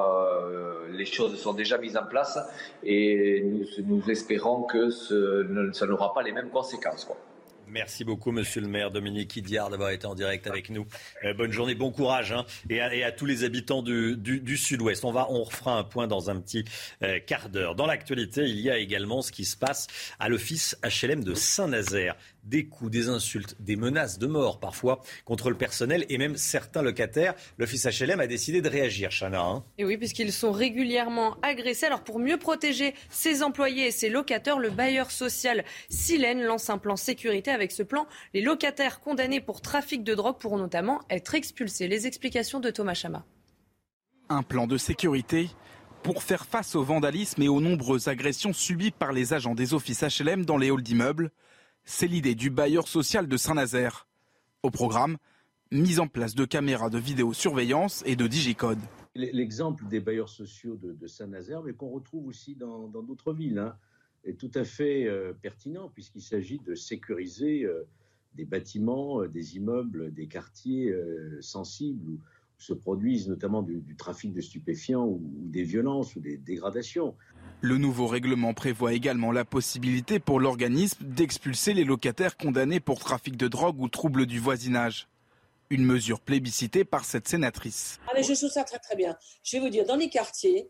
les 0.92 1.04
choses 1.04 1.36
sont 1.36 1.54
déjà 1.54 1.78
mises 1.78 1.96
en 1.96 2.06
place 2.06 2.38
et 2.84 3.44
nous, 3.84 4.10
espérons 4.10 4.62
que 4.62 4.90
ça 4.90 5.86
n'aura 5.86 6.14
pas 6.14 6.22
les 6.22 6.32
mêmes 6.32 6.50
conséquences. 6.50 7.08
Merci 7.68 8.04
beaucoup, 8.04 8.30
monsieur 8.30 8.60
le 8.60 8.68
maire 8.68 8.92
Dominique 8.92 9.36
Idiard, 9.36 9.70
d'avoir 9.70 9.90
été 9.90 10.06
en 10.06 10.14
direct 10.14 10.46
avec 10.46 10.70
nous. 10.70 10.86
Euh, 11.24 11.34
bonne 11.34 11.50
journée, 11.50 11.74
bon 11.74 11.90
courage 11.90 12.30
hein, 12.30 12.46
et, 12.70 12.80
à, 12.80 13.10
tous 13.10 13.26
les 13.26 13.42
habitants 13.42 13.82
du, 13.82 14.56
sud-ouest. 14.56 15.04
On, 15.04 15.42
refera 15.42 15.76
un 15.76 15.82
point 15.82 16.06
dans 16.06 16.30
un 16.30 16.40
petit 16.40 16.64
euh, 17.02 17.18
quart 17.18 17.48
d'heure. 17.48 17.74
Dans 17.74 17.86
l'actualité, 17.86 18.42
il 18.42 18.60
y 18.60 18.70
a 18.70 18.78
également 18.78 19.20
ce 19.20 19.32
qui 19.32 19.44
se 19.44 19.56
passe 19.56 19.88
à 20.20 20.28
l'office 20.28 20.78
HLM 20.84 21.24
de 21.24 21.34
Saint-Nazaire. 21.34 22.16
Des 22.46 22.66
coups, 22.66 22.90
des 22.90 23.08
insultes, 23.08 23.56
des 23.60 23.76
menaces 23.76 24.18
de 24.18 24.26
mort 24.26 24.60
parfois 24.60 25.00
contre 25.24 25.50
le 25.50 25.56
personnel 25.56 26.06
et 26.08 26.16
même 26.16 26.36
certains 26.36 26.80
locataires. 26.80 27.34
L'office 27.58 27.86
HLM 27.86 28.20
a 28.20 28.26
décidé 28.26 28.62
de 28.62 28.68
réagir, 28.68 29.10
Chana. 29.10 29.42
Hein. 29.42 29.64
Et 29.78 29.84
oui, 29.84 29.96
puisqu'ils 29.96 30.32
sont 30.32 30.52
régulièrement 30.52 31.36
agressés. 31.42 31.86
Alors 31.86 32.04
pour 32.04 32.20
mieux 32.20 32.38
protéger 32.38 32.94
ses 33.10 33.42
employés 33.42 33.88
et 33.88 33.90
ses 33.90 34.08
locataires, 34.08 34.58
le 34.58 34.70
bailleur 34.70 35.10
social 35.10 35.64
Silène 35.88 36.42
lance 36.42 36.70
un 36.70 36.78
plan 36.78 36.96
sécurité 36.96 37.50
avec 37.50 37.72
ce 37.72 37.82
plan, 37.82 38.06
les 38.32 38.40
locataires 38.40 39.00
condamnés 39.00 39.40
pour 39.40 39.60
trafic 39.60 40.04
de 40.04 40.14
drogue 40.14 40.38
pourront 40.38 40.58
notamment 40.58 41.00
être 41.10 41.34
expulsés. 41.34 41.88
Les 41.88 42.06
explications 42.06 42.60
de 42.60 42.70
Thomas 42.70 42.94
Chama. 42.94 43.24
Un 44.28 44.42
plan 44.42 44.66
de 44.66 44.78
sécurité 44.78 45.50
pour 46.02 46.22
faire 46.22 46.46
face 46.46 46.76
au 46.76 46.84
vandalisme 46.84 47.42
et 47.42 47.48
aux 47.48 47.60
nombreuses 47.60 48.06
agressions 48.06 48.52
subies 48.52 48.92
par 48.92 49.12
les 49.12 49.32
agents 49.32 49.56
des 49.56 49.74
offices 49.74 50.04
HLM 50.04 50.44
dans 50.44 50.56
les 50.56 50.70
halls 50.70 50.82
d'immeubles. 50.82 51.32
C'est 51.86 52.06
l'idée 52.06 52.34
du 52.34 52.50
bailleur 52.50 52.88
social 52.88 53.26
de 53.26 53.36
Saint-Nazaire. 53.38 54.06
Au 54.62 54.70
programme, 54.70 55.16
mise 55.70 56.00
en 56.00 56.08
place 56.08 56.34
de 56.34 56.44
caméras 56.44 56.90
de 56.90 56.98
vidéosurveillance 56.98 58.02
et 58.04 58.16
de 58.16 58.26
digicode. 58.26 58.78
L'exemple 59.14 59.86
des 59.86 60.00
bailleurs 60.00 60.28
sociaux 60.28 60.76
de, 60.76 61.06
Saint-Nazaire, 61.06 61.62
mais 61.62 61.72
qu'on 61.72 61.88
retrouve 61.88 62.26
aussi 62.26 62.54
dans 62.54 62.88
d'autres 62.88 63.32
villes. 63.32 63.58
Hein 63.58 63.76
est 64.26 64.38
tout 64.38 64.50
à 64.54 64.64
fait 64.64 65.06
euh, 65.06 65.32
pertinent 65.32 65.88
puisqu'il 65.88 66.22
s'agit 66.22 66.58
de 66.58 66.74
sécuriser 66.74 67.64
euh, 67.64 67.86
des 68.34 68.44
bâtiments, 68.44 69.22
euh, 69.22 69.28
des 69.28 69.56
immeubles, 69.56 70.12
des 70.12 70.26
quartiers 70.26 70.94
sensibles 71.40 72.10
où, 72.10 72.20
se 72.58 72.72
produisent 72.72 73.28
notamment 73.28 73.62
du, 73.62 73.96
trafic 73.98 74.32
de 74.32 74.40
stupéfiants 74.40 75.06
ou, 75.06 75.20
des 75.22 75.62
violences 75.62 76.16
ou 76.16 76.20
des 76.20 76.38
dégradations. 76.38 77.14
Le 77.62 77.78
nouveau 77.78 78.06
règlement 78.06 78.52
prévoit 78.52 78.92
également 78.92 79.32
la 79.32 79.44
possibilité 79.44 80.18
pour 80.18 80.40
l'organisme 80.40 81.02
d'expulser 81.02 81.72
les 81.72 81.84
locataires 81.84 82.36
condamnés 82.36 82.80
pour 82.80 82.98
trafic 82.98 83.36
de 83.36 83.48
drogue 83.48 83.80
ou 83.80 83.88
troubles 83.88 84.26
du 84.26 84.38
voisinage. 84.38 85.08
Une 85.70 85.84
mesure 85.84 86.20
plébiscitée 86.20 86.84
par 86.84 87.04
cette 87.04 87.26
sénatrice. 87.26 87.98
Ah 88.08 88.20
je 88.20 88.34
trouve 88.34 88.50
ça 88.50 88.62
très 88.62 88.78
très 88.78 88.94
bien. 88.94 89.16
Je 89.42 89.56
vais 89.56 89.62
vous 89.62 89.70
dire, 89.70 89.84
dans 89.84 89.96
les 89.96 90.10
quartiers, 90.10 90.68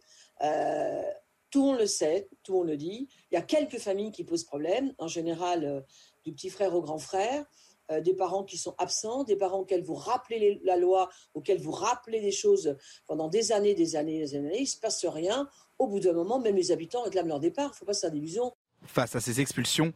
tout 1.51 1.61
le 1.61 1.67
monde 1.67 1.81
le 1.81 1.87
sait, 1.87 2.29
tout 2.43 2.53
monde 2.53 2.69
le 2.69 2.77
dit. 2.77 3.09
Il 3.31 3.35
y 3.35 3.39
a 3.39 3.43
quelques 3.43 3.79
familles 3.79 4.13
qui 4.13 4.25
posent 4.25 4.45
problème, 4.45 4.93
en 4.99 5.09
général 5.09 5.65
euh, 5.65 5.81
du 6.25 6.33
petit 6.33 6.51
frère 6.51 6.75
au 6.75 6.83
grand 6.83 6.99
frère, 6.99 7.45
euh, 7.91 8.01
des 8.01 8.15
parents 8.15 8.45
qui 8.45 8.59
sont 8.59 8.75
absents, 8.79 9.25
des 9.25 9.37
parents 9.37 9.61
auxquels 9.61 9.83
vous 9.83 9.95
rappelez 9.95 10.61
la 10.65 10.77
loi, 10.77 11.09
auxquels 11.35 11.61
vous 11.61 11.73
rappelez 11.73 12.21
des 12.21 12.33
choses 12.33 12.77
pendant 13.07 13.29
des 13.29 13.53
années, 13.53 13.75
des 13.75 13.97
années, 13.97 14.19
des 14.19 14.35
années, 14.35 14.59
il 14.59 14.63
ne 14.63 14.67
se 14.67 14.79
passe 14.79 15.05
rien. 15.05 15.49
Au 15.79 15.87
bout 15.89 16.01
d'un 16.01 16.13
moment, 16.13 16.39
même 16.39 16.57
les 16.57 16.73
habitants 16.73 17.03
réclament 17.03 17.29
leur 17.29 17.41
départ. 17.41 17.67
Il 17.67 17.75
ne 17.75 17.75
faut 17.75 17.85
pas 17.85 17.95
se 17.95 18.09
faire. 18.09 18.51
Face 18.87 19.17
à 19.17 19.21
ces 19.21 19.41
expulsions, 19.41 19.93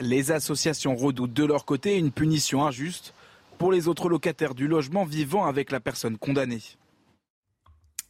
les 0.00 0.30
associations 0.32 0.96
redoutent 0.96 1.32
de 1.32 1.44
leur 1.44 1.64
côté 1.64 1.96
une 1.96 2.12
punition 2.12 2.64
injuste 2.64 3.14
pour 3.58 3.72
les 3.72 3.88
autres 3.88 4.08
locataires 4.08 4.54
du 4.54 4.68
logement 4.68 5.04
vivant 5.04 5.46
avec 5.46 5.72
la 5.72 5.80
personne 5.80 6.18
condamnée 6.18 6.62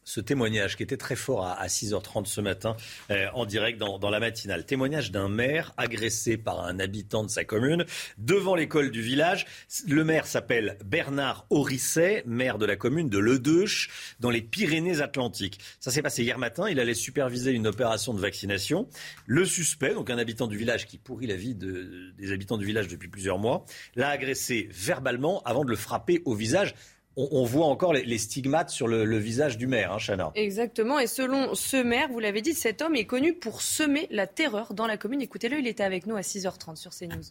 ce 0.09 0.21
témoignage 0.21 0.77
qui 0.77 0.83
était 0.83 0.97
très 0.97 1.17
fort 1.17 1.45
à, 1.45 1.67
6h30 1.67 2.25
ce 2.25 2.41
matin 2.41 2.77
euh, 3.11 3.27
en 3.35 3.45
direct 3.45 3.79
dans, 3.79 4.09
la 4.09 4.21
matinale. 4.21 4.65
Témoignage 4.65 5.13
d'un 5.13 5.29
maire 5.29 5.75
agressé 5.77 6.39
par 6.39 6.65
un 6.65 6.81
habitant 6.81 7.25
de 7.25 7.29
sa 7.29 7.45
commune 7.45 7.85
devant 8.17 8.55
l'école 8.55 8.91
du 8.91 9.03
village. 9.03 9.45
Le 9.87 10.05
maire 10.05 10.27
s'appelle 10.27 10.79
Bernard 10.83 11.47
Orisset, 11.51 12.23
maire 12.25 12.57
de 12.57 12.65
la 12.65 12.77
commune 12.77 13.11
de 13.11 13.19
Ledeuche 13.19 13.91
dans 14.19 14.31
les 14.31 14.41
Pyrénées-Atlantiques. 14.41 15.61
Ça 15.79 15.91
s'est 15.91 16.01
passé 16.01 16.23
hier 16.23 16.39
matin. 16.39 16.71
Il 16.71 16.81
allait 16.81 16.95
superviser 16.95 17.53
une 17.53 17.67
opération 17.67 18.15
de 18.15 18.21
vaccination. 18.21 18.89
Le 19.27 19.45
suspect, 19.45 19.93
donc 19.93 20.09
un 20.09 20.17
habitant 20.17 20.47
du 20.47 20.57
village 20.57 20.87
qui 20.87 20.97
pourrit 20.97 21.27
la 21.27 21.37
vie 21.37 21.55
des 21.55 22.33
habitants 22.33 22.57
du 22.57 22.65
village 22.65 22.89
depuis 22.89 23.09
plusieurs 23.09 23.39
mois, 23.39 23.67
l'a 23.95 24.09
agressé 24.09 24.71
verbalement 24.73 25.43
avant 25.45 25.67
de 25.67 25.71
le 25.71 25.77
frapper 25.77 26.23
au 26.25 26.35
visage 26.35 26.75
on, 27.19 27.45
voit 27.45 27.67
encore 27.67 27.93
les, 27.93 28.19
stigmates 28.19 28.71
sur 28.71 28.87
le, 28.87 29.19
visage 29.19 29.59
du 29.59 29.67
maire, 29.67 29.93
hein, 29.93 29.99
Chana. 29.99 30.31
Exactement. 30.37 31.01
Et 31.01 31.09
selon 31.09 31.55
ce 31.55 31.77
maire, 31.77 32.09
vous 32.11 32.21
l'avez 32.21 32.43
dit, 32.43 32.55
cet 32.55 32.81
homme 32.81 32.95
est 32.95 33.07
connu 33.07 33.35
pour 33.35 33.61
semer 33.61 34.07
la 34.11 34.29
terreur 34.29 34.73
dans 34.73 34.87
la 34.87 34.97
commune. 34.97 35.21
Écoutez-le, 35.21 35.59
il 35.59 35.67
était 35.67 35.83
avec 35.83 36.07
nous 36.07 36.17
à 36.17 36.21
6h30 36.21 36.77
sur 36.77 36.93
CNews. 36.93 37.25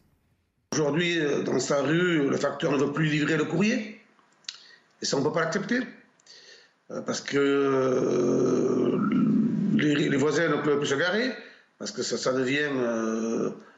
Aujourd'hui, 0.73 1.19
euh, 1.19 1.43
dans 1.43 1.59
sa 1.59 1.81
rue, 1.81 2.27
le 2.29 2.35
facteur 2.35 2.73
ne 2.73 2.77
veut 2.77 2.91
plus 2.91 3.05
livrer 3.05 3.37
le 3.37 3.45
courrier. 3.45 4.01
Et 5.01 5.05
ça, 5.05 5.15
on 5.15 5.21
ne 5.21 5.25
peut 5.25 5.31
pas 5.31 5.45
l'accepter. 5.45 5.79
Euh, 6.91 7.01
parce 7.01 7.21
que 7.21 7.37
euh, 7.37 8.99
les, 9.75 10.17
voisins 10.17 10.49
ne 10.49 10.61
peuvent 10.61 10.79
plus 10.79 10.87
se 10.87 10.95
garer, 10.95 11.31
parce 11.79 11.91
que 11.91 12.03
ça, 12.03 12.33
devient 12.33 12.69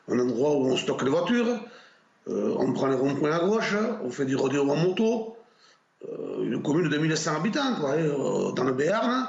un 0.07 0.19
endroit 0.19 0.56
où 0.56 0.65
on 0.65 0.76
stocke 0.76 1.03
les 1.03 1.11
voitures. 1.11 1.60
on 2.27 2.73
prend 2.73 2.88
les 2.88 2.95
ronds-points 2.95 3.31
à 3.31 3.40
gauche, 3.40 3.76
on 4.03 4.10
fait 4.10 4.26
du 4.26 4.36
rodéo 4.36 4.68
en 4.69 4.76
moto. 4.76 5.36
Une 6.07 6.61
commune 6.61 6.85
de 6.85 6.89
2100 6.89 7.35
habitants, 7.35 7.76
quoi, 7.80 7.93
hein, 7.93 8.53
dans 8.55 8.63
le 8.63 8.73
Béarn. 8.73 9.27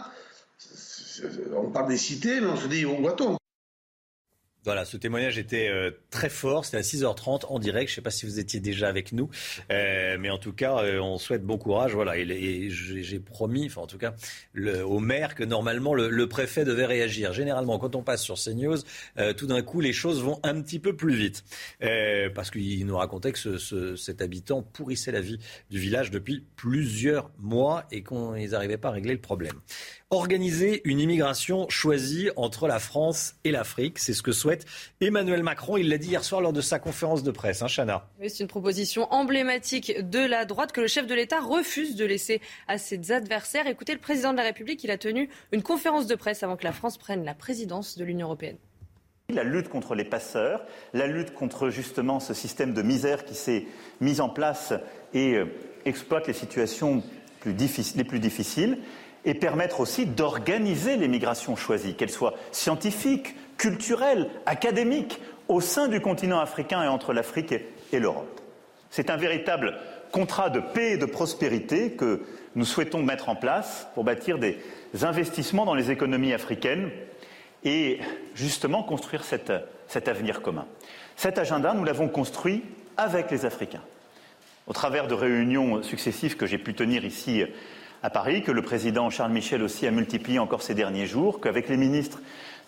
On 1.54 1.70
parle 1.70 1.88
des 1.88 1.98
cités, 1.98 2.40
mais 2.40 2.46
on 2.46 2.56
se 2.56 2.66
dit 2.66 2.86
où 2.86 3.02
va-t-on 3.02 3.39
voilà, 4.64 4.84
ce 4.84 4.98
témoignage 4.98 5.38
était 5.38 5.68
euh, 5.68 5.90
très 6.10 6.28
fort. 6.28 6.64
C'était 6.64 6.76
à 6.76 6.82
6h30 6.82 7.46
en 7.46 7.58
direct. 7.58 7.88
Je 7.88 7.92
ne 7.92 7.96
sais 7.96 8.02
pas 8.02 8.10
si 8.10 8.26
vous 8.26 8.38
étiez 8.38 8.60
déjà 8.60 8.88
avec 8.88 9.12
nous, 9.12 9.30
euh, 9.72 10.18
mais 10.20 10.28
en 10.28 10.38
tout 10.38 10.52
cas, 10.52 10.82
euh, 10.82 11.00
on 11.00 11.16
souhaite 11.16 11.44
bon 11.44 11.56
courage. 11.56 11.94
Voilà, 11.94 12.18
et, 12.18 12.68
j'ai 12.70 13.20
promis, 13.20 13.66
enfin 13.66 13.82
en 13.82 13.86
tout 13.86 13.98
cas, 13.98 14.14
le, 14.52 14.84
au 14.84 14.98
maire 14.98 15.34
que 15.34 15.44
normalement 15.44 15.94
le, 15.94 16.26
préfet 16.28 16.64
devait 16.64 16.86
réagir. 16.86 17.32
Généralement, 17.32 17.78
quand 17.78 17.96
on 17.96 18.02
passe 18.02 18.22
sur 18.22 18.36
CNews, 18.36 18.78
tout 19.36 19.46
d'un 19.46 19.62
coup, 19.62 19.80
les 19.80 19.92
choses 19.92 20.22
vont 20.22 20.38
un 20.42 20.60
petit 20.62 20.78
peu 20.78 20.94
plus 20.94 21.14
vite, 21.14 21.44
parce 22.34 22.50
qu'il 22.50 22.86
nous 22.86 22.96
racontait 22.96 23.32
que 23.32 23.38
ce, 23.38 23.96
cet 23.96 24.22
habitant 24.22 24.62
pourrissait 24.62 25.10
la 25.10 25.20
vie 25.20 25.38
du 25.70 25.78
village 25.78 26.10
depuis 26.10 26.44
plusieurs 26.56 27.30
mois 27.38 27.86
et 27.90 28.04
qu'ils 28.04 28.50
n'arrivaient 28.50 28.78
pas 28.78 28.88
à 28.88 28.92
régler 28.92 29.14
le 29.14 29.20
problème. 29.20 29.60
Organiser 30.12 30.80
une 30.82 30.98
immigration 30.98 31.68
choisie 31.68 32.30
entre 32.34 32.66
la 32.66 32.80
France 32.80 33.36
et 33.44 33.52
l'Afrique, 33.52 34.00
c'est 34.00 34.12
ce 34.12 34.22
que 34.22 34.32
souhaite 34.32 34.66
Emmanuel 35.00 35.44
Macron. 35.44 35.76
Il 35.76 35.88
l'a 35.88 35.98
dit 35.98 36.08
hier 36.08 36.24
soir 36.24 36.40
lors 36.40 36.52
de 36.52 36.60
sa 36.60 36.80
conférence 36.80 37.22
de 37.22 37.30
presse, 37.30 37.62
hein, 37.62 37.68
Chana. 37.68 38.08
c'est 38.26 38.40
une 38.40 38.48
proposition 38.48 39.06
emblématique 39.12 40.00
de 40.10 40.18
la 40.18 40.46
droite 40.46 40.72
que 40.72 40.80
le 40.80 40.88
chef 40.88 41.06
de 41.06 41.14
l'État 41.14 41.38
refuse 41.38 41.94
de 41.94 42.04
laisser 42.04 42.40
à 42.66 42.76
ses 42.76 43.12
adversaires. 43.12 43.68
Écoutez, 43.68 43.92
le 43.92 44.00
président 44.00 44.32
de 44.32 44.38
la 44.38 44.42
République, 44.42 44.82
il 44.82 44.90
a 44.90 44.98
tenu 44.98 45.30
une 45.52 45.62
conférence 45.62 46.08
de 46.08 46.16
presse 46.16 46.42
avant 46.42 46.56
que 46.56 46.64
la 46.64 46.72
France 46.72 46.98
prenne 46.98 47.24
la 47.24 47.34
présidence 47.34 47.96
de 47.96 48.02
l'Union 48.02 48.26
européenne. 48.26 48.56
La 49.28 49.44
lutte 49.44 49.68
contre 49.68 49.94
les 49.94 50.04
passeurs, 50.04 50.64
la 50.92 51.06
lutte 51.06 51.34
contre 51.34 51.70
justement 51.70 52.18
ce 52.18 52.34
système 52.34 52.74
de 52.74 52.82
misère 52.82 53.24
qui 53.24 53.36
s'est 53.36 53.64
mis 54.00 54.20
en 54.20 54.28
place 54.28 54.72
et 55.14 55.34
euh, 55.34 55.46
exploite 55.84 56.26
les 56.26 56.32
situations 56.32 57.04
les 57.46 58.04
plus 58.04 58.18
difficiles, 58.20 58.78
et 59.24 59.34
permettre 59.34 59.80
aussi 59.80 60.06
d'organiser 60.06 60.96
les 60.96 61.08
migrations 61.08 61.56
choisies, 61.56 61.94
qu'elles 61.94 62.10
soient 62.10 62.34
scientifiques, 62.52 63.34
culturelles, 63.56 64.30
académiques, 64.46 65.20
au 65.48 65.60
sein 65.60 65.88
du 65.88 66.00
continent 66.00 66.40
africain 66.40 66.82
et 66.82 66.88
entre 66.88 67.12
l'Afrique 67.12 67.54
et 67.92 67.98
l'Europe. 67.98 68.40
C'est 68.90 69.10
un 69.10 69.16
véritable 69.16 69.76
contrat 70.12 70.50
de 70.50 70.60
paix 70.60 70.92
et 70.92 70.96
de 70.96 71.06
prospérité 71.06 71.92
que 71.92 72.22
nous 72.54 72.64
souhaitons 72.64 73.02
mettre 73.02 73.28
en 73.28 73.36
place 73.36 73.88
pour 73.94 74.04
bâtir 74.04 74.38
des 74.38 74.58
investissements 75.02 75.64
dans 75.64 75.74
les 75.74 75.90
économies 75.90 76.32
africaines 76.32 76.90
et 77.64 78.00
justement 78.34 78.82
construire 78.82 79.24
cet, 79.24 79.50
avenir 80.08 80.42
commun. 80.42 80.66
Cet 81.16 81.38
agenda, 81.38 81.74
nous 81.74 81.84
l'avons 81.84 82.08
construit 82.08 82.64
avec 82.96 83.30
les 83.30 83.44
Africains. 83.44 83.82
Au 84.66 84.72
travers 84.72 85.06
de 85.06 85.14
réunions 85.14 85.82
successives 85.82 86.36
que 86.36 86.46
j'ai 86.46 86.58
pu 86.58 86.74
tenir 86.74 87.04
ici 87.04 87.44
à 88.02 88.10
Paris, 88.10 88.42
que 88.42 88.52
le 88.52 88.62
président 88.62 89.10
Charles 89.10 89.32
Michel 89.32 89.62
aussi 89.62 89.86
a 89.86 89.90
multiplié 89.90 90.38
encore 90.38 90.62
ces 90.62 90.74
derniers 90.74 91.06
jours, 91.06 91.40
qu'avec 91.40 91.68
les 91.68 91.76
ministres, 91.76 92.20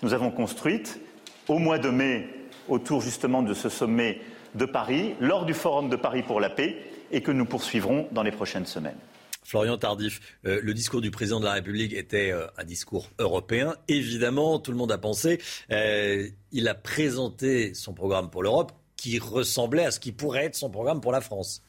nous 0.03 0.15
avons 0.15 0.31
construite 0.31 1.01
au 1.49 1.59
mois 1.59 1.79
de 1.79 1.89
mai 1.89 2.29
autour 2.69 3.01
justement 3.01 3.43
de 3.43 3.55
ce 3.55 3.69
sommet 3.69 4.21
de 4.55 4.67
Paris, 4.67 5.15
lors 5.21 5.47
du 5.47 5.55
Forum 5.55 5.89
de 5.89 5.97
Paris 5.97 6.23
pour 6.23 6.41
la 6.41 6.51
paix, 6.51 6.77
et 7.11 7.23
que 7.23 7.31
nous 7.31 7.45
poursuivrons 7.45 8.09
dans 8.13 8.23
les 8.23 8.31
prochaines 8.31 8.67
semaines. 8.67 8.99
Florian 9.45 9.77
Tardif, 9.77 10.39
euh, 10.47 10.61
le 10.63 10.73
discours 10.73 11.01
du 11.01 11.11
président 11.11 11.41
de 11.41 11.45
la 11.45 11.53
République 11.53 11.93
était 11.93 12.31
euh, 12.31 12.47
un 12.57 12.65
discours 12.65 13.09
européen. 13.19 13.75
Évidemment, 13.89 14.59
tout 14.59 14.71
le 14.71 14.77
monde 14.77 14.93
a 14.93 14.99
pensé. 14.99 15.41
Euh, 15.71 16.29
il 16.53 16.69
a 16.69 16.75
présenté 16.75 17.75
son 17.75 17.93
programme 17.93 18.31
pour 18.31 18.43
l'Europe 18.43 18.73
qui 18.97 19.19
ressemblait 19.19 19.85
à 19.85 19.91
ce 19.91 19.99
qui 19.99 20.13
pourrait 20.13 20.45
être 20.45 20.55
son 20.55 20.71
programme 20.71 21.01
pour 21.01 21.11
la 21.11 21.21
France 21.21 21.63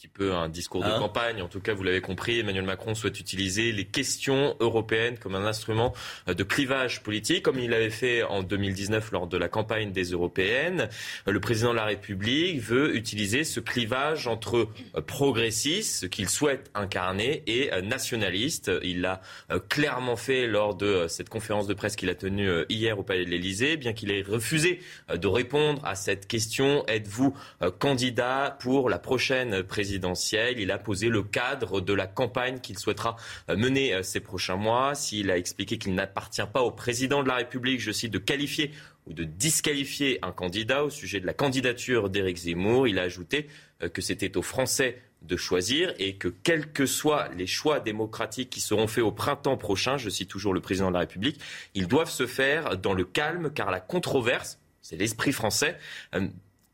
petit 0.00 0.08
peu 0.08 0.32
un 0.32 0.48
discours 0.48 0.82
de 0.82 0.88
hein 0.88 0.98
campagne. 0.98 1.42
En 1.42 1.48
tout 1.48 1.60
cas, 1.60 1.74
vous 1.74 1.82
l'avez 1.82 2.00
compris, 2.00 2.38
Emmanuel 2.38 2.64
Macron 2.64 2.94
souhaite 2.94 3.20
utiliser 3.20 3.70
les 3.70 3.84
questions 3.84 4.56
européennes 4.58 5.18
comme 5.18 5.34
un 5.34 5.44
instrument 5.44 5.92
euh, 6.26 6.32
de 6.32 6.42
clivage 6.42 7.02
politique, 7.02 7.42
comme 7.42 7.58
il 7.58 7.68
l'avait 7.68 7.90
fait 7.90 8.22
en 8.22 8.42
2019 8.42 9.12
lors 9.12 9.26
de 9.26 9.36
la 9.36 9.50
campagne 9.50 9.92
des 9.92 10.04
européennes. 10.04 10.88
Euh, 11.28 11.32
le 11.32 11.40
président 11.40 11.72
de 11.72 11.76
la 11.76 11.84
République 11.84 12.62
veut 12.62 12.96
utiliser 12.96 13.44
ce 13.44 13.60
clivage 13.60 14.26
entre 14.26 14.68
euh, 14.96 15.02
progressistes, 15.02 16.00
ce 16.00 16.06
qu'il 16.06 16.30
souhaite 16.30 16.70
incarner, 16.74 17.42
et 17.46 17.70
nationalistes. 17.82 18.70
Il 18.82 19.02
l'a 19.02 19.20
clairement 19.68 20.16
fait 20.16 20.46
lors 20.46 20.74
de 20.74 21.06
cette 21.08 21.28
conférence 21.28 21.66
de 21.66 21.74
presse 21.74 21.96
qu'il 21.96 22.08
a 22.08 22.14
tenue 22.14 22.48
hier 22.68 22.98
au 22.98 23.02
Palais 23.02 23.24
de 23.24 23.30
l'Élysée, 23.30 23.76
bien 23.76 23.92
qu'il 23.92 24.10
ait 24.10 24.22
refusé 24.22 24.80
de 25.12 25.26
répondre 25.26 25.84
à 25.84 25.94
cette 25.94 26.26
question. 26.26 26.84
Êtes-vous 26.86 27.34
candidat 27.78 28.56
pour 28.60 28.88
la 28.88 28.98
prochaine 28.98 29.62
présidence 29.62 29.89
il 29.94 30.70
a 30.70 30.78
posé 30.78 31.08
le 31.08 31.22
cadre 31.22 31.80
de 31.80 31.92
la 31.92 32.06
campagne 32.06 32.60
qu'il 32.60 32.78
souhaitera 32.78 33.16
euh, 33.48 33.56
mener 33.56 33.94
euh, 33.94 34.02
ces 34.02 34.20
prochains 34.20 34.56
mois. 34.56 34.94
S'il 34.94 35.30
a 35.30 35.36
expliqué 35.36 35.78
qu'il 35.78 35.94
n'appartient 35.94 36.42
pas 36.52 36.62
au 36.62 36.70
président 36.70 37.22
de 37.22 37.28
la 37.28 37.36
République, 37.36 37.80
je 37.80 37.92
cite, 37.92 38.12
de 38.12 38.18
qualifier 38.18 38.70
ou 39.06 39.12
de 39.12 39.24
disqualifier 39.24 40.18
un 40.22 40.32
candidat 40.32 40.84
au 40.84 40.90
sujet 40.90 41.20
de 41.20 41.26
la 41.26 41.32
candidature 41.32 42.10
d'Éric 42.10 42.36
Zemmour, 42.36 42.86
il 42.86 42.98
a 42.98 43.02
ajouté 43.02 43.48
euh, 43.82 43.88
que 43.88 44.02
c'était 44.02 44.36
aux 44.36 44.42
Français 44.42 45.02
de 45.22 45.36
choisir 45.36 45.92
et 45.98 46.16
que 46.16 46.28
quels 46.28 46.72
que 46.72 46.86
soient 46.86 47.28
les 47.36 47.46
choix 47.46 47.80
démocratiques 47.80 48.50
qui 48.50 48.60
seront 48.60 48.86
faits 48.86 49.04
au 49.04 49.12
printemps 49.12 49.58
prochain, 49.58 49.98
je 49.98 50.08
cite 50.08 50.28
toujours 50.28 50.54
le 50.54 50.60
président 50.60 50.88
de 50.88 50.94
la 50.94 51.00
République, 51.00 51.40
ils 51.74 51.86
doivent 51.86 52.10
se 52.10 52.26
faire 52.26 52.78
dans 52.78 52.94
le 52.94 53.04
calme 53.04 53.50
car 53.52 53.70
la 53.70 53.80
controverse, 53.80 54.58
c'est 54.80 54.96
l'esprit 54.96 55.32
français, 55.32 55.76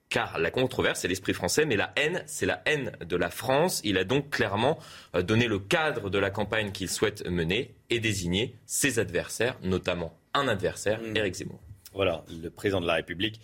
car 0.08 0.38
la 0.38 0.50
controverse, 0.50 1.00
c'est 1.00 1.08
l'esprit 1.08 1.34
français, 1.34 1.64
mais 1.64 1.76
la 1.76 1.92
haine, 1.96 2.22
c'est 2.26 2.46
la 2.46 2.62
haine 2.66 2.92
de 3.00 3.16
la 3.16 3.30
France. 3.30 3.80
Il 3.84 3.98
a 3.98 4.04
donc 4.04 4.30
clairement 4.30 4.78
euh, 5.14 5.22
donné 5.22 5.46
le 5.48 5.58
cadre 5.58 6.10
de 6.10 6.18
la 6.18 6.30
campagne 6.30 6.72
qu'il 6.72 6.88
souhaite 6.88 7.28
mener 7.28 7.74
et 7.90 8.00
désigner 8.00 8.54
ses 8.66 8.98
adversaires, 8.98 9.58
notamment 9.62 10.16
un 10.34 10.48
adversaire, 10.48 11.00
mmh. 11.00 11.16
Éric 11.16 11.34
Zemmour. 11.34 11.60
Voilà, 11.92 12.24
le 12.42 12.50
président 12.50 12.80
de 12.80 12.86
la 12.86 12.94
République 12.94 13.40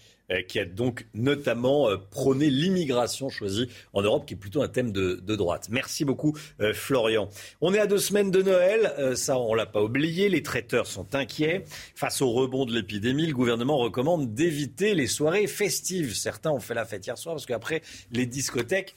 qui 0.49 0.59
a 0.59 0.65
donc 0.65 1.07
notamment 1.15 1.89
euh, 1.89 1.97
prôné 1.97 2.51
l'immigration 2.51 3.29
choisie 3.29 3.69
en 3.93 4.03
Europe, 4.03 4.27
qui 4.27 4.35
est 4.35 4.37
plutôt 4.37 4.63
un 4.63 4.69
thème 4.69 4.93
de, 4.93 5.21
droite. 5.37 5.69
Merci 5.71 6.05
beaucoup, 6.05 6.37
euh, 6.61 6.75
Florian. 6.75 7.29
On 7.61 7.75
est 7.75 7.79
à 7.79 7.87
deux 7.87 7.99
semaines 7.99 8.31
de 8.31 8.43
Noël, 8.43 9.17
ça 9.17 9.39
on 9.39 9.55
l'a 9.55 9.67
pas 9.67 9.83
oublié. 9.83 10.29
Les 10.29 10.43
traiteurs 10.43 10.87
sont 10.87 11.15
inquiets 11.15 11.65
face 11.95 12.23
au 12.23 12.31
rebond 12.31 12.67
de 12.67 12.73
l'épidémie. 12.73 13.27
Le 13.27 13.35
gouvernement 13.35 13.79
recommande 13.79 14.35
d'éviter 14.35 14.95
les 14.95 15.07
soirées 15.07 15.47
festives. 15.47 16.15
Certains 16.15 16.51
ont 16.51 16.61
fait 16.61 16.75
la 16.75 16.85
fête 16.85 17.07
hier 17.07 17.17
soir 17.17 17.35
parce 17.35 17.47
qu'après 17.47 17.83
les 18.11 18.27
discothèques 18.27 18.95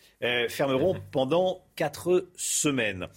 fermeront 0.50 0.96
pendant 1.12 1.64
quatre 1.76 2.28
semaines 2.36 3.08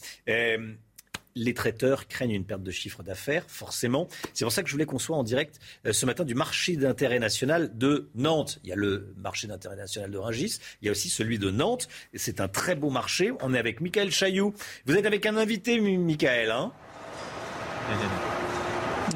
les 1.35 1.55
traiteurs 1.55 2.09
craignent 2.09 2.33
une 2.33 2.45
perte 2.45 2.63
de 2.63 2.71
chiffre 2.71 3.03
d'affaires, 3.03 3.45
forcément. 3.49 4.09
C'est 4.35 4.45
pour 4.45 4.53
ça 4.53 4.63
que 4.63 4.69
je 4.69 4.75
voulais 4.75 4.87
qu'on 4.87 4.99
soit 4.99 5.17
en 5.17 5.23
direct 5.23 5.59
euh, 5.87 5.93
ce 5.93 6.07
matin 6.07 6.25
du 6.25 6.35
marché 6.35 6.77
d'intérêt 6.77 7.19
national 7.19 7.77
de 7.77 8.09
Nantes. 8.15 8.59
Il 8.65 8.71
y 8.71 8.73
a 8.73 8.77
le 8.77 9.15
marché 9.17 9.47
d'intérêt 9.47 9.77
national 9.77 10.11
de 10.11 10.19
Rungis, 10.19 10.59
il 10.83 10.87
y 10.87 10.89
a 10.89 10.93
aussi 10.93 11.09
celui 11.09 11.39
de 11.39 11.51
Nantes. 11.51 11.89
C'est 12.15 12.41
un 12.41 12.49
très 12.49 12.75
beau 12.75 12.91
marché. 12.91 13.33
On 13.41 13.55
est 13.55 13.59
avec 13.59 13.81
Michael 13.81 14.11
Chailloux. 14.11 14.55
Vous 14.87 14.95
êtes 14.95 15.07
avec 15.07 15.27
un 15.27 15.37
invité, 15.37 15.81
Michael, 15.81 16.51
hein? 16.51 16.73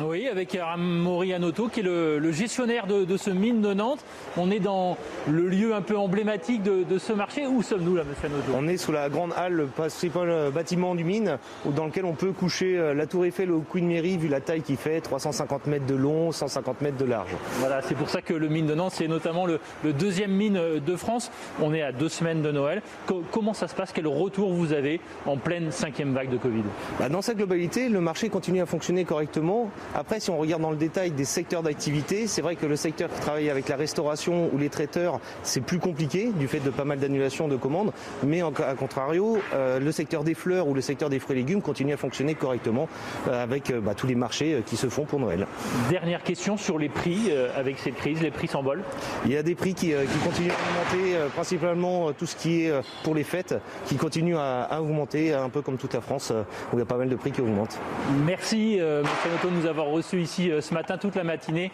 Oui, 0.00 0.28
avec 0.28 0.58
Maury 0.78 1.34
Anoto, 1.34 1.68
qui 1.68 1.80
est 1.80 1.82
le, 1.82 2.32
gestionnaire 2.32 2.86
de, 2.86 3.16
ce 3.16 3.30
mine 3.30 3.60
de 3.60 3.74
Nantes. 3.74 4.04
On 4.36 4.50
est 4.50 4.60
dans 4.60 4.96
le 5.28 5.48
lieu 5.48 5.74
un 5.74 5.82
peu 5.82 5.96
emblématique 5.96 6.62
de, 6.62 6.98
ce 6.98 7.12
marché. 7.12 7.46
Où 7.46 7.62
sommes-nous 7.62 7.96
là, 7.96 8.04
monsieur 8.04 8.26
Anoto? 8.26 8.52
On 8.56 8.68
est 8.68 8.76
sous 8.76 8.92
la 8.92 9.08
grande 9.08 9.32
halle, 9.36 9.52
le 9.54 9.66
principal 9.66 10.28
euh, 10.28 10.50
bâtiment 10.50 10.94
du 10.94 11.04
mine, 11.04 11.38
dans 11.64 11.86
lequel 11.86 12.04
on 12.04 12.14
peut 12.14 12.32
coucher 12.32 12.78
euh, 12.78 12.94
la 12.94 13.06
tour 13.06 13.24
Eiffel 13.24 13.50
au 13.50 13.60
Queen 13.60 13.86
Mary, 13.88 14.16
vu 14.16 14.28
la 14.28 14.40
taille 14.40 14.62
qu'il 14.62 14.76
fait, 14.76 15.00
350 15.00 15.66
mètres 15.66 15.86
de 15.86 15.94
long, 15.94 16.32
150 16.32 16.80
mètres 16.80 16.96
de 16.96 17.04
large. 17.04 17.30
Voilà, 17.58 17.82
c'est 17.82 17.94
pour 17.94 18.08
ça 18.08 18.22
que 18.22 18.34
le 18.34 18.48
mine 18.48 18.66
de 18.66 18.74
Nantes, 18.74 18.92
c'est 18.94 19.08
notamment 19.08 19.46
le, 19.46 19.60
deuxième 19.92 20.32
mine 20.32 20.56
euh, 20.56 20.80
de 20.80 20.96
France. 20.96 21.30
On 21.60 21.74
est 21.74 21.82
à 21.82 21.92
deux 21.92 22.08
semaines 22.08 22.42
de 22.42 22.50
Noël. 22.50 22.82
comment 23.30 23.54
ça 23.54 23.68
se 23.68 23.74
passe? 23.74 23.92
Quel 23.92 24.06
retour 24.06 24.52
vous 24.52 24.72
avez 24.72 25.00
en 25.26 25.36
pleine 25.36 25.70
cinquième 25.70 26.14
vague 26.14 26.30
de 26.30 26.36
Covid? 26.36 26.64
Bah, 26.98 27.08
Dans 27.08 27.22
sa 27.22 27.34
globalité, 27.34 27.88
le 27.88 28.00
marché 28.00 28.28
continue 28.28 28.60
à 28.60 28.66
fonctionner 28.66 29.04
correctement. 29.04 29.70
Après, 29.94 30.20
si 30.20 30.30
on 30.30 30.38
regarde 30.38 30.62
dans 30.62 30.70
le 30.70 30.76
détail 30.76 31.10
des 31.10 31.24
secteurs 31.24 31.62
d'activité, 31.62 32.26
c'est 32.26 32.42
vrai 32.42 32.56
que 32.56 32.66
le 32.66 32.76
secteur 32.76 33.10
qui 33.10 33.20
travaille 33.20 33.50
avec 33.50 33.68
la 33.68 33.76
restauration 33.76 34.50
ou 34.52 34.58
les 34.58 34.68
traiteurs, 34.68 35.20
c'est 35.42 35.60
plus 35.60 35.78
compliqué 35.78 36.30
du 36.34 36.48
fait 36.48 36.60
de 36.60 36.70
pas 36.70 36.84
mal 36.84 36.98
d'annulations 36.98 37.48
de 37.48 37.56
commandes. 37.56 37.92
Mais 38.24 38.42
à 38.42 38.74
contrario, 38.74 39.38
euh, 39.54 39.78
le 39.78 39.92
secteur 39.92 40.24
des 40.24 40.34
fleurs 40.34 40.68
ou 40.68 40.74
le 40.74 40.80
secteur 40.80 41.10
des 41.10 41.18
fruits 41.18 41.36
et 41.36 41.40
légumes 41.40 41.62
continue 41.62 41.92
à 41.92 41.96
fonctionner 41.96 42.34
correctement 42.34 42.88
euh, 43.28 43.42
avec 43.42 43.70
euh, 43.70 43.80
bah, 43.80 43.94
tous 43.94 44.06
les 44.06 44.14
marchés 44.14 44.62
qui 44.66 44.76
se 44.76 44.88
font 44.88 45.04
pour 45.04 45.20
Noël. 45.20 45.46
Dernière 45.90 46.22
question 46.22 46.56
sur 46.56 46.78
les 46.78 46.88
prix 46.88 47.30
avec 47.56 47.78
cette 47.78 47.96
crise, 47.96 48.20
les 48.20 48.30
prix 48.30 48.48
s'envolent 48.48 48.82
Il 49.24 49.32
y 49.32 49.36
a 49.36 49.42
des 49.42 49.54
prix 49.54 49.74
qui, 49.74 49.92
continuent 50.24 50.50
à 50.50 50.54
augmenter, 50.54 51.16
principalement 51.34 52.12
tout 52.12 52.26
ce 52.26 52.36
qui 52.36 52.64
est 52.64 52.72
pour 53.02 53.14
les 53.14 53.24
fêtes, 53.24 53.54
qui 53.86 53.96
continue 53.96 54.36
à, 54.36 54.80
augmenter, 54.80 55.34
un 55.34 55.48
peu 55.48 55.62
comme 55.62 55.76
toute 55.76 55.94
la 55.94 56.00
France, 56.00 56.32
où 56.72 56.76
il 56.76 56.78
y 56.78 56.82
a 56.82 56.86
pas 56.86 56.96
mal 56.96 57.08
de 57.08 57.16
prix 57.16 57.32
qui 57.32 57.40
augmentent. 57.40 57.78
Merci, 58.24 58.76
M. 58.76 59.02
Noto, 59.02 59.48
nous 59.50 59.66
avoir 59.72 59.88
reçus 59.88 60.20
ici 60.20 60.50
ce 60.60 60.74
matin, 60.74 60.98
toute 60.98 61.16
la 61.16 61.24
matinée, 61.24 61.70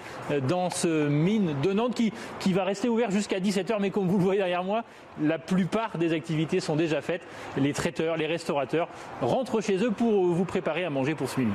dans 0.49 0.71
ce 0.71 1.09
mine 1.09 1.55
de 1.63 1.73
Nantes 1.73 1.95
qui, 1.95 2.13
qui 2.41 2.53
va 2.53 2.65
rester 2.65 2.89
ouvert 2.89 3.11
jusqu'à 3.11 3.41
17h, 3.41 3.77
mais 3.81 3.91
comme 3.91 4.09
vous 4.09 4.19
le 4.19 4.25
voyez 4.25 4.39
derrière 4.39 4.65
moi, 4.65 4.85
la 5.21 5.39
plupart 5.39 5.99
des 5.99 6.13
activités 6.13 6.61
sont 6.61 6.77
déjà 6.77 7.01
faites. 7.01 7.23
Les 7.57 7.73
traiteurs, 7.73 8.17
les 8.17 8.27
restaurateurs 8.27 8.89
rentrent 9.21 9.61
chez 9.61 9.77
eux 9.83 9.91
pour 9.91 10.27
vous 10.27 10.45
préparer 10.45 10.85
à 10.85 10.91
manger 10.91 11.15
pour 11.15 11.29
ce 11.29 11.41
midi. 11.41 11.53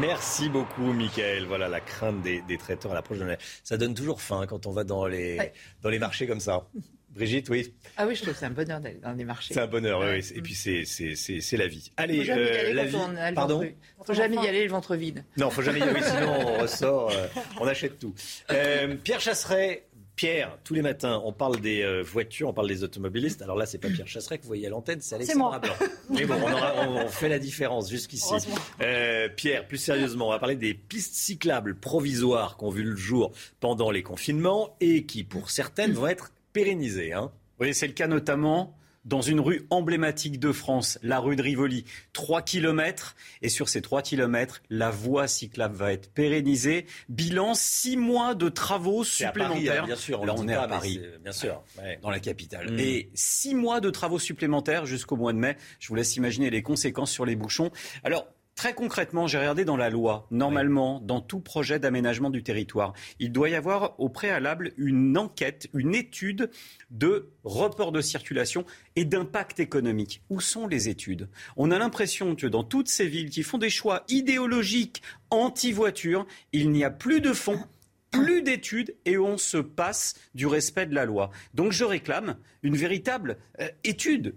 Merci 0.00 0.48
beaucoup, 0.48 0.92
Michael. 0.92 1.46
Voilà 1.46 1.68
la 1.68 1.80
crainte 1.80 2.22
des, 2.22 2.42
traiteurs 2.58 2.92
à 2.92 2.94
l'approche 2.94 3.18
de 3.18 3.24
Noël. 3.24 3.38
Ça 3.62 3.76
donne 3.76 3.94
toujours 3.94 4.20
faim 4.20 4.46
quand 4.48 4.66
on 4.66 4.72
va 4.72 4.84
dans 4.84 5.06
les, 5.06 5.52
dans 5.82 5.90
les 5.90 5.98
marchés 5.98 6.26
comme 6.26 6.40
ça. 6.40 6.64
Brigitte, 7.14 7.48
oui. 7.48 7.72
Ah 7.96 8.06
oui, 8.06 8.16
je 8.16 8.22
trouve 8.22 8.34
que 8.34 8.40
c'est 8.40 8.46
un 8.46 8.50
bonheur 8.50 8.80
d'aller 8.80 8.98
dans 9.02 9.12
les 9.12 9.24
marchés. 9.24 9.54
C'est 9.54 9.60
un 9.60 9.66
bonheur, 9.66 10.00
oui. 10.00 10.24
Et 10.34 10.42
puis 10.42 10.54
c'est 10.54 11.56
la 11.56 11.66
vie. 11.66 11.92
Allez, 11.96 12.28
euh, 12.28 12.72
la 12.72 12.84
vie. 12.84 12.96
Pardon. 13.34 13.62
Il 13.62 13.74
faut 14.04 14.14
jamais 14.14 14.36
y 14.36 14.48
aller 14.48 14.64
le 14.64 14.70
ventre 14.70 14.96
vide. 14.96 15.24
Non, 15.36 15.50
faut 15.50 15.62
jamais 15.62 15.78
y 15.78 15.82
aller. 15.82 16.02
sinon 16.02 16.34
on 16.46 16.58
ressort, 16.62 17.10
euh, 17.12 17.26
on 17.60 17.66
achète 17.66 17.98
tout. 17.98 18.14
Euh, 18.50 18.96
Pierre 18.96 19.20
Chasseret, 19.20 19.86
Pierre, 20.16 20.58
tous 20.62 20.74
les 20.74 20.82
matins, 20.82 21.20
on 21.24 21.32
parle 21.32 21.60
des 21.60 21.82
euh, 21.82 22.02
voitures, 22.02 22.48
on 22.48 22.52
parle 22.52 22.68
des 22.68 22.84
automobilistes. 22.84 23.42
Alors 23.42 23.56
là, 23.56 23.66
c'est 23.66 23.78
pas 23.78 23.88
Pierre 23.88 24.06
Chasseret 24.06 24.38
que 24.38 24.42
vous 24.42 24.48
voyez 24.48 24.66
à 24.68 24.70
l'antenne, 24.70 25.00
c'est 25.00 25.16
Alexandra 25.16 25.58
Blanc. 25.58 25.74
Mais 26.10 26.24
bon, 26.24 26.36
on, 26.36 27.08
fait 27.08 27.28
la 27.28 27.40
différence 27.40 27.90
jusqu'ici. 27.90 28.34
Euh, 28.80 29.28
Pierre, 29.28 29.66
plus 29.66 29.78
sérieusement, 29.78 30.28
on 30.28 30.30
va 30.30 30.38
parler 30.38 30.54
des 30.54 30.74
pistes 30.74 31.14
cyclables 31.14 31.74
provisoires 31.74 32.56
qui 32.56 32.64
ont 32.64 32.70
vu 32.70 32.84
le 32.84 32.94
jour 32.94 33.32
pendant 33.58 33.90
les 33.90 34.04
confinements 34.04 34.76
et 34.80 35.04
qui, 35.04 35.24
pour 35.24 35.50
certaines, 35.50 35.92
vont 35.92 36.06
être 36.06 36.30
pérennisées. 36.54 37.12
Hein. 37.12 37.30
Oui, 37.60 37.74
c'est 37.74 37.86
le 37.86 37.92
cas 37.92 38.06
notamment 38.06 38.74
dans 39.04 39.20
une 39.20 39.40
rue 39.40 39.66
emblématique 39.68 40.40
de 40.40 40.50
France, 40.50 40.98
la 41.02 41.18
rue 41.18 41.36
de 41.36 41.42
Rivoli. 41.42 41.84
3 42.14 42.40
km. 42.40 43.16
Et 43.42 43.48
sur 43.48 43.68
ces 43.68 43.82
3 43.82 44.00
km, 44.00 44.62
la 44.70 44.90
voie 44.90 45.28
cyclable 45.28 45.76
va 45.76 45.92
être 45.92 46.10
pérennisée. 46.10 46.86
Bilan, 47.08 47.54
6 47.54 47.96
mois 47.98 48.34
de 48.34 48.48
travaux 48.48 49.02
hein, 49.02 49.04
supplémentaires. 49.04 49.84
bien 49.84 49.96
sûr, 49.96 50.22
on 50.22 50.24
Là, 50.24 50.34
on 50.36 50.48
est 50.48 50.54
à 50.54 50.66
Paris. 50.66 51.00
Bien 51.22 51.32
sûr. 51.32 51.62
Dans 52.02 52.10
la 52.10 52.20
capitale. 52.20 52.72
Mm. 52.72 52.78
Et 52.78 53.10
6 53.14 53.54
mois 53.54 53.80
de 53.80 53.90
travaux 53.90 54.18
supplémentaires 54.18 54.86
jusqu'au 54.86 55.16
mois 55.16 55.32
de 55.32 55.38
mai. 55.38 55.56
Je 55.80 55.88
vous 55.88 55.94
laisse 55.94 56.16
imaginer 56.16 56.48
les 56.48 56.62
conséquences 56.62 57.10
sur 57.10 57.26
les 57.26 57.36
bouchons. 57.36 57.70
Alors, 58.04 58.26
Très 58.54 58.72
concrètement, 58.72 59.26
j'ai 59.26 59.38
regardé 59.38 59.64
dans 59.64 59.76
la 59.76 59.90
loi, 59.90 60.28
normalement, 60.30 61.00
dans 61.00 61.20
tout 61.20 61.40
projet 61.40 61.80
d'aménagement 61.80 62.30
du 62.30 62.44
territoire, 62.44 62.92
il 63.18 63.32
doit 63.32 63.48
y 63.48 63.56
avoir 63.56 63.98
au 63.98 64.08
préalable 64.08 64.72
une 64.76 65.18
enquête, 65.18 65.68
une 65.74 65.94
étude 65.94 66.50
de 66.90 67.30
report 67.42 67.90
de 67.90 68.00
circulation 68.00 68.64
et 68.94 69.04
d'impact 69.04 69.58
économique. 69.58 70.22
Où 70.30 70.40
sont 70.40 70.68
les 70.68 70.88
études? 70.88 71.28
On 71.56 71.72
a 71.72 71.78
l'impression 71.78 72.36
que 72.36 72.46
dans 72.46 72.62
toutes 72.62 72.88
ces 72.88 73.08
villes 73.08 73.30
qui 73.30 73.42
font 73.42 73.58
des 73.58 73.70
choix 73.70 74.04
idéologiques 74.08 75.02
anti-voiture, 75.30 76.24
il 76.52 76.70
n'y 76.70 76.84
a 76.84 76.90
plus 76.90 77.20
de 77.20 77.32
fonds 77.32 77.60
plus 78.12 78.42
d'études 78.42 78.94
et 79.04 79.18
on 79.18 79.36
se 79.36 79.56
passe 79.56 80.14
du 80.36 80.46
respect 80.46 80.86
de 80.86 80.94
la 80.94 81.04
loi. 81.04 81.30
Donc 81.54 81.72
je 81.72 81.84
réclame 81.84 82.36
une 82.62 82.76
véritable 82.76 83.38
euh, 83.60 83.68
étude 83.82 84.36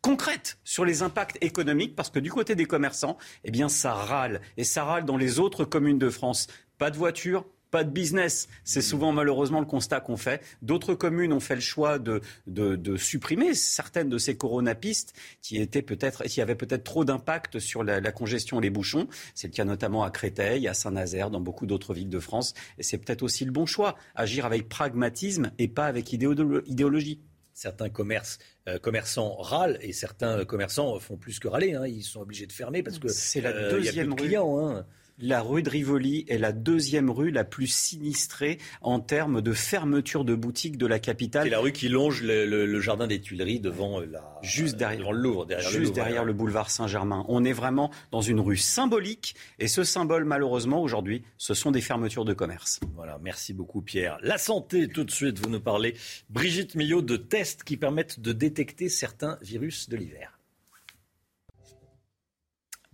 concrète 0.00 0.58
sur 0.64 0.84
les 0.84 1.02
impacts 1.02 1.38
économiques 1.40 1.96
parce 1.96 2.10
que 2.10 2.18
du 2.18 2.30
côté 2.30 2.54
des 2.54 2.66
commerçants, 2.66 3.18
eh 3.44 3.50
bien 3.50 3.68
ça 3.68 3.92
râle 3.92 4.40
et 4.56 4.64
ça 4.64 4.84
râle 4.84 5.04
dans 5.04 5.16
les 5.16 5.38
autres 5.38 5.64
communes 5.64 5.98
de 5.98 6.10
France. 6.10 6.46
Pas 6.78 6.90
de 6.90 6.96
voitures, 6.96 7.44
pas 7.70 7.84
de 7.84 7.90
business. 7.90 8.48
C'est 8.64 8.82
souvent 8.82 9.12
malheureusement 9.12 9.60
le 9.60 9.66
constat 9.66 10.00
qu'on 10.00 10.16
fait. 10.16 10.42
D'autres 10.62 10.94
communes 10.94 11.32
ont 11.32 11.40
fait 11.40 11.54
le 11.54 11.60
choix 11.60 11.98
de, 11.98 12.20
de, 12.46 12.96
supprimer 12.96 13.54
certaines 13.54 14.08
de 14.08 14.18
ces 14.18 14.36
coronapistes 14.36 15.14
qui 15.42 15.58
étaient 15.58 15.82
peut-être, 15.82 16.24
qui 16.24 16.40
avaient 16.40 16.54
peut-être 16.54 16.84
trop 16.84 17.04
d'impact 17.04 17.58
sur 17.58 17.84
la, 17.84 18.00
la, 18.00 18.12
congestion 18.12 18.58
et 18.58 18.62
les 18.62 18.70
bouchons. 18.70 19.08
C'est 19.34 19.48
le 19.48 19.52
cas 19.52 19.64
notamment 19.64 20.02
à 20.02 20.10
Créteil, 20.10 20.66
à 20.66 20.74
Saint-Nazaire, 20.74 21.30
dans 21.30 21.40
beaucoup 21.40 21.66
d'autres 21.66 21.94
villes 21.94 22.08
de 22.08 22.20
France. 22.20 22.54
Et 22.78 22.82
c'est 22.82 22.98
peut-être 22.98 23.22
aussi 23.22 23.44
le 23.44 23.52
bon 23.52 23.66
choix. 23.66 23.96
Agir 24.14 24.46
avec 24.46 24.68
pragmatisme 24.68 25.52
et 25.58 25.68
pas 25.68 25.86
avec 25.86 26.12
idéologie 26.12 27.20
certains 27.58 27.90
commerces, 27.90 28.38
euh, 28.68 28.78
commerçants 28.78 29.34
râlent 29.34 29.78
et 29.80 29.92
certains 29.92 30.44
commerçants 30.44 30.96
font 31.00 31.16
plus 31.16 31.40
que 31.40 31.48
râler. 31.48 31.74
Hein. 31.74 31.88
Ils 31.88 32.04
sont 32.04 32.20
obligés 32.20 32.46
de 32.46 32.52
fermer 32.52 32.84
parce 32.84 33.00
que 33.00 33.08
c'est 33.08 33.40
la 33.40 33.50
euh, 33.50 33.70
deuxième 33.70 34.14
y 34.30 34.36
a 34.36 34.44
Hein. 34.44 34.86
La 35.20 35.42
rue 35.42 35.64
de 35.64 35.70
Rivoli 35.70 36.24
est 36.28 36.38
la 36.38 36.52
deuxième 36.52 37.10
rue 37.10 37.32
la 37.32 37.42
plus 37.42 37.66
sinistrée 37.66 38.58
en 38.82 39.00
termes 39.00 39.40
de 39.42 39.52
fermeture 39.52 40.24
de 40.24 40.36
boutiques 40.36 40.78
de 40.78 40.86
la 40.86 41.00
capitale. 41.00 41.42
C'est 41.42 41.50
la 41.50 41.58
rue 41.58 41.72
qui 41.72 41.88
longe 41.88 42.22
le, 42.22 42.80
jardin 42.80 43.08
des 43.08 43.20
Tuileries 43.20 43.58
devant 43.58 43.98
la 43.98 44.38
juste 44.42 44.76
derrière 44.76 45.10
le 45.10 45.18
Louvre, 45.18 45.44
derrière 45.44 45.70
juste 45.70 45.88
le 45.88 45.94
derrière 45.94 46.24
le 46.24 46.32
boulevard 46.32 46.70
Saint-Germain. 46.70 47.24
On 47.26 47.44
est 47.44 47.52
vraiment 47.52 47.90
dans 48.12 48.20
une 48.20 48.38
rue 48.38 48.56
symbolique 48.56 49.34
et 49.58 49.66
ce 49.66 49.82
symbole 49.82 50.24
malheureusement 50.24 50.80
aujourd'hui, 50.80 51.24
ce 51.36 51.52
sont 51.52 51.72
des 51.72 51.80
fermetures 51.80 52.24
de 52.24 52.32
commerce. 52.32 52.78
Voilà, 52.94 53.18
merci 53.20 53.52
beaucoup 53.52 53.82
Pierre. 53.82 54.18
La 54.22 54.38
santé 54.38 54.86
tout 54.86 55.02
de 55.02 55.10
suite, 55.10 55.40
vous 55.40 55.50
nous 55.50 55.60
parlez 55.60 55.96
Brigitte 56.30 56.76
Millot 56.76 57.02
de 57.02 57.16
tests 57.16 57.64
qui 57.64 57.76
permettent 57.76 58.20
de 58.20 58.30
détecter 58.30 58.88
certains 58.88 59.36
virus 59.42 59.88
de 59.88 59.96
l'hiver. 59.96 60.37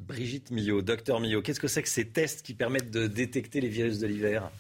Brigitte 0.06 0.50
Millot, 0.50 0.82
docteur 0.82 1.20
Millot, 1.20 1.42
qu'est-ce 1.42 1.60
que 1.60 1.68
c'est 1.68 1.82
que 1.82 1.88
ces 1.88 2.06
tests 2.06 2.42
qui 2.42 2.54
permettent 2.54 2.90
de 2.90 3.06
détecter 3.06 3.60
les 3.60 3.68
virus 3.68 3.98
de 3.98 4.06
l'hiver 4.06 4.50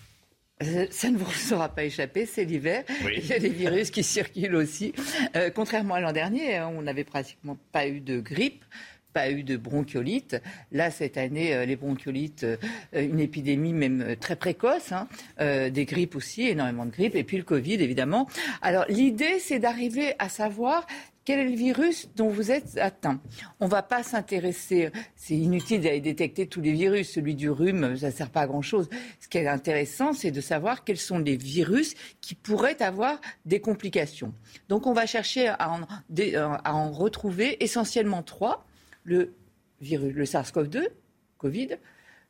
euh, 0.62 0.86
ça 0.90 1.10
ne 1.10 1.18
vous 1.18 1.32
sera 1.32 1.68
pas 1.68 1.82
échappé, 1.82 2.26
c'est 2.26 2.44
l'hiver. 2.44 2.84
Il 3.16 3.26
y 3.26 3.32
a 3.32 3.40
des 3.40 3.48
virus 3.48 3.90
qui 3.90 4.04
circulent 4.04 4.54
aussi. 4.54 4.92
Euh, 5.34 5.50
contrairement 5.50 5.94
à 5.94 6.00
l'an 6.00 6.12
dernier, 6.12 6.56
hein, 6.56 6.72
on 6.72 6.82
n'avait 6.82 7.02
pratiquement 7.02 7.58
pas 7.72 7.88
eu 7.88 8.00
de 8.00 8.20
grippe 8.20 8.64
pas 9.12 9.30
eu 9.30 9.44
de 9.44 9.56
bronchiolite. 9.56 10.42
Là, 10.72 10.90
cette 10.90 11.16
année, 11.16 11.54
euh, 11.54 11.64
les 11.64 11.76
bronchiolites, 11.76 12.44
une 12.92 13.20
épidémie 13.20 13.72
même 13.72 14.16
très 14.16 14.34
précoce, 14.34 14.90
hein. 14.90 15.06
des 15.38 15.84
grippes 15.84 16.16
aussi, 16.16 16.48
énormément 16.48 16.84
de 16.84 16.90
grippes, 16.90 17.14
et 17.14 17.22
puis 17.22 17.36
le 17.36 17.44
Covid, 17.44 17.74
évidemment. 17.74 18.28
Alors, 18.60 18.84
l'idée, 18.88 19.38
c'est 19.38 19.60
d'arriver 19.60 20.14
à 20.18 20.28
savoir 20.28 20.84
quel 21.24 21.38
est 21.40 21.48
le 21.48 21.56
virus 21.56 22.08
dont 22.16 22.28
vous 22.28 22.50
êtes 22.50 22.78
atteint? 22.78 23.20
On 23.60 23.66
ne 23.66 23.70
va 23.70 23.82
pas 23.82 24.02
s'intéresser, 24.02 24.90
c'est 25.16 25.36
inutile 25.36 25.80
d'aller 25.80 26.00
détecter 26.00 26.46
tous 26.46 26.60
les 26.60 26.72
virus, 26.72 27.12
celui 27.12 27.34
du 27.34 27.50
rhume, 27.50 27.96
ça 27.96 28.08
ne 28.08 28.12
sert 28.12 28.30
pas 28.30 28.42
à 28.42 28.46
grand-chose. 28.46 28.88
Ce 29.20 29.28
qui 29.28 29.38
est 29.38 29.48
intéressant, 29.48 30.12
c'est 30.12 30.30
de 30.30 30.40
savoir 30.40 30.84
quels 30.84 30.98
sont 30.98 31.18
les 31.18 31.36
virus 31.36 31.94
qui 32.20 32.34
pourraient 32.34 32.82
avoir 32.82 33.20
des 33.44 33.60
complications. 33.60 34.34
Donc 34.68 34.86
on 34.86 34.92
va 34.92 35.06
chercher 35.06 35.48
à 35.48 35.70
en, 35.70 35.86
en 36.64 36.90
retrouver 36.90 37.62
essentiellement 37.62 38.22
trois. 38.22 38.66
Le, 39.04 39.34
le 39.80 40.24
SARS-CoV-2, 40.24 40.88
Covid, 41.36 41.76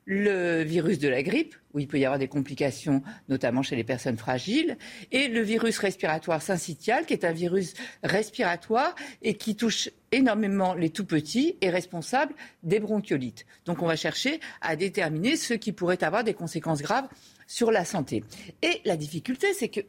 le 0.06 0.62
virus 0.62 0.98
de 0.98 1.08
la 1.08 1.22
grippe, 1.22 1.54
où 1.72 1.78
il 1.78 1.88
peut 1.88 1.98
y 1.98 2.04
avoir 2.04 2.18
des 2.18 2.28
complications, 2.28 3.02
notamment 3.28 3.62
chez 3.62 3.76
les 3.76 3.84
personnes 3.84 4.18
fragiles, 4.18 4.76
et 5.12 5.28
le 5.28 5.40
virus 5.40 5.78
respiratoire 5.78 6.42
syncytial, 6.42 7.06
qui 7.06 7.14
est 7.14 7.24
un 7.24 7.32
virus 7.32 7.74
respiratoire 8.02 8.94
et 9.22 9.34
qui 9.34 9.56
touche 9.56 9.90
énormément 10.12 10.74
les 10.74 10.90
tout 10.90 11.04
petits 11.06 11.56
et 11.60 11.70
responsable 11.70 12.34
des 12.62 12.80
bronchiolites. 12.80 13.46
Donc 13.64 13.82
on 13.82 13.86
va 13.86 13.96
chercher 13.96 14.40
à 14.60 14.76
déterminer 14.76 15.36
ceux 15.36 15.56
qui 15.56 15.72
pourraient 15.72 16.04
avoir 16.04 16.22
des 16.22 16.34
conséquences 16.34 16.82
graves 16.82 17.08
sur 17.46 17.70
la 17.70 17.84
santé. 17.84 18.24
Et 18.62 18.80
la 18.84 18.96
difficulté, 18.96 19.52
c'est 19.54 19.68
que 19.68 19.80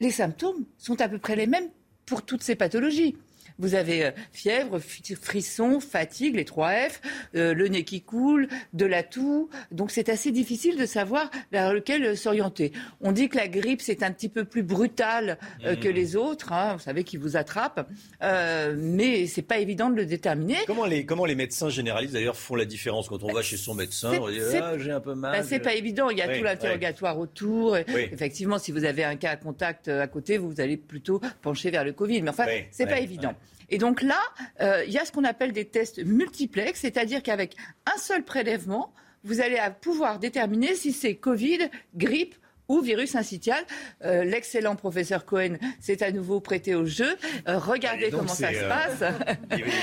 les 0.00 0.10
symptômes 0.10 0.64
sont 0.78 1.00
à 1.00 1.08
peu 1.08 1.18
près 1.18 1.36
les 1.36 1.46
mêmes 1.46 1.68
pour 2.04 2.24
toutes 2.24 2.42
ces 2.42 2.54
pathologies. 2.54 3.16
Vous 3.58 3.74
avez 3.74 4.06
euh, 4.06 4.10
fièvre, 4.32 4.78
frisson, 5.20 5.80
fatigue, 5.80 6.36
les 6.36 6.44
trois 6.44 6.72
F, 6.72 7.00
euh, 7.34 7.54
le 7.54 7.68
nez 7.68 7.84
qui 7.84 8.02
coule, 8.02 8.48
de 8.72 8.86
la 8.86 9.02
toux. 9.02 9.48
Donc 9.70 9.90
c'est 9.90 10.08
assez 10.08 10.30
difficile 10.30 10.76
de 10.76 10.86
savoir 10.86 11.30
vers 11.52 11.72
lequel 11.72 12.04
euh, 12.04 12.16
s'orienter. 12.16 12.72
On 13.00 13.12
dit 13.12 13.28
que 13.28 13.36
la 13.36 13.48
grippe, 13.48 13.80
c'est 13.80 14.02
un 14.02 14.12
petit 14.12 14.28
peu 14.28 14.44
plus 14.44 14.62
brutal 14.62 15.38
que 15.62 15.88
mmh. 15.88 15.92
les 15.92 16.16
autres, 16.16 16.52
hein, 16.52 16.74
vous 16.74 16.82
savez, 16.82 17.04
qui 17.04 17.16
vous 17.16 17.36
attrape. 17.36 17.88
mais 18.20 19.26
c'est 19.26 19.42
pas 19.42 19.58
évident 19.58 19.90
de 19.90 19.96
le 19.96 20.06
déterminer. 20.06 20.56
Comment 20.66 20.86
les, 20.86 21.04
comment 21.06 21.24
les 21.24 21.34
médecins 21.34 21.68
généralistes, 21.68 22.12
d'ailleurs, 22.12 22.36
font 22.36 22.54
la 22.54 22.64
différence 22.64 23.08
quand 23.08 23.22
on 23.22 23.32
va 23.32 23.42
chez 23.42 23.56
son 23.56 23.74
médecin 23.74 24.12
On 24.20 24.28
dit 24.28 24.40
ah, 24.60 24.78
j'ai 24.78 24.92
un 24.92 25.00
peu 25.00 25.14
mal. 25.14 25.32
Ben, 25.32 25.44
c'est 25.46 25.60
pas 25.60 25.74
évident. 25.74 26.10
Il 26.10 26.18
y 26.18 26.22
a 26.22 26.36
tout 26.36 26.42
l'interrogatoire 26.42 27.18
autour. 27.18 27.76
Effectivement, 27.76 28.58
si 28.58 28.72
vous 28.72 28.84
avez 28.84 29.04
un 29.04 29.16
cas 29.16 29.30
à 29.30 29.36
contact 29.36 29.88
à 29.88 30.06
côté, 30.06 30.38
vous 30.38 30.60
allez 30.60 30.76
plutôt 30.76 31.20
pencher 31.42 31.70
vers 31.70 31.84
le 31.84 31.92
Covid. 31.92 32.22
Mais 32.22 32.30
enfin, 32.30 32.46
c'est 32.70 32.86
pas 32.86 33.00
évident. 33.00 33.34
Et 33.68 33.78
donc 33.78 34.02
là, 34.02 34.20
euh, 34.60 34.84
il 34.86 34.92
y 34.92 34.98
a 34.98 35.04
ce 35.04 35.12
qu'on 35.12 35.24
appelle 35.24 35.52
des 35.52 35.64
tests 35.64 36.04
multiplex, 36.04 36.80
c'est-à-dire 36.80 37.22
qu'avec 37.22 37.56
un 37.86 37.98
seul 37.98 38.24
prélèvement, 38.24 38.92
vous 39.24 39.40
allez 39.40 39.58
pouvoir 39.80 40.18
déterminer 40.18 40.74
si 40.74 40.92
c'est 40.92 41.16
Covid, 41.16 41.68
grippe 41.94 42.36
ou 42.68 42.80
virus 42.80 43.14
incitial. 43.14 43.62
Euh, 44.04 44.24
l'excellent 44.24 44.76
professeur 44.76 45.24
Cohen 45.24 45.56
s'est 45.80 46.02
à 46.02 46.10
nouveau 46.10 46.40
prêté 46.40 46.74
au 46.74 46.86
jeu. 46.86 47.16
Euh, 47.48 47.58
regardez 47.58 48.10
comment 48.10 48.28
ça 48.28 48.52
se 48.52 48.64
passe. 48.64 49.12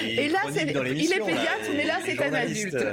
et 0.03 0.30
là, 0.30 0.39
il 0.51 1.14
est 1.14 1.19
pédiatre, 1.19 1.69
mais 1.76 1.85
là, 1.85 1.99
c'est 2.05 2.22
un 2.22 2.34
adulte. 2.34 2.85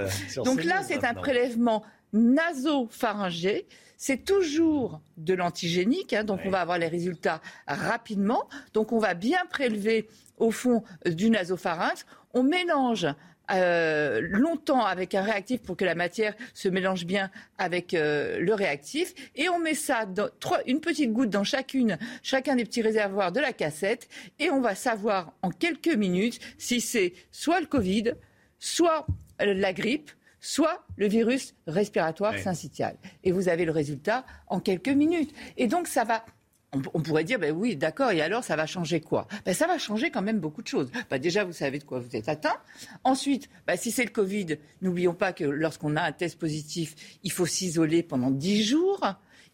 Donc 0.44 0.64
là, 0.64 0.82
c'est 0.86 1.04
un 1.04 1.14
prélèvement 1.14 1.84
nasopharyngé. 2.12 3.66
C'est 4.02 4.24
toujours 4.24 5.02
de 5.18 5.34
l'antigénique, 5.34 6.14
hein, 6.14 6.24
donc 6.24 6.40
on 6.46 6.48
va 6.48 6.62
avoir 6.62 6.78
les 6.78 6.88
résultats 6.88 7.42
rapidement. 7.66 8.48
Donc 8.72 8.92
on 8.92 8.98
va 8.98 9.12
bien 9.12 9.40
prélever 9.50 10.08
au 10.38 10.50
fond 10.50 10.82
du 11.04 11.28
nasopharynx. 11.28 12.06
On 12.32 12.42
mélange 12.42 13.06
euh, 13.50 14.22
longtemps 14.22 14.86
avec 14.86 15.14
un 15.14 15.20
réactif 15.20 15.60
pour 15.60 15.76
que 15.76 15.84
la 15.84 15.94
matière 15.94 16.34
se 16.54 16.70
mélange 16.70 17.04
bien 17.04 17.30
avec 17.58 17.92
euh, 17.92 18.40
le 18.40 18.54
réactif. 18.54 19.12
Et 19.34 19.50
on 19.50 19.58
met 19.58 19.74
ça, 19.74 20.06
dans, 20.06 20.30
une 20.66 20.80
petite 20.80 21.12
goutte 21.12 21.28
dans 21.28 21.44
chacune, 21.44 21.98
chacun 22.22 22.56
des 22.56 22.64
petits 22.64 22.80
réservoirs 22.80 23.32
de 23.32 23.40
la 23.40 23.52
cassette. 23.52 24.08
Et 24.38 24.48
on 24.48 24.62
va 24.62 24.74
savoir 24.74 25.34
en 25.42 25.50
quelques 25.50 25.94
minutes 25.94 26.40
si 26.56 26.80
c'est 26.80 27.12
soit 27.32 27.60
le 27.60 27.66
Covid, 27.66 28.14
soit 28.58 29.06
la 29.38 29.74
grippe, 29.74 30.10
soit 30.40 30.84
le 30.96 31.06
virus 31.06 31.54
respiratoire 31.66 32.38
syncytial. 32.38 32.96
Et 33.24 33.32
vous 33.32 33.48
avez 33.48 33.64
le 33.64 33.72
résultat 33.72 34.24
en 34.46 34.60
quelques 34.60 34.88
minutes. 34.88 35.34
Et 35.56 35.66
donc 35.66 35.86
ça 35.86 36.04
va 36.04 36.24
on, 36.72 37.00
pourrait 37.02 37.24
dire, 37.24 37.38
ben 37.38 37.52
oui, 37.52 37.76
d'accord, 37.76 38.12
et 38.12 38.20
alors 38.20 38.44
ça 38.44 38.56
va 38.56 38.66
changer 38.66 39.00
quoi? 39.00 39.26
Ben, 39.44 39.54
Ça 39.54 39.66
va 39.66 39.78
changer 39.78 40.10
quand 40.10 40.22
même 40.22 40.38
beaucoup 40.38 40.62
de 40.62 40.68
choses. 40.68 40.90
Ben, 41.10 41.18
déjà, 41.18 41.44
vous 41.44 41.52
savez 41.52 41.78
de 41.78 41.84
quoi 41.84 41.98
vous 41.98 42.14
êtes 42.14 42.28
atteint. 42.28 42.56
Ensuite, 43.04 43.48
ben, 43.66 43.76
si 43.76 43.90
c'est 43.90 44.04
le 44.04 44.10
Covid, 44.10 44.58
n'oublions 44.80 45.14
pas 45.14 45.32
que 45.32 45.44
lorsqu'on 45.44 45.96
a 45.96 46.02
un 46.02 46.12
test 46.12 46.38
positif, 46.38 47.18
il 47.22 47.32
faut 47.32 47.46
s'isoler 47.46 48.02
pendant 48.02 48.30
10 48.30 48.62
jours. 48.62 49.04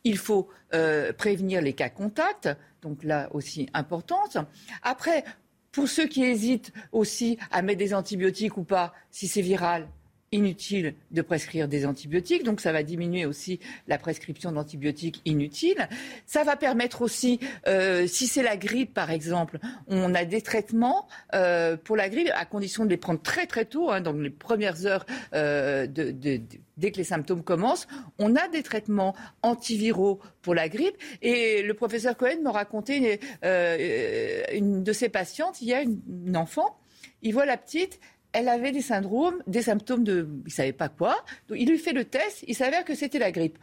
Il 0.04 0.18
faut 0.18 0.48
euh, 0.74 1.12
prévenir 1.12 1.62
les 1.62 1.72
cas 1.72 1.88
contacts, 1.88 2.48
donc 2.82 3.02
là 3.02 3.28
aussi 3.32 3.68
importante. 3.72 4.36
Après, 4.82 5.24
pour 5.72 5.88
ceux 5.88 6.06
qui 6.06 6.22
hésitent 6.22 6.72
aussi 6.92 7.38
à 7.50 7.62
mettre 7.62 7.78
des 7.78 7.94
antibiotiques 7.94 8.56
ou 8.56 8.64
pas, 8.64 8.94
si 9.10 9.26
c'est 9.26 9.42
viral, 9.42 9.88
inutile 10.32 10.94
de 11.12 11.22
prescrire 11.22 11.68
des 11.68 11.86
antibiotiques, 11.86 12.42
donc 12.42 12.60
ça 12.60 12.72
va 12.72 12.82
diminuer 12.82 13.26
aussi 13.26 13.60
la 13.86 13.98
prescription 13.98 14.52
d'antibiotiques 14.52 15.22
inutiles. 15.24 15.88
Ça 16.26 16.42
va 16.42 16.56
permettre 16.56 17.02
aussi, 17.02 17.38
euh, 17.66 18.06
si 18.06 18.26
c'est 18.26 18.42
la 18.42 18.56
grippe 18.56 18.92
par 18.92 19.10
exemple, 19.10 19.58
on 19.86 20.14
a 20.14 20.24
des 20.24 20.42
traitements 20.42 21.06
euh, 21.34 21.76
pour 21.76 21.96
la 21.96 22.08
grippe 22.08 22.30
à 22.34 22.44
condition 22.44 22.84
de 22.84 22.90
les 22.90 22.96
prendre 22.96 23.22
très 23.22 23.46
très 23.46 23.64
tôt, 23.64 23.90
hein, 23.90 24.00
dans 24.00 24.12
les 24.12 24.30
premières 24.30 24.86
heures 24.86 25.06
euh, 25.34 25.86
dès 25.86 26.90
que 26.90 26.96
les 26.96 27.04
symptômes 27.04 27.42
commencent. 27.42 27.86
On 28.18 28.34
a 28.34 28.48
des 28.48 28.62
traitements 28.62 29.14
antiviraux 29.42 30.20
pour 30.42 30.54
la 30.54 30.68
grippe. 30.68 30.96
Et 31.22 31.62
le 31.62 31.74
professeur 31.74 32.16
Cohen 32.16 32.42
m'a 32.42 32.52
raconté 32.52 33.20
une, 33.42 34.82
de 34.82 34.92
ses 34.92 35.08
patientes, 35.08 35.62
il 35.62 35.68
y 35.68 35.74
a 35.74 35.82
une 35.82 36.36
enfant, 36.36 36.78
il 37.22 37.32
voit 37.32 37.46
la 37.46 37.56
petite, 37.56 37.98
elle 38.36 38.48
avait 38.48 38.70
des 38.70 38.82
syndromes, 38.82 39.42
des 39.46 39.62
symptômes 39.62 40.04
de, 40.04 40.28
il 40.44 40.52
savait 40.52 40.74
pas 40.74 40.90
quoi. 40.90 41.16
Il 41.50 41.70
lui 41.70 41.78
fait 41.78 41.94
le 41.94 42.04
test, 42.04 42.44
il 42.46 42.54
s'avère 42.54 42.84
que 42.84 42.94
c'était 42.94 43.18
la 43.18 43.32
grippe. 43.32 43.58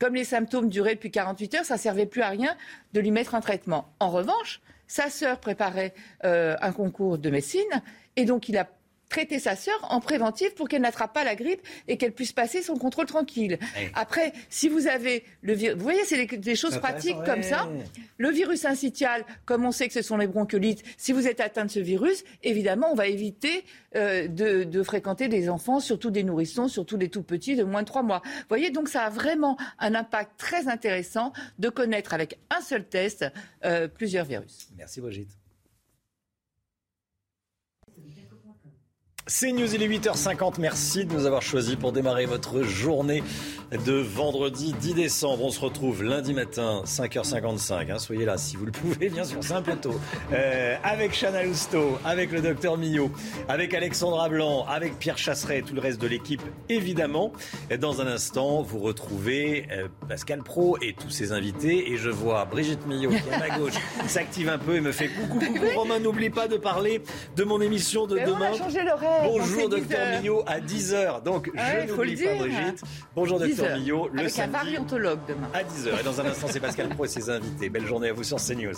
Comme 0.00 0.16
les 0.16 0.24
symptômes 0.24 0.68
duraient 0.68 0.96
depuis 0.96 1.12
48 1.12 1.54
heures, 1.54 1.64
ça 1.64 1.76
servait 1.76 2.06
plus 2.06 2.22
à 2.22 2.28
rien 2.28 2.56
de 2.94 3.00
lui 3.00 3.12
mettre 3.12 3.36
un 3.36 3.40
traitement. 3.40 3.92
En 4.00 4.10
revanche, 4.10 4.60
sa 4.88 5.08
sœur 5.08 5.38
préparait 5.38 5.94
euh, 6.24 6.56
un 6.60 6.72
concours 6.72 7.18
de 7.18 7.30
médecine 7.30 7.62
et 8.16 8.24
donc 8.24 8.48
il 8.48 8.58
a 8.58 8.68
traiter 9.08 9.38
sa 9.38 9.56
sœur 9.56 9.78
en 9.90 10.00
préventif 10.00 10.54
pour 10.54 10.68
qu'elle 10.68 10.82
n'attrape 10.82 11.12
pas 11.12 11.24
la 11.24 11.34
grippe 11.34 11.60
et 11.86 11.96
qu'elle 11.96 12.12
puisse 12.12 12.32
passer 12.32 12.62
son 12.62 12.76
contrôle 12.76 13.06
tranquille. 13.06 13.58
Après, 13.94 14.32
si 14.50 14.68
vous 14.68 14.86
avez 14.86 15.24
le 15.42 15.54
virus, 15.54 15.76
vous 15.76 15.82
voyez, 15.82 16.04
c'est 16.04 16.26
des, 16.26 16.56
choses 16.56 16.78
pratiques 16.78 17.22
comme 17.24 17.42
ça. 17.42 17.68
Le 18.16 18.30
virus 18.30 18.64
incitial, 18.64 19.24
comme 19.44 19.64
on 19.64 19.72
sait 19.72 19.88
que 19.88 19.94
ce 19.94 20.02
sont 20.02 20.16
les 20.16 20.26
bronchiolites, 20.26 20.82
si 20.96 21.12
vous 21.12 21.26
êtes 21.26 21.40
atteint 21.40 21.64
de 21.64 21.70
ce 21.70 21.80
virus, 21.80 22.24
évidemment, 22.42 22.88
on 22.90 22.94
va 22.94 23.06
éviter 23.06 23.64
euh, 23.96 24.28
de, 24.28 24.82
fréquenter 24.82 25.28
des 25.28 25.48
enfants, 25.48 25.80
surtout 25.80 26.10
des 26.10 26.22
nourrissons, 26.22 26.68
surtout 26.68 26.96
des 26.96 27.08
tout 27.08 27.22
petits 27.22 27.56
de 27.56 27.64
moins 27.64 27.82
de 27.82 27.86
trois 27.86 28.02
mois. 28.02 28.22
Vous 28.24 28.48
voyez, 28.48 28.70
donc 28.70 28.88
ça 28.88 29.02
a 29.02 29.10
vraiment 29.10 29.56
un 29.78 29.94
impact 29.94 30.32
très 30.38 30.68
intéressant 30.68 31.32
de 31.58 31.68
connaître 31.68 32.14
avec 32.14 32.38
un 32.56 32.60
seul 32.60 32.84
test 32.84 33.24
euh, 33.64 33.88
plusieurs 33.88 34.24
virus. 34.24 34.68
Merci 34.76 35.00
Brigitte. 35.00 35.47
C'est 39.30 39.52
News, 39.52 39.74
il 39.74 39.82
est 39.82 39.88
8h50. 39.88 40.54
Merci 40.58 41.04
de 41.04 41.12
nous 41.12 41.26
avoir 41.26 41.42
choisis 41.42 41.76
pour 41.76 41.92
démarrer 41.92 42.24
votre 42.24 42.62
journée 42.62 43.22
de 43.84 43.92
vendredi 43.92 44.72
10 44.72 44.94
décembre. 44.94 45.44
On 45.44 45.50
se 45.50 45.60
retrouve 45.60 46.02
lundi 46.02 46.32
matin, 46.32 46.80
5h55. 46.86 47.92
Hein. 47.92 47.98
soyez 47.98 48.24
là 48.24 48.38
si 48.38 48.56
vous 48.56 48.64
le 48.64 48.72
pouvez, 48.72 49.10
bien 49.10 49.24
sûr, 49.24 49.36
c'est 49.42 49.52
un 49.52 49.60
peu 49.60 49.76
tôt. 49.76 50.00
Euh, 50.32 50.76
avec 50.82 51.12
Chana 51.12 51.42
Lousteau, 51.42 51.98
avec 52.06 52.32
le 52.32 52.40
docteur 52.40 52.78
Millot, 52.78 53.10
avec 53.50 53.74
Alexandra 53.74 54.30
Blanc, 54.30 54.64
avec 54.66 54.98
Pierre 54.98 55.18
Chasseret 55.18 55.58
et 55.58 55.62
tout 55.62 55.74
le 55.74 55.82
reste 55.82 56.00
de 56.00 56.06
l'équipe, 56.06 56.40
évidemment. 56.70 57.30
Dans 57.78 58.00
un 58.00 58.06
instant, 58.06 58.62
vous 58.62 58.78
retrouvez 58.78 59.66
euh, 59.70 59.88
Pascal 60.08 60.42
Pro 60.42 60.78
et 60.80 60.94
tous 60.94 61.10
ses 61.10 61.32
invités. 61.32 61.92
Et 61.92 61.98
je 61.98 62.08
vois 62.08 62.46
Brigitte 62.46 62.86
Millot, 62.86 63.10
qui 63.10 63.16
est 63.16 63.34
à 63.34 63.38
ma 63.40 63.58
gauche, 63.58 63.74
s'active 64.06 64.48
un 64.48 64.58
peu 64.58 64.76
et 64.76 64.80
me 64.80 64.92
fait 64.92 65.08
coucou, 65.08 65.38
coucou. 65.38 65.66
Romain, 65.76 65.98
n'oublie 65.98 66.30
pas 66.30 66.48
de 66.48 66.56
parler 66.56 67.02
de 67.36 67.44
mon 67.44 67.60
émission 67.60 68.06
de 68.06 68.18
demain. 68.18 68.48
On 68.52 68.54
a 68.54 68.56
changé. 68.56 68.78
Bonjour 69.24 69.68
docteur 69.68 70.20
Millot 70.20 70.42
à 70.46 70.60
10h. 70.60 71.22
Donc 71.22 71.50
je 71.54 71.92
n'oublie 71.92 72.16
pas 72.16 72.34
Brigitte. 72.34 72.82
Bonjour 73.14 73.38
docteur 73.38 73.78
Millot. 73.78 74.08
Le 74.12 74.20
Avec 74.20 74.38
un 74.38 74.46
variantologue 74.48 75.20
demain. 75.28 75.48
À 75.54 75.62
10h. 75.62 76.00
Et 76.00 76.04
dans 76.04 76.20
un 76.20 76.26
instant, 76.26 76.46
c'est 76.50 76.60
Pascal 76.60 76.88
Pro 76.88 77.04
et 77.04 77.08
ses 77.08 77.30
invités. 77.30 77.68
Belle 77.68 77.86
journée 77.86 78.08
à 78.08 78.12
vous 78.12 78.24
sur 78.24 78.38
CNews. 78.38 78.74